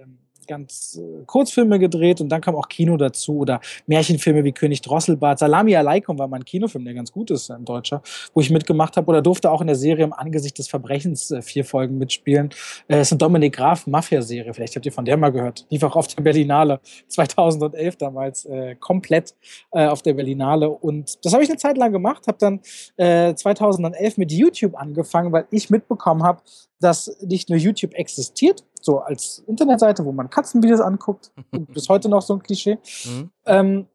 ganz 0.50 1.00
äh, 1.00 1.24
Kurzfilme 1.26 1.80
gedreht 1.80 2.20
und 2.20 2.30
dann 2.30 2.42
kam 2.42 2.56
auch 2.56 2.68
Kino 2.68 2.98
dazu 2.98 3.38
oder 3.38 3.62
Märchenfilme 3.86 4.44
wie 4.44 4.52
König 4.52 4.82
Drosselbart. 4.82 5.40
Salami 5.40 5.76
Aleikum 5.76 6.18
war 6.18 6.28
mein 6.28 6.44
Kinofilm, 6.44 6.84
der 6.84 6.96
ganz 6.96 7.12
gut 7.12 7.32
ist, 7.32 7.52
ein 7.52 7.64
deutscher, 7.64 8.02
wo 8.34 8.42
ich 8.42 8.50
mitgemacht 8.50 8.98
habe 8.98 9.08
oder 9.08 9.22
durfte 9.22 9.52
auch 9.52 9.62
in 9.62 9.68
der 9.68 9.76
Serie 9.76 10.04
im 10.04 10.12
Angesicht 10.12 10.58
des 10.58 10.68
Verbrechens 10.68 11.32
äh, 11.32 11.42
vier 11.42 11.64
Folgen 11.64 12.00
mitspielen. 12.00 12.50
Äh, 12.88 13.02
ist 13.02 13.12
eine 13.12 13.20
Dominik 13.20 13.56
Graf 13.56 13.86
Mafia-Serie, 13.86 14.54
vielleicht 14.54 14.76
habt 14.76 14.86
ihr 14.86 14.92
von 14.92 15.06
der 15.06 15.18
mal 15.18 15.32
gehört. 15.32 15.66
Lief 15.70 15.84
auch 15.84 15.96
auf 15.96 16.08
der 16.08 16.24
Berlinale 16.24 16.80
2011 17.08 17.96
damals 17.98 18.46
äh, 18.46 18.76
komplett 18.76 19.36
äh, 19.72 19.86
auf 19.86 20.02
der 20.02 20.16
Berlinale 20.16 20.70
und 20.70 21.24
das 21.24 21.34
habe 21.34 21.44
ich 21.44 21.50
eine 21.50 21.60
Zeit 21.60 21.78
lang 21.78 21.92
gemacht, 21.92 22.26
habe 22.28 22.38
dann 22.40 22.60
äh, 22.98 23.36
2011 23.36 24.18
mit 24.18 24.32
YouTube 24.32 24.76
angefangen, 24.76 25.32
weil 25.32 25.46
ich 25.52 25.70
mitbekommen 25.70 26.24
habe, 26.24 26.42
dass 26.80 27.18
nicht 27.22 27.50
nur 27.50 27.58
YouTube 27.60 27.94
existiert, 27.94 28.64
so 28.82 29.00
als 29.00 29.44
Internetseite, 29.48 30.06
wo 30.06 30.12
man 30.12 30.30
Katzenvideos 30.30 30.80
anguckt, 30.80 31.32
bis 31.74 31.90
heute 31.90 32.10
noch 32.10 32.22
so 32.22 32.34
ein 32.36 32.44
Klischee, 32.44 32.78
Mhm. 33.06 33.32
ähm, 33.46 33.88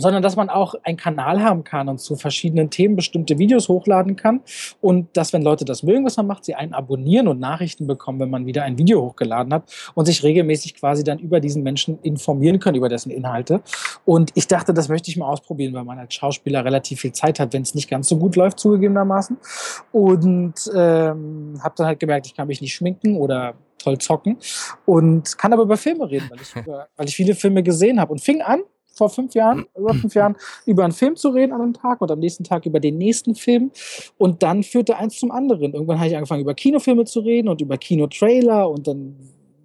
sondern 0.00 0.22
dass 0.22 0.36
man 0.36 0.50
auch 0.50 0.74
einen 0.82 0.96
Kanal 0.96 1.42
haben 1.42 1.64
kann 1.64 1.88
und 1.88 1.98
zu 1.98 2.16
verschiedenen 2.16 2.70
Themen 2.70 2.96
bestimmte 2.96 3.38
Videos 3.38 3.68
hochladen 3.68 4.16
kann 4.16 4.40
und 4.80 5.16
dass, 5.16 5.32
wenn 5.32 5.42
Leute 5.42 5.64
das 5.64 5.82
mögen, 5.82 6.04
was 6.04 6.16
man 6.16 6.26
macht, 6.26 6.44
sie 6.44 6.54
einen 6.54 6.74
abonnieren 6.74 7.28
und 7.28 7.40
Nachrichten 7.40 7.86
bekommen, 7.86 8.20
wenn 8.20 8.30
man 8.30 8.46
wieder 8.46 8.64
ein 8.64 8.78
Video 8.78 9.02
hochgeladen 9.02 9.52
hat 9.52 9.64
und 9.94 10.06
sich 10.06 10.22
regelmäßig 10.22 10.74
quasi 10.74 11.04
dann 11.04 11.18
über 11.18 11.40
diesen 11.40 11.62
Menschen 11.62 11.98
informieren 12.02 12.58
können, 12.58 12.76
über 12.76 12.88
dessen 12.88 13.10
Inhalte. 13.10 13.62
Und 14.04 14.30
ich 14.34 14.46
dachte, 14.46 14.74
das 14.74 14.88
möchte 14.88 15.10
ich 15.10 15.16
mal 15.16 15.28
ausprobieren, 15.28 15.74
weil 15.74 15.84
man 15.84 15.98
als 15.98 16.14
Schauspieler 16.14 16.64
relativ 16.64 17.00
viel 17.00 17.12
Zeit 17.12 17.40
hat, 17.40 17.52
wenn 17.52 17.62
es 17.62 17.74
nicht 17.74 17.88
ganz 17.88 18.08
so 18.08 18.16
gut 18.16 18.36
läuft, 18.36 18.58
zugegebenermaßen. 18.58 19.36
Und 19.92 20.70
ähm, 20.74 21.60
habe 21.62 21.74
dann 21.76 21.86
halt 21.86 22.00
gemerkt, 22.00 22.26
ich 22.26 22.34
kann 22.34 22.48
mich 22.48 22.60
nicht 22.60 22.74
schminken 22.74 23.16
oder 23.16 23.54
toll 23.78 23.98
zocken 23.98 24.38
und 24.86 25.36
kann 25.38 25.52
aber 25.52 25.62
über 25.62 25.76
Filme 25.76 26.10
reden, 26.10 26.28
weil 26.30 26.40
ich, 26.40 26.54
über, 26.66 26.88
weil 26.96 27.08
ich 27.08 27.16
viele 27.16 27.34
Filme 27.34 27.62
gesehen 27.62 28.00
habe 28.00 28.12
und 28.12 28.20
fing 28.20 28.42
an, 28.42 28.60
vor 29.00 29.08
fünf 29.08 29.34
Jahren, 29.34 29.64
über 29.74 29.94
fünf 29.94 30.14
Jahren, 30.14 30.36
über 30.66 30.84
einen 30.84 30.92
Film 30.92 31.16
zu 31.16 31.30
reden 31.30 31.52
an 31.52 31.62
einem 31.62 31.72
Tag 31.72 32.02
und 32.02 32.10
am 32.10 32.18
nächsten 32.18 32.44
Tag 32.44 32.66
über 32.66 32.80
den 32.80 32.98
nächsten 32.98 33.34
Film. 33.34 33.70
Und 34.18 34.42
dann 34.42 34.62
führte 34.62 34.98
eins 34.98 35.18
zum 35.18 35.30
anderen. 35.30 35.72
Irgendwann 35.72 35.98
habe 35.98 36.08
ich 36.08 36.16
angefangen, 36.16 36.42
über 36.42 36.52
Kinofilme 36.52 37.06
zu 37.06 37.20
reden 37.20 37.48
und 37.48 37.62
über 37.62 37.78
Kinotrailer 37.78 38.68
und 38.68 38.86
dann 38.86 39.16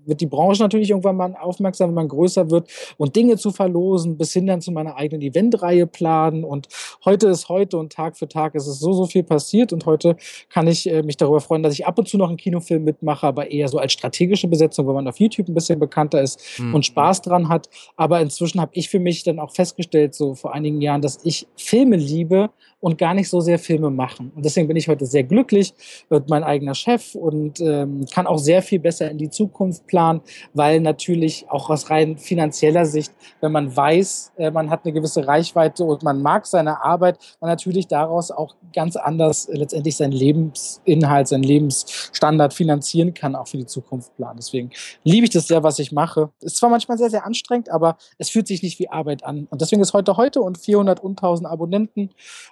wird 0.05 0.21
die 0.21 0.27
Branche 0.27 0.61
natürlich 0.61 0.89
irgendwann 0.89 1.17
mal 1.17 1.35
aufmerksam, 1.39 1.89
wenn 1.89 1.95
man 1.95 2.07
größer 2.07 2.49
wird 2.49 2.69
und 2.97 3.15
Dinge 3.15 3.37
zu 3.37 3.51
verlosen, 3.51 4.17
bis 4.17 4.33
hin 4.33 4.47
dann 4.47 4.61
zu 4.61 4.71
meiner 4.71 4.95
eigenen 4.95 5.21
Eventreihe 5.21 5.87
planen. 5.87 6.43
Und 6.43 6.67
heute 7.03 7.27
ist 7.27 7.49
heute 7.49 7.77
und 7.77 7.91
Tag 7.91 8.17
für 8.17 8.27
Tag 8.27 8.55
ist 8.55 8.67
es 8.67 8.79
so, 8.79 8.93
so 8.93 9.05
viel 9.05 9.23
passiert. 9.23 9.73
Und 9.73 9.85
heute 9.85 10.15
kann 10.49 10.67
ich 10.67 10.89
äh, 10.89 11.03
mich 11.03 11.17
darüber 11.17 11.41
freuen, 11.41 11.63
dass 11.63 11.73
ich 11.73 11.85
ab 11.85 11.97
und 11.97 12.07
zu 12.07 12.17
noch 12.17 12.29
einen 12.29 12.37
Kinofilm 12.37 12.83
mitmache, 12.83 13.25
aber 13.27 13.51
eher 13.51 13.67
so 13.67 13.77
als 13.77 13.93
strategische 13.93 14.47
Besetzung, 14.47 14.87
weil 14.87 14.93
man 14.93 15.07
auf 15.07 15.19
YouTube 15.19 15.47
ein 15.47 15.53
bisschen 15.53 15.79
bekannter 15.79 16.21
ist 16.21 16.59
mhm. 16.59 16.75
und 16.75 16.85
Spaß 16.85 17.21
dran 17.21 17.49
hat. 17.49 17.69
Aber 17.95 18.21
inzwischen 18.21 18.61
habe 18.61 18.71
ich 18.73 18.89
für 18.89 18.99
mich 18.99 19.23
dann 19.23 19.39
auch 19.39 19.51
festgestellt, 19.51 20.13
so 20.13 20.35
vor 20.35 20.53
einigen 20.53 20.81
Jahren, 20.81 21.01
dass 21.01 21.19
ich 21.23 21.47
Filme 21.55 21.95
liebe 21.95 22.49
und 22.85 22.99
gar 22.99 23.15
nicht 23.15 23.29
so 23.29 23.39
sehr 23.39 23.57
Filme 23.57 23.89
machen. 23.89 24.31
Und 24.35 24.45
deswegen 24.45 24.67
bin 24.67 24.77
ich 24.77 24.87
heute 24.87 25.07
sehr 25.07 25.23
glücklich, 25.23 25.73
wird 26.07 26.29
mein 26.29 26.43
eigener 26.43 26.75
Chef 26.75 27.15
und 27.15 27.59
ähm, 27.59 28.05
kann 28.13 28.27
auch 28.27 28.37
sehr 28.37 28.61
viel 28.61 28.77
besser 28.77 29.09
in 29.09 29.17
die 29.17 29.31
Zukunft 29.31 29.87
planen, 29.87 30.21
weil 30.53 30.81
natürlich 30.81 31.47
auch 31.49 31.71
aus 31.71 31.89
rein 31.89 32.19
finanzieller 32.19 32.85
Sicht, 32.85 33.11
wenn 33.41 33.51
man 33.51 33.75
weiß, 33.75 34.33
äh, 34.37 34.51
man 34.51 34.69
hat 34.69 34.81
eine 34.85 34.93
gewisse 34.93 35.25
Reichweite 35.25 35.83
und 35.83 36.03
man 36.03 36.21
mag 36.21 36.45
seine 36.45 36.83
Arbeit, 36.83 37.17
man 37.41 37.49
natürlich 37.49 37.87
daraus 37.87 38.29
auch 38.29 38.53
ganz 38.71 38.97
anders 38.97 39.49
äh, 39.49 39.57
letztendlich 39.57 39.97
seinen 39.97 40.11
Lebensinhalt, 40.11 41.27
seinen 41.27 41.41
Lebensstandard 41.41 42.53
finanzieren 42.53 43.15
kann, 43.15 43.35
auch 43.35 43.47
für 43.47 43.57
die 43.57 43.65
Zukunft 43.65 44.15
planen. 44.15 44.37
Deswegen 44.37 44.69
liebe 45.03 45.23
ich 45.23 45.31
das 45.31 45.47
sehr, 45.47 45.63
was 45.63 45.79
ich 45.79 45.91
mache. 45.91 46.29
Ist 46.39 46.57
zwar 46.57 46.69
manchmal 46.69 46.99
sehr, 46.99 47.09
sehr 47.09 47.25
anstrengend, 47.25 47.71
aber 47.71 47.97
es 48.19 48.29
fühlt 48.29 48.45
sich 48.45 48.61
nicht 48.61 48.77
wie 48.77 48.89
Arbeit 48.89 49.23
an. 49.23 49.47
Und 49.49 49.61
deswegen 49.61 49.81
ist 49.81 49.93
heute 49.93 50.17
heute 50.17 50.41
und 50.41 50.59
400 50.59 50.99
und 50.99 51.17
1000 51.17 51.49
Abonnenten 51.49 52.11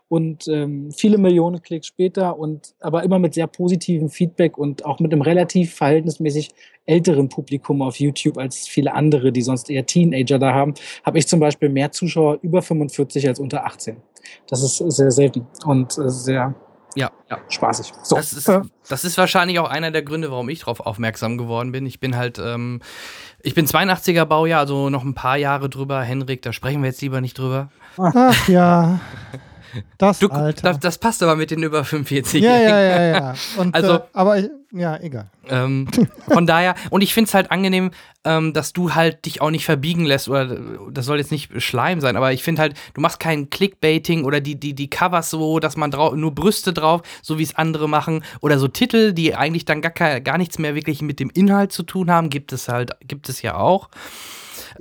und 0.09 0.22
ähm, 0.47 0.91
viele 0.91 1.17
Millionen 1.17 1.61
Klicks 1.61 1.87
später 1.87 2.37
und 2.37 2.75
aber 2.79 3.03
immer 3.03 3.19
mit 3.19 3.33
sehr 3.33 3.47
positivem 3.47 4.09
Feedback 4.09 4.57
und 4.57 4.85
auch 4.85 4.99
mit 4.99 5.11
einem 5.11 5.21
relativ 5.21 5.73
verhältnismäßig 5.75 6.49
älteren 6.85 7.29
Publikum 7.29 7.81
auf 7.81 7.99
YouTube 7.99 8.37
als 8.37 8.67
viele 8.67 8.93
andere, 8.93 9.31
die 9.31 9.41
sonst 9.41 9.69
eher 9.69 9.85
Teenager 9.85 10.39
da 10.39 10.53
haben, 10.53 10.73
habe 11.03 11.17
ich 11.17 11.27
zum 11.27 11.39
Beispiel 11.39 11.69
mehr 11.69 11.91
Zuschauer 11.91 12.39
über 12.41 12.61
45 12.61 13.27
als 13.27 13.39
unter 13.39 13.65
18. 13.65 13.97
Das 14.47 14.63
ist 14.63 14.77
sehr 14.77 15.11
selten 15.11 15.47
und 15.65 15.97
äh, 15.97 16.09
sehr 16.09 16.55
ja, 16.95 17.11
ja. 17.29 17.37
spaßig. 17.49 17.91
So. 18.03 18.15
Das, 18.15 18.33
ist, 18.33 18.49
das 18.89 19.03
ist 19.03 19.17
wahrscheinlich 19.17 19.59
auch 19.59 19.69
einer 19.69 19.91
der 19.91 20.03
Gründe, 20.03 20.31
warum 20.31 20.49
ich 20.49 20.59
darauf 20.59 20.79
aufmerksam 20.79 21.37
geworden 21.37 21.71
bin. 21.71 21.85
Ich 21.85 21.99
bin 21.99 22.15
halt, 22.15 22.39
ähm, 22.39 22.81
ich 23.41 23.55
bin 23.55 23.65
82er 23.65 24.25
Baujahr, 24.25 24.59
also 24.59 24.89
noch 24.89 25.03
ein 25.03 25.15
paar 25.15 25.37
Jahre 25.37 25.69
drüber. 25.69 26.01
Henrik, 26.01 26.41
da 26.41 26.53
sprechen 26.53 26.81
wir 26.81 26.89
jetzt 26.89 27.01
lieber 27.01 27.21
nicht 27.21 27.37
drüber. 27.37 27.69
Ach 27.97 28.47
ja. 28.47 28.99
Das, 29.97 30.19
du, 30.19 30.27
das, 30.27 30.79
das, 30.79 30.97
passt 30.97 31.23
aber 31.23 31.35
mit 31.35 31.51
den 31.51 31.63
über 31.63 31.83
45. 31.83 32.41
Ja, 32.43 32.57
ja, 32.57 32.79
ja, 32.81 33.03
ja. 33.03 33.33
Und, 33.57 33.73
also, 33.73 33.95
äh, 33.95 34.01
aber 34.13 34.37
ja, 34.71 34.99
egal. 34.99 35.29
Ähm, 35.47 35.87
von 36.27 36.47
daher, 36.47 36.75
und 36.89 37.01
ich 37.01 37.13
finde 37.13 37.27
es 37.27 37.33
halt 37.33 37.51
angenehm, 37.51 37.91
ähm, 38.23 38.53
dass 38.53 38.73
du 38.73 38.95
halt 38.95 39.25
dich 39.25 39.41
auch 39.41 39.51
nicht 39.51 39.65
verbiegen 39.65 40.05
lässt, 40.05 40.29
oder 40.29 40.57
das 40.89 41.05
soll 41.05 41.19
jetzt 41.19 41.31
nicht 41.31 41.61
Schleim 41.61 42.01
sein, 42.01 42.17
aber 42.17 42.33
ich 42.33 42.43
finde 42.43 42.61
halt, 42.61 42.75
du 42.93 43.01
machst 43.01 43.19
kein 43.19 43.49
Clickbaiting 43.49 44.23
oder 44.23 44.41
die, 44.41 44.55
die, 44.55 44.73
die 44.73 44.89
Covers 44.89 45.29
so, 45.29 45.59
dass 45.59 45.77
man 45.77 45.91
nur 45.91 46.33
Brüste 46.33 46.73
drauf, 46.73 47.01
so 47.21 47.37
wie 47.37 47.43
es 47.43 47.55
andere 47.55 47.87
machen, 47.87 48.23
oder 48.41 48.57
so 48.57 48.67
Titel, 48.67 49.13
die 49.13 49.35
eigentlich 49.35 49.65
dann 49.65 49.81
gar, 49.81 49.91
gar 49.91 50.37
nichts 50.37 50.57
mehr 50.57 50.75
wirklich 50.75 51.01
mit 51.01 51.19
dem 51.19 51.29
Inhalt 51.29 51.71
zu 51.71 51.83
tun 51.83 52.09
haben, 52.09 52.29
gibt 52.29 52.51
es 52.51 52.67
halt, 52.67 52.91
gibt 53.07 53.29
es 53.29 53.41
ja 53.41 53.55
auch. 53.55 53.89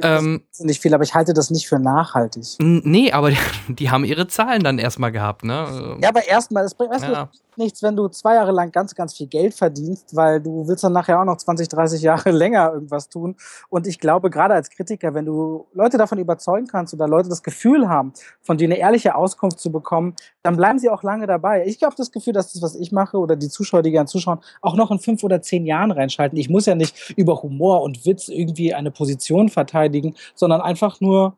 Ähm, 0.00 0.42
nicht 0.58 0.80
viel, 0.80 0.94
aber 0.94 1.04
ich 1.04 1.14
halte 1.14 1.34
das 1.34 1.50
nicht 1.50 1.68
für 1.68 1.78
nachhaltig. 1.78 2.44
Nee, 2.58 3.12
aber 3.12 3.30
die, 3.30 3.38
die 3.68 3.90
haben 3.90 4.04
ihre 4.04 4.26
Zahlen 4.26 4.62
dann 4.62 4.78
erstmal 4.78 5.12
gehabt, 5.12 5.44
ne? 5.44 5.98
Ja, 6.00 6.08
aber 6.08 6.26
erstmal, 6.26 6.64
es 6.64 6.74
bringt, 6.74 6.92
weißt 6.92 7.04
ja. 7.04 7.24
du, 7.24 7.30
nichts, 7.62 7.82
wenn 7.82 7.96
du 7.96 8.08
zwei 8.08 8.34
Jahre 8.34 8.52
lang 8.52 8.70
ganz, 8.72 8.94
ganz 8.94 9.16
viel 9.16 9.26
Geld 9.26 9.54
verdienst, 9.54 10.14
weil 10.14 10.40
du 10.40 10.66
willst 10.68 10.84
dann 10.84 10.92
nachher 10.92 11.20
auch 11.20 11.24
noch 11.24 11.36
20, 11.36 11.68
30 11.68 12.02
Jahre 12.02 12.30
länger 12.42 12.72
irgendwas 12.72 13.08
tun. 13.08 13.36
Und 13.70 13.86
ich 13.86 13.98
glaube, 13.98 14.30
gerade 14.30 14.54
als 14.54 14.70
Kritiker, 14.70 15.14
wenn 15.14 15.24
du 15.24 15.66
Leute 15.72 15.96
davon 15.96 16.18
überzeugen 16.18 16.66
kannst 16.66 16.92
oder 16.94 17.08
Leute 17.08 17.28
das 17.28 17.42
Gefühl 17.42 17.88
haben, 17.88 18.12
von 18.40 18.58
dir 18.58 18.66
eine 18.66 18.76
ehrliche 18.76 19.14
Auskunft 19.14 19.60
zu 19.60 19.72
bekommen, 19.72 20.14
dann 20.42 20.56
bleiben 20.56 20.78
sie 20.78 20.90
auch 20.90 21.02
lange 21.02 21.26
dabei. 21.26 21.64
Ich 21.66 21.82
habe 21.82 21.94
das 21.96 22.12
Gefühl, 22.12 22.32
dass 22.32 22.52
das, 22.52 22.62
was 22.62 22.74
ich 22.74 22.92
mache 22.92 23.16
oder 23.16 23.36
die 23.36 23.48
Zuschauer, 23.48 23.82
die 23.82 23.90
gerne 23.90 24.06
zuschauen, 24.06 24.40
auch 24.60 24.76
noch 24.76 24.90
in 24.90 24.98
fünf 24.98 25.24
oder 25.24 25.40
zehn 25.40 25.64
Jahren 25.64 25.90
reinschalten. 25.90 26.38
Ich 26.38 26.50
muss 26.50 26.66
ja 26.66 26.74
nicht 26.74 27.14
über 27.16 27.42
Humor 27.42 27.82
und 27.82 28.04
Witz 28.04 28.28
irgendwie 28.28 28.74
eine 28.74 28.90
Position 28.90 29.48
verteidigen, 29.48 30.14
sondern 30.34 30.60
einfach 30.60 31.00
nur 31.00 31.36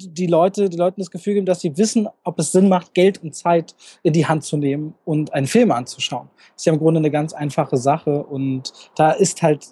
die 0.00 0.26
Leute, 0.26 0.68
die 0.68 0.76
Leuten 0.76 1.00
das 1.00 1.10
Gefühl 1.10 1.34
geben, 1.34 1.46
dass 1.46 1.60
sie 1.60 1.76
wissen, 1.76 2.08
ob 2.24 2.38
es 2.38 2.52
Sinn 2.52 2.68
macht, 2.68 2.94
Geld 2.94 3.22
und 3.22 3.34
Zeit 3.34 3.74
in 4.02 4.12
die 4.12 4.26
Hand 4.26 4.44
zu 4.44 4.56
nehmen 4.56 4.94
und 5.04 5.32
einen 5.34 5.46
Film 5.46 5.70
anzuschauen. 5.70 6.28
Das 6.36 6.62
ist 6.62 6.66
ja 6.66 6.72
im 6.72 6.78
Grunde 6.78 6.98
eine 6.98 7.10
ganz 7.10 7.32
einfache 7.32 7.76
Sache 7.76 8.22
und 8.22 8.72
da 8.96 9.12
ist 9.12 9.42
halt 9.42 9.68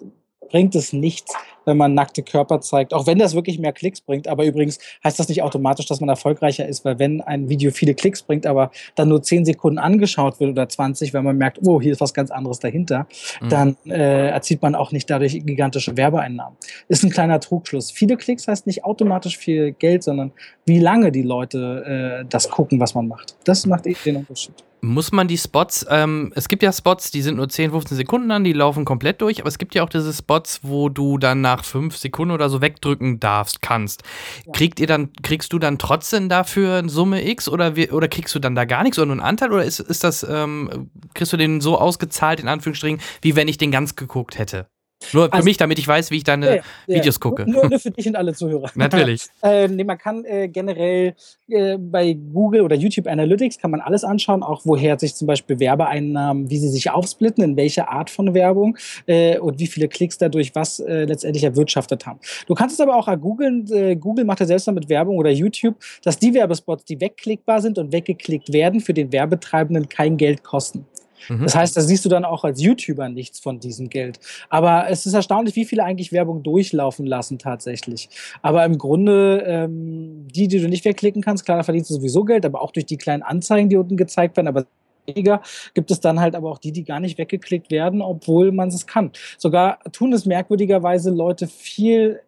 bringt 0.49 0.75
es 0.75 0.93
nichts, 0.93 1.33
wenn 1.65 1.77
man 1.77 1.93
nackte 1.93 2.23
Körper 2.23 2.61
zeigt, 2.61 2.93
auch 2.93 3.05
wenn 3.07 3.19
das 3.19 3.35
wirklich 3.35 3.59
mehr 3.59 3.73
Klicks 3.73 4.01
bringt. 4.01 4.27
Aber 4.27 4.45
übrigens 4.45 4.79
heißt 5.03 5.19
das 5.19 5.29
nicht 5.29 5.43
automatisch, 5.43 5.85
dass 5.85 5.99
man 5.99 6.09
erfolgreicher 6.09 6.67
ist, 6.67 6.83
weil 6.83 6.99
wenn 6.99 7.21
ein 7.21 7.49
Video 7.49 7.71
viele 7.71 7.93
Klicks 7.93 8.23
bringt, 8.23 8.45
aber 8.45 8.71
dann 8.95 9.09
nur 9.09 9.21
10 9.21 9.45
Sekunden 9.45 9.77
angeschaut 9.77 10.39
wird 10.39 10.51
oder 10.51 10.67
20, 10.67 11.13
wenn 11.13 11.23
man 11.23 11.37
merkt, 11.37 11.59
oh, 11.65 11.79
hier 11.79 11.91
ist 11.91 12.01
was 12.01 12.13
ganz 12.13 12.31
anderes 12.31 12.59
dahinter, 12.59 13.07
mhm. 13.41 13.49
dann 13.49 13.77
äh, 13.85 14.29
erzielt 14.29 14.61
man 14.61 14.75
auch 14.75 14.91
nicht 14.91 15.09
dadurch 15.09 15.33
gigantische 15.45 15.95
Werbeeinnahmen. 15.95 16.57
Ist 16.87 17.03
ein 17.03 17.11
kleiner 17.11 17.39
Trugschluss. 17.39 17.91
Viele 17.91 18.17
Klicks 18.17 18.47
heißt 18.47 18.65
nicht 18.67 18.83
automatisch 18.83 19.37
viel 19.37 19.71
Geld, 19.73 20.03
sondern 20.03 20.31
wie 20.65 20.79
lange 20.79 21.11
die 21.11 21.23
Leute 21.23 22.21
äh, 22.21 22.25
das 22.27 22.49
gucken, 22.49 22.79
was 22.79 22.95
man 22.95 23.07
macht. 23.07 23.35
Das 23.43 23.65
macht 23.65 23.85
eh 23.85 23.95
den 24.05 24.17
Unterschied. 24.17 24.55
Muss 24.81 25.11
man 25.11 25.27
die 25.27 25.37
Spots, 25.37 25.85
ähm, 25.89 26.31
es 26.35 26.47
gibt 26.47 26.63
ja 26.63 26.71
Spots, 26.71 27.11
die 27.11 27.21
sind 27.21 27.35
nur 27.35 27.49
10, 27.49 27.71
15 27.71 27.97
Sekunden 27.97 28.31
an, 28.31 28.43
die 28.43 28.53
laufen 28.53 28.85
komplett 28.85 29.21
durch, 29.21 29.41
aber 29.41 29.49
es 29.49 29.57
gibt 29.57 29.75
ja 29.75 29.83
auch 29.83 29.89
diese 29.89 30.13
Spots, 30.13 30.61
wo 30.63 30.89
du 30.89 31.17
dann 31.17 31.41
nach 31.41 31.65
5 31.65 31.97
Sekunden 31.97 32.33
oder 32.33 32.49
so 32.49 32.61
wegdrücken 32.61 33.19
darfst, 33.19 33.61
kannst. 33.61 34.03
Ja. 34.45 34.53
Kriegt 34.53 34.79
ihr 34.79 34.87
dann, 34.87 35.11
kriegst 35.21 35.51
du 35.51 35.59
dann 35.59 35.79
trotzdem 35.79 36.29
dafür 36.29 36.75
eine 36.75 36.89
Summe 36.89 37.27
X 37.27 37.49
oder, 37.49 37.75
wie, 37.75 37.89
oder 37.89 38.07
kriegst 38.07 38.33
du 38.35 38.39
dann 38.39 38.55
da 38.55 38.65
gar 38.65 38.83
nichts 38.83 38.97
oder 38.97 39.07
nur 39.07 39.13
einen 39.15 39.21
Anteil 39.21 39.51
oder 39.51 39.65
ist, 39.65 39.79
ist 39.79 40.03
das, 40.03 40.23
ähm, 40.23 40.89
kriegst 41.13 41.33
du 41.33 41.37
den 41.37 41.59
so 41.59 41.77
ausgezahlt, 41.77 42.39
in 42.39 42.47
Anführungsstrichen, 42.47 43.01
wie 43.21 43.35
wenn 43.35 43.47
ich 43.47 43.57
den 43.57 43.71
ganz 43.71 43.95
geguckt 43.95 44.37
hätte? 44.37 44.67
Nur 45.13 45.25
für 45.25 45.33
also, 45.33 45.45
mich, 45.45 45.57
damit 45.57 45.79
ich 45.79 45.87
weiß, 45.87 46.11
wie 46.11 46.17
ich 46.17 46.23
deine 46.23 46.57
ja, 46.57 46.61
Videos 46.87 47.15
ja. 47.15 47.19
gucke. 47.19 47.49
Nur, 47.49 47.69
nur, 47.69 47.79
für 47.79 47.91
dich 47.91 48.07
und 48.07 48.15
alle 48.15 48.33
Zuhörer. 48.33 48.69
Natürlich. 48.75 49.27
äh, 49.43 49.67
nee, 49.67 49.83
man 49.83 49.97
kann 49.97 50.25
äh, 50.25 50.47
generell 50.49 51.15
äh, 51.47 51.77
bei 51.77 52.13
Google 52.13 52.61
oder 52.61 52.75
YouTube 52.75 53.07
Analytics 53.07 53.57
kann 53.57 53.71
man 53.71 53.81
alles 53.81 54.03
anschauen, 54.03 54.43
auch 54.43 54.61
woher 54.65 54.99
sich 54.99 55.15
zum 55.15 55.27
Beispiel 55.27 55.59
Werbeeinnahmen, 55.59 56.49
wie 56.49 56.57
sie 56.57 56.69
sich 56.69 56.91
aufsplitten, 56.91 57.43
in 57.43 57.55
welche 57.57 57.87
Art 57.87 58.09
von 58.09 58.33
Werbung 58.33 58.77
äh, 59.07 59.37
und 59.39 59.59
wie 59.59 59.67
viele 59.67 59.87
Klicks 59.87 60.17
dadurch 60.17 60.53
was 60.53 60.79
äh, 60.79 61.05
letztendlich 61.05 61.43
erwirtschaftet 61.43 62.05
haben. 62.05 62.19
Du 62.47 62.53
kannst 62.53 62.75
es 62.75 62.81
aber 62.81 62.95
auch 62.95 63.09
googeln. 63.19 63.65
Äh, 63.71 63.95
Google 63.95 64.25
macht 64.25 64.41
ja 64.41 64.45
selbst 64.45 64.69
mit 64.71 64.89
Werbung 64.89 65.17
oder 65.17 65.31
YouTube, 65.31 65.75
dass 66.03 66.19
die 66.19 66.33
Werbespots, 66.33 66.85
die 66.85 66.99
wegklickbar 66.99 67.61
sind 67.61 67.77
und 67.77 67.91
weggeklickt 67.91 68.53
werden, 68.53 68.81
für 68.81 68.93
den 68.93 69.11
Werbetreibenden 69.11 69.89
kein 69.89 70.17
Geld 70.17 70.43
kosten. 70.43 70.85
Mhm. 71.27 71.43
Das 71.43 71.55
heißt, 71.55 71.75
da 71.75 71.81
siehst 71.81 72.05
du 72.05 72.09
dann 72.09 72.25
auch 72.25 72.43
als 72.43 72.61
YouTuber 72.61 73.09
nichts 73.09 73.39
von 73.39 73.59
diesem 73.59 73.89
Geld. 73.89 74.19
Aber 74.49 74.89
es 74.89 75.05
ist 75.05 75.13
erstaunlich, 75.13 75.55
wie 75.55 75.65
viele 75.65 75.83
eigentlich 75.83 76.11
Werbung 76.11 76.43
durchlaufen 76.43 77.05
lassen 77.05 77.39
tatsächlich. 77.39 78.09
Aber 78.41 78.63
im 78.65 78.77
Grunde, 78.77 79.43
ähm, 79.45 80.27
die, 80.33 80.47
die 80.47 80.59
du 80.59 80.69
nicht 80.69 80.85
wegklicken 80.85 81.21
kannst, 81.21 81.45
klar, 81.45 81.57
da 81.57 81.63
verdienst 81.63 81.89
du 81.89 81.95
sowieso 81.95 82.23
Geld, 82.23 82.45
aber 82.45 82.61
auch 82.61 82.71
durch 82.71 82.85
die 82.85 82.97
kleinen 82.97 83.23
Anzeigen, 83.23 83.69
die 83.69 83.77
unten 83.77 83.97
gezeigt 83.97 84.37
werden, 84.37 84.47
aber 84.47 84.65
weniger, 85.07 85.41
gibt 85.73 85.91
es 85.91 85.99
dann 85.99 86.19
halt 86.19 86.35
aber 86.35 86.51
auch 86.51 86.59
die, 86.59 86.71
die 86.71 86.83
gar 86.83 86.99
nicht 86.99 87.17
weggeklickt 87.17 87.71
werden, 87.71 88.01
obwohl 88.01 88.51
man 88.51 88.69
es 88.69 88.87
kann. 88.87 89.11
Sogar 89.37 89.79
tun 89.91 90.13
es 90.13 90.25
merkwürdigerweise 90.25 91.09
Leute 91.09 91.47
viel 91.47 92.21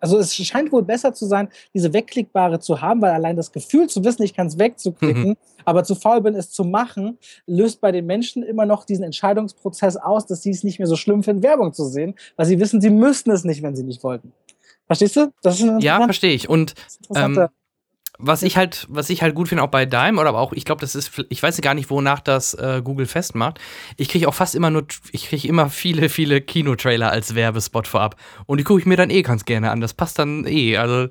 also 0.00 0.18
es 0.18 0.34
scheint 0.34 0.72
wohl 0.72 0.82
besser 0.82 1.12
zu 1.12 1.26
sein, 1.26 1.48
diese 1.74 1.92
wegklickbare 1.92 2.60
zu 2.60 2.80
haben, 2.80 3.02
weil 3.02 3.10
allein 3.10 3.36
das 3.36 3.52
Gefühl 3.52 3.88
zu 3.88 4.02
wissen, 4.04 4.22
ich 4.22 4.34
kann 4.34 4.46
es 4.46 4.58
wegzuklicken, 4.58 5.30
mhm. 5.30 5.36
aber 5.64 5.84
zu 5.84 5.94
faul 5.94 6.22
bin, 6.22 6.34
es 6.34 6.50
zu 6.50 6.64
machen, 6.64 7.18
löst 7.46 7.80
bei 7.80 7.92
den 7.92 8.06
Menschen 8.06 8.42
immer 8.42 8.64
noch 8.64 8.84
diesen 8.84 9.04
Entscheidungsprozess 9.04 9.96
aus, 9.96 10.26
dass 10.26 10.42
sie 10.42 10.50
es 10.50 10.64
nicht 10.64 10.78
mehr 10.78 10.88
so 10.88 10.96
schlimm 10.96 11.22
finden, 11.22 11.42
Werbung 11.42 11.74
zu 11.74 11.84
sehen, 11.84 12.14
weil 12.36 12.46
sie 12.46 12.58
wissen, 12.58 12.80
sie 12.80 12.90
müssten 12.90 13.30
es 13.30 13.44
nicht, 13.44 13.62
wenn 13.62 13.76
sie 13.76 13.84
nicht 13.84 14.02
wollten. 14.02 14.32
Verstehst 14.86 15.16
du? 15.16 15.32
ja, 15.80 16.04
verstehe 16.04 16.34
ich. 16.34 16.48
Und 16.48 16.74
ähm, 17.14 17.48
was 18.18 18.42
ich 18.42 18.56
halt, 18.56 18.86
was 18.88 19.10
ich 19.10 19.22
halt 19.22 19.34
gut 19.34 19.48
finde, 19.48 19.64
auch 19.64 19.70
bei 19.70 19.86
Dime, 19.86 20.20
oder 20.20 20.28
aber 20.28 20.40
auch, 20.40 20.52
ich 20.52 20.64
glaube, 20.64 20.80
das 20.80 20.94
ist, 20.94 21.24
ich 21.28 21.42
weiß 21.42 21.60
gar 21.60 21.74
nicht, 21.74 21.90
wonach 21.90 22.20
das 22.20 22.54
äh, 22.54 22.80
Google 22.82 23.06
festmacht. 23.06 23.58
Ich 23.96 24.08
kriege 24.08 24.28
auch 24.28 24.34
fast 24.34 24.54
immer 24.54 24.70
nur, 24.70 24.86
ich 25.10 25.28
kriege 25.28 25.48
immer 25.48 25.68
viele, 25.68 26.08
viele 26.08 26.40
Kinotrailer 26.40 27.10
als 27.10 27.34
Werbespot 27.34 27.88
vorab. 27.88 28.16
Und 28.46 28.58
die 28.58 28.64
gucke 28.64 28.80
ich 28.80 28.86
mir 28.86 28.96
dann 28.96 29.10
eh 29.10 29.22
ganz 29.22 29.44
gerne 29.44 29.70
an. 29.70 29.80
Das 29.80 29.94
passt 29.94 30.18
dann 30.18 30.46
eh. 30.46 30.76
Also 30.76 31.08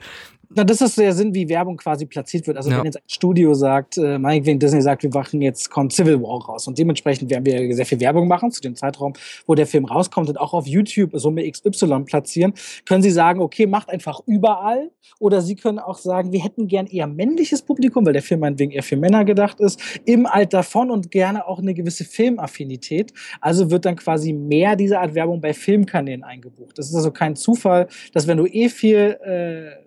Na, 0.55 0.63
das 0.63 0.81
ist 0.81 0.97
der 0.97 1.13
Sinn, 1.13 1.33
wie 1.33 1.49
Werbung 1.49 1.77
quasi 1.77 2.05
platziert 2.05 2.45
wird. 2.47 2.57
Also 2.57 2.69
Ja. 2.69 2.77
wenn 2.77 2.85
jetzt 2.85 2.97
ein 2.97 3.03
Studio 3.07 3.53
sagt, 3.53 3.97
äh, 3.97 4.19
meinetwegen 4.19 4.59
Disney 4.59 4.81
sagt, 4.81 5.03
wir 5.03 5.09
machen 5.13 5.41
jetzt, 5.41 5.69
kommt 5.69 5.93
Civil 5.93 6.21
War 6.21 6.45
raus 6.45 6.67
und 6.67 6.77
dementsprechend 6.77 7.29
werden 7.31 7.45
wir 7.45 7.75
sehr 7.75 7.85
viel 7.85 7.99
Werbung 7.99 8.27
machen 8.27 8.51
zu 8.51 8.61
dem 8.61 8.75
Zeitraum, 8.75 9.13
wo 9.47 9.55
der 9.55 9.65
Film 9.65 9.85
rauskommt 9.85 10.29
und 10.29 10.39
auch 10.39 10.53
auf 10.53 10.67
YouTube 10.67 11.11
Summe 11.13 11.49
XY 11.49 12.03
platzieren, 12.05 12.53
können 12.85 13.01
sie 13.01 13.09
sagen, 13.11 13.39
okay, 13.39 13.65
macht 13.65 13.89
einfach 13.89 14.19
überall 14.27 14.91
oder 15.19 15.41
sie 15.41 15.55
können 15.55 15.79
auch 15.79 15.97
sagen, 15.97 16.31
wir 16.31 16.43
hätten 16.43 16.67
gern 16.67 16.85
eher 16.87 17.07
männliches 17.07 17.61
Publikum, 17.61 18.05
weil 18.05 18.13
der 18.13 18.21
Film 18.21 18.41
meinetwegen 18.41 18.71
eher 18.71 18.83
für 18.83 18.97
Männer 18.97 19.25
gedacht 19.25 19.59
ist, 19.59 19.79
im 20.05 20.25
Alter 20.25 20.63
von 20.63 20.91
und 20.91 21.09
gerne 21.11 21.47
auch 21.47 21.59
eine 21.59 21.73
gewisse 21.73 22.05
Filmaffinität. 22.05 23.13
Also 23.41 23.71
wird 23.71 23.85
dann 23.85 23.95
quasi 23.95 24.33
mehr 24.33 24.75
dieser 24.75 25.01
Art 25.01 25.15
Werbung 25.15 25.41
bei 25.41 25.53
Filmkanälen 25.53 26.23
eingebucht. 26.23 26.77
Das 26.77 26.89
ist 26.89 26.95
also 26.95 27.11
kein 27.11 27.35
Zufall, 27.35 27.87
dass 28.13 28.27
wenn 28.27 28.37
du 28.37 28.45
eh 28.45 28.69
viel 28.69 29.17
äh, 29.23 29.83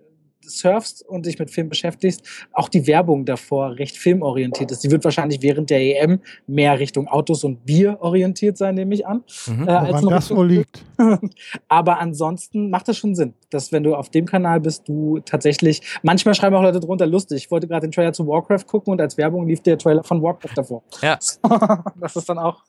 surfst 0.49 1.03
und 1.07 1.25
dich 1.25 1.39
mit 1.39 1.51
Film 1.51 1.69
beschäftigst, 1.69 2.21
auch 2.53 2.69
die 2.69 2.87
Werbung 2.87 3.25
davor 3.25 3.77
recht 3.77 3.97
filmorientiert 3.97 4.71
ist. 4.71 4.83
Die 4.83 4.91
wird 4.91 5.03
wahrscheinlich 5.03 5.41
während 5.41 5.69
der 5.69 5.79
EM 5.79 6.19
mehr 6.45 6.79
Richtung 6.79 7.07
Autos 7.07 7.43
und 7.43 7.65
Bier 7.65 7.97
orientiert 8.01 8.57
sein, 8.57 8.75
nehme 8.75 8.93
ich 8.93 9.05
an. 9.05 9.23
Mhm. 9.47 9.67
Äh, 9.67 9.71
als 9.71 9.89
Woran 9.89 10.03
noch 10.03 10.11
das 10.11 10.31
wohl 10.31 10.47
liegt. 10.47 10.83
aber 11.67 11.99
ansonsten 11.99 12.69
macht 12.69 12.87
das 12.87 12.97
schon 12.97 13.15
Sinn, 13.15 13.33
dass 13.49 13.71
wenn 13.71 13.83
du 13.83 13.95
auf 13.95 14.09
dem 14.09 14.25
Kanal 14.25 14.59
bist, 14.59 14.87
du 14.87 15.19
tatsächlich, 15.19 15.81
manchmal 16.03 16.35
schreiben 16.35 16.55
auch 16.55 16.63
Leute 16.63 16.79
drunter, 16.79 17.07
lustig, 17.07 17.45
ich 17.45 17.51
wollte 17.51 17.67
gerade 17.67 17.87
den 17.87 17.91
Trailer 17.91 18.13
zu 18.13 18.27
Warcraft 18.27 18.65
gucken 18.67 18.93
und 18.93 19.01
als 19.01 19.17
Werbung 19.17 19.47
lief 19.47 19.61
der 19.61 19.77
Trailer 19.77 20.03
von 20.03 20.21
Warcraft 20.21 20.53
davor. 20.55 20.83
Ja. 21.01 21.17
das 21.99 22.15
ist 22.15 22.29
dann 22.29 22.39
auch 22.39 22.63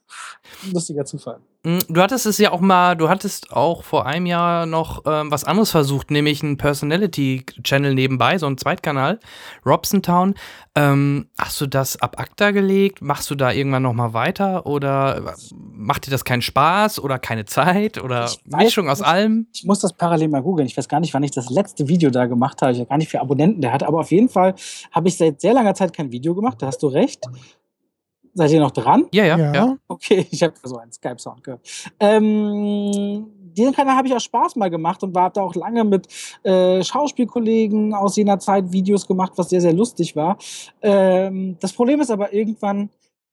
ein 0.65 0.71
lustiger 0.73 1.05
Zufall. 1.05 1.39
Mm, 1.63 1.79
Du 1.87 2.01
hattest 2.01 2.25
es 2.25 2.37
ja 2.37 2.51
auch 2.51 2.61
mal, 2.61 2.95
du 2.95 3.09
hattest 3.09 3.51
auch 3.51 3.83
vor 3.83 4.05
einem 4.05 4.25
Jahr 4.25 4.65
noch 4.65 5.03
ähm, 5.05 5.31
was 5.31 5.43
anderes 5.43 5.71
versucht, 5.71 6.11
nämlich 6.11 6.43
einen 6.43 6.57
Personality-Channel 7.69 7.93
nebenbei, 7.93 8.37
so 8.37 8.47
einen 8.47 8.57
Zweitkanal, 8.57 9.19
Robson 9.65 10.01
Town. 10.01 10.33
Ähm, 10.75 11.27
hast 11.37 11.59
du 11.61 11.67
das 11.67 12.01
ab 12.01 12.19
ACTA 12.19 12.51
gelegt? 12.51 13.01
Machst 13.01 13.29
du 13.29 13.35
da 13.35 13.51
irgendwann 13.51 13.83
noch 13.83 13.93
mal 13.93 14.13
weiter? 14.13 14.65
Oder 14.65 15.35
macht 15.53 16.07
dir 16.07 16.11
das 16.11 16.23
keinen 16.25 16.41
Spaß 16.41 16.99
oder 16.99 17.19
keine 17.19 17.45
Zeit? 17.45 18.01
Oder 18.01 18.25
Ich 18.25 18.39
weiß 18.45 18.63
Mischung 18.65 18.89
aus 18.89 18.99
nicht. 18.99 19.07
allem? 19.07 19.47
Ich 19.53 19.65
muss 19.65 19.79
das 19.79 19.93
parallel 19.93 20.29
mal 20.29 20.41
googeln. 20.41 20.67
Ich 20.67 20.77
weiß 20.77 20.87
gar 20.87 20.99
nicht, 20.99 21.13
wann 21.13 21.23
ich 21.23 21.31
das 21.31 21.49
letzte 21.49 21.87
Video 21.87 22.09
da 22.09 22.25
gemacht 22.25 22.61
habe. 22.61 22.71
Ich 22.73 22.79
weiß 22.79 22.87
gar 22.87 22.97
nicht, 22.97 23.07
wie 23.07 23.11
viele 23.11 23.21
Abonnenten 23.21 23.61
der 23.61 23.73
hat. 23.73 23.83
Aber 23.83 23.99
auf 23.99 24.11
jeden 24.11 24.29
Fall 24.29 24.55
habe 24.91 25.07
ich 25.07 25.17
seit 25.17 25.41
sehr 25.41 25.53
langer 25.53 25.73
Zeit 25.75 25.93
kein 25.93 26.11
Video 26.11 26.35
gemacht. 26.35 26.61
Da 26.61 26.67
hast 26.67 26.81
du 26.83 26.87
recht. 26.87 27.25
Seid 28.33 28.51
ihr 28.51 28.59
noch 28.59 28.71
dran? 28.71 29.05
Ja, 29.11 29.25
ja, 29.25 29.37
ja. 29.37 29.53
Ja. 29.53 29.77
Okay, 29.87 30.27
ich 30.31 30.43
habe 30.43 30.53
so 30.63 30.77
einen 30.77 30.91
Skype-Sound 30.91 31.43
gehört. 31.43 31.61
Ähm, 31.99 33.27
diesen 33.59 33.73
Kanal 33.73 33.95
habe 33.95 34.07
ich 34.07 34.13
auch 34.13 34.19
Spaß 34.19 34.55
mal 34.55 34.69
gemacht 34.69 35.03
und 35.03 35.13
war 35.13 35.29
da 35.29 35.41
auch 35.41 35.55
lange 35.55 35.83
mit 35.83 36.07
äh, 36.43 36.83
Schauspielkollegen 36.83 37.93
aus 37.93 38.15
jener 38.15 38.39
Zeit 38.39 38.71
Videos 38.71 39.07
gemacht, 39.07 39.33
was 39.35 39.49
sehr, 39.49 39.61
sehr 39.61 39.73
lustig 39.73 40.15
war. 40.15 40.37
Ähm, 40.81 41.57
das 41.59 41.73
Problem 41.73 41.99
ist 41.99 42.11
aber 42.11 42.33
irgendwann, 42.33 42.89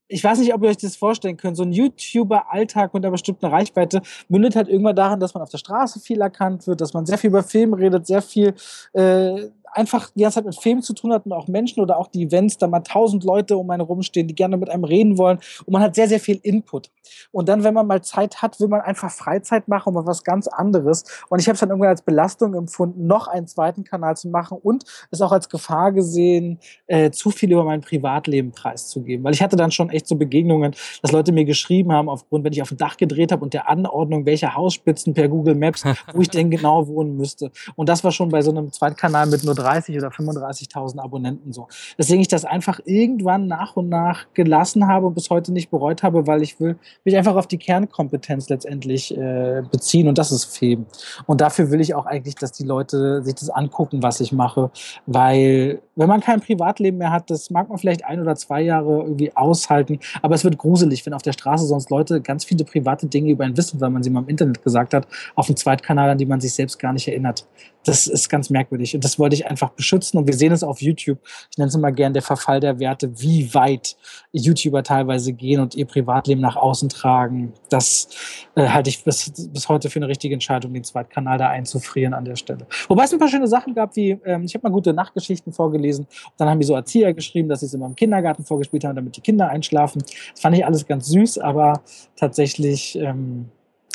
ich 0.09 0.23
weiß 0.23 0.39
nicht, 0.39 0.53
ob 0.53 0.63
ihr 0.63 0.69
euch 0.69 0.77
das 0.77 0.95
vorstellen 0.95 1.37
könnt, 1.37 1.57
so 1.57 1.63
ein 1.63 1.71
YouTuber-Alltag 1.71 2.93
mit 2.93 3.03
einer 3.03 3.11
bestimmten 3.11 3.45
Reichweite 3.45 4.01
mündet 4.29 4.55
halt 4.55 4.69
irgendwann 4.69 4.95
darin, 4.95 5.19
dass 5.19 5.33
man 5.33 5.43
auf 5.43 5.49
der 5.49 5.57
Straße 5.57 5.99
viel 5.99 6.21
erkannt 6.21 6.65
wird, 6.67 6.81
dass 6.81 6.93
man 6.93 7.05
sehr 7.05 7.17
viel 7.17 7.29
über 7.29 7.43
Film 7.43 7.73
redet, 7.73 8.07
sehr 8.07 8.21
viel 8.21 8.53
äh, 8.93 9.47
einfach 9.73 10.09
die 10.15 10.21
ganze 10.21 10.35
Zeit 10.35 10.45
mit 10.45 10.55
Film 10.55 10.81
zu 10.81 10.93
tun 10.93 11.13
hat 11.13 11.25
und 11.25 11.33
auch 11.33 11.47
Menschen 11.47 11.81
oder 11.81 11.97
auch 11.97 12.07
die 12.07 12.23
Events, 12.23 12.57
da 12.57 12.67
mal 12.67 12.81
tausend 12.81 13.23
Leute 13.23 13.57
um 13.57 13.69
einen 13.69 13.81
rumstehen, 13.81 14.27
die 14.27 14.35
gerne 14.35 14.57
mit 14.57 14.69
einem 14.69 14.83
reden 14.83 15.17
wollen 15.17 15.39
und 15.65 15.73
man 15.73 15.81
hat 15.81 15.95
sehr, 15.95 16.07
sehr 16.07 16.19
viel 16.19 16.39
Input. 16.43 16.89
Und 17.31 17.49
dann, 17.49 17.63
wenn 17.63 17.73
man 17.73 17.87
mal 17.87 18.01
Zeit 18.01 18.41
hat, 18.41 18.59
will 18.59 18.67
man 18.67 18.81
einfach 18.81 19.11
Freizeit 19.11 19.67
machen 19.67 19.89
und 19.89 19.93
mal 19.95 20.05
was 20.05 20.23
ganz 20.23 20.47
anderes. 20.47 21.03
Und 21.29 21.39
ich 21.39 21.47
habe 21.47 21.53
es 21.53 21.59
dann 21.59 21.69
irgendwann 21.69 21.89
als 21.89 22.01
Belastung 22.01 22.53
empfunden, 22.53 23.07
noch 23.07 23.27
einen 23.27 23.47
zweiten 23.47 23.83
Kanal 23.83 24.17
zu 24.17 24.29
machen 24.29 24.57
und 24.61 24.83
es 25.11 25.21
auch 25.21 25.31
als 25.31 25.49
Gefahr 25.49 25.91
gesehen, 25.91 26.59
äh, 26.87 27.11
zu 27.11 27.31
viel 27.31 27.51
über 27.51 27.63
mein 27.63 27.81
Privatleben 27.81 28.51
preiszugeben. 28.51 29.23
Weil 29.23 29.33
ich 29.33 29.41
hatte 29.41 29.55
dann 29.55 29.71
schon 29.71 29.89
echt 29.89 30.07
so 30.07 30.15
Begegnungen, 30.15 30.75
dass 31.01 31.11
Leute 31.11 31.31
mir 31.31 31.45
geschrieben 31.45 31.91
haben, 31.91 32.09
aufgrund, 32.09 32.43
wenn 32.43 32.53
ich 32.53 32.61
auf 32.61 32.69
dem 32.69 32.77
Dach 32.77 32.97
gedreht 32.97 33.31
habe 33.31 33.43
und 33.43 33.53
der 33.53 33.69
Anordnung, 33.69 34.25
welche 34.25 34.55
Hausspitzen 34.55 35.13
per 35.13 35.27
Google 35.27 35.55
Maps, 35.55 35.83
wo 36.13 36.21
ich 36.21 36.29
denn 36.29 36.49
genau 36.49 36.87
wohnen 36.87 37.17
müsste. 37.17 37.51
Und 37.75 37.89
das 37.89 38.03
war 38.03 38.11
schon 38.11 38.29
bei 38.29 38.41
so 38.41 38.51
einem 38.51 38.71
Zweitkanal 38.71 39.27
mit 39.27 39.43
nur 39.43 39.55
30 39.57 39.97
oder 39.97 40.09
35.000 40.09 40.99
Abonnenten 40.99 41.53
so. 41.53 41.67
Deswegen 41.97 42.21
ich 42.21 42.27
das 42.27 42.45
einfach 42.45 42.79
irgendwann 42.85 43.47
nach 43.47 43.75
und 43.75 43.89
nach 43.89 44.25
gelassen 44.33 44.87
habe 44.87 45.07
und 45.07 45.15
bis 45.15 45.29
heute 45.29 45.51
nicht 45.51 45.69
bereut 45.69 46.03
habe, 46.03 46.27
weil 46.27 46.41
ich 46.41 46.59
will 46.59 46.77
mich 47.03 47.17
einfach 47.17 47.35
auf 47.35 47.47
die 47.47 47.57
Kernkompetenz 47.57 48.49
letztendlich 48.49 49.15
äh, 49.17 49.63
beziehen 49.69 50.07
und 50.07 50.17
das 50.17 50.31
ist 50.31 50.45
Film. 50.45 50.85
Und 51.25 51.41
dafür 51.41 51.71
will 51.71 51.81
ich 51.81 51.95
auch 51.95 52.05
eigentlich, 52.05 52.35
dass 52.35 52.51
die 52.51 52.63
Leute 52.63 53.23
sich 53.23 53.35
das 53.35 53.49
angucken, 53.49 54.03
was 54.03 54.19
ich 54.19 54.31
mache, 54.31 54.71
weil 55.05 55.81
wenn 55.95 56.07
man 56.07 56.21
kein 56.21 56.39
Privatleben 56.39 56.99
mehr 56.99 57.11
hat, 57.11 57.29
das 57.29 57.49
mag 57.49 57.69
man 57.69 57.77
vielleicht 57.77 58.05
ein 58.05 58.21
oder 58.21 58.35
zwei 58.35 58.61
Jahre 58.61 59.01
irgendwie 59.01 59.35
aushalten, 59.35 59.99
aber 60.21 60.35
es 60.35 60.43
wird 60.43 60.57
gruselig, 60.57 61.05
wenn 61.05 61.13
auf 61.13 61.23
der 61.23 61.33
Straße 61.33 61.65
sonst 61.65 61.89
Leute 61.89 62.21
ganz 62.21 62.45
viele 62.45 62.63
private 62.63 63.07
Dinge 63.07 63.31
über 63.31 63.43
einen 63.43 63.57
wissen, 63.57 63.81
weil 63.81 63.89
man 63.89 64.03
sie 64.03 64.09
mal 64.09 64.21
im 64.21 64.29
Internet 64.29 64.63
gesagt 64.63 64.93
hat, 64.93 65.07
auf 65.35 65.47
dem 65.47 65.55
Zweitkanal, 65.55 66.09
an 66.09 66.17
die 66.17 66.25
man 66.25 66.39
sich 66.39 66.53
selbst 66.53 66.77
gar 66.79 66.93
nicht 66.93 67.07
erinnert. 67.07 67.47
Das 67.83 68.07
ist 68.07 68.29
ganz 68.29 68.49
merkwürdig 68.49 68.95
und 68.95 69.03
das 69.03 69.17
wollte 69.17 69.35
ich 69.35 69.46
einfach 69.49 69.69
beschützen 69.69 70.17
und 70.17 70.27
wir 70.27 70.33
sehen 70.33 70.51
es 70.51 70.63
auf 70.63 70.81
YouTube. 70.81 71.19
Ich 71.51 71.57
nenne 71.57 71.69
es 71.69 71.75
immer 71.75 71.91
gern 71.91 72.13
der 72.13 72.21
Verfall 72.21 72.59
der 72.59 72.79
Werte, 72.79 73.19
wie 73.21 73.53
weit 73.53 73.95
YouTuber 74.31 74.83
teilweise 74.83 75.33
gehen 75.33 75.59
und 75.59 75.75
ihr 75.75 75.85
Privatleben 75.85 76.41
nach 76.41 76.55
außen 76.55 76.89
tragen. 76.89 77.53
Das 77.69 78.09
äh, 78.55 78.67
halte 78.67 78.89
ich 78.89 79.03
bis, 79.03 79.31
bis 79.51 79.69
heute 79.69 79.89
für 79.89 79.99
eine 79.99 80.07
richtige 80.07 80.33
Entscheidung, 80.33 80.73
den 80.73 80.83
Zweitkanal 80.83 81.37
da 81.37 81.49
einzufrieren 81.49 82.13
an 82.13 82.25
der 82.25 82.35
Stelle. 82.35 82.67
Wobei 82.87 83.03
es 83.03 83.13
ein 83.13 83.19
paar 83.19 83.27
schöne 83.29 83.47
Sachen 83.47 83.73
gab, 83.73 83.95
wie 83.95 84.11
ähm, 84.25 84.43
ich 84.43 84.53
habe 84.53 84.67
mal 84.67 84.73
gute 84.73 84.93
Nachtgeschichten 84.93 85.53
vorgelesen. 85.53 86.05
Und 86.05 86.33
dann 86.37 86.49
haben 86.49 86.59
die 86.59 86.65
so 86.65 86.75
Erzieher 86.75 87.13
geschrieben, 87.13 87.49
dass 87.49 87.61
sie 87.61 87.67
es 87.67 87.73
immer 87.73 87.85
im 87.87 87.95
Kindergarten 87.95 88.43
vorgespielt 88.43 88.83
haben, 88.83 88.95
damit 88.95 89.15
die 89.17 89.21
Kinder 89.21 89.49
einschlafen. 89.49 90.03
Das 90.31 90.41
fand 90.41 90.55
ich 90.57 90.65
alles 90.65 90.85
ganz 90.85 91.07
süß, 91.07 91.39
aber 91.39 91.81
tatsächlich 92.15 92.97
ähm, 92.97 93.49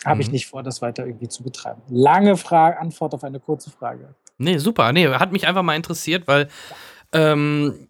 habe 0.04 0.20
ich 0.20 0.28
Mhm. 0.28 0.32
nicht 0.32 0.46
vor, 0.46 0.62
das 0.62 0.82
weiter 0.82 1.06
irgendwie 1.06 1.28
zu 1.28 1.42
betreiben. 1.42 1.80
Lange 1.88 2.36
Frage, 2.36 2.78
Antwort 2.78 3.14
auf 3.14 3.24
eine 3.24 3.38
kurze 3.40 3.70
Frage. 3.70 4.14
Nee, 4.38 4.58
super. 4.58 4.92
Nee, 4.92 5.08
hat 5.08 5.32
mich 5.32 5.46
einfach 5.46 5.62
mal 5.62 5.76
interessiert, 5.76 6.26
weil 6.26 6.48
ähm, 7.12 7.88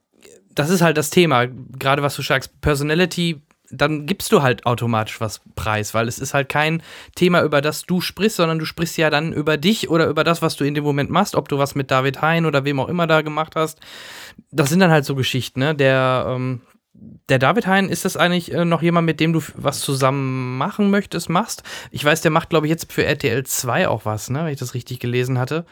das 0.54 0.70
ist 0.70 0.82
halt 0.82 0.96
das 0.96 1.10
Thema. 1.10 1.46
Gerade 1.46 2.02
was 2.02 2.16
du 2.16 2.22
sagst, 2.22 2.60
Personality, 2.60 3.42
dann 3.72 4.06
gibst 4.06 4.30
du 4.32 4.42
halt 4.42 4.66
automatisch 4.66 5.20
was 5.20 5.40
preis, 5.56 5.94
weil 5.94 6.06
es 6.06 6.18
ist 6.18 6.34
halt 6.34 6.48
kein 6.48 6.82
Thema, 7.14 7.42
über 7.42 7.60
das 7.62 7.84
du 7.84 8.00
sprichst, 8.00 8.36
sondern 8.36 8.58
du 8.58 8.66
sprichst 8.66 8.98
ja 8.98 9.08
dann 9.08 9.32
über 9.32 9.56
dich 9.56 9.88
oder 9.88 10.06
über 10.08 10.24
das, 10.24 10.42
was 10.42 10.56
du 10.56 10.64
in 10.64 10.74
dem 10.74 10.84
Moment 10.84 11.10
machst, 11.10 11.34
ob 11.34 11.48
du 11.48 11.58
was 11.58 11.74
mit 11.74 11.90
David 11.90 12.20
Hein 12.20 12.44
oder 12.44 12.64
wem 12.64 12.78
auch 12.78 12.88
immer 12.88 13.06
da 13.06 13.22
gemacht 13.22 13.56
hast. 13.56 13.80
Das 14.50 14.68
sind 14.68 14.80
dann 14.80 14.90
halt 14.90 15.06
so 15.06 15.14
Geschichten, 15.14 15.60
ne? 15.60 15.74
Der, 15.74 16.26
ähm, 16.28 16.60
der 17.28 17.38
David 17.38 17.66
Hein, 17.66 17.88
ist 17.88 18.04
das 18.04 18.18
eigentlich 18.18 18.52
äh, 18.52 18.66
noch 18.66 18.82
jemand, 18.82 19.06
mit 19.06 19.20
dem 19.20 19.32
du 19.32 19.42
was 19.56 19.80
zusammen 19.80 20.58
machen 20.58 20.90
möchtest, 20.90 21.30
machst? 21.30 21.62
Ich 21.90 22.04
weiß, 22.04 22.20
der 22.20 22.30
macht, 22.30 22.50
glaube 22.50 22.66
ich, 22.66 22.70
jetzt 22.70 22.92
für 22.92 23.04
RTL 23.04 23.44
2 23.44 23.88
auch 23.88 24.04
was, 24.04 24.28
ne? 24.28 24.44
Wenn 24.44 24.52
ich 24.52 24.58
das 24.58 24.74
richtig 24.74 25.00
gelesen 25.00 25.38
hatte. 25.38 25.64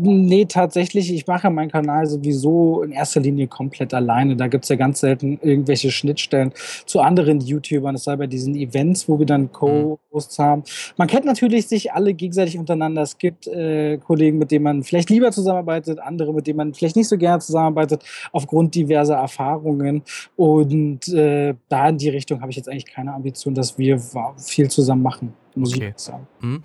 Nee, 0.00 0.44
tatsächlich, 0.44 1.12
ich 1.12 1.26
mache 1.26 1.50
meinen 1.50 1.72
Kanal 1.72 2.06
sowieso 2.06 2.82
in 2.82 2.92
erster 2.92 3.18
Linie 3.18 3.48
komplett 3.48 3.92
alleine. 3.92 4.36
Da 4.36 4.46
gibt's 4.46 4.68
ja 4.68 4.76
ganz 4.76 5.00
selten 5.00 5.40
irgendwelche 5.42 5.90
Schnittstellen 5.90 6.52
zu 6.86 7.00
anderen 7.00 7.40
YouTubern. 7.40 7.96
Es 7.96 8.04
sei 8.04 8.14
bei 8.14 8.28
diesen 8.28 8.54
Events, 8.54 9.08
wo 9.08 9.18
wir 9.18 9.26
dann 9.26 9.50
Co-Hosts 9.50 10.38
haben. 10.38 10.62
Man 10.98 11.08
kennt 11.08 11.24
natürlich 11.24 11.66
sich 11.66 11.92
alle 11.92 12.14
gegenseitig 12.14 12.56
untereinander. 12.58 13.02
Es 13.02 13.18
gibt 13.18 13.48
äh, 13.48 13.98
Kollegen, 13.98 14.38
mit 14.38 14.52
denen 14.52 14.62
man 14.62 14.82
vielleicht 14.84 15.10
lieber 15.10 15.32
zusammenarbeitet, 15.32 15.98
andere, 15.98 16.32
mit 16.32 16.46
denen 16.46 16.58
man 16.58 16.74
vielleicht 16.74 16.94
nicht 16.94 17.08
so 17.08 17.18
gerne 17.18 17.40
zusammenarbeitet, 17.40 18.04
aufgrund 18.30 18.76
diverser 18.76 19.16
Erfahrungen. 19.16 20.02
Und 20.36 21.08
äh, 21.08 21.54
da 21.68 21.88
in 21.88 21.98
die 21.98 22.10
Richtung 22.10 22.40
habe 22.40 22.52
ich 22.52 22.56
jetzt 22.56 22.68
eigentlich 22.68 22.86
keine 22.86 23.14
Ambition, 23.14 23.52
dass 23.52 23.76
wir 23.76 24.00
viel 24.36 24.70
zusammen 24.70 25.02
machen, 25.02 25.32
muss 25.56 25.74
Okay. 25.74 25.92
ich 25.96 26.00
sagen. 26.00 26.28
Mhm. 26.40 26.62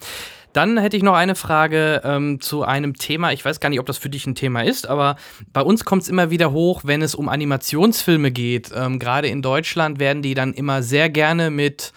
Dann 0.53 0.77
hätte 0.77 0.95
ich 0.95 1.03
noch 1.03 1.15
eine 1.15 1.35
Frage 1.35 2.01
ähm, 2.03 2.39
zu 2.39 2.63
einem 2.63 2.93
Thema. 2.93 3.33
Ich 3.33 3.43
weiß 3.43 3.59
gar 3.59 3.69
nicht, 3.69 3.79
ob 3.79 3.85
das 3.85 3.97
für 3.97 4.09
dich 4.09 4.25
ein 4.27 4.35
Thema 4.35 4.63
ist, 4.63 4.87
aber 4.87 5.17
bei 5.51 5.61
uns 5.61 5.83
kommt 5.83 6.03
es 6.03 6.09
immer 6.09 6.29
wieder 6.29 6.51
hoch, 6.51 6.81
wenn 6.85 7.01
es 7.01 7.15
um 7.15 7.27
Animationsfilme 7.27 8.31
geht. 8.31 8.71
Ähm, 8.73 8.99
Gerade 8.99 9.27
in 9.27 9.41
Deutschland 9.41 9.99
werden 9.99 10.21
die 10.21 10.35
dann 10.35 10.53
immer 10.53 10.83
sehr 10.83 11.09
gerne 11.09 11.49
mit 11.49 11.91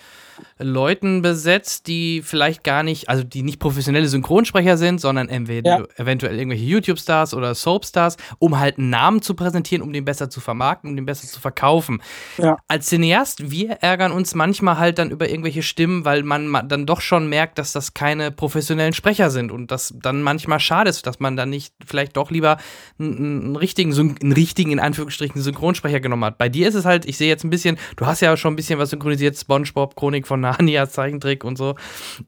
Leuten 0.59 1.21
besetzt, 1.23 1.87
die 1.87 2.23
vielleicht 2.25 2.65
gar 2.65 2.83
nicht, 2.83 3.09
also 3.09 3.23
die 3.23 3.43
nicht 3.43 3.59
professionelle 3.59 4.09
Synchronsprecher 4.09 4.77
sind, 4.77 5.01
sondern 5.01 5.29
entweder 5.29 5.79
Ja. 5.81 5.85
eventuell 5.97 6.39
irgendwelche 6.39 6.65
YouTube-Stars 6.65 7.35
oder 7.35 7.55
Soap-Stars, 7.55 8.17
um 8.39 8.59
halt 8.59 8.79
einen 8.79 8.89
Namen 8.91 9.21
zu 9.23 9.35
präsentieren, 9.35 9.83
um 9.83 9.93
den 9.93 10.05
besser 10.05 10.31
zu 10.31 10.41
vermarkten, 10.41 10.91
um 10.91 10.97
den 10.97 11.05
besser 11.05 11.27
zu 11.29 11.41
verkaufen. 11.41 12.01
Ja. 12.39 12.57
Als 12.69 12.87
Cineast, 12.87 13.51
wir 13.51 13.73
ärgern 13.83 14.13
uns 14.13 14.35
manchmal 14.35 14.79
halt 14.79 14.99
dann 14.99 15.11
über 15.11 15.29
irgendwelche 15.29 15.63
Stimmen, 15.63 16.05
weil 16.05 16.23
man 16.23 16.47
ma- 16.49 16.63
dann 16.63 16.87
doch 16.87 17.01
schon 17.03 17.29
merkt, 17.29 17.59
dass 17.59 17.73
das 17.73 17.93
keine 17.93 18.31
professionellen 18.31 18.95
Sprecher 18.95 19.31
sind 19.31 19.53
und 19.53 19.71
das 19.71 19.93
dann 20.01 20.23
manchmal 20.23 20.61
schade 20.61 20.89
ist, 20.89 21.07
dass 21.07 21.21
man 21.21 21.37
dann 21.37 21.51
nicht 21.51 21.75
vielleicht 21.85 22.17
doch 22.17 22.31
lieber 22.31 22.57
einen, 22.99 23.17
einen 23.45 23.57
richtigen, 23.57 23.93
einen 23.95 24.33
richtigen, 24.33 24.73
in 24.73 24.81
Anführungsstrichen, 24.81 25.41
Synchronsprecher 25.43 26.01
genommen 26.01 26.25
hat. 26.25 26.39
Bei 26.39 26.49
dir 26.49 26.67
ist 26.69 26.75
es 26.75 26.85
halt, 26.87 27.05
ich 27.05 27.17
sehe 27.19 27.29
jetzt 27.29 27.45
ein 27.45 27.51
bisschen, 27.51 27.77
du 27.97 28.07
hast 28.07 28.21
ja 28.21 28.37
schon 28.37 28.55
ein 28.55 28.57
bisschen 28.57 28.79
was 28.79 28.91
synchronisiert, 28.91 29.37
Spongebob, 29.37 29.97
Chronik 29.97 30.27
von 30.27 30.46
Narnia 30.47 30.89
Zeichentrick 30.89 31.45
und 31.45 31.57
so. 31.57 31.75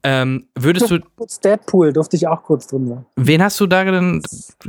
Ähm, 0.03 0.49
würdest 0.55 0.91
du. 0.91 0.99
Deadpool 1.45 1.93
durfte 1.93 2.17
ich 2.17 2.27
auch 2.27 2.43
kurz 2.43 2.67
drin 2.67 2.89
sein. 2.89 3.07
Wen 3.17 3.43
hast 3.43 3.61
du 3.61 3.67
da 3.67 3.85
denn 3.85 4.23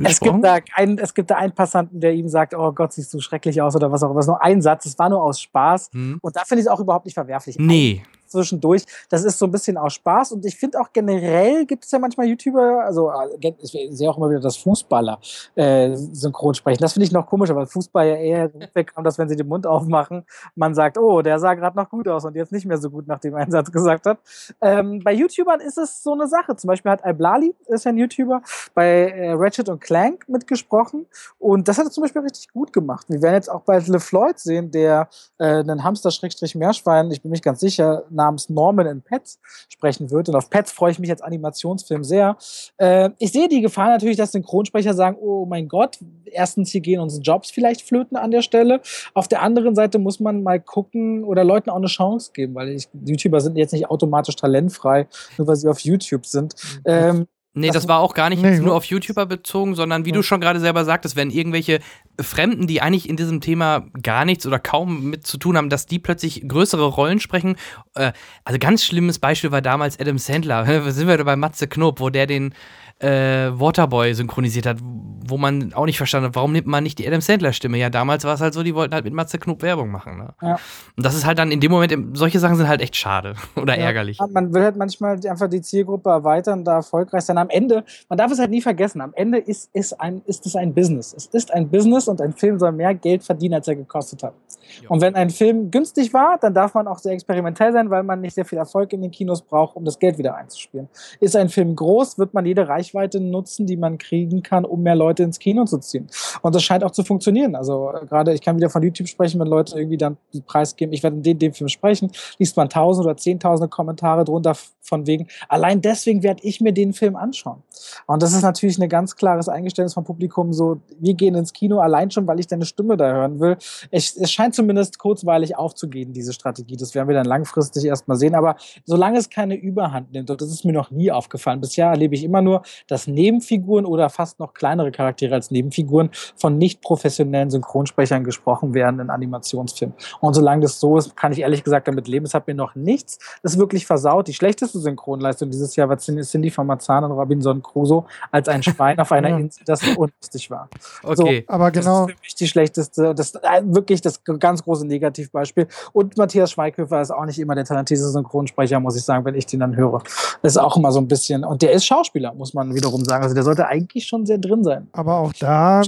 es 0.03 0.19
gibt 0.19 0.43
da, 0.43 0.59
einen, 0.75 0.97
es 0.97 1.13
gibt 1.13 1.31
da 1.31 1.35
einen 1.35 1.53
Passanten, 1.53 1.99
der 1.99 2.13
ihm 2.13 2.27
sagt, 2.27 2.53
oh 2.53 2.71
Gott, 2.71 2.93
siehst 2.93 3.13
du 3.13 3.19
schrecklich 3.19 3.61
aus 3.61 3.75
oder 3.75 3.91
was 3.91 4.03
auch 4.03 4.11
immer. 4.11 4.19
Es 4.19 4.25
ist 4.25 4.29
nur 4.29 4.43
ein 4.43 4.61
Satz, 4.61 4.85
es 4.85 4.99
war 4.99 5.09
nur 5.09 5.23
aus 5.23 5.41
Spaß. 5.41 5.89
Hm. 5.93 6.19
Und 6.21 6.35
da 6.35 6.41
finde 6.45 6.61
ich 6.61 6.67
es 6.67 6.71
auch 6.71 6.79
überhaupt 6.79 7.05
nicht 7.05 7.15
verwerflich. 7.15 7.57
Nee 7.59 8.03
zwischendurch. 8.29 8.83
Das 9.09 9.23
ist 9.23 9.37
so 9.37 9.45
ein 9.45 9.51
bisschen 9.51 9.77
aus 9.77 9.93
Spaß 9.93 10.31
und 10.33 10.45
ich 10.45 10.55
finde 10.55 10.79
auch 10.79 10.91
generell 10.93 11.65
gibt 11.65 11.85
es 11.85 11.91
ja 11.91 11.99
manchmal 11.99 12.27
YouTuber, 12.27 12.83
also 12.83 13.11
äh, 13.11 13.53
ich 13.61 13.71
sehe 13.91 14.09
auch 14.09 14.17
immer 14.17 14.29
wieder, 14.29 14.39
dass 14.39 14.57
Fußballer 14.57 15.19
äh, 15.55 15.95
synchron 15.95 16.53
sprechen. 16.53 16.81
Das 16.81 16.93
finde 16.93 17.05
ich 17.05 17.11
noch 17.11 17.25
komischer, 17.25 17.55
weil 17.55 17.65
Fußball 17.65 18.07
ja 18.07 18.15
eher 18.15 18.51
wegkommt, 18.73 19.05
dass 19.05 19.17
wenn 19.17 19.29
sie 19.29 19.35
den 19.35 19.47
Mund 19.47 19.65
aufmachen, 19.65 20.25
man 20.55 20.73
sagt, 20.73 20.97
oh, 20.97 21.21
der 21.21 21.39
sah 21.39 21.53
gerade 21.53 21.77
noch 21.77 21.89
gut 21.89 22.07
aus 22.07 22.25
und 22.25 22.35
jetzt 22.35 22.51
nicht 22.51 22.65
mehr 22.65 22.77
so 22.77 22.89
gut, 22.89 23.07
nachdem 23.07 23.33
er 23.35 23.41
einen 23.41 23.51
Satz 23.51 23.71
gesagt 23.71 24.05
hat. 24.05 24.19
Ähm, 24.61 25.01
bei 25.03 25.13
YouTubern 25.13 25.59
ist 25.61 25.77
es 25.77 26.03
so 26.03 26.13
eine 26.13 26.27
Sache. 26.27 26.55
Zum 26.55 26.67
Beispiel 26.67 26.91
hat 26.91 27.05
Iblali, 27.05 27.55
ist 27.67 27.85
ja 27.85 27.91
ein 27.91 27.97
YouTuber, 27.97 28.41
bei 28.73 29.09
äh, 29.09 29.31
Ratchet 29.31 29.69
und 29.69 29.81
Clank 29.81 30.27
mitgesprochen 30.27 31.05
und 31.37 31.67
das 31.67 31.77
hat 31.77 31.85
er 31.85 31.91
zum 31.91 32.03
Beispiel 32.03 32.21
richtig 32.21 32.51
gut 32.51 32.73
gemacht. 32.73 33.05
Wir 33.09 33.21
werden 33.21 33.35
jetzt 33.35 33.49
auch 33.49 33.61
bald 33.61 33.87
LeFloid 33.87 34.39
sehen, 34.39 34.71
der 34.71 35.09
äh, 35.37 35.45
einen 35.45 35.83
Hamster-Meerschwein, 35.83 37.11
ich 37.11 37.21
bin 37.21 37.31
mich 37.31 37.41
ganz 37.41 37.59
sicher, 37.59 38.03
namens 38.19 38.49
Norman 38.49 38.87
in 38.87 39.01
Pets 39.01 39.39
sprechen 39.69 40.11
wird. 40.11 40.29
Und 40.29 40.35
auf 40.35 40.49
Pets 40.49 40.71
freue 40.71 40.91
ich 40.91 40.99
mich 40.99 41.09
als 41.09 41.21
Animationsfilm 41.21 42.03
sehr. 42.03 42.37
Äh, 42.77 43.09
ich 43.17 43.31
sehe 43.31 43.47
die 43.47 43.61
Gefahr 43.61 43.87
natürlich, 43.87 44.17
dass 44.17 44.31
Synchronsprecher 44.33 44.93
sagen, 44.93 45.17
oh 45.19 45.45
mein 45.45 45.67
Gott, 45.67 45.99
erstens, 46.25 46.71
hier 46.71 46.81
gehen 46.81 46.99
unsere 46.99 47.21
Jobs 47.21 47.51
vielleicht 47.51 47.81
flöten 47.81 48.17
an 48.17 48.31
der 48.31 48.41
Stelle. 48.41 48.81
Auf 49.13 49.27
der 49.27 49.41
anderen 49.41 49.75
Seite 49.75 49.99
muss 49.99 50.19
man 50.19 50.43
mal 50.43 50.59
gucken 50.59 51.23
oder 51.23 51.43
Leuten 51.43 51.69
auch 51.69 51.77
eine 51.77 51.87
Chance 51.87 52.31
geben, 52.33 52.55
weil 52.55 52.69
ich, 52.69 52.89
YouTuber 53.05 53.41
sind 53.41 53.57
jetzt 53.57 53.73
nicht 53.73 53.89
automatisch 53.89 54.35
talentfrei, 54.35 55.07
nur 55.37 55.47
weil 55.47 55.55
sie 55.55 55.69
auf 55.69 55.79
YouTube 55.79 56.25
sind. 56.25 56.55
Mhm. 56.55 56.81
Ähm, 56.85 57.27
Nee, 57.53 57.71
das 57.71 57.87
war 57.87 57.99
auch 57.99 58.13
gar 58.13 58.29
nicht 58.29 58.43
nee, 58.43 58.59
nur 58.59 58.75
auf 58.75 58.85
YouTuber 58.85 59.25
bezogen, 59.25 59.73
sondern 59.73 60.05
wie 60.05 60.09
ja. 60.09 60.15
du 60.15 60.21
schon 60.21 60.39
gerade 60.39 60.59
selber 60.59 60.85
sagtest, 60.85 61.15
wenn 61.15 61.31
irgendwelche 61.31 61.79
Fremden, 62.21 62.67
die 62.67 62.81
eigentlich 62.81 63.09
in 63.09 63.15
diesem 63.15 63.41
Thema 63.41 63.87
gar 64.03 64.23
nichts 64.23 64.45
oder 64.45 64.59
kaum 64.59 65.09
mit 65.09 65.25
zu 65.25 65.37
tun 65.37 65.57
haben, 65.57 65.69
dass 65.69 65.87
die 65.87 65.97
plötzlich 65.97 66.47
größere 66.47 66.85
Rollen 66.85 67.19
sprechen. 67.19 67.55
Äh, 67.95 68.11
also 68.43 68.59
ganz 68.59 68.83
schlimmes 68.83 69.17
Beispiel 69.17 69.51
war 69.51 69.61
damals 69.61 69.99
Adam 69.99 70.19
Sandler. 70.19 70.65
sind 70.91 71.07
wir 71.07 71.23
bei 71.23 71.35
Matze 71.35 71.67
Knob, 71.67 71.99
wo 71.99 72.09
der 72.09 72.27
den 72.27 72.53
äh, 72.99 73.49
Waterboy 73.57 74.13
synchronisiert 74.13 74.65
hat, 74.65 74.77
wo 74.81 75.37
man 75.37 75.73
auch 75.73 75.85
nicht 75.85 75.97
verstanden 75.97 76.27
hat, 76.27 76.35
warum 76.35 76.51
nimmt 76.51 76.67
man 76.67 76.83
nicht 76.83 76.99
die 76.99 77.07
Adam 77.07 77.21
Sandler-Stimme? 77.21 77.77
Ja, 77.77 77.89
damals 77.89 78.25
war 78.25 78.33
es 78.33 78.41
halt 78.41 78.53
so, 78.53 78.61
die 78.61 78.75
wollten 78.75 78.93
halt 78.93 79.05
mit 79.05 79.13
Matze 79.13 79.39
Knob 79.39 79.61
Werbung 79.61 79.89
machen. 79.89 80.17
Ne? 80.17 80.33
Ja. 80.41 80.59
Und 80.97 81.05
das 81.05 81.15
ist 81.15 81.25
halt 81.25 81.39
dann 81.39 81.51
in 81.51 81.61
dem 81.61 81.71
Moment, 81.71 82.17
solche 82.17 82.39
Sachen 82.39 82.57
sind 82.57 82.67
halt 82.67 82.81
echt 82.81 82.95
schade 82.97 83.35
oder 83.55 83.77
ja. 83.77 83.85
ärgerlich. 83.85 84.19
Man 84.31 84.53
will 84.53 84.63
halt 84.63 84.75
manchmal 84.75 85.19
einfach 85.27 85.49
die 85.49 85.61
Zielgruppe 85.61 86.09
erweitern, 86.09 86.65
da 86.65 86.75
erfolgreich 86.75 87.23
sein. 87.23 87.37
Am 87.39 87.49
Ende, 87.49 87.83
man 88.07 88.17
darf 88.17 88.31
es 88.31 88.39
halt 88.39 88.51
nie 88.51 88.61
vergessen, 88.61 89.01
am 89.01 89.13
Ende 89.13 89.37
ist, 89.37 89.69
ist, 89.73 89.99
ein, 89.99 90.21
ist 90.25 90.45
es 90.45 90.55
ein 90.55 90.73
Business. 90.73 91.13
Es 91.15 91.25
ist 91.27 91.53
ein 91.53 91.69
Business 91.69 92.07
und 92.07 92.21
ein 92.21 92.33
Film 92.33 92.59
soll 92.59 92.71
mehr 92.71 92.93
Geld 92.93 93.23
verdienen, 93.23 93.55
als 93.55 93.67
er 93.67 93.75
gekostet 93.75 94.23
hat. 94.23 94.33
Ja. 94.81 94.89
Und 94.89 95.01
wenn 95.01 95.15
ein 95.15 95.29
Film 95.29 95.71
günstig 95.71 96.13
war, 96.13 96.37
dann 96.37 96.53
darf 96.53 96.73
man 96.73 96.87
auch 96.87 96.99
sehr 96.99 97.13
experimentell 97.13 97.73
sein, 97.73 97.89
weil 97.89 98.03
man 98.03 98.21
nicht 98.21 98.35
sehr 98.35 98.45
viel 98.45 98.57
Erfolg 98.57 98.93
in 98.93 99.01
den 99.01 99.11
Kinos 99.11 99.41
braucht, 99.41 99.75
um 99.75 99.85
das 99.85 99.97
Geld 99.99 100.17
wieder 100.17 100.35
einzuspielen. 100.35 100.87
Ist 101.19 101.35
ein 101.35 101.49
Film 101.49 101.75
groß, 101.75 102.19
wird 102.19 102.33
man 102.33 102.45
jede 102.45 102.67
Reichweite 102.67 103.19
nutzen, 103.19 103.65
die 103.65 103.77
man 103.77 103.97
kriegen 103.97 104.43
kann, 104.43 104.65
um 104.65 104.83
mehr 104.83 104.95
Leute 104.95 105.23
ins 105.23 105.39
Kino 105.39 105.65
zu 105.65 105.79
ziehen. 105.79 106.07
Und 106.41 106.55
das 106.55 106.63
scheint 106.63 106.83
auch 106.83 106.91
zu 106.91 107.03
funktionieren. 107.03 107.55
Also 107.55 107.91
äh, 107.91 108.05
gerade, 108.05 108.33
ich 108.33 108.41
kann 108.41 108.57
wieder 108.57 108.69
von 108.69 108.83
YouTube 108.83 109.07
sprechen, 109.07 109.39
wenn 109.39 109.47
Leute 109.47 109.77
irgendwie 109.77 109.97
dann 109.97 110.17
den 110.33 110.43
Preis 110.43 110.75
geben, 110.75 110.93
ich 110.93 111.03
werde 111.03 111.17
in 111.17 111.23
dem, 111.23 111.39
dem 111.39 111.53
Film 111.53 111.69
sprechen, 111.69 112.11
liest 112.37 112.57
man 112.57 112.69
tausend 112.69 113.05
oder 113.05 113.17
zehntausende 113.17 113.69
Kommentare 113.69 114.25
drunter 114.25 114.55
von 114.89 115.07
wegen, 115.07 115.27
allein 115.47 115.81
deswegen 115.81 116.23
werde 116.23 116.43
ich 116.43 116.59
mir 116.59 116.73
den 116.73 116.93
Film 116.93 117.15
anschauen. 117.15 117.63
Und 118.07 118.21
das 118.21 118.33
ist 118.33 118.41
natürlich 118.41 118.77
ein 118.81 118.89
ganz 118.89 119.15
klares 119.15 119.47
Eingeständnis 119.47 119.93
vom 119.93 120.03
Publikum, 120.03 120.51
so, 120.51 120.81
wir 120.99 121.13
gehen 121.13 121.35
ins 121.35 121.53
Kino 121.53 121.79
allein 121.79 122.11
schon, 122.11 122.27
weil 122.27 122.39
ich 122.39 122.47
deine 122.47 122.65
Stimme 122.65 122.97
da 122.97 123.11
hören 123.11 123.39
will. 123.39 123.57
Es, 123.91 124.17
es 124.17 124.31
scheint 124.31 124.55
zumindest 124.55 124.99
kurzweilig 124.99 125.55
aufzugehen, 125.55 126.11
diese 126.11 126.33
Strategie. 126.33 126.75
Das 126.75 126.95
werden 126.95 127.07
wir 127.07 127.15
dann 127.15 127.25
langfristig 127.25 127.85
erstmal 127.85 128.17
sehen. 128.17 128.35
Aber 128.35 128.55
solange 128.85 129.19
es 129.19 129.29
keine 129.29 129.55
Überhand 129.55 130.11
nimmt, 130.11 130.29
und 130.29 130.41
das 130.41 130.49
ist 130.49 130.65
mir 130.65 130.73
noch 130.73 130.91
nie 130.91 131.11
aufgefallen, 131.11 131.61
bisher 131.61 131.87
erlebe 131.87 132.15
ich 132.15 132.23
immer 132.23 132.41
nur, 132.41 132.63
dass 132.87 133.07
Nebenfiguren 133.07 133.85
oder 133.85 134.09
fast 134.09 134.39
noch 134.39 134.53
kleinere 134.53 134.91
Charaktere 134.91 135.35
als 135.35 135.51
Nebenfiguren 135.51 136.09
von 136.35 136.57
nicht 136.57 136.81
professionellen 136.81 137.49
Synchronsprechern 137.49 138.23
gesprochen 138.23 138.73
werden 138.73 138.99
in 138.99 139.09
Animationsfilmen. 139.09 139.95
Und 140.19 140.33
solange 140.33 140.63
das 140.63 140.79
so 140.79 140.97
ist, 140.97 141.15
kann 141.15 141.31
ich 141.31 141.39
ehrlich 141.39 141.63
gesagt 141.63 141.87
damit 141.87 142.07
leben. 142.07 142.25
Es 142.25 142.33
hat 142.33 142.47
mir 142.47 142.55
noch 142.55 142.75
nichts 142.75 143.19
das 143.43 143.57
wirklich 143.57 143.85
versaut. 143.85 144.27
Die 144.27 144.33
schlechteste 144.33 144.78
Synchronleistung 144.79 145.49
dieses 145.49 145.75
Jahr 145.75 145.89
war 145.89 145.97
Cindy 145.97 146.49
von 146.49 146.67
Marzahn 146.67 147.03
und 147.03 147.11
Robinson 147.11 147.61
Crusoe 147.61 148.05
als 148.31 148.47
ein 148.47 148.63
Schwein 148.63 148.99
auf 148.99 149.11
einer 149.11 149.29
Insel, 149.37 149.63
das 149.65 149.81
unlustig 149.95 150.49
war. 150.49 150.69
Okay, 151.03 151.45
so, 151.47 151.53
aber 151.53 151.71
genau. 151.71 152.07
Das 152.07 152.09
ist 152.09 152.15
für 152.15 152.21
mich 152.23 152.35
die 152.35 152.47
schlechteste, 152.47 153.15
das 153.15 153.35
äh, 153.35 153.61
wirklich 153.63 154.01
das 154.01 154.23
ganz 154.23 154.63
große 154.63 154.85
Negativbeispiel. 154.85 155.67
Und 155.93 156.17
Matthias 156.17 156.51
Schweighöfer 156.51 157.01
ist 157.01 157.11
auch 157.11 157.25
nicht 157.25 157.39
immer 157.39 157.55
der 157.55 157.65
talentierteste 157.65 158.11
Synchronsprecher, 158.11 158.79
muss 158.79 158.95
ich 158.95 159.03
sagen, 159.03 159.25
wenn 159.25 159.35
ich 159.35 159.45
den 159.45 159.59
dann 159.59 159.75
höre. 159.75 160.01
Das 160.41 160.53
ist 160.53 160.57
auch 160.57 160.77
immer 160.77 160.91
so 160.91 160.99
ein 160.99 161.07
bisschen, 161.07 161.43
und 161.43 161.61
der 161.61 161.71
ist 161.71 161.85
Schauspieler, 161.85 162.33
muss 162.33 162.53
man 162.53 162.73
wiederum 162.73 163.03
sagen. 163.05 163.23
Also 163.23 163.35
der 163.35 163.43
sollte 163.43 163.67
eigentlich 163.67 164.07
schon 164.07 164.25
sehr 164.25 164.37
drin 164.37 164.63
sein. 164.63 164.87
Aber 164.93 165.17
auch 165.17 165.33
da 165.33 165.81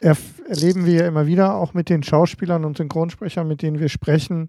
erleben 0.00 0.86
wir 0.86 0.94
ja 0.94 1.06
immer 1.06 1.26
wieder, 1.26 1.54
auch 1.54 1.74
mit 1.74 1.88
den 1.88 2.02
Schauspielern 2.02 2.64
und 2.64 2.76
Synchronsprechern, 2.76 3.46
mit 3.46 3.62
denen 3.62 3.80
wir 3.80 3.88
sprechen, 3.88 4.48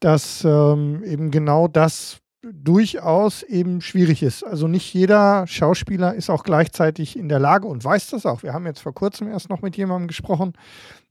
dass 0.00 0.44
ähm, 0.44 1.02
eben 1.04 1.30
genau 1.30 1.68
das 1.68 2.20
durchaus 2.42 3.42
eben 3.42 3.80
schwierig 3.80 4.22
ist. 4.22 4.44
Also 4.44 4.68
nicht 4.68 4.92
jeder 4.94 5.46
Schauspieler 5.46 6.14
ist 6.14 6.30
auch 6.30 6.44
gleichzeitig 6.44 7.18
in 7.18 7.28
der 7.28 7.40
Lage 7.40 7.66
und 7.66 7.84
weiß 7.84 8.10
das 8.10 8.26
auch. 8.26 8.42
Wir 8.42 8.52
haben 8.52 8.66
jetzt 8.66 8.80
vor 8.80 8.94
kurzem 8.94 9.28
erst 9.28 9.50
noch 9.50 9.60
mit 9.60 9.76
jemandem 9.76 10.08
gesprochen, 10.08 10.52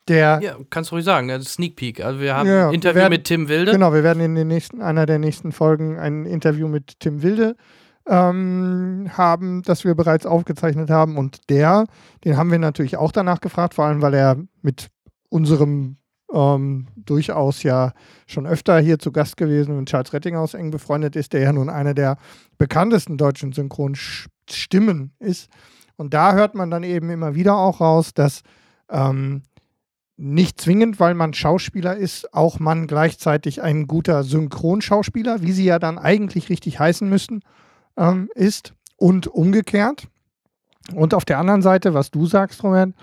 der. 0.07 0.39
Ja, 0.41 0.55
kannst 0.69 0.91
du 0.91 0.95
ruhig 0.95 1.05
sagen, 1.05 1.41
Sneak 1.41 1.75
Peek. 1.75 2.03
Also 2.03 2.19
wir 2.21 2.35
haben 2.35 2.47
ja, 2.47 2.69
ein 2.69 2.73
Interview 2.73 3.01
werden, 3.01 3.11
mit 3.11 3.25
Tim 3.25 3.49
Wilde. 3.49 3.71
Genau, 3.71 3.93
wir 3.93 4.03
werden 4.03 4.23
in 4.23 4.35
den 4.35 4.47
nächsten, 4.47 4.81
einer 4.81 5.05
der 5.05 5.19
nächsten 5.19 5.51
Folgen 5.51 5.99
ein 5.99 6.25
Interview 6.25 6.67
mit 6.67 6.99
Tim 6.99 7.21
Wilde 7.21 7.55
ähm, 8.07 9.09
haben, 9.11 9.63
das 9.63 9.83
wir 9.83 9.95
bereits 9.95 10.25
aufgezeichnet 10.25 10.89
haben. 10.89 11.17
Und 11.17 11.49
der, 11.49 11.85
den 12.23 12.37
haben 12.37 12.51
wir 12.51 12.59
natürlich 12.59 12.97
auch 12.97 13.11
danach 13.11 13.41
gefragt, 13.41 13.73
vor 13.73 13.85
allem 13.85 14.01
weil 14.01 14.13
er 14.13 14.37
mit 14.61 14.87
unserem 15.29 15.97
ähm, 16.33 16.87
durchaus 16.95 17.63
ja 17.63 17.93
schon 18.25 18.45
öfter 18.45 18.79
hier 18.79 18.99
zu 18.99 19.11
Gast 19.11 19.37
gewesen 19.37 19.77
und 19.77 19.89
Charles 19.89 20.13
Rettinghaus 20.13 20.53
eng 20.53 20.71
befreundet 20.71 21.15
ist, 21.15 21.33
der 21.33 21.41
ja 21.41 21.53
nun 21.53 21.69
einer 21.69 21.93
der 21.93 22.17
bekanntesten 22.57 23.17
deutschen 23.17 23.53
Synchronstimmen 23.53 25.13
ist. 25.19 25.49
Und 25.95 26.13
da 26.13 26.33
hört 26.33 26.55
man 26.55 26.69
dann 26.69 26.83
eben 26.83 27.09
immer 27.09 27.35
wieder 27.35 27.57
auch 27.57 27.81
raus, 27.81 28.13
dass 28.13 28.41
ähm, 28.89 29.43
nicht 30.17 30.59
zwingend, 30.59 30.99
weil 30.99 31.13
man 31.13 31.33
Schauspieler 31.33 31.95
ist, 31.95 32.33
auch 32.33 32.59
man 32.59 32.87
gleichzeitig 32.87 33.61
ein 33.61 33.87
guter 33.87 34.23
Synchronschauspieler, 34.23 35.41
wie 35.41 35.51
sie 35.51 35.65
ja 35.65 35.79
dann 35.79 35.99
eigentlich 35.99 36.49
richtig 36.49 36.79
heißen 36.79 37.07
müssten, 37.07 37.41
ähm, 37.95 38.29
ist 38.33 38.73
und 38.97 39.27
umgekehrt. 39.27 40.07
Und 40.93 41.13
auf 41.13 41.25
der 41.25 41.37
anderen 41.37 41.61
Seite, 41.61 41.93
was 41.93 42.11
du 42.11 42.25
sagst, 42.25 42.63
Robert, 42.63 42.93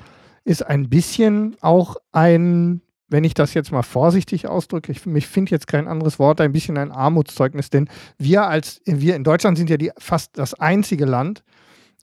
ist 0.44 0.66
ein 0.66 0.88
bisschen 0.88 1.56
auch 1.60 1.96
ein, 2.12 2.82
wenn 3.08 3.24
ich 3.24 3.34
das 3.34 3.54
jetzt 3.54 3.72
mal 3.72 3.82
vorsichtig 3.82 4.48
ausdrücke, 4.48 4.92
ich, 4.92 5.06
ich 5.06 5.26
finde 5.26 5.50
jetzt 5.50 5.66
kein 5.66 5.88
anderes 5.88 6.18
Wort, 6.18 6.40
ein 6.40 6.52
bisschen 6.52 6.78
ein 6.78 6.90
Armutszeugnis, 6.90 7.70
denn 7.70 7.88
wir 8.18 8.46
als, 8.46 8.80
wir 8.86 9.16
in 9.16 9.24
Deutschland 9.24 9.58
sind 9.58 9.70
ja 9.70 9.76
die, 9.76 9.90
fast 9.98 10.38
das 10.38 10.54
einzige 10.54 11.04
Land, 11.04 11.44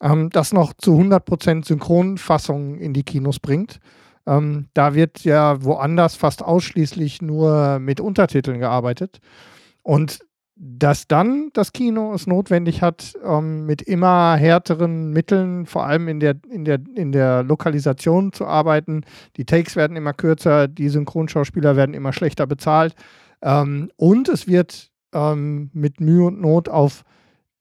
ähm, 0.02 0.30
das 0.30 0.54
noch 0.54 0.74
zu 0.74 0.98
100% 0.98 1.66
Synchronfassungen 1.66 2.78
in 2.78 2.94
die 2.94 3.04
Kinos 3.04 3.40
bringt. 3.40 3.80
Ähm, 4.28 4.68
da 4.74 4.94
wird 4.94 5.24
ja 5.24 5.64
woanders 5.64 6.16
fast 6.16 6.44
ausschließlich 6.44 7.22
nur 7.22 7.80
mit 7.80 8.00
Untertiteln 8.00 8.60
gearbeitet. 8.60 9.20
Und 9.84 10.20
dass 10.64 11.07
dann 11.07 11.49
das 11.53 11.73
Kino 11.73 12.14
es 12.14 12.27
notwendig 12.27 12.83
hat, 12.83 13.15
ähm, 13.25 13.65
mit 13.65 13.81
immer 13.81 14.35
härteren 14.35 15.09
Mitteln, 15.09 15.65
vor 15.65 15.88
allem 15.88 16.07
in 16.07 16.19
der, 16.19 16.35
in, 16.51 16.65
der, 16.65 16.80
in 16.93 17.11
der 17.11 17.41
Lokalisation 17.41 18.31
zu 18.31 18.45
arbeiten. 18.45 19.03
Die 19.38 19.45
Takes 19.45 19.75
werden 19.75 19.98
immer 19.98 20.14
kürzer, 20.14 20.67
die 20.67 20.90
Synchronschauspieler 20.90 21.75
werden 21.75 21.95
immer 21.95 22.14
schlechter 22.14 22.45
bezahlt. 22.45 22.93
Ähm, 23.41 23.90
und 23.95 24.30
es 24.30 24.48
wird 24.48 24.91
ähm, 25.14 25.72
mit 25.73 25.99
Mühe 25.99 26.25
und 26.25 26.40
Not 26.40 26.69
auf 26.69 27.06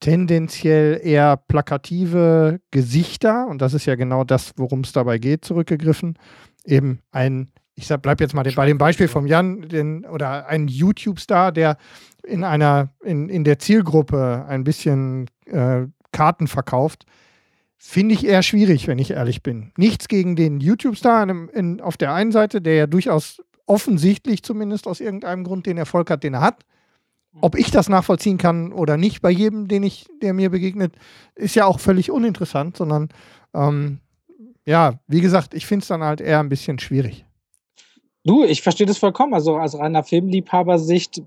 tendenziell 0.00 1.00
eher 1.02 1.38
plakative 1.38 2.60
Gesichter, 2.70 3.46
und 3.46 3.62
das 3.62 3.72
ist 3.72 3.86
ja 3.86 3.94
genau 3.94 4.24
das, 4.24 4.52
worum 4.56 4.80
es 4.80 4.92
dabei 4.92 5.16
geht, 5.16 5.46
zurückgegriffen. 5.46 6.18
Eben 6.66 7.00
ein, 7.12 7.50
ich 7.80 7.86
sag, 7.86 8.02
bleib 8.02 8.20
jetzt 8.20 8.34
mal 8.34 8.44
bei 8.54 8.66
dem 8.66 8.76
Beispiel 8.76 9.08
vom 9.08 9.26
Jan, 9.26 9.62
den, 9.62 10.04
oder 10.04 10.46
ein 10.46 10.68
YouTube-Star, 10.68 11.50
der 11.50 11.78
in 12.22 12.44
einer, 12.44 12.90
in, 13.02 13.30
in 13.30 13.42
der 13.42 13.58
Zielgruppe 13.58 14.44
ein 14.46 14.64
bisschen 14.64 15.26
äh, 15.46 15.86
Karten 16.12 16.46
verkauft, 16.46 17.06
finde 17.78 18.14
ich 18.14 18.26
eher 18.26 18.42
schwierig, 18.42 18.86
wenn 18.86 18.98
ich 18.98 19.12
ehrlich 19.12 19.42
bin. 19.42 19.72
Nichts 19.78 20.08
gegen 20.08 20.36
den 20.36 20.60
YouTube-Star 20.60 21.26
auf 21.80 21.96
der 21.96 22.12
einen 22.12 22.32
Seite, 22.32 22.60
der 22.60 22.74
ja 22.74 22.86
durchaus 22.86 23.42
offensichtlich 23.64 24.42
zumindest 24.42 24.86
aus 24.86 25.00
irgendeinem 25.00 25.44
Grund 25.44 25.64
den 25.64 25.78
Erfolg 25.78 26.10
hat, 26.10 26.22
den 26.22 26.34
er 26.34 26.42
hat. 26.42 26.64
ob 27.40 27.56
ich 27.56 27.70
das 27.70 27.88
nachvollziehen 27.88 28.36
kann 28.36 28.72
oder 28.72 28.96
nicht 28.96 29.22
bei 29.22 29.30
jedem, 29.30 29.68
den 29.68 29.84
ich, 29.84 30.06
der 30.20 30.34
mir 30.34 30.50
begegnet, 30.50 30.94
ist 31.36 31.54
ja 31.54 31.64
auch 31.64 31.78
völlig 31.78 32.10
uninteressant, 32.10 32.76
sondern 32.76 33.08
ähm, 33.54 34.00
ja, 34.66 35.00
wie 35.06 35.20
gesagt, 35.20 35.54
ich 35.54 35.66
finde 35.66 35.84
es 35.84 35.88
dann 35.88 36.02
halt 36.02 36.20
eher 36.20 36.40
ein 36.40 36.48
bisschen 36.48 36.78
schwierig. 36.78 37.24
Du, 38.24 38.44
ich 38.44 38.60
verstehe 38.60 38.86
das 38.86 38.98
vollkommen. 38.98 39.32
Also 39.32 39.58
aus 39.58 39.78
reiner 39.78 40.02
Filmliebhabersicht, 40.02 41.22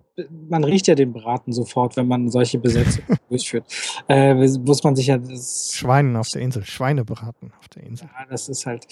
man 0.49 0.63
riecht 0.63 0.87
ja 0.87 0.95
den 0.95 1.11
Braten 1.11 1.51
sofort, 1.51 1.97
wenn 1.97 2.07
man 2.07 2.29
solche 2.29 2.59
Besetzungen 2.59 3.17
durchführt. 3.29 3.65
Äh, 4.07 4.35
muss 4.59 4.83
man 4.83 4.95
sich 4.95 5.07
ja 5.07 5.17
das. 5.17 5.71
Schweinen 5.73 6.15
auf 6.15 6.29
der 6.29 6.41
Insel, 6.41 6.63
Schweinebraten 6.63 7.51
auf 7.59 7.67
der 7.69 7.83
Insel. 7.83 8.09
Ja, 8.13 8.25
das 8.29 8.47
ist 8.47 8.65
halt. 8.65 8.85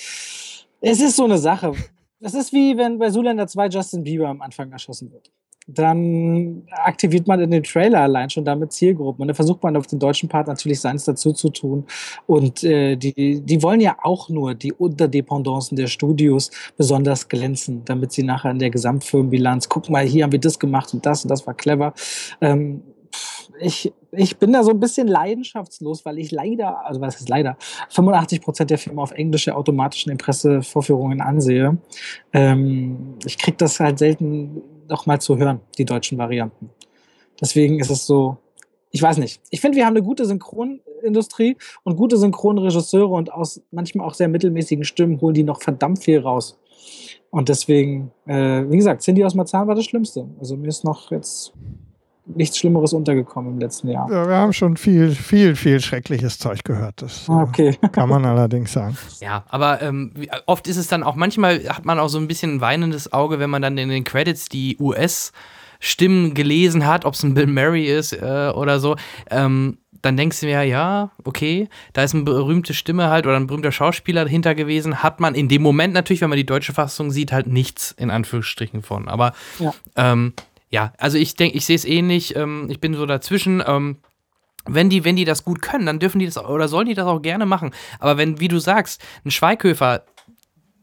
Es 0.81 0.99
ist 0.99 1.15
so 1.15 1.25
eine 1.25 1.37
Sache. 1.37 1.73
Das 2.19 2.33
ist 2.33 2.53
wie 2.53 2.77
wenn 2.77 2.97
bei 2.97 3.09
Zoolander 3.09 3.47
2 3.47 3.67
Justin 3.67 4.03
Bieber 4.03 4.27
am 4.29 4.41
Anfang 4.41 4.71
erschossen 4.71 5.11
wird 5.11 5.31
dann 5.67 6.63
aktiviert 6.71 7.27
man 7.27 7.39
in 7.39 7.51
den 7.51 7.63
Trailer 7.63 8.01
allein 8.01 8.29
schon 8.29 8.45
damit 8.45 8.73
Zielgruppen. 8.73 9.21
Und 9.21 9.27
dann 9.27 9.35
versucht 9.35 9.63
man 9.63 9.75
auf 9.77 9.87
den 9.87 9.99
deutschen 9.99 10.27
Part 10.27 10.47
natürlich 10.47 10.79
seins 10.79 11.05
dazu 11.05 11.33
zu 11.33 11.49
tun. 11.49 11.85
Und 12.25 12.63
äh, 12.63 12.95
die, 12.95 13.41
die 13.41 13.63
wollen 13.63 13.79
ja 13.79 13.97
auch 14.01 14.29
nur 14.29 14.55
die 14.55 14.73
Unterdependancen 14.73 15.77
der 15.77 15.87
Studios 15.87 16.51
besonders 16.77 17.29
glänzen, 17.29 17.83
damit 17.85 18.11
sie 18.11 18.23
nachher 18.23 18.51
in 18.51 18.59
der 18.59 18.71
Gesamtfirmenbilanz, 18.71 19.69
guck 19.69 19.89
mal, 19.89 20.05
hier 20.05 20.23
haben 20.23 20.31
wir 20.31 20.39
das 20.39 20.59
gemacht 20.59 20.93
und 20.93 21.05
das 21.05 21.23
und 21.23 21.29
das 21.29 21.45
war 21.45 21.53
clever. 21.53 21.93
Ähm, 22.41 22.81
ich, 23.59 23.93
ich 24.11 24.37
bin 24.37 24.53
da 24.53 24.63
so 24.63 24.71
ein 24.71 24.79
bisschen 24.79 25.07
leidenschaftslos, 25.07 26.05
weil 26.05 26.17
ich 26.17 26.31
leider, 26.31 26.85
also 26.85 26.99
was 27.01 27.19
ist 27.19 27.29
leider, 27.29 27.57
85 27.89 28.41
Prozent 28.41 28.69
der 28.71 28.77
Filme 28.77 29.01
auf 29.01 29.11
englische 29.11 29.55
automatischen 29.55 30.11
Impressevorführungen 30.11 31.21
ansehe. 31.21 31.77
Ähm, 32.33 33.15
ich 33.25 33.37
kriege 33.37 33.57
das 33.57 33.79
halt 33.79 33.99
selten 33.99 34.61
noch 34.87 35.05
mal 35.05 35.19
zu 35.19 35.37
hören, 35.37 35.61
die 35.77 35.85
deutschen 35.85 36.17
Varianten. 36.17 36.69
Deswegen 37.39 37.79
ist 37.79 37.89
es 37.89 38.05
so, 38.05 38.37
ich 38.91 39.01
weiß 39.01 39.17
nicht. 39.17 39.41
Ich 39.49 39.61
finde, 39.61 39.77
wir 39.77 39.85
haben 39.85 39.95
eine 39.95 40.03
gute 40.03 40.25
Synchronindustrie 40.25 41.57
und 41.83 41.95
gute 41.95 42.17
Synchronregisseure 42.17 43.13
und 43.13 43.31
aus 43.31 43.61
manchmal 43.71 44.05
auch 44.05 44.13
sehr 44.13 44.27
mittelmäßigen 44.27 44.83
Stimmen 44.83 45.19
holen 45.21 45.33
die 45.33 45.43
noch 45.43 45.61
verdammt 45.61 46.03
viel 46.03 46.19
raus. 46.19 46.59
Und 47.29 47.47
deswegen, 47.47 48.11
äh, 48.25 48.69
wie 48.69 48.77
gesagt, 48.77 49.01
Cindy 49.01 49.23
aus 49.23 49.35
Marzahn 49.35 49.67
war 49.67 49.75
das 49.75 49.85
Schlimmste. 49.85 50.27
Also 50.39 50.57
mir 50.57 50.67
ist 50.67 50.83
noch 50.83 51.11
jetzt 51.11 51.53
nichts 52.35 52.57
Schlimmeres 52.57 52.93
untergekommen 52.93 53.53
im 53.53 53.59
letzten 53.59 53.89
Jahr. 53.89 54.09
Ja, 54.11 54.27
wir 54.27 54.35
haben 54.35 54.53
schon 54.53 54.77
viel, 54.77 55.11
viel, 55.11 55.55
viel 55.55 55.79
schreckliches 55.79 56.39
Zeug 56.39 56.63
gehört. 56.63 57.01
Das 57.01 57.29
ah, 57.29 57.43
okay. 57.43 57.77
kann 57.91 58.09
man 58.09 58.25
allerdings 58.25 58.73
sagen. 58.73 58.97
Ja, 59.19 59.43
aber 59.49 59.81
ähm, 59.81 60.13
oft 60.45 60.67
ist 60.67 60.77
es 60.77 60.87
dann 60.87 61.03
auch, 61.03 61.15
manchmal 61.15 61.63
hat 61.69 61.85
man 61.85 61.99
auch 61.99 62.09
so 62.09 62.17
ein 62.17 62.27
bisschen 62.27 62.55
ein 62.55 62.61
weinendes 62.61 63.13
Auge, 63.13 63.39
wenn 63.39 63.49
man 63.49 63.61
dann 63.61 63.77
in 63.77 63.89
den 63.89 64.03
Credits 64.03 64.49
die 64.49 64.77
US- 64.79 65.31
Stimmen 65.83 66.35
gelesen 66.35 66.85
hat, 66.85 67.05
ob 67.05 67.15
es 67.15 67.23
ein 67.23 67.33
Bill 67.33 67.47
Murray 67.47 67.87
ist 67.87 68.13
äh, 68.13 68.51
oder 68.53 68.79
so, 68.79 68.97
ähm, 69.31 69.79
dann 70.01 70.17
denkst 70.17 70.39
du 70.39 70.45
mir, 70.45 70.63
ja, 70.63 71.11
okay, 71.23 71.67
da 71.93 72.03
ist 72.03 72.13
eine 72.13 72.23
berühmte 72.23 72.73
Stimme 72.73 73.09
halt 73.09 73.25
oder 73.25 73.35
ein 73.35 73.47
berühmter 73.47 73.71
Schauspieler 73.71 74.23
dahinter 74.23 74.55
gewesen, 74.55 75.03
hat 75.03 75.19
man 75.19 75.35
in 75.35 75.47
dem 75.47 75.61
Moment 75.61 75.93
natürlich, 75.93 76.21
wenn 76.21 76.29
man 76.29 76.37
die 76.37 76.45
deutsche 76.45 76.73
Fassung 76.73 77.11
sieht, 77.11 77.31
halt 77.31 77.47
nichts 77.47 77.91
in 77.97 78.09
Anführungsstrichen 78.09 78.81
von. 78.81 79.07
Aber 79.07 79.33
ja. 79.59 79.73
ähm, 79.95 80.33
ja, 80.71 80.93
also 80.97 81.17
ich 81.17 81.35
denke, 81.35 81.57
ich 81.57 81.65
sehe 81.65 81.75
es 81.75 81.85
ähnlich. 81.85 82.35
Ähm, 82.35 82.67
ich 82.69 82.79
bin 82.79 82.93
so 82.95 83.05
dazwischen. 83.05 83.61
Ähm, 83.65 83.97
wenn 84.65 84.89
die, 84.89 85.03
wenn 85.03 85.15
die 85.15 85.25
das 85.25 85.43
gut 85.43 85.61
können, 85.61 85.87
dann 85.87 85.99
dürfen 85.99 86.19
die 86.19 86.25
das 86.25 86.37
oder 86.37 86.67
sollen 86.67 86.87
die 86.87 86.93
das 86.93 87.07
auch 87.07 87.21
gerne 87.21 87.45
machen. 87.45 87.71
Aber 87.99 88.17
wenn, 88.17 88.39
wie 88.39 88.47
du 88.47 88.59
sagst, 88.59 89.01
ein 89.25 89.31
Schweighöfer, 89.31 90.05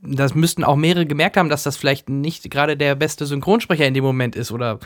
das 0.02 0.34
müssten 0.34 0.64
auch 0.64 0.74
mehrere 0.74 1.06
gemerkt 1.06 1.36
haben, 1.36 1.48
dass 1.48 1.62
das 1.62 1.76
vielleicht 1.76 2.08
nicht 2.08 2.50
gerade 2.50 2.76
der 2.76 2.96
beste 2.96 3.24
Synchronsprecher 3.24 3.86
in 3.86 3.94
dem 3.94 4.04
Moment 4.04 4.36
ist 4.36 4.50
oder 4.50 4.78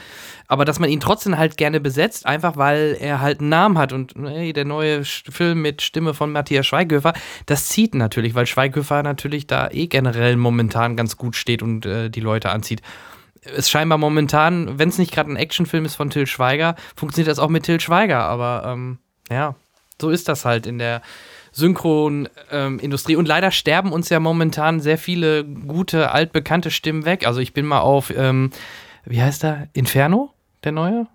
aber 0.46 0.64
dass 0.64 0.78
man 0.78 0.90
ihn 0.90 1.00
trotzdem 1.00 1.38
halt 1.38 1.56
gerne 1.56 1.80
besetzt, 1.80 2.26
einfach 2.26 2.56
weil 2.56 2.96
er 2.98 3.20
halt 3.20 3.40
einen 3.40 3.48
Namen 3.48 3.78
hat 3.78 3.92
und 3.92 4.14
hey, 4.22 4.52
der 4.52 4.64
neue 4.66 5.04
Film 5.04 5.62
mit 5.62 5.82
Stimme 5.82 6.14
von 6.14 6.32
Matthias 6.32 6.66
Schweighöfer, 6.66 7.14
das 7.46 7.68
zieht 7.68 7.94
natürlich, 7.94 8.34
weil 8.34 8.46
Schweighöfer 8.46 9.02
natürlich 9.02 9.46
da 9.46 9.70
eh 9.70 9.86
generell 9.86 10.36
momentan 10.36 10.96
ganz 10.96 11.16
gut 11.16 11.36
steht 11.36 11.62
und 11.62 11.86
äh, 11.86 12.10
die 12.10 12.20
Leute 12.20 12.50
anzieht 12.50 12.82
ist 13.42 13.70
scheinbar 13.70 13.98
momentan, 13.98 14.78
wenn 14.78 14.88
es 14.88 14.98
nicht 14.98 15.12
gerade 15.12 15.30
ein 15.30 15.36
Actionfilm 15.36 15.84
ist 15.84 15.96
von 15.96 16.10
Till 16.10 16.26
Schweiger, 16.26 16.76
funktioniert 16.96 17.30
das 17.30 17.38
auch 17.38 17.48
mit 17.48 17.64
Till 17.64 17.80
Schweiger. 17.80 18.20
Aber 18.20 18.64
ähm, 18.66 18.98
ja, 19.30 19.54
so 20.00 20.10
ist 20.10 20.28
das 20.28 20.44
halt 20.44 20.66
in 20.66 20.78
der 20.78 21.02
Synchronindustrie. 21.52 23.12
Ähm, 23.12 23.18
und 23.18 23.28
leider 23.28 23.50
sterben 23.50 23.92
uns 23.92 24.08
ja 24.08 24.20
momentan 24.20 24.80
sehr 24.80 24.98
viele 24.98 25.44
gute, 25.44 26.12
altbekannte 26.12 26.70
Stimmen 26.70 27.04
weg. 27.04 27.26
Also 27.26 27.40
ich 27.40 27.52
bin 27.52 27.66
mal 27.66 27.80
auf, 27.80 28.10
ähm, 28.16 28.50
wie 29.04 29.22
heißt 29.22 29.42
der? 29.42 29.68
Inferno, 29.72 30.30
der 30.64 30.72
neue? 30.72 31.06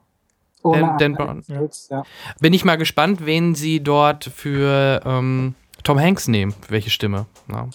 Oh, 0.63 0.73
Dan, 0.73 0.97
Dan 0.97 1.13
Brown. 1.15 1.43
Ja. 1.89 2.03
Bin 2.39 2.53
ich 2.53 2.65
mal 2.65 2.75
gespannt, 2.75 3.25
wen 3.25 3.55
sie 3.55 3.81
dort 3.81 4.25
für 4.25 5.01
ähm, 5.05 5.55
Tom 5.83 5.99
Hanks 5.99 6.27
nehmen, 6.27 6.53
welche 6.67 6.89
Stimme. 6.89 7.25
Ja. 7.49 7.69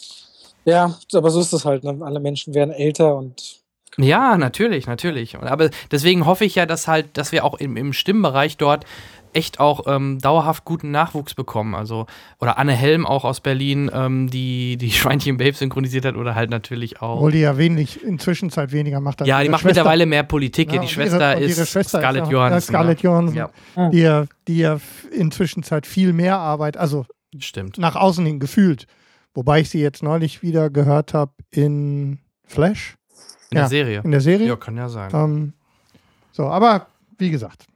ja, 0.64 0.98
aber 1.14 1.30
so 1.30 1.40
ist 1.40 1.52
es 1.52 1.64
halt. 1.64 1.84
Ne? 1.84 1.98
Alle 2.02 2.20
Menschen 2.20 2.54
werden 2.54 2.72
älter 2.72 3.16
und 3.16 3.61
ja, 3.98 4.36
natürlich, 4.38 4.86
natürlich. 4.86 5.36
Aber 5.36 5.70
deswegen 5.90 6.26
hoffe 6.26 6.44
ich 6.44 6.54
ja, 6.54 6.66
dass 6.66 6.88
halt, 6.88 7.16
dass 7.16 7.32
wir 7.32 7.44
auch 7.44 7.54
im, 7.54 7.76
im 7.76 7.92
Stimmbereich 7.92 8.56
dort 8.56 8.84
echt 9.34 9.60
auch 9.60 9.86
ähm, 9.86 10.18
dauerhaft 10.18 10.64
guten 10.64 10.90
Nachwuchs 10.90 11.34
bekommen. 11.34 11.74
Also, 11.74 12.06
oder 12.38 12.58
Anne 12.58 12.74
Helm 12.74 13.06
auch 13.06 13.24
aus 13.24 13.40
Berlin, 13.40 13.90
ähm, 13.92 14.30
die 14.30 14.76
die 14.76 14.90
Schweinchen 14.92 15.36
Babe 15.36 15.54
synchronisiert 15.54 16.04
hat, 16.04 16.16
oder 16.16 16.34
halt 16.34 16.50
natürlich 16.50 17.00
auch. 17.00 17.16
Obwohl 17.16 17.32
die 17.32 17.40
ja 17.40 17.56
wenig, 17.56 18.02
inzwischen 18.02 18.50
Zeit 18.50 18.72
weniger 18.72 19.00
macht. 19.00 19.26
ja, 19.26 19.42
die 19.42 19.48
macht 19.48 19.62
Schwester. 19.62 19.80
mittlerweile 19.80 20.06
mehr 20.06 20.22
Politik. 20.22 20.72
Ja, 20.72 20.80
die 20.80 20.88
Schwester 20.88 21.38
ihre, 21.38 21.50
ist 21.50 21.70
Schwester 21.70 21.98
Scarlett 21.98 22.24
ist 22.24 22.30
Johansson. 22.30 22.60
Scarlett 22.60 23.00
Johansson, 23.02 23.36
ja. 23.36 23.88
die, 23.90 24.00
ja, 24.00 24.24
die 24.48 24.58
ja 24.58 24.78
inzwischen 25.10 25.62
Zeit 25.62 25.86
viel 25.86 26.12
mehr 26.12 26.38
Arbeit, 26.38 26.76
also 26.76 27.06
Stimmt. 27.38 27.78
nach 27.78 27.96
außen 27.96 28.24
hin 28.24 28.40
gefühlt. 28.40 28.86
Wobei 29.34 29.60
ich 29.60 29.70
sie 29.70 29.80
jetzt 29.80 30.02
neulich 30.02 30.42
wieder 30.42 30.68
gehört 30.68 31.14
habe 31.14 31.32
in 31.50 32.18
Flash. 32.44 32.96
In 33.52 33.56
ja, 33.56 33.62
der 33.62 33.68
Serie. 33.68 34.00
In 34.02 34.10
der 34.10 34.20
Serie. 34.20 34.48
Ja, 34.48 34.56
kann 34.56 34.76
ja 34.76 34.88
sein. 34.88 35.10
Ähm, 35.14 35.52
so, 36.32 36.46
aber 36.46 36.86
wie 37.18 37.30
gesagt. 37.30 37.66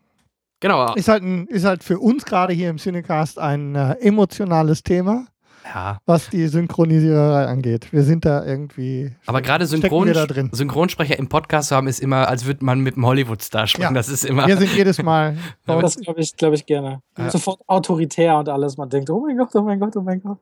Genau. 0.61 0.95
Ist 0.95 1.09
halt, 1.09 1.23
ein, 1.23 1.47
ist 1.49 1.65
halt 1.65 1.85
für 1.85 1.99
uns 1.99 2.25
gerade 2.25 2.55
hier 2.55 2.71
im 2.71 2.79
Cinecast 2.79 3.39
ein 3.39 3.75
äh, 3.75 3.93
emotionales 4.01 4.83
Thema. 4.83 5.27
Ja. 5.75 5.99
Was 6.07 6.31
die 6.31 6.47
Synchronisiererei 6.47 7.47
angeht. 7.47 7.93
Wir 7.93 8.05
sind 8.05 8.25
da 8.25 8.45
irgendwie. 8.45 9.13
Aber 9.27 9.43
gerade 9.43 9.67
Synchron 9.67 10.13
Synchronsprecher 10.53 11.19
im 11.19 11.29
Podcast 11.29 11.71
zu 11.71 11.77
haben, 11.77 11.89
ist 11.89 11.99
immer, 12.01 12.29
als 12.29 12.47
würde 12.47 12.65
man 12.65 12.81
mit 12.81 12.95
einem 12.95 13.05
Hollywood-Star 13.05 13.67
sprechen. 13.67 13.89
Ja. 13.89 13.93
Das 13.93 14.09
ist 14.09 14.25
immer. 14.25 14.47
Wir 14.47 14.57
sind 14.57 14.73
jedes 14.75 15.03
Mal. 15.03 15.37
das 15.67 15.97
glaube 15.97 16.21
ich, 16.21 16.37
glaub 16.37 16.55
ich 16.55 16.65
gerne. 16.65 17.03
Ja. 17.19 17.31
Sofort 17.31 17.61
autoritär 17.67 18.39
und 18.39 18.49
alles. 18.49 18.77
Man 18.77 18.89
denkt, 18.89 19.11
oh 19.11 19.21
mein 19.27 19.37
Gott, 19.37 19.55
oh 19.55 19.63
mein 19.63 19.81
Gott, 19.81 19.97
oh 19.97 20.03
mein 20.03 20.23
Gott. 20.23 20.39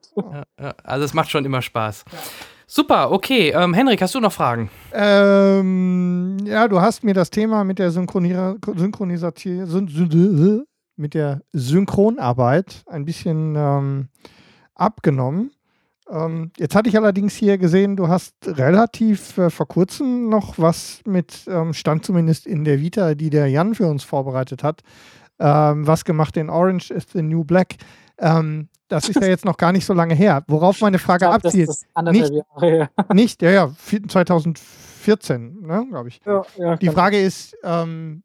Ja, 0.60 0.74
also 0.84 1.04
es 1.04 1.14
macht 1.14 1.30
schon 1.30 1.44
immer 1.44 1.62
Spaß. 1.62 2.04
Super, 2.76 3.12
okay. 3.12 3.50
Ähm, 3.50 3.72
Henrik, 3.72 4.02
hast 4.02 4.16
du 4.16 4.20
noch 4.20 4.32
Fragen? 4.32 4.68
Ähm, 4.92 6.38
ja, 6.44 6.66
du 6.66 6.80
hast 6.80 7.04
mir 7.04 7.14
das 7.14 7.30
Thema 7.30 7.62
mit 7.62 7.78
der 7.78 7.92
Synchronisation, 7.92 10.68
mit 10.96 11.14
der 11.14 11.42
Synchronarbeit 11.52 12.82
ein 12.88 13.04
bisschen 13.04 13.54
ähm, 13.56 14.08
abgenommen. 14.74 15.52
Ähm, 16.10 16.50
jetzt 16.58 16.74
hatte 16.74 16.88
ich 16.88 16.96
allerdings 16.96 17.36
hier 17.36 17.58
gesehen, 17.58 17.94
du 17.94 18.08
hast 18.08 18.34
relativ 18.44 19.38
äh, 19.38 19.50
vor 19.50 19.68
kurzem 19.68 20.28
noch 20.28 20.58
was 20.58 21.00
mit, 21.06 21.44
ähm, 21.46 21.74
stand 21.74 22.04
zumindest 22.04 22.44
in 22.44 22.64
der 22.64 22.80
Vita, 22.80 23.14
die 23.14 23.30
der 23.30 23.46
Jan 23.46 23.76
für 23.76 23.86
uns 23.86 24.02
vorbereitet 24.02 24.64
hat, 24.64 24.80
ähm, 25.38 25.86
was 25.86 26.04
gemacht 26.04 26.36
in 26.36 26.50
Orange 26.50 26.90
is 26.90 27.06
the 27.12 27.22
New 27.22 27.44
Black. 27.44 27.76
Ähm, 28.18 28.68
das 28.88 29.08
ist 29.08 29.20
ja 29.20 29.26
jetzt 29.26 29.44
noch 29.44 29.56
gar 29.56 29.72
nicht 29.72 29.84
so 29.84 29.94
lange 29.94 30.14
her. 30.14 30.44
Worauf 30.46 30.80
meine 30.80 30.98
Frage 30.98 31.26
glaub, 31.26 31.34
abzielt. 31.34 31.68
Das 31.68 31.82
ist 31.82 32.12
nicht, 32.12 32.32
Jahre, 32.32 32.90
nicht, 33.14 33.42
ja, 33.42 33.50
ja, 33.50 33.70
2014, 34.08 35.60
ne, 35.62 35.86
glaube 35.88 36.08
ich. 36.08 36.20
Ja, 36.24 36.42
ja, 36.56 36.76
Die 36.76 36.90
Frage 36.90 37.20
ist, 37.20 37.56
ähm, 37.62 38.22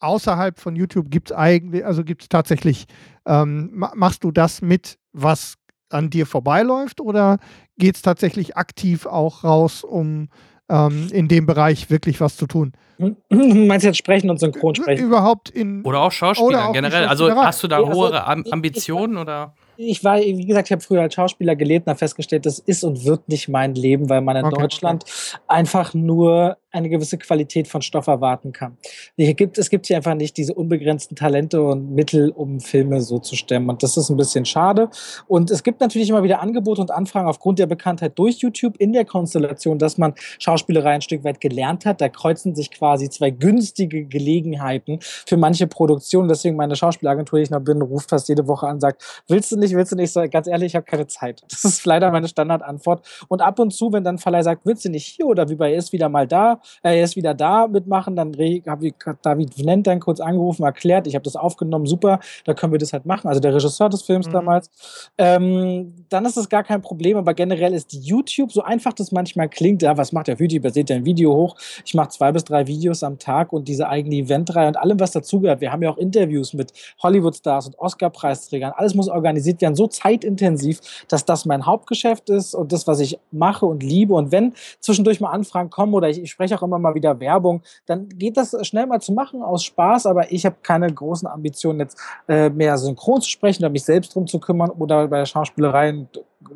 außerhalb 0.00 0.58
von 0.58 0.76
YouTube 0.76 1.10
gibt 1.10 1.30
es 1.30 1.36
eigentlich, 1.36 1.86
also 1.86 2.04
gibt 2.04 2.22
es 2.22 2.28
tatsächlich, 2.28 2.86
ähm, 3.24 3.70
machst 3.72 4.24
du 4.24 4.32
das 4.32 4.62
mit, 4.62 4.98
was 5.12 5.54
an 5.90 6.10
dir 6.10 6.26
vorbeiläuft 6.26 7.00
oder 7.00 7.38
geht 7.78 7.96
es 7.96 8.02
tatsächlich 8.02 8.56
aktiv 8.56 9.06
auch 9.06 9.44
raus, 9.44 9.84
um 9.84 10.28
ähm, 10.72 11.08
in 11.12 11.28
dem 11.28 11.46
Bereich 11.46 11.90
wirklich 11.90 12.20
was 12.20 12.36
zu 12.36 12.46
tun. 12.46 12.72
Meinst 13.28 13.84
du 13.84 13.88
jetzt 13.88 13.98
sprechen 13.98 14.30
und 14.30 14.38
synchron 14.38 14.74
sprechen? 14.74 15.04
Überhaupt 15.04 15.50
in. 15.50 15.82
Oder 15.84 16.00
auch 16.00 16.12
Schauspieler 16.12 16.72
generell. 16.72 17.06
Also 17.06 17.30
hast 17.30 17.62
du 17.62 17.68
da 17.68 17.78
also, 17.78 17.92
hohe 17.92 18.26
Ambitionen 18.26 19.18
oder? 19.18 19.54
Ich 19.76 20.04
war, 20.04 20.18
wie 20.18 20.46
gesagt, 20.46 20.68
ich 20.68 20.72
habe 20.72 20.82
früher 20.82 21.02
als 21.02 21.14
Schauspieler 21.14 21.56
gelebt 21.56 21.86
und 21.86 21.90
habe 21.90 21.98
festgestellt, 21.98 22.46
das 22.46 22.58
ist 22.58 22.84
und 22.84 23.04
wird 23.04 23.28
nicht 23.28 23.48
mein 23.48 23.74
Leben, 23.74 24.08
weil 24.08 24.20
man 24.20 24.36
in 24.36 24.44
okay, 24.44 24.60
Deutschland 24.60 25.04
okay. 25.04 25.38
einfach 25.48 25.94
nur 25.94 26.56
eine 26.72 26.88
gewisse 26.88 27.18
Qualität 27.18 27.68
von 27.68 27.82
Stoff 27.82 28.06
erwarten 28.06 28.52
kann. 28.52 28.78
Hier 29.16 29.34
gibt, 29.34 29.58
es 29.58 29.68
gibt 29.68 29.86
hier 29.86 29.96
einfach 29.96 30.14
nicht 30.14 30.36
diese 30.36 30.54
unbegrenzten 30.54 31.16
Talente 31.16 31.62
und 31.62 31.94
Mittel, 31.94 32.30
um 32.30 32.60
Filme 32.60 33.02
so 33.02 33.18
zu 33.18 33.36
stemmen. 33.36 33.68
Und 33.68 33.82
das 33.82 33.96
ist 33.96 34.08
ein 34.08 34.16
bisschen 34.16 34.46
schade. 34.46 34.88
Und 35.28 35.50
es 35.50 35.62
gibt 35.62 35.80
natürlich 35.80 36.08
immer 36.08 36.22
wieder 36.22 36.40
Angebote 36.40 36.80
und 36.80 36.90
Anfragen 36.90 37.28
aufgrund 37.28 37.58
der 37.58 37.66
Bekanntheit 37.66 38.18
durch 38.18 38.38
YouTube 38.38 38.76
in 38.78 38.92
der 38.92 39.04
Konstellation, 39.04 39.78
dass 39.78 39.98
man 39.98 40.14
Schauspielerei 40.38 40.92
ein 40.92 41.02
Stück 41.02 41.24
weit 41.24 41.40
gelernt 41.40 41.84
hat. 41.84 42.00
Da 42.00 42.08
kreuzen 42.08 42.54
sich 42.54 42.70
quasi 42.70 43.10
zwei 43.10 43.30
günstige 43.30 44.06
Gelegenheiten 44.06 44.98
für 45.02 45.36
manche 45.36 45.66
Produktionen. 45.66 46.28
Deswegen 46.28 46.56
meine 46.56 46.74
Schauspielagentur, 46.74 47.38
die 47.38 47.44
ich 47.44 47.50
noch 47.50 47.60
bin, 47.60 47.82
ruft 47.82 48.10
fast 48.10 48.28
jede 48.28 48.48
Woche 48.48 48.66
an 48.66 48.74
und 48.74 48.80
sagt, 48.80 49.22
willst 49.28 49.52
du 49.52 49.56
nicht, 49.62 49.74
willst 49.74 49.92
du 49.92 49.96
nicht? 49.96 50.12
So, 50.12 50.22
ganz 50.28 50.46
ehrlich, 50.46 50.68
ich 50.68 50.76
habe 50.76 50.84
keine 50.84 51.06
Zeit. 51.06 51.42
Das 51.62 51.64
ist 51.64 51.86
leider 51.86 52.10
meine 52.10 52.28
Standardantwort. 52.28 53.06
Und 53.28 53.40
ab 53.40 53.58
und 53.58 53.72
zu, 53.72 53.92
wenn 53.92 54.04
dann 54.04 54.18
Verleih 54.18 54.42
sagt, 54.42 54.62
willst 54.64 54.84
du 54.84 54.90
nicht 54.90 55.06
hier 55.06 55.26
oder 55.26 55.48
wie 55.48 55.54
bei 55.54 55.72
ist 55.72 55.92
wieder 55.92 56.08
mal 56.08 56.26
da, 56.26 56.60
äh, 56.82 56.98
er 56.98 57.04
ist 57.04 57.16
wieder 57.16 57.34
da 57.34 57.68
mitmachen. 57.68 58.16
Dann 58.16 58.32
habe 58.66 58.86
ich 58.86 58.94
David 59.22 59.56
Vnent 59.56 59.86
dann 59.86 60.00
kurz 60.00 60.20
angerufen, 60.20 60.64
erklärt, 60.64 61.06
ich 61.06 61.14
habe 61.14 61.22
das 61.22 61.36
aufgenommen, 61.36 61.86
super, 61.86 62.20
da 62.44 62.54
können 62.54 62.72
wir 62.72 62.78
das 62.78 62.92
halt 62.92 63.06
machen. 63.06 63.28
Also 63.28 63.40
der 63.40 63.54
Regisseur 63.54 63.88
des 63.88 64.02
Films 64.02 64.26
mhm. 64.26 64.32
damals. 64.32 64.70
Ähm, 65.18 65.94
dann 66.08 66.24
ist 66.24 66.36
das 66.36 66.48
gar 66.48 66.64
kein 66.64 66.82
Problem, 66.82 67.16
aber 67.16 67.34
generell 67.34 67.74
ist 67.74 67.92
YouTube, 67.92 68.52
so 68.52 68.62
einfach 68.62 68.92
das 68.92 69.12
manchmal 69.12 69.48
klingt, 69.48 69.82
ja, 69.82 69.96
was 69.96 70.12
macht 70.12 70.28
der 70.28 70.36
YouTube? 70.36 70.64
Er 70.64 70.72
seht 70.72 70.90
ja 70.90 70.96
ein 70.96 71.04
Video 71.04 71.34
hoch. 71.34 71.56
Ich 71.84 71.94
mache 71.94 72.08
zwei 72.08 72.32
bis 72.32 72.44
drei 72.44 72.66
Videos 72.66 73.02
am 73.02 73.18
Tag 73.18 73.52
und 73.52 73.68
diese 73.68 73.88
eigene 73.88 74.16
Eventreihe 74.16 74.68
und 74.68 74.76
allem, 74.76 74.98
was 74.98 75.12
dazugehört. 75.12 75.60
Wir 75.60 75.72
haben 75.72 75.82
ja 75.82 75.90
auch 75.90 75.98
Interviews 75.98 76.52
mit 76.52 76.72
Hollywood-Stars 77.02 77.66
und 77.66 77.78
Oscar-Preisträgern. 77.78 78.72
Alles 78.74 78.94
muss 78.94 79.08
organisiert 79.08 79.51
werden, 79.60 79.74
so 79.74 79.86
zeitintensiv, 79.86 80.80
dass 81.08 81.24
das 81.24 81.44
mein 81.44 81.66
Hauptgeschäft 81.66 82.30
ist 82.30 82.54
und 82.54 82.72
das, 82.72 82.86
was 82.86 83.00
ich 83.00 83.18
mache 83.30 83.66
und 83.66 83.82
liebe. 83.82 84.14
Und 84.14 84.32
wenn 84.32 84.54
zwischendurch 84.80 85.20
mal 85.20 85.30
Anfragen 85.30 85.70
kommen 85.70 85.94
oder 85.94 86.08
ich, 86.08 86.20
ich 86.22 86.30
spreche 86.30 86.56
auch 86.56 86.62
immer 86.62 86.78
mal 86.78 86.94
wieder 86.94 87.20
Werbung, 87.20 87.62
dann 87.86 88.08
geht 88.08 88.36
das 88.36 88.56
schnell 88.66 88.86
mal 88.86 89.00
zu 89.00 89.12
machen 89.12 89.42
aus 89.42 89.64
Spaß, 89.64 90.06
aber 90.06 90.32
ich 90.32 90.46
habe 90.46 90.56
keine 90.62 90.92
großen 90.92 91.28
Ambitionen, 91.28 91.80
jetzt 91.80 91.98
äh, 92.28 92.48
mehr 92.50 92.78
synchron 92.78 93.20
zu 93.20 93.28
sprechen 93.28 93.64
oder 93.64 93.70
mich 93.70 93.84
selbst 93.84 94.14
drum 94.14 94.26
zu 94.26 94.38
kümmern 94.38 94.70
oder 94.70 95.08
bei 95.08 95.18
der 95.18 95.26
Schauspielerei 95.26 96.06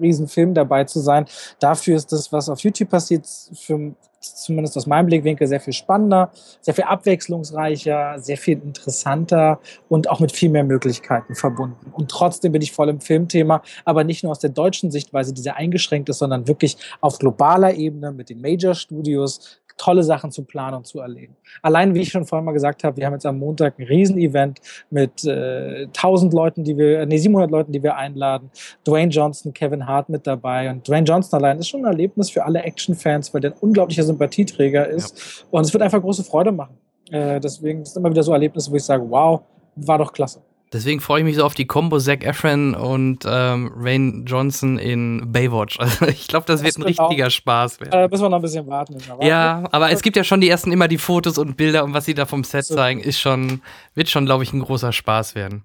Riesenfilm 0.01 0.55
dabei 0.55 0.85
zu 0.85 1.01
sein. 1.01 1.27
Dafür 1.59 1.97
ist 1.97 2.13
das, 2.13 2.33
was 2.33 2.49
auf 2.49 2.61
YouTube 2.61 2.91
passiert, 2.91 3.27
für, 3.55 3.95
zumindest 4.21 4.77
aus 4.77 4.87
meinem 4.87 5.07
Blickwinkel 5.07 5.47
sehr 5.47 5.61
viel 5.61 5.73
spannender, 5.73 6.31
sehr 6.61 6.75
viel 6.75 6.85
abwechslungsreicher, 6.85 8.19
sehr 8.19 8.37
viel 8.37 8.61
interessanter 8.63 9.61
und 9.89 10.11
auch 10.11 10.21
mit 10.21 10.33
viel 10.33 10.51
mehr 10.51 10.65
Möglichkeiten 10.65 11.35
verbunden. 11.35 11.93
Und 11.93 12.11
trotzdem 12.11 12.53
bin 12.53 12.63
ich 12.63 12.73
voll 12.73 12.89
im 12.89 13.01
Filmthema, 13.01 13.63
aber 13.85 14.05
nicht 14.05 14.23
nur 14.23 14.33
aus 14.33 14.41
der 14.41 14.51
deutschen 14.51 14.91
Sichtweise, 14.91 15.33
die 15.33 15.43
sehr 15.43 15.57
eingeschränkt 15.57 16.09
ist, 16.09 16.19
sondern 16.19 16.49
wirklich 16.49 16.77
auf 17.01 17.19
globaler 17.19 17.75
Ebene 17.75 18.13
mit 18.13 18.31
den 18.31 18.41
Major 18.41 18.75
Studios, 18.75 19.61
tolle 19.77 20.03
Sachen 20.03 20.31
zu 20.31 20.45
planen 20.45 20.77
und 20.77 20.87
zu 20.87 21.01
erleben. 21.01 21.37
Allein, 21.63 21.95
wie 21.95 22.01
ich 22.01 22.09
schon 22.09 22.25
vorhin 22.25 22.45
mal 22.45 22.53
gesagt 22.53 22.85
habe, 22.85 22.97
wir 22.97 23.07
haben 23.07 23.13
jetzt 23.13 23.27
am 23.27 23.39
Montag 23.39 23.79
ein 23.79 23.85
Riesenevent 23.85 24.61
mit 24.91 25.25
äh, 25.25 25.85
1000 25.87 26.33
Leuten, 26.33 26.65
die 26.65 26.77
wir, 26.77 27.05
nee, 27.07 27.19
700 27.19 27.51
Leuten, 27.51 27.73
die 27.73 27.83
wir 27.83 27.97
einladen. 27.97 28.51
Dwayne 28.87 29.11
Johnson, 29.11 29.53
Kevin 29.53 29.87
Hart 29.87 30.09
mit 30.09 30.27
dabei. 30.27 30.71
Und 30.71 30.87
Dwayne 30.89 31.07
Johnson 31.07 31.39
allein 31.39 31.59
ist 31.59 31.69
schon 31.69 31.81
ein 31.81 31.93
Erlebnis 31.93 32.31
für 32.31 32.45
alle 32.45 32.63
Action-Fans, 32.63 33.35
weil 33.35 33.41
der 33.41 33.53
ein 33.53 33.59
unglaublicher 33.61 34.03
Sympathieträger 34.03 34.89
ist. 34.89 35.19
Ja. 35.19 35.47
Und 35.51 35.65
es 35.65 35.73
wird 35.73 35.83
einfach 35.83 36.01
große 36.01 36.25
Freude 36.25 36.53
machen. 36.53 36.77
Äh, 37.11 37.41
deswegen 37.41 37.83
ist 37.83 37.91
es 37.91 37.97
immer 37.97 38.11
wieder 38.11 38.23
so 38.23 38.33
Erlebnisse, 38.33 38.71
wo 38.71 38.77
ich 38.77 38.85
sage, 38.85 39.05
wow, 39.09 39.43
war 39.77 39.99
doch 39.99 40.13
klasse. 40.13 40.41
Deswegen 40.73 41.01
freue 41.01 41.21
ich 41.21 41.25
mich 41.25 41.37
so 41.37 41.45
auf 41.45 41.55
die 41.55 41.67
Combo 41.67 41.99
Zac 41.99 42.25
Efron 42.25 42.75
und 42.75 43.25
ähm, 43.25 43.73
Rain 43.77 44.25
Johnson 44.27 44.79
in 44.79 45.33
Baywatch. 45.33 45.79
Also 45.87 46.07
ich 46.07 46.27
glaube, 46.27 46.47
das, 46.47 46.61
das, 46.61 46.65
wird 46.65 46.79
ein 46.79 46.83
richtiger 46.83 47.29
auch, 47.29 47.31
Spaß 47.31 47.81
werden. 47.81 47.93
Äh, 47.93 48.09
müssen 48.09 48.25
wir 48.25 48.29
noch 48.29 48.37
ein 48.37 48.43
bisschen 48.43 48.67
warten. 48.67 48.97
Ja, 49.21 49.65
aber 49.71 49.91
es 49.93 50.03
gibt 50.03 50.17
ja 50.17 50.25
schon 50.25 50.41
die 50.41 50.49
ersten 50.49 50.73
immer 50.73 50.89
die 50.89 50.99
Fotos 50.99 51.39
und 51.39 51.57
Bilder 51.57 51.85
und 51.85 51.95
was 51.95 52.05
sie 52.05 52.15
da 52.15 52.27
vom 52.27 52.43
Set 52.43 52.65
so. 52.65 52.75
zeigen, 52.75 53.01
ist 53.01 53.21
schon, 53.21 53.63
wird 53.95 54.09
schon, 54.09 54.27
glaube 54.27 54.43
ich, 54.43 54.53
ein 54.53 54.61
großer 54.61 54.93
Spaß 54.93 55.37
werden. 55.37 55.65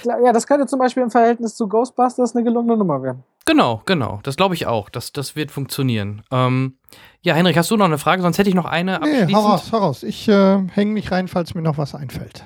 Glaub, 0.00 0.20
ja, 0.24 0.32
das 0.32 0.46
könnte 0.46 0.66
zum 0.66 0.78
Beispiel 0.78 1.02
im 1.02 1.10
Verhältnis 1.10 1.54
zu 1.56 1.68
Ghostbusters 1.68 2.34
eine 2.34 2.44
gelungene 2.44 2.76
Nummer 2.76 3.02
werden. 3.02 3.24
Genau, 3.44 3.82
genau. 3.86 4.20
Das 4.22 4.36
glaube 4.36 4.54
ich 4.54 4.66
auch. 4.66 4.88
Das, 4.88 5.12
das 5.12 5.36
wird 5.36 5.50
funktionieren. 5.50 6.22
Ähm, 6.30 6.76
ja, 7.22 7.34
Henrik, 7.34 7.56
hast 7.56 7.70
du 7.70 7.76
noch 7.76 7.86
eine 7.86 7.98
Frage? 7.98 8.22
Sonst 8.22 8.38
hätte 8.38 8.48
ich 8.48 8.54
noch 8.54 8.64
eine. 8.64 9.00
Nee, 9.00 9.32
hau 9.32 9.40
raus, 9.40 9.70
hau 9.72 9.78
raus. 9.78 10.02
Ich 10.02 10.28
äh, 10.28 10.58
hänge 10.68 10.92
mich 10.92 11.10
rein, 11.10 11.28
falls 11.28 11.54
mir 11.54 11.62
noch 11.62 11.78
was 11.78 11.94
einfällt. 11.94 12.44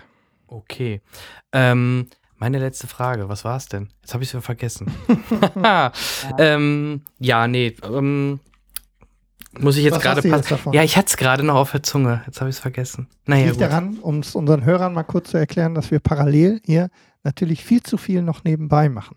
Okay. 0.54 1.00
Ähm, 1.52 2.06
meine 2.36 2.60
letzte 2.60 2.86
Frage, 2.86 3.28
was 3.28 3.44
war 3.44 3.56
es 3.56 3.66
denn? 3.66 3.88
Jetzt 4.02 4.14
habe 4.14 4.22
ich 4.22 4.32
es 4.32 4.44
vergessen. 4.44 4.86
ähm, 6.38 7.02
ja, 7.18 7.48
nee. 7.48 7.74
Ähm, 7.82 8.38
muss 9.58 9.76
ich 9.76 9.84
jetzt 9.84 10.00
gerade 10.00 10.26
Ja, 10.72 10.82
ich 10.84 10.96
hatte 10.96 11.08
es 11.08 11.16
gerade 11.16 11.42
noch 11.42 11.56
auf 11.56 11.72
der 11.72 11.82
Zunge. 11.82 12.22
Jetzt 12.26 12.40
habe 12.40 12.50
ich 12.50 12.56
es 12.56 12.60
vergessen. 12.60 13.08
Naja, 13.26 13.46
liegt 13.46 13.54
gut. 13.54 13.62
daran, 13.62 13.98
um 13.98 14.20
es 14.20 14.34
unseren 14.34 14.64
Hörern 14.64 14.94
mal 14.94 15.02
kurz 15.02 15.30
zu 15.30 15.38
erklären, 15.38 15.74
dass 15.74 15.90
wir 15.90 15.98
parallel 15.98 16.60
hier 16.64 16.88
natürlich 17.24 17.64
viel 17.64 17.82
zu 17.82 17.96
viel 17.96 18.22
noch 18.22 18.44
nebenbei 18.44 18.88
machen. 18.88 19.16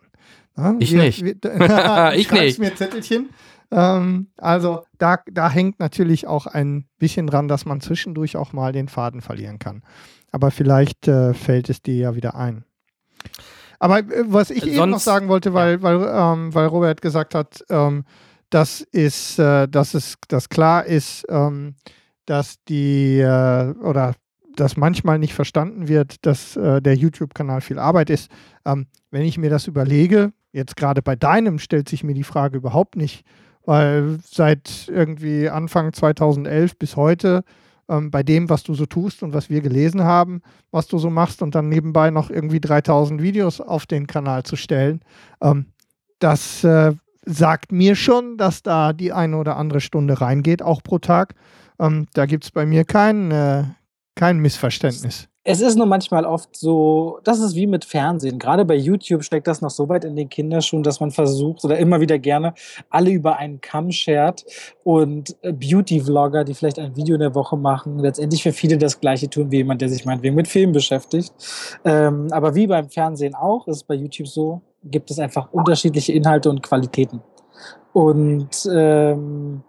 Ja, 0.55 0.75
ich 0.79 0.91
wir, 0.91 1.03
nicht. 1.03 1.23
Wir, 1.23 2.13
ich 2.15 2.31
nicht. 2.31 2.59
mir 2.59 2.75
Zettelchen. 2.75 3.29
Ähm, 3.69 4.27
also 4.37 4.83
da, 4.97 5.19
da 5.31 5.49
hängt 5.49 5.79
natürlich 5.79 6.25
auch 6.25 6.47
ein 6.47 6.87
bisschen 6.97 7.27
dran, 7.27 7.47
dass 7.47 7.65
man 7.65 7.81
zwischendurch 7.81 8.37
auch 8.37 8.53
mal 8.53 8.71
den 8.71 8.87
Faden 8.87 9.21
verlieren 9.21 9.59
kann. 9.59 9.83
Aber 10.31 10.51
vielleicht 10.51 11.07
äh, 11.07 11.33
fällt 11.33 11.69
es 11.69 11.81
dir 11.81 11.95
ja 11.95 12.15
wieder 12.15 12.35
ein. 12.35 12.63
Aber 13.79 13.99
äh, 13.99 14.23
was 14.27 14.49
ich 14.49 14.61
Sonst, 14.61 14.75
eben 14.75 14.89
noch 14.89 14.99
sagen 14.99 15.27
wollte, 15.27 15.53
weil, 15.53 15.81
weil, 15.81 15.95
ähm, 15.95 16.53
weil 16.53 16.67
Robert 16.67 17.01
gesagt 17.01 17.35
hat, 17.35 17.63
ähm, 17.69 18.03
das 18.49 18.81
ist, 18.81 19.39
äh, 19.39 19.67
dass 19.67 19.93
es 19.93 20.15
dass 20.27 20.49
klar 20.49 20.85
ist, 20.85 21.25
ähm, 21.29 21.75
dass 22.25 22.63
die 22.65 23.19
äh, 23.19 23.73
oder 23.81 24.15
dass 24.55 24.75
manchmal 24.75 25.19
nicht 25.19 25.33
verstanden 25.33 25.87
wird, 25.87 26.25
dass 26.25 26.55
äh, 26.55 26.81
der 26.81 26.95
YouTube-Kanal 26.95 27.61
viel 27.61 27.77
Arbeit 27.77 28.09
ist. 28.09 28.31
Ähm, 28.65 28.87
wenn 29.11 29.21
ich 29.21 29.37
mir 29.37 29.49
das 29.49 29.67
überlege, 29.67 30.33
jetzt 30.51 30.75
gerade 30.75 31.01
bei 31.01 31.15
deinem 31.15 31.59
stellt 31.59 31.87
sich 31.87 32.03
mir 32.03 32.15
die 32.15 32.23
Frage 32.23 32.57
überhaupt 32.57 32.95
nicht, 32.95 33.23
weil 33.65 34.17
seit 34.25 34.87
irgendwie 34.87 35.49
Anfang 35.49 35.93
2011 35.93 36.77
bis 36.77 36.95
heute 36.95 37.43
ähm, 37.89 38.11
bei 38.11 38.23
dem, 38.23 38.49
was 38.49 38.63
du 38.63 38.73
so 38.73 38.85
tust 38.85 39.23
und 39.23 39.33
was 39.33 39.49
wir 39.49 39.61
gelesen 39.61 40.03
haben, 40.03 40.41
was 40.71 40.87
du 40.87 40.97
so 40.97 41.09
machst 41.09 41.41
und 41.41 41.55
dann 41.55 41.69
nebenbei 41.69 42.09
noch 42.09 42.29
irgendwie 42.29 42.59
3000 42.59 43.21
Videos 43.21 43.61
auf 43.61 43.85
den 43.85 44.07
Kanal 44.07 44.43
zu 44.43 44.55
stellen, 44.55 45.01
ähm, 45.41 45.67
das 46.19 46.63
äh, 46.63 46.93
sagt 47.25 47.71
mir 47.71 47.95
schon, 47.95 48.37
dass 48.37 48.63
da 48.63 48.93
die 48.93 49.13
eine 49.13 49.37
oder 49.37 49.57
andere 49.57 49.81
Stunde 49.81 50.19
reingeht, 50.21 50.61
auch 50.61 50.81
pro 50.81 50.99
Tag. 50.99 51.35
Ähm, 51.79 52.07
da 52.13 52.25
gibt 52.25 52.45
es 52.45 52.51
bei 52.51 52.65
mir 52.65 52.85
kein, 52.85 53.31
äh, 53.31 53.63
kein 54.15 54.39
Missverständnis 54.39 55.27
es 55.49 55.61
ist 55.61 55.77
nur 55.77 55.85
manchmal 55.85 56.25
oft 56.25 56.57
so, 56.57 57.19
das 57.23 57.39
ist 57.39 57.55
wie 57.55 57.67
mit 57.67 57.85
Fernsehen. 57.85 58.37
Gerade 58.37 58.65
bei 58.65 58.75
YouTube 58.75 59.23
steckt 59.23 59.47
das 59.47 59.61
noch 59.61 59.69
so 59.69 59.87
weit 59.87 60.03
in 60.03 60.17
den 60.17 60.27
Kinderschuhen, 60.27 60.83
dass 60.83 60.99
man 60.99 61.11
versucht 61.11 61.63
oder 61.63 61.77
immer 61.77 62.01
wieder 62.01 62.19
gerne 62.19 62.53
alle 62.89 63.11
über 63.11 63.37
einen 63.37 63.61
Kamm 63.61 63.91
schert 63.91 64.43
und 64.83 65.37
äh, 65.43 65.53
Beauty-Vlogger, 65.53 66.43
die 66.43 66.53
vielleicht 66.53 66.79
ein 66.79 66.97
Video 66.97 67.15
in 67.15 67.21
der 67.21 67.33
Woche 67.33 67.55
machen, 67.55 67.97
letztendlich 67.99 68.43
für 68.43 68.51
viele 68.51 68.77
das 68.77 68.99
Gleiche 68.99 69.29
tun 69.29 69.49
wie 69.49 69.57
jemand, 69.57 69.79
der 69.79 69.87
sich 69.87 70.03
meinetwegen 70.03 70.35
mit 70.35 70.49
Film 70.49 70.73
beschäftigt. 70.73 71.33
Ähm, 71.85 72.27
aber 72.31 72.53
wie 72.53 72.67
beim 72.67 72.89
Fernsehen 72.89 73.33
auch, 73.33 73.69
ist 73.69 73.77
es 73.77 73.83
bei 73.85 73.95
YouTube 73.95 74.27
so, 74.27 74.61
gibt 74.83 75.09
es 75.11 75.17
einfach 75.17 75.53
unterschiedliche 75.53 76.11
Inhalte 76.11 76.49
und 76.49 76.61
Qualitäten. 76.61 77.21
Und 77.93 78.69
ähm, 78.69 79.63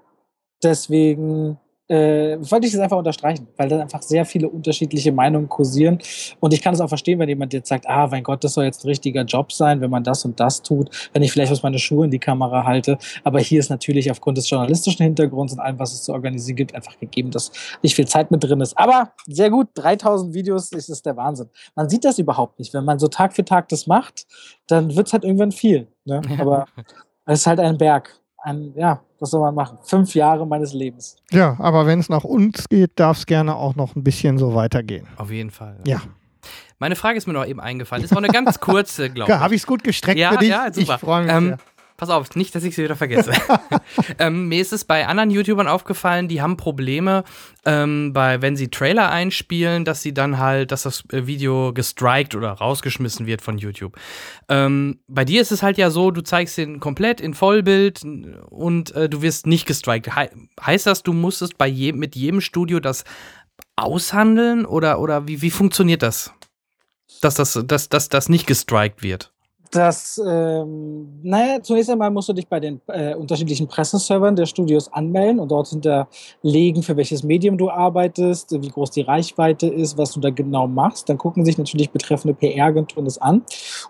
deswegen 0.60 1.56
äh, 1.88 2.36
wollte 2.38 2.66
ich 2.66 2.72
das 2.72 2.80
einfach 2.80 2.98
unterstreichen, 2.98 3.48
weil 3.56 3.68
da 3.68 3.80
einfach 3.80 4.02
sehr 4.02 4.24
viele 4.24 4.48
unterschiedliche 4.48 5.10
Meinungen 5.10 5.48
kursieren. 5.48 5.98
Und 6.38 6.52
ich 6.52 6.62
kann 6.62 6.74
es 6.74 6.80
auch 6.80 6.88
verstehen, 6.88 7.18
wenn 7.18 7.28
jemand 7.28 7.52
jetzt 7.52 7.68
sagt, 7.68 7.88
ah, 7.88 8.06
mein 8.06 8.22
Gott, 8.22 8.44
das 8.44 8.54
soll 8.54 8.64
jetzt 8.64 8.84
ein 8.84 8.88
richtiger 8.88 9.22
Job 9.22 9.52
sein, 9.52 9.80
wenn 9.80 9.90
man 9.90 10.04
das 10.04 10.24
und 10.24 10.38
das 10.38 10.62
tut, 10.62 10.90
wenn 11.12 11.22
ich 11.22 11.32
vielleicht 11.32 11.50
aus 11.50 11.62
meine 11.62 11.78
Schuhe 11.78 12.04
in 12.04 12.10
die 12.10 12.18
Kamera 12.18 12.64
halte. 12.64 12.98
Aber 13.24 13.40
hier 13.40 13.58
ist 13.58 13.70
natürlich 13.70 14.10
aufgrund 14.10 14.38
des 14.38 14.48
journalistischen 14.48 15.02
Hintergrunds 15.02 15.52
und 15.54 15.60
allem, 15.60 15.78
was 15.78 15.94
es 15.94 16.02
zu 16.02 16.12
organisieren 16.12 16.56
gibt, 16.56 16.74
einfach 16.74 16.98
gegeben, 16.98 17.30
dass 17.30 17.50
nicht 17.82 17.94
viel 17.94 18.06
Zeit 18.06 18.30
mit 18.30 18.44
drin 18.44 18.60
ist. 18.60 18.76
Aber 18.76 19.12
sehr 19.26 19.50
gut, 19.50 19.68
3000 19.74 20.34
Videos, 20.34 20.70
das 20.70 20.88
ist 20.88 21.06
der 21.06 21.16
Wahnsinn. 21.16 21.48
Man 21.74 21.88
sieht 21.88 22.04
das 22.04 22.18
überhaupt 22.18 22.58
nicht. 22.58 22.74
Wenn 22.74 22.84
man 22.84 22.98
so 22.98 23.08
Tag 23.08 23.32
für 23.32 23.44
Tag 23.44 23.68
das 23.68 23.86
macht, 23.86 24.26
dann 24.66 24.94
wird 24.94 25.06
es 25.06 25.12
halt 25.12 25.24
irgendwann 25.24 25.52
viel. 25.52 25.88
Ne? 26.04 26.20
Aber 26.38 26.66
es 27.24 27.40
ist 27.40 27.46
halt 27.46 27.60
ein 27.60 27.78
Berg 27.78 28.18
ein, 28.42 28.72
ja, 28.76 29.00
was 29.18 29.30
soll 29.30 29.40
man 29.40 29.54
machen? 29.54 29.78
Fünf 29.82 30.14
Jahre 30.14 30.46
meines 30.46 30.72
Lebens. 30.72 31.16
Ja, 31.30 31.56
aber 31.58 31.86
wenn 31.86 31.98
es 31.98 32.08
nach 32.08 32.24
uns 32.24 32.68
geht, 32.68 32.92
darf 32.96 33.18
es 33.18 33.26
gerne 33.26 33.56
auch 33.56 33.74
noch 33.74 33.96
ein 33.96 34.04
bisschen 34.04 34.38
so 34.38 34.54
weitergehen. 34.54 35.06
Auf 35.16 35.30
jeden 35.30 35.50
Fall. 35.50 35.76
Ja. 35.84 36.02
Meine 36.78 36.94
Frage 36.94 37.18
ist 37.18 37.26
mir 37.26 37.32
noch 37.32 37.46
eben 37.46 37.60
eingefallen. 37.60 38.04
Ist 38.04 38.12
auch 38.12 38.18
eine 38.18 38.28
ganz 38.28 38.60
kurze, 38.60 39.10
glaube 39.10 39.30
ich. 39.30 39.36
Ja, 39.36 39.40
Habe 39.40 39.54
ich 39.54 39.62
es 39.62 39.66
gut 39.66 39.82
gestreckt 39.82 40.18
ja, 40.18 40.32
für 40.32 40.38
dich? 40.38 40.50
Ja, 40.50 40.72
super. 40.72 40.94
Ich 40.94 41.00
freue 41.00 41.24
mich. 41.24 41.32
Ähm, 41.32 41.56
Pass 41.98 42.10
auf, 42.10 42.36
nicht, 42.36 42.54
dass 42.54 42.62
ich 42.62 42.76
sie 42.76 42.84
wieder 42.84 42.94
vergesse. 42.94 43.32
ähm, 44.20 44.46
mir 44.46 44.60
ist 44.60 44.72
es 44.72 44.84
bei 44.84 45.08
anderen 45.08 45.32
YouTubern 45.32 45.66
aufgefallen, 45.66 46.28
die 46.28 46.40
haben 46.40 46.56
Probleme, 46.56 47.24
ähm, 47.64 48.12
bei, 48.12 48.40
wenn 48.40 48.56
sie 48.56 48.68
Trailer 48.68 49.10
einspielen, 49.10 49.84
dass 49.84 50.00
sie 50.00 50.14
dann 50.14 50.38
halt, 50.38 50.70
dass 50.70 50.84
das 50.84 51.02
äh, 51.10 51.26
Video 51.26 51.72
gestrikt 51.72 52.36
oder 52.36 52.52
rausgeschmissen 52.52 53.26
wird 53.26 53.42
von 53.42 53.58
YouTube. 53.58 53.98
Ähm, 54.48 55.00
bei 55.08 55.24
dir 55.24 55.42
ist 55.42 55.50
es 55.50 55.64
halt 55.64 55.76
ja 55.76 55.90
so, 55.90 56.12
du 56.12 56.20
zeigst 56.20 56.56
den 56.56 56.78
komplett 56.78 57.20
in 57.20 57.34
Vollbild 57.34 58.04
und 58.04 58.94
äh, 58.94 59.08
du 59.08 59.20
wirst 59.20 59.48
nicht 59.48 59.66
gestrikt. 59.66 60.14
He 60.14 60.28
heißt 60.64 60.86
das, 60.86 61.02
du 61.02 61.12
musstest 61.12 61.58
bei 61.58 61.66
je 61.66 61.92
mit 61.92 62.14
jedem 62.14 62.40
Studio 62.40 62.78
das 62.78 63.02
aushandeln 63.74 64.66
oder, 64.66 65.00
oder 65.00 65.26
wie, 65.26 65.42
wie 65.42 65.50
funktioniert 65.50 66.04
das? 66.04 66.32
Dass 67.22 67.34
das, 67.34 67.58
dass, 67.66 67.88
dass 67.88 68.08
das 68.08 68.28
nicht 68.28 68.46
gestrikt 68.46 69.02
wird? 69.02 69.32
Das, 69.70 70.20
ähm, 70.24 71.20
naja, 71.22 71.62
zunächst 71.62 71.90
einmal 71.90 72.10
musst 72.10 72.28
du 72.28 72.32
dich 72.32 72.48
bei 72.48 72.60
den 72.60 72.80
äh, 72.88 73.14
unterschiedlichen 73.14 73.68
Presseservern 73.68 74.34
der 74.34 74.46
Studios 74.46 74.92
anmelden 74.92 75.40
und 75.40 75.50
dort 75.50 75.68
hinterlegen, 75.68 76.82
für 76.82 76.96
welches 76.96 77.22
Medium 77.22 77.58
du 77.58 77.70
arbeitest, 77.70 78.52
wie 78.62 78.68
groß 78.68 78.90
die 78.90 79.02
Reichweite 79.02 79.66
ist, 79.66 79.98
was 79.98 80.12
du 80.12 80.20
da 80.20 80.30
genau 80.30 80.66
machst. 80.66 81.08
Dann 81.08 81.18
gucken 81.18 81.44
sich 81.44 81.58
natürlich 81.58 81.90
betreffende 81.90 82.34
PR-Agenturen 82.34 83.04
das 83.04 83.18
an. 83.18 83.42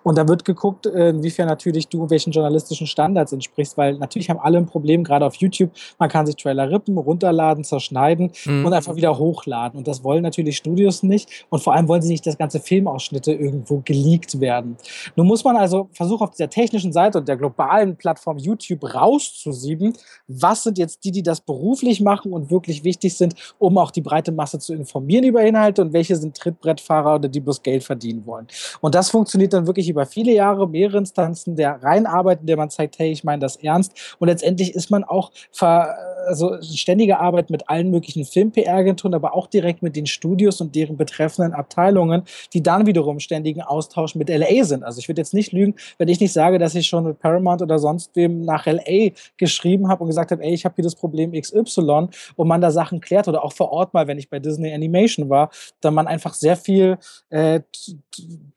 Und 0.02 0.18
da 0.18 0.26
wird 0.26 0.44
geguckt, 0.44 0.86
inwiefern 0.86 1.46
natürlich 1.46 1.88
du 1.88 2.10
welchen 2.10 2.32
journalistischen 2.32 2.86
Standards 2.86 3.32
entsprichst, 3.32 3.76
weil 3.76 3.98
natürlich 3.98 4.30
haben 4.30 4.40
alle 4.40 4.58
ein 4.58 4.66
Problem, 4.66 5.04
gerade 5.04 5.26
auf 5.26 5.36
YouTube. 5.36 5.70
Man 5.98 6.08
kann 6.08 6.26
sich 6.26 6.36
Trailer 6.36 6.70
rippen, 6.70 6.96
runterladen, 6.98 7.64
zerschneiden 7.64 8.32
mhm. 8.44 8.64
und 8.66 8.72
einfach 8.72 8.96
wieder 8.96 9.18
hochladen. 9.18 9.78
Und 9.78 9.88
das 9.88 10.02
wollen 10.02 10.22
natürlich 10.22 10.56
Studios 10.56 11.02
nicht. 11.02 11.46
Und 11.50 11.62
vor 11.62 11.74
allem 11.74 11.88
wollen 11.88 12.02
sie 12.02 12.08
nicht, 12.10 12.26
dass 12.26 12.36
ganze 12.38 12.60
Filmausschnitte 12.60 13.32
irgendwo 13.32 13.82
geleakt 13.84 14.40
werden. 14.40 14.76
Nun 15.16 15.26
muss 15.26 15.44
man 15.44 15.56
also 15.56 15.67
also 15.68 15.90
versuche 15.92 16.24
auf 16.24 16.30
dieser 16.30 16.48
technischen 16.48 16.94
Seite 16.94 17.18
und 17.18 17.28
der 17.28 17.36
globalen 17.36 17.96
Plattform 17.96 18.38
YouTube 18.38 18.94
rauszusieben, 18.94 19.92
was 20.26 20.62
sind 20.62 20.78
jetzt 20.78 21.04
die, 21.04 21.12
die 21.12 21.22
das 21.22 21.42
beruflich 21.42 22.00
machen 22.00 22.32
und 22.32 22.50
wirklich 22.50 22.84
wichtig 22.84 23.14
sind, 23.16 23.34
um 23.58 23.76
auch 23.76 23.90
die 23.90 24.00
breite 24.00 24.32
Masse 24.32 24.58
zu 24.58 24.72
informieren 24.72 25.24
über 25.24 25.42
Inhalte 25.42 25.82
und 25.82 25.92
welche 25.92 26.16
sind 26.16 26.36
Trittbrettfahrer 26.36 27.16
oder 27.16 27.28
die 27.28 27.40
bloß 27.40 27.62
Geld 27.62 27.84
verdienen 27.84 28.24
wollen. 28.24 28.46
Und 28.80 28.94
das 28.94 29.10
funktioniert 29.10 29.52
dann 29.52 29.66
wirklich 29.66 29.90
über 29.90 30.06
viele 30.06 30.32
Jahre, 30.32 30.66
mehrere 30.66 30.98
Instanzen 30.98 31.54
der 31.54 31.82
Reinarbeit, 31.82 32.40
in 32.40 32.46
der 32.46 32.56
man 32.56 32.70
zeigt, 32.70 32.98
hey, 32.98 33.10
ich 33.10 33.24
meine 33.24 33.40
das 33.40 33.56
ernst. 33.56 34.16
Und 34.18 34.28
letztendlich 34.28 34.74
ist 34.74 34.90
man 34.90 35.04
auch 35.04 35.32
ver 35.52 35.94
also 36.28 36.60
ständige 36.62 37.18
Arbeit 37.18 37.50
mit 37.50 37.68
allen 37.68 37.90
möglichen 37.90 38.24
Film-PR-Agenturen, 38.24 39.14
aber 39.14 39.34
auch 39.34 39.46
direkt 39.46 39.82
mit 39.82 39.96
den 39.96 40.06
Studios 40.06 40.60
und 40.60 40.74
deren 40.74 40.96
betreffenden 40.96 41.54
Abteilungen, 41.54 42.22
die 42.52 42.62
dann 42.62 42.86
wiederum 42.86 43.18
ständigen 43.18 43.62
Austausch 43.62 44.14
mit 44.14 44.28
LA 44.28 44.64
sind. 44.64 44.84
Also 44.84 44.98
ich 44.98 45.08
würde 45.08 45.20
jetzt 45.20 45.34
nicht 45.34 45.52
lügen, 45.58 45.74
wenn 45.98 46.08
ich 46.08 46.20
nicht 46.20 46.32
sage, 46.32 46.58
dass 46.58 46.74
ich 46.74 46.86
schon 46.86 47.04
mit 47.04 47.18
Paramount 47.18 47.62
oder 47.62 47.78
sonst 47.78 48.14
wem 48.14 48.42
nach 48.42 48.66
LA 48.66 49.10
geschrieben 49.36 49.88
habe 49.88 50.02
und 50.02 50.08
gesagt 50.08 50.30
habe, 50.30 50.42
ey, 50.42 50.52
ich 50.54 50.64
habe 50.64 50.74
hier 50.76 50.84
das 50.84 50.94
Problem 50.94 51.32
XY 51.32 52.08
und 52.36 52.48
man 52.48 52.60
da 52.60 52.70
Sachen 52.70 53.00
klärt 53.00 53.28
oder 53.28 53.44
auch 53.44 53.52
vor 53.52 53.72
Ort 53.72 53.94
mal, 53.94 54.06
wenn 54.06 54.18
ich 54.18 54.30
bei 54.30 54.38
Disney 54.38 54.72
Animation 54.72 55.28
war, 55.28 55.50
dann 55.80 55.94
man 55.94 56.06
einfach 56.06 56.34
sehr 56.34 56.56
viel 56.56 56.98
äh, 57.30 57.60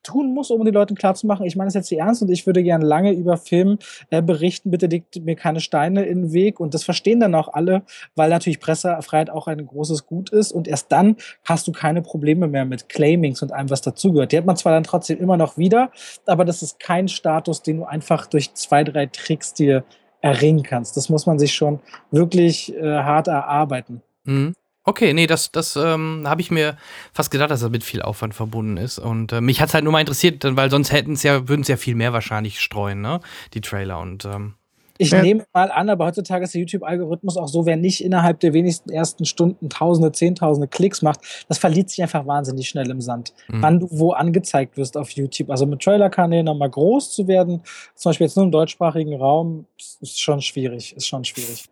tun 0.03 0.33
muss, 0.33 0.51
um 0.51 0.63
den 0.65 0.73
Leuten 0.73 0.95
klarzumachen, 0.95 1.45
ich 1.45 1.55
meine 1.55 1.67
das 1.67 1.75
jetzt 1.75 1.89
hier 1.89 1.99
ernst 1.99 2.21
und 2.21 2.29
ich 2.29 2.45
würde 2.45 2.63
gerne 2.63 2.85
lange 2.85 3.11
über 3.11 3.37
Film 3.37 3.77
äh, 4.09 4.21
berichten, 4.21 4.71
bitte 4.71 4.87
legt 4.87 5.23
mir 5.23 5.35
keine 5.35 5.59
Steine 5.59 6.05
in 6.05 6.23
den 6.23 6.33
Weg 6.33 6.59
und 6.59 6.73
das 6.73 6.83
verstehen 6.83 7.19
dann 7.19 7.35
auch 7.35 7.53
alle, 7.53 7.83
weil 8.15 8.29
natürlich 8.29 8.59
Pressefreiheit 8.59 9.29
auch 9.29 9.47
ein 9.47 9.65
großes 9.65 10.05
Gut 10.05 10.31
ist 10.31 10.51
und 10.51 10.67
erst 10.67 10.91
dann 10.91 11.17
hast 11.45 11.67
du 11.67 11.71
keine 11.71 12.01
Probleme 12.01 12.47
mehr 12.47 12.65
mit 12.65 12.89
Claimings 12.89 13.41
und 13.41 13.51
allem, 13.51 13.69
was 13.69 13.81
dazugehört. 13.81 14.31
Die 14.31 14.37
hat 14.37 14.45
man 14.45 14.57
zwar 14.57 14.73
dann 14.73 14.83
trotzdem 14.83 15.19
immer 15.19 15.37
noch 15.37 15.57
wieder, 15.57 15.91
aber 16.25 16.45
das 16.45 16.61
ist 16.61 16.79
kein 16.79 16.90
Status, 17.07 17.61
den 17.61 17.77
du 17.77 17.85
einfach 17.85 18.25
durch 18.25 18.53
zwei, 18.53 18.83
drei 18.83 19.05
Tricks 19.07 19.53
dir 19.53 19.83
erringen 20.21 20.63
kannst. 20.63 20.97
Das 20.97 21.09
muss 21.09 21.25
man 21.25 21.39
sich 21.39 21.53
schon 21.53 21.79
wirklich 22.11 22.75
äh, 22.75 22.81
hart 22.81 23.27
erarbeiten. 23.27 24.01
Mhm. 24.23 24.53
Okay, 24.83 25.13
nee, 25.13 25.27
das, 25.27 25.51
das 25.51 25.75
ähm, 25.75 26.23
habe 26.25 26.41
ich 26.41 26.49
mir 26.49 26.75
fast 27.13 27.29
gedacht, 27.29 27.51
dass 27.51 27.59
das 27.59 27.69
mit 27.69 27.83
viel 27.83 28.01
Aufwand 28.01 28.33
verbunden 28.33 28.77
ist. 28.77 28.97
Und 28.97 29.31
äh, 29.31 29.39
mich 29.39 29.61
hat 29.61 29.69
es 29.69 29.75
halt 29.75 29.83
nur 29.83 29.93
mal 29.93 29.99
interessiert, 29.99 30.43
weil 30.43 30.71
sonst 30.71 30.91
hätten 30.91 31.13
es 31.13 31.23
ja, 31.23 31.47
würden 31.47 31.61
es 31.61 31.67
ja 31.67 31.77
viel 31.77 31.93
mehr 31.93 32.13
wahrscheinlich 32.13 32.59
streuen, 32.59 33.01
ne? 33.01 33.19
Die 33.53 33.61
Trailer. 33.61 33.99
Und 33.99 34.25
ähm, 34.25 34.55
ich 35.01 35.09
ja. 35.09 35.21
nehme 35.21 35.45
mal 35.51 35.71
an, 35.71 35.89
aber 35.89 36.05
heutzutage 36.05 36.43
ist 36.43 36.53
der 36.53 36.61
YouTube-Algorithmus 36.61 37.35
auch 37.35 37.47
so, 37.47 37.65
wer 37.65 37.75
nicht 37.75 38.03
innerhalb 38.03 38.39
der 38.39 38.53
wenigsten 38.53 38.91
ersten 38.91 39.25
Stunden 39.25 39.67
Tausende, 39.67 40.11
Zehntausende 40.11 40.67
Klicks 40.67 41.01
macht, 41.01 41.21
das 41.47 41.57
verliert 41.57 41.89
sich 41.89 42.03
einfach 42.03 42.27
wahnsinnig 42.27 42.69
schnell 42.69 42.89
im 42.89 43.01
Sand. 43.01 43.33
Mhm. 43.47 43.61
Wann 43.63 43.79
du 43.79 43.87
wo 43.89 44.11
angezeigt 44.11 44.77
wirst 44.77 44.97
auf 44.97 45.09
YouTube. 45.09 45.49
Also 45.49 45.65
mit 45.65 45.81
Trailer-Kanälen 45.81 46.45
nochmal 46.45 46.69
groß 46.69 47.11
zu 47.13 47.27
werden, 47.27 47.61
zum 47.95 48.09
Beispiel 48.11 48.27
jetzt 48.27 48.35
nur 48.35 48.45
im 48.45 48.51
deutschsprachigen 48.51 49.15
Raum, 49.15 49.65
ist 50.01 50.21
schon 50.21 50.39
schwierig. 50.41 50.95
Ist 50.95 51.07
schon 51.07 51.23
schwierig. 51.23 51.65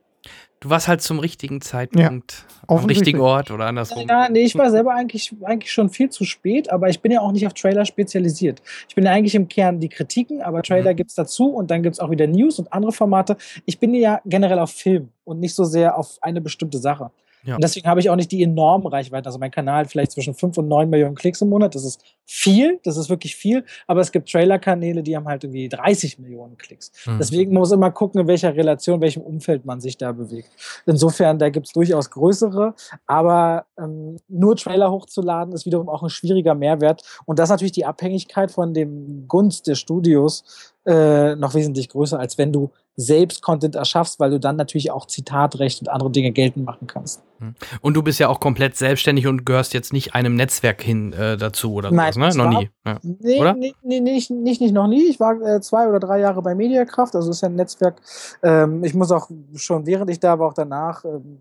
Du 0.62 0.70
warst 0.70 0.90
halt 0.90 1.02
zum 1.02 1.20
richtigen 1.20 1.62
Zeitpunkt 1.62 2.46
ja, 2.70 2.76
am 2.76 2.84
richtigen 2.84 3.22
Ort 3.22 3.50
oder 3.50 3.68
andersrum. 3.68 4.06
Ja, 4.10 4.28
nee, 4.30 4.42
ich 4.42 4.56
war 4.56 4.70
selber 4.70 4.94
eigentlich, 4.94 5.34
eigentlich 5.44 5.72
schon 5.72 5.90
viel 5.90 6.10
zu 6.10 6.26
spät, 6.26 6.70
aber 6.70 6.90
ich 6.90 7.00
bin 7.00 7.14
ja 7.14 7.22
auch 7.22 7.32
nicht 7.32 7.48
auf 7.48 7.54
Trailer 7.54 7.86
spezialisiert. 7.86 8.62
Ich 8.90 8.96
bin 8.96 9.06
ja 9.06 9.12
eigentlich 9.12 9.36
im 9.36 9.48
Kern 9.48 9.80
die 9.80 9.88
Kritiken, 9.88 10.42
aber 10.42 10.62
Trailer 10.62 10.92
mhm. 10.92 10.98
gibt 10.98 11.12
es 11.12 11.16
dazu 11.16 11.48
und 11.48 11.72
dann 11.72 11.82
gibt 11.82 11.94
es 11.94 12.00
auch 12.02 12.12
wieder 12.12 12.28
News 12.28 12.60
und 12.60 12.74
andere 12.74 12.92
Formate. 12.92 13.38
Ich 13.66 13.80
bin 13.80 13.94
ja 13.94 14.20
generell 14.26 14.60
auf 14.60 14.72
Film 14.72 15.10
und 15.24 15.40
nicht 15.40 15.56
so 15.56 15.64
sehr 15.64 15.98
auf 15.98 16.18
eine 16.22 16.42
bestimmte 16.42 16.78
Sache. 16.78 17.12
Ja. 17.44 17.56
Und 17.56 17.64
deswegen 17.64 17.88
habe 17.88 18.00
ich 18.00 18.10
auch 18.10 18.16
nicht 18.16 18.32
die 18.32 18.44
enormen 18.44 18.88
Reichweiten. 18.88 19.26
Also 19.26 19.40
mein 19.40 19.52
Kanal 19.52 19.82
hat 19.82 19.92
vielleicht 19.92 20.12
zwischen 20.12 20.34
5 20.34 20.58
und 20.58 20.68
9 20.68 20.90
Millionen 20.90 21.16
Klicks 21.16 21.42
im 21.42 21.50
Monat. 21.50 21.74
Das 21.76 21.86
ist 21.86 22.04
viel, 22.26 22.80
das 22.84 22.98
ist 22.98 23.10
wirklich 23.10 23.36
viel. 23.36 23.66
Aber 23.88 24.02
es 24.02 24.12
gibt 24.12 24.30
Trailer-Kanäle, 24.32 25.04
die 25.04 25.16
haben 25.16 25.28
halt 25.28 25.44
irgendwie 25.44 25.70
30 25.70 26.20
Millionen 26.20 26.58
Klicks. 26.58 26.92
Mhm. 27.06 27.18
Deswegen 27.20 27.54
muss 27.54 27.70
man 27.70 27.80
immer 27.80 27.92
gucken, 27.92 28.22
in 28.22 28.28
welcher 28.28 28.56
Relation, 28.56 28.96
in 28.96 29.02
welchem 29.02 29.22
Umfeld 29.22 29.66
man 29.66 29.80
sich 29.80 29.98
da 29.98 30.12
bewegt. 30.12 30.50
Insofern, 30.86 31.40
da 31.40 31.50
gibt 31.50 31.68
es 31.68 31.74
durchaus 31.74 32.10
größere. 32.10 32.74
Aber 33.08 33.66
ähm, 33.78 34.18
nur 34.28 34.56
Trailer 34.56 34.92
hochzuladen, 34.92 35.54
ist 35.54 35.66
wiederum 35.66 35.90
auch 35.90 36.04
ein 36.04 36.10
schwieriger 36.10 36.56
Mehrwert. 36.56 37.04
Und 37.26 37.40
das 37.40 37.46
ist 37.46 37.52
natürlich 37.52 37.72
die 37.72 37.86
Abhängigkeit 37.86 38.52
von 38.52 38.74
dem 38.74 39.28
Gunst 39.28 39.68
der 39.68 39.76
Studios 39.76 40.74
äh, 40.90 41.36
noch 41.36 41.54
wesentlich 41.54 41.88
größer, 41.90 42.20
als 42.20 42.40
wenn 42.40 42.52
du 42.52 42.72
selbst 42.96 43.44
Content 43.44 43.76
erschaffst, 43.76 44.20
weil 44.20 44.32
du 44.32 44.40
dann 44.40 44.56
natürlich 44.56 44.90
auch 44.90 45.06
Zitatrecht 45.06 45.82
und 45.82 45.88
andere 45.88 46.10
Dinge 46.10 46.32
geltend 46.32 46.66
machen 46.66 46.88
kannst. 46.88 47.22
Hm. 47.38 47.54
Und 47.82 47.94
du 47.94 48.02
bist 48.02 48.20
ja 48.20 48.28
auch 48.28 48.40
komplett 48.40 48.76
selbstständig 48.76 49.28
und 49.28 49.46
gehörst 49.46 49.76
jetzt 49.76 49.94
nicht 49.94 50.16
einem 50.16 50.36
Netzwerk 50.36 50.82
hin 50.82 51.14
äh, 51.14 51.38
dazu 51.38 51.74
oder 51.74 51.92
Nein, 51.92 52.12
sowas, 52.12 52.36
ne? 52.36 52.44
Noch 52.44 52.60
nie. 52.60 52.70
Ja. 52.86 53.00
Nee, 53.04 53.40
oder? 53.40 53.54
Nee, 53.54 53.74
nee, 53.84 54.00
nicht, 54.00 54.32
nicht, 54.32 54.62
nicht 54.62 54.74
noch 54.74 54.88
nie. 54.88 55.04
Ich 55.04 55.20
war 55.20 55.40
äh, 55.42 55.62
zwei 55.62 55.88
oder 55.88 56.00
drei 56.00 56.20
Jahre 56.20 56.42
bei 56.42 56.56
Mediakraft, 56.56 57.16
also 57.16 57.30
ist 57.30 57.42
ja 57.42 57.50
ein 57.50 57.56
Netzwerk. 57.56 58.02
Ähm, 58.42 58.84
ich 58.84 58.96
muss 58.96 59.12
auch 59.12 59.30
schon 59.56 59.86
während 59.86 60.10
ich 60.10 60.20
da 60.20 60.40
war, 60.40 60.48
auch 60.48 60.54
danach 60.56 61.06
ähm, 61.06 61.38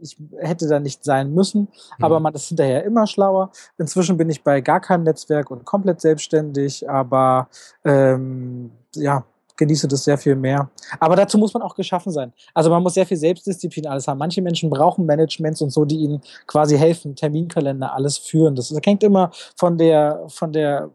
ich 0.00 0.16
hätte 0.38 0.68
da 0.68 0.80
nicht 0.80 1.04
sein 1.04 1.32
müssen, 1.32 1.60
mhm. 1.60 2.04
aber 2.04 2.20
man 2.20 2.34
ist 2.34 2.48
hinterher 2.48 2.84
immer 2.84 3.06
schlauer. 3.06 3.50
Inzwischen 3.78 4.16
bin 4.16 4.30
ich 4.30 4.42
bei 4.42 4.60
gar 4.60 4.80
keinem 4.80 5.04
Netzwerk 5.04 5.50
und 5.50 5.64
komplett 5.64 6.00
selbstständig, 6.00 6.88
aber 6.88 7.48
ähm, 7.84 8.70
ja, 8.94 9.24
genieße 9.60 9.86
das 9.86 10.04
sehr 10.04 10.18
viel 10.18 10.34
mehr. 10.34 10.70
Aber 10.98 11.14
dazu 11.14 11.38
muss 11.38 11.54
man 11.54 11.62
auch 11.62 11.76
geschaffen 11.76 12.10
sein. 12.10 12.32
Also 12.54 12.70
man 12.70 12.82
muss 12.82 12.94
sehr 12.94 13.06
viel 13.06 13.16
Selbstdisziplin 13.16 13.86
alles 13.86 14.08
haben. 14.08 14.18
Manche 14.18 14.42
Menschen 14.42 14.70
brauchen 14.70 15.06
Managements 15.06 15.60
und 15.60 15.70
so, 15.70 15.84
die 15.84 15.96
ihnen 15.96 16.20
quasi 16.46 16.76
helfen, 16.76 17.14
Terminkalender, 17.14 17.92
alles 17.92 18.18
führen. 18.18 18.56
Das, 18.56 18.70
das 18.70 18.80
hängt 18.84 19.04
immer 19.04 19.30
von 19.56 19.78
der, 19.78 20.24
von 20.28 20.52
der 20.52 20.90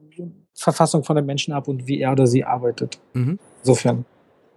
Verfassung 0.54 1.04
von 1.04 1.16
dem 1.16 1.26
Menschen 1.26 1.54
ab 1.54 1.68
und 1.68 1.88
wie 1.88 2.00
er 2.00 2.12
oder 2.12 2.28
sie 2.28 2.44
arbeitet. 2.44 3.00
Mhm. 3.14 3.40
Insofern. 3.62 4.06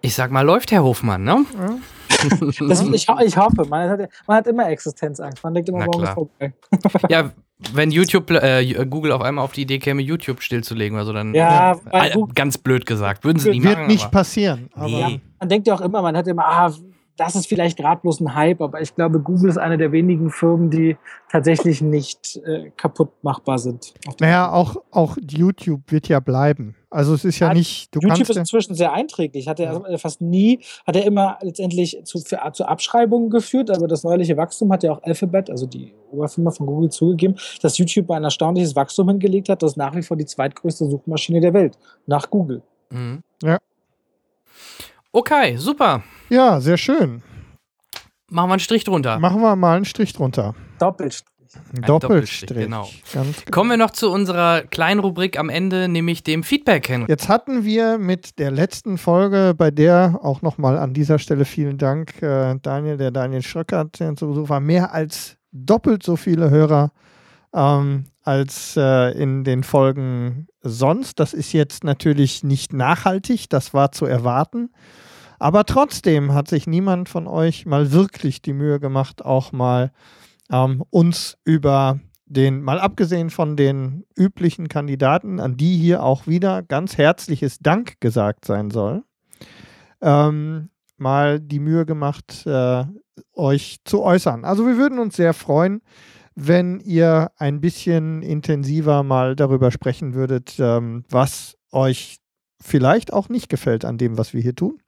Ich 0.00 0.14
sag 0.14 0.30
mal, 0.30 0.42
läuft 0.42 0.70
Herr 0.70 0.84
Hofmann, 0.84 1.24
ne? 1.24 1.44
Ja. 1.58 1.76
Das, 2.68 2.82
ich, 2.82 3.06
ich, 3.24 3.36
hoffe, 3.36 3.64
man 3.68 3.90
hat, 3.90 4.10
man 4.26 4.36
hat 4.38 4.46
immer 4.46 4.68
Existenzangst. 4.68 5.42
Man 5.42 5.54
denkt 5.54 5.68
immer, 5.68 5.84
morgen 5.84 6.04
ist 6.04 6.12
vorbei. 6.12 6.52
Ja, 7.08 7.30
wenn 7.72 7.90
YouTube, 7.90 8.30
äh, 8.30 8.64
Google 8.86 9.12
auf 9.12 9.22
einmal 9.22 9.44
auf 9.44 9.52
die 9.52 9.62
Idee 9.62 9.78
käme, 9.78 10.02
YouTube 10.02 10.42
stillzulegen 10.42 10.96
oder 10.96 11.06
so, 11.06 11.12
dann 11.12 11.34
ja, 11.34 11.76
äh, 11.90 12.16
ganz 12.34 12.58
blöd 12.58 12.86
gesagt, 12.86 13.24
würden 13.24 13.38
sie 13.38 13.50
nicht 13.50 13.64
Wird 13.64 13.74
machen. 13.74 13.88
Wird 13.88 14.00
nicht 14.00 14.10
passieren. 14.10 14.70
Nee. 14.76 15.00
Ja, 15.00 15.10
man 15.40 15.48
denkt 15.48 15.66
ja 15.66 15.74
auch 15.74 15.80
immer, 15.80 16.02
man 16.02 16.16
hat 16.16 16.26
immer, 16.28 16.44
ah, 16.46 16.72
das 17.18 17.34
ist 17.34 17.46
vielleicht 17.46 17.76
gerade 17.76 18.00
bloß 18.00 18.20
ein 18.20 18.34
Hype, 18.34 18.60
aber 18.60 18.80
ich 18.80 18.94
glaube, 18.94 19.18
Google 19.20 19.50
ist 19.50 19.58
eine 19.58 19.76
der 19.76 19.90
wenigen 19.92 20.30
Firmen, 20.30 20.70
die 20.70 20.96
tatsächlich 21.30 21.82
nicht 21.82 22.40
äh, 22.44 22.70
kaputt 22.76 23.10
machbar 23.22 23.58
sind. 23.58 23.92
Naja, 24.20 24.50
auch, 24.50 24.76
auch 24.92 25.16
YouTube 25.20 25.82
wird 25.88 26.08
ja 26.08 26.20
bleiben. 26.20 26.76
Also 26.90 27.14
es 27.14 27.24
ist 27.24 27.38
ja, 27.38 27.48
ja 27.48 27.54
nicht. 27.54 27.94
YouTube 27.94 28.30
ist 28.30 28.36
inzwischen 28.36 28.74
sehr 28.74 28.92
einträglich. 28.92 29.46
Hat 29.46 29.60
er 29.60 29.82
ja. 29.88 29.98
fast 29.98 30.22
nie, 30.22 30.60
hat 30.86 30.96
er 30.96 31.04
immer 31.04 31.38
letztendlich 31.42 32.00
zu, 32.04 32.18
für, 32.20 32.40
zu 32.52 32.66
Abschreibungen 32.66 33.28
geführt, 33.28 33.70
aber 33.70 33.86
das 33.86 34.04
neuliche 34.04 34.36
Wachstum 34.36 34.72
hat 34.72 34.82
ja 34.82 34.92
auch 34.92 35.02
Alphabet, 35.02 35.50
also 35.50 35.66
die 35.66 35.92
Oberfirma 36.10 36.50
von 36.50 36.66
Google, 36.66 36.90
zugegeben, 36.90 37.36
dass 37.60 37.76
YouTube 37.76 38.10
ein 38.10 38.24
erstaunliches 38.24 38.74
Wachstum 38.74 39.08
hingelegt 39.08 39.50
hat. 39.50 39.62
Das 39.62 39.72
ist 39.72 39.76
nach 39.76 39.94
wie 39.94 40.02
vor 40.02 40.16
die 40.16 40.24
zweitgrößte 40.24 40.86
Suchmaschine 40.86 41.40
der 41.40 41.52
Welt, 41.52 41.78
nach 42.06 42.30
Google. 42.30 42.62
Mhm. 42.90 43.22
Ja. 43.42 43.58
Okay, 45.12 45.56
super. 45.56 46.02
Ja, 46.30 46.60
sehr 46.60 46.78
schön. 46.78 47.22
Machen 48.30 48.48
wir 48.48 48.54
einen 48.54 48.60
Strich 48.60 48.84
drunter. 48.84 49.18
Machen 49.18 49.40
wir 49.40 49.56
mal 49.56 49.76
einen 49.76 49.84
Strich 49.84 50.12
drunter. 50.14 50.54
Doppelstrich. 50.78 51.37
Ein 51.74 51.82
Doppelstrich. 51.82 52.64
genau. 52.64 52.88
Ganz 53.12 53.44
genau. 53.44 53.50
Kommen 53.50 53.70
wir 53.70 53.76
noch 53.76 53.90
zu 53.90 54.10
unserer 54.10 54.62
kleinen 54.62 55.00
Rubrik 55.00 55.38
am 55.38 55.48
Ende, 55.48 55.88
nämlich 55.88 56.22
dem 56.22 56.42
Feedback, 56.42 56.88
Henry. 56.88 57.08
Jetzt 57.08 57.28
hatten 57.28 57.64
wir 57.64 57.98
mit 57.98 58.38
der 58.38 58.50
letzten 58.50 58.98
Folge, 58.98 59.54
bei 59.56 59.70
der 59.70 60.20
auch 60.22 60.42
nochmal 60.42 60.78
an 60.78 60.94
dieser 60.94 61.18
Stelle 61.18 61.44
vielen 61.44 61.78
Dank, 61.78 62.22
äh, 62.22 62.56
Daniel, 62.60 62.96
der 62.96 63.10
Daniel 63.10 63.42
Schröckert, 63.42 64.00
der 64.00 64.16
zu 64.16 64.28
Besuch 64.28 64.48
war, 64.48 64.60
mehr 64.60 64.92
als 64.92 65.36
doppelt 65.52 66.02
so 66.02 66.16
viele 66.16 66.50
Hörer 66.50 66.92
ähm, 67.54 68.04
als 68.22 68.76
äh, 68.76 69.12
in 69.20 69.44
den 69.44 69.62
Folgen 69.62 70.48
sonst. 70.62 71.18
Das 71.18 71.32
ist 71.32 71.52
jetzt 71.52 71.84
natürlich 71.84 72.44
nicht 72.44 72.72
nachhaltig, 72.72 73.48
das 73.48 73.72
war 73.72 73.92
zu 73.92 74.04
erwarten. 74.06 74.70
Aber 75.38 75.64
trotzdem 75.64 76.34
hat 76.34 76.48
sich 76.48 76.66
niemand 76.66 77.08
von 77.08 77.26
euch 77.26 77.64
mal 77.64 77.92
wirklich 77.92 78.42
die 78.42 78.52
Mühe 78.52 78.80
gemacht, 78.80 79.24
auch 79.24 79.52
mal 79.52 79.92
ähm, 80.50 80.82
uns 80.90 81.38
über 81.44 82.00
den, 82.26 82.62
mal 82.62 82.78
abgesehen 82.78 83.30
von 83.30 83.56
den 83.56 84.04
üblichen 84.16 84.68
Kandidaten, 84.68 85.40
an 85.40 85.56
die 85.56 85.76
hier 85.76 86.02
auch 86.02 86.26
wieder 86.26 86.62
ganz 86.62 86.98
herzliches 86.98 87.58
Dank 87.58 88.00
gesagt 88.00 88.44
sein 88.44 88.70
soll, 88.70 89.02
ähm, 90.00 90.70
mal 90.96 91.40
die 91.40 91.60
Mühe 91.60 91.86
gemacht, 91.86 92.46
äh, 92.46 92.84
euch 93.32 93.78
zu 93.84 94.02
äußern. 94.02 94.44
Also 94.44 94.66
wir 94.66 94.76
würden 94.76 94.98
uns 94.98 95.16
sehr 95.16 95.32
freuen, 95.32 95.80
wenn 96.34 96.80
ihr 96.80 97.32
ein 97.36 97.60
bisschen 97.60 98.22
intensiver 98.22 99.02
mal 99.02 99.34
darüber 99.34 99.70
sprechen 99.70 100.14
würdet, 100.14 100.56
ähm, 100.58 101.04
was 101.08 101.56
euch 101.72 102.18
vielleicht 102.60 103.12
auch 103.12 103.28
nicht 103.28 103.48
gefällt 103.48 103.84
an 103.84 103.98
dem, 103.98 104.18
was 104.18 104.34
wir 104.34 104.40
hier 104.40 104.54
tun. 104.54 104.78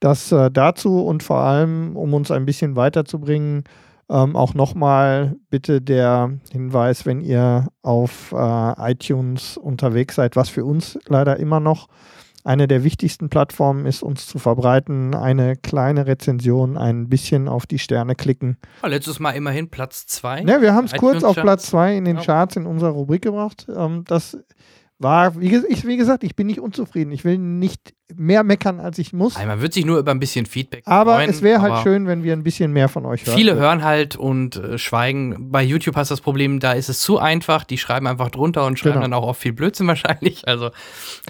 Das 0.00 0.30
äh, 0.30 0.50
dazu 0.50 1.04
und 1.04 1.22
vor 1.22 1.38
allem, 1.38 1.96
um 1.96 2.14
uns 2.14 2.30
ein 2.30 2.46
bisschen 2.46 2.76
weiterzubringen, 2.76 3.64
ähm, 4.10 4.36
auch 4.36 4.54
nochmal 4.54 5.36
bitte 5.50 5.80
der 5.80 6.32
Hinweis, 6.50 7.06
wenn 7.06 7.20
ihr 7.20 7.68
auf 7.82 8.32
äh, 8.32 8.90
iTunes 8.92 9.56
unterwegs 9.56 10.14
seid, 10.16 10.36
was 10.36 10.48
für 10.48 10.64
uns 10.64 10.98
leider 11.06 11.36
immer 11.38 11.60
noch 11.60 11.88
eine 12.44 12.66
der 12.66 12.82
wichtigsten 12.84 13.28
Plattformen 13.28 13.84
ist, 13.84 14.02
uns 14.02 14.26
zu 14.26 14.38
verbreiten, 14.38 15.14
eine 15.14 15.56
kleine 15.56 16.06
Rezension, 16.06 16.78
ein 16.78 17.08
bisschen 17.08 17.46
auf 17.48 17.66
die 17.66 17.78
Sterne 17.78 18.14
klicken. 18.14 18.56
Oh, 18.82 18.86
letztes 18.86 19.20
Mal 19.20 19.32
immerhin 19.32 19.68
Platz 19.68 20.06
2. 20.06 20.42
Ja, 20.42 20.62
wir 20.62 20.72
haben 20.72 20.86
es 20.86 20.94
kurz 20.94 21.24
auf. 21.24 21.36
Platz 21.36 21.66
2 21.66 21.96
in 21.96 22.04
den 22.06 22.16
Ja. 22.16 22.22
Charts 22.22 22.56
in 22.56 22.64
unserer 22.64 22.90
Rubrik 22.90 23.22
gebracht. 23.22 23.66
Ähm, 23.76 24.04
das 24.06 24.38
war, 24.98 25.38
wie, 25.40 25.54
ich, 25.68 25.86
wie 25.86 25.96
gesagt, 25.96 26.24
ich 26.24 26.34
bin 26.34 26.46
nicht 26.48 26.60
unzufrieden. 26.60 27.12
Ich 27.12 27.24
will 27.24 27.38
nicht 27.38 27.94
mehr 28.16 28.42
meckern, 28.42 28.80
als 28.80 28.98
ich 28.98 29.12
muss. 29.12 29.36
Man 29.38 29.60
wird 29.60 29.72
sich 29.72 29.84
nur 29.84 29.98
über 29.98 30.10
ein 30.10 30.18
bisschen 30.18 30.46
Feedback 30.46 30.82
Aber 30.86 31.14
freuen. 31.16 31.30
es 31.30 31.42
wäre 31.42 31.60
halt 31.62 31.82
schön, 31.82 32.06
wenn 32.06 32.22
wir 32.24 32.32
ein 32.32 32.42
bisschen 32.42 32.72
mehr 32.72 32.88
von 32.88 33.06
euch 33.06 33.24
hören. 33.26 33.36
Viele 33.36 33.52
würden. 33.52 33.60
hören 33.62 33.84
halt 33.84 34.16
und 34.16 34.56
äh, 34.56 34.76
schweigen. 34.78 35.50
Bei 35.52 35.62
YouTube 35.62 35.94
hast 35.96 36.10
du 36.10 36.14
das 36.14 36.20
Problem, 36.20 36.58
da 36.58 36.72
ist 36.72 36.88
es 36.88 37.00
zu 37.00 37.18
einfach. 37.18 37.64
Die 37.64 37.78
schreiben 37.78 38.06
einfach 38.06 38.30
drunter 38.30 38.66
und 38.66 38.78
schreiben 38.78 38.94
Genau. 38.94 39.02
dann 39.02 39.12
auch 39.14 39.26
oft 39.26 39.40
viel 39.40 39.52
Blödsinn 39.52 39.86
wahrscheinlich. 39.88 40.48
Also, 40.48 40.70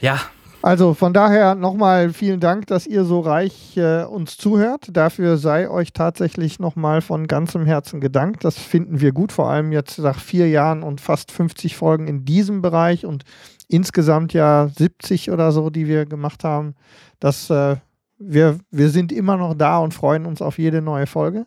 ja, 0.00 0.18
Also 0.62 0.94
von 0.94 1.12
daher 1.12 1.54
nochmal 1.54 2.12
vielen 2.12 2.40
Dank, 2.40 2.66
dass 2.68 2.86
ihr 2.86 3.04
so 3.04 3.20
reich 3.20 3.76
äh, 3.76 4.04
uns 4.04 4.38
zuhört. 4.38 4.88
Dafür 4.92 5.36
sei 5.36 5.68
euch 5.68 5.92
tatsächlich 5.92 6.58
nochmal 6.58 7.00
von 7.02 7.26
ganzem 7.26 7.66
Herzen 7.66 8.00
gedankt. 8.00 8.44
Das 8.44 8.56
finden 8.56 9.00
wir 9.00 9.12
gut, 9.12 9.30
vor 9.32 9.50
allem 9.50 9.72
jetzt 9.72 9.98
nach 9.98 10.18
vier 10.18 10.48
Jahren 10.48 10.82
und 10.82 11.00
fast 11.00 11.32
50 11.32 11.76
Folgen 11.76 12.06
in 12.08 12.24
diesem 12.24 12.62
Bereich 12.62 13.04
und 13.04 13.24
insgesamt 13.68 14.32
ja 14.32 14.68
70 14.68 15.30
oder 15.30 15.52
so, 15.52 15.70
die 15.70 15.86
wir 15.86 16.06
gemacht 16.06 16.42
haben. 16.44 16.74
Das, 17.20 17.48
äh, 17.50 17.76
wir, 18.18 18.58
wir 18.70 18.88
sind 18.90 19.12
immer 19.12 19.36
noch 19.36 19.54
da 19.54 19.78
und 19.78 19.94
freuen 19.94 20.26
uns 20.26 20.42
auf 20.42 20.58
jede 20.58 20.82
neue 20.82 21.06
Folge. 21.06 21.46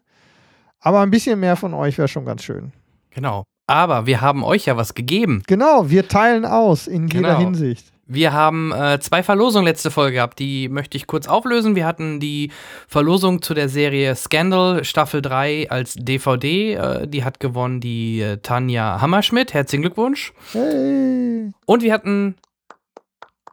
Aber 0.80 1.02
ein 1.02 1.12
bisschen 1.12 1.40
mehr 1.40 1.56
von 1.56 1.74
euch 1.74 1.98
wäre 1.98 2.08
schon 2.08 2.26
ganz 2.26 2.44
schön. 2.44 2.72
genau. 3.12 3.44
Aber 3.68 4.06
wir 4.06 4.20
haben 4.20 4.44
euch 4.44 4.66
ja 4.66 4.76
was 4.76 4.96
gegeben. 4.96 5.44
Genau, 5.48 5.90
wir 5.90 6.08
teilen 6.10 6.44
aus 6.46 6.88
in 6.88 7.08
jeder 7.08 7.30
Genau. 7.36 7.40
Hinsicht. 7.40 7.91
Wir 8.14 8.34
haben 8.34 8.74
äh, 8.74 9.00
zwei 9.00 9.24
Verlosungen 9.24 9.66
letzte 9.66 9.90
Folge 9.90 10.16
gehabt, 10.16 10.40
die 10.40 10.68
möchte 10.68 10.98
ich 10.98 11.08
kurz 11.08 11.28
auflösen. 11.30 11.78
Wir 11.78 11.86
hatten 11.86 12.20
die 12.20 12.52
Verlosung 12.90 13.42
zu 13.42 13.54
der 13.54 13.70
Serie 13.70 14.16
Scandal 14.16 14.84
Staffel 14.84 15.22
3 15.22 15.72
als 15.72 15.94
DVD. 15.94 16.74
Äh, 16.74 17.08
die 17.08 17.24
hat 17.24 17.40
gewonnen 17.40 17.80
die 17.80 18.20
äh, 18.20 18.36
Tanja 18.38 19.00
Hammerschmidt. 19.00 19.54
Herzlichen 19.54 19.84
Glückwunsch. 19.84 20.34
Hey. 20.52 21.52
Und 21.66 21.84
wir 21.84 21.94
hatten. 21.94 22.36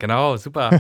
Genau, 0.01 0.37
super. 0.37 0.71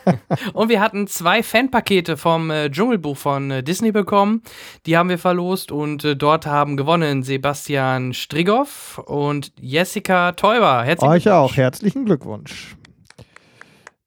und 0.54 0.70
wir 0.70 0.80
hatten 0.80 1.06
zwei 1.06 1.42
Fanpakete 1.42 2.16
vom 2.16 2.50
äh, 2.50 2.70
Dschungelbuch 2.70 3.16
von 3.16 3.50
äh, 3.50 3.62
Disney 3.62 3.92
bekommen. 3.92 4.42
Die 4.86 4.96
haben 4.96 5.10
wir 5.10 5.18
verlost 5.18 5.70
und 5.70 6.02
äh, 6.02 6.16
dort 6.16 6.46
haben 6.46 6.78
gewonnen 6.78 7.22
Sebastian 7.22 8.14
Strigoff 8.14 8.98
und 9.04 9.52
Jessica 9.60 10.32
Teuber. 10.32 10.82
Herzlichen 10.82 11.12
Euch 11.12 11.28
auch 11.28 11.48
Glückwunsch. 11.48 11.56
herzlichen 11.58 12.04
Glückwunsch. 12.06 12.77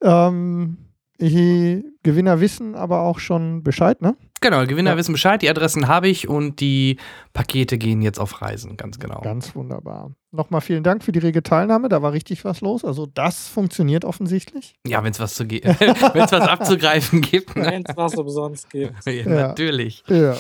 Ähm, 0.01 0.77
die 1.19 1.83
Gewinner 2.03 2.39
wissen 2.41 2.73
aber 2.75 3.01
auch 3.01 3.19
schon 3.19 3.61
Bescheid, 3.63 4.01
ne? 4.01 4.15
Genau, 4.43 4.65
Gewinner 4.65 4.91
Ja. 4.91 4.97
wissen 4.97 5.11
Bescheid, 5.11 5.39
die 5.43 5.49
Adressen 5.51 5.87
habe 5.87 6.07
ich 6.07 6.27
und 6.27 6.59
die 6.61 6.97
Pakete 7.31 7.77
gehen 7.77 8.01
jetzt 8.01 8.19
auf 8.19 8.41
Reisen, 8.41 8.75
ganz 8.75 8.97
genau. 8.97 9.21
Ganz 9.21 9.55
wunderbar. 9.55 10.11
Nochmal 10.31 10.61
vielen 10.61 10.81
Dank 10.83 11.03
für 11.03 11.11
die 11.11 11.19
rege 11.19 11.43
Teilnahme. 11.43 11.89
Da 11.89 12.01
war 12.01 12.13
richtig 12.13 12.43
was 12.43 12.61
los. 12.61 12.83
Also 12.83 13.05
das 13.05 13.47
funktioniert 13.49 14.03
offensichtlich. 14.03 14.73
Ja, 14.87 15.03
wenn 15.03 15.11
es 15.11 15.19
was, 15.19 15.35
zu 15.35 15.45
ge- 15.45 15.61
wenn's 15.79 16.31
was 16.31 16.47
abzugreifen 16.47 17.21
gibt. 17.21 17.55
Ne? 17.55 17.65
Wenn 17.67 17.83
es 17.87 17.95
was 17.95 18.15
umsonst 18.15 18.69
gibt. 18.71 18.95
Ja, 19.05 19.11
Ja. 19.11 19.29
Natürlich. 19.49 20.03
Ja. 20.07 20.35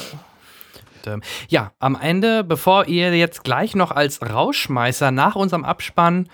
Ja, 1.49 1.71
am 1.79 1.97
Ende, 1.99 2.43
bevor 2.43 2.87
ihr 2.87 3.15
jetzt 3.17 3.43
gleich 3.43 3.75
noch 3.75 3.89
als 3.91 4.21
Rausschmeißer 4.21 5.09
nach 5.11 5.35
unserem 5.35 5.65
Abspann 5.65 6.27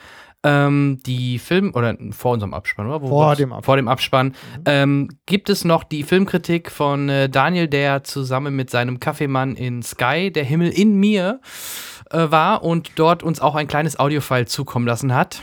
ähm, 0.47 0.99
die 1.05 1.39
Film, 1.39 1.73
oder 1.73 1.95
vor 2.11 2.31
unserem 2.33 2.53
Abspann, 2.53 2.87
oder? 2.87 3.01
Wo 3.01 3.07
Vor 3.09 3.25
war's? 3.27 3.37
dem 3.37 3.51
Abspann. 3.51 3.63
Vor 3.65 3.75
dem 3.75 3.87
Abspann, 3.87 4.35
ähm, 4.65 5.09
gibt 5.25 5.49
es 5.49 5.65
noch 5.65 5.83
die 5.83 6.03
Filmkritik 6.03 6.71
von 6.71 7.09
äh, 7.09 7.27
Daniel, 7.29 7.67
der 7.67 8.03
zusammen 8.03 8.55
mit 8.55 8.69
seinem 8.69 8.99
Kaffeemann 8.99 9.55
in 9.55 9.83
Sky, 9.83 10.31
der 10.31 10.43
Himmel 10.45 10.69
in 10.69 10.95
mir, 10.95 11.41
äh, 12.11 12.31
war 12.31 12.63
und 12.63 12.91
dort 12.95 13.23
uns 13.23 13.41
auch 13.41 13.55
ein 13.55 13.67
kleines 13.67 13.99
Audiofile 13.99 14.45
zukommen 14.45 14.87
lassen 14.87 15.13
hat. 15.13 15.41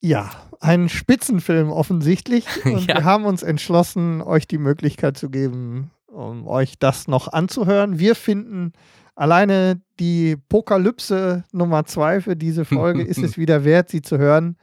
Ja, 0.00 0.30
ein 0.60 0.88
Spitzenfilm 0.88 1.70
offensichtlich. 1.70 2.46
Und 2.64 2.86
Ja. 2.86 2.96
wir 2.96 3.04
haben 3.04 3.24
uns 3.24 3.42
entschlossen, 3.42 4.22
euch 4.22 4.46
die 4.46 4.58
Möglichkeit 4.58 5.16
zu 5.18 5.30
geben, 5.30 5.90
um 6.06 6.46
euch 6.46 6.78
das 6.78 7.08
noch 7.08 7.32
anzuhören. 7.32 7.98
Wir 7.98 8.14
finden 8.14 8.72
alleine 9.16 9.80
die 9.98 10.36
Pokalypse 10.48 11.44
Nummer 11.52 11.84
zwei 11.86 12.20
für 12.20 12.36
diese 12.36 12.64
Folge 12.64 13.02
ist 13.02 13.18
es 13.18 13.36
wieder 13.38 13.64
wert, 13.64 13.88
sie 13.88 14.02
zu 14.02 14.18
hören. 14.18 14.56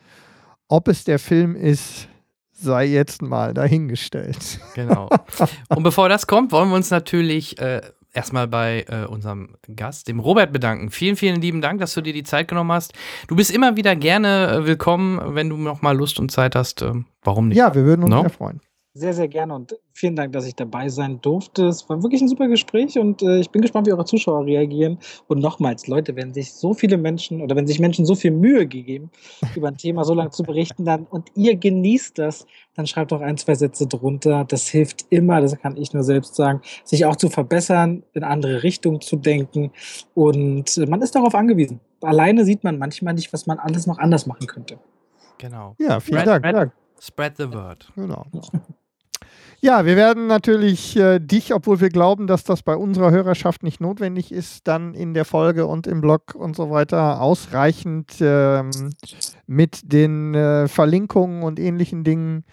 Ob 0.70 0.88
es 0.88 1.04
der 1.04 1.20
Film 1.20 1.56
ist, 1.56 2.08
sei 2.52 2.86
jetzt 2.86 3.22
mal 3.22 3.54
dahingestellt. 3.54 4.60
Genau. 4.76 5.10
Und 5.70 5.84
bevor 5.84 6.08
das 6.08 6.26
kommt, 6.28 6.52
wollen 6.52 6.70
wir 6.70 6.76
uns 6.76 6.90
natürlich 6.90 7.60
äh, 7.60 7.82
erstmal 8.14 8.48
bei 8.48 8.86
äh, 8.88 9.06
unserem 9.06 9.56
Gast, 9.76 10.08
dem 10.08 10.20
Robert, 10.20 10.54
bedanken. 10.54 10.90
Vielen, 10.92 11.16
vielen 11.16 11.42
lieben 11.42 11.62
Dank, 11.62 11.80
dass 11.82 11.94
du 11.94 12.02
dir 12.02 12.14
die 12.14 12.24
Zeit 12.24 12.48
genommen 12.48 12.72
hast. 12.72 12.94
Du 13.28 13.36
bist 13.36 13.52
immer 13.52 13.76
wieder 13.76 13.96
gerne 13.96 14.48
äh, 14.50 14.66
willkommen, 14.66 15.36
wenn 15.36 15.50
du 15.50 15.58
noch 15.58 15.82
mal 15.82 15.98
Lust 15.98 16.20
und 16.20 16.32
Zeit 16.32 16.56
hast. 16.56 16.82
ähm, 16.82 17.06
warum 17.24 17.50
nicht? 17.50 17.58
Ja, 17.58 17.76
wir 17.76 17.84
würden 17.86 18.04
uns 18.04 18.12
No? 18.12 18.22
sehr 18.22 18.30
freuen. 18.30 18.62
Sehr, 18.96 19.14
sehr 19.16 19.28
gerne 19.28 19.56
und 19.56 19.76
vielen 19.92 20.16
Dank, 20.16 20.34
dass 20.34 20.46
ich 20.46 20.54
dabei 20.54 20.88
sein 20.88 21.20
durfte. 21.20 21.66
Es 21.66 21.90
war 21.90 22.04
wirklich 22.04 22.22
ein 22.22 22.28
super 22.28 22.48
Gespräch 22.48 22.96
und 23.00 23.24
äh, 23.24 23.40
ich 23.40 23.50
bin 23.50 23.64
gespannt, 23.64 23.88
wie 23.88 23.92
eure 23.92 24.06
Zuschauer 24.06 24.46
reagieren. 24.46 25.00
Und 25.28 25.40
nochmals, 25.40 25.88
Leute, 25.88 26.16
wenn 26.16 26.32
sich 26.32 26.54
so 26.54 26.76
viele 26.76 26.98
Menschen 26.98 27.42
oder 27.42 27.56
wenn 27.56 27.66
sich 27.66 27.80
Menschen 27.80 28.06
so 28.06 28.14
viel 28.14 28.30
Mühe 28.30 28.68
gegeben, 28.68 29.10
über 29.56 29.70
ein 29.70 29.78
Thema 29.78 30.04
so 30.04 30.14
lange 30.14 30.30
zu 30.30 30.44
berichten, 30.44 30.86
dann 30.86 31.06
und 31.06 31.30
ihr 31.34 31.56
genießt 31.56 32.20
das, 32.20 32.46
dann 32.76 32.86
schreibt 32.86 33.12
doch 33.12 33.22
ein, 33.22 33.36
zwei 33.38 33.56
Sätze 33.56 33.88
drunter. 33.88 34.46
Das 34.46 34.68
hilft 34.68 35.08
immer, 35.10 35.42
das 35.42 35.58
kann 35.58 35.76
ich 35.76 35.92
nur 35.94 36.04
selbst 36.04 36.36
sagen, 36.36 36.62
sich 36.84 37.08
auch 37.08 37.16
zu 37.16 37.30
verbessern, 37.30 38.04
in 38.14 38.24
andere 38.24 38.62
Richtungen 38.62 39.02
zu 39.02 39.16
denken. 39.16 39.72
Und 40.14 40.78
äh, 40.78 40.86
man 40.86 41.02
ist 41.02 41.16
darauf 41.16 41.34
angewiesen. 41.34 41.80
Alleine 42.02 42.46
sieht 42.46 42.64
man 42.64 42.78
manchmal 42.78 43.16
nicht, 43.16 43.34
was 43.34 43.48
man 43.48 43.58
alles 43.58 43.88
noch 43.88 43.98
anders 43.98 44.28
machen 44.28 44.46
könnte. 44.46 44.78
Genau. 45.40 45.76
Ja, 45.80 46.00
vielen 46.00 46.26
Dank. 46.26 46.46
Red- 46.46 46.56
Dank. 46.56 46.74
Spread 47.00 47.38
the 47.38 47.52
word. 47.52 47.92
Genau. 47.96 48.24
Ja, 49.66 49.86
wir 49.86 49.96
werden 49.96 50.28
natürlich 50.28 50.98
äh, 50.98 51.20
dich, 51.20 51.54
obwohl 51.54 51.80
wir 51.80 51.88
glauben, 51.88 52.28
dass 52.28 52.44
das 52.44 52.64
bei 52.64 52.76
unserer 52.76 53.12
Hörerschaft 53.12 53.64
nicht 53.64 53.80
notwendig 53.80 54.34
ist, 54.34 54.68
dann 54.68 54.94
in 54.94 55.14
der 55.14 55.24
Folge 55.24 55.68
und 55.68 55.88
im 55.88 56.02
Blog 56.02 56.36
und 56.36 56.54
so 56.54 56.70
weiter 56.70 57.22
ausreichend 57.22 58.12
ähm, 58.20 58.72
mit 59.48 59.94
den 59.94 60.36
äh, 60.36 60.68
Verlinkungen 60.68 61.44
und 61.44 61.62
ähnlichen 61.62 62.04
Dingen 62.04 62.44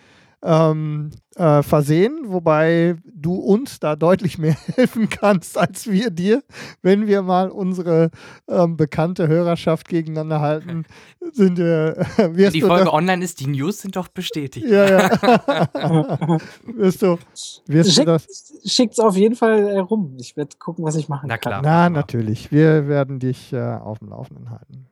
ähm, 0.42 1.10
äh, 1.36 1.62
versehen, 1.62 2.18
wobei 2.28 2.96
du 3.04 3.34
uns 3.34 3.78
da 3.78 3.94
deutlich 3.94 4.38
mehr 4.38 4.56
helfen 4.76 5.08
kannst 5.10 5.58
als 5.58 5.86
wir 5.90 6.10
dir. 6.10 6.42
Wenn 6.82 7.06
wir 7.06 7.20
mal 7.22 7.50
unsere 7.50 8.10
ähm, 8.48 8.76
bekannte 8.78 9.28
Hörerschaft 9.28 9.88
gegeneinander 9.88 10.40
halten, 10.40 10.84
sind 11.32 11.58
wir. 11.58 11.98
Äh, 12.16 12.34
wirst 12.36 12.54
Die 12.54 12.60
du 12.60 12.68
Folge 12.68 12.86
da- 12.86 12.92
online 12.92 13.22
ist, 13.22 13.40
die 13.40 13.48
News 13.48 13.80
sind 13.82 13.96
doch 13.96 14.08
bestätigt. 14.08 14.66
Ja, 14.66 14.88
ja. 14.88 16.38
wirst 16.64 17.02
du, 17.02 17.18
wirst 17.66 17.98
du 17.98 18.04
das? 18.04 18.26
Schickt 18.64 18.94
es 18.94 18.98
auf 18.98 19.16
jeden 19.16 19.36
Fall 19.36 19.58
äh, 19.68 19.78
rum. 19.78 20.16
Ich 20.18 20.36
werde 20.36 20.56
gucken, 20.58 20.84
was 20.84 20.96
ich 20.96 21.08
machen 21.08 21.26
Na 21.28 21.36
kann. 21.38 21.60
klar. 21.60 21.62
Na, 21.62 21.90
natürlich. 21.90 22.50
Wir 22.50 22.88
werden 22.88 23.18
dich 23.18 23.52
äh, 23.52 23.60
auf 23.60 23.98
dem 23.98 24.08
Laufenden 24.08 24.50
halten. 24.50 24.86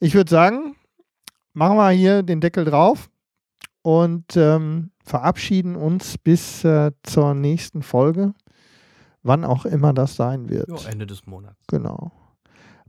Ich 0.00 0.14
würde 0.14 0.30
sagen, 0.30 0.74
machen 1.52 1.76
wir 1.76 1.90
hier 1.90 2.22
den 2.22 2.40
Deckel 2.40 2.64
drauf 2.64 3.10
und 3.82 4.36
ähm, 4.36 4.90
verabschieden 5.04 5.76
uns 5.76 6.18
bis 6.18 6.64
äh, 6.64 6.92
zur 7.02 7.34
nächsten 7.34 7.82
Folge, 7.82 8.34
wann 9.22 9.44
auch 9.44 9.64
immer 9.64 9.92
das 9.92 10.16
sein 10.16 10.48
wird. 10.48 10.68
Jo, 10.68 10.78
Ende 10.88 11.06
des 11.06 11.26
Monats. 11.26 11.56
Genau. 11.68 12.12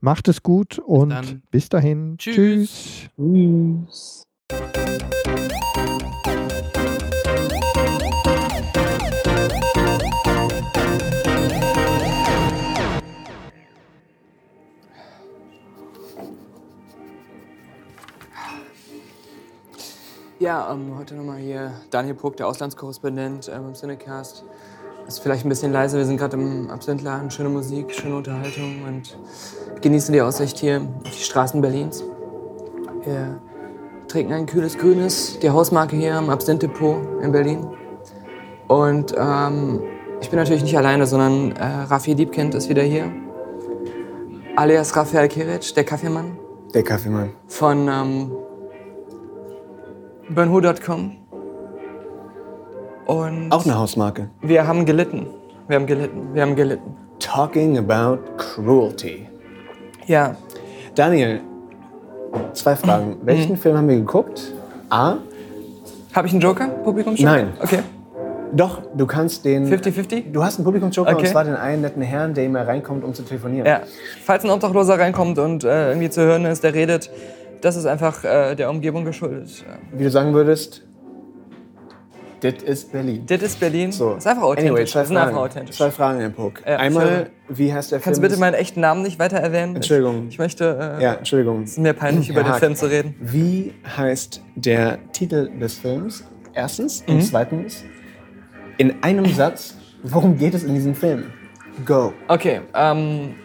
Macht 0.02 0.28
es 0.28 0.44
gut 0.44 0.80
und 0.80 1.10
dann. 1.10 1.44
bis 1.52 1.70
dahin. 1.70 2.18
Tschüss. 2.18 3.10
Tschüss. 3.18 4.24
Tschüss. 4.48 6.70
Ja, 20.40 20.72
ähm, 20.72 20.98
heute 20.98 21.16
nochmal 21.16 21.38
hier 21.38 21.74
Daniel 21.90 22.16
Puck, 22.16 22.38
der 22.38 22.48
Auslandskorrespondent 22.48 23.52
ähm, 23.54 23.68
im 23.68 23.74
Cinecast. 23.74 24.46
Ist 25.08 25.20
vielleicht 25.20 25.46
ein 25.46 25.50
bisschen 25.50 25.74
leise, 25.74 25.98
wir 25.98 26.06
sind 26.06 26.18
gerade 26.18 26.38
im 26.38 26.70
Absinthladen. 26.70 27.30
Schöne 27.32 27.50
Musik, 27.50 27.92
schöne 27.94 28.16
Unterhaltung 28.16 28.84
und 28.88 29.18
genießen 29.82 30.14
die 30.14 30.22
Aussicht 30.22 30.58
hier 30.60 30.82
auf 31.04 31.12
die 31.12 31.24
Straßen 31.24 31.60
Berlins. 31.62 32.04
Wir 33.04 33.42
trinken 34.08 34.34
ein 34.34 34.46
kühles 34.46 34.78
Grünes, 34.78 35.40
die 35.40 35.50
Hausmarke 35.50 35.96
hier 35.96 36.16
am 36.16 36.30
Absinth-Depot 36.30 37.22
in 37.22 37.32
Berlin. 37.32 37.68
Und 38.68 39.14
ähm, 39.18 39.82
ich 40.22 40.30
bin 40.30 40.38
natürlich 40.40 40.64
nicht 40.64 40.78
alleine, 40.78 41.06
sondern 41.06 41.52
äh, 41.54 41.64
Rafi 41.64 42.16
Diebkind 42.16 42.54
ist 42.56 42.70
wieder 42.70 42.84
hier. 42.84 43.12
Alias 44.56 44.96
Rafael 44.96 45.28
Kiric, 45.28 45.74
der 45.74 45.84
Kaffeemann 45.84 46.38
Der 46.74 46.84
Kaffeemann. 46.84 47.32
von 47.48 47.88
ähm, 47.88 48.32
burnwho.com. 50.30 51.16
Und 53.06 53.52
Auch 53.52 53.66
eine 53.66 53.78
Hausmarke. 53.78 54.30
wir 54.42 54.68
haben 54.68 54.86
gelitten. 54.86 55.28
Wir 55.68 55.76
haben 55.78 55.88
gelitten. 55.88 56.30
Wir 56.34 56.42
haben 56.44 56.56
gelitten. 56.56 56.96
Talking 57.20 57.78
about 57.78 58.20
cruelty. 58.38 59.28
Ja, 60.06 60.36
Daniel, 60.96 61.42
zwei 62.54 62.76
Fragen. 62.76 63.18
Welchen 63.24 63.58
Film 63.58 63.78
haben 63.78 63.88
wir 63.88 63.96
geguckt? 63.98 64.54
A. 64.90 65.16
habe 66.14 66.28
ich 66.28 66.34
einen 66.34 66.42
Joker? 66.42 66.68
Publikum 66.68 67.16
Nein. 67.20 67.54
Okay. 67.62 67.80
Doch, 68.52 68.82
du 68.96 69.06
kannst 69.06 69.46
den. 69.46 69.68
50-50? 69.72 70.32
Du 70.32 70.44
hast 70.44 70.58
einen 70.58 70.66
Publikumsjoker 70.66 71.10
und 71.12 71.16
Okay. 71.18 71.28
zwar 71.28 71.44
den 71.44 71.56
einen 71.56 71.84
netten 71.84 72.02
Herrn, 72.02 72.34
der 72.34 72.46
immer 72.46 72.68
reinkommt, 72.68 73.04
um 73.04 73.14
zu 73.14 73.22
telefonieren. 73.22 73.68
Ja. 73.68 73.82
Falls 74.24 74.44
ein 74.44 74.50
Obdachloser 74.50 74.98
reinkommt 74.98 75.38
und 75.38 75.64
äh, 75.64 75.90
irgendwie 75.90 76.10
zu 76.10 76.22
hören 76.22 76.46
ist, 76.46 76.64
der 76.64 76.74
redet, 76.74 77.12
das 77.62 77.76
ist 77.76 77.86
einfach 77.86 78.24
äh, 78.24 78.56
der 78.56 78.70
Umgebung 78.70 79.06
geschuldet. 79.06 79.64
Ja. 79.68 79.98
Wie 79.98 80.04
du 80.04 80.10
sagen 80.12 80.34
würdest, 80.34 80.84
das 82.42 82.64
ist 82.64 82.92
Berlin. 82.94 83.24
Das 83.28 83.42
ist 83.42 83.60
Berlin. 83.60 83.92
So. 83.92 84.16
Ist 84.16 84.26
einfach 84.26 84.44
authentisch. 84.44 84.70
Anyway, 84.72 84.86
zwei 84.86 85.06
Fragen. 85.06 85.36
authentisch. 85.38 85.76
Zwei 85.76 85.92
Fragen, 85.92 86.20
Herr 86.22 86.30
Puck. 86.30 86.62
Ja, 86.66 86.78
Einmal, 86.78 87.32
wie 87.50 87.74
heißt 87.74 87.92
der 87.92 88.00
Kannst 88.00 88.18
du 88.18 88.22
Film? 88.22 88.30
bitte 88.32 88.40
meinen 88.40 88.54
echten 88.54 88.80
Namen 88.80 89.02
nicht 89.02 89.20
weiter 89.20 89.38
erwähnen? 89.38 89.76
Entschuldigung. 89.76 90.28
Ich, 90.28 90.34
ich 90.36 90.40
möchte. 90.40 90.96
Äh, 91.00 91.04
Ja, 91.04 91.14
Entschuldigung. 91.16 91.64
Es 91.64 91.72
ist 91.72 91.80
mir 91.80 91.94
peinlich, 91.94 92.30
über 92.32 92.44
den. 92.44 92.54
Film 92.54 92.76
zu 92.76 92.90
reden. 92.90 93.16
Wie 93.20 93.74
heißt 93.98 94.42
der 94.56 95.00
Titel 95.12 95.50
des 95.60 95.74
Films? 95.80 96.24
Erstens. 96.54 97.04
Mhm. 97.08 97.16
Und 97.16 97.22
zweitens, 97.24 97.84
in 98.78 99.04
einem 99.04 99.26
Satz, 99.26 99.76
worum 100.04 100.38
geht 100.38 100.54
es 100.54 100.64
in 100.64 100.74
diesem 100.76 100.96
Film? 100.96 101.26
Go. 101.86 102.14
Okay, 102.30 102.62
ähm, 102.74 103.36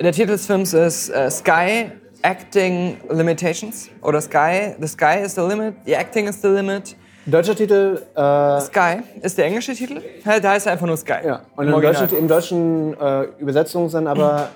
der 0.00 0.12
Titel 0.12 0.28
des 0.32 0.46
Films 0.46 0.72
ist 0.72 1.10
äh, 1.10 1.30
Sky 1.30 1.90
Acting 2.24 2.96
Limitations 3.10 3.90
oder 4.02 4.18
Sky, 4.20 4.74
the 4.80 4.86
Sky 4.88 5.22
is 5.22 5.34
the 5.34 5.42
limit, 5.42 5.74
the 5.84 5.94
acting 5.94 6.26
is 6.26 6.40
the 6.40 6.48
limit. 6.48 6.96
Deutscher 7.26 7.54
Titel, 7.54 8.02
äh, 8.14 8.60
Sky 8.60 9.02
ist 9.20 9.36
der 9.36 9.44
englische 9.46 9.74
Titel. 9.74 10.00
Da 10.24 10.50
heißt 10.50 10.66
er 10.66 10.72
einfach 10.72 10.86
nur 10.86 10.96
Sky. 10.96 11.18
ja. 11.24 11.40
Und 11.56 11.68
Im 11.68 11.74
im 11.74 11.80
deutschen, 11.82 12.18
im 12.18 12.28
deutschen 12.28 13.00
äh, 13.00 13.22
Übersetzung 13.38 13.90
dann 13.90 14.06
aber 14.06 14.48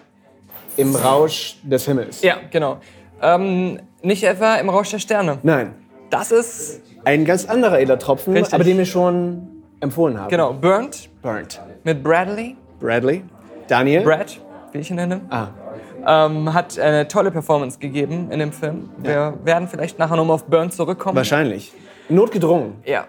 im 0.79 0.95
Rausch 0.97 1.57
des 1.63 1.85
Himmels. 1.85 2.23
Ja, 2.23 2.37
genau. 2.51 2.79
Ähm, 3.21 3.79
nicht 4.03 4.23
etwa 4.25 4.55
im 4.57 4.71
Rausch 4.71 4.91
der 4.91 4.99
Sterne. 4.99 5.39
Nein, 5.43 5.75
Das 6.09 6.31
ist, 6.33 6.81
ein 7.05 7.25
ganz 7.27 7.45
anderer 7.47 7.81
edler 7.81 7.99
Tropfen, 7.99 8.33
Richtig. 8.35 8.55
aber 8.55 8.65
den 8.65 8.79
wir 8.79 8.87
schon 8.87 9.47
empfohlen 9.81 10.19
haben. 10.19 10.29
genau, 10.31 10.53
Burnt 10.55 11.11
Burnt. 11.21 11.61
mit 11.85 12.03
Bradley. 12.03 12.57
Bradley. 12.81 13.25
Daniel. 13.67 14.03
Brad, 14.05 14.41
wie 14.73 14.79
ich 14.79 14.89
ihn 14.91 14.97
nenne. 14.97 15.21
ah, 15.31 15.49
Ähm, 16.11 16.55
hat 16.55 16.79
eine 16.79 17.07
tolle 17.07 17.31
Performance 17.31 17.79
gegeben 17.79 18.31
in 18.31 18.39
dem 18.39 18.51
Film. 18.53 18.89
Wir 18.97 19.35
werden 19.45 19.69
vielleicht 19.69 19.99
nachher 19.99 20.17
nochmal 20.17 20.37
auf 20.37 20.45
Burnt 20.47 20.73
zurückkommen. 20.73 21.17
wahrscheinlich. 21.17 21.73
Notgedrungen. 22.09 22.77
Ja. 22.87 23.05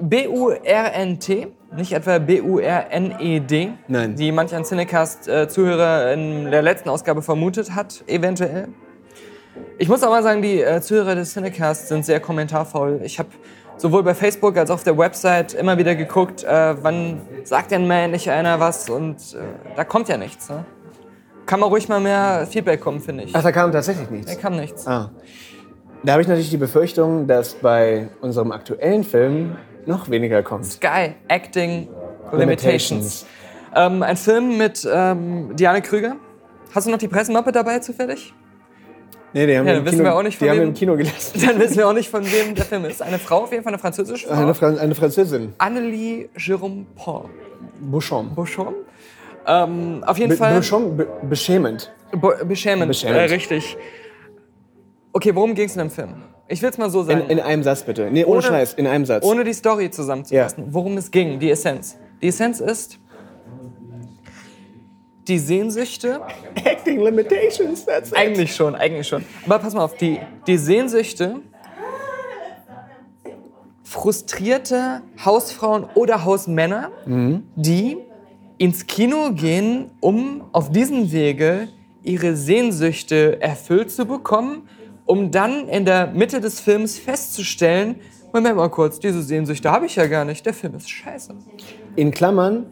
B-U-R-N-T, 0.00 1.48
nicht 1.76 1.92
etwa 1.92 2.18
B-U-R-N-E-D, 2.18 3.72
Nein. 3.88 4.16
die 4.16 4.32
manch 4.32 4.54
ein 4.54 4.64
Cinecast-Zuhörer 4.64 6.12
in 6.12 6.50
der 6.50 6.62
letzten 6.62 6.88
Ausgabe 6.88 7.20
vermutet 7.22 7.74
hat, 7.74 8.02
eventuell. 8.06 8.68
Ich 9.78 9.88
muss 9.88 10.02
auch 10.02 10.10
mal 10.10 10.22
sagen, 10.22 10.42
die 10.42 10.60
äh, 10.62 10.80
Zuhörer 10.80 11.14
des 11.14 11.32
Cinecasts 11.32 11.88
sind 11.88 12.04
sehr 12.04 12.20
kommentarvoll. 12.20 13.00
Ich 13.04 13.18
habe 13.18 13.28
sowohl 13.76 14.02
bei 14.02 14.14
Facebook 14.14 14.56
als 14.56 14.70
auch 14.70 14.76
auf 14.76 14.84
der 14.84 14.96
Website 14.98 15.54
immer 15.54 15.78
wieder 15.78 15.94
geguckt, 15.94 16.42
äh, 16.42 16.74
wann 16.82 17.20
sagt 17.44 17.70
denn 17.70 17.86
mal 17.86 17.98
endlich 18.04 18.30
einer 18.30 18.58
was 18.60 18.88
und 18.88 19.16
äh, 19.34 19.38
da 19.76 19.84
kommt 19.84 20.08
ja 20.08 20.16
nichts. 20.16 20.48
Ne? 20.48 20.64
Kann 21.46 21.60
man 21.60 21.68
ruhig 21.68 21.88
mal 21.88 22.00
mehr 22.00 22.46
Feedback 22.50 22.80
kommen, 22.80 23.00
finde 23.00 23.24
ich. 23.24 23.34
Ach, 23.34 23.42
da 23.42 23.52
kam 23.52 23.70
tatsächlich 23.72 24.08
nichts. 24.10 24.34
Da 24.34 24.40
kam 24.40 24.56
nichts. 24.56 24.86
Ah. 24.86 25.10
Da 26.02 26.12
habe 26.12 26.22
ich 26.22 26.28
natürlich 26.28 26.50
die 26.50 26.56
Befürchtung, 26.56 27.26
dass 27.26 27.54
bei 27.54 28.08
unserem 28.20 28.52
aktuellen 28.52 29.04
Film 29.04 29.56
noch 29.86 30.08
weniger 30.10 30.42
kommt. 30.42 30.66
Sky 30.66 31.14
Acting 31.28 31.88
Limitations. 32.32 33.26
Ähm, 33.74 34.02
ein 34.02 34.16
Film 34.16 34.56
mit 34.56 34.86
ähm, 34.90 35.54
Diane 35.56 35.82
Krüger. 35.82 36.16
Hast 36.74 36.86
du 36.86 36.90
noch 36.90 36.98
die 36.98 37.08
Pressemappe 37.08 37.52
dabei 37.52 37.78
zufällig? 37.78 38.32
Nee, 39.32 39.46
die 39.46 39.58
haben, 39.58 39.66
Ja, 39.66 39.74
im 39.74 39.84
Kino, 39.84 40.04
wir 40.04 40.14
auch 40.14 40.22
nicht, 40.22 40.38
von 40.38 40.46
die 40.46 40.50
haben 40.50 40.60
wem- 40.60 40.68
im 40.68 40.74
Kino 40.74 40.96
gelassen. 40.96 41.40
Dann 41.46 41.58
wissen 41.58 41.76
wir 41.76 41.88
auch 41.88 41.92
nicht, 41.92 42.08
von 42.08 42.24
wem 42.24 42.54
der 42.54 42.64
Film 42.64 42.84
ist. 42.84 43.02
Eine 43.02 43.18
Frau, 43.18 43.42
auf 43.42 43.50
jeden 43.52 43.64
Fall 43.64 43.72
eine 43.72 43.80
französische 43.80 44.28
Frau. 44.28 44.34
Eine, 44.34 44.54
Fran 44.54 44.78
eine 44.78 44.94
Französin. 44.94 45.54
Annelie 45.58 46.28
Jérôme 46.38 46.84
Paul. 46.94 47.24
Bouchon. 47.80 48.32
Beauchamp. 48.34 48.74
Ähm, 49.46 50.02
auf 50.06 50.18
jeden 50.18 50.30
Be 50.30 50.36
Fall. 50.36 50.54
Bouchon, 50.56 50.96
be 50.96 51.06
beschämend. 51.28 51.92
Bo 52.12 52.32
beschämend. 52.44 52.88
Beschämend. 52.88 53.16
Äh, 53.18 53.24
richtig. 53.34 53.76
Okay, 55.12 55.34
worum 55.34 55.54
ging 55.54 55.66
es 55.66 55.74
in 55.74 55.80
dem 55.80 55.90
Film? 55.90 56.14
Ich 56.48 56.60
will 56.62 56.70
es 56.70 56.78
mal 56.78 56.90
so 56.90 57.02
sagen. 57.02 57.22
In, 57.22 57.38
in 57.38 57.40
einem 57.40 57.62
Satz 57.62 57.82
bitte. 57.82 58.10
Nee, 58.10 58.24
ohne, 58.24 58.38
Ohne- 58.38 58.42
Scheiß, 58.42 58.74
in 58.74 58.86
einem 58.86 59.04
Satz. 59.06 59.24
ohne 59.24 59.44
die 59.44 59.52
Story 59.54 59.90
zusammenzufassen, 59.90 60.66
worum 60.70 60.96
es 60.96 61.10
ging, 61.10 61.38
die 61.38 61.50
Essenz. 61.50 61.96
Die 62.20 62.28
Essenz 62.28 62.60
ist 62.60 62.98
die 65.26 65.38
Sehnsüchte 65.38 66.20
Acting 66.64 67.00
Limitations, 67.00 67.86
that's 67.86 68.10
it. 68.10 68.16
Eigentlich 68.16 68.54
schon, 68.54 68.74
eigentlich 68.74 69.08
schon. 69.08 69.24
Aber 69.46 69.58
pass 69.58 69.72
mal 69.74 69.84
auf, 69.84 69.96
die, 69.96 70.20
die 70.46 70.58
Sehnsüchte 70.58 71.36
frustrierte 73.82 75.02
Hausfrauen 75.24 75.86
oder 75.94 76.24
Hausmänner, 76.24 76.90
die 77.06 77.98
ins 78.58 78.86
Kino 78.86 79.32
gehen, 79.32 79.90
um 80.00 80.44
auf 80.52 80.70
diesem 80.70 81.10
Wege 81.12 81.68
ihre 82.02 82.36
Sehnsüchte 82.36 83.40
erfüllt 83.40 83.90
zu 83.90 84.06
bekommen, 84.06 84.68
um 85.06 85.30
dann 85.30 85.68
in 85.68 85.84
der 85.84 86.08
Mitte 86.08 86.40
des 86.40 86.60
Films 86.60 86.98
festzustellen, 86.98 87.96
Moment 88.32 88.56
mal 88.56 88.68
kurz, 88.68 88.98
diese 88.98 89.22
Sehnsüchte 89.22 89.70
habe 89.70 89.86
ich 89.86 89.96
ja 89.96 90.06
gar 90.06 90.24
nicht, 90.24 90.44
der 90.44 90.54
Film 90.54 90.74
ist 90.74 90.90
scheiße. 90.90 91.34
In 91.94 92.10
Klammern, 92.10 92.66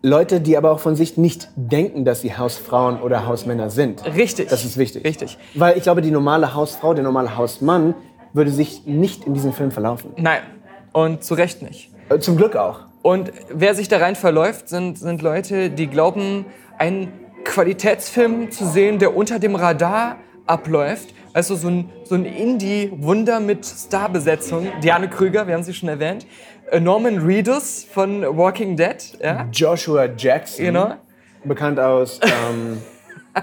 Leute, 0.00 0.40
die 0.40 0.56
aber 0.56 0.70
auch 0.72 0.80
von 0.80 0.96
sich 0.96 1.16
nicht 1.16 1.48
denken, 1.54 2.04
dass 2.04 2.22
sie 2.22 2.36
Hausfrauen 2.36 3.00
oder 3.00 3.26
Hausmänner 3.26 3.70
sind. 3.70 4.04
Richtig. 4.16 4.48
Das 4.48 4.64
ist 4.64 4.76
wichtig. 4.76 5.04
Richtig. 5.04 5.38
Weil 5.54 5.76
ich 5.76 5.84
glaube, 5.84 6.02
die 6.02 6.10
normale 6.10 6.54
Hausfrau, 6.54 6.94
der 6.94 7.04
normale 7.04 7.36
Hausmann 7.36 7.94
würde 8.32 8.50
sich 8.50 8.86
nicht 8.86 9.26
in 9.26 9.34
diesem 9.34 9.52
Film 9.52 9.70
verlaufen. 9.70 10.12
Nein, 10.16 10.40
und 10.92 11.22
zu 11.22 11.34
Recht 11.34 11.62
nicht. 11.62 11.90
Äh, 12.08 12.18
Zum 12.18 12.36
Glück 12.36 12.56
auch. 12.56 12.80
Und 13.02 13.32
wer 13.50 13.74
sich 13.74 13.88
da 13.88 13.98
rein 13.98 14.14
verläuft, 14.16 14.68
sind, 14.68 14.98
sind 14.98 15.22
Leute, 15.22 15.70
die 15.70 15.88
glauben, 15.88 16.46
einen 16.78 17.12
Qualitätsfilm 17.44 18.50
zu 18.50 18.64
sehen, 18.66 18.98
der 18.98 19.16
unter 19.16 19.38
dem 19.38 19.54
Radar 19.56 20.16
abläuft. 20.46 21.12
Also 21.34 21.56
so 21.56 21.68
ein, 21.68 21.90
so 22.04 22.14
ein 22.14 22.24
Indie-Wunder 22.24 23.40
mit 23.40 23.64
Starbesetzung. 23.64 24.68
Diane 24.82 25.08
Krüger, 25.08 25.46
wir 25.46 25.54
haben 25.54 25.62
sie 25.62 25.74
schon 25.74 25.88
erwähnt. 25.88 26.26
Äh, 26.70 26.78
Norman 26.80 27.18
Reedus 27.18 27.84
von 27.90 28.22
Walking 28.36 28.76
Dead. 28.76 28.96
Ja? 29.20 29.48
Joshua 29.52 30.06
Jackson. 30.16 30.66
Genau. 30.66 30.94
Bekannt 31.44 31.80
aus 31.80 32.20
ähm, 32.22 32.80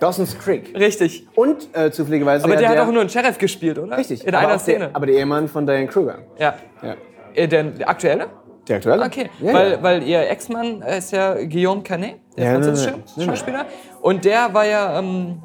Dawson's 0.00 0.38
Creek. 0.38 0.72
Richtig. 0.78 1.26
Und 1.34 1.68
äh, 1.72 1.90
zufälligerweise. 1.90 2.44
Aber 2.44 2.54
ja 2.54 2.60
der 2.60 2.68
hat 2.68 2.78
auch 2.78 2.92
nur 2.92 3.00
einen 3.00 3.10
Sheriff 3.10 3.38
gespielt, 3.38 3.78
oder? 3.78 3.96
Richtig. 3.96 4.24
In 4.24 4.34
aber 4.34 4.46
einer 4.48 4.58
Szene. 4.58 4.78
Der, 4.86 4.96
aber 4.96 5.06
der 5.06 5.16
Ehemann 5.16 5.48
von 5.48 5.66
Diane 5.66 5.86
Kruger. 5.86 6.18
ja. 6.38 6.54
Ja. 6.82 6.94
Äh, 7.34 7.48
Der, 7.48 7.64
der 7.64 7.88
aktuelle? 7.88 8.26
Der 8.68 8.76
aktuelle? 8.76 9.04
Okay, 9.04 9.30
Ja, 9.40 9.52
weil, 9.52 9.70
ja. 9.72 9.82
weil 9.82 10.02
ihr 10.02 10.30
Ex-Mann 10.30 10.82
ist 10.82 11.12
ja 11.12 11.34
Guillaume 11.34 11.82
Canet, 11.82 12.16
der 12.36 12.44
Ja, 12.44 12.52
französische 12.54 12.90
nein, 12.90 13.02
nein, 13.04 13.14
nein. 13.16 13.26
Schauspieler. 13.26 13.66
Und 14.00 14.24
der 14.24 14.54
war 14.54 14.66
ja 14.66 14.98
ähm, 14.98 15.42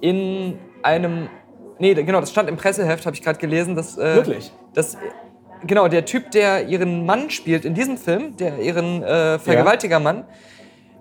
in 0.00 0.58
einem. 0.82 1.28
Nee, 1.78 1.94
genau, 1.94 2.20
das 2.20 2.30
stand 2.30 2.48
im 2.48 2.56
Presseheft, 2.56 3.06
habe 3.06 3.16
ich 3.16 3.22
gerade 3.22 3.38
gelesen. 3.38 3.74
Dass, 3.74 3.96
äh, 3.98 4.16
Wirklich? 4.16 4.52
Dass, 4.74 4.96
genau, 5.66 5.88
der 5.88 6.04
Typ, 6.04 6.30
der 6.30 6.68
ihren 6.68 7.06
Mann 7.06 7.30
spielt 7.30 7.64
in 7.64 7.74
diesem 7.74 7.96
Film, 7.96 8.36
der 8.36 8.58
ihren 8.58 9.02
äh, 9.02 9.38
Vergewaltigermann, 9.38 10.24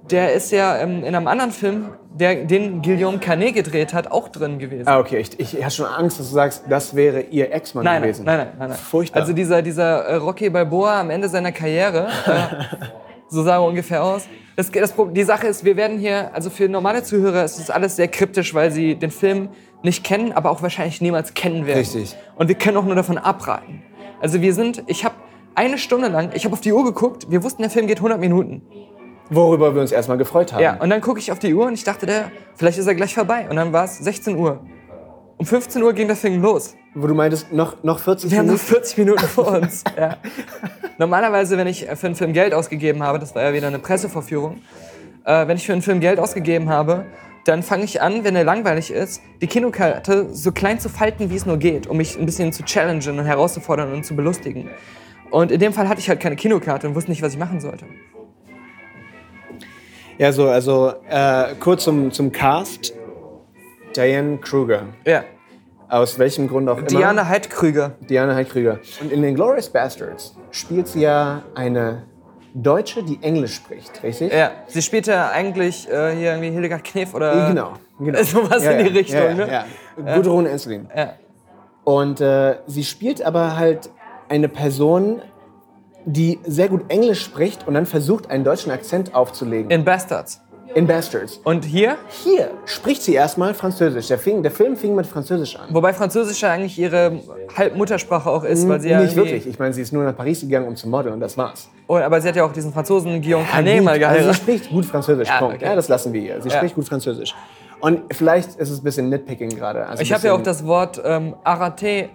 der 0.10 0.34
ist 0.34 0.52
ja 0.52 0.78
ähm, 0.80 1.04
in 1.04 1.16
einem 1.16 1.28
anderen 1.28 1.52
Film, 1.52 1.90
der, 2.14 2.44
den 2.46 2.82
Guillaume 2.82 3.20
Canet 3.20 3.54
gedreht 3.54 3.94
hat, 3.94 4.12
auch 4.12 4.30
drin 4.30 4.60
gewesen. 4.60 4.88
Ah, 4.88 5.00
okay. 5.00 5.20
Ich, 5.20 5.40
ich 5.40 5.64
hatte 5.64 5.76
schon 5.76 5.86
Angst, 5.86 6.20
dass 6.20 6.28
du 6.30 6.34
sagst, 6.34 6.64
das 6.68 6.96
wäre 6.96 7.22
ihr 7.22 7.54
Ex-Mann 7.54 7.86
Nein, 7.86 7.94
nein, 7.94 8.02
gewesen. 8.04 8.26
nein, 8.26 8.38
nein, 8.38 8.48
nein, 8.58 8.70
nein. 8.70 8.78
Furchtbar. 8.78 9.22
Also 9.22 9.34
dieser, 9.34 9.62
dieser 9.62 10.06
äh, 10.06 10.16
Rocky 10.16 10.50
Balboa 10.50 11.02
am 11.02 11.10
Ende 11.10 11.30
seiner 11.30 11.52
Karriere, 11.52 12.08
äh, 12.26 12.78
so 13.30 13.44
sah 13.44 13.56
er 13.56 13.64
ungefähr 13.64 14.04
aus. 14.04 14.28
Das, 14.56 14.70
das, 14.72 14.94
die 15.14 15.24
Sache 15.24 15.48
ist, 15.48 15.64
wir 15.64 15.78
werden 15.78 15.98
hier, 16.00 16.34
also 16.34 16.50
für 16.50 16.68
normale 16.68 17.04
Zuhörer 17.04 17.46
ist 17.46 17.60
das 17.60 17.70
alles 17.70 17.96
sehr 17.96 18.10
kryptisch, 18.10 18.54
weil 18.54 18.72
sie 18.72 18.96
den 18.96 19.12
Film 19.12 19.50
nicht 19.84 20.04
kennen, 20.04 20.34
aber 20.34 20.52
auch 20.52 20.62
wahrscheinlich 20.62 21.02
niemals 21.02 21.34
kennen 21.34 21.66
werden. 21.66 21.80
Richtig. 21.80 22.16
Und 22.36 22.48
wir 22.48 22.56
können 22.56 22.78
auch 22.78 22.86
nur 22.86 22.96
davon 22.96 23.18
abraten. 23.18 23.82
Also 24.20 24.42
wir 24.42 24.54
sind, 24.54 24.84
ich 24.88 25.06
habe 25.06 25.16
eine 25.56 25.78
Stunde 25.78 26.10
lang, 26.10 26.32
ich 26.34 26.46
habe 26.46 26.54
auf 26.54 26.62
die 26.62 26.72
Uhr 26.74 26.84
geguckt, 26.84 27.28
wir 27.30 27.44
wussten, 27.44 27.62
der 27.62 27.72
Film 27.72 27.88
geht 27.88 27.98
100 27.98 28.20
Minuten. 28.20 28.62
Worüber 29.34 29.74
wir 29.74 29.82
uns 29.82 29.94
erstmal 29.94 30.18
gefreut 30.18 30.52
haben. 30.52 30.62
Ja, 30.62 30.76
und 30.76 30.90
dann 30.90 31.00
gucke 31.00 31.18
ich 31.18 31.32
auf 31.32 31.40
die 31.40 31.54
Uhr 31.54 31.66
und 31.66 31.74
ich 31.74 31.86
dachte, 31.86 32.06
der, 32.06 32.32
vielleicht 32.56 32.78
ist 32.78 32.86
er 32.86 32.96
gleich 32.96 33.16
vorbei. 33.16 33.48
Und 33.50 33.56
dann 33.56 33.72
war 33.72 33.86
es 33.86 33.98
16 34.00 34.36
Uhr. 34.36 34.60
Um 35.38 35.46
15 35.46 35.82
Uhr 35.82 35.94
ging 35.94 36.08
der 36.08 36.18
Film 36.18 36.42
los. 36.42 36.76
Wo 36.94 37.08
du 37.08 37.16
meintest, 37.16 37.52
noch, 37.54 37.82
noch 37.82 38.00
40 38.00 38.30
Wir 38.30 38.40
haben 38.40 38.48
noch 38.48 38.54
Minuten. 38.54 38.68
40 38.68 38.98
Minuten 38.98 39.26
vor 39.26 39.48
uns. 39.62 39.86
Ja. 39.98 40.18
Normalerweise, 40.98 41.58
wenn 41.58 41.68
ich 41.68 41.88
für 41.96 42.08
einen 42.08 42.16
Film 42.16 42.34
Geld 42.34 42.54
ausgegeben 42.54 43.02
habe, 43.02 43.20
das 43.20 43.34
war 43.34 43.44
ja 43.44 43.54
wieder 43.54 43.68
eine 43.68 43.80
Presseverführung, 43.80 44.62
äh, 45.24 45.48
wenn 45.48 45.56
ich 45.56 45.66
für 45.66 45.72
einen 45.72 45.82
Film 45.82 46.02
Geld 46.02 46.20
ausgegeben 46.20 46.68
habe, 46.70 47.06
dann 47.46 47.64
fange 47.64 47.86
ich 47.86 48.02
an, 48.02 48.26
wenn 48.26 48.36
er 48.36 48.44
langweilig 48.44 48.92
ist, 48.92 49.22
die 49.42 49.48
Kinokarte 49.48 50.28
so 50.32 50.52
klein 50.52 50.80
zu 50.80 50.90
falten, 50.90 51.30
wie 51.30 51.38
es 51.38 51.46
nur 51.46 51.58
geht, 51.58 51.88
um 51.88 51.98
mich 51.98 52.20
ein 52.20 52.26
bisschen 52.26 52.52
zu 52.52 52.64
challengen 52.64 53.18
und 53.18 53.26
herauszufordern 53.26 53.94
und 53.94 54.06
zu 54.06 54.14
belustigen. 54.14 54.70
Und 55.32 55.52
in 55.52 55.60
dem 55.60 55.72
Fall 55.72 55.88
hatte 55.88 56.02
ich 56.02 56.10
halt 56.10 56.20
keine 56.20 56.36
Kinokarte 56.36 56.88
und 56.88 56.96
wusste 56.96 57.10
nicht, 57.10 57.22
was 57.22 57.34
ich 57.34 57.40
machen 57.40 57.62
sollte. 57.62 57.86
Ja, 60.22 60.32
so, 60.32 60.48
also 60.48 60.94
äh, 61.10 61.56
kurz 61.60 61.84
zum, 61.84 62.12
zum 62.12 62.32
Cast. 62.32 62.94
Diane 63.96 64.38
Kruger. 64.38 64.84
Ja. 65.04 65.24
Aus 65.90 66.20
welchem 66.20 66.48
Grund 66.48 66.70
auch 66.70 66.78
immer. 66.78 66.86
Diana 66.86 67.28
Heidkrüger. 67.28 67.94
Diana 68.08 68.36
Heidkrüger. 68.36 68.78
Und 69.02 69.12
in 69.12 69.24
den 69.24 69.34
Glorious 69.34 69.68
Bastards 69.68 70.36
spielt 70.52 70.90
sie 70.90 71.02
ja 71.02 71.42
eine 71.56 72.04
Deutsche, 72.54 73.02
die 73.02 73.18
Englisch 73.24 73.56
spricht, 73.56 74.04
richtig? 74.04 74.32
Ja. 74.32 74.52
Sie 74.68 74.84
spielte 74.84 75.32
eigentlich 75.32 75.90
äh, 75.90 76.16
hier 76.16 76.34
irgendwie 76.34 76.52
Hildegard 76.52 76.84
Knef 76.84 77.16
oder. 77.16 77.48
Genau. 77.48 77.74
genau. 77.98 78.22
Sowas 78.24 78.64
in 78.64 78.78
die 78.78 78.92
Richtung, 78.92 79.22
ja, 79.22 79.34
ne? 79.34 79.48
Ja, 79.48 79.66
ja. 80.06 80.16
Gudrun 80.18 80.46
Enslin. 80.46 80.88
Ja. 80.96 81.16
Und 81.84 82.22
äh, 82.22 82.58
sie 82.68 82.84
spielt 82.84 83.24
aber 83.24 83.58
halt 83.58 83.90
eine 84.30 84.50
Person, 84.50 85.24
die 86.06 86.40
sehr 86.46 86.68
gut 86.70 86.84
Englisch 86.90 87.22
spricht 87.24 87.68
und 87.68 87.74
dann 87.76 87.86
versucht, 87.86 88.30
einen 88.30 88.44
deutschen 88.44 88.72
Akzent 88.72 89.14
aufzulegen. 89.16 89.70
In 89.72 89.84
Bastards. 89.86 90.42
In 90.74 90.88
Bastards. 90.88 91.42
Und 91.44 91.66
hier? 91.66 91.98
Hier 92.24 92.52
spricht 92.66 93.02
sie 93.04 93.14
erstmal 93.14 93.54
Französisch. 93.54 94.08
Der, 94.08 94.18
fing, 94.18 94.42
der 94.42 94.52
Film 94.52 94.78
fing 94.78 94.96
mit 94.96 95.06
Französisch 95.06 95.58
an. 95.58 95.68
Wobei 95.72 95.92
Französisch 95.94 96.42
ja 96.42 96.52
eigentlich 96.52 96.80
ihre 96.80 97.20
Halbmuttersprache 97.58 98.30
auch 98.30 98.46
ist, 98.46 98.68
weil 98.70 98.80
sie 98.80 98.90
ja 98.90 99.02
Nicht 99.02 99.18
wirklich. 99.18 99.46
Ich 99.48 99.60
meine, 99.60 99.74
sie 99.74 99.82
ist 99.82 99.92
nur 99.92 100.04
nach 100.06 100.16
Paris 100.16 100.40
gegangen, 100.40 100.68
um 100.68 100.76
zu 100.78 100.88
modeln 100.88 101.14
und 101.16 101.20
das 101.20 101.38
war's. 101.38 101.68
Oh, 101.88 101.98
aber 101.98 102.22
sie 102.22 102.30
hat 102.30 102.38
ja 102.38 102.46
auch 102.46 102.54
diesen 102.54 102.72
Franzosen 102.72 103.22
Guillaume 103.22 103.44
Canet 103.46 103.76
gut, 103.80 103.84
mal 103.84 103.92
also 103.92 104.00
sie 104.00 104.00
geheiratet. 104.00 104.36
spricht 104.38 104.70
gut 104.70 104.86
Französisch, 104.86 105.28
Ja, 105.28 105.40
Punkt. 105.40 105.56
okay. 105.58 105.66
Ja, 105.66 105.76
das 105.76 105.90
lassen 105.90 106.14
wir 106.14 106.22
ihr. 106.22 106.42
Sie 106.42 106.48
Ja. 106.48 106.56
spricht 106.56 106.76
gut 106.76 106.88
Französisch. 106.88 107.36
Und 107.82 108.02
vielleicht 108.14 108.56
ist 108.56 108.70
es 108.70 108.80
ein 108.80 108.84
bisschen 108.84 109.10
Nitpicking 109.10 109.50
gerade. 109.50 109.86
Also 109.88 110.02
Ich 110.04 110.14
habe 110.14 110.26
ja 110.28 110.34
auch 110.34 110.42
das 110.44 110.66
Wort 110.66 111.02
ähm, 111.04 111.36
arrêté, 111.44 112.08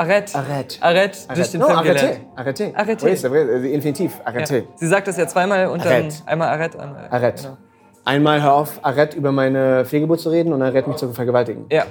arrête, 0.00 0.34
Arrête. 0.34 0.78
arrête 0.80 1.28
durch 1.34 1.50
den 1.50 1.60
no, 1.60 1.66
Film 1.66 1.78
arrêté. 1.78 1.84
gelernt. 1.84 2.20
Arrêté. 2.36 2.74
Arrêté. 2.74 3.04
Oui, 3.06 3.16
c'est 3.16 3.28
vrai, 3.28 3.44
euh, 3.44 3.74
Infinitiv. 3.74 4.12
Arrêté. 4.24 4.56
Ja. 4.56 4.62
Sie 4.76 4.86
sagt 4.88 5.06
das 5.08 5.16
ja 5.16 5.26
zweimal 5.26 5.68
und 5.68 5.84
dann 5.84 5.92
Arrête. 5.92 6.22
einmal 6.26 6.48
arrête. 6.48 6.76
Einmal, 6.78 7.08
Arrête. 7.10 7.42
Genau. 7.42 7.56
Einmal 8.04 8.42
hör 8.42 8.54
auf, 8.54 8.80
Arrête 8.84 9.14
über 9.16 9.30
meine 9.32 9.84
Fehlgeburt 9.84 10.20
zu 10.20 10.30
reden 10.30 10.52
und 10.52 10.62
Arrête 10.62 10.88
mich 10.88 10.96
zu 10.96 11.12
vergewaltigen. 11.12 11.66
Ja, 11.70 11.84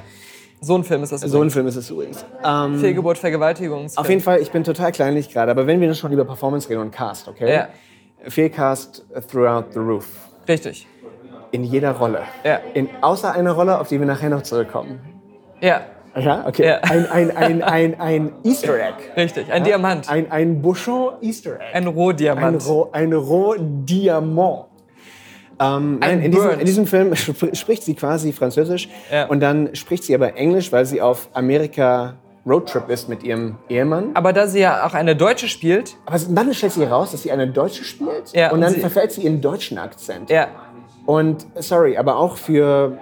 so 0.61 0.77
ein 0.77 0.83
Film 0.83 1.03
ist 1.03 1.11
das. 1.11 1.21
So 1.21 1.27
ein 1.27 1.31
übrigens. 1.33 1.53
Film 1.53 1.67
ist 1.67 1.75
es 1.77 1.89
übrigens. 1.89 2.25
Ähm, 2.43 2.79
Fehlgeburt, 2.79 3.17
Vergewaltigung. 3.17 3.87
auf 3.95 4.09
jeden 4.09 4.21
Fall, 4.21 4.39
ich 4.39 4.51
bin 4.51 4.63
total 4.63 4.91
kleinlich 4.91 5.29
gerade, 5.29 5.51
aber 5.51 5.67
wenn 5.67 5.79
wir 5.79 5.93
schon 5.93 6.11
über 6.11 6.25
Performance 6.25 6.69
reden 6.69 6.81
und 6.81 6.91
Cast, 6.91 7.27
okay? 7.27 7.53
Ja. 7.53 7.67
Fehlcast 8.27 9.05
throughout 9.31 9.71
the 9.71 9.79
roof. 9.79 10.07
Richtig. 10.47 10.87
In 11.51 11.63
jeder 11.63 11.91
Rolle. 11.91 12.23
Ja. 12.43 12.59
In, 12.73 12.89
außer 13.01 13.31
einer 13.33 13.53
Rolle, 13.53 13.79
auf 13.79 13.87
die 13.87 13.99
wir 13.99 14.05
nachher 14.05 14.29
noch 14.29 14.41
zurückkommen. 14.43 14.99
Ja, 15.61 15.81
Ja, 16.17 16.45
okay. 16.47 16.65
Ja. 16.65 16.77
Ein, 16.81 17.09
ein, 17.09 17.37
ein, 17.37 17.61
ein, 17.63 17.99
ein 17.99 18.31
Easter 18.43 18.75
Egg. 18.75 18.95
richtig. 19.15 19.51
Ein 19.51 19.63
Diamant. 19.63 20.09
Ein, 20.09 20.31
ein 20.31 20.61
Bouchon 20.61 21.13
Easter 21.21 21.55
Egg. 21.55 21.63
Ein 21.73 21.83
Ein, 21.83 21.87
Rohdiamant. 21.87 22.67
Roh, 22.67 22.89
ein 22.91 23.13
Rohdiamant. 23.13 24.65
Ähm, 25.61 25.99
nein, 25.99 26.21
in, 26.21 26.31
diesem, 26.31 26.51
in 26.59 26.65
diesem 26.65 26.87
Film 26.87 27.13
sp 27.19 27.51
spricht 27.53 27.83
sie 27.83 27.93
quasi 27.93 28.31
Französisch 28.31 28.87
Ja. 29.11 29.25
und 29.25 29.41
dann 29.41 29.75
spricht 29.75 30.03
sie 30.05 30.15
aber 30.15 30.35
Englisch, 30.37 30.71
weil 30.71 30.85
sie 30.85 31.01
auf 31.01 31.27
Amerika 31.33 32.13
Roadtrip 32.45 32.89
ist 32.89 33.09
mit 33.09 33.23
ihrem 33.23 33.57
Ehemann. 33.67 34.11
Aber 34.13 34.31
da 34.31 34.47
sie 34.47 34.61
ja 34.61 34.85
auch 34.87 34.93
eine 34.93 35.15
Deutsche 35.15 35.47
spielt, 35.49 35.97
Aber 36.05 36.17
dann 36.29 36.53
stellt 36.53 36.71
sie 36.71 36.85
heraus, 36.85 37.11
dass 37.11 37.23
sie 37.23 37.31
eine 37.31 37.47
Deutsche 37.47 37.83
spielt 37.83 38.31
Ja, 38.33 38.47
und 38.47 38.55
und 38.55 38.61
dann 38.61 38.75
verfällt 38.75 39.11
sie 39.11 39.21
ihren 39.23 39.41
deutschen 39.41 39.77
Akzent. 39.77 40.29
ja, 40.29 40.47
Und 41.05 41.45
sorry, 41.55 41.97
aber 41.97 42.15
auch 42.17 42.37
für 42.37 42.97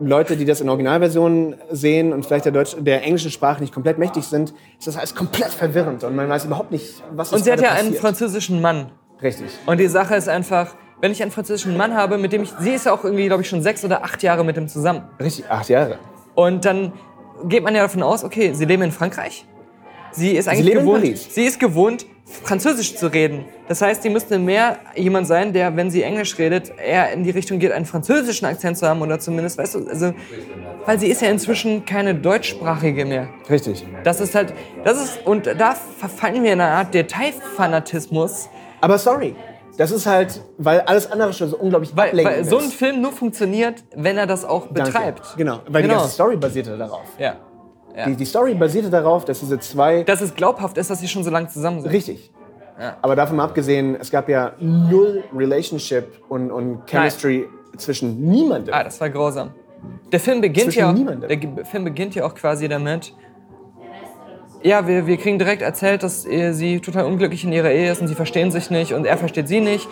Leute, 0.00 0.36
die 0.36 0.44
das 0.44 0.60
in 0.60 0.68
Originalversionen 0.68 1.56
sehen 1.70 2.12
und 2.12 2.24
vielleicht 2.26 2.44
der, 2.44 2.52
Deutsch, 2.52 2.76
der 2.78 3.02
englischen 3.02 3.30
Sprache 3.30 3.60
nicht 3.60 3.72
komplett 3.72 3.98
mächtig 3.98 4.24
sind, 4.24 4.52
ist 4.78 4.86
das 4.86 4.96
alles 4.96 5.14
komplett 5.14 5.50
verwirrend 5.50 6.04
und 6.04 6.16
man 6.16 6.28
weiß 6.28 6.44
überhaupt 6.46 6.72
nicht, 6.72 7.02
was 7.12 7.32
und 7.32 7.38
ist 7.38 7.44
sie 7.44 7.52
hat 7.52 7.60
ja 7.60 7.66
gerade 7.66 7.78
einen 7.80 7.88
passiert. 7.88 8.02
französischen 8.02 8.60
Mann. 8.60 8.90
Richtig. 9.22 9.46
Und 9.66 9.78
die 9.78 9.86
Sache 9.86 10.16
ist 10.16 10.28
einfach, 10.28 10.74
wenn 11.00 11.12
ich 11.12 11.22
einen 11.22 11.30
französischen 11.30 11.76
Mann 11.76 11.94
habe, 11.94 12.18
mit 12.18 12.32
dem 12.32 12.42
ich, 12.42 12.52
sie 12.60 12.70
ist 12.70 12.86
ja 12.86 12.92
auch 12.92 13.04
irgendwie, 13.04 13.26
glaube 13.26 13.42
ich, 13.42 13.48
schon 13.48 13.62
sechs 13.62 13.84
oder 13.84 14.04
acht 14.04 14.22
Jahre 14.22 14.44
mit 14.44 14.56
ihm 14.56 14.68
zusammen. 14.68 15.02
Richtig, 15.20 15.48
acht 15.48 15.68
Jahre. 15.68 15.98
Und 16.34 16.64
dann 16.64 16.92
geht 17.44 17.62
man 17.62 17.74
ja 17.74 17.82
davon 17.82 18.02
aus, 18.02 18.24
okay, 18.24 18.52
sie 18.54 18.64
leben 18.64 18.82
in 18.82 18.92
Frankreich. 18.92 19.46
Sie 20.12 20.32
ist 20.32 20.48
eigentlich 20.48 20.66
leben 20.66 20.80
in 20.80 20.86
gewohnt, 20.86 21.18
sie 21.18 21.44
ist 21.44 21.58
gewohnt, 21.58 22.06
Französisch 22.44 22.96
zu 22.96 23.06
reden. 23.12 23.44
Das 23.68 23.82
heißt, 23.82 24.02
sie 24.02 24.10
müsste 24.10 24.38
mehr 24.38 24.78
jemand 24.96 25.26
sein, 25.26 25.52
der, 25.52 25.76
wenn 25.76 25.90
sie 25.90 26.02
Englisch 26.02 26.38
redet, 26.38 26.72
eher 26.78 27.12
in 27.12 27.24
die 27.24 27.30
Richtung 27.30 27.58
geht, 27.58 27.72
einen 27.72 27.84
französischen 27.84 28.46
Akzent 28.46 28.78
zu 28.78 28.88
haben 28.88 29.00
oder 29.02 29.18
zumindest, 29.18 29.58
weißt 29.58 29.74
du, 29.74 29.86
also, 29.86 30.14
weil 30.86 30.98
sie 30.98 31.08
ist 31.08 31.22
ja 31.22 31.28
inzwischen 31.28 31.84
keine 31.84 32.14
deutschsprachige 32.14 33.04
mehr. 33.04 33.28
Richtig. 33.48 33.84
Das 34.04 34.20
ist 34.20 34.34
halt, 34.34 34.52
das 34.84 35.02
ist, 35.02 35.26
und 35.26 35.46
da 35.46 35.74
verfallen 35.98 36.42
wir 36.42 36.52
in 36.52 36.60
eine 36.60 36.70
Art 36.70 36.94
Detailfanatismus, 36.94 38.48
Aber 38.80 38.98
sorry, 38.98 39.36
das 39.76 39.90
ist 39.90 40.06
halt, 40.06 40.40
weil 40.58 40.80
alles 40.80 41.10
andere 41.10 41.32
schon 41.32 41.48
so 41.48 41.56
unglaublich 41.56 41.92
weil, 41.96 42.08
ablenkend 42.08 42.36
weil 42.36 42.44
so 42.44 42.58
ein. 42.58 42.64
Film 42.70 43.00
nur 43.00 43.12
funktioniert, 43.12 43.82
wenn 43.94 44.16
er 44.18 44.26
das 44.26 44.44
auch 44.44 44.66
Danke. 44.72 44.90
betreibt. 44.92 45.22
Genau, 45.36 45.60
weil 45.68 45.82
Genau. 45.82 45.94
die 45.94 46.00
ganze 46.00 46.14
Story 46.14 46.36
basierte 46.36 46.76
darauf. 46.76 47.04
Ja. 47.18 47.36
Ja. 47.96 48.06
Die, 48.06 48.16
die 48.16 48.24
Story 48.24 48.54
basierte 48.54 48.90
darauf, 48.90 49.24
dass 49.24 49.40
diese 49.40 49.58
zwei... 49.58 50.02
Dass 50.02 50.20
es 50.20 50.34
glaubhaft 50.34 50.78
ist, 50.78 50.90
dass 50.90 51.00
sie 51.00 51.08
schon 51.08 51.24
so 51.24 51.30
lange 51.30 51.48
zusammen 51.48 51.82
sind. 51.82 51.90
Richtig. 51.90 52.30
Aber 53.00 53.14
davon 53.14 53.36
mal 53.36 53.44
abgesehen, 53.44 53.96
es 54.00 54.10
gab 54.10 54.28
ja 54.28 54.52
null 54.58 55.22
Relationship 55.34 56.22
und, 56.28 56.50
und 56.50 56.86
Chemistry 56.86 57.46
zwischen 57.76 58.20
niemandem. 58.28 58.74
Ah, 58.74 58.82
das 58.82 59.00
war 59.00 59.10
grausam. 59.10 59.50
Der 60.10 60.20
Film 60.20 60.40
beginnt 60.40 60.66
Zwischen 60.66 60.78
ja 60.80 60.90
auch, 60.90 60.94
niemandem. 60.94 61.28
der 61.28 61.64
Film 61.64 61.84
beginnt 61.84 62.14
ja 62.14 62.24
auch 62.24 62.34
quasi 62.34 62.68
damit. 62.68 63.14
Ja, 64.62 64.86
wir, 64.86 65.06
wir 65.06 65.16
kriegen 65.16 65.38
direkt 65.38 65.60
erzählt, 65.62 66.02
dass 66.02 66.22
sie 66.22 66.80
total 66.80 67.04
unglücklich 67.04 67.44
in 67.44 67.52
ihrer 67.52 67.70
Ehe 67.70 67.90
ist 67.90 68.00
und 68.00 68.08
sie 68.08 68.14
verstehen 68.14 68.50
sich 68.50 68.70
nicht 68.70 68.94
und 68.94 69.06
er 69.06 69.16
versteht 69.16 69.48
sie 69.48 69.60
nicht. 69.60 69.88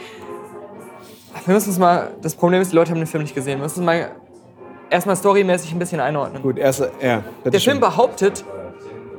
Wir 1.44 1.54
müssen 1.54 1.70
es 1.70 1.78
mal, 1.78 2.10
das 2.22 2.34
Problem 2.34 2.60
ist, 2.60 2.70
die 2.72 2.76
Leute 2.76 2.90
haben 2.90 2.98
den 2.98 3.06
Film 3.06 3.22
nicht 3.22 3.34
gesehen. 3.34 3.58
Wir 3.58 3.64
müssen 3.64 3.80
es 3.80 3.86
mal 3.86 4.10
erstmal 4.90 5.16
storymäßig 5.16 5.72
ein 5.72 5.78
bisschen 5.78 6.00
einordnen. 6.00 6.42
Gut, 6.42 6.58
erste, 6.58 6.90
ja. 7.00 7.22
bitte 7.38 7.50
Der 7.50 7.58
schön. 7.58 7.72
Film 7.72 7.80
behauptet, 7.80 8.44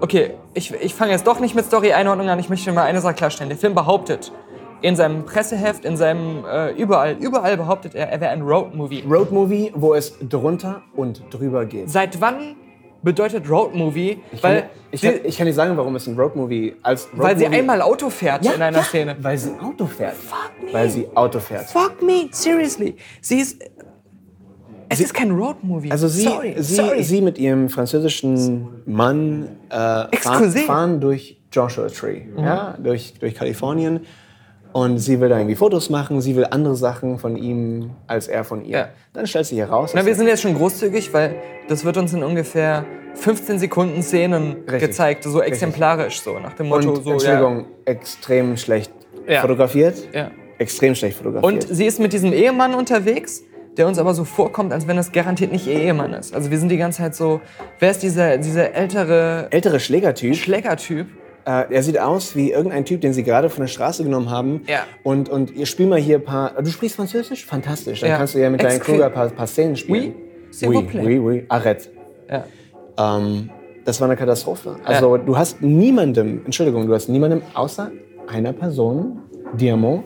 okay, 0.01 0.31
ich, 0.53 0.73
ich 0.73 0.93
fange 0.93 1.11
jetzt 1.11 1.25
doch 1.25 1.39
nicht 1.39 1.55
mit 1.55 1.65
Story-Einordnung 1.65 2.29
an, 2.29 2.39
ich 2.39 2.49
möchte 2.49 2.71
mal 2.71 2.83
eine 2.83 3.01
Sache 3.01 3.15
klarstellen. 3.15 3.49
Der 3.49 3.57
Film 3.57 3.73
behauptet, 3.73 4.31
in 4.81 4.95
seinem 4.95 5.25
Presseheft, 5.25 5.85
in 5.85 5.95
seinem 5.95 6.43
äh, 6.45 6.71
überall, 6.71 7.15
überall 7.19 7.55
behauptet 7.57 7.95
er, 7.95 8.09
er 8.09 8.19
wäre 8.19 8.31
ein 8.31 8.41
Roadmovie. 8.41 9.03
Roadmovie, 9.07 9.71
wo 9.75 9.93
es 9.93 10.17
drunter 10.19 10.81
und 10.95 11.21
drüber 11.29 11.65
geht. 11.65 11.89
Seit 11.89 12.19
wann 12.19 12.55
bedeutet 13.03 13.49
Roadmovie? 13.49 14.19
Ich 14.31 14.43
Weil, 14.43 14.61
kann, 14.61 14.69
ich, 14.91 15.01
sie, 15.01 15.07
kann, 15.07 15.19
ich 15.23 15.37
kann 15.37 15.45
dir 15.45 15.53
sagen, 15.53 15.77
warum 15.77 15.95
es 15.95 16.07
ein 16.07 16.19
Roadmovie 16.19 16.75
als 16.81 17.05
Roadmovie 17.05 17.23
weil 17.23 17.37
sie 17.37 17.47
einmal 17.47 17.81
Auto 17.81 18.09
fährt 18.09 18.43
ja, 18.43 18.53
in 18.53 18.61
einer 18.61 18.79
ja, 18.79 18.83
Szene. 18.83 19.15
Weil 19.21 19.37
sie 19.37 19.51
Auto 19.59 19.85
fährt. 19.85 20.15
Fuck 20.15 20.51
me. 20.65 20.73
Weil 20.73 20.89
sie 20.89 21.07
Auto 21.15 21.39
fährt. 21.39 21.69
Fuck 21.69 22.01
me, 22.01 22.27
seriously. 22.31 22.97
Sie 23.21 23.39
ist. 23.39 23.63
Es 24.91 24.99
ist 24.99 25.13
kein 25.13 25.31
Roadmovie. 25.31 25.89
Also 25.91 26.07
sie, 26.07 26.23
sorry, 26.23 26.55
sie, 26.57 26.75
sorry. 26.75 27.03
sie 27.03 27.21
mit 27.21 27.37
ihrem 27.37 27.69
französischen 27.69 28.67
Mann 28.85 29.47
äh, 29.69 29.73
fahren, 30.17 30.51
fahren 30.51 30.99
durch 30.99 31.37
Joshua 31.51 31.87
Tree, 31.87 32.23
ja, 32.37 32.77
durch, 32.81 33.13
durch 33.19 33.35
Kalifornien. 33.35 34.01
Und 34.73 34.99
sie 34.99 35.19
will 35.19 35.27
da 35.29 35.37
irgendwie 35.37 35.55
Fotos 35.55 35.89
machen, 35.89 36.21
sie 36.21 36.35
will 36.35 36.47
andere 36.49 36.75
Sachen 36.75 37.19
von 37.19 37.35
ihm 37.35 37.91
als 38.07 38.27
er 38.27 38.43
von 38.45 38.63
ihr. 38.63 38.77
Ja. 38.77 38.89
Dann 39.13 39.27
stellt 39.27 39.45
sich 39.45 39.57
heraus, 39.57 39.91
Na, 39.93 39.99
dass 39.99 40.07
wir 40.07 40.15
sind 40.15 40.27
jetzt 40.27 40.41
schon 40.41 40.55
großzügig, 40.55 41.13
weil 41.13 41.35
das 41.67 41.83
wird 41.83 41.97
uns 41.97 42.13
in 42.13 42.23
ungefähr 42.23 42.85
15 43.15 43.59
Sekunden 43.59 44.01
Szenen 44.01 44.57
Richtig. 44.63 44.79
gezeigt, 44.79 45.23
so 45.25 45.41
exemplarisch, 45.41 46.21
so 46.21 46.39
nach 46.39 46.53
dem 46.53 46.69
Motto, 46.69 46.89
und, 46.93 47.03
so 47.03 47.11
Entschuldigung, 47.11 47.65
extrem 47.85 48.55
schlecht 48.55 48.91
Ja. 49.27 49.41
fotografiert. 49.41 49.95
Ja. 50.13 50.19
ja. 50.21 50.31
Extrem 50.57 50.95
schlecht 50.95 51.17
fotografiert. 51.17 51.65
Und 51.65 51.75
sie 51.75 51.85
ist 51.85 51.99
mit 51.99 52.13
diesem 52.13 52.31
Ehemann 52.31 52.73
unterwegs, 52.73 53.43
der 53.77 53.87
uns 53.87 53.97
aber 53.97 54.13
so 54.13 54.23
vorkommt, 54.25 54.73
als 54.73 54.87
wenn 54.87 54.97
das 54.97 55.11
garantiert 55.11 55.51
nicht 55.51 55.65
ihr 55.67 55.73
Ehemann 55.79 56.13
ist. 56.13 56.33
Also 56.35 56.51
wir 56.51 56.57
sind 56.59 56.69
die 56.69 56.77
ganze 56.77 56.99
Zeit 56.99 57.15
so, 57.15 57.41
wer 57.79 57.91
ist 57.91 58.03
dieser, 58.03 58.37
dieser 58.37 58.73
ältere 58.73 59.47
Ältere 59.51 59.79
Schlägertyp. 59.79 60.35
Schlägertyp? 60.35 61.07
Äh, 61.45 61.73
er 61.73 61.81
sieht 61.81 61.99
aus 61.99 62.35
wie 62.35 62.51
irgendein 62.51 62.85
Typ, 62.85 63.01
den 63.01 63.13
sie 63.13 63.23
gerade 63.23 63.49
von 63.49 63.61
der 63.61 63.67
Straße 63.67 64.03
genommen 64.03 64.29
haben. 64.29 64.61
Ja. 64.67 64.81
Und, 65.03 65.27
und 65.29 65.51
ihr 65.55 65.65
spielt 65.65 65.89
mal 65.89 65.97
hier 65.99 66.17
ein 66.17 66.23
paar. 66.23 66.61
Du 66.61 66.69
sprichst 66.69 66.97
Französisch? 66.97 67.45
Fantastisch. 67.45 68.01
Dann 68.01 68.09
Ja. 68.11 68.17
kannst 68.17 68.35
du 68.35 68.39
ja 68.39 68.49
mit 68.49 68.61
deinen 68.61 68.79
Kruger 68.79 69.07
ein 69.07 69.13
paar, 69.13 69.27
paar 69.29 69.47
Szenen 69.47 69.75
spielen. 69.75 70.13
Oui, 70.63 70.83
plaît. 70.83 71.03
oui, 71.03 71.17
oui. 71.19 71.45
Arrête. 71.49 71.89
Ja. 72.29 72.45
Ähm, 73.17 73.49
das 73.85 73.99
war 73.99 74.07
eine 74.07 74.17
Katastrophe. 74.17 74.75
Also 74.83 75.17
du 75.17 75.35
hast 75.37 75.61
niemandem, 75.61 76.41
Entschuldigung, 76.45 76.85
du 76.85 76.93
hast 76.93 77.07
niemandem 77.09 77.41
außer 77.55 77.89
einer 78.27 78.53
Person, 78.53 79.19
Diamant, 79.53 80.03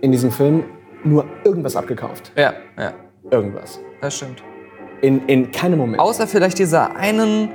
in 0.00 0.12
diesem 0.12 0.30
Film 0.30 0.64
nur 1.04 1.24
irgendwas 1.44 1.76
abgekauft. 1.76 2.32
Ja, 2.36 2.54
ja, 2.78 2.92
Irgendwas. 3.30 3.80
das 4.00 4.16
stimmt. 4.16 4.42
In, 5.00 5.26
in 5.26 5.50
keinem 5.50 5.78
Moment. 5.78 6.00
Außer 6.00 6.26
vielleicht 6.26 6.58
dieser 6.58 6.96
einen 6.96 7.50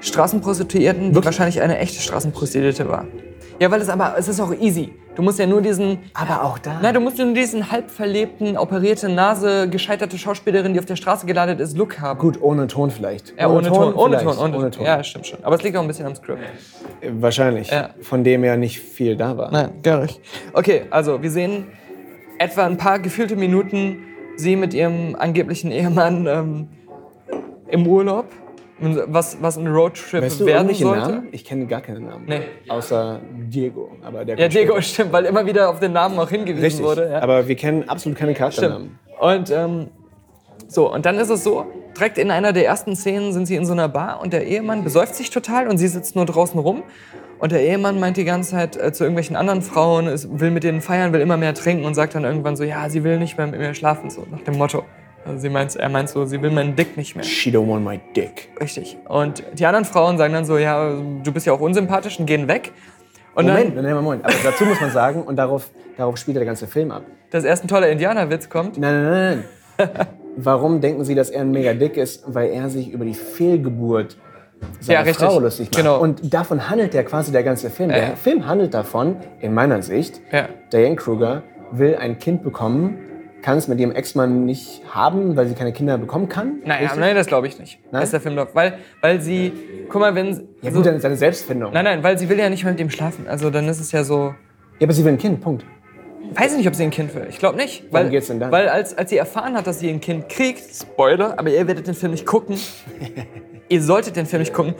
Straßenprostituierten, 0.00 1.00
die 1.02 1.06
Wirklich? 1.08 1.24
wahrscheinlich 1.24 1.60
eine 1.60 1.78
echte 1.78 2.00
Straßenprostituierte 2.00 2.88
war. 2.88 3.06
Ja, 3.58 3.70
weil 3.70 3.80
es 3.80 3.88
aber, 3.88 4.14
es 4.18 4.28
ist 4.28 4.38
auch 4.38 4.52
easy. 4.52 4.92
Du 5.14 5.22
musst 5.22 5.38
ja 5.38 5.46
nur 5.46 5.62
diesen. 5.62 5.98
Aber 6.12 6.44
auch 6.44 6.58
da. 6.58 6.78
Nein, 6.82 6.92
du 6.92 7.00
musst 7.00 7.16
nur 7.16 7.32
diesen 7.32 7.72
halb 7.72 7.90
verlebten, 7.90 8.58
operierte 8.58 9.08
Nase, 9.08 9.66
gescheiterte 9.70 10.18
Schauspielerin, 10.18 10.74
die 10.74 10.78
auf 10.78 10.84
der 10.84 10.96
Straße 10.96 11.24
gelandet 11.24 11.58
ist, 11.60 11.74
Look 11.76 11.98
haben. 11.98 12.18
Gut, 12.18 12.40
ohne 12.42 12.66
Ton 12.66 12.90
vielleicht. 12.90 13.32
Ja, 13.38 13.48
ohne, 13.48 13.68
Ton, 13.68 13.94
ohne 13.94 14.18
vielleicht. 14.18 14.38
Ton, 14.38 14.44
ohne, 14.48 14.56
ohne 14.58 14.70
Ton. 14.70 14.84
Ja, 14.84 15.02
stimmt 15.02 15.26
schon. 15.26 15.38
Aber 15.42 15.56
es 15.56 15.62
liegt 15.62 15.74
auch 15.74 15.80
ein 15.80 15.88
bisschen 15.88 16.04
am 16.04 16.14
Skript. 16.14 16.42
Wahrscheinlich. 17.12 17.70
Ja. 17.70 17.90
Von 18.02 18.24
dem 18.24 18.44
ja 18.44 18.58
nicht 18.58 18.78
viel 18.78 19.16
da 19.16 19.38
war. 19.38 19.50
Nein, 19.50 19.70
gar 19.82 20.02
nicht. 20.02 20.20
Okay, 20.52 20.82
also 20.90 21.22
wir 21.22 21.30
sehen 21.30 21.66
etwa 22.38 22.66
ein 22.66 22.76
paar 22.76 22.98
gefühlte 22.98 23.36
Minuten 23.36 23.98
sie 24.36 24.56
mit 24.56 24.74
ihrem 24.74 25.16
angeblichen 25.16 25.70
Ehemann 25.70 26.26
ähm, 26.26 26.68
im 27.68 27.86
Urlaub, 27.86 28.26
was, 28.78 29.38
was 29.40 29.56
ein 29.56 29.66
Roadtrip 29.66 30.22
Weißt 30.22 30.40
du 30.40 30.46
werden 30.46 30.72
sollte. 30.74 31.00
Namen? 31.00 31.28
Ich 31.32 31.44
kenne 31.46 31.66
gar 31.66 31.80
keine 31.80 32.00
Namen. 32.00 32.26
Nee. 32.26 32.42
Außer 32.68 33.20
Diego. 33.48 33.90
Aber 34.02 34.24
der 34.26 34.38
Ja, 34.38 34.48
Diego, 34.48 34.72
später. 34.74 34.82
stimmt, 34.82 35.12
weil 35.14 35.24
immer 35.24 35.46
wieder 35.46 35.70
auf 35.70 35.80
den 35.80 35.92
Namen 35.92 36.18
auch 36.18 36.28
hingewiesen 36.28 36.62
Richtig. 36.62 36.84
wurde. 36.84 37.10
Ja. 37.10 37.22
Aber 37.22 37.48
wir 37.48 37.56
kennen 37.56 37.88
absolut 37.88 38.18
keine 38.18 38.34
Charakternamen. 38.34 38.98
Und 39.18 39.50
ähm, 39.50 39.88
so, 40.68 40.92
und 40.92 41.06
dann 41.06 41.16
ist 41.16 41.30
es 41.30 41.42
so, 41.42 41.64
direkt 41.96 42.18
in 42.18 42.30
einer 42.30 42.52
der 42.52 42.66
ersten 42.66 42.94
Szenen 42.96 43.32
sind 43.32 43.46
sie 43.46 43.56
in 43.56 43.64
so 43.64 43.72
einer 43.72 43.88
Bar 43.88 44.20
und 44.20 44.34
der 44.34 44.46
Ehemann 44.46 44.84
besäuft 44.84 45.14
sich 45.14 45.30
total 45.30 45.68
und 45.68 45.78
sie 45.78 45.88
sitzt 45.88 46.14
nur 46.14 46.26
draußen 46.26 46.60
rum. 46.60 46.82
Und 47.38 47.52
der 47.52 47.62
Ehemann 47.62 48.00
meint 48.00 48.16
die 48.16 48.24
ganze 48.24 48.52
Zeit 48.52 48.76
äh, 48.76 48.92
zu 48.92 49.04
irgendwelchen 49.04 49.36
anderen 49.36 49.62
Frauen, 49.62 50.06
will 50.40 50.50
mit 50.50 50.64
denen 50.64 50.80
feiern, 50.80 51.12
will 51.12 51.20
immer 51.20 51.36
mehr 51.36 51.54
trinken 51.54 51.84
und 51.84 51.94
sagt 51.94 52.14
dann 52.14 52.24
irgendwann 52.24 52.56
so, 52.56 52.64
ja, 52.64 52.88
sie 52.88 53.04
will 53.04 53.18
nicht 53.18 53.36
mehr 53.36 53.46
mit 53.46 53.60
mir 53.60 53.74
schlafen, 53.74 54.10
so 54.10 54.26
nach 54.30 54.40
dem 54.40 54.56
Motto. 54.56 54.84
Also 55.26 55.40
sie 55.40 55.48
meint, 55.48 55.74
er 55.74 55.88
meint 55.88 56.08
so, 56.08 56.24
sie 56.24 56.40
will 56.40 56.50
meinen 56.50 56.76
Dick 56.76 56.96
nicht 56.96 57.16
mehr. 57.16 57.24
She 57.24 57.50
don't 57.50 57.68
want 57.68 57.84
my 57.84 58.00
dick. 58.14 58.48
Richtig. 58.60 58.96
Und 59.08 59.42
die 59.54 59.66
anderen 59.66 59.84
Frauen 59.84 60.18
sagen 60.18 60.32
dann 60.32 60.44
so, 60.44 60.56
ja, 60.56 60.94
du 61.22 61.32
bist 61.32 61.46
ja 61.46 61.52
auch 61.52 61.60
unsympathisch 61.60 62.18
und 62.20 62.26
gehen 62.26 62.46
weg. 62.46 62.72
Und 63.34 63.46
Moment, 63.46 63.76
dann, 63.76 63.84
nein, 63.84 63.94
Moment. 63.94 64.24
Aber 64.24 64.34
dazu 64.44 64.64
muss 64.64 64.80
man 64.80 64.90
sagen, 64.90 65.22
und 65.22 65.36
darauf, 65.36 65.70
darauf 65.96 66.16
spielt 66.16 66.36
der 66.36 66.44
ganze 66.44 66.66
Film 66.66 66.90
ab. 66.90 67.02
dass 67.30 67.44
erst 67.44 67.64
ein 67.64 67.68
toller 67.68 67.90
Indianerwitz 67.90 68.48
kommt. 68.48 68.78
Nein, 68.78 69.02
nein, 69.02 69.12
nein, 69.12 69.44
nein. 69.78 70.06
Warum 70.36 70.80
denken 70.80 71.04
Sie, 71.04 71.14
dass 71.14 71.30
er 71.30 71.40
ein 71.40 71.50
mega 71.50 71.74
dick 71.74 71.96
ist? 71.96 72.22
Weil 72.26 72.50
er 72.50 72.68
sich 72.68 72.92
über 72.92 73.04
die 73.04 73.14
Fehlgeburt 73.14 74.16
seiner 74.80 74.98
Ja, 75.00 75.04
richtig. 75.04 75.26
Frau 75.26 75.38
lustig 75.40 75.66
macht. 75.68 75.76
Genau. 75.76 76.00
Und 76.00 76.32
davon 76.34 76.68
handelt 76.68 76.94
ja 76.94 77.02
quasi 77.02 77.32
der 77.32 77.42
ganze 77.42 77.70
Film. 77.70 77.90
Ja. 77.90 77.96
Der 77.96 78.16
Film 78.16 78.46
handelt 78.46 78.74
davon, 78.74 79.16
in 79.40 79.54
meiner 79.54 79.82
Sicht, 79.82 80.20
Ja. 80.32 80.48
Diane 80.72 80.96
Kruger 80.96 81.42
will 81.72 81.96
ein 81.96 82.18
Kind 82.18 82.42
bekommen, 82.42 82.98
kann 83.42 83.58
es 83.58 83.68
mit 83.68 83.78
ihrem 83.78 83.92
Ex-Mann 83.92 84.44
nicht 84.44 84.82
haben, 84.92 85.36
weil 85.36 85.46
sie 85.46 85.54
keine 85.54 85.72
Kinder 85.72 85.98
bekommen 85.98 86.28
kann. 86.28 86.60
Naja, 86.64 86.80
Richtig? 86.82 86.98
nein, 87.00 87.14
das 87.14 87.26
glaube 87.28 87.46
ich 87.46 87.58
nicht. 87.60 87.78
Nein? 87.84 88.00
Das 88.00 88.04
ist 88.04 88.12
der 88.12 88.20
Film 88.20 88.34
doch. 88.36 88.48
Weil, 88.54 88.78
weil 89.00 89.20
sie, 89.20 89.52
guck 89.88 90.00
mal, 90.00 90.14
wenn. 90.14 90.48
Ja 90.62 90.70
so, 90.70 90.78
gut, 90.78 90.86
dann 90.86 90.96
ist 90.96 91.02
seine 91.02 91.16
Selbstfindung. 91.16 91.72
nein, 91.72 91.84
nein, 91.84 92.02
weil 92.02 92.18
sie 92.18 92.28
will 92.28 92.38
ja 92.38 92.48
nicht 92.48 92.64
mehr 92.64 92.72
mit 92.72 92.80
ihm 92.80 92.90
schlafen. 92.90 93.26
Also 93.28 93.50
dann 93.50 93.68
ist 93.68 93.78
es 93.80 93.92
ja 93.92 94.02
so. 94.04 94.34
Ja, 94.78 94.86
aber 94.86 94.92
sie 94.92 95.04
will 95.04 95.12
ein 95.12 95.18
Kind, 95.18 95.40
Punkt. 95.40 95.64
Weiß 96.34 96.50
ich 96.52 96.58
nicht, 96.58 96.66
ob 96.66 96.74
sie 96.74 96.82
ein 96.82 96.90
Kind 96.90 97.14
will. 97.14 97.26
Ich 97.30 97.38
glaube 97.38 97.56
nicht. 97.56 97.84
Worum 97.90 98.06
Weil, 98.06 98.10
geht's 98.10 98.26
denn 98.26 98.40
dann? 98.40 98.50
Weil 98.50 98.68
als, 98.68 98.98
als 98.98 99.10
sie 99.10 99.16
erfahren 99.16 99.54
hat, 99.56 99.66
dass 99.68 99.78
sie 99.78 99.88
ein 99.90 100.00
Kind 100.00 100.28
kriegt, 100.28 100.62
Spoiler, 100.74 101.38
aber 101.38 101.50
ihr 101.50 101.66
werdet 101.68 101.86
den 101.86 101.94
Film 101.94 102.12
nicht 102.12 102.26
gucken. 102.26 102.56
ihr 103.68 103.82
solltet 103.82 104.16
den 104.16 104.26
Film 104.26 104.40
nicht 104.40 104.52
gucken. 104.54 104.74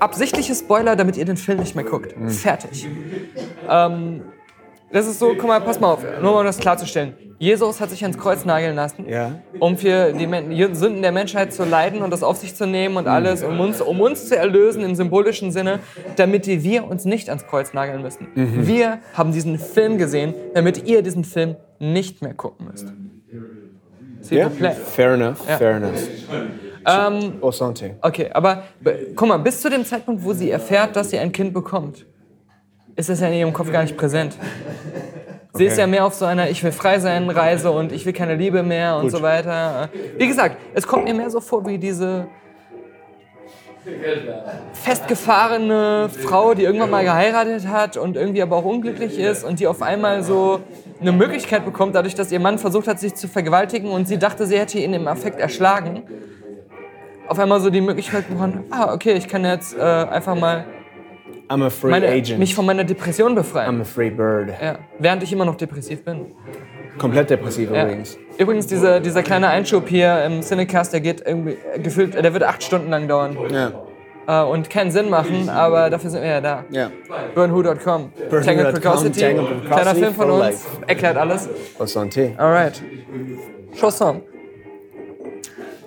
Absichtliche 0.00 0.54
Spoiler, 0.54 0.96
damit 0.96 1.16
ihr 1.16 1.24
den 1.24 1.36
Film 1.36 1.58
nicht 1.60 1.74
mehr 1.74 1.84
guckt. 1.84 2.14
Hm. 2.14 2.28
Fertig. 2.30 2.86
Ähm, 3.68 4.22
das 4.92 5.06
ist 5.06 5.18
so, 5.20 5.34
guck 5.38 5.46
mal, 5.46 5.60
pass 5.60 5.78
mal 5.80 5.92
auf, 5.92 6.02
nur 6.20 6.32
mal 6.32 6.40
um 6.40 6.44
das 6.46 6.58
klarzustellen. 6.58 7.14
Jesus 7.38 7.80
hat 7.80 7.88
sich 7.90 8.02
ans 8.02 8.18
Kreuz 8.18 8.44
nageln 8.44 8.74
lassen, 8.76 9.08
Ja. 9.08 9.36
um 9.60 9.78
für 9.78 10.12
die 10.12 10.26
Men 10.26 10.74
Sünden 10.74 11.00
der 11.00 11.12
Menschheit 11.12 11.54
zu 11.54 11.64
leiden 11.64 12.02
und 12.02 12.10
das 12.10 12.22
auf 12.22 12.36
sich 12.36 12.54
zu 12.54 12.66
nehmen 12.66 12.96
und 12.98 13.06
alles, 13.06 13.42
um 13.42 13.58
uns, 13.60 13.80
um 13.80 14.00
uns 14.02 14.28
zu 14.28 14.36
erlösen 14.36 14.82
im 14.82 14.94
symbolischen 14.94 15.50
Sinne, 15.52 15.78
damit 16.16 16.46
wir 16.46 16.84
uns 16.86 17.06
nicht 17.06 17.30
ans 17.30 17.46
Kreuz 17.46 17.72
nageln 17.72 18.02
müssen. 18.02 18.26
Wir 18.34 18.98
haben 19.14 19.32
diesen 19.32 19.58
Film 19.58 19.96
gesehen, 19.96 20.34
damit 20.52 20.86
ihr 20.86 21.00
diesen 21.02 21.24
Film 21.24 21.56
nicht 21.78 22.20
mehr 22.20 22.34
gucken 22.34 22.66
müsst. 22.70 22.92
Plaît. 24.28 24.74
fair 24.74 25.14
enough, 25.14 25.38
Ja. 25.48 25.56
fair 25.56 25.76
enough. 25.76 25.98
Ähm, 27.08 27.34
Au 27.40 27.50
santé. 27.50 27.94
okay, 28.02 28.30
aber 28.32 28.64
be- 28.80 29.08
guck 29.16 29.28
mal, 29.28 29.38
bis 29.38 29.60
zu 29.60 29.68
dem 29.70 29.84
Zeitpunkt, 29.84 30.24
wo 30.24 30.32
sie 30.32 30.50
erfährt, 30.50 30.96
dass 30.96 31.10
sie 31.10 31.18
ein 31.18 31.32
Kind 31.32 31.52
bekommt, 31.54 32.06
ist 32.96 33.08
das 33.08 33.20
ja 33.20 33.28
in 33.28 33.34
ihrem 33.34 33.52
Kopf 33.52 33.70
gar 33.72 33.82
nicht 33.82 33.96
präsent. 33.96 34.36
Sie 35.54 35.64
ist 35.64 35.72
Okay. 35.72 35.80
ja 35.80 35.86
mehr 35.88 36.04
auf 36.04 36.14
so 36.14 36.24
einer 36.26 36.48
Ich 36.48 36.62
will 36.62 36.70
frei 36.72 36.98
sein 37.00 37.28
Reise 37.28 37.70
und 37.72 37.90
ich 37.92 38.06
will 38.06 38.12
keine 38.12 38.36
Liebe 38.36 38.62
mehr 38.62 38.96
und 38.96 39.10
so 39.10 39.20
weiter. 39.22 39.88
Wie 40.16 40.26
gesagt, 40.28 40.56
es 40.74 40.86
kommt 40.86 41.04
mir 41.04 41.14
mehr 41.14 41.28
so 41.30 41.40
vor 41.40 41.66
wie 41.66 41.76
diese 41.78 42.26
festgefahrene 44.72 46.08
Frau, 46.10 46.54
die 46.54 46.62
irgendwann 46.64 46.90
mal 46.90 47.04
geheiratet 47.04 47.66
hat 47.66 47.96
und 47.96 48.16
irgendwie 48.16 48.42
aber 48.42 48.56
auch 48.56 48.64
unglücklich 48.64 49.18
ist 49.18 49.44
und 49.44 49.60
die 49.60 49.66
auf 49.66 49.82
einmal 49.82 50.22
so 50.22 50.60
eine 51.00 51.12
Möglichkeit 51.12 51.64
bekommt, 51.64 51.94
dadurch, 51.94 52.14
dass 52.14 52.30
ihr 52.30 52.40
Mann 52.40 52.58
versucht 52.58 52.86
hat, 52.86 52.98
sich 53.00 53.14
zu 53.14 53.26
vergewaltigen 53.28 53.90
und 53.90 54.06
sie 54.06 54.18
dachte, 54.18 54.46
sie 54.46 54.58
hätte 54.58 54.78
ihn 54.78 54.92
im 54.92 55.08
Affekt 55.08 55.40
erschlagen. 55.40 56.02
Auf 57.30 57.38
einmal 57.38 57.60
so 57.60 57.70
die 57.70 57.80
Möglichkeit 57.80 58.28
bekommen, 58.28 58.64
ah, 58.70 58.92
okay, 58.92 59.12
ich 59.12 59.28
kann 59.28 59.44
jetzt 59.44 59.76
äh, 59.78 59.80
einfach 59.80 60.34
mal 60.34 60.64
I'm 61.48 61.64
a 61.64 61.70
free 61.70 61.90
meine, 61.90 62.08
agent. 62.08 62.40
mich 62.40 62.56
von 62.56 62.66
meiner 62.66 62.82
Depression 62.82 63.36
befreien. 63.36 63.78
I'm 63.78 63.80
a 63.82 63.84
free 63.84 64.10
bird. 64.10 64.48
Ja, 64.60 64.78
während 64.98 65.22
ich 65.22 65.32
immer 65.32 65.44
noch 65.44 65.54
depressiv 65.54 66.04
bin. 66.04 66.26
Komplett 66.98 67.30
depressiv 67.30 67.70
Ja. 67.70 67.84
übrigens. 67.84 68.18
Übrigens, 68.36 68.66
dieser, 68.66 68.98
dieser 68.98 69.22
kleine 69.22 69.46
Einschub 69.48 69.88
hier 69.88 70.24
im 70.24 70.40
Cinecast, 70.42 70.92
der 70.92 71.00
geht 71.00 71.22
irgendwie 71.24 71.56
gefühlt, 71.80 72.14
der 72.14 72.32
wird 72.34 72.42
acht 72.42 72.64
Stunden 72.64 72.90
lang 72.90 73.06
dauern 73.06 73.36
Ja. 73.52 73.70
äh, 74.26 74.44
und 74.50 74.68
keinen 74.68 74.90
Sinn 74.90 75.08
machen, 75.08 75.48
aber 75.48 75.88
dafür 75.88 76.10
sind 76.10 76.22
wir 76.22 76.30
ja 76.30 76.40
da. 76.40 76.64
Ja. 76.70 76.90
Burnwho.com. 77.36 78.10
Burnwho.com, 78.28 78.42
Tangle 78.44 78.72
Precocity. 78.72 79.20
Kleiner 79.70 79.94
Film 79.94 80.14
von 80.14 80.30
uns, 80.30 80.66
erklärt 80.88 81.16
alles. 81.16 81.48
Au 81.78 81.84
santé. 81.84 82.36
Alright. 82.36 82.82
Chanson. 83.78 84.22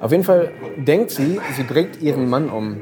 Auf 0.03 0.11
jeden 0.11 0.25
Fall 0.25 0.51
denkt 0.75 1.11
sie, 1.11 1.39
sie 1.55 1.63
bringt 1.63 2.01
ihren 2.01 2.29
Mann 2.29 2.49
um. 2.49 2.81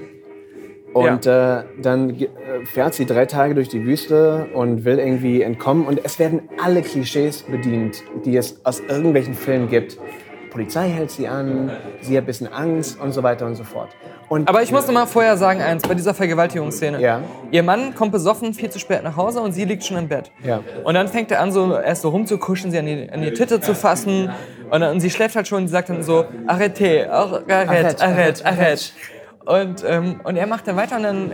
Und 0.92 1.28
äh, 1.28 1.64
dann 1.80 2.10
äh, 2.10 2.28
fährt 2.66 2.96
sie 2.96 3.06
drei 3.06 3.28
Tage 3.28 3.54
durch 3.54 3.70
die 3.70 3.86
Wüste 3.86 4.48
und 4.56 4.86
will 4.86 4.98
irgendwie 4.98 5.44
entkommen. 5.44 5.86
Und 5.86 6.04
es 6.04 6.18
werden 6.18 6.50
alle 6.60 6.82
Klischees 6.82 7.44
bedient, 7.44 8.04
die 8.26 8.36
es 8.36 8.66
aus 8.66 8.80
irgendwelchen 8.80 9.36
Filmen 9.36 9.70
gibt. 9.70 10.00
Polizei 10.52 10.90
hält 10.90 11.10
sie 11.10 11.28
an, 11.28 11.72
sie 12.02 12.16
hat 12.16 12.24
ein 12.24 12.28
bisschen 12.28 12.52
Angst 12.52 13.00
und 13.00 13.14
so 13.14 13.24
weiter 13.24 13.46
und 13.48 13.56
so 13.56 13.64
fort. 13.64 13.90
Und 14.30 14.48
Aber 14.48 14.62
ich 14.62 14.72
muss 14.72 14.86
noch 14.86 14.94
mal 14.94 15.08
vorher 15.08 15.36
sagen 15.38 15.62
eins, 15.62 15.82
bei 15.82 15.96
dieser 15.96 16.14
Vergewaltigungsszene. 16.14 17.02
Ja. 17.02 17.22
Ihr 17.52 17.64
Mann 17.64 17.96
kommt 17.96 18.12
besoffen 18.12 18.54
viel 18.54 18.70
zu 18.70 18.78
spät 18.78 19.04
nach 19.04 19.18
Hause 19.18 19.42
und 19.42 19.54
sie 19.54 19.66
liegt 19.66 19.84
schon 19.84 19.98
im 19.98 20.08
Bett. 20.08 20.32
Ja. 20.44 20.60
Und 20.84 20.94
dann 20.94 21.08
fängt 21.08 21.32
er 21.32 21.42
an, 21.42 21.52
so 21.52 21.76
erst 21.76 22.04
so 22.04 22.10
rumzukuschen, 22.10 22.70
sie 22.70 22.78
an 22.78 22.86
die, 22.86 23.10
an 23.10 23.22
die 23.22 23.34
Titte 23.34 23.62
zu 23.62 23.74
fassen. 23.74 24.30
Und, 24.70 24.82
dann, 24.82 24.92
und 24.92 25.00
sie 25.00 25.10
schläft 25.10 25.36
halt 25.36 25.48
schon 25.48 25.64
und 25.64 25.68
sie 25.68 25.72
sagt 25.72 25.90
dann 25.90 26.04
so, 26.04 26.26
arrête, 26.48 27.10
arrête, 27.10 27.48
arrête, 27.50 28.02
arrête, 28.02 28.46
arrête. 28.46 28.92
Und, 29.46 29.84
ähm, 29.88 30.20
und 30.24 30.36
er 30.36 30.48
macht 30.48 30.68
dann 30.68 30.76
weiter 30.78 30.98
und 30.98 31.04
dann 31.04 31.32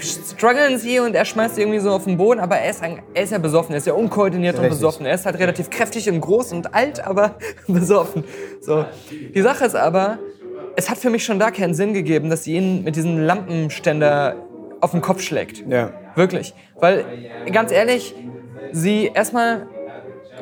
strugglen 0.00 0.78
sie 0.78 1.00
und 1.00 1.14
er 1.14 1.24
schmeißt 1.24 1.56
sie 1.56 1.62
irgendwie 1.62 1.78
so 1.78 1.90
auf 1.90 2.04
den 2.04 2.16
Boden, 2.16 2.40
aber 2.40 2.56
er 2.56 2.70
ist, 2.70 2.82
ein, 2.82 3.02
er 3.14 3.22
ist 3.22 3.30
ja 3.30 3.38
besoffen, 3.38 3.72
er 3.72 3.78
ist 3.78 3.86
ja 3.86 3.92
unkoordiniert 3.92 4.56
und 4.56 4.62
Richtig. 4.62 4.78
besoffen. 4.78 5.06
Er 5.06 5.14
ist 5.14 5.26
halt 5.26 5.38
relativ 5.38 5.70
kräftig 5.70 6.08
und 6.10 6.20
groß 6.20 6.52
und 6.52 6.74
alt, 6.74 7.04
aber 7.04 7.36
besoffen. 7.68 8.24
So. 8.60 8.84
Die 9.10 9.40
Sache 9.42 9.64
ist 9.64 9.74
aber, 9.74 10.18
es 10.76 10.90
hat 10.90 10.98
für 10.98 11.10
mich 11.10 11.24
schon 11.24 11.38
da 11.38 11.50
keinen 11.50 11.74
Sinn 11.74 11.94
gegeben, 11.94 12.30
dass 12.30 12.44
sie 12.44 12.54
ihn 12.54 12.84
mit 12.84 12.96
diesem 12.96 13.18
Lampenständer 13.18 14.36
auf 14.80 14.92
den 14.92 15.00
Kopf 15.00 15.22
schlägt. 15.22 15.64
Ja. 15.68 15.92
Wirklich. 16.14 16.54
Weil, 16.80 17.04
ganz 17.52 17.72
ehrlich, 17.72 18.14
sie 18.72 19.10
erstmal, 19.12 19.66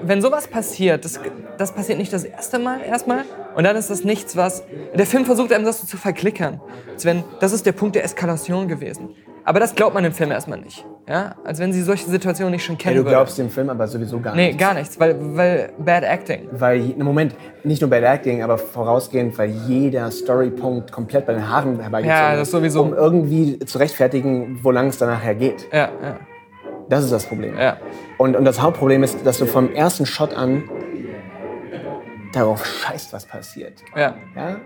wenn 0.03 0.21
sowas 0.21 0.49
passiert, 0.49 1.05
das, 1.05 1.21
das 1.59 1.73
passiert 1.73 1.99
nicht 1.99 2.13
das 2.13 2.25
erste 2.25 2.59
Mal 2.59 2.81
erstmal 2.83 3.25
und 3.57 3.65
dann 3.65 3.75
ist 3.77 3.91
das 3.91 4.05
nichts, 4.05 4.37
was. 4.37 4.63
Der 4.95 5.07
Film 5.07 5.25
versucht 5.25 5.53
einem 5.53 5.65
das 5.65 5.81
so 5.81 5.87
zu 5.87 5.97
verklickern. 5.97 6.61
Als 6.93 7.05
wenn, 7.05 7.25
das 7.41 7.53
ist 7.53 7.67
der 7.67 7.73
Punkt 7.73 7.97
der 7.97 8.05
Eskalation 8.05 8.69
gewesen. 8.69 9.11
Aber 9.45 9.61
das 9.61 9.75
glaubt 9.77 9.95
man 9.95 10.05
im 10.05 10.13
Film 10.13 10.33
erstmal 10.33 10.59
nicht. 10.59 10.85
Ja? 11.09 11.37
Als 11.45 11.61
wenn 11.61 11.73
sie 11.73 11.81
solche 11.83 12.11
Situationen 12.11 12.51
nicht 12.53 12.65
schon 12.65 12.75
Ja, 12.77 12.83
kennen 12.83 12.97
du 12.97 13.03
würde. 13.05 13.11
glaubst 13.15 13.39
dem 13.39 13.49
Film 13.49 13.71
aber 13.71 13.87
sowieso 13.87 14.19
gar 14.19 14.35
Nee, 14.35 14.49
nicht. 14.49 14.59
gar 14.59 14.75
nichts, 14.75 14.99
weil, 14.99 15.17
weil 15.37 15.71
bad 15.79 16.03
acting. 16.03 16.49
Weil, 16.51 16.81
Moment, 16.99 17.37
nicht 17.63 17.81
nur 17.81 17.89
der 17.89 18.13
Acting, 18.13 18.43
aber 18.43 18.59
vorausgehend, 18.59 19.39
weil 19.39 19.51
jeder 19.69 20.11
Storypunkt 20.11 20.91
komplett 20.91 21.27
bei 21.27 21.35
den 21.35 21.49
Haaren 21.49 21.79
herbeigezogen 21.79 22.09
Ja, 22.23 22.35
das 22.37 22.51
sowieso. 22.51 22.83
um 22.83 22.93
irgendwie 22.93 23.61
zu 23.61 23.79
rechtfertigen, 23.79 24.59
wo 24.63 24.73
lang 24.73 24.89
es 24.89 24.99
dann 24.99 25.11
nachher 25.11 25.37
geht. 25.37 25.69
Ja, 25.73 25.91
ja, 26.03 26.17
Das 26.89 27.05
ist 27.05 27.13
das 27.13 27.25
Problem. 27.27 27.57
ja. 27.57 27.77
Und, 28.19 28.35
und 28.35 28.45
das 28.45 28.61
Hauptproblem 28.61 29.05
ist, 29.05 29.25
dass 29.25 29.39
du 29.39 29.47
vom 29.47 29.73
ersten 29.73 30.07
Shot 30.07 30.35
an 30.35 30.65
darauf 32.37 32.65
scheißt, 32.65 33.13
was 33.13 33.25
passiert. 33.27 33.75
ja. 33.95 34.15
Ja? 34.37 34.57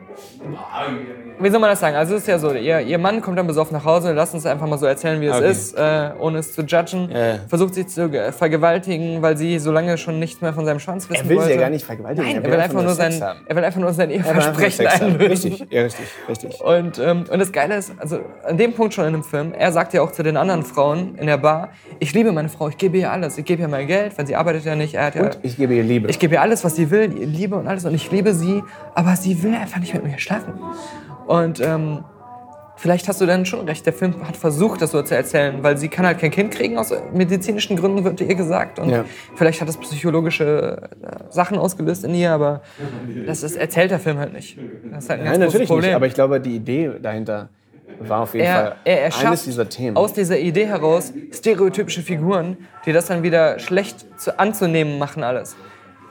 Wie 1.38 1.48
soll 1.50 1.60
man 1.60 1.70
das 1.70 1.80
sagen? 1.80 1.96
Also 1.96 2.14
es 2.14 2.22
ist 2.22 2.26
ja 2.28 2.38
so, 2.38 2.52
ihr, 2.52 2.80
ihr 2.80 2.98
Mann 2.98 3.20
kommt 3.22 3.38
dann 3.38 3.46
besoffen 3.46 3.74
nach 3.76 3.84
Hause, 3.84 4.12
lasst 4.12 4.34
uns 4.34 4.44
einfach 4.44 4.66
mal 4.66 4.78
so 4.78 4.86
erzählen, 4.86 5.20
wie 5.20 5.26
es 5.26 5.36
Okay. 5.36 5.50
ist, 5.50 5.74
äh, 5.78 6.10
ohne 6.18 6.38
es 6.38 6.52
zu 6.52 6.62
judgen. 6.62 7.10
Ja. 7.10 7.38
Versucht 7.48 7.74
sie 7.74 7.86
zu 7.86 8.08
ge- 8.10 8.32
vergewaltigen, 8.32 9.22
weil 9.22 9.36
sie 9.36 9.58
so 9.58 9.72
lange 9.72 9.96
schon 9.96 10.18
nichts 10.18 10.40
mehr 10.42 10.52
von 10.52 10.64
seinem 10.66 10.80
Schwanz 10.80 11.08
wissen 11.08 11.22
Er 11.24 11.28
will 11.28 11.36
wollte. 11.36 11.48
sie 11.50 11.54
ja 11.54 11.60
gar 11.60 11.70
nicht 11.70 11.84
vergewaltigen. 11.86 12.26
Nein, 12.32 12.44
er 12.44 12.50
will 12.52 12.60
einfach 12.60 12.82
nur 12.82 12.94
sein, 12.94 13.20
haben. 13.22 13.40
er 13.46 13.56
will 13.56 13.64
einfach 13.64 13.80
nur 13.80 13.92
sein 13.92 14.10
Er 14.10 14.16
will 14.18 14.24
Eheversprechen 14.26 14.86
einlösen. 14.86 15.50
Richtig, 15.52 15.66
ja, 15.72 15.82
richtig, 15.82 16.06
richtig. 16.28 16.60
Und, 16.60 16.98
ähm, 16.98 17.24
und 17.30 17.38
das 17.38 17.52
Geile 17.52 17.76
ist, 17.76 17.92
also 17.98 18.20
an 18.44 18.58
dem 18.58 18.74
Punkt 18.74 18.92
schon 18.94 19.06
in 19.06 19.12
dem 19.12 19.24
Film, 19.24 19.52
er 19.56 19.72
sagt 19.72 19.94
ja 19.94 20.02
auch 20.02 20.12
zu 20.12 20.22
den 20.22 20.36
anderen 20.36 20.64
Frauen 20.64 21.14
in 21.16 21.26
der 21.26 21.38
Bar, 21.38 21.70
ich 22.00 22.12
liebe 22.12 22.32
meine 22.32 22.48
Frau, 22.48 22.68
ich 22.68 22.76
gebe 22.76 22.98
ihr 22.98 23.10
alles, 23.10 23.38
ich 23.38 23.44
gebe 23.44 23.62
ihr 23.62 23.68
mein 23.68 23.86
Geld, 23.86 24.16
weil 24.18 24.26
sie 24.26 24.36
arbeitet 24.36 24.64
ja 24.64 24.74
nicht, 24.74 24.94
er 24.94 25.06
hat 25.06 25.14
ja, 25.14 25.22
Und 25.22 25.38
ich 25.42 25.56
gebe 25.56 25.74
ihr 25.74 25.82
Liebe. 25.84 26.08
ich 26.10 26.18
gebe 26.18 26.34
ihr 26.34 26.42
alles, 26.42 26.64
was 26.64 26.76
sie 26.76 26.90
will, 26.90 27.04
Liebe 27.06 27.59
und 27.60 27.68
alles 27.68 27.84
und 27.84 27.94
ich 27.94 28.10
liebe 28.10 28.34
sie, 28.34 28.62
aber 28.94 29.16
sie 29.16 29.42
will 29.42 29.54
einfach 29.54 29.78
nicht 29.80 29.94
mit 29.94 30.04
mir 30.04 30.18
schlafen. 30.18 30.54
Und 31.26 31.60
ähm, 31.60 32.04
vielleicht 32.76 33.06
hast 33.08 33.20
du 33.20 33.26
dann 33.26 33.44
schon 33.46 33.66
recht, 33.68 33.84
der 33.86 33.92
Film 33.92 34.14
hat 34.26 34.36
versucht, 34.36 34.80
das 34.82 34.90
so 34.90 35.02
zu 35.02 35.14
erzählen, 35.14 35.62
weil 35.62 35.76
sie 35.76 35.88
kann 35.88 36.06
halt 36.06 36.18
kein 36.18 36.30
Kind 36.30 36.50
kriegen, 36.52 36.78
aus 36.78 36.92
medizinischen 37.12 37.76
Gründen 37.76 38.02
wird 38.04 38.20
ihr 38.20 38.34
gesagt. 38.34 38.78
Und 38.78 38.88
Ja. 38.90 39.04
vielleicht 39.36 39.60
hat 39.60 39.68
das 39.68 39.76
psychologische 39.76 40.88
äh, 41.02 41.32
Sachen 41.32 41.58
ausgelöst 41.58 42.04
in 42.04 42.14
ihr, 42.14 42.32
aber 42.32 42.62
das 43.26 43.42
ist, 43.42 43.56
erzählt 43.56 43.90
der 43.90 44.00
Film 44.00 44.18
halt 44.18 44.32
nicht. 44.32 44.58
Das 44.90 45.04
ist 45.04 45.10
halt 45.10 45.20
ein 45.20 45.24
ganz 45.26 45.38
Nein, 45.38 45.40
großes 45.40 45.40
natürlich 45.54 45.68
Problem. 45.68 45.86
nicht. 45.90 45.94
Aber 45.96 46.06
ich 46.06 46.14
glaube, 46.14 46.40
die 46.40 46.56
Idee 46.56 46.90
dahinter 47.00 47.48
war 48.00 48.20
auf 48.20 48.32
jeden 48.34 48.46
er, 48.46 48.54
Fall 48.54 48.76
er 48.84 48.96
eines 49.04 49.14
erschafft 49.16 49.46
dieser 49.46 49.68
Themen. 49.68 49.96
aus 49.96 50.12
dieser 50.14 50.38
Idee 50.38 50.66
heraus 50.66 51.12
stereotypische 51.32 52.00
Figuren, 52.02 52.56
die 52.86 52.92
das 52.92 53.06
dann 53.06 53.22
wieder 53.22 53.58
schlecht 53.58 54.06
zu, 54.18 54.38
anzunehmen 54.38 54.98
machen 54.98 55.22
alles. 55.22 55.54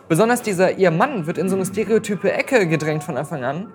Besonders 0.09 0.41
dieser, 0.41 0.77
ihr 0.77 0.89
Mann 0.89 1.27
wird 1.27 1.37
in 1.37 1.47
so 1.49 1.55
eine 1.55 1.65
stereotype 1.65 2.31
Ecke 2.33 2.67
gedrängt 2.67 3.03
von 3.03 3.15
Anfang 3.15 3.43
an, 3.43 3.71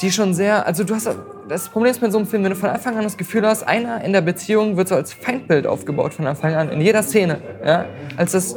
die 0.00 0.10
schon 0.10 0.32
sehr, 0.32 0.66
also 0.66 0.82
du 0.82 0.94
hast, 0.94 1.08
das 1.48 1.68
Problem 1.68 1.90
ist 1.90 2.00
mit 2.00 2.10
so 2.10 2.18
einem 2.18 2.26
Film, 2.26 2.42
wenn 2.42 2.50
du 2.50 2.56
von 2.56 2.70
Anfang 2.70 2.96
an 2.96 3.04
das 3.04 3.18
Gefühl 3.18 3.46
hast, 3.46 3.62
einer 3.64 4.02
in 4.02 4.14
der 4.14 4.22
Beziehung 4.22 4.78
wird 4.78 4.88
so 4.88 4.94
als 4.94 5.12
Feindbild 5.12 5.66
aufgebaut 5.66 6.14
von 6.14 6.26
Anfang 6.26 6.54
an, 6.54 6.70
in 6.70 6.80
jeder 6.80 7.02
Szene, 7.02 7.42
ja, 7.64 7.84
als 8.16 8.32
das, 8.32 8.56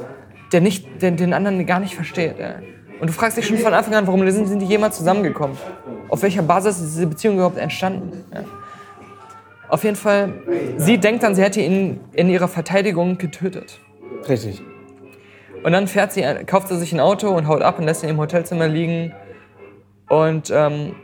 der 0.54 0.62
nicht, 0.62 1.02
den, 1.02 1.18
den 1.18 1.34
anderen 1.34 1.66
gar 1.66 1.82
nicht 1.82 1.96
versteht, 1.96 2.40
ja. 2.40 2.56
Und 3.00 3.10
du 3.10 3.14
fragst 3.14 3.38
dich 3.38 3.46
schon 3.46 3.58
von 3.58 3.74
Anfang 3.74 3.94
an, 3.94 4.08
warum 4.08 4.28
sind, 4.32 4.48
sind 4.48 4.60
die 4.60 4.66
jemals 4.66 4.98
zusammengekommen? 4.98 5.56
Auf 6.10 6.24
welcher 6.24 6.42
Basis 6.42 6.80
ist 6.80 6.96
diese 6.96 7.08
Beziehung 7.08 7.36
überhaupt 7.36 7.58
entstanden? 7.58 8.24
Ja. 8.34 8.44
Auf 9.68 9.84
jeden 9.84 9.98
Fall, 9.98 10.34
sie 10.78 10.98
denkt 10.98 11.22
dann, 11.24 11.36
sie 11.36 11.44
hätte 11.44 11.60
ihn 11.60 12.00
in 12.14 12.30
ihrer 12.30 12.48
Verteidigung 12.48 13.18
getötet. 13.18 13.80
Richtig. 14.28 14.64
Und 15.64 15.72
dann 15.72 15.88
fährt 15.88 16.12
sie, 16.14 16.24
kauft 16.46 16.68
sie 16.70 16.78
sich 16.78 16.94
ein 16.94 17.00
Auto 17.00 17.30
und 17.30 17.48
haut 17.48 17.62
ab 17.62 17.80
und 17.80 17.86
lässt 17.86 18.04
ihn 18.04 18.10
im 18.10 18.18
Hotelzimmer 18.18 18.68
liegen. 18.68 19.14
Und, 20.10 20.52
ähm, 20.52 20.96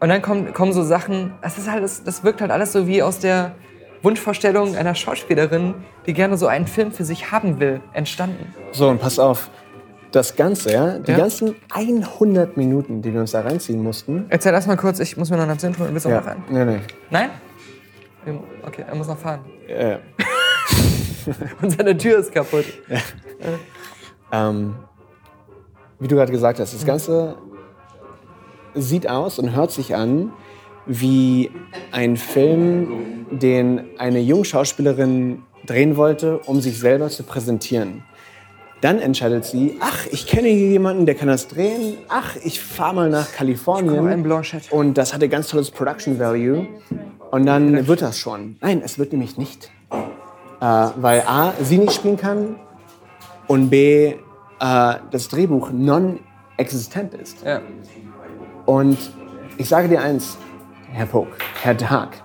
und 0.00 0.08
dann 0.08 0.22
kommen, 0.22 0.52
kommen 0.52 0.72
so 0.72 0.82
Sachen, 0.82 1.32
das, 1.42 1.58
ist 1.58 1.68
alles, 1.68 2.04
das 2.04 2.24
wirkt 2.24 2.40
halt 2.40 2.50
alles 2.50 2.72
so 2.72 2.86
wie 2.86 3.02
aus 3.02 3.18
der 3.18 3.52
Wunschvorstellung 4.02 4.76
einer 4.76 4.94
Schauspielerin, 4.94 5.74
die 6.06 6.12
gerne 6.14 6.36
so 6.38 6.46
einen 6.46 6.66
Film 6.66 6.92
für 6.92 7.04
sich 7.04 7.32
haben 7.32 7.58
will, 7.60 7.80
entstanden. 7.92 8.54
So, 8.72 8.88
und 8.88 9.00
pass 9.00 9.18
auf. 9.18 9.50
Das 10.12 10.36
Ganze, 10.36 10.72
ja, 10.72 10.98
die 10.98 11.10
Ja. 11.10 11.18
ganzen 11.18 11.54
100 11.74 12.56
Minuten, 12.56 13.02
die 13.02 13.12
wir 13.12 13.20
uns 13.20 13.32
da 13.32 13.42
reinziehen 13.42 13.82
mussten. 13.82 14.24
Erzähl 14.30 14.54
erst 14.54 14.66
mal 14.66 14.76
kurz, 14.76 15.00
ich 15.00 15.18
muss 15.18 15.28
mir 15.28 15.36
noch 15.36 15.46
einen 15.48 15.58
Zinn 15.58 15.76
holen. 15.78 15.90
Willst 15.92 16.06
du 16.06 16.10
Ja, 16.10 16.20
noch 16.20 16.26
rein? 16.28 16.42
nee, 16.48 16.64
nee. 16.64 16.78
Nein? 17.10 17.28
Okay, 18.62 18.84
er 18.88 18.94
muss 18.94 19.06
noch 19.08 19.18
fahren. 19.18 19.40
Äh, 19.66 19.96
Und 21.62 21.70
seine 21.76 21.94
Tür 21.96 22.18
ist 22.20 22.32
kaputt. 22.32 22.64
Ähm, 24.32 24.74
wie 25.98 26.08
du 26.08 26.16
gerade 26.16 26.32
gesagt 26.32 26.60
hast, 26.60 26.74
das 26.74 26.84
Ganze 26.84 27.36
sieht 28.74 29.08
aus 29.08 29.38
und 29.38 29.54
hört 29.54 29.70
sich 29.70 29.94
an 29.94 30.32
wie 30.86 31.50
ein 31.92 32.16
Film, 32.16 33.26
den 33.30 33.84
eine 33.98 34.20
Jungschauspielerin 34.20 35.42
drehen 35.66 35.96
wollte, 35.96 36.38
um 36.38 36.60
sich 36.60 36.78
selber 36.78 37.08
zu 37.08 37.24
präsentieren. 37.24 38.04
Dann 38.80 39.00
entscheidet 39.00 39.44
sie, 39.44 39.76
ach, 39.80 40.06
ich 40.12 40.26
kenne 40.26 40.48
hier 40.48 40.68
jemanden, 40.68 41.04
der 41.04 41.16
kann 41.16 41.26
das 41.26 41.48
drehen. 41.48 41.98
Ach, 42.08 42.36
ich 42.44 42.60
fahre 42.60 42.94
mal 42.94 43.10
nach 43.10 43.32
Kalifornien. 43.32 43.98
Und 44.70 44.96
das 44.96 45.12
hatte 45.12 45.28
ganz 45.28 45.48
tolles 45.48 45.70
Production 45.72 46.18
Value. 46.18 46.68
Und 47.32 47.44
dann 47.44 47.88
wird 47.88 48.02
das 48.02 48.18
schon. 48.18 48.56
Nein, 48.60 48.80
es 48.84 48.98
wird 48.98 49.12
nämlich 49.12 49.36
nicht. 49.36 49.70
Äh, 49.90 50.64
weil 50.64 51.22
A, 51.26 51.52
sie 51.60 51.78
nicht 51.78 51.92
spielen 51.92 52.16
kann 52.16 52.56
und 53.48 53.70
B, 53.70 54.14
äh, 54.60 54.94
das 55.10 55.28
Drehbuch 55.28 55.70
non-existent 55.72 57.14
ist. 57.14 57.44
Ja. 57.44 57.60
Und 58.66 58.98
ich 59.56 59.68
sage 59.68 59.88
dir 59.88 60.00
eins, 60.00 60.38
Herr 60.92 61.06
Pog, 61.06 61.28
Herr 61.62 61.76
Tag. 61.76 62.22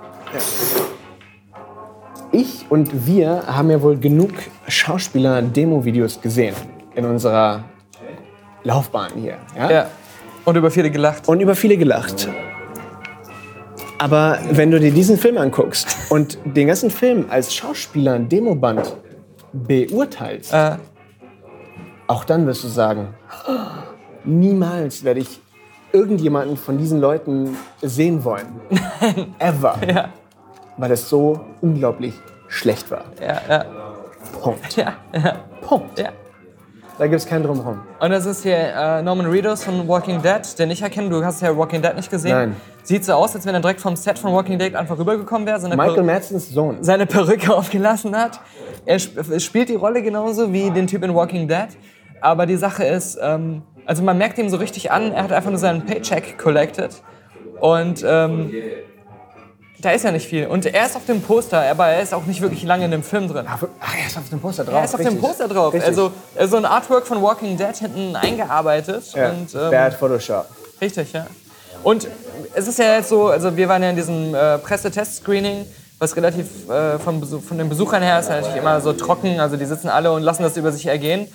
Ich 2.31 2.65
und 2.69 3.07
wir 3.07 3.43
haben 3.47 3.69
ja 3.69 3.81
wohl 3.81 3.97
genug 3.97 4.31
Schauspieler-Demo-Videos 4.67 6.21
gesehen 6.21 6.55
in 6.95 7.05
unserer 7.05 7.63
Laufbahn 8.63 9.11
hier. 9.15 9.37
Ja? 9.57 9.71
ja. 9.71 9.87
Und 10.45 10.57
über 10.57 10.71
viele 10.71 10.89
gelacht. 10.91 11.27
Und 11.27 11.39
über 11.39 11.55
viele 11.55 11.77
gelacht. 11.77 12.27
Aber 13.99 14.39
wenn 14.51 14.71
du 14.71 14.79
dir 14.79 14.91
diesen 14.91 15.17
Film 15.17 15.37
anguckst 15.37 15.95
und 16.09 16.37
den 16.43 16.67
ganzen 16.67 16.89
Film 16.89 17.27
als 17.29 17.53
Schauspieler-Demoband 17.53 18.95
beurteilst, 19.53 20.51
Äh, 20.51 20.77
auch 22.13 22.23
dann 22.25 22.45
wirst 22.45 22.63
du 22.63 22.67
sagen, 22.67 23.07
niemals 24.23 25.03
werde 25.03 25.19
ich 25.19 25.41
irgendjemanden 25.91 26.57
von 26.57 26.77
diesen 26.77 27.01
Leuten 27.01 27.57
sehen 27.81 28.23
wollen. 28.23 28.61
Ever. 29.39 29.77
Ja. 29.87 30.09
Weil 30.77 30.91
es 30.91 31.09
so 31.09 31.39
unglaublich 31.61 32.13
schlecht 32.47 32.89
war. 32.91 33.05
ja, 33.19 33.41
ja, 33.49 33.65
Punkt. 34.41 34.75
ja, 34.75 34.93
ja, 35.13 35.35
Punkt. 35.61 35.97
ja. 35.99 36.09
Da 36.99 37.07
gibt 37.07 37.19
es 37.19 37.25
keinen 37.25 37.43
Drumherum. 37.43 37.79
Und 37.99 38.11
das 38.11 38.27
ist 38.27 38.43
hier 38.43 38.55
äh, 38.55 39.01
Norman 39.01 39.25
Reedus 39.25 39.63
von 39.63 39.87
Walking 39.87 40.21
Dead, 40.21 40.41
den 40.59 40.69
ich 40.69 40.81
erkenne. 40.83 41.09
Du 41.09 41.25
hast 41.25 41.41
ja 41.41 41.57
Walking 41.57 41.81
Dead 41.81 41.95
nicht 41.95 42.11
gesehen. 42.11 42.31
Nein. 42.31 42.55
Sieht 42.83 43.03
so 43.03 43.13
aus, 43.13 43.35
als 43.35 43.45
wenn 43.47 43.55
er 43.55 43.61
direkt 43.61 43.81
vom 43.81 43.95
Set 43.95 44.19
von 44.19 44.31
Walking 44.31 44.59
Dead 44.59 44.75
einfach 44.75 44.97
rübergekommen 44.99 45.47
wäre, 45.47 45.59
Michael 45.69 45.95
Per 45.95 46.03
Madsens 46.03 46.49
Sohn. 46.49 46.77
seine 46.81 47.07
Perücke 47.07 47.55
aufgelassen 47.55 48.15
hat. 48.15 48.39
Er 48.85 48.97
sp 49.01 49.17
spielt 49.39 49.69
die 49.69 49.75
Rolle 49.75 50.03
genauso 50.03 50.53
wie 50.53 50.69
den 50.69 50.85
Typ 50.85 51.03
in 51.03 51.15
Walking 51.15 51.47
Dead. 51.47 51.69
Aber 52.23 52.45
die 52.45 52.55
Sache 52.55 52.85
ist, 52.85 53.19
ähm, 53.21 53.63
also 53.85 54.01
man 54.01 54.17
merkt 54.17 54.37
ihm 54.37 54.49
so 54.49 54.55
richtig 54.55 54.91
an, 54.91 55.11
er 55.11 55.23
hat 55.23 55.33
einfach 55.33 55.49
nur 55.49 55.59
seinen 55.59 55.85
Paycheck 55.85 56.37
collected. 56.37 56.91
Und 57.59 58.01
ähm, 58.07 58.53
da 59.79 59.91
ist 59.91 60.05
ja 60.05 60.11
nicht 60.11 60.27
viel. 60.27 60.47
Und 60.47 60.65
er 60.65 60.85
ist 60.85 60.95
auf 60.95 61.05
dem 61.05 61.21
Poster, 61.21 61.69
aber 61.69 61.87
er 61.87 62.01
ist 62.01 62.13
auch 62.13 62.25
nicht 62.25 62.39
wirklich 62.39 62.63
lange 62.63 62.85
in 62.85 62.91
dem 62.91 63.03
Film 63.03 63.27
drin. 63.27 63.45
Ach, 63.47 63.61
er 63.61 64.07
ist 64.07 64.17
auf 64.17 64.29
dem 64.29 64.39
Poster 64.39 64.63
drauf. 64.63 64.75
Er 64.75 64.85
ist 64.85 64.93
auf 64.93 65.01
dem 65.01 65.07
richtig. 65.07 65.21
Poster 65.21 65.47
drauf. 65.49 65.73
Richtig. 65.73 65.89
Also 65.89 66.13
äh, 66.35 66.47
so 66.47 66.55
ein 66.55 66.63
Artwork 66.63 67.05
von 67.05 67.21
Walking 67.21 67.57
Dead 67.57 67.75
hinten 67.75 68.15
eingearbeitet. 68.15 69.03
ja. 69.13 69.31
Und, 69.31 69.53
ähm, 69.53 69.69
Bad 69.69 69.95
Photoshop. 69.95 70.45
Richtig, 70.79 71.11
ja. 71.11 71.27
Und 71.83 72.07
es 72.53 72.69
ist 72.69 72.79
ja 72.79 72.95
jetzt 72.95 73.09
so, 73.09 73.27
also 73.27 73.57
wir 73.57 73.67
waren 73.67 73.83
ja 73.83 73.89
in 73.89 73.97
diesem 73.97 74.33
äh, 74.33 74.57
Pressetest-Screening, 74.59 75.65
was 75.99 76.15
relativ 76.15 76.47
äh, 76.69 76.97
Besuch, 77.19 77.43
von 77.43 77.57
den 77.57 77.67
Besuchern 77.67 78.01
her 78.01 78.19
ist 78.19 78.29
ja 78.29 78.35
natürlich 78.37 78.55
immer 78.55 78.79
so 78.79 78.93
trocken, 78.93 79.41
also 79.41 79.57
die 79.57 79.65
sitzen 79.65 79.89
alle 79.89 80.13
und 80.13 80.23
lassen 80.23 80.43
das 80.43 80.55
über 80.55 80.71
sich 80.71 80.85
ergehen. 80.85 81.27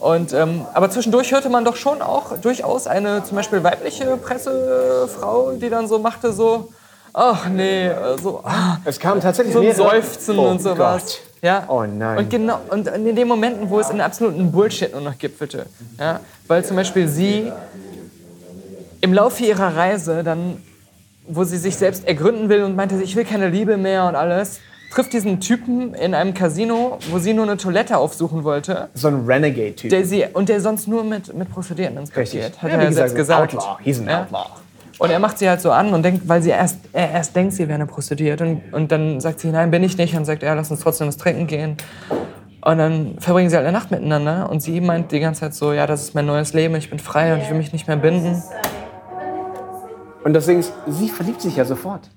Und, 0.00 0.32
ähm, 0.32 0.64
aber 0.72 0.90
zwischendurch 0.90 1.30
hörte 1.30 1.50
man 1.50 1.64
doch 1.64 1.76
schon 1.76 2.00
auch 2.00 2.38
durchaus 2.38 2.86
eine 2.86 3.22
zum 3.22 3.36
Beispiel 3.36 3.62
weibliche 3.62 4.16
Pressefrau, 4.16 5.52
die 5.52 5.68
dann 5.68 5.88
so 5.88 5.98
machte 5.98 6.32
so, 6.32 6.72
ach 7.12 7.48
nee, 7.48 7.90
so, 8.22 8.40
ah, 8.42 8.78
Es 8.86 8.98
kam 8.98 9.20
tatsächlich 9.20 9.54
so 9.54 9.60
ein 9.60 9.74
Seufzen 9.74 10.38
oh 10.38 10.48
und 10.48 10.62
sowas. 10.62 11.02
Gott. 11.02 11.20
Ja. 11.42 11.64
Oh 11.68 11.84
nein. 11.84 12.18
Und 12.18 12.30
genau, 12.30 12.60
und 12.70 12.86
in 12.88 13.14
den 13.14 13.28
Momenten, 13.28 13.68
wo 13.68 13.78
es 13.78 13.90
in 13.90 14.00
absoluten 14.00 14.50
Bullshit 14.50 14.92
nur 14.92 15.02
noch 15.02 15.18
gipfelte. 15.18 15.66
Ja, 15.98 16.20
weil 16.46 16.64
zum 16.64 16.76
Beispiel 16.76 17.06
sie 17.06 17.52
im 19.02 19.12
Laufe 19.12 19.44
ihrer 19.44 19.76
Reise 19.76 20.22
dann, 20.22 20.62
wo 21.26 21.44
sie 21.44 21.58
sich 21.58 21.76
selbst 21.76 22.06
ergründen 22.06 22.48
will 22.48 22.62
und 22.62 22.74
meinte, 22.74 23.02
ich 23.02 23.16
will 23.16 23.24
keine 23.24 23.48
Liebe 23.48 23.76
mehr 23.76 24.06
und 24.06 24.14
alles, 24.14 24.60
trifft 24.90 25.12
diesen 25.12 25.40
Typen 25.40 25.94
in 25.94 26.14
einem 26.14 26.34
Casino, 26.34 26.98
wo 27.10 27.18
sie 27.18 27.32
nur 27.32 27.44
eine 27.44 27.56
Toilette 27.56 27.96
aufsuchen 27.98 28.44
wollte. 28.44 28.88
So 28.94 29.08
ein 29.08 29.24
Renegade-Typ. 29.26 29.90
Der 29.90 30.04
sie, 30.04 30.24
und 30.32 30.48
der 30.48 30.60
sonst 30.60 30.88
nur 30.88 31.04
mit, 31.04 31.32
mit 31.34 31.50
Prostituierten 31.50 31.98
Richtig. 31.98 32.16
inspiziert, 32.18 32.62
hat 32.62 32.70
Ja, 32.70 32.76
er 32.76 32.80
wie 32.80 32.84
ja 32.86 32.92
selbst 32.92 33.14
gesagt, 33.16 33.50
gesagt. 33.50 33.68
Outlaw. 33.68 33.84
He's 33.84 34.00
an 34.00 34.08
Ja. 34.08 34.22
Outlaw. 34.22 34.46
Und 34.98 35.10
er 35.10 35.18
macht 35.18 35.38
sie 35.38 35.48
halt 35.48 35.62
so 35.62 35.70
an 35.70 35.94
und 35.94 36.02
denkt, 36.02 36.28
weil 36.28 36.42
sie 36.42 36.50
erst, 36.50 36.78
er 36.92 37.10
erst 37.12 37.34
denkt, 37.34 37.54
sie 37.54 37.66
wäre 37.66 37.76
eine 37.76 37.86
Prostituierte. 37.86 38.44
Und, 38.44 38.74
und 38.74 38.92
dann 38.92 39.18
sagt 39.20 39.40
sie, 39.40 39.48
nein, 39.48 39.70
bin 39.70 39.82
ich 39.82 39.96
nicht. 39.96 40.14
Und 40.14 40.26
sagt, 40.26 40.42
ja, 40.42 40.52
lass 40.52 40.70
uns 40.70 40.80
trotzdem 40.80 41.08
was 41.08 41.16
trinken 41.16 41.46
gehen. 41.46 41.76
Und 42.62 42.76
dann 42.76 43.16
verbringen 43.18 43.48
sie 43.48 43.56
halt 43.56 43.66
eine 43.66 43.76
Nacht 43.76 43.90
miteinander. 43.90 44.50
Und 44.50 44.60
sie 44.60 44.78
meint 44.82 45.10
die 45.12 45.20
ganze 45.20 45.40
Zeit 45.40 45.54
so, 45.54 45.72
ja, 45.72 45.86
das 45.86 46.02
ist 46.02 46.14
mein 46.14 46.26
neues 46.26 46.52
Leben, 46.52 46.74
ich 46.74 46.90
bin 46.90 46.98
frei 46.98 47.32
und 47.32 47.40
ich 47.40 47.48
will 47.48 47.56
mich 47.56 47.72
nicht 47.72 47.88
mehr 47.88 47.96
binden. 47.96 48.42
Und 50.22 50.34
deswegen 50.34 50.60
ist, 50.60 50.74
sie 50.86 51.08
verliebt 51.08 51.40
sich 51.40 51.56
ja 51.56 51.64
sofort. 51.64 52.10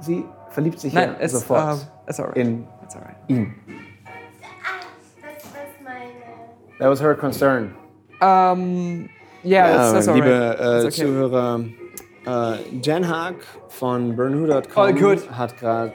Sie 0.00 0.24
verliebt 0.58 0.80
sich 0.80 0.92
Nein, 0.92 1.10
ja 1.10 1.16
es 1.20 1.30
sofort 1.30 1.74
ähm, 1.74 1.78
it's 2.08 2.18
alright. 2.18 2.36
in 2.36 2.66
It's 2.84 2.96
ihn. 3.28 3.54
Das 5.22 5.44
ist 5.44 5.84
meine. 5.84 6.80
That 6.80 6.90
was 6.90 7.00
her 7.00 7.14
concern. 7.14 7.74
Ähm, 8.20 9.08
ja, 9.44 9.68
Ja, 9.68 9.90
it's, 9.96 10.06
it's 10.06 10.14
liebe 10.16 10.26
alright. 10.58 10.58
äh, 10.60 10.86
okay. 10.86 10.90
Zuhörer, 10.90 11.60
äh, 12.26 12.56
Jan 12.82 13.08
Haag 13.08 13.36
von 13.68 14.16
burnwho.com 14.16 14.82
All 14.82 15.18
hat 15.36 15.56
gerade 15.60 15.92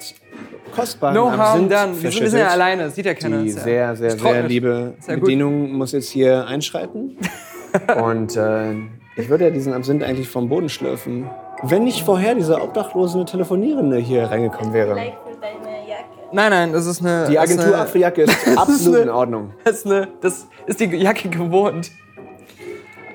kostbaren 0.74 1.14
No 1.14 1.30
harm 1.30 1.68
done. 1.68 2.02
Wir 2.02 2.10
sind, 2.12 2.22
wir 2.22 2.30
sind 2.30 2.40
ja 2.40 2.48
alleine, 2.48 2.84
das 2.86 2.96
sieht 2.96 3.06
ja 3.06 3.16
keiner. 3.16 3.42
Die 3.44 3.50
ja- 3.50 3.60
sehr, 3.60 3.96
sehr, 3.98 4.12
sehr 4.18 4.44
liebe 4.44 4.94
Sehr. 5.02 5.18
Bedienung 5.18 5.74
muss 5.74 5.92
jetzt 5.92 6.10
hier 6.10 6.48
einschreiten. 6.48 7.18
Und 8.02 8.38
äh, 8.38 8.72
ich 9.18 9.28
würde 9.28 9.44
ja 9.46 9.50
diesen 9.50 9.74
Absinth 9.74 10.04
eigentlich 10.04 10.30
vom 10.30 10.48
Boden 10.48 10.70
schlürfen, 10.70 11.30
wenn 11.64 11.84
nicht 11.84 12.04
vorher 12.04 12.36
diese 12.36 12.62
obdachlose 12.62 13.26
Telefonierende 13.26 13.98
hier 13.98 14.26
reingekommen 14.26 14.74
wäre. 14.74 14.94
Like 14.94 15.14
für 15.26 15.40
deine 15.40 15.88
Jacke. 15.88 16.04
Nein, 16.32 16.50
nein, 16.50 16.74
das 16.74 16.86
ist 16.86 17.02
eine. 17.02 17.28
Die 17.30 17.38
Agentur 17.40 17.66
eine- 17.66 17.78
Apfeljacke 17.78 18.22
ist 18.24 18.58
absolut 18.58 18.96
eine- 18.96 19.04
in 19.06 19.10
Ordnung. 19.10 19.52
Das 19.64 19.78
ist, 19.80 19.86
eine, 19.86 20.08
das 20.22 20.48
ist 20.66 20.80
die 20.80 20.86
Jacke 20.86 21.30
gewohnt. 21.30 21.92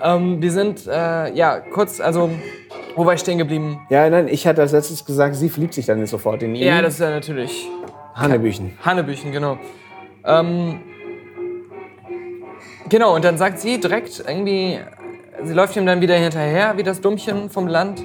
Ähm, 0.02 0.40
die 0.40 0.50
sind, 0.50 0.86
äh, 0.86 1.32
ja, 1.34 1.58
kurz, 1.58 2.00
also, 2.00 2.30
wo 2.94 3.04
war 3.04 3.14
ich 3.14 3.20
stehen 3.20 3.38
geblieben? 3.38 3.80
Ja, 3.90 4.08
nein, 4.08 4.28
ich 4.28 4.46
hatte 4.46 4.60
als 4.60 4.70
letztes 4.72 5.04
gesagt, 5.04 5.34
sie 5.34 5.48
verliebt 5.48 5.74
sich 5.74 5.86
dann 5.86 6.04
sofort 6.06 6.42
in 6.42 6.54
ihn. 6.54 6.62
Ja, 6.64 6.80
das 6.82 6.94
ist 6.94 7.00
ja 7.00 7.10
natürlich 7.10 7.68
Hanebüchen. 8.14 8.78
Hannebüchen, 8.84 9.32
genau. 9.32 9.58
Ähm, 10.24 10.80
genau, 12.88 13.14
und 13.14 13.24
dann 13.24 13.38
sagt 13.38 13.58
sie 13.58 13.80
direkt 13.80 14.22
irgendwie, 14.26 14.78
sie 15.42 15.52
läuft 15.54 15.76
ihm 15.76 15.86
dann 15.86 16.00
wieder 16.00 16.14
hinterher, 16.16 16.76
wie 16.76 16.82
das 16.84 17.00
Dummchen 17.00 17.50
vom 17.50 17.66
Land, 17.66 18.02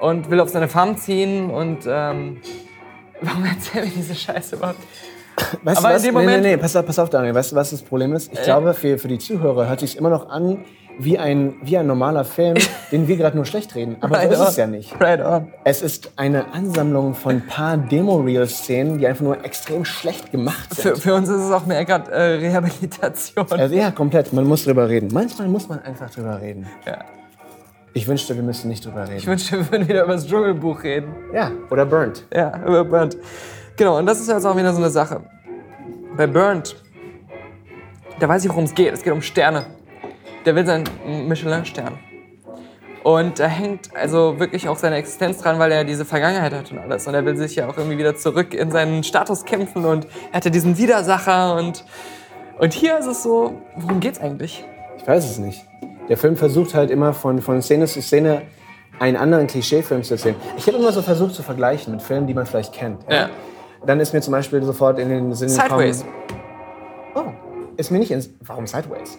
und 0.00 0.30
will 0.30 0.40
auf 0.40 0.48
seine 0.50 0.68
Farm 0.68 0.96
ziehen 0.96 1.50
und, 1.50 1.80
ähm, 1.86 2.38
warum 3.20 3.44
erzählen 3.44 3.84
wir 3.86 3.92
diese 3.96 4.14
Scheiße 4.14 4.56
überhaupt? 4.56 4.78
Weißt 5.62 5.78
Aber 5.78 5.88
du 5.88 5.94
in 5.94 5.96
was? 5.96 6.02
dem 6.02 6.14
nee, 6.14 6.20
Moment- 6.20 6.42
nee, 6.42 6.50
nee, 6.50 6.56
pass 6.56 6.76
auf, 6.76 6.84
pass 6.84 6.98
auf, 6.98 7.08
Daniel. 7.10 7.34
Weißt 7.34 7.52
du, 7.52 7.56
was 7.56 7.70
das 7.70 7.82
Problem 7.82 8.12
ist? 8.14 8.32
Ich 8.32 8.42
glaube, 8.42 8.74
für, 8.74 8.98
für 8.98 9.08
die 9.08 9.18
Zuhörer 9.18 9.68
hört 9.68 9.80
sich 9.80 9.96
immer 9.96 10.10
noch 10.10 10.28
an 10.28 10.64
wie 10.98 11.18
ein, 11.18 11.54
wie 11.62 11.78
ein 11.78 11.86
normaler 11.86 12.24
Film, 12.24 12.56
den 12.92 13.08
wir 13.08 13.16
gerade 13.16 13.36
nur 13.36 13.46
schlecht 13.46 13.74
reden. 13.74 13.96
Aber 14.00 14.16
so 14.16 14.20
Right 14.20 14.32
ist 14.32 14.40
on. 14.40 14.46
es 14.48 14.56
ja 14.56 14.66
nicht. 14.66 15.00
Right 15.00 15.24
on. 15.24 15.48
Es 15.64 15.80
ist 15.80 16.12
eine 16.16 16.52
Ansammlung 16.52 17.14
von 17.14 17.36
ein 17.36 17.46
paar 17.46 17.78
Demo-Reel-Szenen, 17.78 18.98
die 18.98 19.06
einfach 19.06 19.22
nur 19.24 19.42
extrem 19.42 19.86
schlecht 19.86 20.30
gemacht 20.30 20.74
Für, 20.74 20.82
sind. 20.82 20.98
für 20.98 21.14
uns 21.14 21.28
ist 21.30 21.40
es 21.40 21.52
auch 21.52 21.64
mehr 21.64 21.86
gerade 21.86 22.10
äh, 22.10 22.20
Rehabilitation. 22.34 23.46
Also 23.50 23.74
ja, 23.74 23.90
komplett. 23.92 24.34
Man 24.34 24.44
muss 24.46 24.64
drüber 24.64 24.90
reden. 24.90 25.08
Manchmal 25.12 25.48
muss 25.48 25.68
man 25.68 25.78
einfach 25.82 26.10
drüber 26.10 26.38
reden. 26.42 26.66
Ja. 26.86 26.98
Ich 27.92 28.06
wünschte, 28.06 28.36
wir 28.36 28.42
müssten 28.42 28.68
nicht 28.68 28.84
drüber 28.84 29.04
Ich 29.04 29.10
reden. 29.10 29.26
wünschte, 29.26 29.58
wir 29.58 29.70
würden 29.70 29.88
wieder 29.88 30.04
über 30.04 30.12
das 30.12 30.26
Dschungelbuch 30.26 30.82
reden. 30.82 31.14
Ja, 31.34 31.50
oder 31.70 31.84
Burnt. 31.86 32.24
Ja, 32.32 32.62
über 32.64 32.84
Burnt. 32.84 33.16
Genau, 33.76 33.98
und 33.98 34.06
das 34.06 34.20
ist 34.20 34.28
jetzt 34.28 34.44
auch 34.44 34.56
wieder 34.56 34.72
so 34.72 34.78
eine 34.78 34.90
Sache. 34.90 35.22
Bei 36.16 36.26
Burnt, 36.26 36.76
da 38.20 38.28
weiß 38.28 38.44
ich, 38.44 38.50
worum 38.50 38.64
es 38.64 38.74
geht. 38.74 38.92
Es 38.92 39.02
geht 39.02 39.12
um 39.12 39.22
Sterne. 39.22 39.66
Der 40.44 40.54
will 40.54 40.64
seinen 40.64 40.84
Michelin-Stern. 41.28 41.98
Und 43.02 43.38
da 43.38 43.46
hängt 43.46 43.96
also 43.96 44.38
wirklich 44.38 44.68
auch 44.68 44.76
seine 44.76 44.96
Existenz 44.96 45.38
dran, 45.38 45.58
weil 45.58 45.72
er 45.72 45.84
diese 45.84 46.04
Vergangenheit 46.04 46.52
hat 46.52 46.70
und 46.70 46.78
alles. 46.78 47.06
Und 47.06 47.14
er 47.14 47.24
will 47.24 47.36
sich 47.36 47.56
ja 47.56 47.68
auch 47.68 47.76
irgendwie 47.78 47.96
wieder 47.96 48.14
zurück 48.14 48.52
in 48.52 48.70
seinen 48.70 49.02
Status 49.04 49.44
kämpfen 49.46 49.86
und 49.86 50.06
er 50.30 50.36
hatte 50.36 50.50
diesen 50.50 50.76
Widersacher 50.76 51.56
und, 51.56 51.84
und 52.58 52.74
hier 52.74 52.98
ist 52.98 53.06
es 53.06 53.22
so, 53.22 53.62
worum 53.76 54.00
geht's 54.00 54.20
eigentlich? 54.20 54.64
Ich 54.98 55.06
weiß 55.08 55.24
es 55.24 55.38
nicht. 55.38 55.66
Der 56.08 56.16
Film 56.16 56.36
versucht 56.36 56.74
halt 56.74 56.90
immer 56.90 57.12
von, 57.12 57.40
von 57.40 57.62
Szene 57.62 57.86
zu 57.86 58.02
Szene 58.02 58.42
einen 58.98 59.16
anderen 59.16 59.46
Klischeefilm 59.46 60.02
zu 60.02 60.14
erzählen. 60.14 60.36
Ich 60.56 60.66
habe 60.66 60.76
immer 60.76 60.92
so 60.92 61.02
versucht 61.02 61.34
zu 61.34 61.42
vergleichen 61.42 61.92
mit 61.92 62.02
Filmen, 62.02 62.26
die 62.26 62.34
man 62.34 62.46
vielleicht 62.46 62.72
kennt. 62.72 63.04
Ja. 63.10 63.30
Dann 63.86 63.98
ist 64.00 64.12
mir 64.12 64.20
zum 64.20 64.32
Beispiel 64.32 64.62
sofort 64.62 64.98
in 64.98 65.08
den 65.08 65.32
Sinn 65.34 65.48
Sideways. 65.48 66.04
gekommen... 66.04 66.42
Oh, 67.14 67.32
ist 67.76 67.90
mir 67.90 67.98
nicht 67.98 68.10
ins... 68.10 68.28
Warum 68.40 68.66
Sideways? 68.66 69.18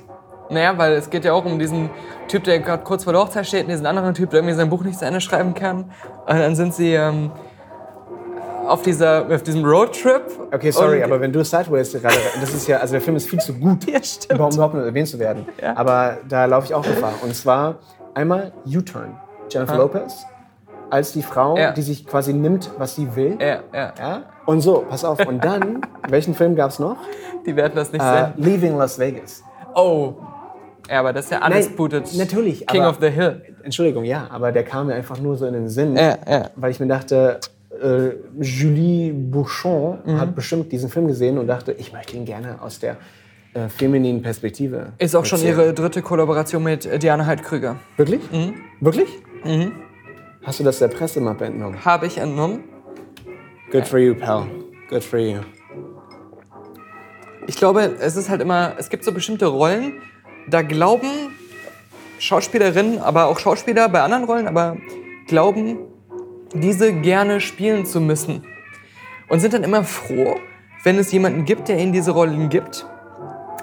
Naja, 0.52 0.78
weil 0.78 0.94
es 0.94 1.10
geht 1.10 1.26
ja 1.26 1.34
auch 1.34 1.46
um 1.46 1.58
diesen 1.58 1.90
Typ, 2.28 2.44
der 2.44 2.60
gerade 2.60 2.84
kurz 2.84 3.06
vor 3.06 3.14
der 3.14 3.22
Hochzeit 3.22 3.48
steht, 3.48 3.64
und 3.64 3.70
diesen 3.70 3.86
anderen 3.86 4.14
Typ, 4.14 4.30
der 4.30 4.40
irgendwie 4.40 4.56
sein 4.56 4.70
Buch 4.70 4.84
nicht 4.84 5.00
zu 5.00 5.06
Ende 5.06 5.22
schreiben 5.22 5.54
kann. 5.54 5.86
Und 6.28 6.38
dann 6.38 6.56
sind 6.56 6.74
sie 6.74 6.94
ähm, 6.94 7.32
auf, 8.72 8.82
dieser, 8.82 9.26
auf 9.34 9.44
diesem 9.44 9.64
Roadtrip. 9.66 10.24
Okay, 10.54 10.72
sorry, 10.72 10.98
und, 10.98 11.04
aber 11.04 11.22
wenn 11.22 11.32
du 11.32 11.44
Sideways 11.44 11.92
gerade... 11.94 12.16
Das 12.40 12.54
ist 12.54 12.68
ja... 12.68 12.78
Also 12.78 12.94
der 12.94 13.02
Film 13.02 13.16
ist 13.18 13.30
viel 13.30 13.40
zu 13.40 13.54
gut, 13.54 13.86
Ja, 13.90 14.00
um 14.46 14.52
überhaupt 14.54 14.74
nur 14.74 14.84
erwähnt 14.86 15.08
zu 15.08 15.20
werden. 15.20 15.46
Ja. 15.62 15.76
Aber 15.78 16.18
da 16.28 16.46
laufe 16.46 16.68
ich 16.68 16.74
auch 16.74 16.84
Gefahr. 16.84 17.14
Und 17.24 17.36
zwar 17.36 17.76
einmal 18.14 18.52
U-Turn. 18.66 19.16
Jennifer 19.50 19.74
Ah. 19.74 19.78
Lopez 19.78 20.26
als 20.90 21.14
die 21.14 21.22
Frau, 21.24 21.58
Ja. 21.58 21.72
die 21.72 21.82
sich 21.84 22.06
quasi 22.06 22.34
nimmt, 22.34 22.70
was 22.78 22.96
sie 22.96 23.16
will. 23.16 23.38
Ja, 23.40 23.60
ja. 23.74 23.94
Ja? 23.98 24.22
Und 24.46 24.60
so, 24.60 24.86
pass 24.90 25.06
auf. 25.06 25.26
Und 25.26 25.44
dann, 25.44 25.82
welchen 26.10 26.36
Film 26.36 26.56
gab 26.56 26.72
es 26.72 26.80
noch? 26.80 26.98
Die 27.46 27.56
werden 27.56 27.74
das 27.76 27.94
nicht 27.94 28.04
Äh, 28.04 28.26
sehen. 28.26 28.34
Leaving 28.36 28.78
Las 28.78 29.00
Vegas. 29.00 29.42
Oh. 29.74 30.16
Ja, 30.90 31.00
aber 31.00 31.14
das 31.14 31.26
ist 31.26 31.32
ja 31.32 31.40
Nein, 31.40 31.52
undisputed. 31.54 32.14
natürlich, 32.18 32.68
King 32.68 32.82
aber- 32.82 32.90
of 32.90 32.98
the 33.00 33.10
Hill. 33.10 33.42
Entschuldigung, 33.64 34.04
ja, 34.04 34.28
aber 34.30 34.52
der 34.52 34.64
kam 34.64 34.88
mir 34.88 34.96
einfach 34.96 35.18
nur 35.20 35.38
so 35.38 35.46
in 35.46 35.54
den 35.54 35.70
Sinn, 35.70 35.96
Ja, 35.96 36.18
ja. 36.28 36.50
weil 36.58 36.72
ich 36.72 36.80
mir 36.82 36.88
dachte, 36.88 37.40
äh, 37.82 38.16
Julie 38.40 39.12
Bouchon 39.14 40.00
Mhm. 40.06 40.20
hat 40.20 40.36
bestimmt 40.36 40.72
diesen 40.72 40.90
Film 40.90 41.08
gesehen 41.08 41.38
und 41.38 41.48
dachte, 41.48 41.72
ich 41.74 41.92
möchte 41.94 42.16
ihn 42.18 42.26
gerne 42.26 42.62
aus 42.62 42.80
der 42.80 42.98
äh, 43.54 43.68
femininen 43.68 44.22
Perspektive. 44.22 44.94
Ist 44.98 45.16
auch 45.16 45.26
schon 45.26 45.42
ihre 45.42 45.74
dritte 45.74 46.02
Kollaboration 46.02 46.64
mit 46.64 46.86
äh, 46.86 47.00
Diana 47.00 47.26
Heidkrüger. 47.26 47.78
Wirklich? 47.98 48.22
Mhm. 48.32 48.54
Wirklich? 48.80 49.10
Hast 50.44 50.60
du 50.60 50.64
das 50.64 50.80
der 50.80 50.88
Pressemappe 50.88 51.46
entnommen? 51.46 51.84
Habe 51.84 52.06
ich 52.06 52.18
entnommen. 52.20 52.64
Good 53.72 53.88
for 53.88 54.00
you, 54.00 54.14
pal. 54.16 54.46
Good 54.90 55.04
for 55.04 55.20
you. 55.20 55.40
Ich 57.48 57.56
glaube, 57.58 57.96
es 58.00 58.16
ist 58.16 58.30
halt 58.30 58.42
immer, 58.42 58.74
es 58.78 58.90
gibt 58.90 59.04
so 59.04 59.12
bestimmte 59.12 59.48
Rollen, 59.48 59.94
da 60.48 60.62
glauben 60.62 61.08
Schauspielerinnen, 62.20 63.00
aber 63.00 63.26
auch 63.28 63.40
Schauspieler 63.40 63.90
bei 63.90 64.02
anderen 64.02 64.26
Rollen, 64.26 64.48
aber 64.48 64.78
glauben, 65.28 65.80
diese 66.54 66.94
gerne 66.94 67.42
spielen 67.42 67.86
zu 67.86 68.02
müssen. 68.02 68.44
Und 69.30 69.40
sind 69.40 69.54
dann 69.54 69.64
immer 69.64 69.84
froh, 69.84 70.38
wenn 70.84 70.98
es 70.98 71.12
jemanden 71.12 71.46
gibt, 71.46 71.70
der 71.70 71.78
ihnen 71.80 71.94
diese 71.94 72.12
Rollen 72.12 72.50
gibt. 72.50 72.86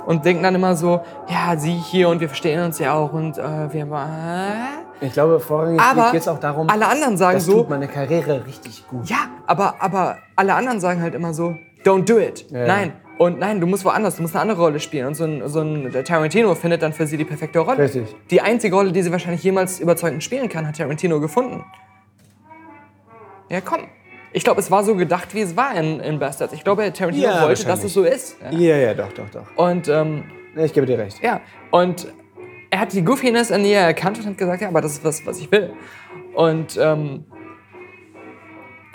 Und 0.07 0.25
denken 0.25 0.43
dann 0.43 0.55
immer 0.55 0.75
so, 0.75 1.03
ja, 1.29 1.59
sie 1.59 1.73
hier 1.73 2.09
und 2.09 2.21
wir 2.21 2.29
verstehen 2.29 2.65
uns 2.65 2.79
ja 2.79 2.95
auch 2.95 3.13
und 3.13 3.37
äh, 3.37 3.73
wir 3.73 3.83
äh. 3.83 5.05
Ich 5.05 5.13
glaube, 5.13 5.39
vorrangig 5.39 5.81
Aber 5.81 6.11
geht 6.11 6.23
es 6.23 6.29
auch 6.29 6.41
darum, 6.41 6.69
alle 6.71 6.89
anderen 6.89 7.19
sagen 7.19 7.37
das 7.37 7.45
so, 7.45 7.59
tut 7.59 7.69
meine 7.69 7.87
Karriere 7.87 8.47
richtig 8.47 8.89
gut. 8.89 9.09
ja, 9.09 9.29
aber, 9.47 9.75
aber 9.81 10.17
alle 10.35 10.55
anderen 10.55 10.81
sagen 10.81 11.03
halt 11.03 11.15
immer 11.15 11.35
so, 11.35 11.55
don't 11.85 12.07
do 12.07 12.19
it. 12.19 12.47
Ja. 12.51 12.67
Nein. 12.67 12.93
Und 13.19 13.39
nein, 13.39 13.61
du 13.61 13.67
musst 13.67 13.85
woanders, 13.85 14.17
du 14.17 14.23
musst 14.23 14.35
eine 14.35 14.43
andere 14.43 14.61
Rolle 14.61 14.81
spielen. 14.81 15.09
Und 15.09 15.15
so 15.15 15.25
ein, 15.25 15.43
so 15.47 15.61
ein 15.61 15.93
der 15.93 16.05
Tarantino 16.05 16.55
findet 16.55 16.83
dann 16.83 16.93
für 16.93 17.07
sie 17.07 17.17
die 17.17 17.25
perfekte 17.25 17.59
Rolle. 17.59 17.79
Richtig. 17.79 18.15
Die 18.31 18.41
einzige 18.41 18.75
Rolle, 18.75 18.93
die 18.93 19.03
sie 19.03 19.13
wahrscheinlich 19.13 19.43
jemals 19.43 19.81
überzeugend 19.81 20.23
spielen 20.23 20.49
kann, 20.49 20.67
hat 20.67 20.77
Tarantino 20.79 21.21
gefunden. 21.21 21.65
Ja, 23.49 23.61
komm. 23.61 23.81
Ich 24.33 24.45
glaube, 24.45 24.61
es 24.61 24.71
war 24.71 24.85
so 24.85 24.95
gedacht, 24.95 25.35
wie 25.35 25.41
es 25.41 25.57
war 25.57 25.75
in, 25.75 26.01
in 26.01 26.19
Bastards. 26.19 26.53
Ich 26.53 26.63
glaube, 26.63 26.93
Tarantino 26.93 27.25
Ja, 27.27 27.43
wollte, 27.45 27.65
dass 27.65 27.83
es 27.83 27.95
so 27.95 28.05
ist. 28.05 28.37
Ja. 28.53 28.59
Ja, 28.59 28.77
ja, 28.77 28.95
doch, 28.95 29.13
doch, 29.13 29.29
doch. 29.31 29.47
Und 29.57 29.89
ähm, 29.89 30.25
Ich 30.57 30.73
gebe 30.73 30.87
dir 30.87 30.99
recht. 30.99 31.23
ja, 31.23 31.41
und 31.71 32.07
er 32.71 32.81
hat 32.81 32.93
die 32.93 33.03
Goofiness 33.03 33.51
in 33.51 33.65
ihr 33.65 33.79
erkannt 33.79 34.19
und 34.19 34.27
hat 34.27 34.37
gesagt, 34.37 34.61
ja, 34.61 34.69
aber 34.69 34.83
das 34.83 34.93
ist 34.93 35.05
was, 35.05 35.25
was 35.25 35.41
ich 35.41 35.51
will. 35.51 35.73
Und, 36.35 36.79
ähm, 36.81 37.25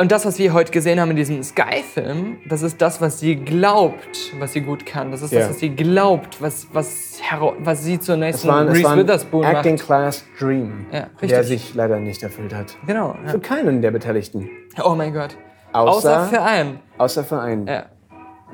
und 0.04 0.12
das, 0.12 0.26
was 0.26 0.38
wir 0.38 0.52
heute 0.52 0.72
gesehen 0.74 1.00
haben 1.00 1.12
in 1.12 1.16
diesem 1.16 1.42
Sky-Film, 1.42 2.38
das 2.50 2.62
ist 2.62 2.82
das, 2.82 3.00
was 3.00 3.20
sie 3.22 3.38
glaubt, 3.38 4.34
was 4.38 4.52
sie 4.52 4.60
gut 4.60 4.86
kann. 4.86 5.12
Das 5.12 5.22
ist 5.22 5.32
Ja. 5.32 5.40
das, 5.40 5.52
was 5.52 5.60
sie 5.60 5.70
glaubt, 5.70 6.42
was, 6.42 6.68
was, 6.74 7.22
was 7.60 7.84
sie 7.86 8.00
zur 8.00 8.16
Es 8.16 8.20
nächsten 8.20 8.48
war, 8.50 8.64
es 8.68 8.74
Reese 8.74 8.84
war 8.84 8.92
ein 8.92 9.00
Witherspoon 9.00 9.44
Acting 9.46 9.76
macht. 9.76 9.86
Class 9.86 10.24
Dream, 10.38 10.86
Ja, 10.92 11.08
der 11.22 11.44
sich 11.46 11.74
leider 11.74 12.00
nicht 12.00 12.22
erfüllt 12.22 12.54
hat. 12.54 12.76
Genau. 12.86 13.16
Für 13.28 13.40
keinen 13.40 13.82
der 13.82 13.92
Beteiligten. 13.92 14.50
Ja. 14.78 14.86
Oh 14.86 14.96
mein 14.96 15.14
Gott. 15.14 15.38
Außer, 15.72 16.20
Außer 16.22 16.24
für 16.28 16.42
einen. 16.42 16.80
außer 16.98 17.24
für 17.24 17.40
einen. 17.40 17.66
Ja. 17.66 17.86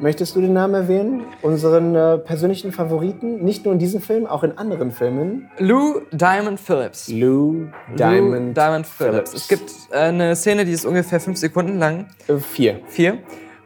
Möchtest 0.01 0.33
du 0.33 0.41
den 0.41 0.53
Namen 0.53 0.75
erwähnen? 0.75 1.23
Unseren 1.41 1.93
äh, 1.93 2.17
persönlichen 2.19 2.71
Favoriten? 2.71 3.43
Nicht 3.43 3.65
nur 3.65 3.73
in 3.73 3.79
diesem 3.79 3.99
Film, 3.99 4.25
auch 4.25 4.43
in 4.43 4.57
anderen 4.57 4.91
Filmen. 4.91 5.49
Lou 5.57 5.99
Diamond 6.11 6.57
Phillips. 6.57 7.09
Lou 7.09 7.67
Diamond, 7.97 8.47
Lou 8.47 8.53
Diamond 8.53 8.87
Phillips. 8.87 9.33
Es 9.33 9.47
gibt 9.49 9.69
äh, 9.91 9.97
eine 9.97 10.37
Szene, 10.37 10.63
die 10.63 10.71
ist 10.71 10.85
ungefähr 10.85 11.19
fünf 11.19 11.37
Sekunden 11.37 11.79
lang. 11.79 12.07
Äh, 12.29 12.37
vier. 12.37 12.79
Vier. 12.87 13.17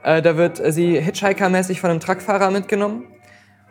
Äh, 0.02 0.24
da 0.24 0.36
wird 0.36 0.60
äh, 0.60 0.72
sie 0.72 1.00
Hitchhiker-mäßig 1.00 1.80
von 1.80 1.92
einem 1.92 2.00
Truckfahrer 2.00 2.50
mitgenommen. 2.50 3.04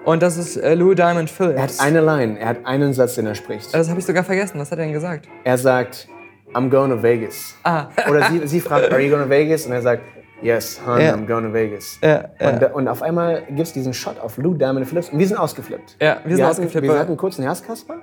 Und 0.05 0.23
das 0.23 0.37
ist 0.37 0.61
Lou 0.77 0.95
Diamond 0.95 1.31
Phillips. 1.31 1.57
Er 1.57 1.63
hat 1.63 1.81
eine 1.81 2.01
Line, 2.01 2.39
er 2.39 2.49
hat 2.49 2.67
einen 2.67 2.93
Satz, 2.93 3.15
den 3.17 3.27
er 3.27 3.37
spricht. 3.37 3.73
Das 3.73 3.89
habe 3.89 4.01
ich 4.01 4.07
sogar 4.07 4.25
vergessen. 4.25 4.59
Was 4.59 4.71
hat 4.71 4.79
er 4.79 4.85
denn 4.85 4.93
gesagt? 4.93 5.29
Er 5.45 5.59
sagt, 5.59 6.09
I'm 6.55 6.71
going 6.71 6.91
to 6.91 7.01
Vegas. 7.01 7.55
Ah. 7.63 7.87
Oder 8.09 8.25
sie, 8.25 8.47
sie 8.47 8.61
fragt, 8.61 8.91
are 8.91 9.01
you 9.01 9.11
going 9.11 9.23
to 9.23 9.31
Vegas? 9.31 9.65
Und 9.67 9.73
er 9.73 9.83
sagt, 9.83 10.03
yes, 10.43 10.81
hon, 10.87 11.01
Ja. 11.01 11.15
I'm 11.15 11.27
going 11.27 11.45
to 11.45 11.53
Vegas. 11.53 11.99
Ja, 12.03 12.25
ja. 12.41 12.51
Und, 12.51 12.75
und 12.75 12.89
auf 12.89 13.03
einmal 13.03 13.43
gibt 13.49 13.61
es 13.61 13.73
diesen 13.73 13.95
Shot 13.95 14.19
auf 14.21 14.37
Lou 14.39 14.55
Diamond 14.55 14.87
Phillips 14.87 15.11
und 15.11 15.19
wir 15.19 15.27
sind 15.27 15.37
ausgeflippt. 15.37 15.97
Ja, 16.01 16.19
wir 16.25 16.37
sind 16.37 16.45
hatten, 16.45 16.57
ausgeflippt, 16.57 16.87
Wir 16.87 16.99
hatten 16.99 17.09
einen 17.09 17.17
kurzen 17.17 17.43
Herzkasper. 17.45 17.95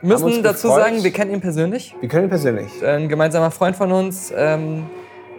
Wir 0.00 0.08
müssen 0.18 0.42
dazu 0.42 0.68
gefreut. 0.68 0.84
sagen, 0.84 1.04
wir 1.04 1.10
kennen 1.12 1.32
ihn 1.32 1.40
persönlich. 1.40 1.94
Wir 2.00 2.08
können 2.08 2.24
ihn 2.24 2.30
persönlich. 2.30 2.84
Ein 2.84 3.08
gemeinsamer 3.08 3.50
Freund 3.52 3.76
von 3.76 3.92
uns 3.92 4.32
ähm, 4.36 4.86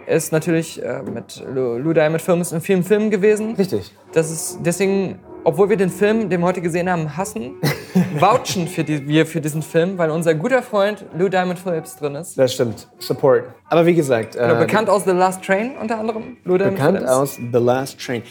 ist 0.06 0.32
natürlich 0.32 0.82
äh, 0.82 1.02
mit 1.02 1.44
Lou, 1.54 1.76
Lou 1.76 1.92
Diamond 1.92 2.22
Films 2.22 2.52
in 2.52 2.60
vielen 2.62 2.82
Filmen 2.82 3.10
gewesen. 3.10 3.54
Richtig. 3.56 3.92
Das 4.12 4.30
ist 4.30 4.58
deswegen, 4.64 5.18
obwohl 5.44 5.68
wir 5.68 5.76
den 5.76 5.90
Film, 5.90 6.28
den 6.28 6.40
wir 6.40 6.46
heute 6.46 6.60
gesehen 6.60 6.90
haben, 6.90 7.16
hassen, 7.16 7.52
vouchen 8.18 8.66
für 8.66 8.82
die, 8.84 9.06
wir 9.06 9.26
für 9.26 9.40
diesen 9.40 9.62
Film, 9.62 9.98
weil 9.98 10.10
unser 10.10 10.34
guter 10.34 10.62
Freund 10.62 11.04
Lou 11.16 11.28
Diamond 11.28 11.58
Phillips 11.58 11.96
drin 11.96 12.14
ist. 12.16 12.36
Das 12.38 12.52
stimmt. 12.54 12.88
Support. 12.98 13.44
Aber 13.68 13.86
wie 13.86 13.94
gesagt, 13.94 14.36
äh, 14.36 14.56
bekannt 14.58 14.88
aus 14.90 15.04
The 15.04 15.10
Last 15.12 15.44
Train 15.44 15.72
unter 15.80 15.98
anderem. 15.98 16.36
Lou 16.44 16.56
Diamond 16.58 16.76
bekannt 16.76 16.98
Phillips. 16.98 17.12
aus 17.12 17.36
The 17.36 17.58
Last 17.58 18.00
Train. 18.00 18.22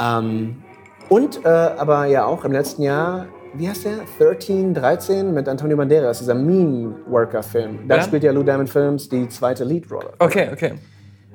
Ähm, 0.00 0.56
und 1.08 1.44
äh, 1.44 1.48
aber 1.48 2.06
ja 2.06 2.24
auch 2.24 2.44
im 2.44 2.52
letzten 2.52 2.82
Jahr, 2.82 3.26
wie 3.54 3.68
heißt 3.68 3.84
der? 3.84 3.98
13, 4.18 4.74
13 4.74 5.34
mit 5.34 5.48
Antonio 5.48 5.76
Banderas, 5.76 6.20
dieser 6.20 6.34
Mean 6.34 6.94
Worker 7.08 7.42
Film. 7.42 7.80
Da 7.88 7.96
Ja? 7.96 8.02
spielt 8.02 8.22
ja 8.22 8.32
Lou 8.32 8.42
Diamond 8.42 8.70
Films 8.70 9.08
die 9.08 9.28
zweite 9.28 9.64
Leadrolle. 9.64 10.10
Okay, 10.18 10.48
okay. 10.52 10.74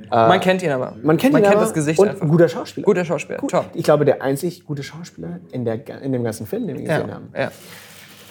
Man 0.09 0.39
kennt 0.39 0.61
ihn 0.63 0.71
aber. 0.71 0.93
Man 1.01 1.17
kennt 1.17 1.33
man 1.33 1.41
ihn 1.41 1.45
kennt 1.45 1.55
aber 1.55 1.65
das 1.65 1.73
Gesicht 1.73 1.99
und 1.99 2.09
einfach. 2.09 2.27
guter 2.27 2.47
Schauspieler. 2.49 2.85
Guter 2.85 3.05
Schauspieler, 3.05 3.39
Gut. 3.39 3.51
top. 3.51 3.65
Ich 3.73 3.83
glaube, 3.83 4.05
der 4.05 4.21
einzig 4.21 4.65
gute 4.65 4.83
Schauspieler 4.83 5.39
in, 5.51 5.65
der, 5.65 5.79
in 6.01 6.11
dem 6.11 6.23
ganzen 6.23 6.45
Film, 6.47 6.67
den 6.67 6.77
wir 6.77 6.85
gesehen 6.85 7.07
Ja, 7.07 7.13
haben. 7.15 7.29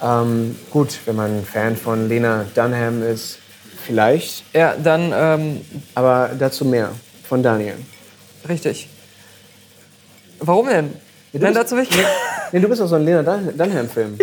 ja. 0.03 0.23
Ähm, 0.23 0.57
gut, 0.71 0.99
wenn 1.07 1.17
man 1.17 1.45
Fan 1.45 1.77
von 1.77 2.09
Lena 2.09 2.45
Dunham 2.55 3.03
ist, 3.03 3.39
vielleicht. 3.85 4.45
ja, 4.55 4.75
dann 4.83 5.13
ähm, 5.15 5.61
Aber 5.95 6.31
dazu 6.39 6.65
mehr 6.65 6.91
von 7.23 7.43
Daniel. 7.43 7.75
richtig. 8.49 8.89
Warum 10.41 10.67
denn? 10.69 10.93
Nein, 11.33 11.55
dazu 11.55 11.77
ich. 11.79 11.89
Nee, 12.53 12.61
du 12.61 12.69
bist 12.69 12.81
doch 12.81 12.87
so 12.87 12.95
ein 12.95 13.05
Lena 13.05 13.23
Dun 13.25 13.57
Dunham-Film. 13.57 14.17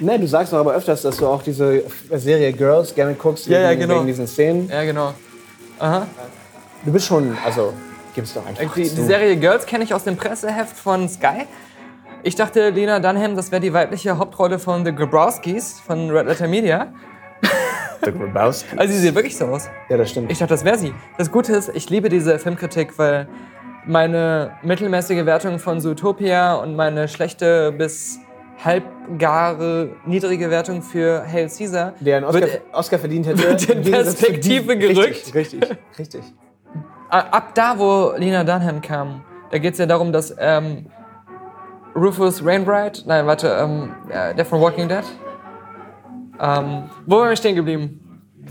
Nee, 0.00 0.18
du 0.18 0.26
sagst 0.26 0.52
doch 0.52 0.58
aber 0.58 0.74
öfters, 0.74 1.02
dass 1.02 1.16
du 1.18 1.28
auch 1.28 1.42
diese 1.44 1.84
Serie 2.10 2.52
Girls 2.52 2.92
gerne 2.92 3.14
guckst, 3.14 3.46
Ja, 3.46 3.60
ja, 3.60 3.74
genau. 3.74 3.96
wegen 3.96 4.06
diesen 4.08 4.26
Szenen. 4.26 4.68
Ja, 4.68 4.82
genau. 4.82 5.14
Aha. 5.82 6.06
Du 6.84 6.92
bist 6.92 7.06
schon, 7.06 7.36
also, 7.44 7.72
gib's 8.14 8.34
doch 8.34 8.46
einfach 8.46 8.72
Die, 8.74 8.84
zu. 8.84 8.94
die 8.94 9.02
Serie 9.02 9.36
Girls 9.36 9.66
kenne 9.66 9.82
ich 9.82 9.92
aus 9.92 10.04
dem 10.04 10.16
Presseheft 10.16 10.76
von 10.76 11.08
Sky. 11.08 11.46
Ich 12.22 12.36
dachte, 12.36 12.70
Lena 12.70 13.00
Dunham, 13.00 13.34
das 13.34 13.50
wäre 13.50 13.60
die 13.60 13.72
weibliche 13.72 14.16
Hauptrolle 14.16 14.60
von 14.60 14.84
The 14.84 14.94
Grabowskis 14.94 15.80
von 15.84 16.08
Red 16.10 16.26
Letter 16.26 16.46
Media. 16.46 16.92
The 18.04 18.12
Grabowski. 18.12 18.76
Also 18.78 18.92
sie 18.94 19.00
sieht 19.00 19.14
wirklich 19.16 19.36
so 19.36 19.46
aus. 19.46 19.68
Ja, 19.88 19.96
das 19.96 20.10
stimmt. 20.10 20.30
Ich 20.30 20.38
dachte, 20.38 20.54
das 20.54 20.64
wäre 20.64 20.78
sie. 20.78 20.94
Das 21.18 21.32
Gute 21.32 21.52
ist, 21.52 21.70
ich 21.74 21.90
liebe 21.90 22.08
diese 22.08 22.38
Filmkritik, 22.38 22.96
weil 22.98 23.28
meine 23.84 24.52
mittelmäßige 24.62 25.24
Wertung 25.26 25.58
von 25.58 25.80
Zootopia 25.80 26.54
und 26.54 26.76
meine 26.76 27.08
schlechte 27.08 27.72
bis 27.72 28.20
halbgare 28.64 29.90
niedrige 30.06 30.50
Wertung 30.50 30.82
für 30.82 31.24
Hail 31.26 31.48
Caesar 31.48 31.94
der 32.00 32.18
einen 32.18 32.26
Oscar, 32.26 32.40
wird, 32.40 32.62
Oscar 32.72 32.98
verdient 32.98 33.26
hätte. 33.26 33.42
wird 33.42 33.68
in 33.68 33.82
Perspektive 33.82 34.76
gerückt. 34.76 35.34
Richtig, 35.34 35.34
richtig, 35.34 35.60
richtig. 35.98 36.22
ab 37.08 37.54
da, 37.54 37.78
wo 37.78 38.12
Lena 38.16 38.44
Dunham 38.44 38.80
kam, 38.80 39.22
da 39.50 39.58
geht 39.58 39.72
es 39.72 39.78
ja 39.78 39.86
darum, 39.86 40.12
dass 40.12 40.34
ähm, 40.38 40.86
Rufus 41.94 42.44
Wainwright, 42.44 43.04
nein, 43.06 43.26
warte, 43.26 43.48
ähm, 43.48 43.90
äh, 44.08 44.34
der 44.34 44.44
von 44.46 44.60
Walking 44.60 44.88
Dead, 44.88 45.04
ähm, 46.40 46.84
wo 47.06 47.18
waren 47.18 47.28
wir 47.30 47.36
stehen 47.36 47.54
geblieben? 47.54 47.98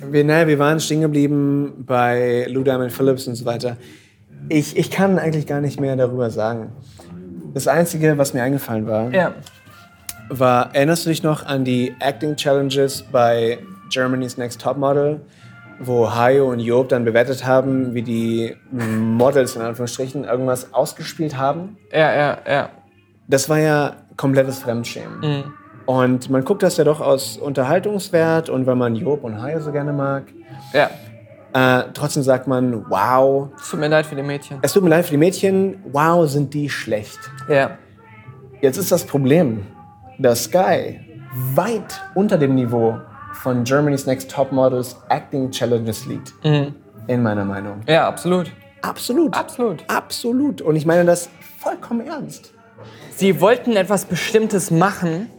Wir, 0.10 0.24
naja, 0.24 0.48
wir 0.48 0.60
waren 0.60 0.80
stehen 0.80 1.02
geblieben 1.02 1.84
bei 1.86 2.46
Lou 2.50 2.64
Diamond 2.64 2.92
Phillips 2.92 3.28
und 3.28 3.36
so 3.36 3.46
weiter. 3.46 3.78
Ich, 4.50 4.78
ich 4.78 4.90
kann 4.90 5.20
eigentlich 5.20 5.48
gar 5.48 5.62
nicht 5.62 5.80
mehr 5.80 5.96
darüber 5.96 6.30
sagen. 6.30 6.72
Das 7.54 7.68
Einzige, 7.68 8.18
was 8.18 8.34
mir 8.34 8.44
eingefallen 8.44 8.88
war, 8.88 9.12
Ja. 9.12 9.34
War, 10.32 10.74
erinnerst 10.74 11.06
du 11.06 11.10
dich 11.10 11.24
noch 11.24 11.46
an 11.46 11.64
die 11.64 11.94
Acting 12.00 12.36
Challenges 12.36 13.04
bei 13.12 13.60
Germany's 13.90 14.38
Next 14.38 14.62
Top 14.62 14.78
Model, 14.78 15.22
wo 15.80 16.14
Hayo 16.14 16.50
und 16.50 16.60
Job 16.60 16.90
dann 16.90 17.04
bewertet 17.04 17.46
haben, 17.46 17.94
wie 17.94 18.02
die 18.02 18.56
Models 18.72 19.56
in 19.56 19.62
Anführungsstrichen 19.62 20.24
irgendwas 20.24 20.74
ausgespielt 20.74 21.38
haben? 21.38 21.78
Ja, 21.92 22.14
ja, 22.14 22.38
ja. 22.48 22.70
Das 23.28 23.50
war 23.50 23.60
ja 23.60 23.96
komplettes 24.18 24.60
Fremdschämen. 24.60 25.54
Und 25.86 26.30
man 26.30 26.46
guckt 26.46 26.64
das 26.64 26.78
ja 26.78 26.84
doch 26.84 27.02
aus 27.02 27.38
Unterhaltungswert 27.38 28.50
und 28.50 28.66
weil 28.66 28.76
man 28.76 28.96
Job 28.96 29.24
und 29.24 29.42
Hayo 29.42 29.60
so 29.60 29.72
gerne 29.72 29.92
mag. 29.92 30.24
Ja. 30.74 30.90
Äh, 31.54 31.86
trotzdem 31.94 32.24
sagt 32.24 32.48
man, 32.48 32.90
wow, 32.90 33.50
Es 33.60 33.70
tut 33.70 33.80
mir 33.80 33.90
leid 33.90 34.06
für 34.06 34.16
die 34.16 34.24
Mädchen. 34.24 34.60
es 34.62 34.72
tut 34.72 34.84
mir 34.84 34.90
leid 34.90 35.04
für 35.06 35.12
die 35.12 35.18
Mädchen, 35.18 35.84
wow, 35.92 36.30
sind 36.30 36.54
die 36.54 36.70
schlecht. 36.70 37.20
Ja. 37.50 37.78
Jetzt 38.62 38.78
ist 38.78 38.92
das 38.92 39.04
Problem, 39.04 39.66
dass 40.22 40.44
Sky 40.46 41.00
weit 41.56 42.02
unter 42.16 42.38
dem 42.38 42.56
Niveau 42.56 43.00
von 43.34 43.64
Germany's 43.64 44.06
Next 44.06 44.30
Top 44.30 44.52
Models 44.52 44.96
Acting 45.10 45.50
Challenges 45.52 46.06
liegt. 46.06 46.34
In 46.44 47.24
meiner 47.24 47.46
Meinung. 47.46 47.82
Ja, 47.88 48.08
absolut. 48.08 48.52
Absolut. 48.82 49.36
Absolut. 49.36 49.84
Absolut. 49.88 50.62
Und 50.62 50.76
ich 50.76 50.86
meine 50.86 51.06
das 51.06 51.30
vollkommen 51.60 52.06
ernst. 52.06 52.54
Sie 53.16 53.40
wollten 53.40 53.76
etwas 53.76 54.06
Bestimmtes 54.06 54.72
machen 54.72 55.30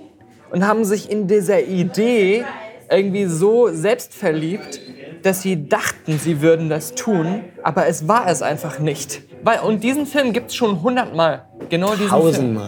und 0.50 0.66
haben 0.66 0.84
sich 0.84 1.10
in 1.10 1.26
dieser 1.26 1.60
Idee 1.62 2.44
irgendwie 2.90 3.24
so 3.24 3.68
selbst 3.68 4.14
verliebt, 4.14 4.80
dass 5.22 5.42
sie 5.42 5.68
dachten, 5.68 6.18
sie 6.18 6.40
würden 6.42 6.68
das 6.68 6.94
tun, 6.94 7.44
aber 7.62 7.86
es 7.86 8.06
war 8.08 8.28
es 8.28 8.42
einfach 8.42 8.78
nicht. 8.78 9.22
Weil, 9.42 9.60
und 9.60 9.82
diesen 9.82 10.06
Film 10.06 10.32
gibt 10.32 10.50
es 10.50 10.54
schon 10.54 10.82
hundertmal. 10.82 11.46
Genau 11.68 11.94
diesen 11.94 12.08
Film. 12.08 12.60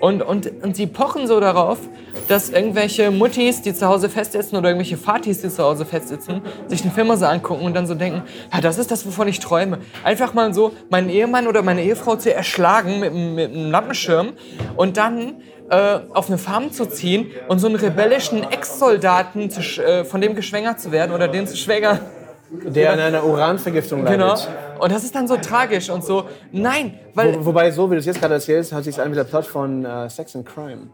Und, 0.00 0.22
und, 0.22 0.50
und 0.62 0.76
sie 0.76 0.86
pochen 0.86 1.26
so 1.26 1.40
darauf, 1.40 1.78
dass 2.28 2.48
irgendwelche 2.48 3.10
Muttis, 3.10 3.60
die 3.62 3.74
zu 3.74 3.86
Hause 3.86 4.08
festsitzen 4.08 4.56
oder 4.56 4.70
irgendwelche 4.70 4.96
Vatis, 4.96 5.42
die 5.42 5.50
zu 5.50 5.62
Hause 5.62 5.84
festsitzen, 5.84 6.40
sich 6.68 6.80
den 6.82 6.90
Film 6.90 7.14
so 7.16 7.26
angucken 7.26 7.64
und 7.66 7.74
dann 7.74 7.86
so 7.86 7.94
denken, 7.94 8.22
ja, 8.52 8.60
das 8.60 8.78
ist 8.78 8.90
das, 8.90 9.04
wovon 9.06 9.28
ich 9.28 9.40
träume. 9.40 9.78
Einfach 10.02 10.32
mal 10.32 10.54
so 10.54 10.72
meinen 10.88 11.10
Ehemann 11.10 11.46
oder 11.46 11.62
meine 11.62 11.82
Ehefrau 11.82 12.16
zu 12.16 12.32
erschlagen 12.32 12.98
mit, 13.00 13.10
einem- 13.10 13.34
mit 13.34 13.50
einem 13.52 13.70
Lampenschirm 13.70 14.32
und 14.76 14.96
dann 14.96 15.42
äh, 15.68 16.00
auf 16.14 16.28
eine 16.28 16.38
Farm 16.38 16.72
zu 16.72 16.86
ziehen 16.86 17.30
und 17.48 17.58
so 17.58 17.66
einen 17.66 17.76
rebellischen 17.76 18.42
Ex-Soldaten 18.50 19.50
äh, 19.50 20.04
von 20.04 20.20
dem 20.20 20.34
geschwängert 20.34 20.80
zu 20.80 20.92
werden 20.92 21.14
oder 21.14 21.28
den 21.28 21.46
zu 21.46 21.56
schwängern. 21.56 22.00
Der 22.50 22.92
an 22.92 22.98
einer 22.98 23.24
Uranvergiftung 23.24 24.02
leidet. 24.02 24.18
Genau. 24.20 24.34
Und 24.80 24.90
das 24.92 25.04
ist 25.04 25.14
dann 25.14 25.28
so 25.28 25.36
tragisch 25.36 25.90
und 25.90 26.04
so, 26.04 26.24
nein, 26.52 26.98
weil... 27.14 27.36
Wo, 27.40 27.46
wobei, 27.46 27.70
so 27.70 27.90
wie 27.90 27.94
du 27.94 28.00
es 28.00 28.06
jetzt 28.06 28.20
gerade 28.20 28.34
erzählst, 28.34 28.72
hört 28.72 28.84
sich 28.84 29.00
an 29.00 29.10
wie 29.10 29.14
der 29.14 29.24
Plot 29.24 29.46
von 29.46 29.84
äh, 29.84 30.08
Sex 30.08 30.34
and 30.36 30.46
Crime. 30.46 30.88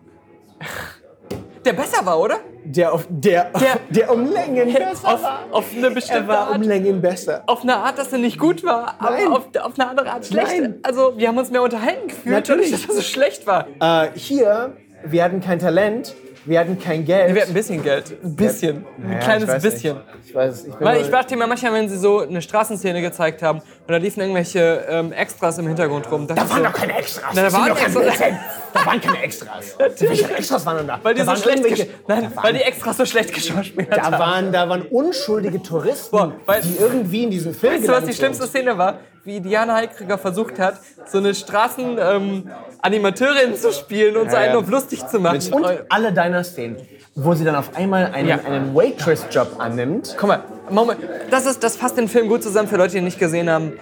der 1.65 1.73
besser 1.73 2.05
war, 2.07 2.21
oder? 2.21 2.37
Der, 2.65 2.93
auf, 2.93 3.07
der, 3.09 3.51
der, 3.61 3.79
Der- 3.91 4.13
um 4.13 4.33
Längen 4.33 4.73
besser 4.73 5.15
Auf, 5.15 5.23
war. 5.23 5.41
auf 5.51 5.65
eine 5.77 5.91
bestimmte 5.91 6.23
Er 6.23 6.29
war 6.29 6.49
um 6.51 6.55
Art. 6.57 6.65
Längen 6.67 7.01
besser. 7.01 7.43
auf 7.47 7.63
eine 7.63 7.77
Art, 7.77 7.99
dass 7.99 8.13
er 8.13 8.19
nicht 8.19 8.39
gut 8.39 8.63
war, 8.65 8.97
Nein. 9.01 9.27
aber 9.27 9.37
auf, 9.37 9.49
auf 9.63 9.79
eine 9.79 9.89
andere 9.91 10.11
Art 10.11 10.27
schlecht. 10.27 10.49
Nein. 10.61 10.75
Also 10.83 11.15
wir 11.17 11.29
haben 11.29 11.39
uns 11.39 11.51
mehr 11.51 11.63
unterhalten 11.63 12.09
gefühlt, 12.09 12.35
Natürlich. 12.35 12.71
dass 12.71 12.87
er 12.87 12.95
so 12.95 13.03
schlecht 13.03 13.47
war. 13.47 13.67
Äh, 13.81 14.09
hier, 14.15 14.77
wir 15.05 15.23
hatten 15.25 15.41
kein 15.41 15.59
Talent, 15.59 16.15
wir 16.45 16.61
hatten 16.61 16.79
kein 16.79 17.05
Geld. 17.05 17.35
Wir 17.35 17.43
hatten 17.43 17.51
ein 17.51 17.55
bisschen 17.55 17.83
Geld. 17.83 18.17
Ein 18.23 18.37
bisschen. 18.37 18.85
Ein 18.99 19.09
Naja, 19.09 19.19
kleines 19.19 19.49
ich 19.57 19.63
bisschen. 19.63 19.97
Nicht. 19.97 20.07
Ich 20.29 20.35
weiß, 20.35 20.67
ich 20.67 20.75
bin 20.75 20.87
Weil 20.87 21.01
ich 21.01 21.11
dachte 21.11 21.37
mir 21.37 21.47
manchmal, 21.49 21.73
wenn 21.73 21.89
sie 21.89 21.99
so 21.99 22.21
eine 22.21 22.41
Straßenszene 22.41 23.01
gezeigt 23.03 23.43
haben 23.43 23.61
und 23.87 23.93
da 23.93 23.99
liefen 23.99 24.21
irgendwelche 24.21 24.85
ähm, 24.89 25.13
Extras 25.13 25.59
im 25.59 25.67
Hintergrund 25.69 26.11
rum. 26.11 26.27
Da 26.27 26.35
waren 26.51 26.65
doch 26.65 26.73
keine 26.73 26.97
Extras. 26.99 27.31
Na, 27.35 27.37
da 27.37 27.43
Das 27.43 27.53
sind 27.53 27.61
waren 27.63 27.69
doch 27.71 27.81
Extras. 27.81 28.03
Blödsinn. 28.03 28.39
Da 28.75 28.87
waren 28.87 29.01
keine 29.01 29.23
Extras. 29.23 29.77
Welche 30.01 30.35
Extras 30.35 30.67
waren 30.67 30.77
denn 30.79 30.87
da? 30.89 30.99
Weil 31.03 31.15
die 31.15 31.25
da 31.25 31.37
so 31.37 31.43
schlecht 31.43 31.59
irgendwelche- 31.65 31.89
Nein, 32.09 32.25
da 32.31 32.37
waren, 32.37 32.45
weil 32.45 32.53
die 32.55 32.63
Extras 32.63 32.97
so 32.97 33.07
schlecht 33.07 33.33
geschauspielt 33.33 33.89
da 33.91 34.03
haben. 34.03 34.19
waren, 34.19 34.53
da 34.53 34.69
waren 34.69 34.83
unschuldige 34.83 35.63
Touristen, 35.63 36.11
Boah, 36.17 36.33
weil- 36.47 36.63
die 36.63 36.77
irgendwie 36.81 37.23
in 37.25 37.31
diesem 37.31 37.55
Film 37.55 37.75
Weißt 37.75 37.87
du, 37.89 37.93
was 37.93 38.05
die 38.05 38.13
schlimmste 38.15 38.43
sind. 38.45 38.51
Szene 38.51 38.77
war? 38.77 38.99
Wie 39.25 39.41
Diana 39.41 39.77
Heikriger 39.77 40.19
versucht 40.19 40.59
hat, 40.59 40.75
so 41.07 41.19
eine 41.19 41.35
Straßenanimateurin 41.35 43.57
zu 43.57 43.73
spielen 43.73 44.17
und 44.17 44.31
so 44.31 44.37
einen 44.37 44.53
ja. 44.53 44.59
auf 44.59 44.69
lustig 44.69 45.07
zu 45.07 45.19
machen. 45.21 45.41
Und 45.53 45.67
alle 45.89 46.13
deiner 46.13 46.43
Szenen, 46.45 46.77
wo 47.17 47.35
sie 47.35 47.45
dann 47.45 47.57
auf 47.57 47.75
einmal 47.75 48.13
einen, 48.13 48.29
Ja. 48.29 48.39
einen 48.47 48.75
Waitress-Job 48.75 49.57
annimmt. 49.59 50.15
Guck 50.19 50.29
mal, 50.29 50.45
Moment. 50.71 51.01
Das, 51.31 51.47
ist, 51.47 51.65
das 51.65 51.77
fasst 51.77 51.97
den 51.97 52.09
Film 52.09 52.29
gut 52.29 52.43
zusammen 52.43 52.69
für 52.69 52.77
Leute, 52.77 52.93
die 52.93 52.99
ihn 52.99 53.05
nicht 53.05 53.19
gesehen 53.19 53.51
haben. 53.51 53.73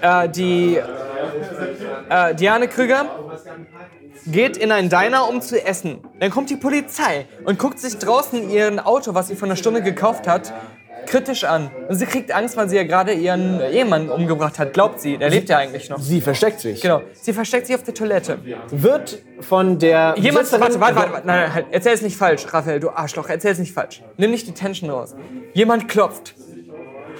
Äh, 0.00 0.28
die 0.28 0.78
äh, 2.08 2.34
Diane 2.36 2.68
Krüger 2.68 3.06
geht 4.26 4.56
in 4.56 4.70
einen 4.70 4.88
Diner, 4.88 5.28
um 5.28 5.40
zu 5.40 5.64
essen. 5.64 5.98
Dann 6.20 6.30
kommt 6.30 6.50
die 6.50 6.56
Polizei 6.56 7.26
und 7.44 7.58
guckt 7.58 7.80
sich 7.80 7.98
draußen 7.98 8.48
ihren 8.48 8.78
Auto, 8.78 9.14
was 9.14 9.28
sie 9.28 9.34
vor 9.36 9.48
einer 9.48 9.56
Stunde 9.56 9.82
gekauft 9.82 10.28
hat, 10.28 10.52
kritisch 11.08 11.44
an. 11.44 11.70
Und 11.88 11.96
sie 11.96 12.06
kriegt 12.06 12.32
Angst, 12.32 12.56
weil 12.56 12.68
sie 12.68 12.76
ja 12.76 12.84
gerade 12.84 13.12
ihren 13.12 13.60
Ehemann 13.60 14.08
umgebracht 14.08 14.58
hat. 14.58 14.72
Glaubt 14.72 15.00
sie, 15.00 15.18
der 15.18 15.30
lebt 15.30 15.48
ja 15.48 15.58
eigentlich 15.58 15.88
noch. 15.88 15.98
Sie 15.98 16.20
versteckt 16.20 16.60
sich. 16.60 16.80
Genau. 16.80 17.02
Sie 17.12 17.32
versteckt 17.32 17.66
sich 17.66 17.76
auf 17.76 17.82
der 17.82 17.94
Toilette. 17.94 18.38
Wird 18.70 19.22
von 19.40 19.78
der 19.78 20.14
Jemand, 20.18 20.50
warte, 20.52 20.80
warte, 20.80 20.80
warte, 20.80 21.12
warte, 21.12 21.26
nein, 21.26 21.40
nein, 21.40 21.54
halt, 21.54 21.66
erzähl 21.70 21.92
es 21.92 22.02
nicht 22.02 22.16
falsch, 22.16 22.46
Raphael, 22.52 22.80
du 22.80 22.90
Arschloch, 22.90 23.28
erzähl 23.28 23.52
es 23.52 23.58
nicht 23.58 23.72
falsch. 23.72 24.02
Nimm 24.16 24.30
nicht 24.30 24.46
die 24.46 24.52
Tension 24.52 24.90
raus. 24.90 25.14
Jemand 25.54 25.88
klopft. 25.88 26.34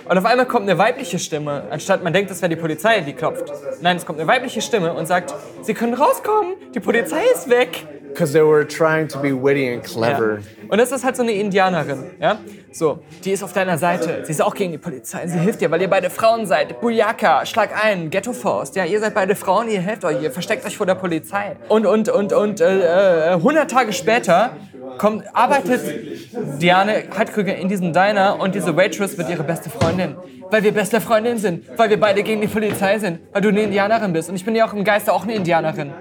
Und 0.09 0.17
auf 0.17 0.25
einmal 0.25 0.47
kommt 0.47 0.69
eine 0.69 0.79
weibliche 0.79 1.19
Stimme, 1.19 1.65
anstatt 1.71 2.03
man 2.03 2.15
denkt, 2.15 2.31
es 2.31 2.41
wäre 2.41 2.49
die 2.49 2.57
Polizei, 2.57 3.01
die 3.01 3.13
klopft. 3.13 3.53
Nein, 3.83 3.99
es 3.99 4.07
kommt 4.07 4.19
eine 4.19 4.27
weibliche 4.27 4.63
Stimme 4.63 4.95
und 4.95 5.07
sagt, 5.07 5.35
Sie 5.63 5.75
können 5.75 5.93
rauskommen, 5.93 6.55
die 6.75 6.81
Polizei 6.81 7.23
ist 7.35 7.51
weg. 7.51 7.87
Because 8.19 8.33
they 8.33 8.43
were 8.43 8.67
trying 8.67 9.07
to 9.07 9.21
be 9.21 9.33
witty 9.33 9.73
and 9.73 9.87
Ja. 9.87 9.93
clever. 9.93 10.39
Und 10.69 10.79
das 10.79 10.91
ist 10.91 11.05
halt 11.05 11.15
so 11.15 11.23
eine 11.23 11.31
Indianerin, 11.31 12.03
ja? 12.21 12.39
So, 12.73 12.99
die 13.25 13.31
ist 13.31 13.45
auf 13.45 13.53
deiner 13.53 13.79
Seite. 13.79 14.25
Sie 14.25 14.33
ist 14.33 14.43
auch 14.43 14.57
gegen 14.57 14.73
die 14.73 14.79
Polizei. 14.79 15.25
Sie 15.29 15.39
hilft 15.39 15.61
dir, 15.61 15.71
weil 15.71 15.81
ihr 15.81 15.89
beide 15.89 16.11
Frauen 16.11 16.45
seid. 16.45 16.81
Bujaka, 16.81 17.47
schlag 17.47 17.71
ein, 17.81 18.11
Ghetto 18.11 18.33
Faust. 18.33 18.75
Ja, 18.75 18.85
ihr 18.85 18.99
seid 18.99 19.15
beide 19.15 19.37
Frauen, 19.37 19.69
ihr 19.69 19.81
helft 19.81 20.05
euch, 20.05 20.21
ihr 20.21 20.33
versteckt 20.33 20.67
euch 20.67 20.77
vor 20.77 20.85
der 20.87 20.97
Polizei. 20.97 21.57
Und, 21.69 21.87
und, 21.87 22.09
und, 22.09 22.33
und, 22.33 22.61
äh, 22.61 23.31
äh, 23.31 23.35
100 23.35 23.71
Tage 23.71 23.93
später 23.93 24.51
kommt, 24.99 25.25
arbeitet 25.33 25.81
Diane 26.61 27.05
Heidkrüger 27.17 27.55
in 27.55 27.69
diesem 27.69 27.93
Diner 27.93 28.41
und 28.41 28.57
diese 28.57 28.77
Waitress 28.77 29.17
wird 29.17 29.31
ihre 29.31 29.45
beste 29.45 29.71
Freundin. 29.71 30.17
Weil 30.51 30.65
wir 30.65 30.73
beste 30.73 31.01
Freundinnen 31.01 31.39
sind. 31.39 31.67
Weil 31.77 31.89
wir 31.91 32.01
beide 32.01 32.25
gegen 32.25 32.41
die 32.41 32.49
Polizei 32.49 32.99
sind. 32.99 33.21
Weil 33.33 33.43
du 33.43 33.49
eine 33.51 33.63
Indianerin 33.63 34.13
bist. 34.13 34.29
Und 34.29 34.35
ich 34.35 34.45
bin 34.45 34.57
ja 34.57 34.67
auch 34.67 34.73
im 34.73 34.83
Geiste 34.83 35.13
auch 35.13 35.23
eine 35.23 35.35
Indianerin. 35.37 35.93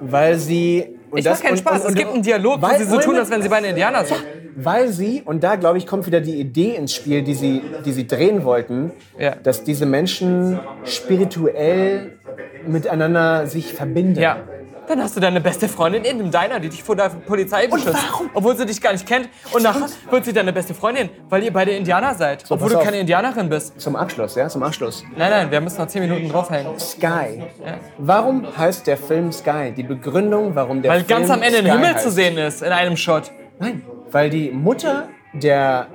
Weil 0.00 0.36
sie. 0.36 0.96
Und 1.10 1.18
Ich 1.18 1.24
mach 1.24 1.40
keinen 1.42 1.56
Spaß. 1.56 1.84
es 1.86 1.94
gibt 1.94 2.12
einen 2.12 2.22
Dialog, 2.22 2.58
wo 2.58 2.66
weil- 2.66 2.78
sie 2.78 2.84
so 2.84 2.98
tun, 2.98 3.16
als 3.16 3.30
wenn 3.30 3.42
sie 3.42 3.48
beide 3.48 3.66
Indianer 3.68 4.04
sind. 4.04 4.22
Weil 4.56 4.88
sie, 4.88 5.22
und 5.24 5.42
da 5.42 5.56
glaube 5.56 5.78
ich, 5.78 5.86
kommt 5.86 6.06
wieder 6.06 6.20
die 6.20 6.38
Idee 6.40 6.74
ins 6.76 6.94
Spiel, 6.94 7.22
die 7.22 7.34
sie, 7.34 7.62
die 7.84 7.92
sie 7.92 8.06
drehen 8.06 8.44
wollten, 8.44 8.92
Ja. 9.18 9.34
dass 9.42 9.64
diese 9.64 9.86
Menschen 9.86 10.58
spirituell 10.84 12.12
miteinander 12.66 13.46
sich 13.46 13.72
verbinden. 13.72 14.20
Ja. 14.20 14.38
Dann 14.90 15.00
hast 15.04 15.14
du 15.16 15.20
deine 15.20 15.40
beste 15.40 15.68
Freundin 15.68 16.02
in 16.02 16.18
dem 16.18 16.30
Diner, 16.32 16.58
die 16.58 16.68
dich 16.68 16.82
vor 16.82 16.96
der 16.96 17.10
Polizei 17.10 17.68
beschützt. 17.68 17.94
warum? 18.10 18.28
Obwohl 18.34 18.56
sie 18.56 18.66
dich 18.66 18.80
gar 18.80 18.90
nicht 18.90 19.06
kennt. 19.06 19.28
Und 19.52 19.62
nachher 19.62 19.86
wird 20.10 20.24
sie 20.24 20.32
deine 20.32 20.52
beste 20.52 20.74
Freundin, 20.74 21.10
weil 21.28 21.44
ihr 21.44 21.52
beide 21.52 21.70
Indianer 21.70 22.12
seid. 22.16 22.42
obwohl 22.48 22.58
pass 22.58 22.72
du 22.72 22.78
auf. 22.78 22.84
keine 22.84 22.98
Indianerin 22.98 23.48
bist. 23.48 23.80
Zum 23.80 23.94
Abschluss, 23.94 24.34
ja, 24.34 24.48
zum 24.48 24.64
Abschluss. 24.64 25.04
Nein, 25.16 25.30
nein, 25.30 25.50
wir 25.52 25.60
müssen 25.60 25.78
noch 25.80 25.86
10 25.86 26.02
Minuten 26.02 26.28
draufhängen. 26.28 26.76
Sky. 26.80 27.44
Warum 27.98 28.44
heißt 28.58 28.88
der 28.88 28.96
Film 28.96 29.30
Sky? 29.30 29.72
Die 29.76 29.84
Begründung, 29.84 30.56
warum 30.56 30.82
der 30.82 30.90
Weil 30.90 31.04
Film 31.04 31.20
ganz 31.20 31.30
am 31.30 31.42
Ende 31.42 31.58
ein 31.58 31.64
Sky 31.66 31.70
Himmel 31.72 31.94
heißt. 31.94 32.02
zu 32.04 32.10
sehen 32.10 32.36
ist 32.36 32.60
in 32.60 32.72
einem 32.72 32.96
Shot. 32.96 33.30
Nein, 33.60 33.82
weil 34.10 34.28
die 34.28 34.50
Mutter 34.50 35.08
der 35.32 35.86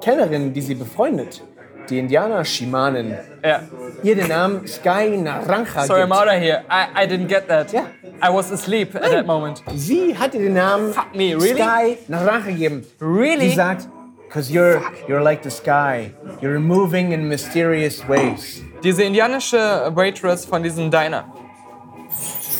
Kellnerin, 0.00 0.52
die 0.52 0.60
sie 0.60 0.76
befreundet, 0.76 1.42
die 1.90 1.98
Indianer-Schamanin, 1.98 3.16
Ja. 3.44 3.60
ihr 4.02 4.14
den 4.16 4.28
Namen 4.28 4.66
Sky 4.66 5.16
Naranja 5.16 5.84
Sorry, 5.84 6.02
I'm 6.02 6.06
gibt. 6.06 6.12
out 6.20 6.26
of 6.28 6.34
here. 6.34 6.64
I, 6.70 7.04
I 7.04 7.06
didn't 7.06 7.28
get 7.28 7.48
that. 7.48 7.72
Ja. 7.72 7.86
I 8.22 8.32
was 8.32 8.50
asleep 8.52 8.94
at 8.94 9.02
that 9.10 9.26
moment. 9.26 9.62
Sie 9.74 10.16
hat 10.16 10.34
ihr 10.34 10.40
den 10.40 10.54
Namen 10.54 10.92
Fuck 10.92 11.14
me, 11.14 11.34
really? 11.34 11.54
Sky 11.54 11.98
Naranja 12.08 12.46
gegeben. 12.50 12.86
Really? 13.00 13.50
Sie 13.50 13.54
sagt, 13.56 13.88
Cause 14.28 14.52
you're, 14.52 14.80
you're 15.06 15.22
like 15.22 15.44
the 15.44 15.50
sky. 15.50 16.12
You're 16.40 16.58
moving 16.58 17.12
in 17.12 17.28
mysterious 17.28 18.06
ways. 18.08 18.60
Diese 18.82 19.04
indianische 19.04 19.56
Waitress 19.94 20.44
von 20.44 20.62
diesem 20.64 20.90
Diner. 20.90 21.24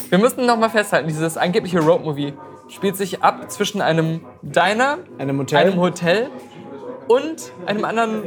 Wir 0.09 0.19
müssen 0.19 0.47
noch 0.47 0.57
mal 0.57 0.69
festhalten, 0.71 1.09
dieses 1.09 1.37
angebliche 1.37 1.81
Road-Movie 1.81 2.35
spielt 2.69 2.97
sich 2.97 3.23
ab 3.23 3.51
zwischen 3.51 3.81
einem 3.81 4.21
Diner, 4.43 4.99
Einem 5.19 5.39
Hotel? 5.41 5.59
einem 5.59 5.81
Hotel 5.81 6.31
und 7.09 7.51
einem 7.67 7.85
anderen 7.85 8.23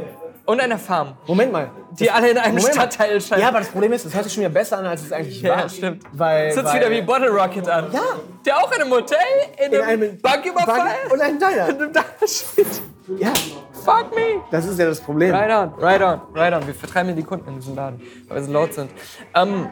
und 0.50 0.60
einer 0.60 0.78
Farm, 0.78 1.14
Moment 1.26 1.52
mal. 1.52 1.70
die 1.92 2.10
alle 2.10 2.30
in 2.30 2.38
einem 2.38 2.56
Moment 2.56 2.76
mal. 2.76 2.82
Stadtteil 2.90 3.20
scheinen. 3.20 3.42
Ja, 3.42 3.48
aber 3.48 3.58
das 3.60 3.68
Problem 3.68 3.92
ist, 3.92 4.04
es 4.04 4.14
hört 4.14 4.24
sich 4.24 4.32
schon 4.34 4.42
wieder 4.42 4.52
besser 4.52 4.78
an, 4.78 4.86
als 4.86 5.02
es 5.02 5.12
eigentlich 5.12 5.40
Ja, 5.42 5.56
war. 5.62 5.68
stimmt. 5.68 6.02
Weil, 6.12 6.54
Das 6.54 6.64
sich 6.64 6.74
wieder 6.80 6.90
wie 6.90 7.02
Bottle 7.02 7.28
Rocket 7.30 7.68
an. 7.68 7.86
Ja. 7.92 8.00
Der 8.44 8.56
auch 8.58 8.70
in 8.72 8.82
einem 8.82 8.90
Hotel, 8.92 9.18
in, 9.64 9.72
in 9.72 9.80
einem, 9.80 10.02
einem 10.02 10.18
Banküberfall 10.20 10.66
Bank- 10.78 11.12
und 11.12 11.20
einem 11.20 11.38
Diner. 11.38 11.68
in 11.68 11.76
einem 11.76 11.92
Diner 11.92 12.04
spielt. 12.26 12.82
Ja, 13.18 13.32
Fuck 13.84 14.14
me. 14.14 14.40
das 14.50 14.66
ist 14.66 14.78
ja 14.78 14.86
das 14.86 15.00
Problem. 15.00 15.34
Right 15.34 15.50
on, 15.50 15.74
right 15.82 16.00
on, 16.02 16.20
right 16.34 16.52
on. 16.52 16.66
Wir 16.66 16.74
vertreiben 16.74 17.14
die 17.16 17.22
Kunden 17.22 17.48
in 17.48 17.54
diesem 17.56 17.74
Laden, 17.74 18.00
weil 18.28 18.36
wir 18.36 18.44
so 18.44 18.52
laut 18.52 18.72
sind. 18.74 18.90
Ähm, 19.34 19.68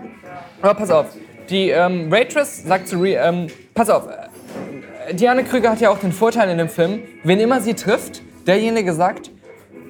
aber 0.62 0.74
pass 0.74 0.90
auf, 0.90 1.06
die 1.48 1.70
ähm, 1.70 2.10
Waitress 2.10 2.64
sagt 2.64 2.88
zu 2.88 2.98
Re 3.00 3.14
ähm, 3.14 3.46
pass 3.74 3.90
auf, 3.90 4.08
äh, 4.08 5.14
Diane 5.14 5.44
Krüger 5.44 5.70
hat 5.70 5.80
ja 5.80 5.90
auch 5.90 5.98
den 5.98 6.12
Vorteil 6.12 6.48
in 6.50 6.58
dem 6.58 6.68
Film, 6.68 7.02
wenn 7.22 7.38
immer 7.38 7.60
sie 7.60 7.74
trifft, 7.74 8.22
derjenige 8.46 8.92
sagt, 8.92 9.30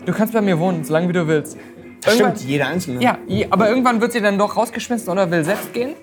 du 0.09 0.15
kannst 0.15 0.33
bei 0.33 0.41
mir 0.41 0.59
wohnen, 0.59 0.85
solange 0.85 1.09
wie 1.09 1.13
du 1.13 1.27
willst. 1.27 1.57
Irgendwann- 2.07 2.37
Stimmt, 2.37 2.51
jeder 2.51 2.69
Einzelne. 2.69 3.03
Ja, 3.03 3.19
aber 3.51 3.69
irgendwann 3.69 4.01
wird 4.01 4.13
sie 4.13 4.21
dann 4.21 4.39
doch 4.39 4.57
rausgeschmissen 4.57 5.09
oder 5.11 5.31
will 5.31 5.45
selbst 5.45 5.73
gehen. 5.75 5.95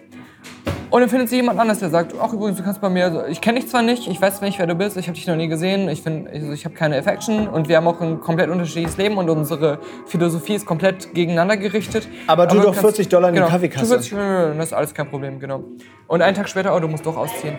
Und 0.91 1.01
dann 1.01 1.09
findet 1.09 1.29
sie 1.29 1.37
jemand 1.37 1.59
anders, 1.59 1.79
der 1.79 1.89
sagt, 1.89 2.13
ach 2.21 2.31
übrigens, 2.31 2.57
du 2.57 2.63
kannst 2.63 2.79
bei 2.79 2.89
mir, 2.89 3.05
also, 3.05 3.25
ich 3.25 3.41
kenne 3.41 3.59
dich 3.59 3.67
zwar 3.67 3.81
nicht, 3.81 4.07
ich 4.07 4.21
weiß 4.21 4.39
nicht, 4.41 4.59
wer 4.59 4.67
du 4.67 4.75
bist, 4.75 4.95
ich 4.95 5.07
habe 5.07 5.15
dich 5.15 5.25
noch 5.25 5.35
nie 5.35 5.47
gesehen, 5.47 5.89
ich, 5.89 6.03
find, 6.03 6.29
also, 6.29 6.53
ich 6.53 6.63
habe 6.63 6.75
keine 6.75 6.97
Affection 6.97 7.47
und 7.47 7.67
wir 7.67 7.77
haben 7.77 7.87
auch 7.87 7.99
ein 7.99 8.21
komplett 8.21 8.49
unterschiedliches 8.49 8.95
Leben 8.95 9.17
und 9.17 9.27
unsere 9.29 9.79
Philosophie 10.05 10.53
ist 10.53 10.65
komplett 10.65 11.13
gegeneinander 11.13 11.57
gerichtet. 11.57 12.07
Aber 12.27 12.45
du 12.45 12.61
doch 12.61 12.75
40 12.75 13.09
Dollar 13.09 13.29
in 13.29 13.35
die 13.35 13.39
genau, 13.41 13.51
Kaffeekasse. 13.51 13.83
Tu 13.85 13.91
40 13.91 14.11
Dollar, 14.11 14.53
das 14.53 14.65
ist 14.67 14.73
alles 14.73 14.93
kein 14.93 15.09
Problem, 15.09 15.39
genau. 15.39 15.63
Und 16.07 16.21
einen 16.21 16.35
Tag 16.35 16.47
später, 16.47 16.73
oh, 16.73 16.79
du 16.79 16.87
musst 16.87 17.05
doch 17.05 17.17
ausziehen. 17.17 17.57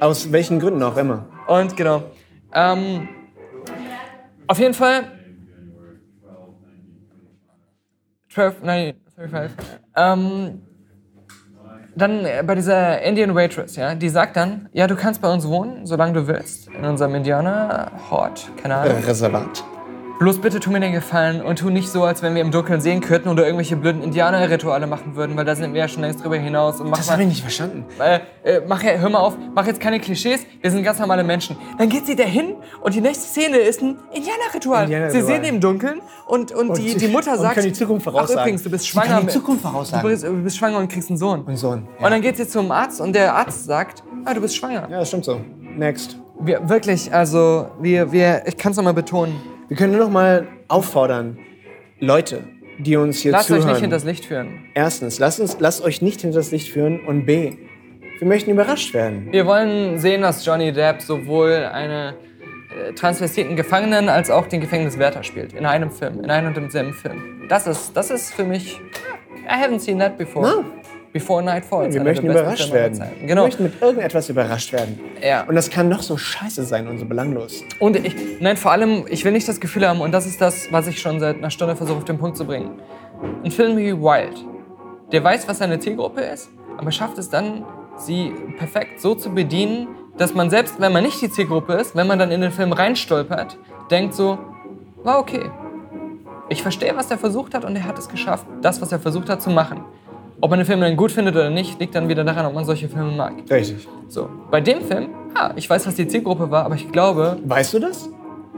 Aus 0.00 0.32
welchen 0.32 0.58
Gründen 0.58 0.82
auch 0.82 0.96
immer. 0.96 1.26
Und 1.46 1.76
genau. 1.76 2.04
Ähm, 2.52 3.08
auf 4.46 4.58
jeden 4.58 4.74
Fall. 4.74 5.12
12, 8.36 8.62
nein, 8.64 8.94
35. 9.14 9.56
Ähm, 9.96 10.60
dann 11.94 12.26
bei 12.46 12.54
dieser 12.54 13.00
Indian 13.00 13.34
Waitress, 13.34 13.76
ja, 13.76 13.94
die 13.94 14.10
sagt 14.10 14.36
dann, 14.36 14.68
ja, 14.74 14.86
du 14.86 14.94
kannst 14.94 15.22
bei 15.22 15.32
uns 15.32 15.48
wohnen, 15.48 15.86
solange 15.86 16.12
du 16.12 16.26
willst, 16.26 16.68
in 16.68 16.84
unserem 16.84 17.14
Indianer-Hort, 17.14 18.50
keine 18.58 18.76
Ahnung. 18.76 18.98
Reservat. 19.06 19.64
Bloß 20.18 20.38
bitte 20.40 20.60
tu 20.60 20.70
mir 20.70 20.80
den 20.80 20.92
Gefallen 20.92 21.42
und 21.42 21.58
tu 21.58 21.68
nicht 21.68 21.90
so, 21.90 22.02
als 22.04 22.22
wenn 22.22 22.34
wir 22.34 22.40
im 22.40 22.50
Dunkeln 22.50 22.80
sehen 22.80 23.02
könnten 23.02 23.28
oder 23.28 23.44
irgendwelche 23.44 23.76
blöden 23.76 24.02
Indianer-Rituale 24.02 24.86
machen 24.86 25.14
würden, 25.14 25.36
weil 25.36 25.44
da 25.44 25.54
sind 25.54 25.74
wir 25.74 25.80
ja 25.82 25.88
schon 25.88 26.00
längst 26.02 26.24
drüber 26.24 26.36
hinaus. 26.36 26.80
Und 26.80 26.88
mach 26.88 26.96
Das 26.96 27.10
habe 27.10 27.20
ich 27.22 27.28
nicht 27.28 27.42
verstanden. 27.42 27.84
äh, 28.00 28.20
äh, 28.42 28.62
mach, 28.66 28.82
ja- 28.82 28.92
hör 28.92 29.10
mal 29.10 29.18
auf, 29.18 29.36
mach 29.54 29.66
jetzt 29.66 29.78
keine 29.78 30.00
Klischees, 30.00 30.40
wir 30.62 30.70
sind 30.70 30.82
ganz 30.84 30.98
normale 30.98 31.22
Menschen. 31.22 31.56
Dann 31.76 31.90
geht 31.90 32.06
sie 32.06 32.16
dahin 32.16 32.54
und 32.80 32.94
die 32.94 33.02
nächste 33.02 33.26
Szene 33.28 33.58
ist 33.58 33.82
ein 33.82 33.98
Indianerritual. 34.14 34.84
Indianerritual. 34.84 35.20
Sie 35.22 35.26
sehen 35.26 35.44
im 35.44 35.60
Dunkeln 35.60 36.00
und, 36.26 36.50
und, 36.50 36.78
die, 36.78 36.96
die 36.96 37.08
Mutter 37.08 37.32
und 37.32 37.40
sagt, 37.40 37.54
können 37.56 37.66
die 37.66 37.72
Zukunft 37.74 38.08
ach 38.08 38.12
voraussagen. 38.12 38.40
übrigens, 38.40 38.62
du 38.62 38.70
bist 38.70 38.84
Sie 38.84 38.90
schwanger. 38.92 39.20
die 39.20 39.26
Zukunft 39.26 39.62
voraussagen. 39.62 40.02
Du 40.02 40.08
bist, 40.08 40.24
du 40.24 40.42
bist 40.42 40.56
schwanger 40.56 40.78
und 40.78 40.88
kriegst 40.90 41.10
einen 41.10 41.18
Sohn. 41.18 41.44
Ein 41.46 41.56
Sohn. 41.56 41.86
Und 41.98 42.10
dann 42.10 42.22
geht 42.22 42.38
sie 42.38 42.48
zum 42.48 42.70
Arzt 42.70 43.02
und 43.02 43.14
der 43.14 43.34
Arzt 43.34 43.66
sagt, 43.66 44.02
ah, 44.24 44.32
du 44.32 44.40
bist 44.40 44.56
schwanger. 44.56 44.88
Ja, 44.90 45.00
das 45.00 45.08
stimmt 45.08 45.26
so. 45.26 45.42
Next. 45.76 46.16
Wir, 46.40 46.66
wirklich, 46.66 47.12
also, 47.12 47.66
wir, 47.80 48.10
wir, 48.12 48.44
ich 48.46 48.56
kann 48.56 48.70
es 48.72 48.78
nochmal 48.78 48.94
betonen, 48.94 49.38
Wir 49.68 49.76
können 49.76 49.92
nur 49.92 50.02
noch 50.02 50.10
mal 50.10 50.46
auffordern, 50.68 51.38
Leute, 51.98 52.44
die 52.78 52.96
uns 52.96 53.18
hier 53.18 53.32
lasst 53.32 53.48
zuhören. 53.48 53.64
euch 53.64 53.72
nicht 53.72 53.80
hinters 53.80 54.04
Licht 54.04 54.24
führen. 54.24 54.64
Erstens, 54.74 55.18
lasst, 55.18 55.40
uns, 55.40 55.56
lasst 55.58 55.82
euch 55.82 56.02
nicht 56.02 56.20
hinter 56.20 56.36
das 56.36 56.52
Licht 56.52 56.68
führen. 56.68 57.00
Und 57.04 57.26
B, 57.26 57.54
wir 58.18 58.28
möchten 58.28 58.50
überrascht 58.50 58.94
werden. 58.94 59.32
Wir 59.32 59.46
wollen 59.46 59.98
sehen, 59.98 60.22
dass 60.22 60.44
Johnny 60.44 60.72
Depp 60.72 61.02
sowohl 61.02 61.68
eine 61.72 62.14
äh, 62.76 62.92
transvestiten 62.92 63.56
Gefangenen 63.56 64.08
als 64.08 64.30
auch 64.30 64.46
den 64.46 64.60
Gefängniswärter 64.60 65.24
spielt. 65.24 65.52
In 65.52 65.66
einem 65.66 65.90
Film, 65.90 66.22
in 66.22 66.30
einem 66.30 66.48
und 66.48 66.56
demselben 66.56 66.92
Film. 66.92 67.46
Das 67.48 67.66
ist, 67.66 67.96
das 67.96 68.10
ist 68.10 68.34
für 68.34 68.44
mich. 68.44 68.80
I 69.48 69.62
haven't 69.62 69.80
seen 69.80 69.98
that 69.98 70.16
before. 70.16 70.46
No. 70.46 70.64
Before 71.18 71.42
Night 71.42 71.64
Falls. 71.64 71.94
Wir 71.94 72.02
einer 72.02 72.10
möchten 72.10 72.26
überrascht 72.26 72.70
werden. 72.74 72.94
Zeiten. 72.94 73.20
Wir 73.20 73.26
Genau. 73.28 73.44
möchten 73.44 73.62
mit 73.62 73.80
irgendetwas 73.80 74.28
überrascht 74.28 74.70
werden. 74.74 75.00
Ja. 75.26 75.44
Und 75.44 75.54
das 75.54 75.70
kann 75.70 75.88
noch 75.88 76.02
so 76.02 76.18
scheiße 76.18 76.62
sein 76.64 76.86
und 76.88 76.98
so 76.98 77.06
belanglos. 77.06 77.62
Und 77.80 77.96
ich, 77.96 78.14
nein, 78.40 78.58
vor 78.58 78.72
allem, 78.72 79.06
ich 79.08 79.24
will 79.24 79.32
nicht 79.32 79.48
das 79.48 79.58
Gefühl 79.58 79.88
haben, 79.88 80.02
und 80.02 80.12
das 80.12 80.26
ist 80.26 80.42
das, 80.42 80.70
was 80.70 80.86
ich 80.88 81.00
schon 81.00 81.18
seit 81.18 81.36
einer 81.38 81.48
Stunde 81.48 81.74
versuche 81.74 81.96
auf 81.96 82.04
den 82.04 82.18
Punkt 82.18 82.36
zu 82.36 82.44
bringen. 82.44 82.72
Ein 83.42 83.50
Film 83.50 83.78
wie 83.78 83.94
Wild, 83.98 84.44
der 85.10 85.24
weiß, 85.24 85.48
was 85.48 85.56
seine 85.56 85.78
Zielgruppe 85.78 86.20
ist, 86.20 86.50
aber 86.76 86.90
schafft 86.90 87.16
es 87.16 87.30
dann, 87.30 87.64
sie 87.96 88.34
perfekt 88.58 89.00
so 89.00 89.14
zu 89.14 89.30
bedienen, 89.30 89.88
dass 90.18 90.34
man 90.34 90.50
selbst, 90.50 90.78
wenn 90.80 90.92
man 90.92 91.02
nicht 91.02 91.22
die 91.22 91.30
Zielgruppe 91.30 91.72
ist, 91.74 91.96
wenn 91.96 92.06
man 92.06 92.18
dann 92.18 92.30
in 92.30 92.42
den 92.42 92.50
Film 92.50 92.72
reinstolpert, 92.74 93.56
denkt 93.90 94.12
so, 94.14 94.36
war 95.02 95.18
okay. 95.18 95.50
Ich 96.50 96.60
verstehe, 96.62 96.94
was 96.94 97.10
er 97.10 97.16
versucht 97.16 97.54
hat 97.54 97.64
und 97.64 97.74
er 97.74 97.84
hat 97.84 97.98
es 97.98 98.06
geschafft, 98.06 98.46
das, 98.60 98.82
was 98.82 98.92
er 98.92 98.98
versucht 98.98 99.30
hat, 99.30 99.40
zu 99.40 99.48
machen. 99.48 99.80
Ob 100.40 100.50
man 100.50 100.58
den 100.58 100.66
Film 100.66 100.80
dann 100.80 100.96
gut 100.96 101.12
findet 101.12 101.34
oder 101.34 101.50
nicht, 101.50 101.80
liegt 101.80 101.94
dann 101.94 102.08
wieder 102.08 102.22
daran, 102.24 102.46
ob 102.46 102.54
man 102.54 102.64
solche 102.64 102.88
Filme 102.88 103.12
mag. 103.12 103.34
Richtig. 103.50 103.88
So, 104.08 104.28
bei 104.50 104.60
dem 104.60 104.82
Film, 104.82 105.08
ja, 105.34 105.52
ich 105.56 105.68
weiß, 105.68 105.86
was 105.86 105.94
die 105.94 106.06
Zielgruppe 106.06 106.50
war, 106.50 106.64
aber 106.64 106.74
ich 106.74 106.90
glaube, 106.92 107.38
Weißt 107.44 107.72
du 107.74 107.78
das? 107.78 108.08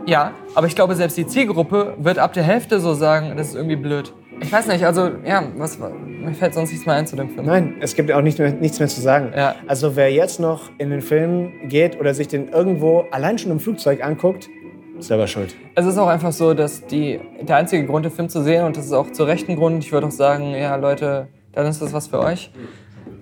ja, 0.07 0.33
aber 0.55 0.67
ich 0.67 0.75
glaube, 0.75 0.95
selbst 0.95 1.17
die 1.17 1.27
Zielgruppe 1.27 1.95
wird 1.99 2.19
ab 2.19 2.33
der 2.33 2.43
Hälfte 2.43 2.81
so 2.81 2.95
sagen, 2.95 3.35
das 3.37 3.49
ist 3.49 3.55
irgendwie 3.55 3.77
blöd. 3.77 4.13
Ich 4.41 4.53
weiß 4.53 4.69
nicht, 4.69 4.85
also, 4.85 5.11
ja, 5.25 5.43
was, 5.57 5.79
mir 5.79 6.33
fällt 6.33 6.55
sonst 6.55 6.71
nichts 6.71 6.87
mehr 6.87 6.95
ein 6.95 7.07
zu 7.07 7.17
dem 7.17 7.29
Film. 7.31 7.45
Nein, 7.47 7.77
es 7.81 7.95
gibt 7.97 8.11
auch 8.13 8.23
nicht 8.23 8.39
mehr, 8.39 8.53
nichts 8.53 8.79
mehr 8.79 8.89
zu 8.89 9.01
sagen. 9.01 9.33
Ja. 9.37 9.57
Also 9.67 9.97
wer 9.97 10.13
jetzt 10.13 10.39
noch 10.39 10.71
in 10.79 10.91
den 10.91 11.01
Film 11.01 11.53
geht 11.69 11.99
oder 11.99 12.15
sich 12.15 12.29
den 12.29 12.49
irgendwo 12.49 13.05
allein 13.11 13.37
schon 13.39 13.51
im 13.51 13.59
Flugzeug 13.59 14.05
anguckt, 14.05 14.49
ist 14.97 15.09
selber 15.09 15.27
schuld. 15.27 15.57
Es 15.75 15.87
ist 15.87 15.99
auch 15.99 16.07
einfach 16.09 16.33
so, 16.33 16.55
dass 16.55 16.87
die, 16.87 17.21
der 17.41 17.57
einzige 17.57 17.85
Grund, 17.87 18.05
den 18.05 18.13
Film 18.13 18.29
zu 18.29 18.43
sehen, 18.43 18.65
und 18.65 18.77
das 18.77 18.87
ist 18.87 18.93
auch 18.93 19.11
zu 19.11 19.25
Recht 19.25 19.49
ein 19.49 19.57
Grund, 19.57 19.83
ich 19.85 19.93
würde 19.93 20.07
auch 20.07 20.13
sagen, 20.13 20.55
ja, 20.55 20.77
Leute, 20.77 21.29
dann 21.53 21.67
ist 21.67 21.81
das 21.83 21.93
was 21.93 22.07
für 22.09 22.21
euch. 22.21 22.51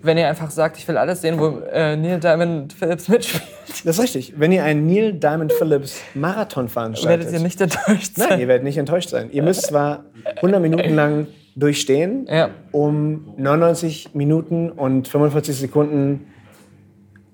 Wenn 0.02 0.18
ihr 0.18 0.28
einfach 0.28 0.50
sagt, 0.50 0.76
ich 0.78 0.86
will 0.88 0.96
alles 0.96 1.20
sehen, 1.22 1.38
wo 1.38 1.58
äh, 1.72 1.96
Neil 1.96 2.20
Diamond 2.20 2.72
Phillips 2.72 3.08
mitspielt, 3.08 3.42
Das 3.84 3.98
ist 3.98 4.00
richtig. 4.02 4.34
Wenn 4.36 4.52
ihr 4.52 4.64
einen 4.64 4.86
Neil 4.86 5.12
Diamond 5.14 5.52
Phillips 5.52 6.00
Marathon 6.14 6.68
veranstaltet, 6.68 7.26
werdet 7.26 7.38
ihr 7.38 7.44
nicht 7.44 7.60
enttäuscht 7.60 8.14
sein. 8.16 8.28
Nein, 8.30 8.40
ihr 8.40 8.48
werdet 8.48 8.64
nicht 8.64 8.78
enttäuscht 8.78 9.10
sein. 9.10 9.30
Ihr 9.32 9.42
müsst 9.42 9.62
zwar 9.66 10.04
100 10.36 10.60
Minuten 10.60 10.94
lang 10.94 11.26
durchstehen, 11.56 12.26
Ja. 12.30 12.50
um 12.72 13.32
99 13.36 14.14
Minuten 14.14 14.70
und 14.70 15.08
45 15.08 15.56
Sekunden 15.56 16.26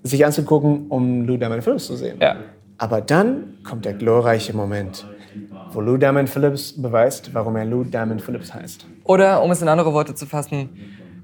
sich 0.03 0.25
anzugucken, 0.25 0.87
um 0.89 1.25
Lou 1.25 1.37
Diamond 1.37 1.63
Phillips 1.63 1.85
zu 1.87 1.95
sehen. 1.95 2.17
Ja. 2.21 2.35
Aber 2.77 3.01
dann 3.01 3.55
kommt 3.63 3.85
der 3.85 3.93
glorreiche 3.93 4.53
Moment, 4.55 5.05
wo 5.71 5.81
Lou 5.81 5.97
Diamond 5.97 6.29
Phillips 6.29 6.73
beweist, 6.81 7.33
warum 7.33 7.55
er 7.55 7.65
Lou 7.65 7.83
Diamond 7.83 8.21
Phillips 8.21 8.53
heißt. 8.53 8.85
Oder, 9.03 9.43
um 9.43 9.51
es 9.51 9.61
in 9.61 9.67
andere 9.67 9.93
Worte 9.93 10.15
zu 10.15 10.25
fassen, 10.25 10.69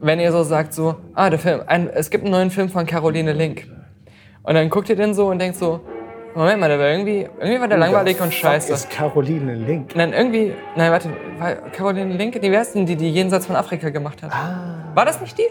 wenn 0.01 0.19
ihr 0.19 0.31
so 0.31 0.43
sagt, 0.43 0.73
so, 0.73 0.95
ah, 1.13 1.29
der 1.29 1.39
Film, 1.39 1.61
ein, 1.67 1.89
es 1.89 2.09
gibt 2.09 2.23
einen 2.23 2.31
neuen 2.31 2.51
Film 2.51 2.69
von 2.69 2.85
Caroline 2.85 3.33
Link. 3.33 3.67
Und 4.43 4.55
dann 4.55 4.69
guckt 4.69 4.89
ihr 4.89 4.95
den 4.95 5.13
so 5.13 5.27
und 5.27 5.39
denkt 5.39 5.57
so, 5.57 5.81
Moment 6.35 6.59
mal, 6.59 6.69
der 6.69 6.79
war 6.79 6.87
irgendwie, 6.89 7.27
irgendwie 7.39 7.59
war 7.59 7.67
der 7.67 7.77
langweilig 7.77 8.21
und 8.21 8.33
scheiße. 8.33 8.71
Das 8.71 8.81
ist 8.81 8.89
Caroline 8.89 9.55
Link. 9.55 9.95
Nein, 9.95 10.13
irgendwie, 10.13 10.53
nein, 10.75 10.91
warte, 10.91 11.09
war 11.37 11.55
Caroline 11.71 12.13
Link, 12.13 12.39
die 12.41 12.51
wärsten 12.51 12.85
die, 12.85 12.95
die 12.95 13.11
Jenseits 13.11 13.47
von 13.47 13.55
Afrika 13.55 13.89
gemacht 13.89 14.21
hat. 14.23 14.31
War 14.93 15.05
das 15.05 15.19
nicht 15.21 15.37
die? 15.37 15.47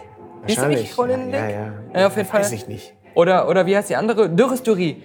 Die 0.46 0.52
ist 0.52 0.66
nicht 0.68 0.94
Caroline 0.94 1.24
Link? 1.24 1.34
Ja, 1.34 1.48
ja. 1.48 1.72
Ja, 1.94 2.06
auf 2.06 2.16
jeden 2.16 2.28
Fall. 2.28 2.40
Weiß 2.40 2.52
ich 2.52 2.68
nicht. 2.68 2.94
Oder, 3.14 3.48
oder 3.48 3.66
wie 3.66 3.76
heißt 3.76 3.90
die 3.90 3.96
andere? 3.96 4.30
Dürres 4.30 4.62
Durie. 4.62 5.02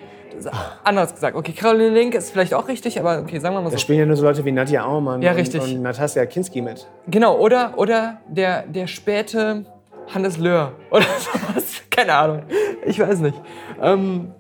Anders 0.83 1.13
gesagt. 1.13 1.35
Okay, 1.35 1.51
Caroline 1.53 1.89
Link 1.91 2.15
ist 2.15 2.31
vielleicht 2.31 2.53
auch 2.53 2.67
richtig, 2.67 2.99
aber 2.99 3.19
okay, 3.19 3.39
sagen 3.39 3.55
wir 3.55 3.61
mal 3.61 3.65
Da 3.69 3.71
so. 3.71 3.77
spielen 3.77 3.99
ja 3.99 4.05
nur 4.05 4.15
so 4.15 4.23
Leute 4.23 4.43
wie 4.45 4.51
Nadja 4.51 4.85
Auermann 4.85 5.21
Ja, 5.21 5.33
und, 5.33 5.55
und 5.55 5.81
Natasja 5.81 6.25
Kinski 6.25 6.61
mit. 6.61 6.87
Genau, 7.07 7.37
oder, 7.37 7.73
oder 7.77 8.19
der, 8.27 8.63
der 8.63 8.87
späte 8.87 9.65
Hannes 10.13 10.37
Löhr 10.37 10.73
oder 10.91 11.05
sowas. 11.05 11.81
Keine 11.89 12.13
Ahnung. 12.13 12.43
Ich 12.85 12.99
weiß 12.99 13.19
nicht. 13.19 13.39
Ähm, 13.81 14.31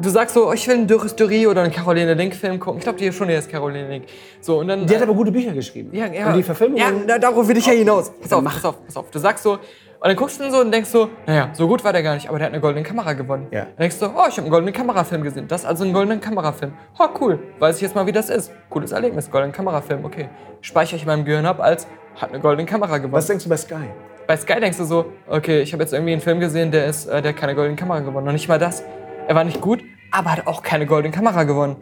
du 0.00 0.08
sagst 0.08 0.34
so, 0.34 0.48
oh, 0.48 0.52
ich 0.52 0.66
will 0.66 0.74
einen 0.76 0.86
Dürres 0.86 1.14
Durie 1.14 1.46
oder 1.46 1.62
einen 1.62 1.72
Caroline 1.72 2.14
Link-Film 2.14 2.58
gucken. 2.58 2.78
Ich 2.78 2.84
glaube, 2.84 2.98
die 2.98 3.06
ist 3.06 3.16
schon 3.16 3.28
erst 3.28 3.50
Caroline 3.50 3.88
Link. 3.88 4.04
So, 4.40 4.58
und 4.60 4.68
dann. 4.68 4.86
Die 4.86 4.94
hat 4.94 5.02
aber 5.02 5.14
gute 5.14 5.30
Bücher 5.32 5.52
geschrieben. 5.52 5.90
ja, 5.92 6.06
ja, 6.06 6.28
Und 6.28 6.36
die 6.36 6.42
Verfilmung. 6.42 6.78
Ja, 6.78 6.90
da, 7.06 7.18
darauf 7.18 7.46
will 7.48 7.56
ich 7.56 7.66
ja 7.66 7.72
hinaus. 7.72 8.10
Pass 8.20 8.32
auf, 8.32 8.44
pass 8.44 8.64
auf, 8.64 8.84
pass 8.86 8.96
auf. 8.96 9.10
Du 9.10 9.18
sagst 9.18 9.44
so, 9.44 9.58
und 10.00 10.06
dann 10.06 10.16
guckst 10.16 10.38
du 10.38 10.44
ihn 10.44 10.52
so 10.52 10.60
und 10.60 10.70
denkst 10.70 10.90
so, 10.90 11.10
naja, 11.26 11.50
so 11.52 11.66
gut 11.66 11.82
war 11.82 11.92
der 11.92 12.04
gar 12.04 12.14
nicht, 12.14 12.28
aber 12.28 12.38
der 12.38 12.46
hat 12.46 12.52
eine 12.52 12.60
goldene 12.60 12.84
Kamera 12.84 13.14
gewonnen. 13.14 13.48
Ja. 13.50 13.64
Dann 13.64 13.76
denkst 13.78 13.98
du, 13.98 14.06
oh, 14.06 14.26
ich 14.28 14.36
habe 14.36 14.42
einen 14.42 14.50
goldenen 14.50 14.72
Kamerafilm 14.72 15.22
gesehen. 15.22 15.48
Das 15.48 15.62
ist 15.62 15.66
also 15.66 15.84
ein 15.84 15.92
goldener 15.92 16.20
Kamerafilm. 16.20 16.72
Oh, 17.00 17.08
cool. 17.20 17.40
Weiß 17.58 17.76
ich 17.76 17.82
jetzt 17.82 17.96
mal, 17.96 18.06
wie 18.06 18.12
das 18.12 18.30
ist. 18.30 18.52
Cooles 18.70 18.92
Erlebnis, 18.92 19.28
goldener 19.28 19.52
Kamerafilm, 19.52 20.04
okay. 20.04 20.28
Speichere 20.60 20.96
ich 20.96 21.02
in 21.02 21.08
meinem 21.08 21.24
Gehirn 21.24 21.46
ab 21.46 21.58
als, 21.60 21.88
hat 22.14 22.28
eine 22.28 22.38
goldene 22.38 22.68
Kamera 22.68 22.98
gewonnen. 22.98 23.14
Was 23.14 23.26
denkst 23.26 23.42
du 23.42 23.50
bei 23.50 23.56
Sky? 23.56 23.88
Bei 24.28 24.36
Sky 24.36 24.60
denkst 24.60 24.78
du 24.78 24.84
so, 24.84 25.06
okay, 25.26 25.62
ich 25.62 25.72
habe 25.72 25.82
jetzt 25.82 25.92
irgendwie 25.92 26.12
einen 26.12 26.20
Film 26.20 26.38
gesehen, 26.38 26.70
der, 26.70 26.86
ist, 26.86 27.06
äh, 27.06 27.20
der 27.20 27.32
hat 27.32 27.38
keine 27.40 27.56
goldene 27.56 27.76
Kamera 27.76 27.98
gewonnen. 27.98 28.26
Noch 28.26 28.32
nicht 28.32 28.48
mal 28.48 28.58
das. 28.58 28.84
Er 29.26 29.34
war 29.34 29.42
nicht 29.42 29.60
gut, 29.60 29.82
aber 30.12 30.30
hat 30.30 30.46
auch 30.46 30.62
keine 30.62 30.86
goldene 30.86 31.12
Kamera 31.12 31.42
gewonnen. 31.42 31.76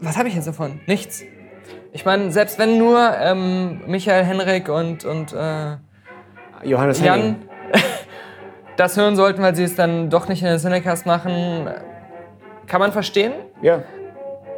Was 0.00 0.16
habe 0.16 0.28
ich 0.28 0.36
jetzt 0.36 0.46
davon? 0.46 0.80
Nichts. 0.86 1.22
Ich 1.92 2.04
meine, 2.04 2.30
selbst 2.30 2.58
wenn 2.58 2.78
nur 2.78 3.00
ähm, 3.18 3.80
Michael 3.86 4.22
Henrik 4.24 4.68
und, 4.68 5.04
und 5.04 5.32
äh, 5.32 5.76
Johannes 6.64 7.02
Henning. 7.02 7.36
Jan 7.72 7.82
das 8.76 8.96
hören 8.96 9.16
sollten, 9.16 9.42
weil 9.42 9.54
sie 9.54 9.64
es 9.64 9.74
dann 9.74 10.10
doch 10.10 10.28
nicht 10.28 10.42
in 10.42 10.48
den 10.48 10.58
Cinecast 10.58 11.06
machen, 11.06 11.68
kann 12.66 12.80
man 12.80 12.92
verstehen. 12.92 13.32
Ja. 13.62 13.82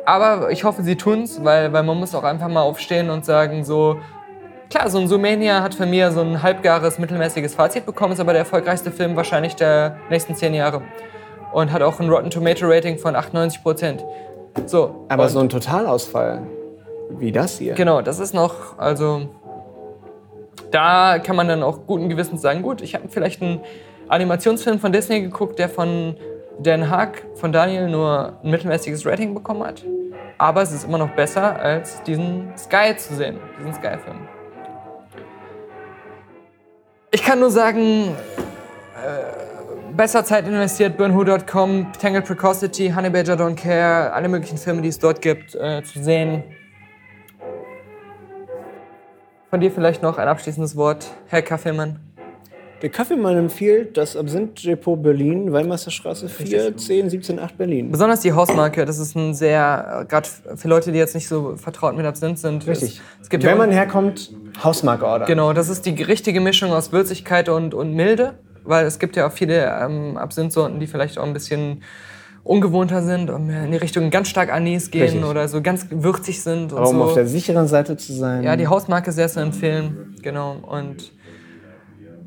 Aber 0.05 0.51
ich 0.51 0.65
hoffe, 0.65 0.83
sie 0.83 0.97
tun's, 0.97 1.45
weil, 1.45 1.73
weil 1.73 1.83
man 1.83 1.99
muss 1.99 2.15
auch 2.15 2.25
einfach 2.25 2.49
mal 2.49 2.63
aufstehen 2.63 3.11
und 3.11 3.25
sagen 3.25 3.65
so, 3.65 3.99
klar, 4.71 4.89
so 4.89 4.99
ein 4.99 5.07
Zoomania 5.07 5.63
hat 5.63 5.75
von 5.75 5.91
mir 5.91 6.11
so 6.11 6.21
ein 6.21 6.43
halbgares, 6.43 6.99
mittelmäßiges 6.99 7.55
Fazit 7.55 7.85
bekommen, 7.85 8.15
ist 8.15 8.21
aber 8.21 8.33
der 8.33 8.41
erfolgreichste 8.41 8.91
Film 8.91 9.17
wahrscheinlich 9.17 9.55
der 9.57 9.99
nächsten 10.09 10.35
zehn 10.35 10.55
Jahre. 10.55 10.83
Und 11.53 11.73
hat 11.73 11.83
auch 11.83 12.01
ein 12.01 12.09
Rotten 12.09 12.31
Tomato 12.31 12.67
Rating 12.67 12.99
von 12.99 13.17
98 13.17 13.63
Prozent. 13.63 14.05
So. 14.67 15.07
Aber 15.09 15.29
so 15.29 15.41
ein 15.41 15.49
Totalausfall 15.49 16.43
wie 17.11 17.33
das 17.33 17.59
hier. 17.59 17.75
Genau, 17.75 18.03
das 18.03 18.19
ist 18.19 18.35
noch, 18.35 18.79
also 18.79 19.29
da 20.71 21.19
kann 21.19 21.37
man 21.37 21.49
dann 21.49 21.63
auch 21.63 21.87
guten 21.87 22.09
Gewissens 22.09 22.43
sagen, 22.43 22.63
gut, 22.63 22.83
ich 22.83 22.95
habe 22.95 23.09
vielleicht 23.09 23.43
einen 23.43 23.61
Animationsfilm 24.09 24.79
von 24.79 24.93
Disney 24.93 25.21
geguckt, 25.21 25.59
der 25.59 25.69
von 25.69 26.17
Dan 26.61 26.91
Haag, 26.91 27.25
von 27.35 27.53
Daniel 27.53 27.89
nur 27.89 28.39
ein 28.43 28.51
mittelmäßiges 28.51 29.07
Rating 29.07 29.35
bekommen 29.35 29.65
hat. 29.65 29.85
Aber 30.39 30.63
es 30.63 30.73
ist 30.73 30.85
immer 30.85 30.99
noch 30.99 31.11
besser, 31.11 31.59
als 31.61 32.03
diesen 32.05 32.53
Sky 32.57 32.97
zu 32.97 33.15
sehen, 33.15 33.39
diesen 33.59 33.75
Sky-Film. 33.75 34.29
Ich 37.11 37.25
kann 37.25 37.41
nur 37.41 37.51
sagen, 37.51 38.15
äh, 38.95 39.95
besser 39.97 40.25
Zeit 40.25 40.47
investiert, 40.47 40.97
burnwho.com, 40.97 41.93
Tangled 42.01 42.25
Precocity, 42.25 42.93
Honey 42.95 43.11
Badger 43.11 43.35
Don't 43.35 43.57
Care, 43.57 44.13
alle 44.13 44.29
möglichen 44.29 44.59
Filme, 44.59 44.83
die 44.83 44.89
es 44.89 44.99
dort 44.99 45.23
gibt, 45.23 45.55
äh, 45.55 45.83
zu 45.83 46.03
sehen. 46.03 46.45
Von 49.51 49.61
dir 49.61 49.71
vielleicht 49.71 50.03
noch 50.03 50.19
ein 50.19 50.29
abschließendes 50.29 50.77
Wort, 50.77 51.07
Herr 51.27 51.41
Kaffeemann. 51.41 51.99
Der 52.83 52.91
Kaffeemann 52.91 53.35
empfiehlt 53.37 53.97
das 53.97 54.15
Absinth-Depot 54.15 55.03
Berlin, 55.03 55.51
Weimarsterstraße 55.51 56.29
4, 56.29 56.77
10, 56.77 57.09
17, 57.09 57.39
8 57.39 57.57
Berlin. 57.57 57.91
Besonders 57.91 58.21
die 58.21 58.35
Hausmarke, 58.35 58.85
das 58.85 58.99
ist 58.99 59.17
ein 59.17 59.33
sehr, 59.33 60.05
gerade 60.07 60.29
für 60.55 60.69
Leute, 60.69 60.93
die 60.93 60.99
jetzt 60.99 61.15
nicht 61.15 61.27
so 61.27 61.57
vertraut 61.57 61.97
mit 61.97 62.05
Absinth 62.05 62.39
sind. 62.39 62.67
Richtig. 62.67 63.01
Es, 63.23 63.29
es 63.29 63.43
Wenn 63.43 63.57
man 63.57 63.73
herkommt, 63.73 64.33
Hausmarke 64.63 65.07
ordern. 65.07 65.27
Genau, 65.27 65.55
das 65.55 65.71
ist 65.71 65.87
die 65.87 66.03
richtige 66.03 66.41
Mischung 66.41 66.71
aus 66.73 66.93
Würzigkeit 66.93 67.49
und, 67.49 67.73
und 67.73 67.95
Milde, 67.95 68.35
weil 68.65 68.85
es 68.85 68.99
gibt 68.99 69.17
ja 69.17 69.27
auch 69.27 69.33
viele 69.33 69.65
ähm, 69.65 70.19
Absinthsorten, 70.19 70.79
die 70.79 70.87
vielleicht 70.87 71.19
auch 71.19 71.25
ein 71.25 71.33
bisschen 71.33 71.83
ungewohnter 72.49 73.03
sind 73.03 73.29
und 73.31 73.47
mehr 73.47 73.65
in 73.65 73.73
die 73.73 73.77
Richtung 73.77 74.11
ganz 74.11 74.29
stark 74.29 74.51
Anis 74.53 74.91
gehen 74.91 75.03
Richtig. 75.03 75.25
oder 75.25 75.49
so 75.49 75.61
ganz 75.61 75.87
würzig 75.91 76.43
sind 76.43 76.73
und 76.73 76.79
Aber 76.79 76.89
um 76.89 76.97
so. 76.97 77.05
auf 77.05 77.15
der 77.15 77.27
sicheren 77.27 77.69
Seite 77.69 77.97
zu 77.97 78.13
sein. 78.15 78.43
Ja, 78.43 78.57
die 78.57 78.67
Hausmarke 78.67 79.13
sehr 79.13 79.29
zu 79.29 79.41
empfehlen. 79.41 80.17
Genau. 80.23 80.57
Und 80.67 81.13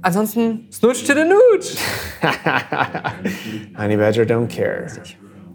ansonsten, 0.04 0.68
Snooch 0.72 1.04
to 1.06 1.14
the 1.14 1.26
Nooch. 1.26 1.76
Honey 3.78 3.98
Badger 3.98 4.24
don't 4.24 4.48
care. 4.48 4.86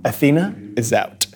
Athena 0.03 0.53
is 0.75 0.93
out. 0.93 1.29